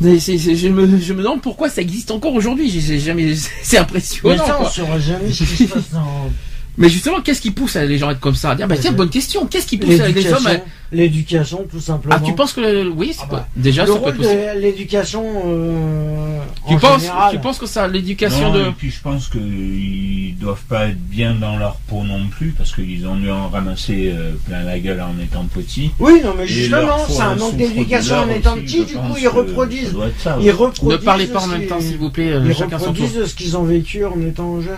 Mais 0.01 0.19
c'est- 0.19 0.38
c'est- 0.38 0.55
je, 0.55 0.67
me, 0.67 0.99
je 0.99 1.13
me 1.13 1.23
demande 1.23 1.41
pourquoi 1.41 1.69
ça 1.69 1.81
existe 1.81 2.11
encore 2.11 2.34
aujourd'hui. 2.34 2.69
J'ai- 2.69 2.99
jamais, 2.99 3.34
c'est 3.63 3.77
mais 3.77 3.81
impressionnant. 3.84 4.38
ça, 4.45 4.55
on 4.59 4.61
quoi. 4.63 4.69
saura 4.69 4.99
jamais 4.99 5.31
ce 5.31 5.43
qui 5.43 5.67
se 5.67 5.73
passe 5.73 5.91
dans 5.91 6.30
Mais 6.77 6.89
justement, 6.89 7.22
qu'est-ce 7.22 7.41
qui 7.41 7.52
pousse 7.52 7.76
les 7.76 7.97
gens 7.97 8.10
à 8.10 8.11
être 8.11 8.19
comme 8.19 8.35
ça? 8.35 8.52
À 8.52 8.56
dire, 8.56 8.68
bah 8.68 8.76
tiens, 8.80 8.91
bonne 8.91 9.10
question. 9.10 9.45
Qu'est-ce 9.45 9.68
qui 9.68 9.77
pousse 9.77 9.89
les 9.91 10.02
hommes 10.02 10.07
l'éducation. 10.07 10.49
à... 10.49 10.56
L'éducation, 10.91 11.65
tout 11.69 11.80
simplement. 11.80 12.15
Ah, 12.18 12.22
tu 12.23 12.34
penses 12.34 12.53
que 12.53 12.88
oui, 12.89 13.10
c'est 13.14 13.22
Ah 13.23 13.27
pas- 13.27 13.35
bah, 13.38 13.47
déjà 13.56 13.81
le 13.85 13.88
ça 13.88 13.93
peut 13.95 13.99
rôle 14.02 14.10
être 14.11 14.18
possible. 14.18 14.41
de 14.56 14.60
l'éducation 14.61 15.23
euh, 15.45 16.38
Tu 16.68 16.73
en 16.76 16.77
penses, 16.77 17.02
général. 17.02 17.31
tu 17.34 17.39
penses 17.39 17.57
que 17.57 17.65
ça, 17.65 17.88
l'éducation 17.88 18.52
Non, 18.52 18.60
de. 18.60 18.61
Et 18.69 18.72
puis 18.77 18.91
je 18.91 19.02
pense 19.02 19.27
qu'ils 19.30 20.35
doivent 20.38 20.64
pas 20.69 20.88
être 20.88 20.99
bien 21.10 21.34
dans 21.35 21.57
leur 21.57 21.76
peau 21.88 22.03
non 22.03 22.27
plus, 22.30 22.49
parce 22.57 22.73
qu'ils 22.73 23.07
ont 23.07 23.15
dû 23.15 23.30
en 23.31 23.49
ramasser 23.49 24.11
euh, 24.15 24.34
plein 24.47 24.64
la 24.64 24.80
gueule 24.80 25.02
en 25.02 25.19
étant 25.22 25.45
petits. 25.45 25.91
Oui, 25.99 26.22
non, 26.23 26.34
mais 26.38 26.45
justement, 26.47 26.97
c'est 27.10 27.22
un 27.22 27.35
manque 27.35 27.57
d'éducation 27.57 28.18
en 28.18 28.30
étant 28.30 28.53
aussi, 28.53 28.64
petit, 28.64 28.85
du 28.85 28.93
coup, 28.95 29.15
ils 29.19 29.27
reproduisent. 29.27 29.95
ça 30.19 30.38
Ils 30.41 30.52
reproduisent. 30.52 30.99
Ne 30.99 31.03
parlez 31.06 31.27
pas 31.27 31.41
en 31.41 31.47
même 31.47 31.65
temps, 31.68 31.81
s'il 31.81 31.97
vous 31.97 32.10
plaît. 32.11 32.31
euh, 32.34 32.43
Ils 32.45 32.52
reproduisent 32.53 33.26
ce 33.26 33.34
qu'ils 33.35 33.57
ont 33.57 33.64
vécu 33.64 34.06
en 34.06 34.19
étant 34.22 34.61
jeunes. 34.61 34.76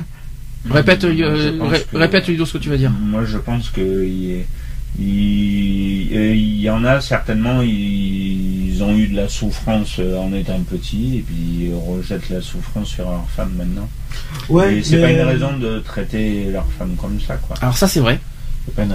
Répète, 0.70 1.04
euh, 1.06 1.58
ré- 1.62 1.84
que- 1.92 1.98
répète 1.98 2.28
Ludo 2.28 2.46
ce 2.46 2.54
que 2.54 2.58
tu 2.64 2.70
vas 2.70 2.78
dire. 2.78 2.92
Moi, 2.92 3.24
je 3.26 3.38
pense 3.38 3.70
que 3.70 4.06
il, 4.06 4.44
il- 5.00 6.10
euh, 6.16 6.36
il 6.36 6.60
y 6.62 6.70
en 6.70 6.84
a 6.84 7.02
certainement, 7.02 7.62
ils 7.62 8.82
ont 8.84 8.96
eu 8.96 9.08
de 9.08 9.16
la 9.16 9.28
souffrance 9.28 9.98
euh, 10.00 10.18
en 10.18 10.34
étant 10.34 10.60
petits 10.62 11.18
et 11.18 11.22
puis 11.22 11.36
ils 11.70 11.74
rejettent 11.74 12.30
la 12.30 12.42
souffrance 12.42 12.90
sur 12.90 13.10
leur 13.10 13.28
femme 13.30 13.54
maintenant. 13.58 13.88
Ouais, 14.50 14.78
et 14.78 14.84
c'est 14.84 14.98
mais- 14.98 15.02
pas 15.04 15.12
une 15.12 15.22
raison 15.28 15.58
de 15.58 15.80
traiter 15.80 16.46
leur 16.52 16.66
femme 16.78 16.96
comme 17.00 17.20
ça, 17.20 17.36
quoi. 17.36 17.56
Alors 17.62 17.78
ça 17.78 17.88
c'est 17.88 18.00
vrai. 18.00 18.20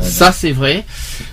Ça 0.03 0.33
c'est 0.33 0.53
vrai. 0.53 0.85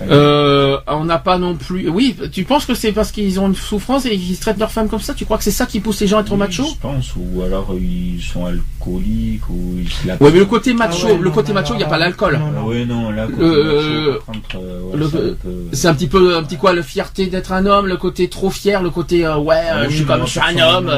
Euh, 0.02 0.78
on 0.86 1.04
n'a 1.04 1.18
pas 1.18 1.38
non 1.38 1.54
plus. 1.56 1.88
Oui, 1.88 2.16
tu 2.32 2.44
penses 2.44 2.64
que 2.66 2.74
c'est 2.74 2.92
parce 2.92 3.12
qu'ils 3.12 3.38
ont 3.38 3.48
une 3.48 3.54
souffrance 3.54 4.06
et 4.06 4.10
qu'ils 4.18 4.34
se 4.36 4.40
traitent 4.40 4.58
leur 4.58 4.70
femme 4.72 4.88
comme 4.88 5.00
ça? 5.00 5.14
Tu 5.14 5.24
crois 5.24 5.38
que 5.38 5.44
c'est 5.44 5.50
ça 5.50 5.66
qui 5.66 5.80
pousse 5.80 6.00
les 6.00 6.06
gens 6.06 6.18
à 6.18 6.20
être 6.22 6.32
Oui, 6.32 6.38
machos? 6.38 6.66
Je 6.74 6.80
pense, 6.80 7.12
ou 7.16 7.42
alors 7.42 7.74
ils 7.80 8.20
sont 8.22 8.46
alcooliques, 8.46 9.48
ou 9.48 9.76
ils 9.78 10.06
la 10.06 10.14
Ouais, 10.20 10.30
mais 10.32 10.38
le 10.38 10.46
côté 10.46 10.72
macho, 10.74 11.06
Ah 11.08 11.12
ouais, 11.12 11.18
le 11.18 11.24
non, 11.24 11.30
côté 11.30 11.52
macho, 11.52 11.74
il 11.74 11.78
n'y 11.78 11.82
a 11.84 11.86
pas 11.86 11.98
l'alcool. 11.98 12.40
Ah 12.42 12.64
ouais, 12.64 12.84
non, 12.84 13.10
là, 13.10 13.26
Euh, 13.38 14.18
macho, 14.26 14.58
euh, 14.58 14.80
ouais, 14.82 14.98
c'est 14.98 15.16
un 15.16 15.20
peu- 15.20 15.36
C'est 15.72 15.88
un 15.88 15.94
petit 15.94 16.08
peu, 16.08 16.36
un 16.36 16.42
petit 16.42 16.56
quoi, 16.56 16.72
la 16.72 16.82
fierté 16.82 17.26
d'être 17.26 17.52
un 17.52 17.66
homme, 17.66 17.86
le 17.86 17.96
côté 17.96 18.28
trop 18.28 18.50
fier, 18.50 18.82
le 18.82 18.90
côté 18.90 19.26
euh, 19.26 19.36
ouais, 19.38 19.54
euh, 19.56 19.70
Ah 19.72 19.82
je 19.84 19.88
oui, 19.88 19.94
suis 19.96 20.04
comme 20.06 20.22
je 20.26 20.30
suis 20.30 20.40
un 20.40 20.58
homme. 20.58 20.90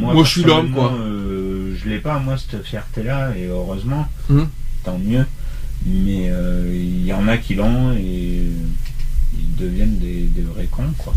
moi, 0.00 0.14
je 0.24 0.28
suis 0.28 0.42
l'homme, 0.42 0.70
quoi. 0.72 0.92
euh, 0.92 1.74
je 1.82 1.88
l'ai 1.88 1.98
pas, 1.98 2.18
moi, 2.18 2.34
cette 2.36 2.64
fierté-là, 2.64 3.30
et 3.36 3.46
heureusement, 3.46 4.06
Mhm. 4.28 4.48
tant 4.84 4.98
mieux. 5.02 5.24
Mais 5.86 6.28
euh, 6.30 6.70
il 6.74 7.06
y 7.06 7.12
en 7.12 7.26
a 7.28 7.36
qui 7.38 7.54
l'ont 7.54 7.92
et 7.92 8.42
ils 9.34 9.56
deviennent 9.58 9.98
des, 9.98 10.22
des 10.34 10.42
vrais 10.42 10.66
cons, 10.70 10.82
quoi. 10.98 11.14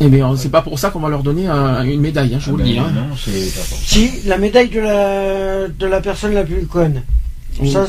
Eh 0.00 0.08
bien, 0.08 0.36
c'est 0.36 0.50
pas 0.50 0.60
pour 0.60 0.78
ça 0.78 0.90
qu'on 0.90 1.00
va 1.00 1.08
leur 1.08 1.22
donner 1.22 1.46
un- 1.48 1.82
une 1.84 2.00
médaille, 2.02 2.34
hein, 2.34 2.38
je 2.38 2.50
vous 2.50 2.56
Ah 2.56 2.58
le 2.58 2.64
ben 2.64 2.70
dis. 2.72 2.78
hein. 2.78 2.92
Non, 2.94 3.16
c'est 3.16 3.30
pas 3.54 3.60
pour 3.66 3.78
ça. 3.78 3.84
Si, 3.86 4.10
la 4.26 4.36
médaille 4.36 4.68
de 4.68 4.80
la, 4.80 5.68
de 5.68 5.86
la 5.86 6.00
personne 6.02 6.34
la 6.34 6.44
plus 6.44 6.66
conne. 6.66 7.02
Oui. 7.60 7.72
Ça, 7.72 7.86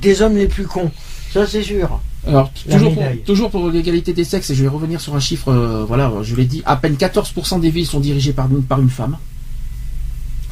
des 0.00 0.22
hommes 0.22 0.36
les 0.36 0.46
plus 0.48 0.64
cons. 0.66 0.90
Ça, 1.32 1.46
c'est 1.46 1.62
sûr. 1.62 2.00
Alors, 2.26 2.50
toujours 2.70 2.94
pour, 2.94 3.02
toujours 3.26 3.50
pour 3.50 3.68
l'égalité 3.68 4.14
des 4.14 4.24
sexes, 4.24 4.48
et 4.48 4.54
je 4.54 4.62
vais 4.62 4.68
revenir 4.68 4.98
sur 5.02 5.14
un 5.14 5.20
chiffre, 5.20 5.48
euh, 5.52 5.84
voilà, 5.86 6.10
je 6.22 6.34
l'ai 6.34 6.46
dit, 6.46 6.62
à 6.64 6.76
peine 6.76 6.94
14% 6.94 7.60
des 7.60 7.68
villes 7.68 7.84
sont 7.86 8.00
dirigées 8.00 8.32
par 8.32 8.50
une, 8.50 8.62
par 8.62 8.80
une 8.80 8.88
femme. 8.88 9.18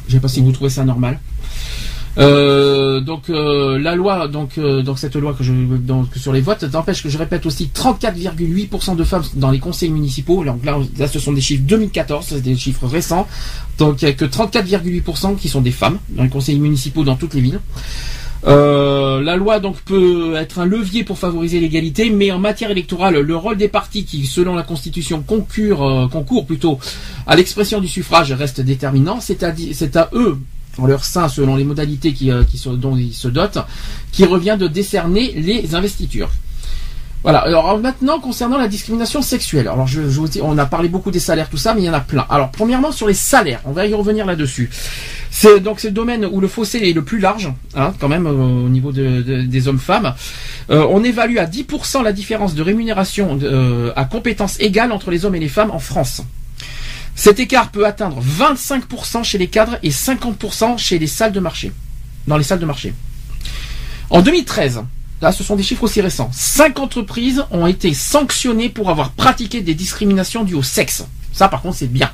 Je 0.07 0.13
sais 0.13 0.19
pas 0.19 0.27
si 0.27 0.41
vous 0.41 0.51
trouvez 0.51 0.69
ça 0.69 0.83
normal. 0.85 1.19
Euh, 2.19 2.99
donc 3.01 3.29
euh, 3.29 3.79
la 3.79 3.95
loi, 3.95 4.27
donc, 4.27 4.57
euh, 4.57 4.83
donc 4.83 4.99
cette 4.99 5.15
loi 5.15 5.33
que 5.33 5.43
je 5.43 5.51
donc 5.51 6.15
sur 6.15 6.31
les 6.31 6.41
votes, 6.41 6.63
n'empêche 6.63 7.01
que 7.01 7.09
je 7.09 7.17
répète 7.17 7.45
aussi 7.45 7.71
34,8% 7.73 8.95
de 8.95 9.03
femmes 9.03 9.23
dans 9.35 9.49
les 9.49 9.59
conseils 9.59 9.89
municipaux. 9.89 10.43
Donc 10.43 10.63
là, 10.63 11.07
ce 11.07 11.19
sont 11.19 11.33
des 11.33 11.41
chiffres 11.41 11.63
2014, 11.65 12.25
c'est 12.29 12.41
des 12.41 12.55
chiffres 12.55 12.87
récents. 12.87 13.27
Donc 13.77 14.01
il 14.01 14.05
n'y 14.05 14.11
a 14.11 14.13
que 14.13 14.25
34,8% 14.25 15.37
qui 15.37 15.49
sont 15.49 15.61
des 15.61 15.71
femmes 15.71 15.97
dans 16.09 16.23
les 16.23 16.29
conseils 16.29 16.59
municipaux 16.59 17.03
dans 17.03 17.15
toutes 17.15 17.33
les 17.33 17.41
villes. 17.41 17.59
Euh, 18.45 19.21
la 19.21 19.37
loi 19.37 19.59
donc 19.59 19.81
peut 19.83 20.35
être 20.35 20.59
un 20.59 20.65
levier 20.65 21.03
pour 21.03 21.17
favoriser 21.17 21.59
l'égalité, 21.59 22.09
mais 22.09 22.31
en 22.31 22.39
matière 22.39 22.71
électorale, 22.71 23.19
le 23.19 23.35
rôle 23.35 23.57
des 23.57 23.69
partis 23.69 24.03
qui, 24.03 24.25
selon 24.25 24.55
la 24.55 24.63
Constitution, 24.63 25.23
concourent, 25.25 25.87
euh, 25.87 26.07
concourent 26.07 26.45
plutôt 26.45 26.77
à 27.25 27.35
l'expression 27.35 27.79
du 27.79 27.87
suffrage 27.87 28.33
reste 28.33 28.59
déterminant. 28.59 29.19
C'est 29.21 29.43
à, 29.43 29.53
c'est 29.73 29.95
à 29.95 30.09
eux 30.13 30.37
en 30.77 30.85
leur 30.87 31.03
sein, 31.05 31.27
selon 31.27 31.55
les 31.55 31.63
modalités 31.63 32.13
euh, 32.29 32.43
dont 32.77 32.95
ils 32.95 33.13
se 33.13 33.27
dotent, 33.27 33.59
qui 34.11 34.25
revient 34.25 34.57
de 34.59 34.67
décerner 34.67 35.33
les 35.35 35.75
investitures. 35.75 36.29
Voilà. 37.23 37.39
Alors 37.39 37.79
maintenant 37.79 38.19
concernant 38.19 38.57
la 38.57 38.67
discrimination 38.67 39.21
sexuelle. 39.21 39.69
Alors 39.69 39.87
on 40.41 40.57
a 40.57 40.65
parlé 40.65 40.89
beaucoup 40.89 41.09
des 41.09 41.21
salaires, 41.21 41.49
tout 41.49 41.55
ça, 41.57 41.73
mais 41.73 41.81
il 41.81 41.85
y 41.85 41.89
en 41.89 41.93
a 41.93 42.01
plein. 42.01 42.25
Alors 42.29 42.51
premièrement 42.51 42.91
sur 42.91 43.07
les 43.07 43.13
salaires, 43.13 43.61
on 43.63 43.71
va 43.71 43.85
y 43.87 43.93
revenir 43.93 44.25
là-dessus. 44.25 44.69
C'est 45.31 45.61
donc 45.61 45.79
c'est 45.79 45.87
le 45.87 45.93
domaine 45.93 46.25
où 46.29 46.41
le 46.41 46.49
fossé 46.49 46.79
est 46.79 46.91
le 46.93 47.01
plus 47.01 47.19
large, 47.19 47.49
hein, 47.75 47.93
quand 47.99 48.09
même 48.09 48.27
au 48.27 48.67
niveau 48.67 48.91
de, 48.91 49.21
de- 49.21 49.41
des 49.43 49.67
hommes-femmes. 49.69 50.13
Euh, 50.69 50.85
on 50.89 51.01
évalue 51.03 51.37
à 51.37 51.45
10% 51.45 52.03
la 52.03 52.11
différence 52.11 52.55
de 52.55 52.61
rémunération 52.61 53.39
euh, 53.41 53.93
à 53.95 54.03
compétences 54.03 54.59
égales 54.59 54.91
entre 54.91 55.09
les 55.09 55.23
hommes 55.23 55.35
et 55.35 55.39
les 55.39 55.47
femmes 55.47 55.71
en 55.71 55.79
France. 55.79 56.23
Cet 57.15 57.39
écart 57.39 57.69
peut 57.69 57.85
atteindre 57.85 58.21
25% 58.21 59.23
chez 59.23 59.37
les 59.37 59.47
cadres 59.47 59.77
et 59.83 59.91
50% 59.91 60.77
chez 60.77 60.99
les 60.99 61.07
salles 61.07 61.31
de 61.31 61.39
marché, 61.39 61.71
dans 62.27 62.37
les 62.37 62.43
salles 62.43 62.59
de 62.59 62.65
marché. 62.65 62.93
En 64.09 64.21
2013, 64.21 64.83
là 65.21 65.31
ce 65.31 65.43
sont 65.43 65.55
des 65.55 65.63
chiffres 65.63 65.83
aussi 65.83 66.01
récents, 66.01 66.29
5 66.33 66.79
entreprises 66.79 67.45
ont 67.51 67.67
été 67.67 67.93
sanctionnées 67.93 68.69
pour 68.69 68.89
avoir 68.89 69.11
pratiqué 69.11 69.61
des 69.61 69.75
discriminations 69.75 70.43
dues 70.43 70.55
au 70.55 70.63
sexe. 70.63 71.05
Ça 71.31 71.47
par 71.47 71.61
contre 71.61 71.77
c'est 71.77 71.91
bien. 71.91 72.11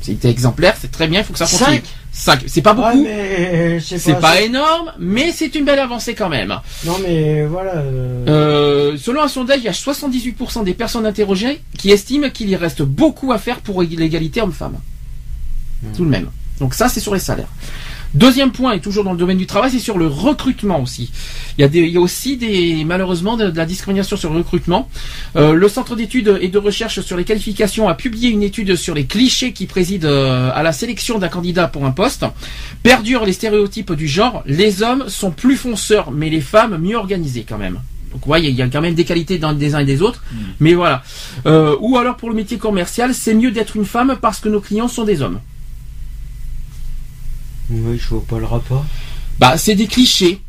C'était 0.00 0.30
exemplaire, 0.30 0.76
c'est 0.80 0.90
très 0.90 1.08
bien, 1.08 1.20
il 1.20 1.24
faut 1.24 1.32
que 1.32 1.38
ça 1.38 1.46
continue. 1.46 1.82
5, 2.12 2.42
c'est 2.46 2.62
pas 2.62 2.74
beaucoup, 2.74 3.02
mais 3.02 3.78
c'est 3.80 4.14
pas, 4.14 4.20
pas 4.20 4.40
énorme, 4.40 4.92
mais 4.98 5.30
c'est 5.32 5.54
une 5.54 5.64
belle 5.64 5.78
avancée 5.78 6.14
quand 6.14 6.28
même. 6.28 6.54
Non, 6.84 6.96
mais 7.02 7.46
voilà. 7.46 7.74
euh, 7.76 8.24
Euh, 8.26 8.96
selon 8.96 9.22
un 9.22 9.28
sondage, 9.28 9.58
il 9.58 9.64
y 9.64 9.68
a 9.68 9.72
78% 9.72 10.64
des 10.64 10.74
personnes 10.74 11.06
interrogées 11.06 11.60
qui 11.78 11.90
estiment 11.90 12.30
qu'il 12.30 12.48
y 12.50 12.56
reste 12.56 12.82
beaucoup 12.82 13.32
à 13.32 13.38
faire 13.38 13.60
pour 13.60 13.82
l'égalité 13.82 14.42
homme-femme. 14.42 14.78
Tout 15.96 16.04
de 16.04 16.10
même. 16.10 16.30
Donc 16.58 16.74
ça, 16.74 16.88
c'est 16.88 17.00
sur 17.00 17.14
les 17.14 17.20
salaires. 17.20 17.48
Deuxième 18.14 18.50
point, 18.50 18.72
et 18.72 18.80
toujours 18.80 19.04
dans 19.04 19.12
le 19.12 19.18
domaine 19.18 19.38
du 19.38 19.46
travail, 19.46 19.70
c'est 19.70 19.78
sur 19.78 19.96
le 19.96 20.06
recrutement 20.08 20.80
aussi. 20.82 21.10
Il 21.56 21.60
y 21.60 21.64
a, 21.64 21.68
des, 21.68 21.80
il 21.80 21.90
y 21.90 21.96
a 21.96 22.00
aussi 22.00 22.36
des, 22.36 22.84
malheureusement 22.84 23.36
de, 23.36 23.50
de 23.50 23.56
la 23.56 23.66
discrimination 23.66 24.16
sur 24.16 24.30
le 24.32 24.38
recrutement. 24.38 24.88
Euh, 25.36 25.52
le 25.52 25.68
Centre 25.68 25.94
d'études 25.94 26.38
et 26.40 26.48
de 26.48 26.58
recherche 26.58 27.00
sur 27.02 27.16
les 27.16 27.24
qualifications 27.24 27.88
a 27.88 27.94
publié 27.94 28.30
une 28.30 28.42
étude 28.42 28.74
sur 28.74 28.94
les 28.94 29.04
clichés 29.06 29.52
qui 29.52 29.66
président 29.66 30.08
euh, 30.08 30.50
à 30.52 30.62
la 30.64 30.72
sélection 30.72 31.18
d'un 31.18 31.28
candidat 31.28 31.68
pour 31.68 31.84
un 31.86 31.92
poste. 31.92 32.24
Perdurent 32.82 33.24
les 33.24 33.32
stéréotypes 33.32 33.92
du 33.92 34.08
genre. 34.08 34.42
Les 34.44 34.82
hommes 34.82 35.04
sont 35.08 35.30
plus 35.30 35.56
fonceurs, 35.56 36.10
mais 36.10 36.30
les 36.30 36.40
femmes 36.40 36.78
mieux 36.78 36.96
organisées 36.96 37.44
quand 37.48 37.58
même. 37.58 37.78
Donc 38.12 38.26
ouais, 38.26 38.42
il 38.42 38.50
y 38.56 38.60
a- 38.62 38.66
quand 38.68 38.80
même 38.80 38.94
des 38.94 39.04
qualités 39.04 39.38
dans 39.38 39.52
des 39.52 39.76
uns 39.76 39.78
et 39.80 39.84
des 39.84 40.02
autres, 40.02 40.24
mais 40.58 40.74
voilà. 40.74 41.04
Euh, 41.46 41.76
ou 41.80 41.96
alors 41.96 42.16
pour 42.16 42.28
le 42.28 42.34
métier 42.34 42.58
commercial, 42.58 43.14
c'est 43.14 43.34
mieux 43.34 43.52
d'être 43.52 43.76
une 43.76 43.84
femme 43.84 44.16
parce 44.20 44.40
que 44.40 44.48
nos 44.48 44.60
clients 44.60 44.88
sont 44.88 45.04
des 45.04 45.22
hommes. 45.22 45.38
Oui, 47.70 47.98
je 47.98 48.08
vois 48.08 48.24
pas 48.26 48.38
le 48.38 48.46
rapport. 48.46 48.84
Bah, 49.38 49.56
c'est 49.56 49.74
des 49.74 49.86
clichés, 49.86 50.40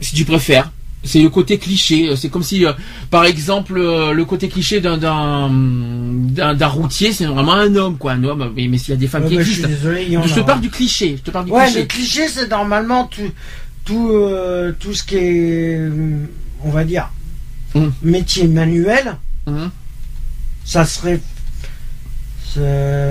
si 0.00 0.14
tu 0.14 0.24
préfères. 0.24 0.70
C'est 1.04 1.20
le 1.22 1.28
côté 1.30 1.58
cliché. 1.58 2.14
C'est 2.16 2.28
comme 2.28 2.42
si, 2.42 2.64
euh, 2.66 2.72
par 3.10 3.24
exemple, 3.24 3.74
euh, 3.78 4.12
le 4.12 4.24
côté 4.24 4.48
cliché 4.48 4.80
d'un 4.80 4.98
d'un 4.98 5.48
d'un- 5.50 6.54
d'un 6.54 6.66
routier, 6.66 7.12
c'est 7.12 7.24
vraiment 7.26 7.52
un 7.54 7.74
homme, 7.76 7.98
quoi, 7.98 8.12
un 8.12 8.24
homme. 8.24 8.52
Mais, 8.56 8.66
mais 8.66 8.78
s'il 8.78 8.90
y 8.90 8.96
a 8.96 8.96
des 8.96 9.06
femmes 9.06 9.22
Ouais, 9.24 9.28
qui 9.30 9.36
bah, 9.36 9.42
je 9.42 9.50
suis 9.50 9.62
existent. 9.62 9.82
désolé, 9.90 10.16
en 10.16 10.22
Je 10.26 10.34
te 10.34 10.40
parle 10.40 10.60
du 10.60 10.70
cliché. 10.70 11.16
Je 11.16 11.22
te 11.22 11.30
parle 11.30 11.44
du 11.46 11.52
Ouais, 11.52 11.64
cliché. 11.66 11.80
le 11.82 11.86
cliché, 11.86 12.28
c'est 12.28 12.48
normalement 12.48 13.04
tout, 13.06 13.30
tout, 13.84 14.10
euh, 14.12 14.72
tout 14.78 14.92
ce 14.92 15.04
qui 15.04 15.14
est, 15.16 15.76
euh, 15.78 16.26
on 16.64 16.70
va 16.70 16.84
dire, 16.84 17.10
Hum. 17.74 17.92
métier 18.02 18.48
manuel, 18.48 19.16
Mhm. 19.46 19.70
ça 20.64 20.84
serait, 20.84 21.20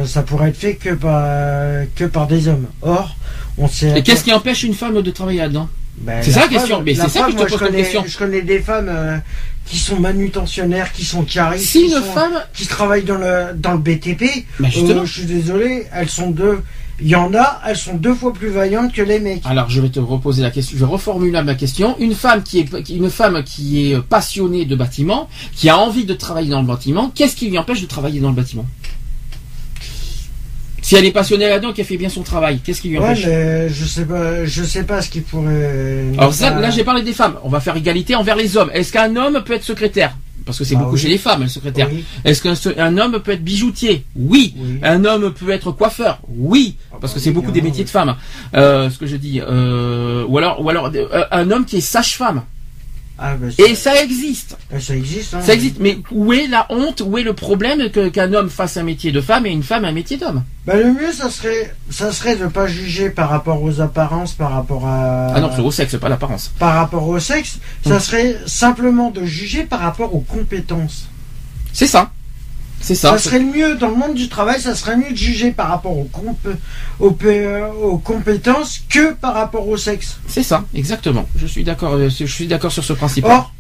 ça, 0.06 0.24
pourrait 0.24 0.50
être 0.50 0.58
fait 0.58 0.76
que 0.76 0.94
par, 0.96 1.86
que 1.96 2.06
par 2.06 2.28
des 2.28 2.48
hommes. 2.48 2.68
Or, 2.82 3.16
on 3.58 3.68
sait. 3.68 3.98
Et 3.98 4.04
qu'est-ce 4.04 4.24
qui 4.24 4.34
empêche 4.34 4.64
une 4.64 4.74
femme 4.74 5.02
de 5.02 5.12
travailler 5.12 5.40
là-dedans 5.40 5.70
Ben, 5.98 6.22
C'est 6.24 6.32
ça 6.32 6.42
la 6.42 6.48
question, 6.48 6.82
mais 6.84 6.96
c'est 6.96 7.10
ça 7.10 7.24
que 7.26 7.32
je 7.32 7.38
te 7.38 7.44
pose 7.44 7.58
connais, 7.58 7.78
question. 7.78 8.04
Je 8.06 8.18
connais 8.18 8.42
des 8.42 8.60
femmes 8.60 8.90
euh, 8.90 9.18
qui 9.66 9.78
sont 9.78 10.00
manutentionnaires, 10.00 10.92
qui 10.94 11.06
sont 11.06 11.24
caristes, 11.24 11.66
Si 11.66 11.84
qui, 11.86 11.90
sont- 11.92 12.02
femme, 12.02 12.44
qui 12.54 12.68
travaillent 12.68 13.04
dans 13.04 13.18
le, 13.18 13.54
dans 13.56 13.74
le 13.74 13.80
BTP. 13.80 14.24
justement. 14.60 15.02
euh, 15.02 15.06
je 15.06 15.14
suis 15.14 15.26
désolé, 15.26 15.86
elles 15.94 16.10
sont 16.10 16.30
deux. 16.32 16.62
Il 17.00 17.08
y 17.10 17.16
en 17.16 17.32
a, 17.36 17.62
elles 17.68 17.78
sont 17.78 17.94
deux 17.94 18.16
fois 18.16 18.34
plus 18.34 18.50
vaillantes 18.50 18.92
que 18.92 19.04
les 19.04 19.20
mecs. 19.20 19.44
Alors 19.46 19.70
je 19.70 19.80
vais 19.82 19.90
te 19.90 20.00
reposer 20.00 20.42
la 20.42 20.50
question, 20.50 20.76
je 20.80 20.84
reformule 20.84 21.32
ma 21.44 21.54
question. 21.54 21.96
Une 22.00 22.16
femme 22.16 22.42
qui 22.42 22.58
est 22.58 22.90
une 22.90 23.12
femme 23.12 23.44
qui 23.44 23.92
est 23.92 24.02
passionnée 24.02 24.66
de 24.66 24.76
bâtiment, 24.76 25.30
qui 25.56 25.70
a 25.70 25.78
envie 25.78 26.06
de 26.06 26.16
travailler 26.16 26.50
dans 26.50 26.62
le 26.62 26.66
bâtiment, 26.66 27.12
qu'est-ce 27.14 27.36
qui 27.36 27.50
lui 27.50 27.58
empêche 27.60 27.82
de 27.82 27.86
travailler 27.86 28.20
dans 28.20 28.30
le 28.30 28.36
bâtiment? 28.36 28.66
Si 30.88 30.96
elle 30.96 31.04
est 31.04 31.12
passionnée 31.12 31.50
là-dedans, 31.50 31.74
qu'elle 31.74 31.84
fait 31.84 31.98
bien 31.98 32.08
son 32.08 32.24
travail, 32.24 32.60
qu'est-ce 32.64 32.80
qui 32.80 32.88
lui 32.88 32.98
Ouais, 32.98 33.04
empêche 33.08 33.26
mais 33.26 33.68
je 33.68 33.84
sais 33.84 34.06
pas, 34.06 34.46
je 34.46 34.64
sais 34.64 34.84
pas 34.84 35.02
ce 35.02 35.10
qui 35.10 35.20
pourrait. 35.20 36.14
Alors 36.18 36.34
ça, 36.34 36.58
là 36.62 36.70
j'ai 36.70 36.86
parlé 36.86 37.02
des 37.02 37.12
femmes. 37.12 37.36
On 37.44 37.50
va 37.50 37.60
faire 37.60 37.76
égalité 37.76 38.16
envers 38.16 38.38
les 38.38 38.56
hommes. 38.56 38.72
Est-ce 38.74 38.94
qu'un 38.94 39.14
homme 39.18 39.44
peut 39.46 39.52
être 39.52 39.66
secrétaire? 39.66 40.16
Parce 40.46 40.58
que 40.60 40.64
c'est 40.64 40.76
Bah 40.76 40.84
beaucoup 40.84 40.94
oui. 40.94 41.02
chez 41.02 41.10
les 41.10 41.18
femmes, 41.18 41.42
le 41.44 41.50
secrétaire. 41.50 41.90
oui, 41.92 42.06
Est-ce 42.24 42.42
qu'un 42.42 42.98
homme 43.00 43.20
peut 43.22 43.32
être 43.34 43.44
bijoutier? 43.44 44.06
Oui. 44.16 44.56
oui. 44.58 44.80
Un 44.82 45.04
homme 45.04 45.34
peut 45.34 45.50
être 45.50 45.74
coiffeur? 45.74 46.20
Oui. 46.30 46.78
Ah 46.94 46.96
Parce 47.02 47.12
bah 47.12 47.18
que 47.18 47.22
c'est 47.22 47.32
beaucoup 47.32 47.52
des 47.52 47.60
hein, 47.60 47.64
métiers 47.64 47.84
de 47.84 47.90
femmes. 47.90 48.16
Euh, 48.56 48.90
ce 48.90 48.98
que 48.98 49.08
je 49.08 49.18
dis. 49.18 49.42
Euh, 49.42 50.24
ou 50.30 50.38
alors, 50.38 50.64
ou 50.64 50.70
alors 50.70 50.90
euh, 50.96 51.26
un 51.32 51.52
homme 51.52 51.66
qui 51.66 51.76
est 51.76 51.82
sage-femme. 51.82 52.44
Ah, 53.20 53.36
bah, 53.36 53.48
Et 53.58 53.74
ça 53.74 54.02
existe. 54.04 54.56
ça, 54.72 54.80
ça 54.80 54.96
existe. 54.96 55.34
Hein. 55.34 55.42
Ça 55.42 55.54
existe. 55.54 55.78
Mais 55.80 55.98
où 56.12 56.34
est 56.34 56.48
la 56.48 56.68
honte 56.70 57.02
Où 57.06 57.18
est 57.18 57.24
le 57.24 57.34
problème 57.34 57.90
qu'un 57.90 58.34
homme 58.34 58.50
fasse 58.50 58.78
un 58.78 58.84
métier 58.84 59.12
de 59.12 59.22
femme 59.22 59.46
et 59.46 59.50
une 59.50 59.64
femme 59.64 59.86
un 59.86 59.92
métier 59.92 60.18
d'homme? 60.18 60.44
Bah, 60.66 60.76
le 60.76 60.94
mieux, 60.94 61.12
ça 61.12 61.30
serait, 61.30 61.74
ça 61.90 62.12
serait 62.12 62.36
de 62.36 62.46
pas 62.46 62.68
juger 62.68 63.10
par 63.10 63.30
rapport 63.30 63.64
aux 63.64 63.82
apparences, 63.82 64.34
par 64.34 64.52
rapport 64.52 64.86
à. 64.86 65.34
Ah 65.34 65.42
non, 65.42 65.50
c'est 65.56 65.62
au 65.62 65.72
sexe, 65.72 65.98
pas 65.98 66.10
l'apparence. 66.10 66.52
Par 66.60 66.76
rapport 66.76 67.08
au 67.08 67.20
sexe, 67.20 67.58
ça 67.86 68.00
serait 68.00 68.38
simplement 68.46 69.10
de 69.10 69.26
juger 69.26 69.64
par 69.64 69.80
rapport 69.80 70.14
aux 70.14 70.20
compétences. 70.22 71.08
C'est 71.74 71.88
ça. 71.88 72.12
C'est 72.80 72.96
Ça, 72.96 73.12
ça. 73.12 73.18
serait 73.18 73.40
le 73.40 73.46
mieux 73.46 73.76
dans 73.76 73.90
le 73.90 73.96
monde 73.96 74.14
du 74.14 74.30
travail, 74.30 74.62
ça 74.62 74.76
serait 74.76 74.96
mieux 74.98 75.12
de 75.12 75.16
juger 75.18 75.52
par 75.52 75.68
rapport 75.70 75.98
aux, 75.98 76.08
aux 77.00 77.98
compétences 77.98 78.82
que 78.90 79.14
par 79.14 79.34
rapport 79.34 79.68
au 79.68 79.78
sexe. 79.78 80.18
C'est 80.28 80.44
ça, 80.44 80.64
exactement. 80.74 81.28
Je 81.36 81.48
suis 81.48 81.64
d'accord. 81.64 81.94
euh, 81.94 82.10
Je 82.10 82.26
suis 82.26 82.48
d'accord 82.48 82.72
sur 82.72 82.84
ce 82.84 82.94
principe. 82.94 83.26
Or, 83.26 83.52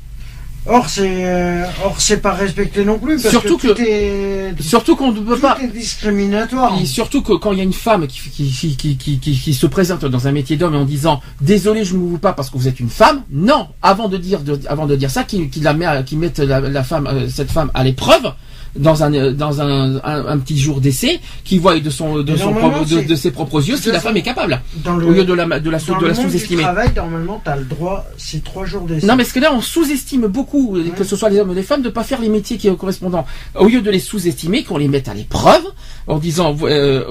or 0.66 0.90
c'est, 0.90 1.26
euh, 1.26 1.64
or 1.84 1.96
c'est 2.00 2.18
pas 2.22 2.34
respecté 2.34 2.84
non 2.86 3.00
plus 3.00 3.20
parce 3.22 3.30
Surtout 3.32 3.58
que, 3.58 3.68
que- 3.68 3.74
tout 3.74 3.82
est, 3.82 4.54
Surtout 4.62 4.96
qu'on 4.96 5.12
ne 5.12 5.20
peut 5.20 5.36
tout 5.36 5.42
pas. 5.42 5.58
est 5.62 5.68
discriminatoire. 5.68 6.78
Et 6.82 6.86
surtout 6.86 7.22
que 7.22 7.34
quand 7.34 7.52
il 7.54 7.58
y 7.58 7.62
a 7.62 7.64
une 7.66 7.74
femme 7.74 8.06
qui, 8.08 8.20
qui, 8.30 8.78
qui, 8.98 9.20
qui, 9.20 9.54
se 9.54 9.66
présente 9.68 10.06
dans 10.06 10.28
un 10.28 10.32
métier 10.32 10.58
d'homme 10.58 10.76
en 10.76 10.86
disant 10.86 11.22
désolé 11.42 11.84
je 11.86 11.94
ne 11.96 12.00
vous 12.00 12.18
pas 12.18 12.34
parce 12.34 12.50
que 12.50 12.58
vous 12.58 12.68
êtes 12.68 12.80
une 12.80 12.90
femme, 12.90 13.24
non, 13.32 13.68
avant 13.82 14.08
de 14.10 14.18
dire 14.18 14.42
de, 14.42 14.60
avant 14.68 14.86
de 14.88 14.96
dire 14.96 15.10
ça, 15.12 15.24
qui, 15.24 15.50
qui 15.50 15.60
la 15.62 15.74
met, 15.74 15.88
qui 16.06 16.16
mette 16.18 16.40
la, 16.40 16.60
la 16.62 16.84
femme, 16.84 17.08
euh, 17.08 17.28
cette 17.30 17.52
femme 17.52 17.72
à 17.74 17.84
l'épreuve 17.84 18.32
dans 18.78 19.04
un 19.04 19.14
euh, 19.14 19.32
dans 19.34 19.62
un, 19.62 19.96
un, 19.98 20.26
un 20.28 20.38
petit 20.38 20.58
jour 20.58 20.80
d'essai, 20.82 21.20
qui 21.44 21.58
voit 21.58 21.80
de 21.80 21.90
son 21.90 22.20
de 22.24 22.36
son 22.36 22.54
propre- 22.54 22.86
de, 22.86 23.16
ses 23.16 23.32
propres 23.32 23.68
yeux 23.68 23.78
si 23.78 23.92
la 23.92 24.00
femme 24.00 24.18
est 24.18 24.22
capable, 24.22 24.62
Dans 24.84 24.96
le, 24.98 25.06
au 25.08 25.12
lieu 25.12 25.26
de 25.26 25.34
la 25.34 25.46
de 25.60 25.70
la, 25.70 25.80
dans 25.80 25.98
de 26.00 26.06
la 26.08 26.14
sous-estimer. 26.14 26.64
travail, 26.64 26.90
normalement, 26.96 27.42
tu 27.44 27.50
as 27.50 27.56
le 27.58 27.66
droit, 27.66 28.06
c'est 28.18 28.44
trois 28.44 28.66
jours 28.66 28.84
d'essai. 28.84 29.06
Non, 29.08 29.16
mais 29.16 29.24
ce 29.24 29.34
que 29.34 29.40
là, 29.40 29.54
on 29.54 29.62
sous-estime 29.62 30.28
beaucoup, 30.28 30.78
euh, 30.78 30.90
que 30.98 31.04
ce 31.04 31.16
soit 31.16 31.30
les 31.30 31.40
hommes 31.40 31.50
ou 31.50 31.54
les 31.54 31.64
femmes, 31.64 31.82
de 31.82 31.90
pas 31.90 32.04
faire 32.04 32.22
les 32.22 32.30
métiers 32.30 32.58
qui 32.58 32.68
correspondants. 32.78 33.26
Au 33.56 33.68
lieu 33.68 33.82
de 33.82 33.90
les 33.90 34.00
sous-estimer, 34.00 34.64
qu'on 34.64 34.78
les 34.78 34.88
mette 34.88 35.08
à 35.08 35.14
l'épreuve, 35.14 35.64
en 36.08 36.18
disant, 36.18 36.56
euh, 36.64 37.04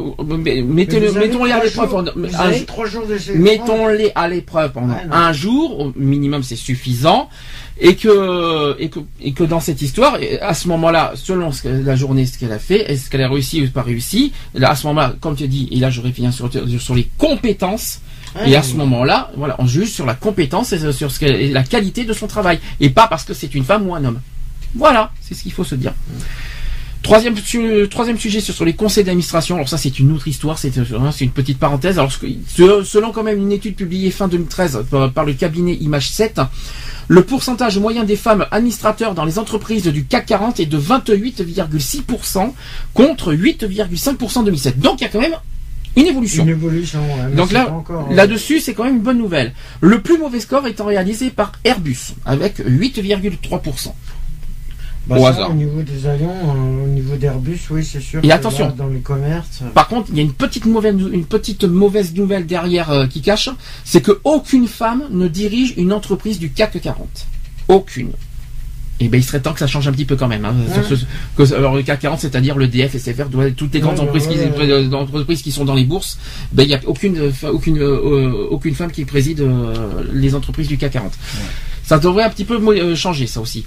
mettez-le, 0.64 1.08
avez 1.08 1.18
mettons-les 1.28 1.52
à 1.52 1.62
l'épreuve. 1.64 2.12
Mettons-les 3.34 4.12
à 4.14 4.28
l'épreuve 4.28 4.72
pendant 4.72 4.94
Ouais, 4.94 5.00
un 5.10 5.32
jour, 5.32 5.80
au 5.80 5.92
minimum 5.96 6.42
c'est 6.42 6.56
suffisant, 6.56 7.28
et 7.78 7.94
que, 7.96 8.74
et 8.78 8.88
que, 8.88 9.00
et 9.20 9.32
que 9.32 9.44
dans 9.44 9.60
cette 9.60 9.82
histoire, 9.82 10.18
à 10.40 10.54
ce 10.54 10.68
moment-là, 10.68 11.12
selon 11.14 11.52
ce 11.56 11.68
la 11.68 11.96
journée, 11.96 12.26
ce 12.26 12.38
qu'elle 12.38 12.52
a 12.52 12.58
fait, 12.58 12.90
est-ce 12.90 13.10
qu'elle 13.10 13.22
a 13.22 13.28
réussi 13.28 13.62
ou 13.62 13.70
pas 13.70 13.82
réussi, 13.82 14.32
là, 14.54 14.70
à 14.70 14.76
ce 14.76 14.86
moment-là, 14.88 15.14
comme 15.20 15.34
tu 15.36 15.48
dis, 15.48 15.68
et 15.72 15.76
là 15.76 15.90
je 15.90 16.00
reviens 16.00 16.30
sur, 16.30 16.50
sur 16.78 16.94
les 16.94 17.08
compétences, 17.18 18.00
Ouais, 18.34 18.50
et 18.50 18.56
à 18.56 18.60
oui. 18.60 18.66
ce 18.66 18.74
moment-là, 18.74 19.30
voilà, 19.36 19.56
on 19.58 19.66
juge 19.66 19.88
sur 19.92 20.04
la 20.04 20.14
compétence 20.14 20.72
et 20.74 20.92
sur 20.92 21.10
ce 21.10 21.24
et 21.24 21.48
la 21.48 21.62
qualité 21.62 22.04
de 22.04 22.12
son 22.12 22.26
travail, 22.26 22.58
et 22.80 22.90
pas 22.90 23.06
parce 23.06 23.24
que 23.24 23.32
c'est 23.32 23.54
une 23.54 23.64
femme 23.64 23.88
ou 23.88 23.94
un 23.94 24.04
homme. 24.04 24.20
Voilà, 24.74 25.10
c'est 25.22 25.32
ce 25.34 25.42
qu'il 25.42 25.52
faut 25.52 25.64
se 25.64 25.74
dire. 25.74 25.94
Troisième, 27.06 27.36
su- 27.36 27.86
troisième 27.88 28.18
sujet 28.18 28.40
sur, 28.40 28.52
sur 28.52 28.64
les 28.64 28.72
conseils 28.74 29.04
d'administration. 29.04 29.54
Alors 29.54 29.68
ça, 29.68 29.78
c'est 29.78 30.00
une 30.00 30.10
autre 30.10 30.26
histoire. 30.26 30.58
C'est 30.58 30.76
hein, 30.76 31.10
une 31.20 31.30
petite 31.30 31.56
parenthèse. 31.60 32.00
Alors 32.00 32.10
ce 32.10 32.18
selon 32.84 33.12
quand 33.12 33.22
même 33.22 33.38
une 33.38 33.52
étude 33.52 33.76
publiée 33.76 34.10
fin 34.10 34.26
2013 34.26 34.86
par, 34.90 35.12
par 35.12 35.24
le 35.24 35.32
cabinet 35.32 35.74
Image 35.74 36.10
7, 36.10 36.40
le 37.06 37.22
pourcentage 37.22 37.78
moyen 37.78 38.02
des 38.02 38.16
femmes 38.16 38.46
administrateurs 38.50 39.14
dans 39.14 39.24
les 39.24 39.38
entreprises 39.38 39.84
du 39.84 40.04
CAC 40.04 40.26
40 40.26 40.58
est 40.58 40.66
de 40.66 40.80
28,6% 40.80 42.52
contre 42.92 43.32
8,5% 43.32 44.38
en 44.38 44.42
2007. 44.42 44.80
Donc 44.80 45.00
il 45.00 45.04
y 45.04 45.06
a 45.06 45.10
quand 45.10 45.20
même 45.20 45.36
Une 45.94 46.06
évolution. 46.06 46.42
Une 46.42 46.48
évolution, 46.50 46.98
ouais, 46.98 47.36
Donc 47.36 47.52
là, 47.52 47.72
encore, 47.72 48.08
euh, 48.10 48.14
là-dessus, 48.16 48.58
c'est 48.58 48.74
quand 48.74 48.82
même 48.82 48.96
une 48.96 49.02
bonne 49.02 49.18
nouvelle. 49.18 49.52
Le 49.80 50.00
plus 50.00 50.18
mauvais 50.18 50.40
score 50.40 50.66
étant 50.66 50.86
réalisé 50.86 51.30
par 51.30 51.52
Airbus, 51.64 52.14
avec 52.24 52.58
8,3%. 52.58 53.92
Bah, 55.06 55.16
au 55.16 55.22
ça, 55.22 55.28
hasard. 55.28 55.50
Au 55.50 55.54
niveau 55.54 55.82
des 55.82 56.06
avions, 56.06 56.30
euh, 56.30 56.84
au 56.84 56.88
niveau 56.88 57.16
d'Airbus, 57.16 57.60
oui, 57.70 57.84
c'est 57.84 58.00
sûr. 58.00 58.24
Et 58.24 58.30
attention. 58.32 58.66
là, 58.66 58.74
dans 58.76 58.88
les 58.88 58.98
commerces. 59.00 59.60
euh, 59.62 59.70
Par 59.70 59.88
contre, 59.88 60.08
il 60.10 60.16
y 60.16 60.20
a 60.20 60.22
une 60.22 60.32
petite 60.32 60.66
mauvaise, 60.66 60.94
une 61.12 61.24
petite 61.24 61.64
mauvaise 61.64 62.14
nouvelle 62.14 62.46
derrière 62.46 62.90
euh, 62.90 63.06
qui 63.06 63.20
cache, 63.22 63.48
c'est 63.84 64.00
que 64.00 64.20
aucune 64.24 64.66
femme 64.66 65.04
ne 65.10 65.28
dirige 65.28 65.74
une 65.76 65.92
entreprise 65.92 66.38
du 66.38 66.50
CAC 66.50 66.80
40. 66.80 67.06
Aucune. 67.68 68.12
Et 68.98 69.08
ben 69.08 69.18
il 69.18 69.24
serait 69.24 69.40
temps 69.40 69.52
que 69.52 69.58
ça 69.58 69.66
change 69.66 69.86
un 69.88 69.92
petit 69.92 70.06
peu 70.06 70.16
quand 70.16 70.26
même. 70.28 70.44
hein, 70.46 70.54
sur 70.86 70.96
ce- 70.98 71.04
que- 71.36 71.54
alors 71.54 71.74
le 71.76 71.82
CAC 71.82 72.00
40, 72.00 72.18
c'est-à-dire 72.20 72.56
le 72.56 72.66
DF, 72.66 72.94
SFR, 72.94 73.24
toutes 73.54 73.74
les 73.74 73.80
grandes 73.80 73.96
Ouais, 73.96 74.00
entreprises, 74.00 74.26
ouais, 74.26 74.50
qui, 74.56 74.70
euh, 74.70 74.90
entreprises 74.92 75.42
qui 75.42 75.52
sont 75.52 75.66
dans 75.66 75.74
les 75.74 75.84
bourses, 75.84 76.16
ben 76.52 76.62
il 76.62 76.68
n'y 76.68 76.74
a 76.74 76.80
aucune, 76.86 77.18
euh, 77.18 77.30
aucune, 77.52 77.78
euh, 77.78 78.46
aucune 78.50 78.74
femme 78.74 78.90
qui 78.90 79.04
préside 79.04 79.40
euh, 79.42 79.74
les 80.14 80.34
entreprises 80.34 80.68
du 80.68 80.78
CAC 80.78 80.92
40. 80.92 81.12
Ça 81.84 81.98
devrait 81.98 82.24
un 82.24 82.30
petit 82.30 82.44
peu 82.44 82.58
changer 82.96 83.26
ça 83.26 83.40
aussi. 83.40 83.64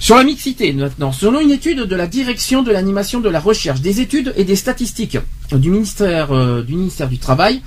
Sur 0.00 0.16
la 0.16 0.24
mixité 0.24 0.72
maintenant, 0.72 1.12
selon 1.12 1.40
une 1.40 1.50
étude 1.50 1.80
de 1.82 1.94
la 1.96 2.06
direction 2.06 2.62
de 2.62 2.72
l'animation 2.72 3.20
de 3.20 3.28
la 3.28 3.40
recherche, 3.40 3.80
des 3.80 4.00
études 4.00 4.32
et 4.36 4.44
des 4.44 4.56
statistiques 4.56 5.18
du 5.52 5.70
ministère 5.70 6.32
euh, 6.32 6.62
du 6.62 6.74
ministère 6.74 7.08
du 7.08 7.18
Travail, 7.18 7.60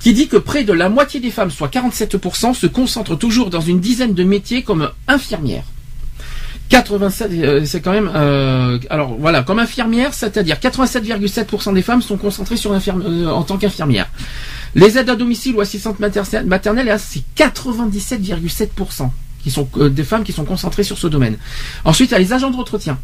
qui 0.00 0.12
dit 0.12 0.28
que 0.28 0.36
près 0.36 0.64
de 0.64 0.72
la 0.74 0.88
moitié 0.90 1.18
des 1.18 1.30
femmes, 1.30 1.50
soit 1.50 1.68
47%, 1.68 2.52
se 2.54 2.66
concentrent 2.66 3.16
toujours 3.18 3.48
dans 3.50 3.62
une 3.62 3.80
dizaine 3.80 4.12
de 4.14 4.22
métiers 4.22 4.62
comme 4.62 4.90
infirmière. 5.08 5.64
87, 6.68 7.30
euh, 7.32 7.64
c'est 7.64 7.80
quand 7.80 7.92
même. 7.92 8.10
euh, 8.14 8.78
alors 8.90 9.14
voilà, 9.18 9.42
comme 9.42 9.58
infirmière, 9.60 10.12
c'est-à-dire 10.14 10.56
87,7% 10.56 11.72
des 11.74 11.82
femmes 11.82 12.02
sont 12.02 12.16
concentrées 12.16 12.56
sur 12.56 12.72
euh, 12.72 13.26
en 13.28 13.42
tant 13.44 13.56
qu'infirmière. 13.56 14.08
Les 14.74 14.98
aides 14.98 15.08
à 15.08 15.16
domicile 15.16 15.54
ou 15.56 15.60
assistantes 15.60 16.00
mater- 16.00 16.44
maternelles, 16.44 16.86
là, 16.86 16.98
c'est 16.98 17.22
97,7% 17.36 19.10
qui 19.42 19.50
sont 19.50 19.68
euh, 19.78 19.88
des 19.88 20.04
femmes 20.04 20.24
qui 20.24 20.32
sont 20.32 20.44
concentrées 20.44 20.82
sur 20.82 20.98
ce 20.98 21.06
domaine. 21.06 21.36
Ensuite, 21.84 22.10
il 22.10 22.12
y 22.12 22.16
a 22.16 22.18
les 22.18 22.32
agents 22.32 22.50
de 22.50 22.56
entretien. 22.56 22.98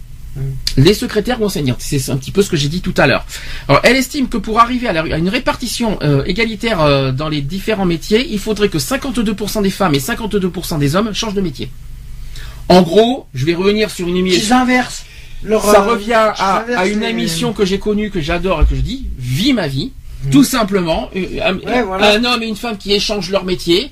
Les 0.79 0.95
secrétaires 0.95 1.41
ou 1.43 1.45
enseignantes, 1.45 1.81
c'est 1.81 2.09
un 2.11 2.17
petit 2.17 2.31
peu 2.31 2.41
ce 2.43 2.49
que 2.49 2.57
j'ai 2.57 2.69
dit 2.69 2.81
tout 2.81 2.95
à 2.97 3.07
l'heure. 3.07 3.27
Alors, 3.69 3.83
elle 3.85 3.97
estime 3.97 4.29
que 4.29 4.39
pour 4.39 4.61
arriver 4.61 4.89
à, 4.89 4.93
la- 4.95 5.15
à 5.15 5.19
une 5.19 5.29
répartition 5.29 5.99
euh, 6.03 6.25
égalitaire 6.25 6.81
euh, 6.81 7.13
dans 7.13 7.29
les 7.29 7.43
différents 7.43 7.85
métiers, 7.85 8.27
il 8.31 8.39
faudrait 8.39 8.71
que 8.71 8.79
52% 8.79 9.63
des 9.63 9.69
femmes 9.71 9.95
et 9.95 9.99
52% 9.99 10.79
des 10.79 10.97
hommes 10.97 11.13
changent 11.13 11.35
de 11.35 11.43
métier. 11.43 11.71
En 12.69 12.83
gros, 12.83 13.27
je 13.35 13.45
vais 13.45 13.55
revenir 13.55 13.91
sur 13.91 14.09
une 14.09 14.17
émission. 14.17 14.41
Leur, 15.45 15.65
Ça 15.65 15.81
euh, 15.83 15.91
revient 15.91 16.13
à, 16.15 16.65
une 16.87 17.01
les- 17.01 17.09
émission 17.09 17.53
que 17.53 17.65
j'ai 17.65 17.79
connue, 17.79 18.11
que 18.11 18.21
j'adore 18.21 18.63
et 18.63 18.65
que 18.65 18.77
je 18.77 18.81
dis, 18.81 19.07
Vie 19.19 19.53
ma 19.53 19.67
vie. 19.69 19.93
Tout 20.31 20.45
simplement, 20.45 21.11
Euh, 21.17 21.27
un, 21.43 21.57
Ouais, 21.59 21.83
voilà. 21.83 22.13
un 22.13 22.25
homme 22.25 22.43
et 22.45 22.47
une 22.47 22.55
femme 22.57 22.79
qui 22.79 22.93
échangent 22.93 23.31
leur 23.31 23.45
métier. 23.45 23.91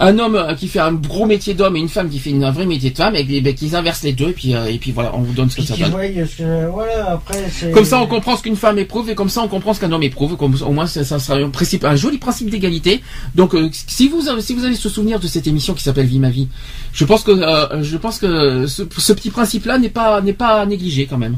Un 0.00 0.18
homme 0.20 0.36
euh, 0.36 0.54
qui 0.54 0.68
fait 0.68 0.78
un 0.78 0.92
gros 0.92 1.26
métier 1.26 1.54
d'homme 1.54 1.74
et 1.76 1.80
une 1.80 1.88
femme 1.88 2.08
qui 2.08 2.18
fait 2.20 2.30
une- 2.30 2.44
un 2.44 2.52
vrai 2.52 2.66
métier 2.66 2.90
de 2.90 2.96
femme, 2.96 3.16
et, 3.16 3.26
et 3.28 3.40
ben, 3.40 3.54
qu'ils 3.54 3.74
inversent 3.74 4.04
les 4.04 4.12
deux, 4.12 4.28
et 4.28 4.32
puis, 4.32 4.54
euh, 4.54 4.66
et 4.66 4.78
puis 4.78 4.92
voilà, 4.92 5.12
on 5.14 5.20
vous 5.22 5.32
donne 5.32 5.50
ce 5.50 5.56
que 5.56 5.62
Puis 5.62 5.68
ça 5.68 5.76
donne. 5.76 5.90
voient 5.90 6.02
ce 6.26 6.36
que- 6.36 6.70
Voilà, 6.70 7.12
après. 7.12 7.44
Comme 7.72 7.84
ça, 7.84 8.00
on 8.00 8.06
comprend 8.06 8.36
ce 8.36 8.42
qu'une 8.42 8.56
femme 8.56 8.78
éprouve 8.78 9.10
et 9.10 9.14
comme 9.16 9.28
ça, 9.28 9.42
on 9.42 9.48
comprend 9.48 9.74
ce 9.74 9.80
qu'un 9.80 9.90
homme 9.90 10.02
éprouve. 10.04 10.36
Comme, 10.36 10.54
au 10.64 10.70
moins, 10.72 10.86
ça, 10.86 11.02
ça 11.04 11.18
sera 11.18 11.38
un, 11.38 11.50
principe, 11.50 11.84
un 11.84 11.96
joli 11.96 12.18
principe 12.18 12.48
d'égalité. 12.50 13.00
Donc, 13.34 13.54
euh, 13.54 13.68
si 13.72 14.08
vous 14.08 14.28
avez, 14.28 14.40
si 14.40 14.54
vous 14.54 14.64
allez 14.64 14.76
se 14.76 14.88
souvenir 14.88 15.18
de 15.18 15.26
cette 15.26 15.46
émission 15.46 15.74
qui 15.74 15.82
s'appelle 15.82 16.06
Vie 16.06 16.20
ma 16.20 16.30
vie, 16.30 16.48
je 16.92 17.04
pense 17.04 17.22
que 17.24 17.32
euh, 17.32 17.82
je 17.82 17.96
pense 17.96 18.18
que 18.18 18.66
ce, 18.66 18.84
ce 18.96 19.12
petit 19.12 19.30
principe-là 19.30 19.78
n'est 19.78 19.88
pas 19.88 20.20
n'est 20.20 20.32
pas 20.32 20.64
négligé 20.64 21.06
quand 21.06 21.18
même. 21.18 21.36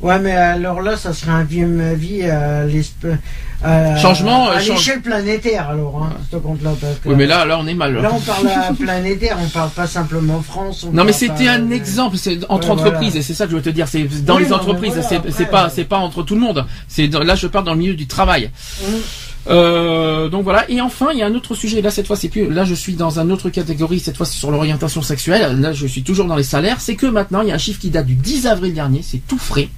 Ouais, 0.00 0.18
mais 0.18 0.32
alors 0.32 0.80
là, 0.80 0.96
ça 0.96 1.12
serait 1.12 1.32
un 1.32 1.42
vie 1.44 1.60
ma 1.62 1.92
vie 1.94 2.22
à 2.22 2.64
l'esp- 2.64 3.06
à- 3.62 3.96
Changement, 3.96 4.48
euh, 4.48 4.52
à 4.52 4.60
change- 4.60 4.78
l'échelle 4.78 5.02
planétaire, 5.02 5.68
alors, 5.68 6.02
hein, 6.02 6.16
ce 6.30 6.36
compte-là. 6.38 6.70
Parce 6.80 6.94
que 7.00 7.10
Oui, 7.10 7.14
mais 7.18 7.26
là, 7.26 7.44
là, 7.44 7.58
on 7.60 7.66
est 7.66 7.74
mal. 7.74 7.94
Là, 8.00 8.10
on 8.10 8.20
parle 8.20 8.48
à 8.48 8.72
planétaire, 8.72 9.36
on 9.44 9.48
parle 9.48 9.68
pas 9.70 9.86
simplement 9.86 10.40
France. 10.40 10.86
on 10.88 10.92
Non 10.92 11.04
mais 11.04 11.12
c'était 11.12 11.44
pas- 11.44 11.50
un 11.52 11.70
exemple, 11.70 12.16
c'est 12.16 12.38
entre 12.48 12.70
Ouais, 12.70 12.74
voilà. 12.76 12.90
entreprises 12.92 13.16
et 13.16 13.22
c'est 13.22 13.34
ça 13.34 13.44
que 13.44 13.50
je 13.50 13.56
veux 13.56 13.62
te 13.62 13.68
dire, 13.68 13.88
c'est 13.88 14.04
dans 14.24 14.36
Oui, 14.36 14.44
les 14.44 14.48
non, 14.48 14.56
entreprises, 14.56 14.94
voilà, 14.94 15.22
c'est 15.30 15.44
pas 15.50 15.66
euh, 15.66 15.70
c'est 15.70 15.84
pas 15.84 15.98
entre 15.98 16.22
tout 16.22 16.34
le 16.34 16.40
monde. 16.40 16.64
C'est 16.88 17.06
là 17.08 17.34
je 17.34 17.46
parle 17.48 17.66
dans 17.66 17.74
le 17.74 17.78
milieu 17.80 17.94
du 17.94 18.06
travail. 18.06 18.50
Hum. 18.82 18.94
Euh, 19.48 20.28
donc 20.28 20.44
voilà. 20.44 20.70
Et 20.70 20.80
enfin, 20.80 21.08
il 21.12 21.18
y 21.18 21.22
a 21.22 21.26
un 21.26 21.34
autre 21.34 21.54
sujet. 21.54 21.80
Là, 21.80 21.90
cette 21.90 22.06
fois, 22.06 22.16
c'est 22.16 22.28
plus. 22.28 22.48
Là, 22.50 22.64
je 22.64 22.74
suis 22.74 22.94
dans 22.94 23.18
une 23.18 23.32
autre 23.32 23.50
catégorie. 23.50 24.00
Cette 24.00 24.16
fois, 24.16 24.26
c'est 24.26 24.38
sur 24.38 24.50
l'orientation 24.50 25.02
sexuelle. 25.02 25.60
Là, 25.60 25.72
je 25.72 25.86
suis 25.86 26.02
toujours 26.02 26.26
dans 26.26 26.36
les 26.36 26.42
salaires. 26.42 26.80
C'est 26.80 26.96
que 26.96 27.06
maintenant, 27.06 27.42
il 27.42 27.48
y 27.48 27.52
a 27.52 27.54
un 27.54 27.58
chiffre 27.58 27.80
qui 27.80 27.90
date 27.90 28.06
du 28.06 28.14
10 28.14 28.46
avril 28.46 28.74
dernier. 28.74 29.02
C'est 29.02 29.26
tout 29.26 29.38
frais. 29.38 29.68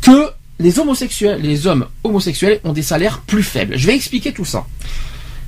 Que 0.00 0.30
les 0.58 0.78
homosexuels, 0.78 1.40
les 1.40 1.66
hommes 1.66 1.86
homosexuels 2.04 2.60
ont 2.64 2.72
des 2.72 2.82
salaires 2.82 3.20
plus 3.26 3.42
faibles. 3.42 3.76
Je 3.76 3.86
vais 3.86 3.94
expliquer 3.94 4.32
tout 4.32 4.44
ça. 4.44 4.66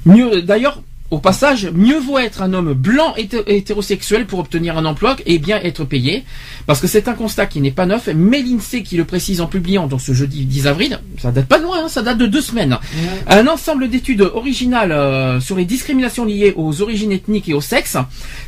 D'ailleurs, 0.07 0.83
au 1.11 1.19
passage, 1.19 1.71
mieux 1.75 1.99
vaut 1.99 2.19
être 2.19 2.41
un 2.43 2.53
homme 2.55 2.73
blanc 2.73 3.15
hété- 3.17 3.43
hétérosexuel 3.47 4.27
pour 4.27 4.39
obtenir 4.39 4.79
un 4.79 4.85
emploi 4.85 5.17
et 5.27 5.39
bien 5.39 5.59
être 5.63 5.85
payé, 5.85 6.25
parce 6.67 6.81
que 6.81 6.87
c'est 6.87 7.09
un 7.09 7.15
constat 7.15 7.47
qui 7.47 7.61
n'est 7.61 7.73
pas 7.73 7.87
neuf, 7.87 8.09
mais 8.15 8.43
l'INSEE 8.43 8.83
qui 8.85 8.97
le 8.97 9.05
précise 9.05 9.41
en 9.41 9.47
publiant 9.47 9.89
donc 9.89 10.01
ce 10.01 10.13
jeudi 10.13 10.45
10 10.45 10.67
avril, 10.69 11.01
ça 11.19 11.33
date 11.33 11.47
pas 11.47 11.59
de 11.59 11.65
loin, 11.65 11.85
hein, 11.85 11.89
ça 11.89 12.03
date 12.03 12.19
de 12.19 12.27
deux 12.27 12.41
semaines. 12.41 12.79
Un 13.27 13.47
ensemble 13.49 13.89
d'études 13.89 14.23
originales 14.23 14.93
euh, 14.93 15.41
sur 15.41 15.57
les 15.57 15.65
discriminations 15.65 16.25
liées 16.25 16.53
aux 16.57 16.81
origines 16.81 17.13
ethniques 17.13 17.49
et 17.49 17.55
au 17.55 17.61
sexe. 17.61 17.97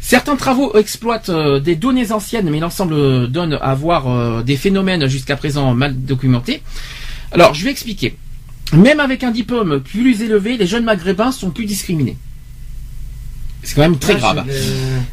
Certains 0.01 0.37
travaux 0.37 0.77
exploitent 0.77 1.31
euh, 1.31 1.59
des 1.59 1.75
données 1.75 2.13
anciennes, 2.13 2.49
mais 2.49 2.61
l'ensemble 2.61 3.29
donne 3.29 3.59
à 3.61 3.75
voir 3.75 4.09
euh, 4.09 4.43
des 4.43 4.57
phénomènes 4.57 5.07
jusqu'à 5.09 5.37
présent 5.37 5.75
mal 5.75 5.97
documentés. 5.97 6.63
Alors, 7.33 7.55
je 7.55 7.65
vais 7.65 7.71
expliquer. 7.71 8.17
Même 8.73 9.01
avec 9.01 9.25
un 9.25 9.31
diplôme 9.33 9.81
plus 9.81 10.23
élevé, 10.23 10.57
les 10.57 10.67
jeunes 10.67 10.85
maghrébins 10.85 11.33
sont 11.33 11.51
plus 11.51 11.65
discriminés. 11.67 12.17
C'est 13.63 13.75
quand 13.75 13.83
même 13.83 13.99
très 13.99 14.15
Ouais, 14.15 14.21
grave. 14.21 14.45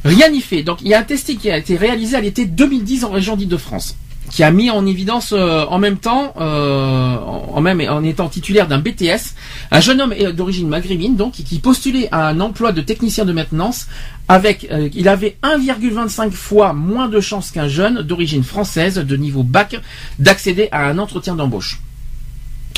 Rien 0.05 0.29
n'y 0.29 0.41
fait. 0.41 0.63
Donc 0.63 0.79
il 0.81 0.87
y 0.87 0.93
a 0.93 0.99
un 0.99 1.03
testing 1.03 1.37
qui 1.37 1.49
a 1.51 1.57
été 1.57 1.77
réalisé 1.77 2.15
à 2.15 2.21
l'été 2.21 2.45
2010 2.45 3.03
en 3.05 3.11
région 3.11 3.35
d'Île-de-France, 3.35 3.95
qui 4.31 4.43
a 4.43 4.51
mis 4.51 4.69
en 4.71 4.85
évidence 4.85 5.33
euh, 5.33 5.65
en 5.65 5.77
même 5.79 5.97
temps, 5.97 6.33
euh, 6.39 7.15
en 7.17 7.39
en 7.51 7.61
même 7.61 7.81
en 7.81 8.03
étant 8.03 8.29
titulaire 8.29 8.67
d'un 8.67 8.79
BTS, 8.79 9.35
un 9.71 9.79
jeune 9.81 9.99
homme 10.01 10.13
euh, 10.19 10.31
d'origine 10.31 10.67
maghrébine 10.69 11.15
donc 11.15 11.33
qui 11.33 11.59
postulait 11.59 12.07
à 12.11 12.27
un 12.27 12.39
emploi 12.39 12.71
de 12.71 12.81
technicien 12.81 13.25
de 13.25 13.33
maintenance 13.33 13.87
avec 14.27 14.67
euh, 14.71 14.87
il 14.93 15.07
avait 15.09 15.37
1,25 15.43 16.31
fois 16.31 16.73
moins 16.73 17.07
de 17.09 17.19
chances 17.19 17.51
qu'un 17.51 17.67
jeune 17.67 18.01
d'origine 18.03 18.43
française 18.43 18.95
de 18.95 19.15
niveau 19.17 19.43
bac 19.43 19.79
d'accéder 20.19 20.69
à 20.71 20.87
un 20.87 20.99
entretien 20.99 21.35
d'embauche. 21.35 21.79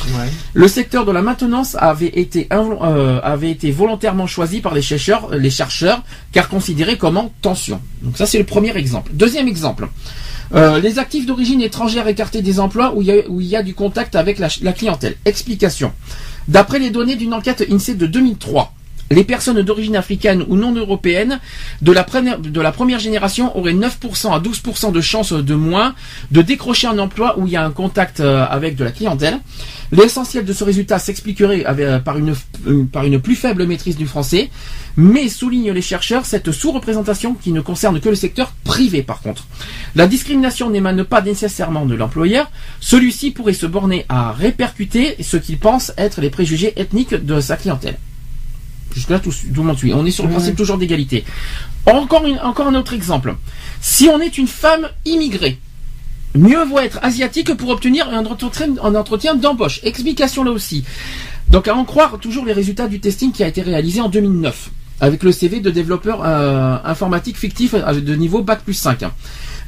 Ouais. 0.08 0.30
Le 0.54 0.68
secteur 0.68 1.06
de 1.06 1.12
la 1.12 1.22
maintenance 1.22 1.76
avait 1.80 2.08
été, 2.08 2.48
euh, 2.52 3.20
avait 3.24 3.52
été 3.52 3.72
volontairement 3.72 4.28
choisi 4.28 4.62
par 4.62 4.74
les 4.74 4.82
chercheurs, 4.82 5.36
les 5.36 5.50
chercheurs 5.50 6.04
car 6.32 6.50
considéré 6.50 6.98
comme 6.98 7.18
en 7.18 7.32
tension. 7.42 7.82
Donc 8.02 8.18
ça 8.18 8.26
c'est 8.26 8.38
le 8.38 8.46
premier 8.46 8.76
exemple. 8.76 9.12
Deuxième 9.14 9.48
exemple. 9.48 9.88
Euh, 10.54 10.80
les 10.80 11.00
actifs 11.00 11.26
d'origine 11.26 11.62
étrangère 11.62 12.08
écartés 12.08 12.42
des 12.42 12.60
emplois 12.60 12.94
où 12.94 13.02
il 13.02 13.08
y 13.08 13.12
a, 13.12 13.30
où 13.30 13.40
il 13.40 13.48
y 13.48 13.56
a 13.56 13.64
du 13.64 13.74
contact 13.74 14.16
avec 14.16 14.38
la, 14.38 14.50
la 14.62 14.74
clientèle. 14.74 15.16
Explication. 15.26 15.94
D'après 16.48 16.80
les 16.80 16.90
données 16.90 17.16
d'une 17.16 17.34
enquête 17.34 17.66
INSEE 17.72 17.96
de 17.96 18.06
2003, 18.06 18.74
les 19.12 19.24
personnes 19.24 19.62
d'origine 19.62 19.96
africaine 19.96 20.44
ou 20.48 20.56
non 20.56 20.74
européenne 20.74 21.40
de 21.82 21.92
la, 21.92 22.04
première- 22.04 23.00
génération 23.00 23.56
auraient 23.58 23.74
9% 23.74 24.34
à 24.34 24.40
12% 24.40 24.92
de 24.92 25.02
chances 25.02 25.34
de 25.34 25.56
moins 25.56 25.94
de 26.32 26.42
décrocher 26.42 26.88
un 26.88 26.98
emploi 26.98 27.38
où 27.38 27.46
il 27.46 27.54
y 27.54 27.56
a 27.56 27.66
un 27.66 27.72
contact 27.72 28.20
euh, 28.20 28.46
avec 28.50 28.76
de 28.76 28.84
la 28.84 28.92
clientèle. 28.92 29.40
L'essentiel 29.92 30.46
de 30.46 30.54
ce 30.54 30.64
résultat 30.64 31.00
s'expliquerait 31.00 31.66
euh, 31.68 32.00
par, 32.00 32.18
une, 32.18 32.34
euh, 32.68 32.84
par 32.92 33.04
une 33.04 33.20
plus 33.20 33.36
faible 33.36 33.66
maîtrise 33.68 33.98
du 33.98 34.08
français, 34.08 34.50
mais 34.96 35.28
soulignent 35.28 35.72
les 35.72 35.82
chercheurs 35.82 36.26
cette 36.26 36.52
sous-représentation 36.52 37.34
qui 37.34 37.52
ne 37.52 37.62
concerne 37.62 38.00
que 38.00 38.10
le 38.10 38.16
secteur 38.16 38.54
privé 38.64 39.04
par 39.04 39.22
contre. 39.22 39.46
La 39.96 40.08
discrimination 40.08 40.70
n'émane 40.70 41.04
pas 41.04 41.22
nécessairement 41.22 41.86
de 41.86 41.96
l'employeur, 41.96 42.50
celui-ci 42.80 43.32
pourrait 43.32 43.54
se 43.54 43.66
borner 43.66 44.06
à 44.08 44.32
répercuter 44.32 45.16
ce 45.22 45.36
qu'il 45.38 45.58
pense 45.60 45.92
être 45.98 46.22
les 46.22 46.30
préjugés 46.30 46.74
ethniques 46.80 47.14
de 47.14 47.42
sa 47.42 47.58
clientèle. 47.58 47.98
Jusque-là, 48.94 49.20
tout, 49.20 49.32
tout 49.32 49.62
le 49.62 49.68
monde 49.68 49.78
suit. 49.78 49.94
On 49.94 50.06
est 50.06 50.12
sur 50.12 50.26
le 50.26 50.30
principe 50.32 50.56
toujours 50.56 50.78
d'égalité. 50.78 51.24
Encore, 51.86 52.26
une- 52.28 52.40
encore 52.40 52.68
un 52.68 52.76
autre 52.76 52.94
exemple. 52.94 53.36
Si 53.82 54.08
on 54.10 54.20
est 54.20 54.38
une 54.38 54.48
femme 54.48 54.88
immigrée, 55.06 55.58
mieux 56.36 56.64
vaut 56.66 56.80
être 56.80 57.00
asiatique 57.02 57.54
pour 57.56 57.70
obtenir 57.70 58.08
un 58.10 58.26
entretien, 58.26 58.68
un 58.84 58.96
entretien 58.96 59.36
d'embauche. 59.36 59.80
Explication 59.84 60.44
là 60.44 60.52
aussi. 60.52 60.84
Donc 61.50 61.68
à 61.68 61.76
en 61.76 61.84
croire 61.86 62.18
toujours 62.20 62.46
les 62.46 62.54
résultats 62.54 62.88
du 62.88 63.00
testing 63.00 63.32
qui 63.32 63.44
a 63.44 63.48
été 63.48 63.62
réalisé 63.62 64.00
en 64.02 64.10
2009. 64.10 64.70
avec 65.04 65.24
le 65.24 65.32
CV 65.32 65.62
de 65.62 65.72
développeur 65.72 66.22
euh, 66.24 66.78
informatique 66.86 67.36
fictif 67.36 67.74
de 67.74 68.16
niveau 68.16 68.44
bac 68.44 68.62
plus 68.64 68.76
5. 68.76 69.00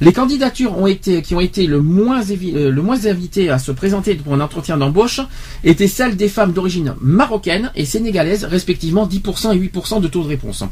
Les 0.00 0.12
candidatures 0.12 0.76
qui 1.22 1.34
ont 1.34 1.40
été 1.40 1.66
le 1.66 1.80
moins, 1.80 2.20
euh, 2.30 2.70
le 2.70 2.82
moins 2.82 3.06
invitées 3.06 3.50
à 3.50 3.58
se 3.58 3.70
présenter 3.72 4.14
pour 4.14 4.34
un 4.34 4.40
entretien 4.40 4.76
d'embauche 4.76 5.20
étaient 5.62 5.88
celles 5.88 6.16
des 6.16 6.28
femmes 6.28 6.52
d'origine 6.52 6.94
marocaine 7.00 7.70
et 7.76 7.84
sénégalaise, 7.84 8.44
respectivement 8.44 9.06
10% 9.06 9.54
et 9.54 9.58
8% 9.58 10.00
de 10.00 10.08
taux 10.08 10.22
de 10.22 10.28
réponse. 10.28 10.64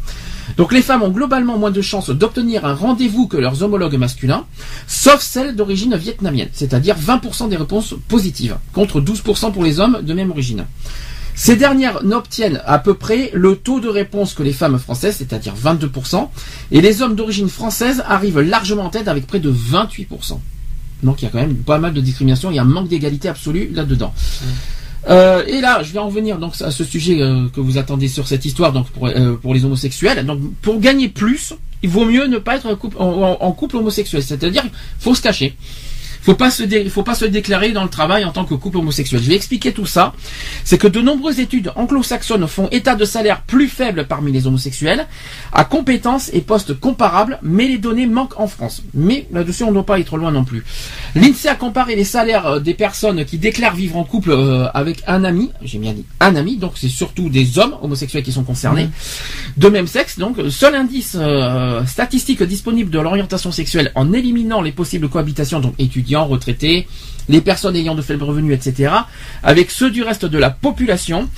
Donc 0.57 0.73
les 0.73 0.83
femmes 0.83 1.03
ont 1.03 1.11
globalement 1.11 1.57
moins 1.57 1.71
de 1.71 1.83
chances 1.83 2.11
d'obtenir 2.11 2.65
un 2.65 2.75
rendez-vous 2.75 3.27
que 3.29 3.37
leurs 3.37 3.63
homologues 3.63 3.97
masculins, 3.97 4.45
sauf 4.87 5.21
celles 5.21 5.55
d'origine 5.55 5.97
vietnamienne, 5.97 6.49
c'est-à-dire 6.53 6.97
20% 6.99 7.49
des 7.49 7.57
réponses 7.57 7.95
positives, 8.09 8.57
contre 8.73 9.01
12% 9.01 9.53
pour 9.53 9.63
les 9.63 9.79
hommes 9.81 10.01
de 10.03 10.15
même 10.15 10.31
origine. 10.31 10.67
Ces 11.43 11.57
dernières 11.57 12.05
n'obtiennent 12.05 12.63
à 12.67 12.79
peu 12.79 12.95
près 12.95 13.33
le 13.35 13.57
taux 13.57 13.81
de 13.81 13.89
réponse 13.89 14.33
que 14.33 14.45
les 14.45 14.53
femmes 14.53 14.79
françaises, 14.79 15.17
c'est-à-dire 15.19 15.55
22%, 15.61 16.29
et 16.71 16.81
les 16.81 17.03
hommes 17.03 17.17
d'origine 17.17 17.49
française 17.49 18.01
arrivent 18.07 18.39
largement 18.39 18.85
en 18.85 18.91
tête 18.91 19.09
avec 19.09 19.27
près 19.27 19.41
de 19.41 19.53
28%. 19.53 20.39
Donc 21.03 21.21
il 21.21 21.25
y 21.25 21.27
a 21.27 21.33
quand 21.33 21.41
même 21.41 21.57
pas 21.57 21.79
mal 21.81 21.95
de 21.95 22.01
discrimination, 22.01 22.53
il 22.53 22.55
y 22.55 22.59
a 22.61 22.63
un 22.63 22.65
manque 22.65 22.87
d'égalité 22.87 23.29
absolue 23.29 23.69
là-dedans. 23.75 24.15
Euh, 25.11 25.45
et 25.49 25.61
là, 25.61 25.83
je 25.83 25.93
vais 25.93 25.99
en 25.99 26.11
venir 26.11 26.39
donc 26.39 26.55
à 26.61 26.71
ce 26.71 26.85
sujet 26.85 27.21
euh, 27.21 27.49
que 27.49 27.59
vous 27.59 27.77
attendez 27.77 28.07
sur 28.07 28.29
cette 28.29 28.45
histoire, 28.45 28.73
donc 28.73 28.89
pour, 28.91 29.09
euh, 29.09 29.35
pour, 29.35 29.53
les 29.53 29.65
homosexuels. 29.65 30.25
Donc 30.25 30.39
pour 30.63 30.79
gagner 30.79 31.09
plus, 31.09 31.55
il 31.83 31.91
vaut 31.91 32.05
mieux 32.05 32.29
ne 32.29 32.39
pas 32.39 32.55
être 32.55 32.69
en, 33.01 33.37
en 33.41 33.53
couple 33.53 33.79
homosexuel, 33.79 34.23
c'est-à-dire 34.23 34.63
faut 35.01 35.17
se 35.17 35.23
cacher 35.23 35.57
faut 36.23 36.35
pas 36.35 36.51
se 36.51 36.63
faut 36.89 37.03
pas 37.03 37.15
se 37.15 37.25
déclarer 37.25 37.73
dans 37.73 37.83
le 37.83 37.89
travail 37.91 38.25
en 38.25 38.33
tant 38.33 38.45
que 38.45 38.55
couple 38.55 38.79
homosexuel. 38.79 39.23
Je 39.23 39.29
vais 39.29 39.35
expliquer 39.35 39.73
tout 39.73 39.87
ça. 39.87 40.13
C'est 40.65 40.79
que 40.79 40.87
de 40.87 41.01
nombreuses 41.01 41.41
études 41.41 41.73
anglo-saxonnes 41.75 42.47
font 42.47 42.69
état 42.71 42.95
de 42.95 43.05
salaire 43.05 43.43
plus 43.43 43.69
faible 43.69 44.07
parmi 44.07 44.33
les 44.33 44.47
homosexuels, 44.47 45.07
à 45.53 45.65
compétences 45.65 46.31
et 46.33 46.41
postes 46.41 46.79
comparables, 46.79 47.39
mais 47.43 47.67
les 47.67 47.79
données 47.79 48.07
manquent 48.07 48.39
en 48.39 48.47
France. 48.47 48.83
Mais 48.95 49.27
là-dessus, 49.33 49.65
on 49.65 49.69
ne 49.69 49.75
doit 49.75 49.87
pas 49.87 49.99
être 49.99 50.17
loin 50.17 50.31
non 50.31 50.45
plus. 50.45 50.65
L'INSEE 51.15 51.49
a 51.49 51.55
comparé 51.55 51.97
les 51.97 52.05
salaires 52.05 52.47
euh, 52.47 52.61
des 52.61 52.75
personnes 52.75 53.25
qui 53.25 53.39
déclarent 53.39 53.75
vivre 53.75 53.97
en 53.97 54.05
couple 54.05 54.31
euh, 54.31 54.69
avec 54.75 55.03
un 55.07 55.25
ami, 55.25 55.51
j'ai 55.63 55.79
bien 55.79 55.93
dit 55.93 56.05
un 56.21 56.37
ami, 56.37 56.57
donc 56.57 56.73
c'est 56.77 56.89
surtout 56.89 57.29
des 57.29 57.59
hommes 57.59 57.75
homosexuels 57.83 58.23
qui 58.23 58.33
sont 58.33 58.45
concernés, 58.45 58.89
de 59.57 59.69
même 59.69 59.87
sexe. 59.87 60.19
Donc, 60.19 60.37
seul 60.51 60.75
indice 60.75 61.17
euh, 61.19 61.85
statistique 61.87 62.43
disponible 62.43 62.91
de 62.91 63.01
l'orientation 63.01 63.51
sexuelle 63.51 63.91
en 63.95 64.13
éliminant 64.13 64.61
les 64.61 64.73
possibles 64.73 65.09
cohabitations, 65.09 65.61
donc 65.61 65.75
étudiants 65.79 66.12
retraités, 66.21 66.87
les 67.29 67.41
personnes 67.41 67.77
ayant 67.77 67.95
de 67.95 68.03
faibles 68.03 68.25
revenus, 68.25 68.55
etc., 68.55 68.93
avec 69.43 69.71
ceux 69.71 69.91
du 69.91 70.03
reste 70.03 70.25
de 70.25 70.39
la 70.39 70.51
population, 70.51 71.29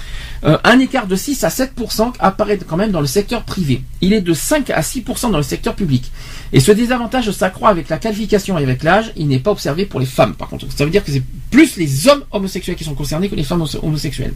euh, 0.44 0.58
un 0.64 0.78
écart 0.78 1.06
de 1.06 1.16
6 1.16 1.44
à 1.44 1.48
7% 1.48 2.12
apparaît 2.18 2.58
quand 2.58 2.76
même 2.76 2.90
dans 2.90 3.00
le 3.00 3.06
secteur 3.06 3.44
privé. 3.44 3.82
Il 4.00 4.12
est 4.12 4.20
de 4.20 4.32
5 4.32 4.70
à 4.70 4.80
6% 4.80 5.30
dans 5.30 5.36
le 5.36 5.42
secteur 5.42 5.74
public. 5.74 6.10
Et 6.52 6.60
ce 6.60 6.72
désavantage 6.72 7.30
s'accroît 7.30 7.70
avec 7.70 7.88
la 7.88 7.98
qualification 7.98 8.58
et 8.58 8.62
avec 8.62 8.82
l'âge, 8.82 9.12
il 9.16 9.28
n'est 9.28 9.38
pas 9.38 9.50
observé 9.50 9.86
pour 9.86 10.00
les 10.00 10.06
femmes 10.06 10.34
par 10.34 10.48
contre. 10.48 10.66
Ça 10.74 10.84
veut 10.84 10.90
dire 10.90 11.04
que 11.04 11.12
c'est 11.12 11.22
plus 11.50 11.76
les 11.76 12.08
hommes 12.08 12.24
homosexuels 12.30 12.76
qui 12.76 12.84
sont 12.84 12.94
concernés 12.94 13.28
que 13.28 13.34
les 13.34 13.44
femmes 13.44 13.64
homosexuelles. 13.82 14.34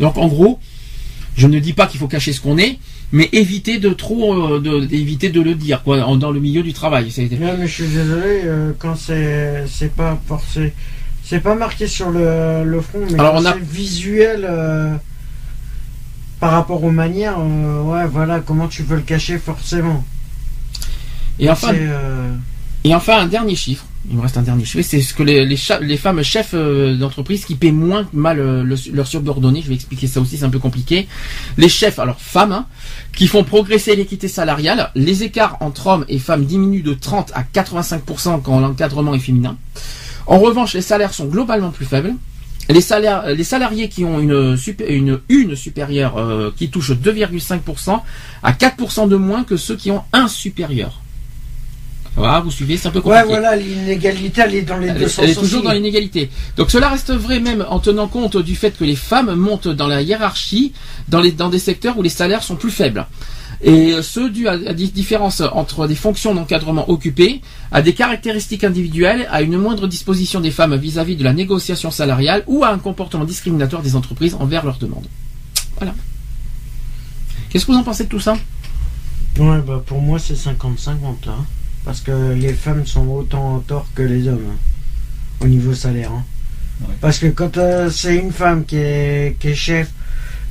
Donc 0.00 0.16
en 0.16 0.28
gros, 0.28 0.58
je 1.36 1.46
ne 1.46 1.58
dis 1.58 1.72
pas 1.72 1.86
qu'il 1.86 2.00
faut 2.00 2.08
cacher 2.08 2.32
ce 2.32 2.40
qu'on 2.40 2.58
est, 2.58 2.78
mais 3.14 3.28
éviter 3.30 3.78
de 3.78 3.90
trop, 3.90 4.34
euh, 4.34 4.60
de, 4.60 4.84
d'éviter 4.84 5.30
de 5.30 5.40
le 5.40 5.54
dire, 5.54 5.84
quoi, 5.84 5.98
dans 6.16 6.32
le 6.32 6.40
milieu 6.40 6.64
du 6.64 6.72
travail. 6.72 7.12
Non, 7.40 7.54
mais 7.56 7.68
je 7.68 7.72
suis 7.72 7.86
désolé, 7.86 8.40
euh, 8.44 8.72
quand 8.76 8.96
c'est, 8.96 9.66
c'est 9.68 9.94
pas 9.94 10.20
forcé, 10.26 10.74
c'est 11.22 11.38
pas 11.38 11.54
marqué 11.54 11.86
sur 11.86 12.10
le, 12.10 12.64
le 12.64 12.80
front, 12.80 13.06
mais 13.08 13.20
Alors 13.20 13.36
on 13.36 13.44
a... 13.44 13.54
visuel 13.54 14.44
euh, 14.50 14.96
par 16.40 16.50
rapport 16.50 16.82
aux 16.82 16.90
manières, 16.90 17.38
ouais, 17.38 18.04
voilà, 18.08 18.40
comment 18.40 18.66
tu 18.66 18.82
peux 18.82 18.96
le 18.96 19.02
cacher 19.02 19.38
forcément. 19.38 20.04
Et 21.38 21.48
enfin, 21.48 21.72
et 22.82 22.94
enfin 22.96 23.18
un 23.18 23.26
dernier 23.26 23.54
chiffre 23.54 23.86
il 24.10 24.16
me 24.16 24.22
reste 24.22 24.36
un 24.36 24.42
dernier 24.42 24.64
c'est 24.64 25.00
ce 25.00 25.14
que 25.14 25.22
les, 25.22 25.46
les, 25.46 25.96
femmes 25.96 26.22
chefs 26.22 26.50
euh, 26.54 26.96
d'entreprise 26.96 27.44
qui 27.44 27.54
paient 27.54 27.72
moins 27.72 28.06
mal 28.12 28.38
euh, 28.38 28.76
leurs 28.92 29.06
subordonnés, 29.06 29.62
je 29.62 29.68
vais 29.68 29.74
expliquer 29.74 30.06
ça 30.06 30.20
aussi, 30.20 30.36
c'est 30.36 30.44
un 30.44 30.50
peu 30.50 30.58
compliqué. 30.58 31.08
Les 31.56 31.68
chefs, 31.68 31.98
alors 31.98 32.20
femmes, 32.20 32.52
hein, 32.52 32.66
qui 33.16 33.26
font 33.26 33.44
progresser 33.44 33.96
l'équité 33.96 34.28
salariale, 34.28 34.90
les 34.94 35.22
écarts 35.22 35.56
entre 35.60 35.86
hommes 35.86 36.04
et 36.08 36.18
femmes 36.18 36.44
diminuent 36.44 36.82
de 36.82 36.94
30 36.94 37.32
à 37.34 37.42
85% 37.42 38.42
quand 38.42 38.60
l'encadrement 38.60 39.14
est 39.14 39.18
féminin. 39.18 39.56
En 40.26 40.38
revanche, 40.38 40.74
les 40.74 40.82
salaires 40.82 41.14
sont 41.14 41.26
globalement 41.26 41.70
plus 41.70 41.86
faibles. 41.86 42.14
Les, 42.68 42.80
les 43.34 43.44
salariés 43.44 43.88
qui 43.88 44.04
ont 44.04 44.20
une, 44.20 44.56
une 45.28 45.56
supérieure 45.56 46.16
euh, 46.16 46.50
qui 46.56 46.70
touchent 46.70 46.92
2,5% 46.92 48.00
à 48.42 48.52
4% 48.52 49.08
de 49.08 49.16
moins 49.16 49.44
que 49.44 49.56
ceux 49.56 49.76
qui 49.76 49.90
ont 49.90 50.02
un 50.12 50.28
supérieur. 50.28 51.03
Voilà, 52.16 52.40
vous 52.40 52.50
suivez, 52.50 52.76
c'est 52.76 52.88
un 52.88 52.90
peu 52.92 53.00
compliqué. 53.00 53.24
Ouais, 53.24 53.28
voilà, 53.28 53.56
l'inégalité, 53.56 54.42
elle 54.42 54.54
est 54.54 54.62
dans 54.62 54.76
les 54.76 54.90
deux 54.92 55.08
sens. 55.08 55.24
Elle 55.24 55.30
est 55.30 55.34
toujours 55.34 55.62
dans 55.62 55.72
l'inégalité. 55.72 56.30
Donc 56.56 56.70
cela 56.70 56.88
reste 56.88 57.12
vrai 57.12 57.40
même 57.40 57.64
en 57.68 57.80
tenant 57.80 58.06
compte 58.06 58.36
du 58.36 58.54
fait 58.54 58.76
que 58.76 58.84
les 58.84 58.94
femmes 58.94 59.34
montent 59.34 59.68
dans 59.68 59.88
la 59.88 60.00
hiérarchie 60.00 60.72
dans, 61.08 61.20
les, 61.20 61.32
dans 61.32 61.48
des 61.48 61.58
secteurs 61.58 61.98
où 61.98 62.02
les 62.02 62.08
salaires 62.08 62.44
sont 62.44 62.56
plus 62.56 62.70
faibles. 62.70 63.06
Et 63.62 63.94
ce 64.02 64.28
dû 64.28 64.46
à 64.46 64.56
des 64.74 64.88
différences 64.88 65.40
entre 65.40 65.86
des 65.86 65.94
fonctions 65.94 66.34
d'encadrement 66.34 66.88
occupées, 66.90 67.40
à 67.72 67.82
des 67.82 67.94
caractéristiques 67.94 68.62
individuelles, 68.62 69.26
à 69.30 69.42
une 69.42 69.56
moindre 69.56 69.88
disposition 69.88 70.40
des 70.40 70.50
femmes 70.50 70.76
vis-à-vis 70.76 71.14
-vis 71.14 71.18
de 71.18 71.24
la 71.24 71.32
négociation 71.32 71.90
salariale 71.90 72.44
ou 72.46 72.62
à 72.62 72.68
un 72.68 72.78
comportement 72.78 73.24
discriminatoire 73.24 73.82
des 73.82 73.96
entreprises 73.96 74.36
envers 74.38 74.64
leurs 74.64 74.78
demandes. 74.78 75.06
Voilà. 75.78 75.94
Qu'est-ce 77.48 77.66
que 77.66 77.72
vous 77.72 77.78
en 77.78 77.84
pensez 77.84 78.04
de 78.04 78.08
tout 78.08 78.20
ça? 78.20 78.34
Ouais, 79.38 79.60
bah 79.66 79.82
pour 79.84 80.00
moi 80.00 80.18
c'est 80.18 80.34
50-50. 80.34 81.28
Hein. 81.28 81.44
Parce 81.84 82.00
que 82.00 82.32
les 82.32 82.52
femmes 82.52 82.86
sont 82.86 83.06
autant 83.08 83.56
en 83.56 83.58
tort 83.60 83.86
que 83.94 84.02
les 84.02 84.26
hommes 84.28 84.46
hein, 84.50 84.56
au 85.40 85.46
niveau 85.46 85.74
salaire. 85.74 86.10
Hein. 86.12 86.24
Parce 87.00 87.18
que 87.18 87.26
quand 87.26 87.56
euh, 87.56 87.90
c'est 87.90 88.16
une 88.16 88.32
femme 88.32 88.64
qui 88.64 88.76
est, 88.76 89.36
qui 89.38 89.48
est 89.48 89.54
chef, 89.54 89.90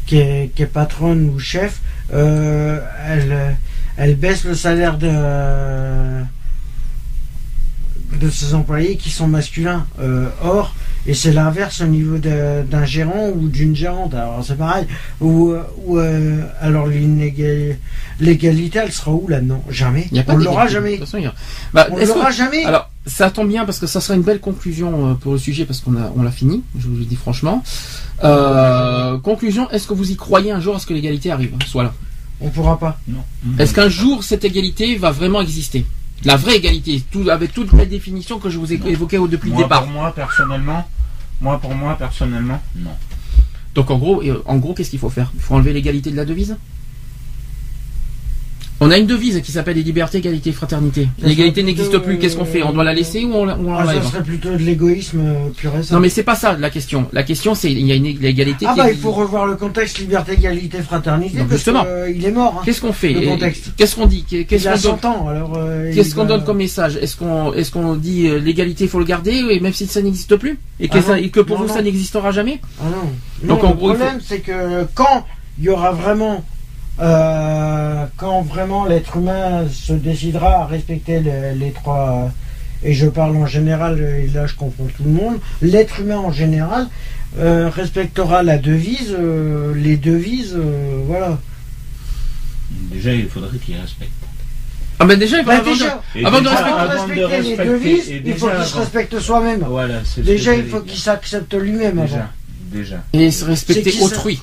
qui 0.05 0.19
est, 0.19 0.51
qui 0.55 0.63
est, 0.63 0.67
patronne 0.67 1.29
ou 1.29 1.39
chef, 1.39 1.81
euh, 2.13 2.79
elle, 3.07 3.57
elle 3.97 4.15
baisse 4.15 4.45
le 4.45 4.55
salaire 4.55 4.97
de, 4.97 5.09
de 8.19 8.29
ses 8.29 8.53
employés 8.53 8.97
qui 8.97 9.09
sont 9.09 9.27
masculins. 9.27 9.85
Euh, 9.99 10.27
or, 10.43 10.75
et 11.05 11.13
c'est 11.13 11.33
l'inverse 11.33 11.81
au 11.81 11.85
niveau 11.87 12.17
d'un 12.17 12.85
gérant 12.85 13.29
ou 13.35 13.47
d'une 13.49 13.75
gérante. 13.75 14.13
Alors 14.13 14.43
c'est 14.45 14.57
pareil. 14.57 14.85
Ou, 15.19 15.53
ou 15.85 15.97
alors 16.61 16.87
L'égalité, 18.19 18.79
elle 18.79 18.91
sera 18.91 19.11
où 19.11 19.27
là-dedans 19.27 19.63
Jamais. 19.69 20.07
on 20.27 20.37
l'aura 20.37 20.67
jamais. 20.67 20.99
Bah, 21.73 21.87
on 21.91 21.97
l'aura 22.05 22.31
jamais. 22.31 22.63
Alors, 22.63 22.89
ça 23.05 23.29
tombe 23.29 23.49
bien 23.49 23.65
parce 23.65 23.79
que 23.79 23.87
ça 23.87 23.99
sera 23.99 24.15
une 24.15 24.21
belle 24.21 24.39
conclusion 24.39 25.11
euh, 25.11 25.13
pour 25.15 25.33
le 25.33 25.37
sujet 25.39 25.65
parce 25.65 25.81
qu'on 25.81 25.95
a, 25.97 26.11
on 26.15 26.23
l'a 26.23 26.31
fini. 26.31 26.63
Je 26.77 26.87
vous 26.87 26.95
le 26.95 27.05
dis 27.05 27.15
franchement. 27.15 27.63
Euh, 28.23 29.17
conclusion 29.19 29.69
est-ce 29.71 29.87
que 29.87 29.93
vous 29.93 30.11
y 30.11 30.15
croyez 30.15 30.51
un 30.51 30.59
jour 30.59 30.75
à 30.75 30.79
ce 30.79 30.85
que 30.85 30.93
l'égalité 30.93 31.31
arrive? 31.31 31.51
Soit 31.65 31.83
là. 31.83 31.93
On 32.39 32.49
pourra 32.49 32.79
pas. 32.79 32.99
Non. 33.07 33.23
Est-ce 33.59 33.73
qu'un 33.73 33.89
jour 33.89 34.23
cette 34.23 34.45
égalité 34.45 34.95
va 34.97 35.11
vraiment 35.11 35.41
exister? 35.41 35.85
La 36.25 36.37
vraie 36.37 36.55
égalité, 36.55 37.03
tout, 37.11 37.29
avec 37.29 37.53
toutes 37.53 37.73
les 37.73 37.85
définitions 37.85 38.39
que 38.39 38.49
je 38.49 38.57
vous 38.57 38.71
ai 38.71 38.79
évoquées 38.85 39.19
depuis 39.29 39.51
le 39.51 39.57
départ. 39.57 39.83
Pour 39.83 39.91
moi 39.91 40.13
personnellement, 40.13 40.87
moi 41.41 41.59
pour 41.59 41.75
moi 41.75 41.95
personnellement, 41.97 42.61
non. 42.75 42.91
Donc 43.75 43.91
en 43.91 43.97
gros, 43.97 44.23
en 44.45 44.57
gros, 44.57 44.73
qu'est-ce 44.73 44.89
qu'il 44.91 44.99
faut 44.99 45.09
faire? 45.09 45.31
Il 45.35 45.41
faut 45.41 45.55
enlever 45.55 45.73
l'égalité 45.73 46.11
de 46.11 46.15
la 46.15 46.25
devise? 46.25 46.55
On 48.83 48.91
a 48.91 48.97
une 48.97 49.07
devise 49.07 49.41
qui 49.41 49.51
s'appelle 49.53 49.77
liberté, 49.77 50.17
égalité, 50.17 50.51
fraternité. 50.51 51.07
L'égalité 51.21 51.63
n'existe 51.63 51.97
plus. 51.99 52.19
Qu'est-ce 52.19 52.35
qu'on 52.35 52.43
fait? 52.43 52.63
On 52.63 52.73
doit 52.73 52.83
la 52.83 52.93
laisser 52.93 53.23
ou 53.23 53.33
on, 53.33 53.45
l'enlève 53.45 53.97
ah, 53.99 54.03
Ça 54.03 54.09
serait 54.09 54.23
plutôt 54.23 54.51
de 54.51 54.57
l'égoïsme 54.57 55.21
euh, 55.21 55.49
pur 55.55 55.71
et 55.75 55.93
Non, 55.93 56.01
mais 56.01 56.09
c'est 56.09 56.23
pas 56.23 56.35
ça 56.35 56.57
la 56.57 56.69
question. 56.69 57.07
La 57.13 57.23
question, 57.23 57.55
c'est 57.55 57.71
il 57.71 57.87
y 57.87 57.93
a 57.93 57.95
une 57.95 58.05
égalité. 58.05 58.65
Ah 58.67 58.75
bah 58.75 58.91
il 58.91 58.97
faut 58.97 59.11
revoir 59.11 59.45
le 59.45 59.55
contexte 59.55 59.99
liberté, 59.99 60.33
égalité, 60.33 60.81
fraternité. 60.81 61.39
justement, 61.49 61.85
euh, 61.87 62.11
il 62.13 62.25
est 62.25 62.31
mort. 62.31 62.57
Hein, 62.57 62.61
qu'est-ce 62.65 62.81
qu'on 62.81 62.91
fait? 62.91 63.15
Qu'est-ce 63.77 63.95
qu'on 63.95 64.05
dit? 64.05 64.23
Qu'est-ce 64.23 64.87
qu'on 64.87 64.97
donne? 64.97 65.27
alors 65.29 65.53
euh, 65.57 65.93
Qu'est-ce 65.93 66.13
qu'on 66.13 66.25
donne 66.25 66.43
comme 66.43 66.57
message? 66.57 66.97
Est-ce 66.97 67.15
qu'on 67.15 67.53
est-ce 67.53 67.71
qu'on 67.71 67.95
dit 67.95 68.29
l'égalité, 68.41 68.83
il 68.83 68.89
faut 68.89 68.99
le 68.99 69.05
garder, 69.05 69.59
même 69.61 69.73
si 69.73 69.87
ça 69.87 70.01
n'existe 70.01 70.35
plus, 70.35 70.59
et 70.81 70.89
que, 70.89 70.97
ah 70.97 71.43
pour 71.43 71.57
vous 71.57 71.69
ça 71.69 71.81
n'existera 71.81 72.31
jamais? 72.31 72.59
Ah 72.81 72.85
non. 72.89 73.47
Donc 73.47 73.63
le 73.63 73.75
problème, 73.75 74.19
c'est 74.21 74.39
que 74.39 74.85
quand 74.93 75.25
il 75.57 75.65
y 75.65 75.69
aura 75.69 75.91
vraiment 75.91 76.43
euh, 76.99 78.05
quand 78.17 78.41
vraiment 78.41 78.85
l'être 78.85 79.17
humain 79.17 79.65
se 79.71 79.93
décidera 79.93 80.61
à 80.61 80.65
respecter 80.65 81.19
les, 81.19 81.71
trois, 81.71 82.29
et 82.83 82.93
je 82.93 83.07
parle 83.07 83.35
en 83.35 83.47
général, 83.47 83.99
et 83.99 84.27
là 84.27 84.45
je 84.45 84.53
comprends 84.55 84.85
tout 84.85 85.03
le 85.03 85.11
monde, 85.11 85.39
l'être 85.61 86.01
humain 86.01 86.17
en 86.17 86.31
général 86.31 86.87
euh, 87.39 87.69
respectera 87.69 88.43
la 88.43 88.59
devise, 88.59 89.15
euh, 89.17 89.73
les 89.75 89.97
devises, 89.97 90.55
voilà. 91.07 91.39
Déjà, 92.91 93.13
il 93.13 93.27
faudrait 93.27 93.57
qu'il 93.57 93.75
respecte. 93.75 94.11
Ah 94.99 95.05
ben 95.05 95.17
déjà, 95.17 95.39
il 95.39 95.45
bah, 95.45 95.59
déjà, 95.59 96.01
avant, 96.23 96.41
de, 96.41 96.47
respecter, 96.47 97.41
les 97.41 97.57
devises, 97.57 98.11
il 98.23 98.33
faut 98.35 98.49
qu'il 98.49 98.65
se 98.65 98.77
respecte 98.77 99.19
soi-même. 99.19 99.65
Voilà, 99.67 100.01
déjà, 100.17 100.55
il 100.55 100.65
faut 100.65 100.81
qu'il 100.81 100.99
s'accepte 100.99 101.55
lui-même 101.55 102.01
déjà, 102.01 102.29
Déjà. 102.71 103.03
Et 103.13 103.31
se 103.31 103.45
respecter 103.45 103.99
autrui. 104.01 104.39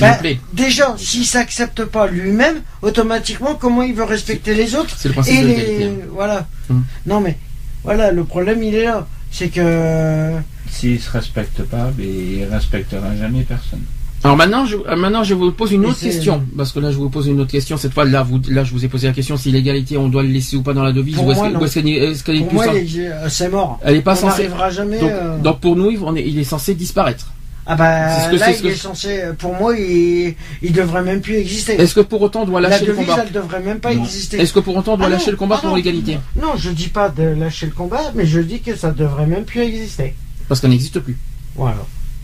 Bah, 0.00 0.12
vous 0.12 0.18
plaît. 0.20 0.38
déjà, 0.52 0.94
s'il 0.98 1.24
s'accepte 1.24 1.84
pas 1.84 2.06
lui-même, 2.06 2.56
automatiquement, 2.82 3.54
comment 3.54 3.82
il 3.82 3.94
veut 3.94 4.04
respecter 4.04 4.54
les 4.54 4.74
autres 4.74 4.94
C'est 4.98 5.08
le 5.08 5.14
principe 5.14 5.34
et 5.38 5.42
de 5.42 5.46
les 5.48 5.56
l'égalité. 5.56 5.90
voilà. 6.12 6.46
Hum. 6.70 6.84
Non 7.06 7.20
mais 7.20 7.36
voilà, 7.84 8.12
le 8.12 8.24
problème 8.24 8.62
il 8.62 8.74
est 8.74 8.84
là, 8.84 9.06
c'est 9.30 9.48
que 9.48 10.32
S'il 10.70 11.00
se 11.00 11.10
respecte 11.10 11.62
pas, 11.64 11.90
ben, 11.96 12.06
il 12.06 12.44
respectera 12.50 13.14
jamais 13.16 13.42
personne. 13.42 13.80
Alors 14.24 14.36
maintenant, 14.36 14.64
je, 14.64 14.76
euh, 14.76 14.94
maintenant, 14.94 15.24
je 15.24 15.34
vous 15.34 15.50
pose 15.50 15.72
une 15.72 15.84
autre 15.84 15.98
question, 15.98 16.44
parce 16.56 16.70
que 16.70 16.78
là, 16.78 16.92
je 16.92 16.96
vous 16.96 17.10
pose 17.10 17.26
une 17.26 17.40
autre 17.40 17.50
question. 17.50 17.76
Cette 17.76 17.92
fois, 17.92 18.04
là, 18.04 18.22
vous, 18.22 18.40
là, 18.48 18.62
je 18.62 18.70
vous 18.70 18.84
ai 18.84 18.88
posé 18.88 19.08
la 19.08 19.12
question 19.12 19.36
si 19.36 19.50
l'égalité, 19.50 19.96
on 19.96 20.08
doit 20.08 20.22
le 20.22 20.28
laisser 20.28 20.54
ou 20.56 20.62
pas 20.62 20.72
dans 20.74 20.84
la 20.84 20.92
devise, 20.92 21.16
Pour 21.16 21.26
ou 21.26 21.32
est-ce 21.32 21.74
qu'elle 21.74 21.88
est- 21.88 21.96
est-ce 22.12 22.22
qu'elle 22.22 22.36
est 22.36 22.40
pour 22.40 22.48
plus 22.50 22.54
moi, 22.56 22.66
est- 22.76 22.98
euh, 22.98 23.28
c'est 23.28 23.48
mort. 23.48 23.80
elle 23.82 23.96
est 23.96 24.00
pas 24.00 24.12
On 24.12 24.16
censée. 24.16 24.44
n'arrivera 24.44 24.70
jamais. 24.70 25.00
Donc, 25.00 25.10
euh, 25.10 25.38
donc 25.38 25.58
pour 25.60 25.74
nous, 25.74 25.90
on 26.04 26.14
est- 26.14 26.22
il 26.24 26.38
est 26.38 26.44
censé 26.44 26.74
disparaître. 26.76 27.32
Ah 27.64 27.76
bah 27.76 28.28
que- 28.30 28.36
là, 28.36 28.50
il 28.50 28.60
que 28.60 28.66
est 28.68 28.74
censé. 28.74 29.22
Pour 29.38 29.54
moi, 29.54 29.76
il, 29.78 30.34
il 30.62 30.72
devrait 30.72 31.02
même 31.02 31.20
plus 31.20 31.36
exister. 31.36 31.74
Est-ce 31.80 31.94
que 31.94 32.00
pour 32.00 32.20
autant 32.22 32.42
on 32.42 32.44
doit 32.46 32.60
La 32.60 32.68
lâcher 32.70 32.86
le 32.86 32.92
devise, 32.94 33.06
combat 33.06 33.24
elle 33.26 33.32
devrait 33.32 33.60
même 33.60 33.78
pas 33.78 33.94
Non. 33.94 34.02
exister. 34.02 34.38
Est-ce 34.40 34.52
que 34.52 34.58
pour 34.60 34.76
autant 34.76 34.94
on 34.94 34.96
doit 34.96 35.06
Ah 35.06 35.10
non, 35.10 35.16
lâcher 35.16 35.30
le 35.30 35.36
combat 35.36 35.56
ah 35.58 35.66
pour 35.66 35.76
l'égalité 35.76 36.18
Non, 36.40 36.54
je 36.56 36.70
dis 36.70 36.88
pas 36.88 37.08
de 37.08 37.22
lâcher 37.22 37.66
le 37.66 37.72
combat, 37.72 38.10
mais 38.16 38.26
je 38.26 38.40
dis 38.40 38.60
que 38.60 38.74
ça 38.74 38.90
devrait 38.90 39.26
même 39.26 39.44
plus 39.44 39.60
exister. 39.60 40.14
Parce 40.48 40.60
qu'elle 40.60 40.70
n'existe 40.70 40.98
plus. 40.98 41.16
Voilà. 41.54 41.76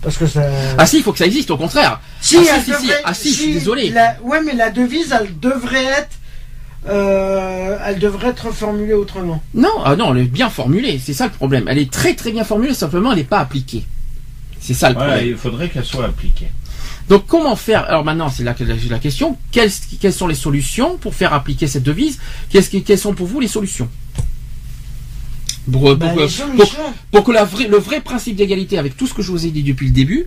Parce 0.02 0.16
que 0.16 0.27
ça. 0.27 0.43
Ah 0.77 0.86
si, 0.86 0.97
il 0.98 1.02
faut 1.02 1.12
que 1.12 1.19
ça 1.19 1.27
existe, 1.27 1.51
au 1.52 1.56
contraire. 1.56 2.01
Si, 2.20 2.36
Ah, 2.39 2.59
si, 2.65 2.73
si, 2.73 2.90
Ah, 3.05 3.15
si, 3.15 3.31
je 3.31 3.35
suis 3.35 3.52
désolé. 3.55 3.90
la- 3.90 4.16
ouais, 4.24 4.40
mais 4.44 4.55
la 4.55 4.70
devise, 4.70 5.15
elle 5.19 5.39
devrait 5.39 5.85
être. 5.85 6.10
euh, 6.89 7.77
elle 7.85 7.98
devrait 7.98 8.28
être 8.28 8.52
formulée 8.52 8.94
autrement. 8.94 9.43
Non, 9.55 9.69
ah 9.85 9.97
non, 9.97 10.15
elle 10.15 10.23
est 10.23 10.27
bien 10.27 10.48
formulée, 10.51 11.01
c'est 11.05 11.12
ça 11.12 11.24
le 11.27 11.31
problème. 11.32 11.65
Elle 11.69 11.78
est 11.78 11.90
très 11.90 12.15
très 12.15 12.31
bien 12.32 12.44
formulée, 12.44 12.74
simplement 12.74 13.12
elle 13.12 13.19
n'est 13.19 13.24
pas 13.24 13.40
appliquée. 13.40 13.85
C'est 14.60 14.74
ça 14.74 14.89
le 14.89 14.94
Voilà, 14.94 15.12
problème. 15.12 15.30
il 15.32 15.36
faudrait 15.39 15.68
qu'elle 15.68 15.85
soit 15.85 16.05
appliquée. 16.06 16.48
Donc 17.09 17.26
comment 17.26 17.56
faire? 17.56 17.85
Alors 17.85 18.05
maintenant, 18.05 18.28
c'est 18.28 18.44
là 18.44 18.55
que 18.55 18.64
la, 18.64 18.74
la 18.90 18.98
question. 18.98 19.36
Quelles, 19.51 19.70
quelles 20.01 20.12
sont 20.12 20.26
les 20.26 20.35
solutions 20.35 20.98
pour 20.98 21.14
faire 21.14 21.32
appliquer 21.32 21.66
cette 21.66 21.82
devise? 21.85 22.18
Quelles 22.51 22.98
sont 22.98 23.14
pour 23.14 23.26
vous 23.26 23.40
les 23.40 23.48
solutions? 23.48 23.89
Pour, 25.70 25.90
euh, 25.90 25.94
Bah, 25.97 26.09
pour 26.09 26.20
les 26.20 26.28
pour- 27.10 27.24
que 27.24 27.32
la 27.32 27.44
vraie- 27.44 27.68
le 27.68 27.76
vrai 27.78 28.01
principe 28.01 28.36
d'égalité, 28.36 28.78
avec 28.78 28.97
tout 28.97 29.06
ce 29.06 29.14
que 29.14 29.22
je 29.22 29.30
vous 29.30 29.44
ai 29.47 29.51
dit 29.51 29.62
depuis 29.62 29.86
le 29.86 29.93
début, 29.93 30.26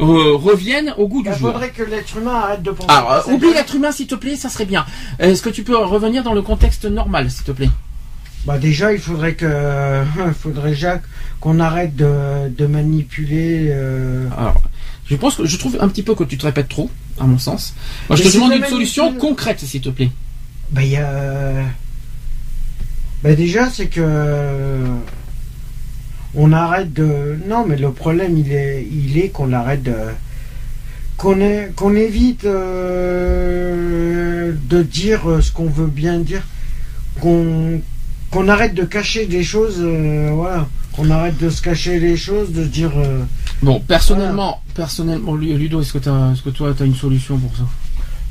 euh, 0.00 0.34
revienne 0.34 0.94
au 0.96 1.08
goût 1.08 1.22
du 1.22 1.28
Il 1.28 1.34
joueur. 1.36 1.52
faudrait 1.52 1.70
que 1.70 1.82
l'être 1.82 2.16
humain 2.16 2.34
arrête 2.34 2.62
de 2.62 2.70
penser. 2.70 2.88
Alors, 2.90 3.12
euh, 3.12 3.32
oublie 3.32 3.52
l'être 3.52 3.74
humain 3.74 3.92
s'il 3.92 4.06
te 4.06 4.14
plaît, 4.14 4.36
ça 4.36 4.48
serait 4.48 4.64
bien. 4.64 4.86
Est-ce 5.18 5.42
que 5.42 5.50
tu 5.50 5.62
peux 5.62 5.76
revenir 5.76 6.22
dans 6.22 6.32
le 6.34 6.42
contexte 6.42 6.86
normal, 6.86 7.30
s'il 7.30 7.44
te 7.44 7.52
plaît? 7.52 7.70
Bah 8.46 8.58
déjà, 8.58 8.92
il 8.92 8.98
faudrait 8.98 9.34
que, 9.34 10.02
il 10.26 10.34
faudrait 10.42 10.70
déjà 10.70 11.00
qu'on 11.42 11.58
arrête 11.60 11.94
de, 11.96 12.48
de 12.48 12.66
manipuler. 12.66 13.66
euh, 13.70 14.26
Alors, 14.38 14.62
je 15.06 15.16
pense 15.16 15.34
que 15.36 15.44
je 15.44 15.56
trouve 15.58 15.76
un 15.80 15.88
petit 15.88 16.02
peu 16.04 16.14
que 16.14 16.22
tu 16.24 16.38
te 16.38 16.46
répètes 16.46 16.68
trop, 16.68 16.88
à 17.20 17.24
mon 17.24 17.36
sens. 17.38 17.74
Moi, 18.08 18.16
je 18.16 18.22
Mais 18.22 18.30
te 18.30 18.34
demande 18.36 18.52
de 18.52 18.56
une 18.58 18.64
solution 18.64 19.12
concrète, 19.14 19.58
s'il 19.60 19.80
te 19.82 19.88
plaît. 19.90 20.10
Bah 20.70 20.82
il 20.84 20.90
y 20.90 20.96
a. 20.96 21.52
Bah 23.24 23.34
déjà, 23.34 23.68
c'est 23.68 23.88
que 23.88 24.78
on 26.34 26.52
arrête 26.52 26.92
de. 26.94 27.36
Non, 27.48 27.66
mais 27.68 27.76
le 27.76 27.90
problème, 27.92 28.38
il 28.38 28.52
est, 28.52 28.86
il 28.90 29.18
est 29.18 29.28
qu'on 29.30 29.52
arrête 29.52 29.82
de. 29.82 29.94
Qu'on 31.16 31.40
est- 31.40 31.72
qu'on 31.76 31.94
évite 31.94 32.44
euh, 32.46 34.52
de 34.68 34.82
dire 34.82 35.38
ce 35.42 35.52
qu'on 35.52 35.66
veut 35.68 35.86
bien 35.88 36.18
dire. 36.18 36.42
Qu'on 37.20 37.80
qu'on 38.32 38.48
arrête 38.48 38.74
de 38.74 38.84
cacher 38.84 39.26
des 39.26 39.42
choses. 39.44 39.76
euh, 39.78 40.30
voilà. 40.32 40.66
Qu'on 40.96 41.10
arrête 41.10 41.38
de 41.38 41.48
se 41.48 41.62
cacher 41.62 42.00
les 42.00 42.16
choses, 42.16 42.52
de 42.52 42.64
dire. 42.64 42.90
euh, 42.96 43.22
Bon, 43.62 43.78
personnellement, 43.80 44.60
personnellement, 44.74 45.34
Lu- 45.36 45.56
Ludo, 45.56 45.80
est-ce 45.80 45.92
que, 45.92 45.98
t'as- 45.98 46.32
est-ce 46.32 46.42
que 46.42 46.50
toi, 46.50 46.74
tu 46.76 46.82
as 46.82 46.86
une 46.86 46.94
solution 46.96 47.38
pour 47.38 47.54
ça? 47.56 47.62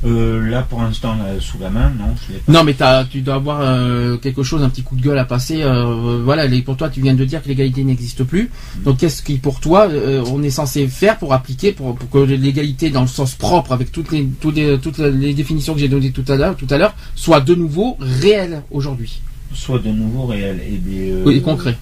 Euh, 0.04 0.48
là, 0.50 0.62
pour 0.62 0.82
l'instant, 0.82 1.14
là, 1.14 1.26
sous 1.40 1.58
la 1.60 1.70
main, 1.70 1.90
non, 1.96 2.06
je 2.26 2.32
l'ai 2.34 2.38
pas. 2.40 2.52
Non, 2.52 2.64
mais 2.64 2.74
t'as- 2.74 3.04
tu 3.04 3.20
dois 3.20 3.34
avoir 3.36 3.60
euh, 3.62 4.16
quelque 4.16 4.42
chose, 4.42 4.62
un 4.62 4.68
petit 4.68 4.82
coup 4.82 4.96
de 4.96 5.02
gueule 5.02 5.18
à 5.18 5.24
passer. 5.24 5.62
euh, 5.62 6.20
voilà, 6.24 6.46
les- 6.46 6.62
pour 6.62 6.76
toi, 6.76 6.88
tu 6.88 7.00
viens 7.00 7.14
de 7.14 7.24
dire 7.24 7.40
que 7.42 7.48
l'égalité 7.48 7.82
n'existe 7.84 8.22
plus. 8.24 8.50
Donc, 8.84 8.98
qu'est-ce 8.98 9.22
qui, 9.22 9.38
pour 9.38 9.60
toi, 9.60 9.88
euh, 9.88 10.22
on 10.26 10.42
est 10.42 10.50
censé 10.50 10.86
faire 10.88 11.18
pour 11.18 11.32
appliquer, 11.32 11.70
pour, 11.72 11.94
pour 11.96 12.10
que 12.10 12.18
l'égalité, 12.18 12.90
dans 12.90 13.02
le 13.02 13.06
sens 13.08 13.34
propre, 13.36 13.70
avec 13.72 13.90
toutes 13.92 14.10
les, 14.12 14.26
toutes 14.40 14.56
les, 14.56 14.76
toutes 14.78 14.98
les 14.98 15.34
définitions 15.34 15.74
que 15.74 15.80
j'ai 15.80 15.88
données 15.88 16.10
tout 16.12 16.24
à 16.28 16.36
l'heure, 16.36 16.56
tout 16.56 16.66
à 16.70 16.78
l'heure, 16.78 16.94
soit 17.14 17.40
de 17.40 17.54
nouveau 17.54 17.96
réelle 18.00 18.62
aujourd'hui? 18.72 19.20
Soit 19.54 19.78
de 19.80 19.90
nouveau 19.90 20.26
réel 20.26 20.60
et 20.66 20.76
des. 20.78 21.10
euh, 21.12 21.22
Oui, 21.26 21.42
concret. 21.42 21.76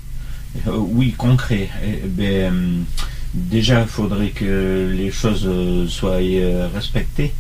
Euh, 0.66 0.72
oui, 0.76 1.12
concret. 1.16 1.68
Eh 1.84 2.06
ben, 2.08 2.24
euh, 2.52 2.78
déjà, 3.34 3.82
il 3.82 3.86
faudrait 3.88 4.30
que 4.30 4.92
les 4.94 5.10
choses 5.10 5.48
soient 5.88 6.18
respectées. 6.74 7.32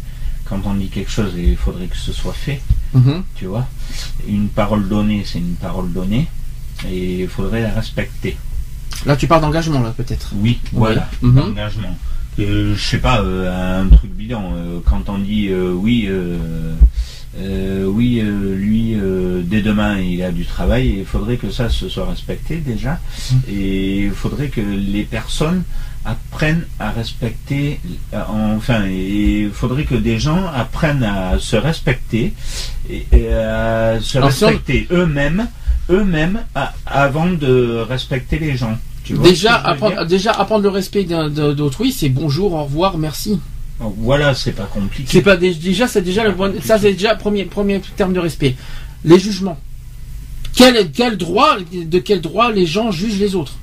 Quand 0.44 0.60
on 0.66 0.74
dit 0.74 0.88
quelque 0.88 1.10
chose, 1.10 1.32
il 1.36 1.56
faudrait 1.56 1.86
que 1.86 1.96
ce 1.96 2.12
soit 2.12 2.32
fait, 2.32 2.60
Mhm. 2.94 3.22
tu 3.36 3.46
vois. 3.46 3.66
Une 4.28 4.48
parole 4.48 4.88
donnée, 4.88 5.22
c'est 5.24 5.38
une 5.38 5.54
parole 5.54 5.92
donnée, 5.92 6.26
et 6.88 7.20
il 7.22 7.28
faudrait 7.28 7.62
la 7.62 7.70
respecter. 7.70 8.36
Là, 9.06 9.16
tu 9.16 9.26
parles 9.28 9.42
d'engagement, 9.42 9.80
là, 9.80 9.94
peut-être. 9.96 10.32
Oui, 10.36 10.58
voilà, 10.72 11.08
Mhm. 11.22 11.38
engagement. 11.38 11.96
Euh, 12.40 12.74
je 12.74 12.80
sais 12.82 12.98
pas, 12.98 13.20
euh, 13.20 13.82
un 13.82 13.88
truc 13.88 14.10
bidon. 14.12 14.42
euh, 14.54 14.78
quand 14.84 15.08
on 15.08 15.18
dit 15.18 15.48
euh, 15.50 15.72
oui, 15.72 16.08
euh, 17.38 17.84
oui, 17.84 18.20
euh, 18.20 18.56
lui, 18.56 18.94
euh, 18.94 19.42
dès 19.44 19.62
demain, 19.62 19.98
il 19.98 20.22
a 20.22 20.32
du 20.32 20.44
travail, 20.44 20.96
il 20.98 21.04
faudrait 21.04 21.36
que 21.36 21.50
ça 21.50 21.68
se 21.68 21.88
soit 21.88 22.06
respecté 22.06 22.56
déjà. 22.56 22.98
Et 23.48 24.00
il 24.04 24.10
faudrait 24.10 24.48
que 24.48 24.60
les 24.60 25.04
personnes 25.04 25.62
apprennent 26.04 26.66
à 26.78 26.90
respecter, 26.90 27.78
enfin, 28.12 28.86
il 28.86 29.50
faudrait 29.52 29.84
que 29.84 29.94
des 29.94 30.18
gens 30.18 30.46
apprennent 30.46 31.04
à 31.04 31.38
se 31.38 31.56
respecter 31.56 32.32
et, 32.88 33.06
et 33.12 33.32
à 33.32 34.00
se 34.00 34.18
respecter 34.18 34.88
eux-mêmes, 34.90 35.46
eux-mêmes, 35.90 36.40
avant 36.86 37.26
de 37.26 37.84
respecter 37.86 38.38
les 38.38 38.56
gens. 38.56 38.78
Tu 39.04 39.14
vois 39.14 39.26
ce 39.26 39.30
Déjà 39.30 39.56
apprendre, 39.56 40.06
déjà, 40.06 40.32
apprendre 40.32 40.62
le 40.62 40.70
respect 40.70 41.04
d'autrui, 41.04 41.92
c'est 41.92 42.08
bonjour, 42.08 42.54
au 42.54 42.64
revoir, 42.64 42.96
merci. 42.96 43.38
Voilà, 43.80 44.34
c'est 44.34 44.52
pas 44.52 44.64
compliqué. 44.66 45.08
C'est 45.10 45.22
pas 45.22 45.36
dé- 45.36 45.54
déjà, 45.54 45.88
c'est 45.88 46.02
déjà 46.02 46.24
le 46.24 46.32
bon- 46.32 46.54
ça 46.62 46.78
c'est 46.78 46.92
déjà 46.92 47.14
premier 47.14 47.44
premier 47.46 47.80
terme 47.96 48.12
de 48.12 48.20
respect. 48.20 48.54
Les 49.04 49.18
jugements. 49.18 49.58
Quel 50.54 50.90
quel 50.92 51.16
droit 51.16 51.56
de 51.72 51.98
quel 51.98 52.20
droit 52.20 52.50
les 52.52 52.66
gens 52.66 52.90
jugent 52.90 53.18
les 53.18 53.34
autres? 53.34 53.54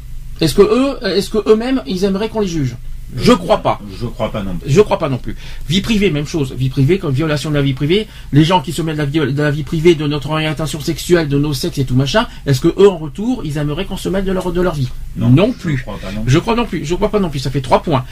Est-ce 0.42 0.56
que 0.56 0.62
eux 0.64 0.98
est-ce 1.16 1.30
que 1.30 1.38
eux-mêmes 1.50 1.84
ils 1.86 2.04
aimeraient 2.04 2.30
qu'on 2.30 2.40
les 2.40 2.48
juge? 2.48 2.76
Je 3.16 3.32
crois 3.32 3.60
pas. 3.60 3.80
Je 4.00 4.06
crois 4.06 4.32
pas 4.32 4.44
non 4.44 4.58
plus. 4.58 4.70
Je 4.70 4.82
crois 4.82 5.00
pas 5.00 5.10
non 5.10 5.18
plus. 5.18 5.36
Vie 5.70 5.82
privée, 5.82 6.10
même 6.10 6.28
chose. 6.28 6.54
Vie 6.54 6.70
privée, 6.70 7.00
comme 7.00 7.14
violation 7.14 7.50
de 7.50 7.56
la 7.56 7.62
vie 7.62 7.74
privée, 7.74 8.08
les 8.34 8.44
gens 8.44 8.62
qui 8.62 8.74
se 8.74 8.82
mettent 8.82 8.98
de 8.98 9.02
la, 9.02 9.06
vie, 9.06 9.34
de 9.34 9.42
la 9.42 9.52
vie 9.52 9.64
privée, 9.64 9.96
de 9.96 10.06
notre 10.08 10.30
orientation 10.30 10.82
sexuelle, 10.82 11.30
de 11.30 11.38
nos 11.38 11.54
sexes 11.54 11.78
et 11.78 11.86
tout 11.86 11.96
machin, 11.96 12.28
est-ce 12.46 12.60
que 12.60 12.68
eux 12.68 12.90
en 12.90 12.98
retour, 12.98 13.44
ils 13.46 13.58
aimeraient 13.58 13.86
qu'on 13.86 13.98
se 13.98 14.10
mette 14.10 14.26
de 14.26 14.32
leur 14.32 14.52
de 14.52 14.62
leur 14.62 14.76
vie? 14.76 14.90
Je 15.18 15.52
plus. 15.52 15.82
crois 15.82 15.98
pas 15.98 16.12
non 16.12 16.22
plus. 16.22 16.32
Je 16.32 16.40
crois 16.40 16.56
non 16.56 16.66
plus. 16.66 16.86
Je 16.86 16.96
crois 16.96 17.10
pas 17.10 17.20
non 17.20 17.30
plus. 17.30 17.40
Ça 17.40 17.50
fait 17.50 17.62
trois 17.62 17.82
points. 17.82 18.06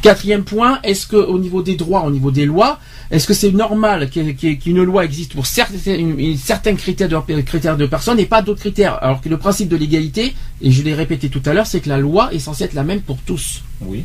Quatrième 0.00 0.44
point. 0.44 0.78
Est-ce 0.84 1.06
que 1.06 1.16
au 1.16 1.38
niveau 1.38 1.62
des 1.62 1.76
droits, 1.76 2.04
au 2.04 2.10
niveau 2.10 2.30
des 2.30 2.46
lois, 2.46 2.78
est-ce 3.10 3.26
que 3.26 3.34
c'est 3.34 3.52
normal 3.52 4.08
qu'une 4.10 4.82
loi 4.82 5.04
existe 5.04 5.34
pour 5.34 5.46
certains 5.46 6.74
critères 6.76 7.08
de, 7.08 7.40
critères 7.40 7.76
de 7.76 7.86
personnes 7.86 8.20
et 8.20 8.26
pas 8.26 8.42
d'autres 8.42 8.60
critères? 8.60 9.02
Alors 9.02 9.20
que 9.20 9.28
le 9.28 9.38
principe 9.38 9.68
de 9.68 9.76
l'égalité, 9.76 10.34
et 10.62 10.70
je 10.70 10.82
l'ai 10.82 10.94
répété 10.94 11.28
tout 11.28 11.42
à 11.44 11.52
l'heure, 11.52 11.66
c'est 11.66 11.80
que 11.80 11.88
la 11.88 11.98
loi 11.98 12.32
est 12.32 12.38
censée 12.38 12.64
être 12.64 12.74
la 12.74 12.84
même 12.84 13.00
pour 13.00 13.18
tous. 13.18 13.62
Oui, 13.80 14.04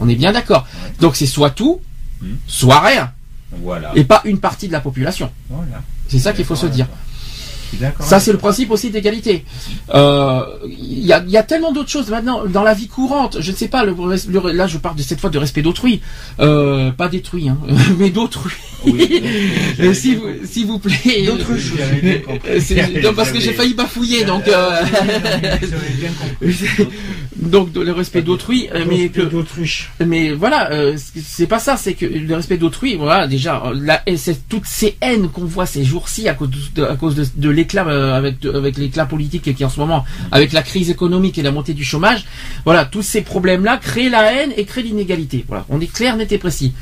On 0.00 0.08
est 0.08 0.14
bien 0.16 0.32
d'accord. 0.32 0.66
Donc 1.00 1.16
c'est 1.16 1.26
soit 1.26 1.50
tout, 1.50 1.80
Hmm. 2.20 2.34
soit 2.48 2.80
rien, 2.80 3.12
voilà. 3.62 3.92
et 3.94 4.02
pas 4.02 4.22
une 4.24 4.40
partie 4.40 4.66
de 4.66 4.72
la 4.72 4.80
population. 4.80 5.30
Voilà. 5.48 5.82
C'est 6.08 6.18
ça 6.18 6.32
qu'il 6.32 6.44
faut 6.44 6.56
se 6.56 6.66
dire. 6.66 6.88
Ça, 8.00 8.20
c'est 8.20 8.32
le 8.32 8.38
principe 8.38 8.70
aussi 8.70 8.90
d'égalité. 8.90 9.44
Euh, 9.94 10.42
Il 10.68 11.04
y, 11.06 11.12
a, 11.12 11.22
il 11.24 11.30
y 11.30 11.36
a 11.36 11.42
tellement 11.42 11.72
d'autres 11.72 11.90
choses 11.90 12.08
maintenant 12.10 12.44
dans 12.46 12.62
la 12.62 12.74
vie 12.74 12.88
courante. 12.88 13.38
Je 13.40 13.50
ne 13.50 13.56
sais 13.56 13.68
pas. 13.68 13.84
Le, 13.84 13.94
le- 14.28 14.52
là, 14.52 14.66
je 14.66 14.78
parle 14.78 14.96
de 14.96 15.02
cette 15.02 15.20
fois 15.20 15.30
de 15.30 15.38
respect 15.38 15.62
d'autrui, 15.62 16.00
euh, 16.40 16.90
pas 16.90 17.08
détruit, 17.08 17.48
hein, 17.48 17.58
mais 17.98 18.10
d'autrui. 18.10 18.52
Oui, 18.86 19.22
Euh, 19.80 19.92
S'il 19.98 20.18
vous, 20.18 20.26
s'il 20.44 20.66
vous 20.66 20.78
plaît. 20.78 20.94
Euh, 22.48 22.60
c'est- 22.60 23.02
non, 23.02 23.12
parce 23.14 23.32
que 23.32 23.40
j'ai 23.40 23.52
failli 23.52 23.74
bafouiller, 23.74 24.24
donc. 24.24 24.46
euh, 24.48 24.80
donc 27.36 27.74
le 27.74 27.92
respect 27.92 28.22
d'autrui, 28.22 28.68
euh, 28.74 28.84
mais 28.88 29.08
que 29.08 29.20
mais 30.04 30.32
voilà, 30.32 30.70
euh, 30.72 30.96
c'est- 30.96 31.46
pas 31.46 31.58
ça, 31.58 31.76
c'est 31.76 31.94
que 31.94 32.04
le 32.06 32.34
respect 32.34 32.56
d'autrui, 32.56 32.96
voilà, 32.96 33.26
déjà, 33.26 33.62
euh, 33.66 33.74
la, 33.80 34.02
toutes 34.48 34.66
ces 34.66 34.96
haines 35.00 35.28
qu'on 35.28 35.44
voit 35.44 35.66
ces 35.66 35.84
jours-ci 35.84 36.28
à 36.28 36.34
cause 36.34 36.50
de, 36.74 36.82
à 36.84 36.96
cause 36.96 37.14
de, 37.14 37.26
de 37.36 37.48
l'éclat 37.58 37.86
euh, 37.86 38.14
avec 38.14 38.44
avec 38.44 38.78
l'éclat 38.78 39.06
politique 39.06 39.54
qui 39.54 39.62
est 39.62 39.66
en 39.66 39.68
ce 39.68 39.80
moment, 39.80 40.04
avec 40.32 40.52
la 40.52 40.62
crise 40.62 40.90
économique 40.90 41.38
et 41.38 41.42
la 41.42 41.52
montée 41.52 41.74
du 41.74 41.84
chômage, 41.84 42.24
voilà, 42.64 42.84
tous 42.84 43.02
ces 43.02 43.22
problèmes-là 43.22 43.76
créent 43.76 44.08
la 44.08 44.32
haine 44.32 44.52
et 44.56 44.64
créent 44.64 44.82
l'inégalité. 44.82 45.44
Voilà, 45.46 45.66
on 45.68 45.80
est 45.80 45.92
clair, 45.92 46.16
net 46.16 46.32
et 46.32 46.38
précis. 46.38 46.72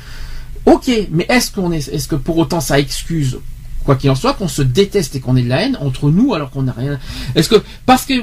Ok, 0.65 0.89
mais 1.11 1.25
est-ce 1.29 1.51
qu'on 1.51 1.71
est, 1.71 1.87
est-ce 1.87 2.07
que 2.07 2.15
pour 2.15 2.37
autant 2.37 2.59
ça 2.61 2.79
excuse 2.79 3.39
quoi 3.87 3.95
qu'il 3.95 4.09
en 4.09 4.15
soit, 4.15 4.33
qu'on 4.33 4.49
se 4.49 4.61
déteste 4.61 5.15
et 5.15 5.21
qu'on 5.21 5.37
ait 5.37 5.41
de 5.41 5.47
la 5.47 5.61
haine 5.63 5.77
entre 5.79 6.09
nous 6.09 6.33
alors 6.33 6.51
qu'on 6.51 6.63
n'a 6.63 6.73
rien. 6.73 6.99
Est-ce 7.35 7.47
que 7.47 7.55
parce 7.85 8.05
que 8.05 8.13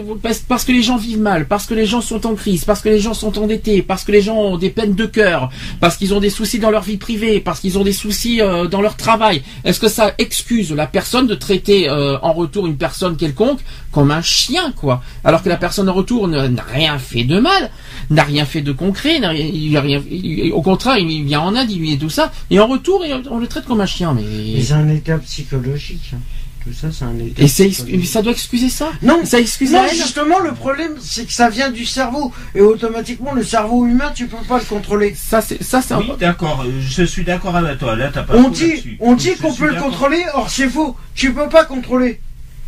parce, 0.47 0.65
que 0.65 0.73
les 0.73 0.83
gens 0.83 0.99
vivent 0.99 1.23
mal, 1.23 1.49
parce 1.49 1.65
que 1.65 1.73
les 1.73 1.87
gens 1.87 2.03
sont 2.03 2.27
en 2.27 2.35
crise, 2.35 2.67
parce 2.67 2.83
que 2.83 2.91
les 2.91 3.01
gens 3.01 3.15
sont 3.15 3.39
endettés, 3.39 3.81
parce 3.81 4.05
que 4.05 4.13
les 4.13 4.21
gens 4.21 4.37
ont 4.37 4.59
des 4.59 4.69
peines 4.69 4.95
de 4.95 5.07
cœur, 5.07 5.49
parce 5.81 5.97
qu'ils 5.97 6.13
ont 6.13 6.21
des 6.21 6.29
soucis 6.29 6.59
dans 6.59 6.71
leur 6.71 6.83
vie 6.83 6.99
privée, 6.99 7.41
parce 7.41 7.61
qu'ils 7.61 7.79
ont 7.79 7.83
des 7.83 7.95
soucis 7.95 8.43
euh, 8.43 8.67
dans 8.67 8.83
leur 8.83 8.97
travail, 8.97 9.43
est-ce 9.65 9.81
que 9.81 9.89
ça 9.89 10.13
excuse 10.19 10.71
la 10.73 10.87
personne 10.87 11.27
de 11.27 11.35
traiter 11.35 11.89
euh, 11.89 12.19
en 12.21 12.35
retour 12.35 12.67
une 12.67 12.77
personne 12.77 13.17
quelconque 13.17 13.61
comme 13.95 14.11
un 14.11 14.21
chien 14.23 14.73
quoi 14.77 15.03
Alors 15.25 15.43
que 15.43 15.49
la 15.49 15.57
personne 15.57 15.89
en 15.89 15.95
retour 15.95 16.27
ne- 16.29 16.49
n'a 16.49 16.63
rien 16.65 16.99
fait 16.99 17.23
de 17.25 17.39
mal, 17.39 17.71
n'a 18.11 18.25
rien 18.25 18.45
fait 18.45 18.61
de 18.61 18.73
concret, 18.73 19.21
n'a 19.21 19.29
rien, 19.31 19.47
il 19.53 19.77
a 19.77 19.81
rien, 19.81 20.03
il- 20.11 20.53
au 20.53 20.63
contraire 20.63 20.99
il 20.99 21.25
vient 21.25 21.41
en 21.41 21.55
Inde, 21.55 21.71
il 21.71 21.79
lui 21.79 21.97
tout 21.97 22.11
ça, 22.11 22.33
et 22.51 22.59
en 22.59 22.67
retour 22.67 23.05
il- 23.07 23.23
on 23.31 23.39
le 23.39 23.47
traite 23.47 23.65
comme 23.67 23.81
un 23.81 23.87
chien 23.87 24.13
mais. 24.13 24.23
Mais 24.57 24.63
c'est 24.63 24.75
un 24.75 24.89
état 24.89 25.17
psychologique. 25.19 26.11
hein. 26.15 26.19
Tout 26.65 26.73
ça, 26.73 26.89
c'est 26.91 27.05
un 27.05 27.15
état 27.19 27.43
Et 27.43 27.45
psychologique. 27.47 27.97
mais 28.01 28.07
ça 28.07 28.23
doit 28.23 28.33
excuser 28.33 28.71
ça 28.71 28.89
Non, 29.03 29.21
Ça 29.27 29.39
excuse 29.39 29.71
non, 29.71 29.83
justement, 29.93 30.39
le 30.39 30.53
problème, 30.53 30.93
c'est 30.99 31.27
que 31.27 31.33
ça 31.33 31.51
vient 31.51 31.71
du 31.71 31.85
cerveau. 31.85 32.33
Et 32.55 32.63
automatiquement, 32.63 33.33
le 33.35 33.45
cerveau 33.45 33.85
humain, 33.85 34.11
tu 34.15 34.27
peux 34.29 34.39
pas 34.49 34.59
le 34.61 34.65
contrôler. 34.65 35.15
Ça 35.15 35.43
c'est 35.43 35.63
ça 35.63 35.83
c'est 35.83 35.93
un- 35.93 35.99
Oui, 35.99 36.13
d'accord, 36.19 36.65
euh, 36.67 36.71
je 36.81 37.03
suis 37.05 37.23
d'accord 37.23 37.55
avec 37.55 37.79
toi. 37.81 37.95
Là, 37.97 38.11
t'as 38.13 38.23
pas 38.23 38.35
On 38.37 38.49
dit, 38.49 38.97
on 39.01 39.15
dit 39.15 39.35
qu'on 39.37 39.53
peut 39.53 39.69
le 39.75 39.79
contrôler, 39.79 40.25
or 40.33 40.49
c'est 40.49 40.71
faux. 40.71 40.97
Tu 41.15 41.35
peux 41.35 41.51
pas 41.51 41.67
contrôler. 41.67 42.19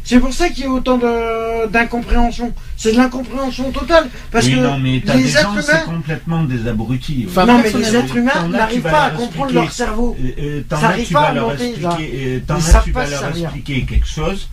C'est 0.06 0.20
pour 0.20 0.32
ça 0.32 0.48
qu'il 0.50 0.64
y 0.64 0.66
a 0.66 0.70
autant 0.70 0.98
de- 0.98 1.66
d'incompréhension. 1.68 2.52
C'est 2.76 2.92
de 2.92 2.96
l'incompréhension 2.96 3.72
totale. 3.72 4.08
Parce 4.30 4.46
oui, 4.46 4.52
que 4.54 4.60
non, 4.60 4.78
mais 4.78 5.02
t'as 5.04 5.16
les 5.16 5.24
des 5.24 5.28
gens, 5.30 5.38
êtres 5.56 5.62
c'est 5.64 5.72
humains, 5.72 5.80
complètement 5.96 6.44
des 6.44 6.68
abrutis. 6.68 7.26
Enfin, 7.28 7.44
non, 7.44 7.58
mais 7.60 7.72
les 7.72 7.96
êtres 7.96 8.16
humains 8.16 8.48
n'arrivent 8.48 8.82
pas 8.82 9.04
à 9.06 9.10
comprendre 9.10 9.52
leur 9.52 9.72
cerveau. 9.72 10.16
Euh, 10.22 10.28
euh, 10.38 10.62
Ça 10.70 10.86
arrive 10.90 11.10
pas 11.10 11.20
à 11.22 11.34
leur 11.34 11.48
monter, 11.48 11.74
là. 11.80 11.88
expliquer, 11.90 12.42
euh, 12.48 12.54
as, 12.54 12.82
tu 12.84 12.92
pas 12.92 13.04
vas 13.04 13.10
leur 13.10 13.18
servir. 13.20 13.44
expliquer 13.46 13.84
quelque 13.84 14.06
chose. 14.06 14.48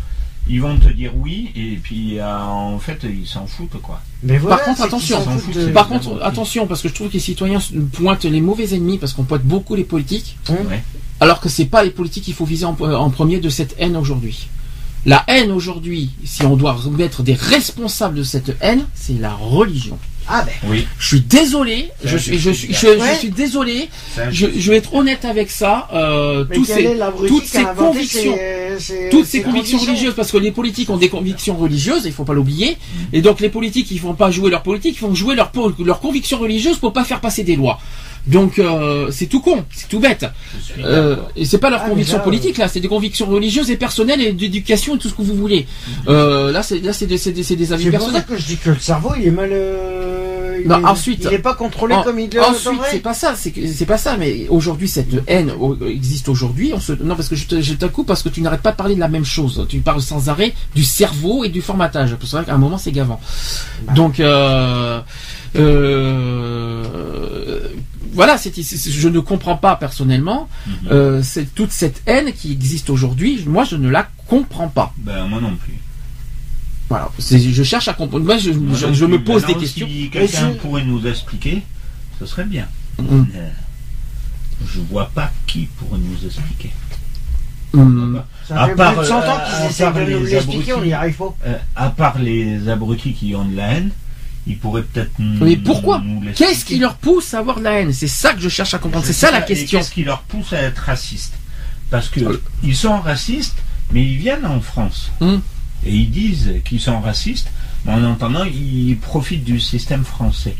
Ils 0.49 0.59
vont 0.61 0.75
te 0.77 0.89
dire 0.91 1.11
oui, 1.15 1.51
et 1.55 1.79
puis 1.81 2.19
euh, 2.19 2.25
en 2.41 2.77
fait, 2.79 2.97
ils 3.03 3.25
s'en 3.27 3.45
foutent, 3.45 3.79
quoi. 3.81 4.01
Mais 4.23 4.37
voilà, 4.39 4.57
Par 4.57 4.65
contre, 4.65 4.81
attention, 4.81 5.21
foutent 5.21 5.55
de- 5.55 5.67
Par 5.67 5.87
contre, 5.87 6.19
attention, 6.21 6.67
parce 6.67 6.81
que 6.81 6.89
je 6.89 6.93
trouve 6.95 7.07
que 7.09 7.13
les 7.13 7.19
citoyens 7.19 7.59
pointent 7.93 8.25
les 8.25 8.41
mauvais 8.41 8.73
ennemis, 8.73 8.97
parce 8.97 9.13
qu'on 9.13 9.23
pointe 9.23 9.43
beaucoup 9.43 9.75
les 9.75 9.85
politiques, 9.85 10.35
Ouais. 10.49 10.83
alors 11.21 11.39
que 11.39 11.47
c'est 11.47 11.63
pas 11.65 11.83
les 11.83 11.91
politiques 11.91 12.23
qu'il 12.25 12.33
faut 12.33 12.43
viser 12.43 12.65
en, 12.65 12.75
en 12.81 13.09
premier 13.11 13.37
de 13.39 13.47
cette 13.49 13.75
haine 13.79 13.95
aujourd'hui. 13.95 14.49
La 15.05 15.23
haine 15.27 15.51
aujourd'hui, 15.51 16.11
si 16.23 16.43
on 16.45 16.55
doit 16.55 16.77
mettre 16.97 17.23
des 17.23 17.33
responsables 17.33 18.15
de 18.15 18.23
cette 18.23 18.55
haine, 18.61 18.85
c'est 18.95 19.19
la 19.19 19.33
religion. 19.33 19.97
Ah 20.29 20.43
ben, 20.45 20.53
Oui. 20.69 20.87
Je 20.97 21.05
suis 21.07 21.19
désolé, 21.19 21.89
je 22.05 22.15
suis, 22.15 22.39
je 22.39 22.51
suis 22.51 22.73
je, 22.73 22.87
suis 23.19 23.29
désolé, 23.31 23.89
je, 24.31 24.47
je 24.57 24.71
vais 24.71 24.77
être 24.77 24.93
honnête 24.95 25.25
avec 25.25 25.51
ça. 25.51 25.89
Euh, 25.93 26.45
tous 26.55 26.63
ces- 26.77 26.83
toutes 27.27 27.43
ces 27.45 27.57
convictions, 27.75 28.33
ces- 28.33 28.79
ces- 28.79 29.09
toutes 29.09 29.25
ces 29.25 29.41
convictions 29.41 29.77
religieuses, 29.89 30.13
parce 30.15 30.31
que 30.31 30.37
les 30.37 30.51
politiques 30.51 30.89
ont 30.89 30.95
des 30.95 31.09
convictions 31.09 31.57
religieuses, 31.57 32.03
il 32.05 32.13
faut 32.13 32.23
pas 32.23 32.33
l'oublier, 32.33 32.77
et 33.11 33.21
donc 33.21 33.41
les 33.41 33.49
politiques, 33.49 33.91
ils 33.91 33.99
font 33.99 34.13
pas 34.13 34.31
jouer 34.31 34.49
leur 34.49 34.63
politique, 34.63 34.95
ils 34.95 34.99
font 34.99 35.13
jouer 35.13 35.35
leur 35.35 35.51
leurs 35.83 35.99
convictions 35.99 36.37
religieuses 36.39 36.77
pour 36.77 36.93
pas 36.93 37.03
faire 37.03 37.19
passer 37.19 37.43
des 37.43 37.57
lois. 37.57 37.77
Donc 38.25 38.57
euh, 38.57 39.11
c'est 39.11 39.25
tout 39.27 39.41
con, 39.41 39.65
c'est 39.73 39.89
tout 39.89 39.99
bête. 39.99 40.25
Euh, 40.79 41.17
et 41.35 41.43
c'est 41.45 41.57
pas 41.57 41.69
leurs 41.69 41.81
Ah, 41.81 41.85
mais 41.85 41.89
convictions 41.91 42.17
là, 42.19 42.23
politiques 42.23 42.57
là, 42.57 42.67
c'est 42.69 42.79
des 42.79 42.87
convictions 42.87 43.25
religieuses 43.25 43.69
et 43.69 43.75
personnelles 43.75 44.21
et 44.21 44.31
d'éducation 44.31 44.95
et 44.95 44.97
tout 44.97 45.09
ce 45.09 45.13
que 45.13 45.21
vous 45.23 45.35
voulez. 45.35 45.67
Euh, 46.07 46.51
là 46.51 46.63
c'est 46.63 46.79
là 46.79 46.93
c'est 46.93 47.05
des, 47.07 47.17
c'est 47.17 47.33
des, 47.33 47.43
c'est 47.43 47.55
des 47.57 47.73
avis 47.73 47.83
C'est 47.85 47.91
pour 47.91 47.99
ça 47.99 48.05
personnels. 48.21 48.25
que 48.29 48.37
je 48.41 48.47
dis 48.47 48.57
que 48.57 48.69
le 48.69 48.79
cerveau, 48.79 49.11
il 49.19 49.27
est 49.27 49.31
mal. 49.31 49.49
euh, 49.51 50.59
il 50.61 50.69
Non, 50.69 50.79
est- 50.79 50.85
ensuite- 50.85 51.25
il 51.29 51.33
est 51.33 51.39
pas 51.39 51.55
contrôlé 51.55 51.95
En- 51.95 52.03
comme 52.03 52.19
il 52.19 52.29
le 52.33 52.41
Ensuite, 52.41 52.79
c'est 52.89 52.99
pas 52.99 53.13
ça, 53.13 53.33
c'est 53.35 53.51
que- 53.51 53.67
c'est 53.67 53.85
pas 53.85 53.97
ça, 53.97 54.15
mais 54.17 54.47
aujourd'hui 54.49 54.87
cette 54.87 55.09
haine 55.27 55.51
existe 55.85 56.29
aujourd'hui. 56.29 56.71
On 56.73 56.79
se 56.79 56.93
non 56.93 57.15
parce 57.17 57.27
que 57.27 57.35
je 57.35 57.45
te, 57.47 57.59
je 57.61 57.73
te 57.73 57.85
coupe 57.87 58.07
parce 58.07 58.23
que 58.23 58.29
tu 58.29 58.39
n'arrêtes 58.41 58.61
pas 58.61 58.71
de 58.71 58.77
parler 58.77 58.95
de 58.95 58.99
la 59.01 59.09
même 59.09 59.25
chose. 59.25 59.65
Tu 59.67 59.79
parles 59.79 60.01
sans 60.01 60.29
arrêt 60.29 60.53
du 60.75 60.83
cerveau 60.85 61.43
et 61.43 61.49
du 61.49 61.61
formatage. 61.61 62.15
C'est 62.21 62.31
vrai 62.37 62.45
qu'à 62.45 62.53
un 62.53 62.57
moment 62.57 62.77
c'est 62.77 62.91
gavant. 62.93 63.19
Bah. 63.87 63.93
Donc 63.93 64.19
euh, 64.21 65.01
euh, 65.55 66.83
voilà, 68.13 68.37
je 68.37 69.09
ne 69.09 69.19
comprends 69.19 69.57
pas 69.57 69.75
personnellement 69.75 70.47
Mhm. 70.67 70.73
euh, 70.91 71.21
c'est 71.23 71.53
toute 71.53 71.71
cette 71.71 72.01
haine 72.05 72.31
qui 72.33 72.51
existe 72.51 72.89
aujourd'hui. 72.89 73.43
Moi, 73.47 73.63
je 73.63 73.75
ne 73.75 73.89
la 73.89 74.07
comprends 74.27 74.67
pas. 74.69 74.93
Ben, 74.97 75.27
moi 75.27 75.39
non 75.41 75.55
plus. 75.55 75.73
Voilà, 76.89 77.09
je 77.19 77.63
cherche 77.63 77.87
à 77.87 77.93
comprendre. 77.93 78.25
Moi, 78.25 78.37
je, 78.37 78.51
Moi 78.51 78.77
je- 78.77 78.85
non 78.87 78.93
je 78.93 79.05
me 79.05 79.23
pose 79.23 79.41
des 79.41 79.47
Maintenant, 79.47 79.61
questions. 79.61 79.87
Si 79.87 80.09
quelqu'un 80.11 80.51
je- 80.53 80.57
pourrait 80.59 80.83
nous 80.83 81.05
expliquer, 81.07 81.63
ce 82.19 82.25
serait 82.25 82.45
bien. 82.45 82.67
Mm. 82.99 83.03
Euh, 83.35 83.49
Je 84.65 84.79
vois 84.79 85.09
pas 85.13 85.31
qui 85.47 85.67
pourrait 85.77 85.99
nous 85.99 86.25
expliquer. 86.25 86.71
Ça 88.47 88.61
À 88.61 88.67
fait 88.67 88.75
part, 88.75 88.93
plus 88.93 89.01
de 89.01 89.05
100 89.07 89.17
ans 89.17 89.21
à 89.37 89.49
qu'ils 89.49 89.69
essaient 89.69 89.83
part 89.83 89.93
de 89.95 89.99
nous 90.01 90.05
les 90.25 90.31
l'expliquer, 90.31 90.73
on 90.73 90.75
abrutis. 90.75 90.87
n'y 90.89 90.93
arrive 90.93 91.15
pas. 91.15 91.35
Euh, 91.47 91.57
à 91.75 91.89
part 91.89 92.19
les 92.19 92.69
abrutis 92.69 93.13
qui 93.13 93.35
ont 93.35 93.45
de 93.45 93.55
la 93.55 93.67
haine, 93.73 93.89
ils 94.47 94.57
pourraient 94.57 94.83
peut-être 94.83 95.11
nous. 95.19 95.45
Mais 95.45 95.55
pourquoi. 95.55 96.01
Qu'est-ce 96.35 96.65
qui 96.65 96.77
leur 96.79 96.95
pousse 96.95 97.33
à 97.33 97.39
avoir 97.39 97.59
de 97.59 97.63
la 97.63 97.79
haine 97.81 97.93
C'est 97.93 98.07
ça 98.07 98.33
que 98.33 98.41
je 98.41 98.49
cherche 98.49 98.73
à 98.73 98.79
comprendre. 98.79 99.05
C'est 99.05 99.13
ça 99.13 99.31
la 99.31 99.41
question. 99.41 99.79
Qu'est-ce 99.79 99.91
qui 99.91 100.03
leur 100.03 100.21
pousse 100.23 100.53
à 100.53 100.61
être 100.61 100.79
racistes 100.79 101.33
Parce 101.89 102.09
que 102.09 102.19
Euh. 102.21 102.41
ils 102.63 102.75
sont 102.75 102.99
racistes, 102.99 103.57
mais 103.91 104.03
ils 104.03 104.17
viennent 104.17 104.45
en 104.45 104.59
France. 104.61 105.11
Hum. 105.21 105.41
Et 105.85 105.93
ils 105.95 106.09
disent 106.11 106.53
qu'ils 106.65 106.79
sont 106.81 106.99
racistes, 107.01 107.47
mais 107.85 107.93
en 107.93 108.03
entendant, 108.05 108.43
ils 108.45 108.97
profitent 108.97 109.43
du 109.43 109.59
système 109.59 110.03
français. 110.05 110.55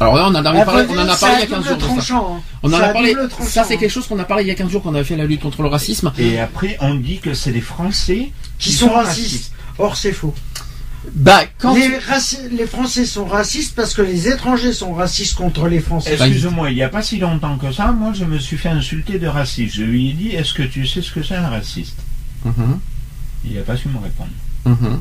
Alors 0.00 0.16
là, 0.16 0.24
on 0.26 0.34
en, 0.34 0.44
avait 0.44 0.60
À 0.60 0.64
parlé, 0.64 0.84
vrai 0.84 0.94
on 0.96 1.00
en 1.00 1.04
dire, 1.04 1.12
a 1.12 1.16
parlé 1.16 1.34
il 1.36 1.40
y 1.40 1.42
a 1.42 1.46
c'est 1.46 1.54
à 1.54 1.56
15 1.58 1.68
jours 1.68 1.78
tranchant, 1.78 2.36
hein. 2.36 2.42
On 2.64 2.72
en 2.72 2.76
C'est 2.78 2.82
a 2.84 2.88
parlé. 2.92 3.14
Ça, 3.42 3.64
c'est 3.64 3.76
quelque 3.76 3.90
chose 3.90 4.06
qu'on 4.08 4.18
a 4.18 4.24
parlé 4.24 4.42
il 4.42 4.48
y 4.48 4.50
a 4.50 4.54
15 4.56 4.68
jours 4.70 4.82
qu'on 4.82 4.94
avait 4.94 5.04
fait 5.04 5.16
la 5.16 5.24
lutte 5.26 5.42
contre 5.42 5.62
le 5.62 5.68
racisme. 5.68 6.12
Et 6.18 6.40
après, 6.40 6.76
on 6.80 6.94
dit 6.96 7.18
que 7.18 7.32
c'est 7.34 7.52
les 7.52 7.60
Français 7.60 8.30
Qui 8.58 8.72
sont 8.72 8.90
racistes. 8.90 9.52
Or, 9.78 9.96
c'est 9.96 10.12
faux. 10.12 10.34
Bah, 11.12 11.42
quand. 11.58 11.74
Les, 11.74 11.98
raci- 11.98 12.48
les 12.50 12.66
Français 12.66 13.04
sont 13.06 13.24
racistes 13.26 13.74
parce 13.74 13.94
que 13.94 14.02
les 14.02 14.28
étrangers 14.28 14.72
sont 14.72 14.94
racistes 14.94 15.34
contre 15.34 15.68
les 15.68 15.80
Français. 15.80 16.14
Excuse-moi, 16.14 16.70
il 16.70 16.74
n'y 16.76 16.82
a 16.82 16.88
pas 16.88 17.02
si 17.02 17.18
longtemps 17.18 17.58
que 17.58 17.70
ça, 17.72 17.92
moi 17.92 18.12
je 18.14 18.24
me 18.24 18.38
suis 18.38 18.56
fait 18.56 18.70
insulter 18.70 19.18
de 19.18 19.26
raciste. 19.26 19.74
Je 19.74 19.82
lui 19.84 20.10
ai 20.10 20.12
dit, 20.14 20.28
est-ce 20.30 20.54
que 20.54 20.62
tu 20.62 20.86
sais 20.86 21.02
ce 21.02 21.12
que 21.12 21.22
c'est 21.22 21.36
un 21.36 21.48
raciste? 21.48 21.96
Mhm, 22.44 22.78
Il 23.44 23.54
n'a 23.54 23.62
pas 23.62 23.76
su 23.76 23.88
me 23.88 23.98
répondre. 23.98 24.30
mhm. 24.64 25.00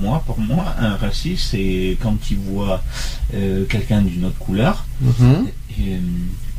Moi, 0.00 0.22
pour 0.26 0.38
moi, 0.38 0.74
un 0.78 0.96
raciste, 0.96 1.48
c'est 1.50 1.96
quand 2.00 2.16
il 2.30 2.38
voit 2.38 2.82
euh, 3.34 3.64
quelqu'un 3.66 4.00
d'une 4.00 4.24
autre 4.24 4.38
couleur, 4.38 4.84
Mhm. 5.00 5.46
et, 5.78 5.94
euh, 5.94 5.98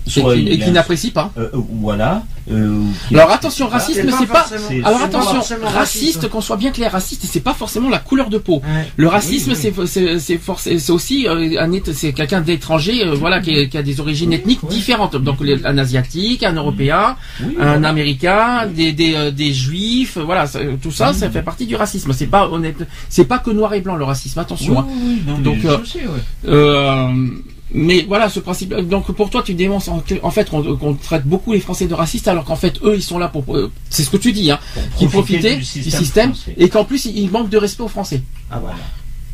soit 0.07 0.35
et 0.35 0.57
qui 0.57 0.63
a- 0.63 0.71
n'apprécie 0.71 1.11
pas. 1.11 1.31
euh, 1.37 1.49
euh, 1.53 1.59
voilà. 1.81 2.23
euh, 2.51 2.81
Alors 3.13 3.31
attention, 3.31 3.67
racisme, 3.67 4.09
C'est 4.19 4.25
pas 4.27 4.45
pas. 4.45 4.47
Alors 4.83 5.01
attention, 5.01 5.39
raciste, 5.39 5.59
raciste. 5.63 6.29
qu'on 6.29 6.41
soit 6.41 6.57
bien 6.57 6.71
clair, 6.71 6.91
raciste, 6.91 7.23
c'est 7.29 7.39
pas 7.39 7.53
forcément 7.53 7.89
la 7.89 7.99
couleur 7.99 8.29
de 8.29 8.37
peau. 8.37 8.61
Ouais. 8.65 8.87
Le 8.97 9.07
racisme, 9.07 9.51
Oui, 9.51 9.57
oui. 9.63 9.71
c'est 9.87 9.87
c'est 9.87 10.19
c'est 10.19 10.37
forc- 10.37 10.77
c'est 10.79 10.91
aussi 10.91 11.27
euh, 11.27 11.67
c'est 11.93 12.13
quelqu'un 12.13 12.41
d'étranger, 12.41 13.05
euh, 13.05 13.15
voilà, 13.15 13.39
qui, 13.39 13.69
qui 13.69 13.77
a 13.77 13.83
des 13.83 13.99
origines 13.99 14.33
ethniques 14.33 14.59
oui. 14.63 14.75
différentes. 14.75 15.15
Donc 15.15 15.37
un 15.63 15.77
asiatique, 15.77 16.43
un 16.43 16.53
européen, 16.53 17.15
Oui, 17.41 17.55
un 17.59 17.71
voilà. 17.73 17.89
américain, 17.89 18.67
des 18.67 18.91
des, 18.91 19.15
euh, 19.15 19.31
des 19.31 19.53
juifs, 19.53 20.17
euh, 20.17 20.23
voilà, 20.23 20.47
ça- 20.47 20.59
tout 20.81 20.91
ça, 20.91 21.13
ça 21.13 21.29
fait 21.29 21.41
partie 21.43 21.65
du 21.65 21.75
racisme. 21.75 22.11
C'est 22.13 22.27
pas 22.27 22.49
honnête, 22.49 22.77
c'est 23.09 23.25
pas 23.25 23.39
que 23.39 23.51
noir 23.51 23.73
et 23.73 23.81
blanc 23.81 23.95
le 23.95 24.03
racisme. 24.03 24.39
Attention. 24.39 24.79
hein. 24.79 24.85
oui, 24.89 24.95
oui, 25.05 25.21
non, 25.27 25.37
mais 25.37 25.43
Donc, 25.43 25.57
je 25.61 25.67
euh, 25.67 25.77
sais, 25.85 25.99
ouais. 25.99 27.52
Mais 27.75 28.03
voilà 28.07 28.29
ce 28.29 28.39
principe. 28.39 28.73
Donc 28.75 29.11
pour 29.13 29.29
toi, 29.31 29.41
tu 29.43 29.55
dénonces 29.55 29.87
en, 29.87 30.03
en 30.21 30.31
fait 30.31 30.49
qu'on 30.49 30.93
traite 30.93 31.25
beaucoup 31.25 31.53
les 31.53 31.59
Français 31.59 31.87
de 31.87 31.93
racistes, 31.95 32.27
alors 32.27 32.45
qu'en 32.45 32.55
fait 32.55 32.79
eux, 32.83 32.95
ils 32.95 33.01
sont 33.03 33.17
là 33.17 33.29
pour. 33.29 33.55
euh, 33.55 33.71
c'est 33.89 34.03
ce 34.03 34.09
que 34.11 34.17
tu 34.17 34.31
dis, 34.31 34.51
hein, 34.51 34.59
qui 34.97 35.07
profiter 35.07 35.55
profitaient 35.55 35.55
du 35.55 35.81
du 35.89 35.91
système 35.91 36.33
et 36.57 36.69
qu'en 36.69 36.85
plus 36.85 37.05
ils 37.05 37.29
manquent 37.31 37.49
de 37.49 37.57
respect 37.57 37.83
aux 37.83 37.87
Français. 37.87 38.21
Ah 38.51 38.59
voilà. 38.59 38.75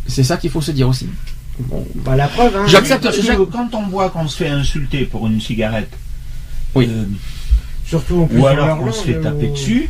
C'est 0.07 0.23
ça 0.23 0.37
qu'il 0.37 0.49
faut 0.49 0.61
se 0.61 0.71
dire 0.71 0.87
aussi. 0.87 1.07
Bon. 1.59 1.85
Bah, 1.95 2.15
la 2.15 2.27
preuve, 2.29 2.55
hein. 2.55 2.65
J'accepte. 2.67 3.07
Quand 3.51 3.69
on 3.73 3.87
voit 3.87 4.09
qu'on 4.09 4.27
se 4.27 4.37
fait 4.37 4.47
insulter 4.47 5.03
pour 5.03 5.27
une 5.27 5.41
cigarette, 5.41 5.91
Oui. 6.75 6.87
euh, 6.89 7.03
Surtout 7.85 8.21
en 8.21 8.27
plus 8.27 8.39
ou 8.39 8.47
alors 8.47 8.77
qu'on 8.79 8.91
se 8.93 9.03
fait 9.03 9.19
taper 9.19 9.47
euh, 9.47 9.51
dessus, 9.51 9.89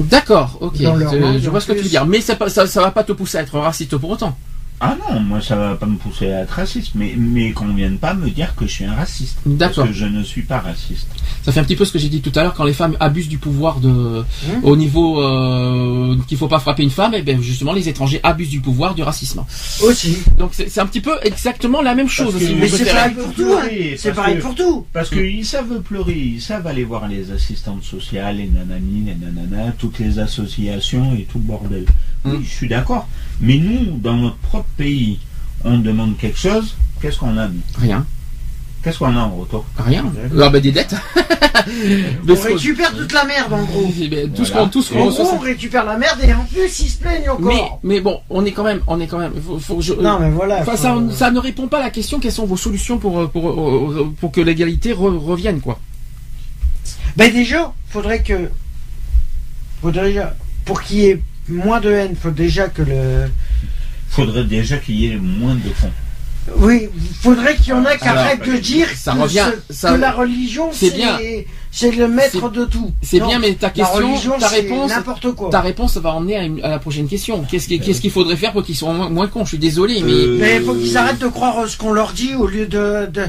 D'accord, 0.00 0.58
ok. 0.60 0.80
Euh, 0.80 1.38
je 1.42 1.50
vois 1.50 1.60
ce 1.60 1.66
que 1.66 1.72
tu 1.72 1.82
veux 1.82 1.88
dire, 1.88 2.06
mais 2.06 2.20
pas, 2.20 2.48
ça, 2.48 2.66
ça 2.66 2.80
va 2.80 2.90
pas 2.90 3.04
te 3.04 3.12
pousser 3.12 3.38
à 3.38 3.42
être 3.42 3.58
raciste 3.58 3.96
pour 3.96 4.10
autant. 4.10 4.36
Ah 4.80 4.96
non, 5.08 5.20
moi 5.20 5.40
ça 5.40 5.54
va 5.56 5.74
pas 5.76 5.86
me 5.86 5.96
pousser 5.96 6.32
à 6.32 6.40
être 6.40 6.50
raciste, 6.50 6.92
mais, 6.96 7.14
mais 7.16 7.52
qu'on 7.52 7.72
vienne 7.72 7.98
pas 7.98 8.14
me 8.14 8.28
dire 8.30 8.54
que 8.56 8.66
je 8.66 8.72
suis 8.72 8.84
un 8.84 8.94
raciste. 8.94 9.38
D'accord. 9.46 9.84
Parce 9.84 9.88
que 9.88 9.94
je 9.94 10.06
ne 10.06 10.22
suis 10.24 10.42
pas 10.42 10.58
raciste. 10.58 11.06
Ça 11.42 11.52
fait 11.52 11.60
un 11.60 11.64
petit 11.64 11.76
peu 11.76 11.84
ce 11.84 11.92
que 11.92 11.98
j'ai 12.00 12.08
dit 12.08 12.20
tout 12.20 12.32
à 12.36 12.42
l'heure 12.42 12.54
quand 12.54 12.64
les 12.64 12.72
femmes 12.72 12.96
abusent 13.00 13.28
du 13.28 13.38
pouvoir 13.38 13.78
de, 13.80 14.24
au 14.62 14.76
niveau 14.76 15.20
euh, 15.22 16.16
qu'il 16.26 16.36
faut 16.36 16.48
pas 16.48 16.58
frapper 16.58 16.82
une 16.82 16.90
femme, 16.90 17.14
et 17.14 17.22
bien 17.22 17.40
justement 17.40 17.72
les 17.72 17.88
étrangers 17.88 18.20
abusent 18.24 18.50
du 18.50 18.60
pouvoir 18.60 18.94
du 18.94 19.02
racisme. 19.02 19.44
Aussi. 19.82 20.18
Donc 20.38 20.50
c'est 20.52 20.78
un 20.80 20.86
petit 20.86 21.00
peu 21.00 21.12
exactement 21.22 21.80
la 21.82 21.94
même 21.94 22.08
chose. 22.08 22.34
Que- 22.34 22.40
si 22.44 22.54
Mais 22.54 22.68
c'est 22.68 22.84
pareil 22.84 23.14
pour 23.14 23.32
tout. 23.34 23.52
hein. 23.56 23.68
C'est 23.96 24.08
parce 24.10 24.16
pareil 24.16 24.36
que- 24.38 24.42
pour 24.42 24.54
tout. 24.54 24.86
Parce 24.92 25.10
qu'ils 25.10 25.44
savent 25.46 25.80
pleurer, 25.82 26.18
ils 26.18 26.40
savent 26.42 26.66
aller 26.66 26.84
voir 26.84 27.06
les 27.08 27.30
assistantes 27.30 27.84
sociales, 27.84 28.36
les 28.38 28.46
nanani, 28.48 29.04
les 29.06 29.14
nanana, 29.14 29.72
toutes 29.78 29.98
les 30.00 30.18
associations 30.18 31.14
et 31.14 31.22
tout 31.30 31.38
le 31.38 31.44
bordel. 31.44 31.86
Oui, 32.24 32.32
Mm. 32.38 32.44
je 32.44 32.48
suis 32.50 32.68
d'accord. 32.68 33.08
Mais 33.40 33.58
nous, 33.58 33.98
dans 33.98 34.16
notre 34.16 34.36
propre 34.36 34.68
pays, 34.76 35.18
on 35.64 35.78
demande 35.78 36.16
quelque 36.18 36.38
chose, 36.38 36.76
qu'est-ce 37.00 37.18
qu'on 37.18 37.36
a 37.38 37.48
Rien. 37.78 38.06
Qu'est-ce 38.82 38.98
qu'on 38.98 39.16
a 39.16 39.20
en 39.20 39.36
retour? 39.36 39.64
Rien. 39.78 40.12
Ah 40.40 40.48
bah 40.50 40.58
des 40.58 40.72
dettes. 40.72 40.96
On 42.28 42.34
récupère 42.34 42.92
toute 42.96 43.12
la 43.12 43.24
merde 43.24 43.52
en 43.52 43.62
gros. 43.62 43.92
Tout 44.34 44.44
ce 44.44 44.52
qu'on 44.52 44.66
tout 44.68 44.82
ce 44.82 44.92
qu'on 44.92 45.02
En 45.02 45.10
gros, 45.10 45.34
on 45.34 45.38
récupère 45.38 45.84
la 45.84 45.96
merde 45.96 46.18
et 46.26 46.32
en 46.34 46.44
plus 46.44 46.80
ils 46.80 46.88
se 46.88 46.98
plaignent 46.98 47.30
encore. 47.30 47.40
Mais, 47.46 47.62
mais 47.84 48.00
bon, 48.00 48.20
on 48.30 48.44
est 48.44 48.50
quand 48.50 48.64
même, 48.64 48.80
on 48.88 48.98
est 49.00 49.06
quand 49.06 49.18
même. 49.18 49.34
faut- 49.40 49.60
faut 49.60 49.76
que 49.76 49.82
je- 49.82 49.92
Non, 49.94 50.18
mais 50.18 50.30
voilà, 50.30 50.64
faut- 50.64 50.76
ça, 50.76 50.96
ça 51.12 51.30
ne 51.30 51.38
répond 51.38 51.68
pas 51.68 51.78
à 51.78 51.82
la 51.82 51.90
question. 51.90 52.18
Quelles 52.18 52.32
sont 52.32 52.46
vos 52.46 52.56
solutions 52.56 52.98
pour 52.98 53.20
euh, 53.20 53.26
pour 53.28 53.54
pour, 53.54 54.12
pour 54.18 54.32
que 54.32 54.40
l'égalité 54.40 54.92
re- 54.92 55.16
revienne 55.18 55.60
quoi? 55.60 55.78
Ben 57.16 57.32
déjà, 57.32 57.72
faudrait 57.90 58.22
que. 58.24 58.48
Faudrait 59.80 60.08
déjà. 60.08 60.34
Pour 60.64 60.82
qu'il 60.82 60.96
y 60.98 61.06
ait 61.06 61.22
moins 61.52 61.80
de 61.80 61.90
haine, 61.90 62.14
faut 62.20 62.30
déjà 62.30 62.68
que 62.68 62.82
le. 62.82 63.28
Faudrait 64.08 64.44
déjà 64.44 64.76
qu'il 64.78 64.96
y 64.96 65.06
ait 65.12 65.16
moins 65.16 65.54
de 65.54 65.70
fonds. 65.74 65.90
Oui, 66.58 66.88
faudrait 67.20 67.54
qu'il 67.54 67.68
y 67.68 67.72
en 67.72 67.84
ait 67.86 67.96
qui 67.96 68.04
Alors, 68.08 68.24
arrêtent 68.24 68.44
de 68.44 68.56
dire 68.56 68.88
ça 68.96 69.12
que, 69.12 69.18
revient- 69.20 69.46
ce- 69.70 69.74
ça- 69.74 69.92
que 69.94 70.00
la 70.00 70.10
religion 70.10 70.70
c'est 70.72 70.90
c'est 70.90 70.96
bien. 70.96 71.16
c'est 71.70 71.92
le 71.92 72.08
maître 72.08 72.48
de 72.50 72.64
tout. 72.64 72.90
C'est 73.00 73.20
Non, 73.20 73.28
bien, 73.28 73.38
mais 73.38 73.54
ta 73.54 73.68
la 73.68 73.72
question, 73.72 73.94
religion, 74.08 74.38
ta 74.40 74.48
c'est 74.48 74.56
réponse, 74.62 74.90
n'importe 74.90 75.30
quoi. 75.36 75.50
ta 75.50 75.60
réponse 75.60 75.96
va 75.98 76.14
emmener 76.14 76.36
à, 76.36 76.42
une- 76.42 76.60
à 76.64 76.68
la 76.70 76.78
prochaine 76.80 77.06
question. 77.06 77.44
Qu'est-ce 77.48 77.68
qui- 77.68 77.78
qu'est-ce 77.78 78.00
qu'il 78.00 78.10
faudrait 78.10 78.34
faire 78.36 78.50
pour 78.52 78.64
qu'ils 78.64 78.74
soient 78.76 78.92
moins, 78.92 79.08
moins 79.08 79.28
cons? 79.28 79.44
Je 79.44 79.50
suis 79.50 79.58
désolé, 79.58 80.02
mais 80.02 80.10
Euh, 80.12 80.36
Mais 80.40 80.56
il 80.56 80.62
faut 80.64 80.74
qu'ils 80.74 80.96
arrêtent 80.98 81.20
de 81.20 81.28
croire 81.28 81.68
ce 81.68 81.76
qu'on 81.78 81.92
leur 81.92 82.12
dit 82.12 82.34
au 82.34 82.48
lieu 82.48 82.66
de. 82.66 83.06
de- 83.06 83.28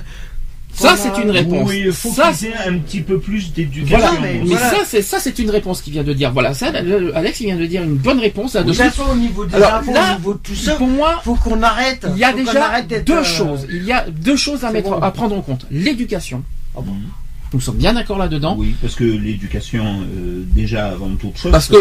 ça 0.73 0.95
c'est 0.97 1.21
une 1.21 1.31
réponse. 1.31 1.69
Oui, 1.69 1.83
il 1.85 1.91
faut 1.91 2.09
ça, 2.09 2.31
aient 2.43 2.67
un 2.69 2.77
petit 2.79 3.01
peu 3.01 3.19
plus 3.19 3.53
d'éducation. 3.53 3.97
Voilà, 3.97 4.11
mais- 4.21 4.39
mais 4.39 4.45
voilà. 4.45 4.69
ça 4.69 4.77
c'est 4.85 5.01
ça 5.01 5.19
c'est 5.19 5.37
une 5.39 5.49
réponse 5.49 5.81
qu'il 5.81 5.93
vient 5.93 6.03
de 6.03 6.13
dire. 6.13 6.31
Voilà, 6.31 6.53
ça, 6.53 6.71
Alex 7.15 7.39
il 7.41 7.45
vient 7.47 7.57
de 7.57 7.65
dire 7.65 7.83
une 7.83 7.95
bonne 7.95 8.19
réponse 8.19 8.55
à 8.55 8.63
De 8.63 8.69
de 8.69 8.73
toute 8.73 8.81
façon, 8.83 9.03
au 9.11 9.15
niveau 9.15 9.45
des 9.45 9.55
Alors, 9.55 9.75
infos, 9.75 9.93
là, 9.93 10.13
au 10.15 10.17
niveau 10.19 10.33
de 10.33 10.39
tout 10.39 10.55
ça, 10.55 10.75
Pour 10.75 10.87
moi, 10.87 11.21
faut 11.23 11.35
qu'on 11.35 11.61
arrête. 11.61 12.05
il 12.11 12.17
y 12.17 12.23
a 12.23 12.33
déjà 12.33 12.81
deux 13.05 13.13
euh, 13.13 13.23
choses. 13.23 13.67
Il 13.69 13.83
y 13.83 13.91
a 13.91 14.05
deux 14.09 14.35
choses 14.35 14.63
à 14.63 14.67
c'est 14.67 14.73
mettre, 14.73 14.89
bon. 14.89 14.99
à 14.99 15.11
prendre 15.11 15.35
en 15.37 15.41
compte. 15.41 15.65
L'éducation. 15.71 16.43
Mhm. 16.75 16.83
Nous 17.53 17.61
sommes 17.61 17.75
bien 17.77 17.93
d'accord 17.93 18.17
là-dedans. 18.17 18.55
Oui, 18.57 18.75
parce 18.81 18.95
que 18.95 19.03
l'éducation, 19.03 19.83
euh, 20.01 20.43
déjà 20.55 20.87
avant 20.87 21.09
toute 21.19 21.37
chose. 21.37 21.51
Parce 21.51 21.67
que, 21.67 21.75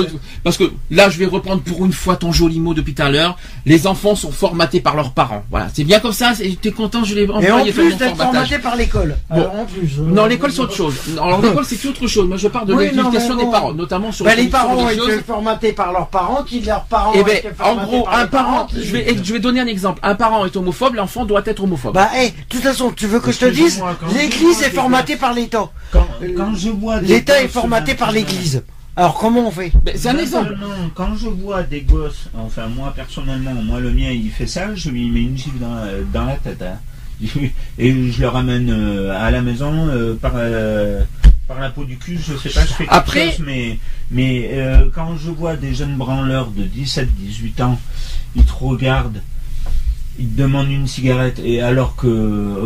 parce 0.44 0.56
que 0.58 0.64
là, 0.90 1.08
je 1.08 1.18
vais 1.18 1.24
reprendre 1.26 1.62
pour 1.62 1.84
une 1.86 1.92
fois 1.92 2.16
ton 2.16 2.30
joli 2.30 2.60
mot 2.60 2.74
depuis 2.74 2.94
tout 2.94 3.02
à 3.02 3.10
l'heure. 3.10 3.36
Les 3.64 3.86
enfants 3.86 4.14
sont 4.14 4.30
formatés 4.32 4.80
par 4.80 4.96
leurs 4.96 5.12
parents. 5.12 5.44
Voilà, 5.50 5.68
c'est 5.72 5.84
bien 5.84 5.98
comme 6.00 6.12
ça. 6.12 6.32
T'es 6.60 6.72
content, 6.72 7.04
je 7.04 7.14
l'ai 7.14 7.22
Et 7.22 7.50
en 7.50 7.64
plus 7.64 7.96
d'être 7.96 8.16
formaté 8.16 8.58
par 8.58 8.76
l'école. 8.76 9.16
Bon. 9.30 9.36
Alors, 9.36 9.54
en 9.60 9.64
plus. 9.64 9.98
euh, 9.98 10.02
Non, 10.02 10.26
l'école 10.26 10.52
c'est 10.52 10.60
autre 10.60 10.74
chose. 10.74 10.94
Alors 11.12 11.40
l'école 11.40 11.64
c'est 11.64 11.88
autre 11.88 12.06
chose. 12.06 12.28
Moi, 12.28 12.36
je 12.36 12.48
parle 12.48 12.66
de 12.68 12.74
Oui, 12.74 12.90
l'éducation 12.92 13.36
des 13.36 13.44
bon. 13.44 13.50
parents, 13.50 13.72
notamment 13.72 14.12
sur 14.12 14.26
les 14.26 14.36
les 14.36 14.48
parents 14.48 14.76
ont 14.76 14.88
été 14.90 15.20
formatés 15.26 15.72
par 15.72 15.92
leurs 15.92 16.08
parents, 16.08 16.42
qui 16.42 16.60
leurs 16.60 16.84
parents 16.84 17.12
Eh 17.14 17.22
ben, 17.24 17.40
en 17.60 17.76
gros, 17.84 18.06
un 18.10 18.26
parent, 18.26 18.66
qui- 18.66 18.84
je 18.84 18.92
vais, 18.92 19.16
je 19.22 19.32
vais 19.32 19.40
donner 19.40 19.60
un 19.60 19.66
exemple. 19.66 20.00
Un 20.02 20.14
parent 20.14 20.44
est 20.44 20.54
homophobe, 20.56 20.94
l'enfant 20.96 21.24
doit 21.24 21.42
être 21.46 21.62
homophobe. 21.64 21.94
Bah, 21.94 22.10
eh, 22.20 22.28
de 22.28 22.34
toute 22.48 22.60
façon, 22.60 22.90
tu 22.94 23.06
veux 23.06 23.20
que 23.20 23.32
je 23.32 23.38
te 23.38 23.46
dise, 23.46 23.82
l'église 24.14 24.62
est 24.62 24.70
formatée 24.70 25.16
par 25.16 25.32
l'État. 25.32 25.61
Quand, 25.92 26.06
quand 26.36 26.54
je 26.54 26.70
vois 26.70 27.00
des 27.00 27.06
L'État 27.08 27.42
est 27.42 27.48
formaté 27.48 27.94
par 27.94 28.12
l'église. 28.12 28.62
Alors, 28.94 29.18
comment 29.18 29.46
on 29.48 29.50
fait 29.50 29.72
c'est 29.94 30.08
un 30.10 30.18
exemple. 30.18 30.54
Quand 30.94 31.16
je 31.16 31.28
vois 31.28 31.62
des 31.62 31.80
gosses, 31.80 32.28
enfin 32.34 32.66
moi 32.68 32.92
personnellement, 32.94 33.54
moi 33.54 33.80
le 33.80 33.90
mien 33.90 34.10
il 34.10 34.30
fait 34.30 34.46
ça, 34.46 34.74
je 34.74 34.90
lui 34.90 35.10
mets 35.10 35.22
une 35.22 35.36
gifle 35.38 35.58
dans, 35.58 35.74
la- 35.74 36.02
dans 36.12 36.24
la 36.26 36.36
tête. 36.36 36.62
hein. 36.62 36.78
Et 37.78 38.10
je 38.12 38.20
le 38.20 38.28
ramène 38.28 38.68
euh, 38.70 39.16
à 39.18 39.30
la 39.30 39.40
maison 39.40 39.72
euh, 39.88 40.14
par, 40.14 40.32
euh, 40.34 41.02
par 41.48 41.58
la 41.60 41.70
peau 41.70 41.84
du 41.84 41.96
cul, 41.96 42.18
je 42.18 42.36
sais 42.36 42.50
pas, 42.50 42.62
je 42.66 42.72
fais 42.74 42.84
quelque 42.84 42.94
Après- 42.94 43.30
chose, 43.30 43.44
mais, 43.46 43.78
mais 44.10 44.50
euh, 44.52 44.88
quand 44.94 45.16
je 45.16 45.30
vois 45.30 45.56
des 45.56 45.72
jeunes 45.74 45.96
branleurs 45.96 46.50
de 46.50 46.64
17-18 46.64 47.62
ans, 47.62 47.78
ils 48.36 48.44
te 48.44 48.52
regardent, 48.52 49.22
ils 50.18 50.28
te 50.28 50.38
demandent 50.42 50.70
une 50.70 50.86
cigarette, 50.88 51.40
et 51.42 51.62
alors 51.62 51.96
que 51.96 52.06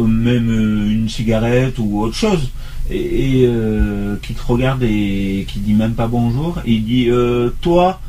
même 0.07 0.51
une 0.91 1.09
cigarette 1.09 1.75
ou 1.79 2.01
autre 2.01 2.17
chose, 2.17 2.51
et, 2.91 3.43
et, 3.43 3.47
euh, 3.47 4.17
qui 4.23 4.35
te 4.35 4.43
regarde 4.47 4.83
et 4.83 5.45
qui 5.49 5.59
dit 5.61 5.75
même 5.75 5.95
pas 5.95 6.07
bonjour, 6.07 6.59
et 6.65 6.73
il 6.73 6.85
dit 6.85 7.09
euh, 7.11 7.51
toi 7.61 8.01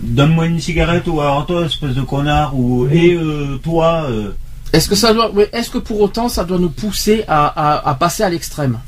donne-moi 0.00 0.46
une 0.46 0.60
cigarette 0.60 1.06
ou 1.08 1.20
alors 1.20 1.46
toi 1.46 1.64
espèce 1.66 1.94
de 1.94 2.02
connard 2.02 2.56
ou 2.58 2.86
et 2.90 3.14
euh, 3.14 3.56
toi 3.62 4.06
euh, 4.10 4.32
Est-ce 4.72 4.88
que 4.88 4.94
ça 4.94 5.14
doit, 5.14 5.30
ouais, 5.32 5.48
est-ce 5.52 5.70
que 5.70 5.78
pour 5.78 6.00
autant 6.00 6.28
ça 6.28 6.44
doit 6.44 6.58
nous 6.58 6.68
pousser 6.70 7.24
à, 7.28 7.46
à- 7.46 7.88
à 7.90 7.94
passer 7.94 8.22
à 8.22 8.28
l'extrême? 8.28 8.78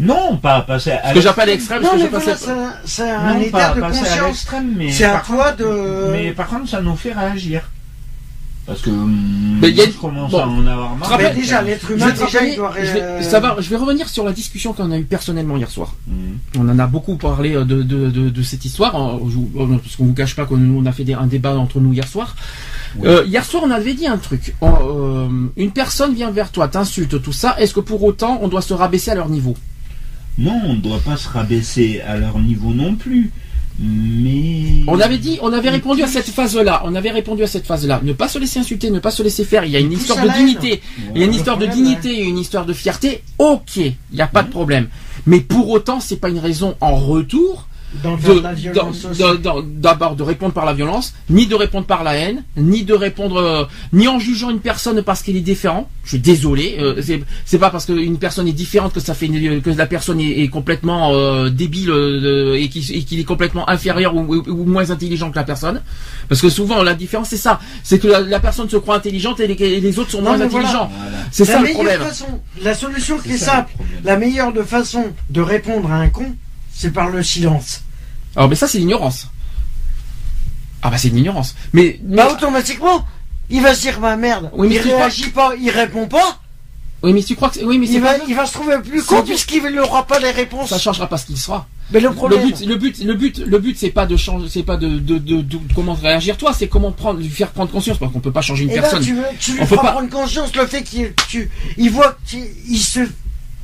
Non 0.00 0.36
pas 0.38 0.56
à 0.56 0.62
passer 0.62 0.90
à 0.92 1.10
Ce 1.10 1.14
que 1.14 1.20
j'appelle 1.20 1.48
l'extrême, 1.48 1.82
Non, 1.82 1.90
ce 1.98 2.04
que 2.04 2.10
voilà, 2.10 2.36
c'est 2.36 2.50
un- 2.50 2.74
c'est 2.84 3.10
un 3.10 3.34
non, 3.34 3.40
état 3.40 3.58
pas 3.68 3.74
de 3.76 3.80
passer 3.80 3.98
à 4.00 4.02
conscience. 4.02 4.26
l'extrême, 4.26 4.74
mais 4.76 4.90
C'est 4.90 5.04
à 5.04 5.22
toi 5.24 5.52
de. 5.52 6.10
mais 6.12 6.32
par 6.32 6.48
contre 6.48 6.68
ça 6.68 6.80
nous 6.82 6.96
fait 6.96 7.12
réagir 7.12 7.62
parce 8.66 8.80
que 8.80 8.90
hum, 8.90 9.58
Mais 9.60 9.70
il 9.70 9.76
y 9.76 9.80
a- 9.80 9.86
je 9.86 9.90
commence 9.90 10.30
bon. 10.30 10.38
à 10.38 10.46
en 10.46 10.66
avoir 10.66 10.96
marre 10.96 11.10
Mais 11.10 11.24
rappelle- 11.26 11.34
déjà, 11.36 11.62
l'être 11.62 11.86
Je 11.88 11.94
humain, 11.94 12.06
vais, 12.06 12.12
te 12.14 12.24
déjà, 12.24 12.38
rappeler- 12.38 12.52
il 12.52 12.56
doit. 12.56 12.72
je 12.80 12.92
vais- 12.92 13.22
ça 13.22 13.40
va, 13.40 13.56
je 13.58 13.68
vais 13.70 13.76
revenir 13.76 14.08
sur 14.08 14.24
la 14.24 14.32
discussion 14.32 14.72
qu'on 14.72 14.90
a 14.92 14.98
eue 14.98 15.04
personnellement 15.04 15.56
hier 15.56 15.70
soir. 15.70 15.94
Hum. 16.08 16.38
On 16.58 16.68
en 16.68 16.78
a 16.78 16.86
beaucoup 16.86 17.16
parlé 17.16 17.54
euh, 17.56 17.64
de, 17.64 17.82
de, 17.82 18.08
de, 18.10 18.30
de 18.30 18.42
cette 18.42 18.64
histoire, 18.64 18.94
hein, 18.96 19.18
je 19.28 19.38
euh, 19.60 19.76
parce 19.78 19.96
qu'on 19.96 20.04
vous 20.06 20.12
cache 20.14 20.36
pas 20.36 20.44
qu'on 20.44 20.56
on 20.60 20.86
a 20.86 20.92
fait 20.92 21.04
des- 21.04 21.14
un 21.14 21.26
débat 21.26 21.56
entre 21.56 21.80
nous 21.80 21.92
hier 21.92 22.06
soir. 22.06 22.36
Oui. 22.98 23.08
Euh, 23.08 23.24
hier 23.26 23.44
soir, 23.44 23.62
on 23.66 23.70
avait 23.70 23.94
dit 23.94 24.06
un 24.06 24.18
truc. 24.18 24.54
On- 24.60 24.70
euh, 24.70 25.28
une 25.56 25.70
personne 25.72 26.14
vient 26.14 26.30
vers 26.30 26.50
toi, 26.52 26.68
t'insulte, 26.68 27.20
tout 27.22 27.32
ça. 27.32 27.56
Est-ce 27.58 27.74
que 27.74 27.80
pour 27.80 28.02
autant, 28.04 28.38
on 28.42 28.48
doit 28.48 28.62
se 28.62 28.74
rabaisser 28.74 29.10
à 29.10 29.14
leur 29.14 29.28
niveau? 29.28 29.56
Non 30.38 30.58
on 30.64 30.72
ne 30.74 30.78
doit 30.80 30.98
pas 31.00 31.16
se 31.18 31.28
rabaisser 31.28 32.00
à 32.00 32.16
leur 32.16 32.38
niveau 32.38 32.72
non 32.72 32.94
plus 32.94 33.30
mais 33.78 34.82
On 34.86 35.00
avait 35.00 35.18
dit, 35.18 35.38
on 35.42 35.52
avait 35.52 35.70
répondu 35.70 36.02
à 36.02 36.06
cette 36.06 36.28
phase-là. 36.28 36.82
On 36.84 36.94
avait 36.94 37.10
répondu 37.10 37.42
à 37.42 37.46
cette 37.46 37.66
phase-là. 37.66 38.00
Ne 38.02 38.12
pas 38.12 38.28
se 38.28 38.38
laisser 38.38 38.60
insulter, 38.60 38.90
ne 38.90 38.98
pas 38.98 39.10
se 39.10 39.22
laisser 39.22 39.44
faire. 39.44 39.64
Il 39.64 39.70
y 39.70 39.76
a 39.76 39.80
une 39.80 39.92
histoire 39.92 40.22
de 40.22 40.30
dignité. 40.30 40.82
Il 41.14 41.20
y 41.20 41.24
a 41.24 41.26
une 41.26 41.34
histoire 41.34 41.58
de 41.58 41.66
dignité 41.66 42.10
et 42.10 42.24
une 42.24 42.38
histoire 42.38 42.66
de 42.66 42.72
fierté. 42.72 43.22
Ok, 43.38 43.76
il 43.76 43.94
n'y 44.12 44.20
a 44.20 44.26
pas 44.26 44.42
de 44.42 44.50
problème. 44.50 44.88
Mais 45.26 45.40
pour 45.40 45.70
autant, 45.70 46.00
c'est 46.00 46.16
pas 46.16 46.28
une 46.28 46.38
raison 46.38 46.74
en 46.80 46.96
retour 46.96 47.68
Dans 48.02 48.16
de- 48.16 49.62
d'abord 49.80 50.16
de 50.16 50.22
répondre 50.22 50.52
par 50.54 50.64
la 50.64 50.72
violence, 50.72 51.14
ni 51.28 51.46
de 51.46 51.54
répondre 51.54 51.86
par 51.86 52.02
la 52.04 52.14
haine, 52.14 52.42
ni 52.56 52.84
de 52.84 52.94
répondre, 52.94 53.36
euh, 53.36 53.64
ni 53.92 54.08
en 54.08 54.18
jugeant 54.18 54.50
une 54.50 54.60
personne 54.60 55.02
parce 55.02 55.22
qu'elle 55.22 55.36
est 55.36 55.40
différente. 55.40 55.88
Je 56.04 56.10
suis 56.10 56.18
désolé, 56.18 56.76
euh, 56.80 57.00
c'est 57.02 57.22
c'est 57.44 57.58
pas 57.58 57.70
parce 57.70 57.86
qu'une 57.86 58.18
personne 58.18 58.48
est 58.48 58.52
différente 58.52 58.92
que 58.92 59.00
ça 59.00 59.14
fait 59.14 59.26
une- 59.26 59.60
que 59.62 59.70
la 59.70 59.86
personne 59.86 60.20
est, 60.20 60.40
est 60.42 60.48
complètement 60.48 61.12
euh, 61.12 61.48
débile 61.50 61.90
euh, 61.90 62.54
et 62.54 62.68
qu'il 62.68 63.20
est 63.20 63.24
complètement 63.24 63.68
inférieur 63.68 64.14
ou, 64.16 64.20
ou- 64.36 64.44
ou 64.48 64.64
moins 64.64 64.90
intelligent 64.90 65.30
que 65.30 65.36
la 65.36 65.44
personne. 65.44 65.82
Parce 66.28 66.40
que 66.40 66.48
souvent 66.48 66.82
la 66.82 66.94
différence 66.94 67.28
c'est 67.28 67.36
ça, 67.36 67.60
c'est 67.84 67.98
que 67.98 68.08
la, 68.08 68.20
la 68.20 68.40
personne 68.40 68.68
se 68.68 68.76
croit 68.78 68.96
intelligente 68.96 69.38
et 69.40 69.46
les, 69.46 69.54
et 69.62 69.80
les 69.80 69.98
autres 69.98 70.10
sont 70.10 70.18
Non, 70.22 70.30
moins 70.36 70.38
voilà. 70.38 70.56
intelligents. 70.56 70.90
Voilà. 70.92 71.16
C'est 71.30 71.44
la 71.46 71.52
ça 71.52 71.58
le 71.58 71.64
meilleure 71.64 71.76
problème. 71.80 72.00
façon, 72.00 72.40
la 72.62 72.74
solution 72.74 73.18
qui 73.18 73.28
est 73.30 73.32
le 73.32 73.38
simple, 73.38 73.70
la 74.04 74.16
meilleure 74.16 74.52
de 74.52 74.62
façon 74.62 75.04
de 75.30 75.40
répondre 75.40 75.90
à 75.92 75.96
un 75.96 76.08
con, 76.08 76.34
c'est 76.82 76.90
par 76.90 77.08
le 77.08 77.22
silence. 77.22 77.82
Alors 78.36 78.48
mais 78.48 78.56
ça 78.56 78.66
c'est 78.68 78.78
l'ignorance. 78.78 79.28
Ah 80.82 80.90
bah 80.90 80.98
c'est 80.98 81.08
une 81.08 81.18
ignorance. 81.18 81.54
Mais, 81.72 82.00
mais- 82.04 82.16
Bah 82.16 82.28
automatiquement, 82.32 83.06
il 83.50 83.62
va 83.62 83.74
se 83.74 83.82
dire 83.82 84.00
bah 84.00 84.16
merde, 84.16 84.50
Oui, 84.54 84.68
mais 84.68 84.74
il 84.76 84.80
crois- 84.80 84.96
réagit 84.96 85.30
pas, 85.30 85.52
il 85.60 85.70
répond 85.70 86.08
pas, 86.08 86.40
oui 87.04 87.12
mais 87.12 87.22
tu 87.22 87.36
crois 87.36 87.50
que 87.50 87.54
c'est- 87.56 87.64
oui 87.64 87.78
mais 87.78 87.86
il 87.88 88.00
va, 88.00 88.14
pas- 88.14 88.24
il 88.28 88.34
va 88.34 88.46
se 88.46 88.52
trouver 88.52 88.78
plus 88.80 89.02
con 89.04 89.22
puisqu'il 89.22 89.62
n'aura 89.62 90.06
pas 90.06 90.18
les 90.18 90.30
réponses. 90.32 90.70
ça 90.70 90.78
changera 90.78 91.08
pas 91.08 91.18
ce 91.18 91.26
qu'il 91.26 91.38
sera. 91.38 91.68
Mais 91.92 92.00
le 92.00 92.08
Le 92.08 92.14
problème, 92.14 92.46
but, 92.46 92.66
le 92.66 92.76
but, 92.76 92.98
le 93.04 93.14
but, 93.14 93.38
le 93.38 93.58
but, 93.58 93.76
c'est 93.78 93.90
pas 93.90 94.06
de 94.06 94.16
changer, 94.16 94.48
c'est 94.48 94.62
pas 94.62 94.76
de, 94.78 94.98
de, 94.98 95.18
de, 95.18 95.42
de- 95.42 95.58
comment 95.74 95.92
réagir 95.94 96.36
toi, 96.38 96.52
c'est 96.58 96.66
comment 96.66 96.90
prendre, 96.90 97.20
lui 97.20 97.28
faire 97.28 97.50
prendre 97.50 97.70
conscience, 97.70 97.98
parce 97.98 98.10
qu'on 98.12 98.20
peut 98.20 98.32
pas 98.32 98.40
changer 98.40 98.64
une 98.64 98.70
et 98.70 98.76
là 98.76 98.82
personne. 98.82 99.02
tu, 99.04 99.14
veux, 99.14 99.24
tu 99.38 99.52
lui 99.52 99.60
On 99.62 99.66
peut 99.66 99.76
pas- 99.76 99.92
prendre 99.92 100.08
conscience 100.08 100.56
le 100.56 100.66
fait 100.66 100.82
qu'il 100.82 101.12
tu, 101.28 101.50
il 101.76 101.90
voit 101.90 102.16
qu'il 102.26 102.44
il 102.68 102.78
se... 102.78 103.00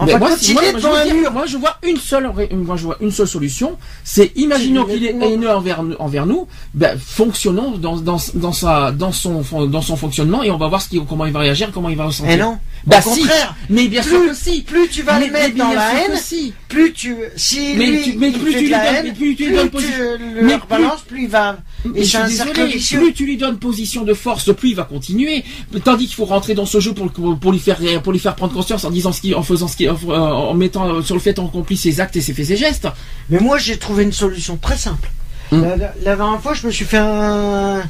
En 0.00 0.06
Mais 0.06 0.12
fait, 0.12 0.18
moi, 0.20 0.30
si- 0.36 0.50
il 0.50 0.54
moi, 0.54 0.64
est 0.64 0.72
devant 0.74 0.94
un 0.94 1.04
dire, 1.04 1.14
mur, 1.14 1.32
moi, 1.32 1.46
je 1.46 1.56
vois 1.56 1.76
une 1.82 1.96
seule, 1.96 2.30
moi, 2.52 2.76
je 2.76 2.84
vois 2.84 2.96
une 3.00 3.10
seule 3.10 3.26
solution, 3.26 3.76
c'est 4.04 4.30
imaginons 4.36 4.84
qu'il 4.84 5.04
est 5.04 5.14
haineux 5.20 5.50
envers, 5.50 5.82
envers 5.98 6.24
nous, 6.24 6.46
ben, 6.72 6.96
fonctionnons 6.98 7.72
dans, 7.78 7.96
dans, 7.96 8.18
dans 8.34 8.52
sa, 8.52 8.92
dans 8.92 9.10
son, 9.10 9.42
dans 9.66 9.82
son 9.82 9.96
fonctionnement 9.96 10.44
et 10.44 10.52
on 10.52 10.56
va 10.56 10.68
voir 10.68 10.82
ce 10.82 10.88
qu'il- 10.88 11.04
comment 11.04 11.26
il 11.26 11.32
va 11.32 11.40
réagir, 11.40 11.70
comment 11.72 11.88
il 11.88 11.96
va 11.96 12.04
ressentir. 12.06 12.32
Eh 12.32 12.38
non, 12.38 12.58
Bah 12.86 12.98
au 13.04 13.12
si. 13.14 13.20
contraire, 13.20 13.54
Mais 13.68 13.88
bien 13.88 14.02
sûr 14.02 14.20
plus, 14.20 14.28
que 14.30 14.34
si. 14.34 14.62
plus 14.62 14.88
tu 14.88 15.02
vas 15.02 15.18
Mais- 15.18 15.26
le 15.26 15.32
mettre 15.32 15.56
dans 15.56 15.72
la 15.72 15.90
sûr 15.90 15.98
haine, 16.10 16.16
si. 16.16 16.54
plus 16.68 16.92
tu, 16.92 17.14
si 17.36 17.74
Mais 17.76 17.86
lui, 17.86 18.02
tu- 18.02 18.16
mais 18.16 18.30
plus 18.30 18.52
tu 18.52 18.58
lui 18.60 18.68
la 18.70 18.78
donnes- 18.84 19.06
haine, 19.06 19.14
plus 19.14 19.36
tu 19.36 19.44
lui 19.44 19.50
plus 19.50 19.54
donnes 19.56 19.70
tu 19.70 19.76
posi- 19.76 20.34
le 20.34 20.42
mais 20.42 20.52
leur 20.52 20.66
plus- 21.02 21.22
il 21.22 21.28
va, 21.28 21.58
et 21.94 22.04
je 22.04 22.08
suis 22.08 22.18
désolé, 22.28 22.52
plus 22.78 23.12
tu 23.14 23.24
lui 23.26 23.36
donnes 23.36 23.58
position 23.58 24.04
de 24.04 24.14
force, 24.14 24.54
plus 24.54 24.70
il 24.70 24.74
va 24.76 24.84
continuer. 24.84 25.44
Tandis 25.84 26.06
qu'il 26.06 26.14
faut 26.14 26.24
rentrer 26.24 26.54
dans 26.54 26.66
ce 26.66 26.80
jeu 26.80 26.94
pour, 26.94 27.10
pour 27.38 27.52
lui 27.52 27.58
faire 27.58 27.78
pour 28.02 28.12
lui 28.12 28.18
faire 28.20 28.34
prendre 28.36 28.52
conscience 28.54 28.84
en 28.84 28.90
disant 28.90 29.12
ce 29.12 29.20
qu'il, 29.20 29.34
en 29.34 29.42
faisant 29.42 29.68
ce 29.68 29.76
qu'il, 29.76 29.90
en, 29.90 29.96
en 30.10 30.54
mettant 30.54 31.02
sur 31.02 31.14
le 31.14 31.20
fait 31.20 31.38
accompli 31.38 31.76
ses 31.76 32.00
actes 32.00 32.16
et 32.16 32.20
ses 32.20 32.32
faits 32.32 32.50
et 32.50 32.56
gestes. 32.56 32.88
Mais 33.28 33.38
moi, 33.40 33.58
j'ai 33.58 33.76
trouvé 33.76 34.04
une 34.04 34.12
solution 34.12 34.56
très 34.56 34.76
simple. 34.76 35.10
Hmm. 35.52 35.62
La, 35.62 35.76
la- 35.76 35.94
la 36.04 36.16
dernière 36.16 36.40
fois, 36.40 36.54
je 36.54 36.66
me 36.66 36.72
suis 36.72 36.84
fait 36.84 36.98
un... 36.98 37.82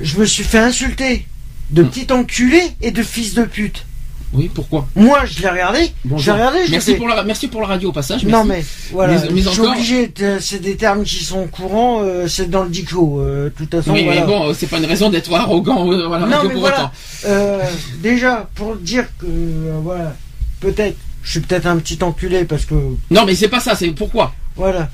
Je 0.00 0.16
me 0.18 0.24
suis 0.26 0.44
fait 0.44 0.58
insulter 0.58 1.26
de 1.70 1.82
Hmm. 1.82 1.88
petit 1.88 2.12
enculé 2.12 2.60
et 2.82 2.90
de 2.90 3.02
fils 3.02 3.34
de 3.34 3.44
pute. 3.44 3.84
Oui, 4.34 4.50
pourquoi? 4.54 4.86
Moi, 4.94 5.20
je 5.24 5.40
l'ai 5.40 5.48
regardé. 5.48 5.78
J'ai 5.84 5.92
Bonjour. 6.04 6.34
regardé. 6.34 6.58
je 6.66 6.70
Merci 6.70 6.94
pour 6.96 7.08
la 7.08 7.22
merci 7.24 7.48
pour 7.48 7.62
la 7.62 7.66
radio 7.68 7.88
au 7.88 7.92
passage. 7.92 8.24
Non 8.26 8.44
mais 8.44 8.62
voilà, 8.92 9.14
Mais- 9.14 9.28
mais 9.32 9.40
je 9.40 9.48
suis 9.48 9.60
encore- 9.60 9.72
obligé. 9.72 10.12
C'est 10.40 10.60
des 10.60 10.76
termes 10.76 11.02
qui 11.04 11.24
sont 11.24 11.46
courants. 11.46 12.02
euh, 12.02 12.26
c'est 12.28 12.50
dans 12.50 12.64
le 12.64 12.68
dico. 12.68 13.20
euh, 13.22 13.44
de 13.44 13.48
toute 13.50 13.70
façon, 13.70 13.92
Oui, 13.94 14.04
voilà. 14.04 14.20
mais 14.20 14.26
bon, 14.26 14.52
c'est 14.52 14.66
pas 14.66 14.76
une 14.76 14.84
raison 14.84 15.08
d'être 15.08 15.32
arrogant 15.32 15.90
euh, 15.90 16.06
voilà, 16.08 16.26
non 16.26 16.42
mais 16.42 16.50
pour 16.50 16.60
voilà. 16.60 16.92
euh, 17.24 17.62
déjà 18.02 18.50
pour 18.54 18.76
dire 18.76 19.06
que 19.18 19.24
euh, 19.26 19.78
voilà, 19.82 20.14
peut-être, 20.60 20.96
je 21.22 21.30
suis 21.30 21.40
peut-être 21.40 21.64
un 21.66 21.78
petit 21.78 21.98
enculé 22.02 22.44
parce 22.44 22.66
que 22.66 22.74
Non, 23.10 23.24
mais 23.24 23.34
c'est 23.34 23.48
pas 23.48 23.60
ça, 23.60 23.74
c'est 23.76 23.88
pourquoi? 23.92 24.34
Voilà, 24.56 24.90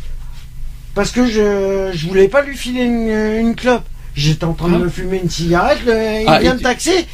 parce 0.95 1.11
que 1.11 1.27
je 1.27 1.91
je 1.93 2.07
voulais 2.07 2.29
pas 2.29 2.43
lui 2.43 2.57
filer 2.57 2.85
une, 2.85 3.09
une 3.49 3.55
clope. 3.57 3.83
J'étais 4.15 4.45
en 4.45 4.53
train 4.53 4.69
de 4.69 4.74
Hein 4.77 4.78
me 4.78 4.89
fumer 4.89 5.20
une 5.23 5.31
cigarette, 5.31 5.78
le- 5.85 6.20
il 6.23 6.24
Ah, 6.28 6.39
vient 6.41 6.53
de 6.55 6.59
tu- 6.59 6.65
taxer, 6.65 7.07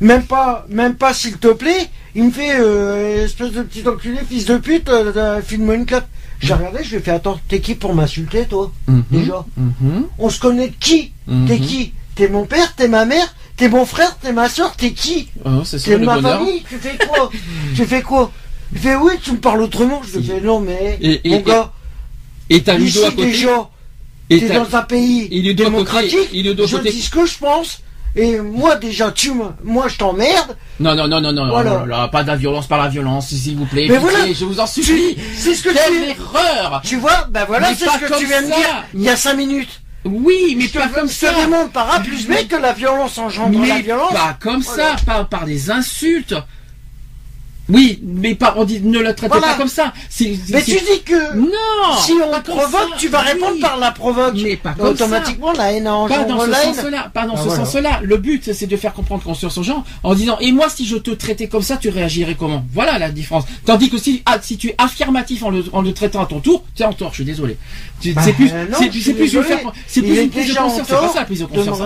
même 0.00 0.24
pas, 0.24 0.66
même 0.68 0.94
pas 0.94 1.14
s'il 1.14 1.38
te 1.38 1.48
plaît, 1.52 1.88
il 2.14 2.24
me 2.24 2.30
fait 2.30 2.56
euh, 2.60 3.24
espèce 3.24 3.52
de 3.52 3.62
petit 3.62 3.86
enculé, 3.88 4.18
fils 4.28 4.44
de 4.44 4.58
pute, 4.58 4.88
euh, 4.90 5.12
euh, 5.16 5.40
file-moi 5.42 5.74
une 5.76 5.86
clope. 5.86 6.04
J'ai 6.40 6.52
regardé, 6.52 6.80
je 6.84 6.90
lui 6.90 6.96
ai 6.96 7.00
fait 7.00 7.12
attends, 7.12 7.40
t'es 7.48 7.60
qui 7.60 7.74
pour 7.74 7.94
m'insulter 7.94 8.44
toi 8.44 8.70
Mhm, 8.88 9.04
Déjà, 9.10 9.44
mhm, 9.56 10.04
on 10.18 10.28
se 10.28 10.38
connaît 10.38 10.68
de 10.68 10.74
qui 10.78 11.12
T'es 11.26 11.32
mhm. 11.58 11.60
qui 11.60 11.92
T'es 12.14 12.28
mon 12.28 12.44
père, 12.44 12.74
t'es 12.76 12.86
ma 12.88 13.06
mère, 13.06 13.34
t'es 13.56 13.68
mon 13.68 13.86
frère, 13.86 14.16
t'es 14.18 14.32
ma 14.32 14.48
soeur, 14.50 14.76
t'es 14.76 14.92
qui 14.92 15.28
Oh, 15.44 15.62
c'est 15.64 15.82
T'es 15.82 15.98
de 15.98 16.04
ma 16.04 16.16
bonheur. 16.16 16.38
famille, 16.40 16.62
tu 16.68 16.76
fais 16.76 16.96
quoi 17.06 17.30
Tu 17.74 17.84
fais 17.86 18.02
quoi 18.02 18.30
Il 18.72 18.78
fait 18.78 18.96
oui, 18.96 19.12
tu 19.22 19.32
me 19.32 19.38
parles 19.38 19.62
autrement. 19.62 20.02
Je 20.06 20.18
lui 20.18 20.24
fais 20.26 20.40
non 20.42 20.60
mais 20.60 20.98
Et- 21.00 21.20
et- 21.26 21.30
mon 21.30 21.40
gars, 21.40 21.72
Et 22.50 22.62
t'as 22.62 22.76
Ludo 22.76 23.02
à 23.04 23.10
côté. 23.10 23.24
déjà, 23.26 23.70
t'es 24.28 24.48
dans 24.48 24.74
un 24.76 24.82
pays 24.82 25.22
à 25.24 25.28
côté- 25.28 25.54
démocratique. 25.54 26.32
Ludo 26.32 26.64
à 26.64 26.66
je 26.66 26.76
côté- 26.76 26.90
dis 26.92 27.02
ce 27.02 27.10
que 27.10 27.26
je 27.26 27.38
pense. 27.38 27.78
Et 28.16 28.38
moi 28.38 28.76
déjà, 28.76 29.10
tu 29.10 29.32
me, 29.34 29.44
moi 29.64 29.88
je 29.88 29.96
t'emmerde. 29.98 30.56
Non, 30.78 30.94
non, 30.94 31.08
non, 31.08 31.20
non, 31.20 31.32
non, 31.32 31.48
Voilà. 31.48 31.70
non, 31.70 31.86
non, 31.86 31.96
non, 32.02 32.08
pas 32.08 32.22
de 32.22 32.28
la 32.28 32.36
violence 32.36 32.68
par 32.68 32.80
la 32.80 32.88
violence, 32.88 33.28
s'il 33.30 33.56
vous 33.56 33.66
plaît. 33.66 33.86
Mais 33.88 33.96
pitié, 33.98 34.10
voilà. 34.10 34.32
je 34.32 34.44
vous 34.44 34.60
en 34.60 34.66
supplie. 34.68 35.16
C'est 35.36 35.52
ce 35.54 35.64
que 35.64 35.70
Quelle 35.70 36.10
erreur 36.10 36.80
tu 36.84 36.96
vois. 36.96 37.26
Ben 37.30 37.44
voilà, 37.46 37.74
c'est 37.74 37.86
ce 37.88 37.98
que 37.98 38.08
comme 38.08 38.18
tu 38.18 38.26
viens 38.26 38.42
de 38.42 38.46
dire 38.46 38.84
il 38.94 39.02
y 39.02 39.08
a 39.08 39.16
cinq 39.16 39.34
minutes. 39.34 39.80
Oui, 40.04 40.54
mais 40.56 40.64
je 40.66 40.72
te, 40.74 40.78
pas 40.78 40.88
comme 40.88 41.08
je 41.08 41.14
te 41.14 41.26
ça. 41.26 41.32
démontre 41.34 41.70
par 41.72 41.92
A 41.92 41.98
plus 42.00 42.28
B 42.28 42.34
que 42.48 42.56
la 42.56 42.72
violence 42.74 43.16
engendre 43.18 43.58
la 43.66 43.74
Mais 43.76 43.82
violence. 43.82 44.12
pas 44.12 44.36
comme 44.38 44.60
Voilà. 44.60 44.96
ça, 44.98 45.04
pas 45.04 45.24
par 45.24 45.44
des 45.46 45.70
insultes. 45.70 46.34
Oui, 47.70 47.98
mais 48.04 48.34
pas, 48.34 48.54
on 48.58 48.64
dit, 48.64 48.80
ne 48.82 48.98
le 48.98 49.14
traitez 49.14 49.38
Voilà. 49.38 49.52
pas 49.52 49.58
comme 49.58 49.68
ça. 49.68 49.92
Mais 50.20 50.62
tu 50.62 50.72
dis 50.72 51.02
que 51.04 51.34
non, 51.34 51.48
si 51.98 52.12
on 52.12 52.40
provoque, 52.42 52.90
ça. 52.90 52.96
tu 52.98 53.08
vas 53.08 53.20
répondre 53.20 53.52
Oui. 53.54 53.60
par 53.60 53.78
la 53.78 53.90
provoque. 53.90 54.34
Mais 54.42 54.56
pas 54.56 54.74
comme 54.74 54.84
ça. 54.96 55.04
automatiquement, 55.04 55.52
la 55.52 55.72
haine 55.72 55.84
Pas 55.84 56.24
dans 56.24 56.40
ce 56.40 56.52
sens-là, 56.52 57.10
pas 57.14 57.26
dans 57.26 57.34
Ah, 57.34 57.38
ce 57.38 57.44
voilà. 57.48 57.64
sens-là. 57.64 58.00
Le 58.02 58.16
but, 58.18 58.52
c'est 58.52 58.66
de 58.66 58.76
faire 58.76 58.92
comprendre 58.92 59.22
conscience 59.22 59.56
aux 59.56 59.62
gens 59.62 59.82
en 60.02 60.14
disant, 60.14 60.36
et 60.40 60.52
moi, 60.52 60.68
si 60.68 60.84
je 60.86 60.96
te 60.96 61.10
traitais 61.10 61.48
comme 61.48 61.62
ça, 61.62 61.78
tu 61.78 61.88
réagirais 61.88 62.36
comment? 62.38 62.64
Voilà 62.72 62.98
la 62.98 63.10
différence. 63.10 63.44
Tandis 63.64 63.88
que 63.88 63.96
si, 63.98 64.22
ah, 64.26 64.38
si 64.42 64.58
tu 64.58 64.68
es 64.68 64.74
affirmatif 64.76 65.42
en 65.42 65.50
le, 65.50 65.64
en 65.72 65.80
le 65.80 65.92
traitant 65.94 66.22
à 66.22 66.26
ton 66.26 66.40
tour, 66.40 66.64
tu 66.74 66.82
es 66.82 66.84
en 66.86 66.92
tort, 66.92 67.10
je 67.10 67.16
suis 67.16 67.24
désolé. 67.24 67.56
Tu- 68.00 68.12
Bah, 68.12 68.20
c'est 68.24 68.32
plus, 68.34 68.46
non, 68.52 68.76
c'est 68.78 68.88
plus, 68.90 69.00
c'est 69.00 69.10
Il 69.10 69.14
plus 69.14 70.20
une 70.20 70.30
prise 70.30 70.52
de 70.54 70.58
en 70.58 70.64
conscience. 70.64 70.86
C'est 70.86 70.94
pas 70.94 71.08
ça 71.08 71.20
la 71.20 71.24
prise 71.24 71.40
de 71.40 71.46
conscience. 71.46 71.78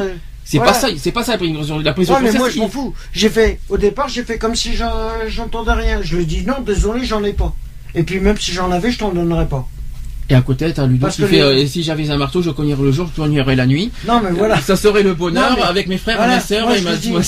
C'est 0.50 0.56
Voilà. 0.56 0.72
pas 0.72 0.78
ça, 0.78 0.88
c'est 0.96 1.12
pas 1.12 1.22
ça 1.24 1.32
la 1.32 1.38
prise. 1.38 1.52
La 1.84 1.92
prise 1.92 2.10
Ouais, 2.10 2.16
mais 2.22 2.32
moi 2.32 2.48
je 2.48 2.58
m'en 2.58 2.68
fous. 2.70 2.94
J'ai 3.12 3.28
fait, 3.28 3.60
au 3.68 3.76
départ, 3.76 4.08
j'ai 4.08 4.22
fait 4.24 4.38
comme 4.38 4.54
si 4.54 4.74
j'en- 4.74 4.88
j'entendais 5.28 5.72
rien. 5.72 6.00
Je 6.02 6.16
lui 6.16 6.22
ai 6.22 6.26
dit 6.26 6.42
non, 6.46 6.60
désolé, 6.64 7.04
j'en 7.04 7.22
ai 7.22 7.34
pas. 7.34 7.54
Et 7.94 8.02
puis 8.02 8.18
même 8.18 8.38
si 8.38 8.52
j'en 8.52 8.70
avais, 8.72 8.90
je 8.90 8.98
t'en 8.98 9.10
donnerais 9.12 9.46
pas. 9.46 9.68
Et 10.30 10.34
à 10.34 10.40
côté, 10.40 10.72
t'as 10.72 10.86
Ludo 10.86 11.02
Parce 11.06 11.16
qui 11.16 11.22
fait, 11.24 11.36
les- 11.36 11.64
euh, 11.64 11.66
si 11.66 11.82
j'avais 11.82 12.08
un 12.10 12.16
marteau, 12.16 12.40
je 12.40 12.48
cognerais 12.50 12.82
le 12.82 12.92
jour, 12.92 13.08
je 13.14 13.20
cognerais 13.20 13.56
la 13.56 13.66
nuit. 13.66 13.90
Non, 14.06 14.20
mais 14.24 14.30
voilà. 14.30 14.58
Ça 14.62 14.76
serait 14.76 15.02
le 15.02 15.12
bonheur 15.14 15.50
Non, 15.50 15.56
mais- 15.56 15.62
avec 15.62 15.86
mes 15.86 15.98
frères 15.98 16.16
Voilà, 16.16 16.32
et 16.32 16.36
mes 16.36 16.42
sœurs 16.42 16.66
moi, 16.68 16.78
et 16.78 16.80
ma, 16.80 16.96
dis, 16.96 17.10
moi, 17.10 17.20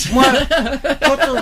quand, 1.03 1.13
euh, 1.13 1.41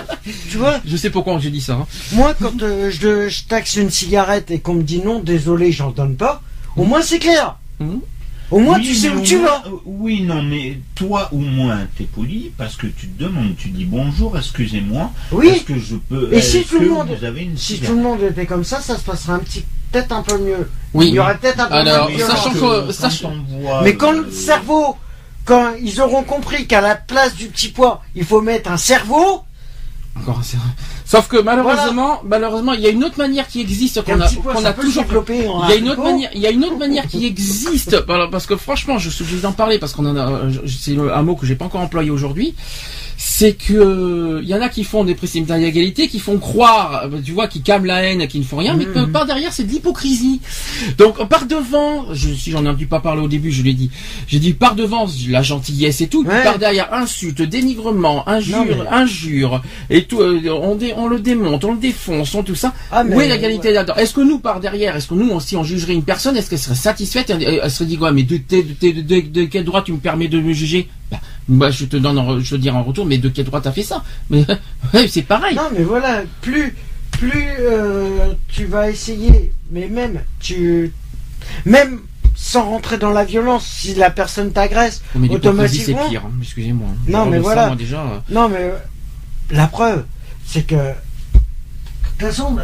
tu 0.49 0.57
vois, 0.57 0.79
je 0.85 0.97
sais 0.97 1.09
pourquoi 1.09 1.39
j'ai 1.39 1.49
dit 1.49 1.61
ça. 1.61 1.73
hein. 1.73 1.87
moi 2.13 2.33
quand 2.41 2.61
euh, 2.61 2.89
je, 2.91 3.29
je 3.29 3.43
taxe 3.45 3.75
une 3.77 3.89
cigarette 3.89 4.51
et 4.51 4.59
qu'on 4.59 4.73
me 4.75 4.83
dit 4.83 5.01
non, 5.01 5.19
désolé, 5.21 5.71
j'en 5.71 5.91
donne 5.91 6.15
pas, 6.17 6.41
au 6.75 6.83
moins 6.83 7.01
c'est 7.01 7.19
clair. 7.19 7.55
Mhm. 7.79 8.01
Au 8.51 8.59
moins 8.59 8.77
Oui, 8.79 8.85
tu 8.85 8.95
sais 8.95 9.09
où 9.09 9.21
tu 9.21 9.37
vas. 9.39 9.63
euh, 9.67 9.71
Oui, 9.85 10.21
non, 10.23 10.41
mais 10.41 10.79
toi 10.95 11.29
au 11.31 11.37
moins 11.37 11.81
t'es 11.97 12.05
poli 12.05 12.51
parce 12.57 12.75
que 12.75 12.87
tu 12.87 13.07
te 13.07 13.23
demandes, 13.23 13.55
tu 13.57 13.69
dis 13.69 13.85
bonjour, 13.85 14.35
excusez-moi, 14.37 15.11
Oui. 15.31 15.49
est-ce 15.49 15.63
que 15.63 15.77
je 15.77 15.95
peux. 15.97 16.29
Et 16.33 16.41
si 16.41 16.57
est-ce 16.57 16.69
tout 16.69 16.79
le 16.79 16.89
monde- 16.89 17.09
vous 17.17 17.25
avez 17.25 17.41
une 17.43 17.57
Si 17.57 17.79
tout 17.79 17.93
le 17.93 18.01
monde 18.01 18.21
était 18.23 18.47
comme 18.47 18.63
ça, 18.63 18.81
ça 18.81 18.97
se 18.97 19.03
passerait 19.03 19.33
un 19.33 19.39
petit, 19.39 19.63
peut-être 19.91 20.11
un 20.13 20.23
peu 20.23 20.37
mieux. 20.39 20.67
Oui. 20.95 21.09
Il 21.09 21.13
y 21.13 21.19
aurait 21.19 21.37
peut-être 21.37 21.59
un 21.59 21.67
peu 21.67 21.73
Alors, 21.75 22.07
violence. 22.09 22.29
sachant 22.31 22.53
quand, 22.59 22.87
que- 22.87 22.91
sachant- 22.91 23.33
on 23.33 23.61
voit, 23.61 23.83
Mais 23.83 23.95
quand 23.95 24.13
euh, 24.13 24.23
le 24.25 24.31
cerveau, 24.31 24.97
quand 25.45 25.73
ils 25.81 26.01
auront 26.01 26.23
compris 26.23 26.65
qu'à 26.65 26.81
la 26.81 26.95
place 26.95 27.35
du 27.35 27.47
petit 27.49 27.67
pois, 27.69 28.01
il 28.15 28.23
faut 28.25 28.41
mettre 28.41 28.71
un 28.71 28.77
cerveau, 28.77 29.43
Encore 30.15 30.39
un 30.39 30.43
cerveau. 30.43 30.65
Sauf 31.09 31.27
que 31.27 31.37
malheureusement, 31.37 32.21
malheureusement, 32.23 32.73
il 32.73 32.81
y 32.81 32.85
a 32.85 32.91
une 32.91 33.03
autre 33.03 33.17
manière 33.17 33.47
qui 33.47 33.61
existe 33.61 34.03
qu'on 34.03 34.21
a, 34.21 34.29
qu'on 34.29 34.63
a 34.63 34.73
toujours. 34.73 35.05
en 35.05 35.67
Il 35.67 35.69
y 35.71 35.73
a 35.73 35.75
une 35.77 35.89
autre 35.89 36.03
manière, 36.03 36.29
il 36.35 36.39
y 36.39 36.45
a 36.45 36.51
une 36.51 36.63
autre 36.63 36.77
manière 36.77 37.07
qui 37.07 37.25
existe. 37.25 37.99
Parce 38.05 38.45
que 38.45 38.55
franchement, 38.55 38.99
je 38.99 39.09
suis 39.09 39.23
obligé 39.23 39.41
d'en 39.41 39.51
parler 39.51 39.79
parce 39.79 39.93
qu'on 39.93 40.05
en 40.05 40.15
a, 40.15 40.41
c'est 40.67 40.95
un 40.95 41.21
mot 41.23 41.35
que 41.35 41.47
j'ai 41.47 41.55
pas 41.55 41.65
encore 41.65 41.81
employé 41.81 42.11
aujourd'hui. 42.11 42.53
C'est 43.21 43.51
que 43.51 44.39
il 44.41 44.47
y 44.47 44.53
en 44.55 44.61
a 44.61 44.69
qui 44.69 44.85
font 44.85 45.03
des 45.03 45.13
principes 45.13 45.45
d'égalité, 45.45 46.07
qui 46.07 46.19
font 46.19 46.37
croire, 46.37 47.03
euh, 47.11 47.19
tu 47.21 47.33
vois, 47.33 47.49
qui 47.49 47.61
calment 47.61 47.85
la 47.85 48.01
haine, 48.03 48.25
qui 48.27 48.39
ne 48.39 48.45
font 48.45 48.55
rien, 48.55 48.75
mais 48.75 48.85
que 48.85 48.99
Mhm. 48.99 49.11
par 49.11 49.25
derrière 49.25 49.51
c'est 49.51 49.65
de 49.65 49.71
l'hypocrisie. 49.71 50.39
Donc 50.97 51.27
par 51.27 51.45
devant, 51.45 52.13
je, 52.13 52.33
si 52.33 52.51
j'en 52.51 52.65
ai 52.65 52.73
petit 52.75 52.85
pas 52.85 53.01
parlé 53.01 53.21
au 53.21 53.27
début, 53.27 53.51
je 53.51 53.61
l'ai 53.61 53.73
dit. 53.73 53.91
J'ai 54.27 54.39
dit 54.39 54.53
par 54.53 54.73
devant 54.73 55.05
la 55.27 55.41
gentillesse 55.41 55.99
et 55.99 56.07
tout, 56.07 56.23
Ouais. 56.25 56.43
par 56.45 56.57
derrière 56.59 56.93
insulte, 56.93 57.41
dénigrement, 57.41 58.27
injure, 58.29 58.59
Non, 58.59 58.65
mais- 58.65 58.87
injure 58.89 59.61
et 59.89 60.05
tout. 60.05 60.21
euh, 60.21 60.39
on, 60.61 60.75
dé- 60.75 60.93
on 60.95 61.07
le 61.07 61.19
démonte, 61.19 61.65
on 61.65 61.73
le 61.73 61.79
défonce, 61.79 62.33
on 62.35 62.43
tout 62.43 62.55
ça. 62.55 62.73
Ah, 62.89 63.03
mais- 63.03 63.17
Où 63.17 63.21
est 63.21 63.27
l'égalité 63.27 63.73
là-dedans? 63.73 63.95
Est-ce 63.97 64.13
que 64.13 64.21
nous, 64.21 64.39
par 64.39 64.61
derrière, 64.61 64.95
est-ce 64.95 65.07
que 65.07 65.13
nous, 65.15 65.29
on- 65.29 65.41
si 65.41 65.57
on 65.57 65.65
jugerait 65.65 65.93
une 65.93 66.03
personne, 66.03 66.37
est-ce 66.37 66.49
qu'elle 66.49 66.57
serait 66.59 66.73
satisfaite 66.75 67.29
Elle, 67.31 67.69
serait 67.69 67.83
dit 67.85 67.97
quoi? 67.97 68.13
Mais 68.13 68.23
de, 68.23 68.37
de, 68.37 68.61
de, 68.81 68.91
de- 68.91 69.01
de- 69.01 69.27
de 69.29 69.43
quel 69.43 69.65
droit 69.65 69.81
tu 69.81 69.91
me 69.91 69.97
permets 69.97 70.29
de 70.29 70.39
me 70.39 70.53
juger? 70.53 70.87
Bah, 71.11 71.19
bah, 71.49 71.71
je 71.71 71.85
te 71.85 71.97
donne, 71.97 72.17
en 72.17 72.39
je 72.39 72.55
te 72.55 72.61
dire 72.61 72.75
en 72.75 72.83
retour, 72.83 73.05
mais 73.05 73.17
de 73.17 73.27
quel 73.29 73.45
droit 73.45 73.59
t'as 73.61 73.71
fait 73.73 73.83
ça? 73.83 74.03
Mais 74.29 74.45
ouais, 74.93 75.07
c'est 75.07 75.23
pareil. 75.23 75.55
Non, 75.55 75.69
mais 75.75 75.83
voilà, 75.83 76.21
plus, 76.41 76.75
plus 77.11 77.45
euh, 77.59 78.33
tu 78.47 78.65
vas 78.65 78.89
essayer, 78.89 79.51
mais 79.71 79.87
même, 79.89 80.21
tu, 80.39 80.93
même 81.65 81.99
sans 82.35 82.63
rentrer 82.69 82.97
dans 82.97 83.09
la 83.11 83.25
violence, 83.25 83.65
si 83.65 83.95
la 83.95 84.09
personne 84.11 84.51
t'agresse, 84.53 85.01
mais 85.15 85.27
l'hypocrisie, 85.27 85.79
c'est 85.79 85.91
automatiquement. 85.93 86.09
pire. 86.09 86.21
hein, 86.25 86.31
Excusez-moi. 86.41 86.87
Non, 87.07 87.19
Genre 87.19 87.25
mais 87.29 87.37
de 87.37 87.43
ça, 87.43 87.47
voilà. 87.49 87.67
moi, 87.67 87.75
déjà, 87.75 88.01
euh, 88.01 88.19
Non, 88.29 88.47
mais 88.47 88.57
euh, 88.59 88.77
la 89.51 89.67
preuve, 89.67 90.05
c'est 90.45 90.63
que, 90.65 90.75
de 90.75 90.93
toute 92.17 92.27
façon, 92.29 92.55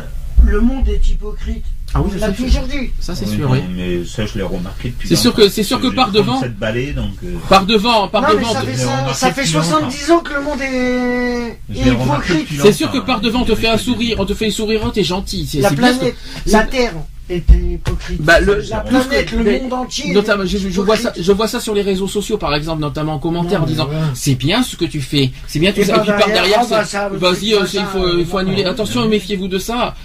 le 0.44 0.62
monde 0.62 0.88
est 0.88 1.10
hypocrite. 1.10 1.66
Ah 1.97 2.01
oui, 2.01 2.19
ça, 2.19 2.30
toujours 2.34 2.63
dit. 2.63 2.89
ça 2.99 3.15
c'est 3.15 3.26
oui, 3.26 3.35
sûr. 3.38 3.49
Oui. 3.49 3.59
Mais 3.73 4.03
ça, 4.05 4.26
je 4.26 4.38
l'ai 4.38 4.43
remarqué 4.43 4.89
depuis. 4.89 5.07
C'est 5.07 5.15
sûr 5.15 5.34
que- 5.34 5.47
c'est 5.47 5.63
sûr 5.63 5.80
que 5.80 5.88
par 5.88 6.11
devant- 6.11 6.34
37 6.39 6.57
balais, 6.59 6.91
donc. 6.91 7.11
euh, 7.23 7.35
Par 7.47 7.65
devant, 7.65 8.09
par 8.09 8.22
non, 8.23 8.27
mais 8.34 8.35
devant. 8.41 8.53
ça 8.53 8.61
de- 8.61 8.65
fait, 8.65 8.77
ça, 9.13 9.31
fait 9.31 9.41
depuis 9.43 9.51
70 9.53 10.11
ans 10.11 10.19
que 10.19 10.34
le 10.34 10.41
monde 10.41 10.59
est, 10.61 11.57
hypocrite. 11.73 12.47
C'est 12.61 12.73
sûr 12.73 12.91
que 12.91 12.97
par 12.97 13.22
devant, 13.22 13.41
on 13.41 13.45
te 13.45 13.55
fait 13.55 13.69
un 13.69 13.77
sourire, 13.77 14.17
on 14.19 14.26
te 14.26 14.34
fait 14.34 14.51
sourire, 14.51 14.81
oh, 14.85 14.89
t'es 14.89 15.03
gentil. 15.05 15.47
La 15.61 15.72
planète, 15.72 16.15
la 16.47 16.63
Terre 16.63 16.93
est 17.30 17.43
hypocrite. 17.49 18.22
Bah, 18.22 18.39
le- 18.41 18.61
la 18.69 18.81
planète, 18.81 19.26
que- 19.31 19.35
le 19.38 19.43
mais- 19.43 19.61
monde 19.61 19.73
entier. 19.73 20.13
Notamment, 20.13 20.43
est 20.43 20.47
je, 20.47 20.81
vois 20.81 20.95
ça, 20.97 21.01
hypocrite. 21.03 21.23
je 21.23 21.31
vois 21.31 21.47
ça 21.47 21.59
sur 21.61 21.73
les 21.73 21.81
réseaux 21.81 22.07
sociaux, 22.09 22.38
par 22.38 22.53
exemple, 22.55 22.81
notamment 22.81 23.13
en 23.13 23.19
commentaire, 23.19 23.59
en 23.59 23.65
Non, 23.65 23.69
disant 23.72 23.89
c'est 24.13 24.35
bien 24.35 24.63
ce 24.63 24.76
que 24.76 24.85
tu 24.85 24.99
fais, 25.01 25.31
c'est 25.47 25.59
bien 25.59 25.72
tout 25.72 25.80
Et 25.80 25.85
ça. 25.85 25.95
Et 25.95 25.99
puis 26.01 26.07
par 26.09 26.17
derrière, 26.27 26.34
derrière, 26.67 26.84
ah, 26.93 27.09
bah, 27.09 27.17
vas-y, 27.31 27.51
il 27.51 28.26
faut, 28.26 28.34
non, 28.34 28.38
annuler. 28.38 28.65
Attention, 28.65 29.07
méfiez-vous 29.07 29.47
de 29.47 29.59
ça. 29.59 29.95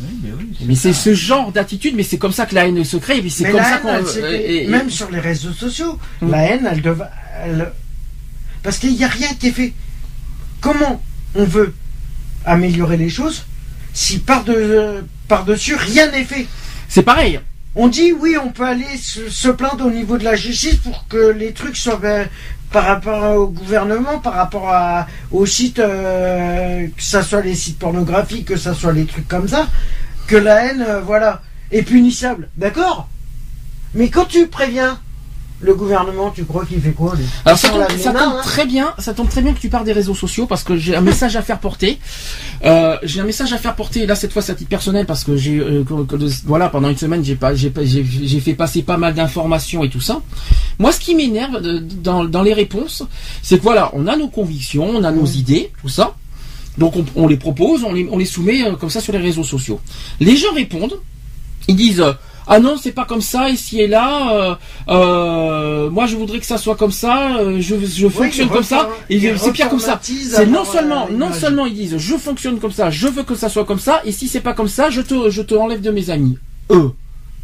Oui, 0.00 0.08
mais 0.22 0.30
oui, 0.38 0.48
c'est 0.76 0.88
Mais 0.88 0.92
ce 0.92 1.14
genre 1.14 1.52
d'attitude, 1.52 1.94
mais 1.96 2.02
c'est 2.02 2.18
comme 2.18 2.32
ça 2.32 2.46
que 2.46 2.54
la 2.54 2.66
haine 2.66 2.82
se 2.84 2.96
crée, 2.96 3.18
et 3.18 3.20
puis 3.20 3.30
c'est 3.30 3.44
Mais 3.44 3.50
comme 3.52 3.60
la 3.60 3.64
ça 3.68 3.76
haine, 3.76 3.82
qu'on. 3.82 3.94
elle 3.96 4.06
s'est 4.06 4.22
euh, 4.22 4.30
fait- 4.30 4.42
et- 4.52 4.64
et- 4.64 4.68
même 4.68 4.90
sur 4.90 5.10
les 5.10 5.20
réseaux 5.20 5.52
sociaux, 5.52 5.98
Mm. 6.20 6.30
la 6.30 6.38
haine, 6.42 6.68
elle 6.70 6.82
devait. 6.82 7.04
elle- 7.44 7.72
Parce 8.62 8.78
qu'il 8.78 8.94
n'y 8.94 9.04
a 9.04 9.08
rien 9.08 9.28
qui 9.38 9.48
est 9.48 9.52
fait. 9.52 9.72
Comment 10.60 11.02
on 11.34 11.44
veut 11.44 11.74
améliorer 12.46 12.96
les 12.96 13.08
choses 13.10 13.44
si 13.92 14.18
par 14.18 14.42
de, 14.44 15.04
par-dessus 15.28 15.74
rien 15.76 16.10
n'est 16.10 16.24
fait? 16.24 16.46
C'est 16.88 17.02
pareil. 17.02 17.40
On 17.76 17.88
dit 17.88 18.12
oui, 18.12 18.36
on 18.40 18.50
peut 18.50 18.66
aller 18.66 18.96
se, 18.96 19.48
plaindre 19.48 19.86
au 19.86 19.90
niveau 19.90 20.16
de 20.16 20.24
la 20.24 20.36
justice 20.36 20.76
pour 20.76 21.08
que 21.08 21.32
les 21.32 21.52
trucs 21.52 21.76
soient 21.76 21.96
ben, 21.96 22.28
par 22.70 22.84
rapport 22.84 23.36
au 23.36 23.48
gouvernement, 23.48 24.20
par 24.20 24.34
rapport 24.34 24.68
à, 24.70 25.08
aux 25.32 25.46
sites, 25.46 25.80
euh, 25.80 26.86
que 26.86 27.02
ça 27.02 27.22
soit 27.22 27.40
les 27.40 27.54
sites 27.54 27.78
pornographiques, 27.78 28.46
que 28.46 28.56
ça 28.56 28.74
soit 28.74 28.92
les 28.92 29.06
trucs 29.06 29.26
comme 29.26 29.48
ça, 29.48 29.68
que 30.28 30.36
la 30.36 30.66
haine, 30.66 30.84
euh, 30.86 31.00
voilà, 31.00 31.42
est 31.72 31.82
punissable. 31.82 32.48
D'accord? 32.56 33.08
Mais 33.94 34.08
quand 34.08 34.26
tu 34.26 34.46
préviens 34.46 35.00
le 35.60 35.74
gouvernement, 35.74 36.30
tu 36.30 36.44
crois 36.44 36.66
qu'il 36.66 36.80
fait 36.80 36.90
quoi 36.92 37.14
lui? 37.16 37.24
Alors 37.44 37.58
ça 37.58 37.70
tombe, 37.70 37.84
ça 37.98 38.12
hein 38.14 38.40
très 38.42 38.66
bien, 38.66 38.92
ça 38.98 39.14
tombe 39.14 39.28
très 39.28 39.40
bien 39.40 39.54
que 39.54 39.60
tu 39.60 39.68
parles 39.70 39.84
des 39.84 39.92
réseaux 39.92 40.14
sociaux 40.14 40.46
parce 40.46 40.62
que 40.62 40.76
j'ai 40.76 40.94
un 40.94 41.00
message 41.00 41.36
à 41.36 41.42
faire 41.42 41.58
porter. 41.58 41.98
Euh, 42.64 42.98
j'ai 43.02 43.20
un 43.20 43.24
message 43.24 43.52
à 43.52 43.58
faire 43.58 43.74
porter 43.74 44.04
là 44.06 44.14
cette 44.14 44.32
fois 44.32 44.42
c'est 44.42 44.52
à 44.52 44.54
titre 44.54 44.68
personnel 44.68 45.06
parce 45.06 45.24
que 45.24 45.36
j'ai 45.36 45.58
euh, 45.58 45.84
voilà 46.44 46.68
pendant 46.68 46.88
une 46.90 46.96
semaine 46.96 47.24
j'ai 47.24 47.36
pas 47.36 47.54
j'ai 47.54 47.72
fait 48.40 48.54
passer 48.54 48.82
pas 48.82 48.96
mal 48.98 49.14
d'informations 49.14 49.84
et 49.84 49.88
tout 49.88 50.00
ça. 50.00 50.20
Moi 50.78 50.92
ce 50.92 51.00
qui 51.00 51.14
m'énerve 51.14 51.60
dans 51.60 52.24
dans 52.24 52.42
les 52.42 52.52
réponses 52.52 53.02
c'est 53.42 53.58
que 53.58 53.62
voilà 53.62 53.90
on 53.94 54.06
a 54.06 54.16
nos 54.16 54.28
convictions, 54.28 54.88
on 54.90 55.04
a 55.04 55.12
nos 55.12 55.22
Mm. 55.24 55.36
idées 55.38 55.72
tout 55.80 55.88
ça. 55.88 56.14
Donc 56.76 56.96
on, 56.96 57.04
on 57.14 57.26
les 57.28 57.36
propose, 57.36 57.84
on 57.84 57.92
les, 57.92 58.06
on 58.10 58.18
les 58.18 58.24
soumet 58.26 58.64
euh, 58.66 58.74
comme 58.76 58.90
ça 58.90 59.00
sur 59.00 59.12
les 59.12 59.20
réseaux 59.20 59.44
sociaux. 59.44 59.80
Les 60.20 60.36
gens 60.36 60.52
répondent, 60.54 60.98
ils 61.68 61.76
disent 61.76 62.04
ah 62.46 62.58
non 62.60 62.76
c'est 62.76 62.92
pas 62.92 63.04
comme 63.04 63.20
ça 63.20 63.48
ici 63.48 63.80
et 63.80 63.86
là, 63.86 64.32
euh, 64.32 64.54
euh, 64.88 65.90
moi 65.90 66.06
je 66.06 66.16
voudrais 66.16 66.38
que 66.38 66.46
ça 66.46 66.58
soit 66.58 66.76
comme 66.76 66.92
ça, 66.92 67.38
euh, 67.38 67.60
je, 67.60 67.74
je 67.84 68.08
fonctionne 68.08 68.48
comme 68.48 68.62
ça, 68.62 68.88
et 69.08 69.36
c'est 69.36 69.52
pire 69.52 69.68
comme 69.68 69.80
ça. 69.80 69.98
C'est 70.02 70.46
non 70.46 70.64
seulement 70.64 71.08
non 71.10 71.32
seulement 71.32 71.66
ils 71.66 71.74
disent 71.74 71.96
je 71.98 72.16
fonctionne 72.16 72.58
comme 72.58 72.72
ça, 72.72 72.90
je 72.90 73.08
veux 73.08 73.22
que 73.22 73.34
ça 73.34 73.48
soit 73.48 73.64
comme 73.64 73.78
ça, 73.78 74.00
et 74.04 74.12
si 74.12 74.28
c'est 74.28 74.40
pas 74.40 74.52
comme 74.52 74.68
ça, 74.68 74.90
je 74.90 75.00
te 75.00 75.30
je 75.30 75.42
te 75.42 75.54
enlève 75.54 75.80
de 75.80 75.90
mes 75.90 76.10
amis. 76.10 76.38
Eux. 76.70 76.92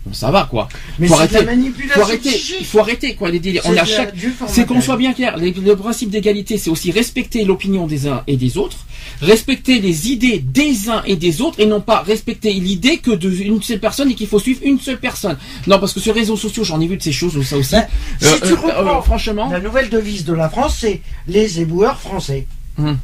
Bon, 0.07 0.15
ça 0.15 0.31
va 0.31 0.47
quoi. 0.51 0.67
Mais 0.99 1.09
faut 1.09 1.15
arrêter. 1.15 1.35
la 1.35 1.43
manipulation 1.43 1.95
Faut 1.95 2.01
arrêter. 2.09 2.31
faut 2.65 2.79
arrêter 2.79 3.15
quoi 3.15 3.31
les 3.31 3.39
délires. 3.39 3.63
On 3.67 3.73
C'est 3.73 3.79
a 3.81 3.85
chaque 3.85 4.15
c'est 4.49 4.67
qu'on 4.67 4.81
soit 4.81 4.97
bien 4.97 5.13
clair. 5.13 5.37
Le 5.37 5.75
principe 5.75 6.09
d'égalité, 6.11 6.57
c'est 6.57 6.71
aussi 6.71 6.91
respecter 6.91 7.45
l'opinion 7.45 7.87
des 7.87 8.09
uns 8.09 8.23
et 8.27 8.37
des 8.39 8.57
autres, 8.57 8.79
respecter 9.21 9.79
les 9.79 10.09
idées 10.11 10.39
des 10.39 10.89
uns 10.89 11.03
et 11.05 11.17
des 11.17 11.43
autres, 11.43 11.61
et 11.61 11.67
non 11.67 11.83
pas 11.83 12.01
respecter 12.01 12.53
l'idée 12.55 12.97
que 12.97 13.11
d'une 13.11 13.61
seule 13.63 13.79
personne 13.81 14.11
et 14.11 14.15
qu'il 14.15 14.27
faut 14.27 14.39
suivre 14.39 14.61
une 14.65 14.81
seule 14.81 14.99
personne. 15.01 15.37
Non, 15.67 15.79
parce 15.79 15.93
que 15.93 16.01
sur 16.01 16.15
les 16.15 16.21
réseaux 16.21 16.37
sociaux, 16.37 16.65
j'en 16.65 16.81
ai 16.81 16.87
vu 16.87 16.97
de 16.97 17.03
ces 17.03 17.13
choses, 17.13 17.41
ça 17.45 17.59
aussi. 17.59 17.73
Ben, 17.73 17.87
si 18.21 18.27
Euh, 18.27 18.37
tu 18.43 18.53
euh, 18.53 18.57
reprends 18.57 18.99
euh, 18.99 19.03
franchement, 19.03 19.51
La 19.51 19.61
nouvelle 19.61 19.91
devise 19.91 20.25
de 20.25 20.33
la 20.33 20.49
France, 20.49 20.79
c'est 20.81 21.03
les 21.27 21.61
éboueurs 21.61 22.01
français. 22.01 22.47
Hum. 22.79 22.97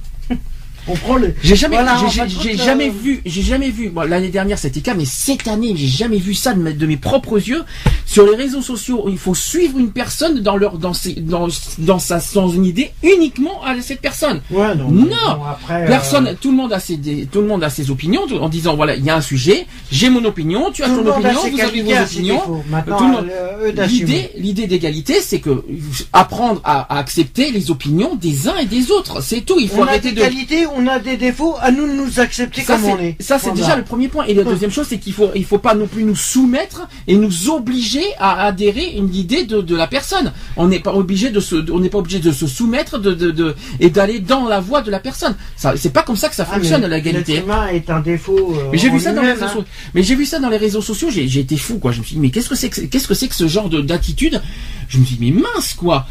On 0.88 0.94
prend 0.94 1.16
le. 1.16 1.34
J'ai 1.42 1.56
jamais, 1.56 1.76
Voilà, 1.76 1.96
j'ai- 2.10 2.28
j'ai 2.42 2.56
jamais 2.56 2.88
euh, 2.88 2.92
vu, 2.92 3.20
j'ai 3.26 3.42
jamais 3.42 3.70
vu. 3.70 3.88
Bon, 3.88 4.02
l'année 4.02 4.28
dernière 4.28 4.58
c'était 4.58 4.80
cas, 4.80 4.94
mais 4.94 5.04
cette 5.04 5.48
année 5.48 5.74
j'ai 5.76 5.86
jamais 5.88 6.18
vu 6.18 6.32
ça 6.34 6.54
de, 6.54 6.60
mes- 6.62 6.72
de 6.72 6.86
mes 6.86 6.96
propres 6.96 7.38
yeux. 7.38 7.62
Sur 8.04 8.24
les 8.30 8.36
réseaux 8.36 8.62
sociaux, 8.62 9.06
il 9.08 9.18
faut 9.18 9.34
suivre 9.34 9.78
une 9.78 9.90
personne 9.90 10.40
dans 10.40 10.56
leur, 10.56 10.78
dans 10.78 10.94
ses, 10.94 11.14
dans, 11.14 11.48
dans 11.78 11.98
sa, 11.98 12.20
dans 12.34 12.48
une 12.48 12.64
idée 12.64 12.92
uniquement 13.02 13.62
à 13.64 13.80
cette 13.80 14.00
personne. 14.00 14.40
Ouais, 14.50 14.74
non. 14.76 14.88
Non. 14.90 15.06
bon, 15.06 15.44
après, 15.50 15.82
euh, 15.84 15.86
Personne, 15.88 16.36
tout 16.40 16.50
le 16.50 16.56
monde 16.56 16.72
a 16.72 16.78
ses, 16.80 16.96
des- 16.96 17.26
tout 17.26 17.40
le 17.40 17.46
monde 17.48 17.64
a 17.64 17.70
ses 17.70 17.90
opinions 17.90 18.22
en 18.40 18.48
disant 18.48 18.76
voilà 18.76 18.94
il 18.96 19.04
y 19.04 19.10
a 19.10 19.16
un 19.16 19.20
sujet, 19.20 19.66
j'ai 19.90 20.08
mon 20.08 20.24
opinion, 20.24 20.70
tu 20.72 20.82
as 20.84 20.88
ton 20.88 21.04
a 21.06 21.10
opinion, 21.18 21.40
vous 21.50 21.60
avez 21.60 21.82
vos 21.82 21.92
a 21.92 22.02
opinions. 22.02 22.40
euh. 22.48 23.72
L'idée, 23.88 24.30
l'idée 24.36 24.66
d'égalité, 24.66 25.20
c'est 25.20 25.40
que 25.40 25.64
apprendre 26.12 26.60
à, 26.64 26.94
à 26.94 26.98
accepter 26.98 27.50
les 27.50 27.70
opinions 27.70 28.14
des 28.14 28.48
uns 28.48 28.56
et 28.56 28.66
des 28.66 28.90
autres. 28.90 29.20
C'est 29.22 29.40
tout. 29.40 29.56
Il 29.58 29.68
faut 29.68 29.80
On 29.80 29.84
a 29.84 29.88
arrêter 29.90 30.10
des 30.12 30.16
de. 30.16 30.20
qualités, 30.20 30.66
on 30.77 30.86
a 30.86 30.98
des 30.98 31.16
défauts, 31.16 31.55
à 31.61 31.70
nous 31.70 31.86
de 31.86 31.93
nous 31.93 32.20
accepter 32.20 32.62
Ça 32.62 32.74
comme 32.77 32.85
on 32.85 32.98
est. 32.98 33.16
ça 33.20 33.39
c'est 33.39 33.53
déjà 33.53 33.77
le 33.77 33.82
premier 33.85 34.09
point. 34.09 34.24
Et 34.27 34.35
la 34.35 34.44
deuxième 34.44 34.70
chose, 34.70 34.86
c'est 34.89 34.98
qu'il 34.98 35.12
faut, 35.12 35.31
il 35.35 35.44
faut 35.44 35.59
pas 35.59 35.74
non 35.74 35.86
plus 35.86 36.05
nous 36.05 36.16
soumettre 36.16 36.89
et 37.07 37.16
nous 37.16 37.51
obliger 37.51 38.05
à 38.19 38.44
adhérer 38.47 38.93
une 38.97 39.15
idée 39.15 39.44
de, 39.44 39.61
de 39.61 39.77
la 39.77 39.86
personne. 39.86 40.32
On 40.57 40.69
n'est 40.69 40.81
pas 40.81 40.93
obligé 40.94 41.31
de 41.31 41.40
se, 41.40 41.57
on 41.70 41.81
n'est 41.81 41.89
pas 41.89 41.98
obligé 41.98 42.19
de 42.19 42.32
se 42.32 42.47
soumettre 42.47 42.98
de, 42.98 43.15
de, 43.15 43.31
de- 43.31 43.55
et 43.81 43.90
d'aller 43.90 44.20
dans 44.20 44.47
la 44.47 44.61
voie 44.61 44.82
de 44.82 44.90
la 44.90 45.01
personne. 45.01 45.35
Ça, 45.57 45.74
c'est 45.77 45.93
pas 45.93 46.03
comme 46.03 46.16
ça 46.16 46.28
que 46.28 46.35
ça 46.35 46.47
Ah, 46.51 46.55
fonctionne 46.55 46.82
mais 46.82 46.89
l'égalité. 46.89 47.43
Est 47.73 47.90
un 47.90 48.01
défaut. 48.01 48.55
euh, 48.57 48.69
Mais 48.73 48.78
j'ai 48.78 48.89
vu 48.90 48.97
en 48.97 49.01
ça 49.01 49.12
dans 49.12 49.23
les 49.23 49.28
lui-même, 49.28 49.35
réseaux 49.43 49.44
hein. 49.44 49.48
sociaux. 49.48 49.65
Mais 49.94 50.03
j'ai 50.03 50.15
vu 50.15 50.27
ça 50.27 50.39
dans 50.39 50.48
les 50.51 50.57
réseaux 50.57 50.82
sociaux. 50.82 51.09
J'ai, 51.11 51.27
j'ai 51.28 51.40
été 51.40 51.57
fou 51.57 51.78
quoi. 51.78 51.93
Je 51.93 52.01
me 52.01 52.05
suis 52.05 52.15
dit 52.15 52.20
mais 52.20 52.31
qu'est-ce 52.31 52.48
que 52.48 52.55
c'est 52.55 52.69
que 52.69 52.81
qu'est-ce 52.82 53.09
que 53.09 53.15
c'est 53.15 53.28
que 53.28 53.35
ce 53.35 53.48
genre 53.48 53.69
de 53.69 53.81
d'attitude? 53.81 54.40
Je 54.88 54.98
me 54.98 55.04
suis 55.04 55.16
dit 55.16 55.32
mais 55.32 55.40
mince 55.42 55.74
quoi. 55.74 56.06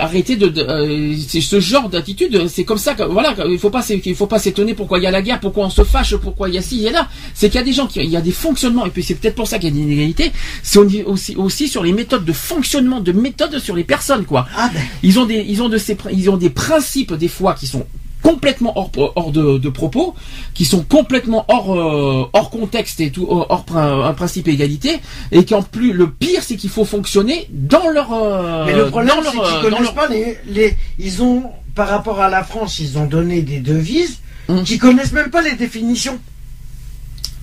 Arrêtez 0.00 0.36
de, 0.36 0.48
de- 0.48 0.62
euh, 0.62 1.14
c'est 1.28 1.40
ce 1.40 1.60
genre 1.60 1.88
d'attitude. 1.88 2.46
C'est 2.48 2.64
comme 2.64 2.78
ça 2.78 2.94
que 2.94 3.02
voilà. 3.02 3.34
Il 3.48 3.58
faut 3.58 3.70
pas 3.70 3.84
il 3.88 4.14
faut 4.14 4.26
pas 4.26 4.38
s'étonner 4.38 4.74
pourquoi 4.74 4.98
il 4.98 5.04
y 5.04 5.06
a 5.06 5.10
la 5.10 5.22
guerre, 5.22 5.40
pourquoi 5.40 5.66
on 5.66 5.70
se 5.70 5.82
fâche, 5.84 6.14
pourquoi 6.16 6.48
il 6.48 6.54
y 6.54 6.58
a 6.58 6.62
ci, 6.62 6.76
il 6.76 6.82
y 6.82 6.88
a 6.88 6.92
là. 6.92 7.08
C'est 7.34 7.48
qu'il 7.48 7.58
y 7.58 7.62
a 7.62 7.64
des 7.64 7.72
gens 7.72 7.86
qui 7.86 8.00
il 8.00 8.10
y 8.10 8.16
a 8.16 8.20
des 8.20 8.32
fonctionnements 8.32 8.86
et 8.86 8.90
puis 8.90 9.02
c'est 9.02 9.14
peut-être 9.14 9.34
pour 9.34 9.46
ça 9.48 9.58
qu'il 9.58 9.68
y 9.68 9.72
a 9.72 9.74
des 9.74 9.82
inégalités. 9.82 10.32
C'est 10.62 10.78
au- 10.78 10.88
aussi 11.06 11.34
aussi 11.36 11.68
sur 11.68 11.82
les 11.82 11.92
méthodes 11.92 12.24
de 12.24 12.32
fonctionnement, 12.32 13.00
de 13.00 13.12
méthodes 13.12 13.58
sur 13.58 13.74
les 13.74 13.84
personnes 13.84 14.24
quoi. 14.24 14.46
Ah 14.56 14.70
ben, 14.72 14.80
Ils 15.02 15.18
ont 15.18 15.26
des, 15.26 15.44
ils 15.48 15.62
ont 15.62 15.68
de 15.68 15.78
ces, 15.78 15.96
ils 16.12 16.30
ont 16.30 16.36
des 16.36 16.50
principes 16.50 17.14
des 17.14 17.28
fois 17.28 17.54
qui 17.54 17.66
sont 17.66 17.86
complètement 18.22 18.72
hors, 18.78 18.90
hors 19.16 19.30
de, 19.32 19.58
de 19.58 19.68
propos, 19.68 20.14
qui 20.54 20.64
sont 20.64 20.82
complètement 20.82 21.44
hors, 21.48 21.74
euh, 21.74 22.28
hors 22.32 22.50
contexte 22.50 23.00
et 23.00 23.10
tout, 23.10 23.26
hors, 23.28 23.46
hors 23.50 23.76
un 23.78 24.12
principe 24.14 24.48
égalité, 24.48 25.00
et 25.32 25.44
qu'en 25.44 25.62
plus 25.62 25.92
le 25.92 26.08
pire 26.10 26.42
c'est 26.42 26.56
qu'il 26.56 26.70
faut 26.70 26.84
fonctionner 26.84 27.48
dans 27.50 27.88
leur, 27.88 28.12
euh, 28.12 28.64
mais 28.66 28.74
le 28.74 28.86
problème, 28.90 29.16
c'est 29.24 29.30
qu'ils 29.32 29.40
euh, 29.40 29.62
connaissent 29.62 29.80
leur- 29.82 29.94
pas 29.94 30.08
les, 30.08 30.38
les. 30.46 30.76
Ils 30.98 31.22
ont, 31.22 31.44
par 31.74 31.88
rapport 31.88 32.20
à 32.20 32.28
la 32.28 32.44
France, 32.44 32.78
ils 32.78 32.96
ont 32.98 33.06
donné 33.06 33.42
des 33.42 33.60
devises 33.60 34.18
Hum. 34.48 34.64
qui 34.64 34.76
connaissent 34.78 35.12
même 35.12 35.30
pas 35.30 35.40
les 35.42 35.54
définitions. 35.54 36.18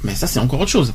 Mais 0.04 0.14
ça 0.16 0.28
c'est 0.28 0.40
encore 0.40 0.60
autre 0.62 0.70
chose. 0.72 0.94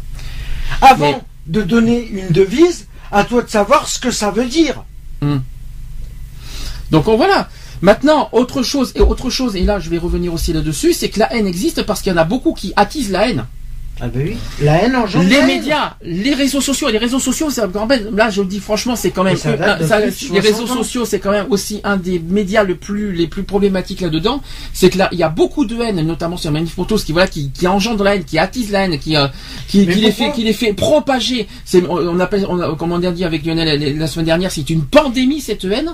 Avant 0.82 0.98
Mais- 1.12 1.20
de 1.47 1.62
donner 1.62 2.06
une 2.09 2.28
devise, 2.28 2.89
à 3.11 3.24
toi 3.24 3.43
de 3.43 3.48
savoir 3.51 3.89
ce 3.89 3.98
que 3.98 4.11
ça 4.11 4.31
veut 4.31 4.47
dire. 4.47 4.85
Donc 6.90 7.09
on- 7.09 7.16
voilà. 7.16 7.48
Maintenant, 7.85 8.31
autre 8.32 8.62
chose, 8.62 8.93
et 8.94 9.02
autre 9.02 9.28
chose, 9.28 9.56
et 9.56 9.62
là 9.62 9.78
je 9.78 9.90
vais 9.90 9.98
revenir 9.98 10.32
aussi 10.32 10.55
là-dessus, 10.55 10.94
c'est 10.94 11.11
que 11.11 11.19
la 11.19 11.31
haine 11.35 11.47
existe 11.47 11.82
parce 11.82 12.01
qu'il 12.01 12.11
y 12.11 12.15
en 12.15 12.19
a 12.19 12.24
beaucoup 12.24 12.55
qui 12.55 12.73
attisent 12.77 13.11
la 13.11 13.28
haine. 13.28 13.44
Ah 14.01 14.09
ben 14.09 14.23
oui. 14.27 14.37
La 14.61 14.83
haine 14.83 14.97
engendre 14.97 15.25
Les 15.29 15.37
la 15.37 15.41
haine. 15.43 15.47
médias, 15.47 15.95
les 16.03 16.35
réseaux 16.35 16.61
sociaux, 16.61 16.89
les 16.89 16.99
réseaux 16.99 17.21
sociaux, 17.21 17.49
c'est 17.51 17.62
quand 17.73 17.87
même, 17.87 18.16
là 18.16 18.29
je 18.29 18.43
le 18.43 18.49
dis 18.49 18.59
franchement, 18.59 18.97
c'est 18.97 19.12
quand 19.12 19.23
même, 19.23 19.37
ça 19.37 19.57
ça- 19.87 20.01
les 20.01 20.11
60 20.11 20.41
réseaux 20.43 20.66
sociaux, 20.66 21.05
c'est 21.05 21.21
quand 21.21 21.31
même 21.31 21.47
aussi 21.51 21.81
un 21.85 21.97
des 21.97 22.19
médias 22.19 22.65
le 22.65 22.75
plus, 22.75 23.12
les 23.12 23.29
plus 23.29 23.45
problématiques 23.45 24.01
là-dedans. 24.01 24.43
C'est 24.73 24.91
que 24.91 24.99
là, 24.99 25.09
il 25.12 25.19
y 25.19 25.23
a 25.23 25.29
beaucoup 25.29 25.65
de 25.65 25.81
haine, 25.81 26.01
notamment 26.05 26.37
sur 26.37 26.51
Manif 26.51 26.75
pour 26.75 26.89
tous, 26.89 27.05
qui 27.05 27.12
voilà, 27.12 27.29
qui, 27.29 27.51
qui 27.53 27.69
engendre 27.69 28.03
la 28.03 28.16
haine, 28.16 28.25
qui 28.25 28.37
attise 28.39 28.73
la 28.73 28.85
haine, 28.85 28.99
qui, 28.99 29.16
euh, 29.16 29.29
qui, 29.69 29.87
qui 29.87 30.01
les 30.01 30.11
fait, 30.11 30.33
qui 30.33 30.43
les 30.43 30.53
fait 30.53 30.73
propager. 30.73 31.47
C'est, 31.65 31.85
on 31.89 32.19
appelle, 32.19 32.47
on 32.49 32.59
a, 32.61 32.75
comme 32.75 32.91
on 32.91 33.03
a 33.03 33.11
dit 33.12 33.25
avec 33.25 33.47
Lionel 33.47 33.81
la, 33.81 33.91
la 33.93 34.07
semaine 34.09 34.27
dernière, 34.27 34.51
c'est 34.51 34.69
une 34.71 34.83
pandémie 34.85 35.41
cette 35.41 35.65
haine, 35.65 35.93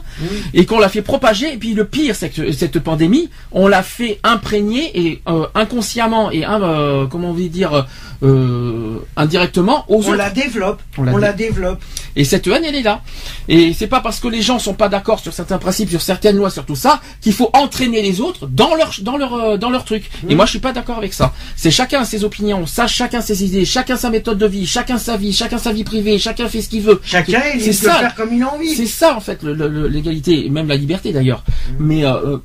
et 0.54 0.64
qu'on 0.64 0.78
l'a 0.78 0.88
fait 0.88 1.02
propager. 1.02 1.52
Et 1.52 1.56
puis 1.58 1.74
le 1.74 1.84
pire, 1.84 2.14
c'est 2.16 2.30
que 2.30 2.50
cette 2.52 2.78
pandémie, 2.80 3.28
on 3.52 3.68
l'a 3.68 3.82
fait 3.82 4.20
imprégner 4.24 4.90
et 4.98 5.22
euh, 5.28 5.46
inconsciemment 5.54 6.30
et 6.30 6.44
euh, 6.46 7.06
comment 7.06 7.30
on 7.30 7.34
veut 7.34 7.48
dire 7.48 7.86
euh, 8.22 8.98
indirectement 9.16 9.84
aux 9.88 9.96
On 9.96 10.08
autres. 10.08 10.14
la 10.16 10.30
développe. 10.30 10.80
On 10.98 11.02
On 11.02 11.16
la 11.16 11.28
la, 11.28 11.32
dé- 11.32 11.46
développe. 11.48 11.80
Et 12.16 12.24
cette 12.24 12.46
haine, 12.48 12.64
elle 12.64 12.74
est 12.74 12.82
là. 12.82 13.02
Et 13.48 13.72
c'est 13.72 13.86
pas 13.86 14.00
parce 14.00 14.18
que 14.20 14.28
les 14.28 14.42
gens 14.42 14.58
sont 14.58 14.74
pas 14.74 14.88
d'accord 14.88 15.20
sur 15.20 15.32
certains 15.32 15.58
principes, 15.58 15.90
sur 15.90 16.02
certaines 16.02 16.36
lois, 16.36 16.50
sur 16.50 16.66
tout 16.66 16.74
ça, 16.76 17.00
qu'il 17.20 17.32
faut 17.32 17.50
entraîner 17.52 18.02
les 18.02 18.20
autres 18.20 18.46
dans 18.46 18.74
leur 18.74 18.92
dans 19.02 19.16
leur 19.16 19.34
euh, 19.34 19.56
dans 19.56 19.70
leur 19.70 19.84
truc. 19.84 20.10
Et 20.28 20.34
moi, 20.34 20.44
je 20.44 20.50
suis 20.50 20.58
pas 20.58 20.72
d'accord 20.72 20.98
avec 20.98 21.14
ça. 21.14 21.32
C'est 21.56 21.70
chacun 21.70 22.04
ses 22.04 22.24
opinions, 22.24 22.66
ça, 22.66 22.86
chacun 22.86 23.20
ses 23.20 23.44
idées, 23.44 23.64
chacun 23.64 23.96
sa 23.96 24.10
méthode 24.10 24.38
de 24.38 24.46
vie, 24.46 24.66
chacun 24.66 24.98
sa 24.98 25.16
vie, 25.16 25.32
chacun 25.32 25.58
sa 25.58 25.72
vie 25.72 25.84
privée, 25.84 26.18
chacun 26.18 26.48
fait 26.48 26.60
ce 26.62 26.68
qu'il 26.68 26.82
veut. 26.82 27.00
Chacun 27.04 27.40
est 27.40 27.52
C'est 27.52 27.56
libre 27.58 27.66
de 27.68 27.72
ça. 27.72 27.94
faire 27.94 28.14
comme 28.16 28.34
il 28.34 28.42
a 28.42 28.52
envie. 28.54 28.74
C'est 28.74 28.86
ça 28.86 29.16
en 29.16 29.20
fait 29.20 29.42
l'égalité, 29.44 30.46
et 30.46 30.50
même 30.50 30.68
la 30.68 30.76
liberté 30.76 31.12
d'ailleurs. 31.12 31.44
Mais 31.78 32.04
euh, 32.04 32.38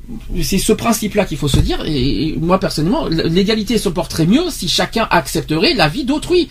c'est 0.43 0.57
ce 0.59 0.73
principe-là 0.73 1.25
qu'il 1.25 1.37
faut 1.37 1.47
se 1.47 1.59
dire. 1.59 1.83
Et, 1.85 2.29
et 2.29 2.37
moi 2.39 2.59
personnellement, 2.59 3.07
l'égalité 3.07 3.77
se 3.77 3.89
porterait 3.89 4.25
mieux 4.27 4.49
si 4.49 4.67
chacun 4.69 5.07
accepterait 5.35 5.73
la 5.73 5.89
vie 5.89 6.05
d'autrui, 6.05 6.47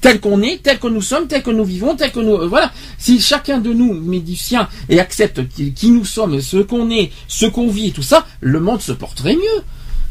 tel 0.00 0.20
qu'on 0.20 0.42
est, 0.42 0.62
tel 0.62 0.78
que 0.78 0.88
nous 0.88 1.00
sommes, 1.00 1.26
tel 1.26 1.42
que 1.42 1.50
nous 1.50 1.64
vivons, 1.64 1.96
tel 1.96 2.12
que 2.12 2.20
nous 2.20 2.34
euh, 2.34 2.46
voilà. 2.46 2.70
Si 2.98 3.20
chacun 3.20 3.58
de 3.58 3.72
nous 3.72 3.94
met 3.94 4.22
et 4.88 5.00
accepte 5.00 5.48
qui, 5.48 5.72
qui 5.72 5.90
nous 5.90 6.04
sommes, 6.04 6.40
ce 6.40 6.58
qu'on 6.58 6.90
est, 6.90 7.10
ce 7.28 7.46
qu'on 7.46 7.68
vit, 7.68 7.92
tout 7.92 8.02
ça, 8.02 8.26
le 8.40 8.60
monde 8.60 8.82
se 8.82 8.92
porterait 8.92 9.36
mieux. 9.36 9.62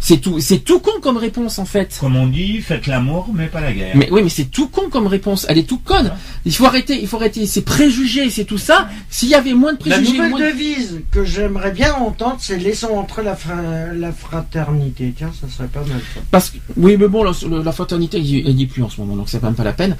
C'est 0.03 0.17
tout, 0.17 0.39
c'est 0.39 0.57
tout 0.57 0.79
con 0.79 0.99
comme 0.99 1.17
réponse 1.17 1.59
en 1.59 1.65
fait. 1.65 1.95
Comme 1.99 2.15
on 2.15 2.25
dit, 2.25 2.59
faites 2.61 2.87
l'amour, 2.87 3.29
mais 3.35 3.45
pas 3.45 3.61
la 3.61 3.71
guerre. 3.71 3.95
Mais 3.95 4.09
oui, 4.11 4.21
mais 4.23 4.29
c'est 4.29 4.45
tout 4.45 4.67
con 4.67 4.89
comme 4.89 5.05
réponse. 5.05 5.45
Elle 5.47 5.59
est 5.59 5.63
tout 5.69 5.77
conne. 5.77 6.11
Il 6.43 6.55
faut 6.55 6.65
arrêter, 6.65 6.99
il 6.99 7.07
faut 7.07 7.17
arrêter 7.17 7.45
ces 7.45 7.61
préjugés, 7.61 8.31
c'est 8.31 8.45
tout 8.45 8.57
ça. 8.57 8.89
S'il 9.11 9.29
y 9.29 9.35
avait 9.35 9.53
moins 9.53 9.73
de 9.73 9.77
La 9.87 9.97
préjugés, 9.97 10.17
nouvelle 10.17 10.29
moins 10.31 10.39
de- 10.39 10.45
devise 10.45 11.01
que 11.11 11.23
j'aimerais 11.23 11.69
bien 11.71 11.93
entendre, 11.93 12.37
c'est 12.39 12.57
laissons 12.57 12.97
entrer 12.97 13.21
la, 13.23 13.35
fra- 13.35 13.93
la 13.93 14.11
fraternité. 14.11 15.13
Tiens, 15.15 15.31
ça 15.39 15.47
serait 15.55 15.67
pas 15.69 15.81
mal. 15.81 16.01
ça. 16.15 16.21
parce 16.31 16.49
que 16.49 16.57
oui, 16.77 16.97
mais 16.97 17.07
bon, 17.07 17.23
la, 17.23 17.31
la 17.63 17.71
fraternité, 17.71 18.17
elle 18.17 18.25
y- 18.25 18.43
elle 18.47 18.59
y 18.59 18.63
est 18.63 18.67
plus 18.67 18.81
en 18.81 18.89
ce 18.89 18.99
moment, 18.99 19.15
donc 19.15 19.29
c'est 19.29 19.41
même 19.43 19.53
pas 19.53 19.63
la 19.63 19.73
peine. 19.73 19.95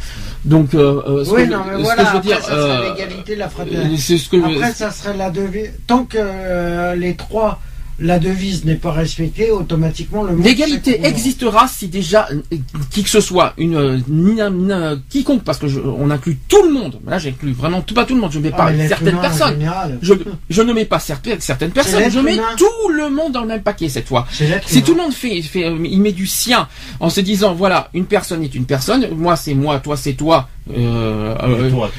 Donc, 0.46 0.74
euh, 0.74 1.02
euh, 1.08 1.24
ce 1.26 1.30
Oui, 1.30 1.48
que, 1.48 1.54
non, 1.54 1.60
mais 1.70 1.78
ce 1.78 1.82
voilà, 1.84 2.02
que 2.04 2.08
je 2.08 2.12
veux 2.14 2.18
après, 2.18 2.28
dire, 2.28 2.42
ça 2.42 2.50
serait 2.50 2.58
euh, 2.60 2.94
l'égalité, 2.96 3.36
la 3.36 3.46
euh, 3.46 3.50
fraternité. 3.50 3.98
c'est 4.02 4.18
ce 4.18 4.30
que 4.30 4.38
Après, 4.44 4.74
ça 4.74 4.90
serait 4.92 5.16
la 5.16 5.30
devise. 5.30 5.72
Tant 5.86 6.06
que 6.06 6.18
euh, 6.20 6.96
les 6.96 7.16
trois, 7.16 7.62
la 8.02 8.20
devise 8.20 8.66
n'est 8.66 8.76
pas 8.76 8.92
respectée, 8.92 9.52
automatiquement 9.52 10.24
le 10.24 10.34
monde 10.36 10.44
L'égalité 10.46 11.06
existera 11.06 11.68
si 11.68 11.88
déjà 11.88 12.28
euh, 12.32 12.58
qui 12.90 13.04
que 13.04 13.10
ce 13.10 13.22
soit, 13.22 13.54
une, 13.58 13.76
euh, 13.76 14.96
quiconque, 15.10 15.44
parce 15.44 15.60
que 15.60 15.68
je- 15.68 15.80
on 15.80 16.10
inclut 16.10 16.40
tout 16.50 16.64
le 16.64 16.72
monde. 16.74 17.00
Là, 17.08 17.20
j'inclus 17.20 17.54
vraiment 17.54 17.82
tout, 17.82 17.94
pas 17.94 18.06
tout 18.06 18.16
le 18.16 18.22
monde. 18.22 18.32
Je 18.32 18.40
ne 18.40 18.44
mets 18.44 18.52
Ah, 18.54 18.58
pas 18.58 18.72
mais 18.72 18.78
l'être 18.78 18.88
certaines 18.90 19.20
personnes. 19.20 19.72
Je, 20.02 20.14
je 20.50 20.62
ne 20.62 20.74
mets 20.74 20.86
pas 20.86 21.00
certaines, 21.00 21.40
certaines 21.42 21.72
personnes. 21.72 22.10
Je 22.12 22.20
mets 22.20 22.36
humain. 22.36 22.44
tout 22.58 22.90
le 22.92 23.10
monde 23.10 23.32
dans 23.34 23.42
le 23.42 23.48
même 23.48 23.62
paquet 23.62 23.88
cette 23.90 24.08
fois. 24.08 24.28
Si 24.32 24.46
humain. 24.46 24.58
tout 24.86 24.94
le 24.96 25.02
monde 25.02 25.14
fait, 25.14 25.42
fait, 25.44 25.66
euh, 25.66 25.78
il 25.86 26.02
met 26.02 26.12
du 26.12 26.26
sien 26.28 26.68
en 27.00 27.10
se 27.10 27.22
disant 27.22 27.54
voilà, 27.54 27.90
une 27.94 28.06
personne 28.06 28.44
est 28.44 28.56
une 28.56 28.66
personne, 28.66 29.08
moi 29.16 29.36
c'est 29.36 29.54
moi, 29.54 29.80
toi 29.80 29.96
c'est 29.96 30.14
toi. 30.14 30.50
Euh, 30.72 31.36
euh, 31.44 31.70
toi, 31.72 31.90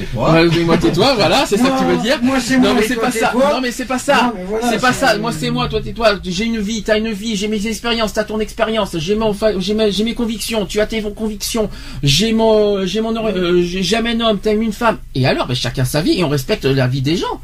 mais 0.54 0.64
moi 0.64 0.78
t'es 0.78 0.92
toi, 0.92 1.14
voilà, 1.14 1.44
c'est 1.46 1.56
ça 1.56 1.68
que 1.70 1.78
tu 1.78 1.84
veux 1.84 1.96
dire. 1.96 2.18
moi, 2.22 2.38
c'est 2.40 2.56
non 2.58 2.62
moi 2.72 2.74
mais 2.76 2.84
et 2.84 2.88
c'est 2.88 2.94
toi, 2.94 3.02
pas 3.04 3.10
t'es 3.10 3.18
ça. 3.18 3.28
toi. 3.28 3.50
Non 3.54 3.60
mais 3.60 3.70
c'est 3.72 3.84
pas 3.84 3.98
ça. 3.98 4.22
Non, 4.22 4.32
mais 4.62 4.68
c'est 4.70 4.78
pas 4.80 4.92
ça. 4.92 5.18
Moi 5.18 5.32
c'est 5.32 5.50
moi, 5.50 5.68
toi 5.68 5.80
t'es 5.82 5.91
toi. 5.92 6.18
J'ai 6.24 6.44
une 6.44 6.58
vie, 6.58 6.82
t'as 6.82 6.98
une 6.98 7.12
vie. 7.12 7.36
J'ai 7.36 7.48
mes 7.48 7.66
expériences, 7.66 8.12
t'as 8.12 8.24
ton 8.24 8.40
expérience. 8.40 8.96
J'ai 8.98 9.14
mon, 9.14 9.34
j'ai 9.58 9.74
mes, 9.74 9.90
mes 10.04 10.14
convictions. 10.14 10.66
Tu 10.66 10.80
as 10.80 10.86
tes 10.86 11.02
convictions. 11.02 11.68
J'ai 12.02 12.32
mon, 12.32 12.84
j'ai 12.86 13.00
mon, 13.00 13.14
euh, 13.16 13.62
j'ai- 13.62 13.82
j'aime 13.82 14.06
un 14.06 14.20
homme, 14.20 14.38
t'aimes 14.38 14.62
une 14.62 14.72
femme. 14.72 14.98
Et 15.14 15.26
alors, 15.26 15.46
ben, 15.46 15.54
chacun 15.54 15.84
sa 15.84 16.00
vie 16.00 16.18
et 16.18 16.24
on 16.24 16.28
respecte 16.28 16.64
la 16.64 16.86
vie 16.86 17.02
des 17.02 17.16
gens. 17.16 17.40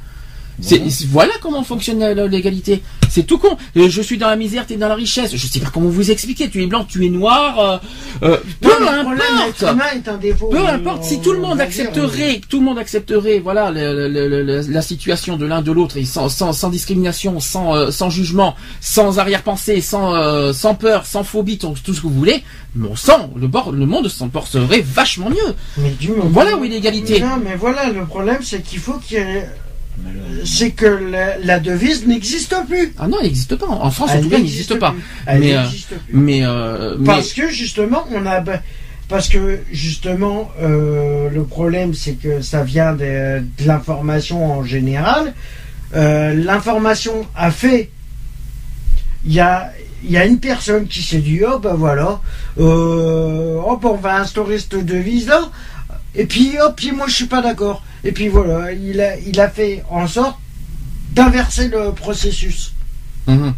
C'est 0.61 0.83
voilà 1.11 1.33
comment 1.41 1.63
fonctionne 1.63 2.01
la- 2.01 2.27
l'égalité. 2.27 2.83
C'est 3.11 3.23
tout 3.23 3.39
con. 3.39 3.57
Euh, 3.77 3.89
Je 3.89 4.03
suis 4.03 4.19
dans 4.19 4.29
la 4.29 4.37
misère, 4.37 4.67
t'es 4.67 4.77
dans 4.77 4.89
la 4.89 4.95
richesse. 4.97 5.35
Je 5.35 5.47
sais 5.47 5.61
pas 5.61 5.71
comment 5.73 5.89
vous 5.89 6.11
expliquer. 6.11 6.51
Tu 6.51 6.63
es 6.63 6.67
blanc, 6.67 6.85
tu 6.85 7.07
es 7.07 7.09
noir. 7.09 7.59
euh, 7.59 7.79
euh, 8.23 8.37
peu 8.61 8.69
Non, 8.69 9.03
problème, 9.03 9.27
importe. 9.37 9.65
Peu 10.51 10.59
euh, 10.59 10.67
importe, 10.75 11.05
si 11.05 11.21
tout 11.21 11.33
le 11.33 11.39
on 11.39 11.49
monde 11.49 11.61
accepterait, 11.61 12.41
tout 12.49 12.59
le 12.59 12.65
monde 12.65 12.79
accepterait, 12.79 13.39
voilà, 13.39 13.71
le- 13.71 14.09
le- 14.09 14.43
le- 14.43 14.61
la 14.69 14.83
situation 14.83 15.37
de 15.37 15.47
l'un 15.47 15.63
de 15.63 15.71
l'autre, 15.73 15.97
et 15.97 16.05
sans, 16.05 16.29
sans, 16.29 16.53
sans 16.53 16.71
discrimination, 16.71 17.39
sans, 17.41 17.75
euh, 17.77 17.91
sans 17.91 18.11
jugement, 18.11 18.55
sans 18.81 19.19
arrière-pensée, 19.19 19.81
sans, 19.81 20.15
euh, 20.15 20.53
sans 20.53 20.75
peur, 20.75 21.07
sans 21.07 21.23
phobie, 21.25 21.59
tout, 21.59 21.75
tout 21.83 21.95
ce 21.95 22.01
que 22.01 22.07
vous 22.09 22.15
voulez, 22.15 22.43
mon 22.75 22.97
sang, 22.97 23.31
le, 23.37 23.47
bord, 23.47 23.73
le 23.73 23.87
monde 23.87 24.09
s'en 24.09 24.29
porterait 24.29 24.81
vachement 24.85 25.31
mieux. 25.31 25.55
Mais 25.79 25.91
du 25.91 26.11
moment- 26.11 26.25
Voilà 26.31 26.57
où 26.57 26.65
est 26.65 26.69
l'égalité. 26.69 27.21
Non, 27.21 27.39
mais 27.43 27.55
voilà, 27.57 27.91
le 27.91 28.05
problème, 28.05 28.39
c'est 28.43 28.63
qu'il 28.63 28.81
faut 28.81 28.95
qu'il 28.99 29.19
y 29.19 29.21
ait. 29.21 29.49
C'est 30.45 30.71
que 30.71 30.87
la, 30.87 31.39
la 31.39 31.59
devise 31.61 32.07
n'existe 32.07 32.55
plus. 32.69 32.95
Ah 32.99 33.09
non, 33.09 33.17
elle 33.21 33.27
n'existe 33.27 33.57
pas. 33.57 33.67
En 33.67 33.91
France, 33.91 34.11
en 34.13 34.21
tout 34.23 34.29
cas, 34.29 34.37
elle 34.37 34.43
n'existe 34.43 34.79
pas. 34.79 34.95
Elle 35.27 35.41
Mais, 35.41 35.57
euh, 35.57 35.63
n'existe 35.63 35.89
plus. 35.89 36.15
Mais, 36.17 36.41
euh, 36.45 36.97
mais- 36.99 37.07
Parce 37.07 37.33
que 37.33 37.49
justement, 37.51 38.05
on 38.13 38.25
a. 38.27 38.43
Parce 39.09 39.29
que 39.29 39.61
justement, 39.73 40.51
euh, 40.61 41.31
le 41.31 41.45
problème, 41.45 41.95
c'est 41.95 42.13
que 42.15 42.41
ça 42.43 42.63
vient 42.63 42.93
de, 42.93 43.41
de 43.41 43.67
l'information 43.67 44.45
en 44.59 44.63
général. 44.65 45.35
Euh, 45.95 46.35
l'information 46.35 47.27
a 47.35 47.51
fait. 47.51 47.91
Il 49.25 49.33
y 49.33 49.41
a, 49.41 49.73
il 50.05 50.11
y 50.13 50.17
a 50.17 50.25
une 50.27 50.39
personne 50.39 50.87
qui 50.87 51.03
s'est 51.03 51.19
dit 51.19 51.41
oh 51.45 51.59
ben 51.59 51.75
voilà, 51.75 52.21
euh, 52.61 53.57
hop 53.67 53.85
on 53.85 53.95
va 53.97 54.21
instaurer 54.21 54.59
cette 54.59 54.85
devise 54.87 55.27
là. 55.29 55.51
Et 56.15 56.27
puis 56.27 56.59
hop, 56.61 56.75
puis 56.77 56.93
moi 56.93 57.07
je 57.09 57.15
suis 57.15 57.27
pas 57.27 57.43
d'accord. 57.43 57.83
Et 58.05 58.13
puis 58.13 58.29
voilà, 58.29 58.73
il 58.73 59.01
a, 59.01 59.17
il 59.19 59.39
a 59.41 59.49
fait 59.49 59.83
en 59.91 60.07
sorte 60.07 60.39
d'inverser 61.13 61.69
le 61.69 61.93
processus. 61.93 62.73
Mhm. 63.27 63.55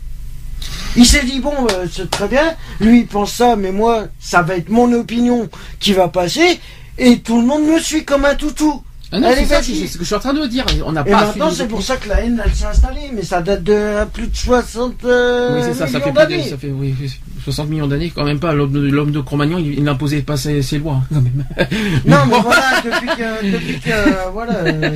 Il 0.97 1.07
s'est 1.07 1.25
dit 1.25 1.41
bon, 1.41 1.55
euh, 1.71 1.87
c'est 1.91 2.11
très 2.11 2.29
bien. 2.29 2.55
Lui 2.81 3.01
il 3.01 3.07
pense 3.07 3.33
ça, 3.33 3.57
mais 3.57 3.73
moi 3.73 4.07
ça 4.19 4.43
va 4.43 4.57
être 4.57 4.69
mon 4.69 4.93
opinion 4.93 5.49
qui 5.79 5.93
va 5.93 6.09
passer. 6.09 6.61
Et 6.99 7.21
tout 7.21 7.41
le 7.41 7.47
monde 7.47 7.65
me 7.65 7.79
suit 7.79 8.05
comme 8.05 8.25
un 8.25 8.35
toutou. 8.35 8.83
Ah 9.13 9.19
non, 9.19 9.29
c'est 9.35 9.45
ça, 9.47 9.61
vas-y. 9.61 9.77
c'est 9.81 9.87
ce 9.89 9.95
que 9.95 10.01
je 10.01 10.05
suis 10.05 10.15
en 10.15 10.21
train 10.21 10.35
de 10.35 10.47
dire. 10.47 10.65
On 10.85 10.93
n'a 10.93 11.01
Et 11.07 11.11
pas 11.11 11.27
maintenant 11.27 11.51
c'est 11.51 11.67
pour 11.67 11.83
ça 11.83 11.97
que 11.97 12.09
la 12.09 12.21
haine 12.21 12.41
elle 12.45 12.55
s'est 12.55 12.67
installée. 12.67 13.11
Mais 13.13 13.23
ça 13.23 13.41
date 13.41 13.63
de 13.65 14.05
plus 14.13 14.27
de 14.29 14.37
60 14.37 15.05
euh, 15.05 15.57
Oui, 15.57 15.63
c'est 15.65 15.75
ça, 15.75 15.87
ça 15.87 16.01
fait, 16.01 16.13
plus 16.13 16.37
de- 16.37 16.43
ça 16.49 16.59
fait 16.59 16.71
oui, 16.71 16.95
60 17.45 17.69
millions 17.69 17.87
d'années 17.87 18.13
quand 18.15 18.25
même 18.25 18.39
pas. 18.39 18.53
L'homme 18.55 18.73
de, 18.73 18.81
l'homme 18.89 19.11
de 19.13 19.21
Cro-Magnon, 19.21 19.59
il, 19.59 19.75
il 19.79 19.85
n'imposait 19.85 20.23
pas 20.23 20.37
ses, 20.37 20.63
ses 20.63 20.79
lois, 20.79 21.03
quand 21.13 21.21
même. 21.21 21.45
Non, 22.07 22.17
mais 22.29 22.37
voilà, 22.43 22.83
depuis 22.85 23.07
que, 23.09 23.53
depuis 23.53 23.81
que, 23.81 24.31
voilà, 24.33 24.55
euh, 24.65 24.91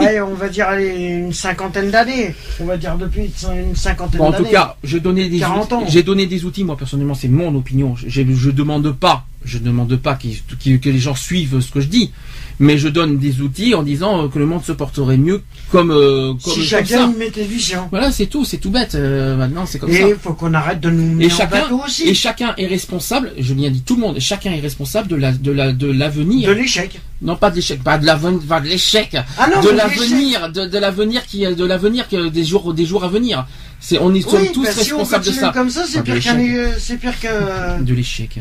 ouais, 0.00 0.20
on 0.20 0.34
va 0.34 0.48
dire 0.48 0.66
allez, 0.68 0.88
une 0.96 1.32
cinquantaine 1.32 1.90
d'années. 1.90 2.34
On 2.60 2.64
va 2.64 2.76
dire 2.76 2.96
depuis 2.96 3.30
une 3.52 3.74
cinquantaine 3.76 4.18
Bon, 4.18 4.26
en 4.26 4.30
d'années. 4.30 4.44
tout 4.44 4.50
cas, 4.50 4.76
je 4.84 4.98
donnais 4.98 5.28
des 5.28 5.38
40 5.38 5.64
outils. 5.64 5.74
ans. 5.74 5.84
J'ai 5.88 6.02
donné 6.02 6.26
des 6.26 6.44
outils, 6.44 6.64
moi 6.64 6.76
personnellement, 6.76 7.14
c'est 7.14 7.28
mon 7.28 7.54
opinion. 7.54 7.94
Je, 7.96 8.08
je 8.08 8.50
demande 8.50 8.92
pas, 8.92 9.24
je 9.44 9.58
demande 9.58 9.94
pas 9.96 10.14
que 10.16 10.88
les 10.88 10.98
gens 10.98 11.14
suivent 11.14 11.60
ce 11.60 11.70
que 11.70 11.80
je 11.80 11.88
dis, 11.88 12.12
mais 12.58 12.76
je 12.76 12.88
donne 12.88 13.18
des 13.18 13.40
outils 13.40 13.74
en 13.74 13.82
disant 13.82 14.24
euh, 14.24 14.28
que 14.28 14.38
le 14.38 14.44
monde 14.44 14.62
se 14.62 14.72
porterait 14.72 15.16
mieux 15.16 15.42
comme 15.72 15.90
euh, 15.90 16.34
comme, 16.44 16.52
si 16.52 16.62
chacun 16.64 17.06
ça. 17.06 17.12
y 17.14 17.18
mettait 17.18 17.44
du 17.46 17.58
sien. 17.58 17.88
Voilà, 17.90 18.12
c'est 18.12 18.26
tout, 18.26 18.44
c'est 18.44 18.58
tout 18.58 18.70
bête. 18.70 18.94
euh, 18.94 19.34
maintenant, 19.36 19.64
c'est 19.64 19.78
comme 19.78 19.90
ça. 19.90 19.98
Et 19.98 20.10
il 20.10 20.16
faut 20.16 20.34
qu'on 20.34 20.52
arrête 20.52 20.80
de 20.80 20.90
nous 20.90 21.18
Et 21.22 21.29
chacun, 21.30 21.64
et 22.04 22.14
chacun 22.14 22.54
est 22.58 22.66
responsable. 22.66 23.32
Je 23.38 23.54
viens 23.54 23.70
dit 23.70 23.82
tout 23.82 23.94
le 23.96 24.00
monde. 24.02 24.18
Chacun 24.20 24.52
est 24.52 24.60
responsable 24.60 25.08
de 25.08 25.16
la 25.16 25.32
de 25.32 25.50
la 25.52 25.72
de 25.72 25.86
l'avenir. 25.90 26.48
De 26.48 26.52
l'échec. 26.54 27.00
Non, 27.22 27.36
pas 27.36 27.50
de 27.50 27.56
l'échec, 27.56 27.82
pas 27.82 27.98
de 27.98 28.06
l'avenir, 28.06 28.40
pas 28.48 28.60
de 28.60 28.66
l'échec, 28.68 29.16
Ah 29.38 29.48
non, 29.54 29.60
de 29.62 29.68
l'avenir, 29.70 30.50
de, 30.50 30.66
de 30.66 30.78
l'avenir 30.78 31.26
qui, 31.26 31.40
de 31.44 31.64
l'avenir 31.66 32.08
que 32.08 32.28
des 32.28 32.44
jours, 32.44 32.72
des 32.74 32.86
jours 32.86 33.04
à 33.04 33.08
venir. 33.08 33.46
C'est, 33.78 33.98
on 33.98 34.14
est 34.14 34.20
sommes 34.22 34.46
tous 34.52 34.64
bah, 34.64 34.72
si 34.72 34.92
on 34.92 34.98
responsables 34.98 35.24
de 35.26 35.30
ça. 35.32 35.50
comme 35.54 35.70
ça, 35.70 35.84
c'est 35.86 35.98
Ah, 35.98 36.02
pire 36.02 36.20
qu'un, 36.22 36.34
l'échec. 36.36 36.56
euh, 36.56 36.72
c'est 36.78 36.96
pire 36.98 37.18
que. 37.20 37.82
De 37.82 37.94
l'échec. 37.94 38.38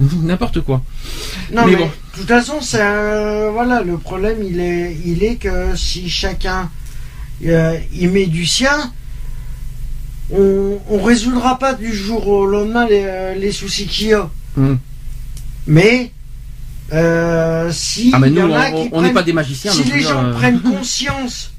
N'importe 0.22 0.60
quoi. 0.60 0.82
Non, 1.52 1.64
Mais 1.66 1.72
mais, 1.72 1.76
bon. 1.78 1.86
de 1.86 2.18
toute 2.20 2.28
façon, 2.28 2.60
c'est 2.60 3.48
voilà, 3.52 3.82
le 3.82 3.98
problème, 3.98 4.38
il 4.48 4.60
est, 4.60 4.96
il 5.04 5.24
est 5.24 5.36
que 5.36 5.74
si 5.76 6.08
chacun 6.08 6.70
euh, 7.44 7.76
y 7.92 8.06
met 8.06 8.26
du 8.26 8.46
sien, 8.46 8.92
on, 10.32 10.78
on 10.90 11.02
résoudra 11.02 11.58
pas 11.58 11.74
du 11.74 11.92
jour 11.94 12.26
au 12.28 12.46
lendemain 12.46 12.86
les, 12.86 13.02
euh, 13.04 13.34
les 13.34 13.52
soucis 13.52 13.86
qu'il 13.86 14.08
y 14.08 14.12
a. 14.14 14.28
Hum. 14.56 14.78
Mais 15.66 16.12
euh, 16.92 17.70
si 17.72 18.10
Ah, 18.14 18.18
mais 18.18 18.30
y 18.30 18.42
en 18.42 18.52
a 18.52 18.70
on- 18.70 18.84
qui 18.84 18.88
on 18.92 19.00
n'est 19.00 19.08
prennent- 19.08 19.14
pas 19.14 19.22
des 19.22 19.32
magiciens. 19.32 19.72
si 19.72 19.84
les 19.84 19.98
dire, 19.98 20.08
gens 20.08 20.24
euh, 20.24 20.32
prennent 20.34 20.60
conscience 20.62 21.52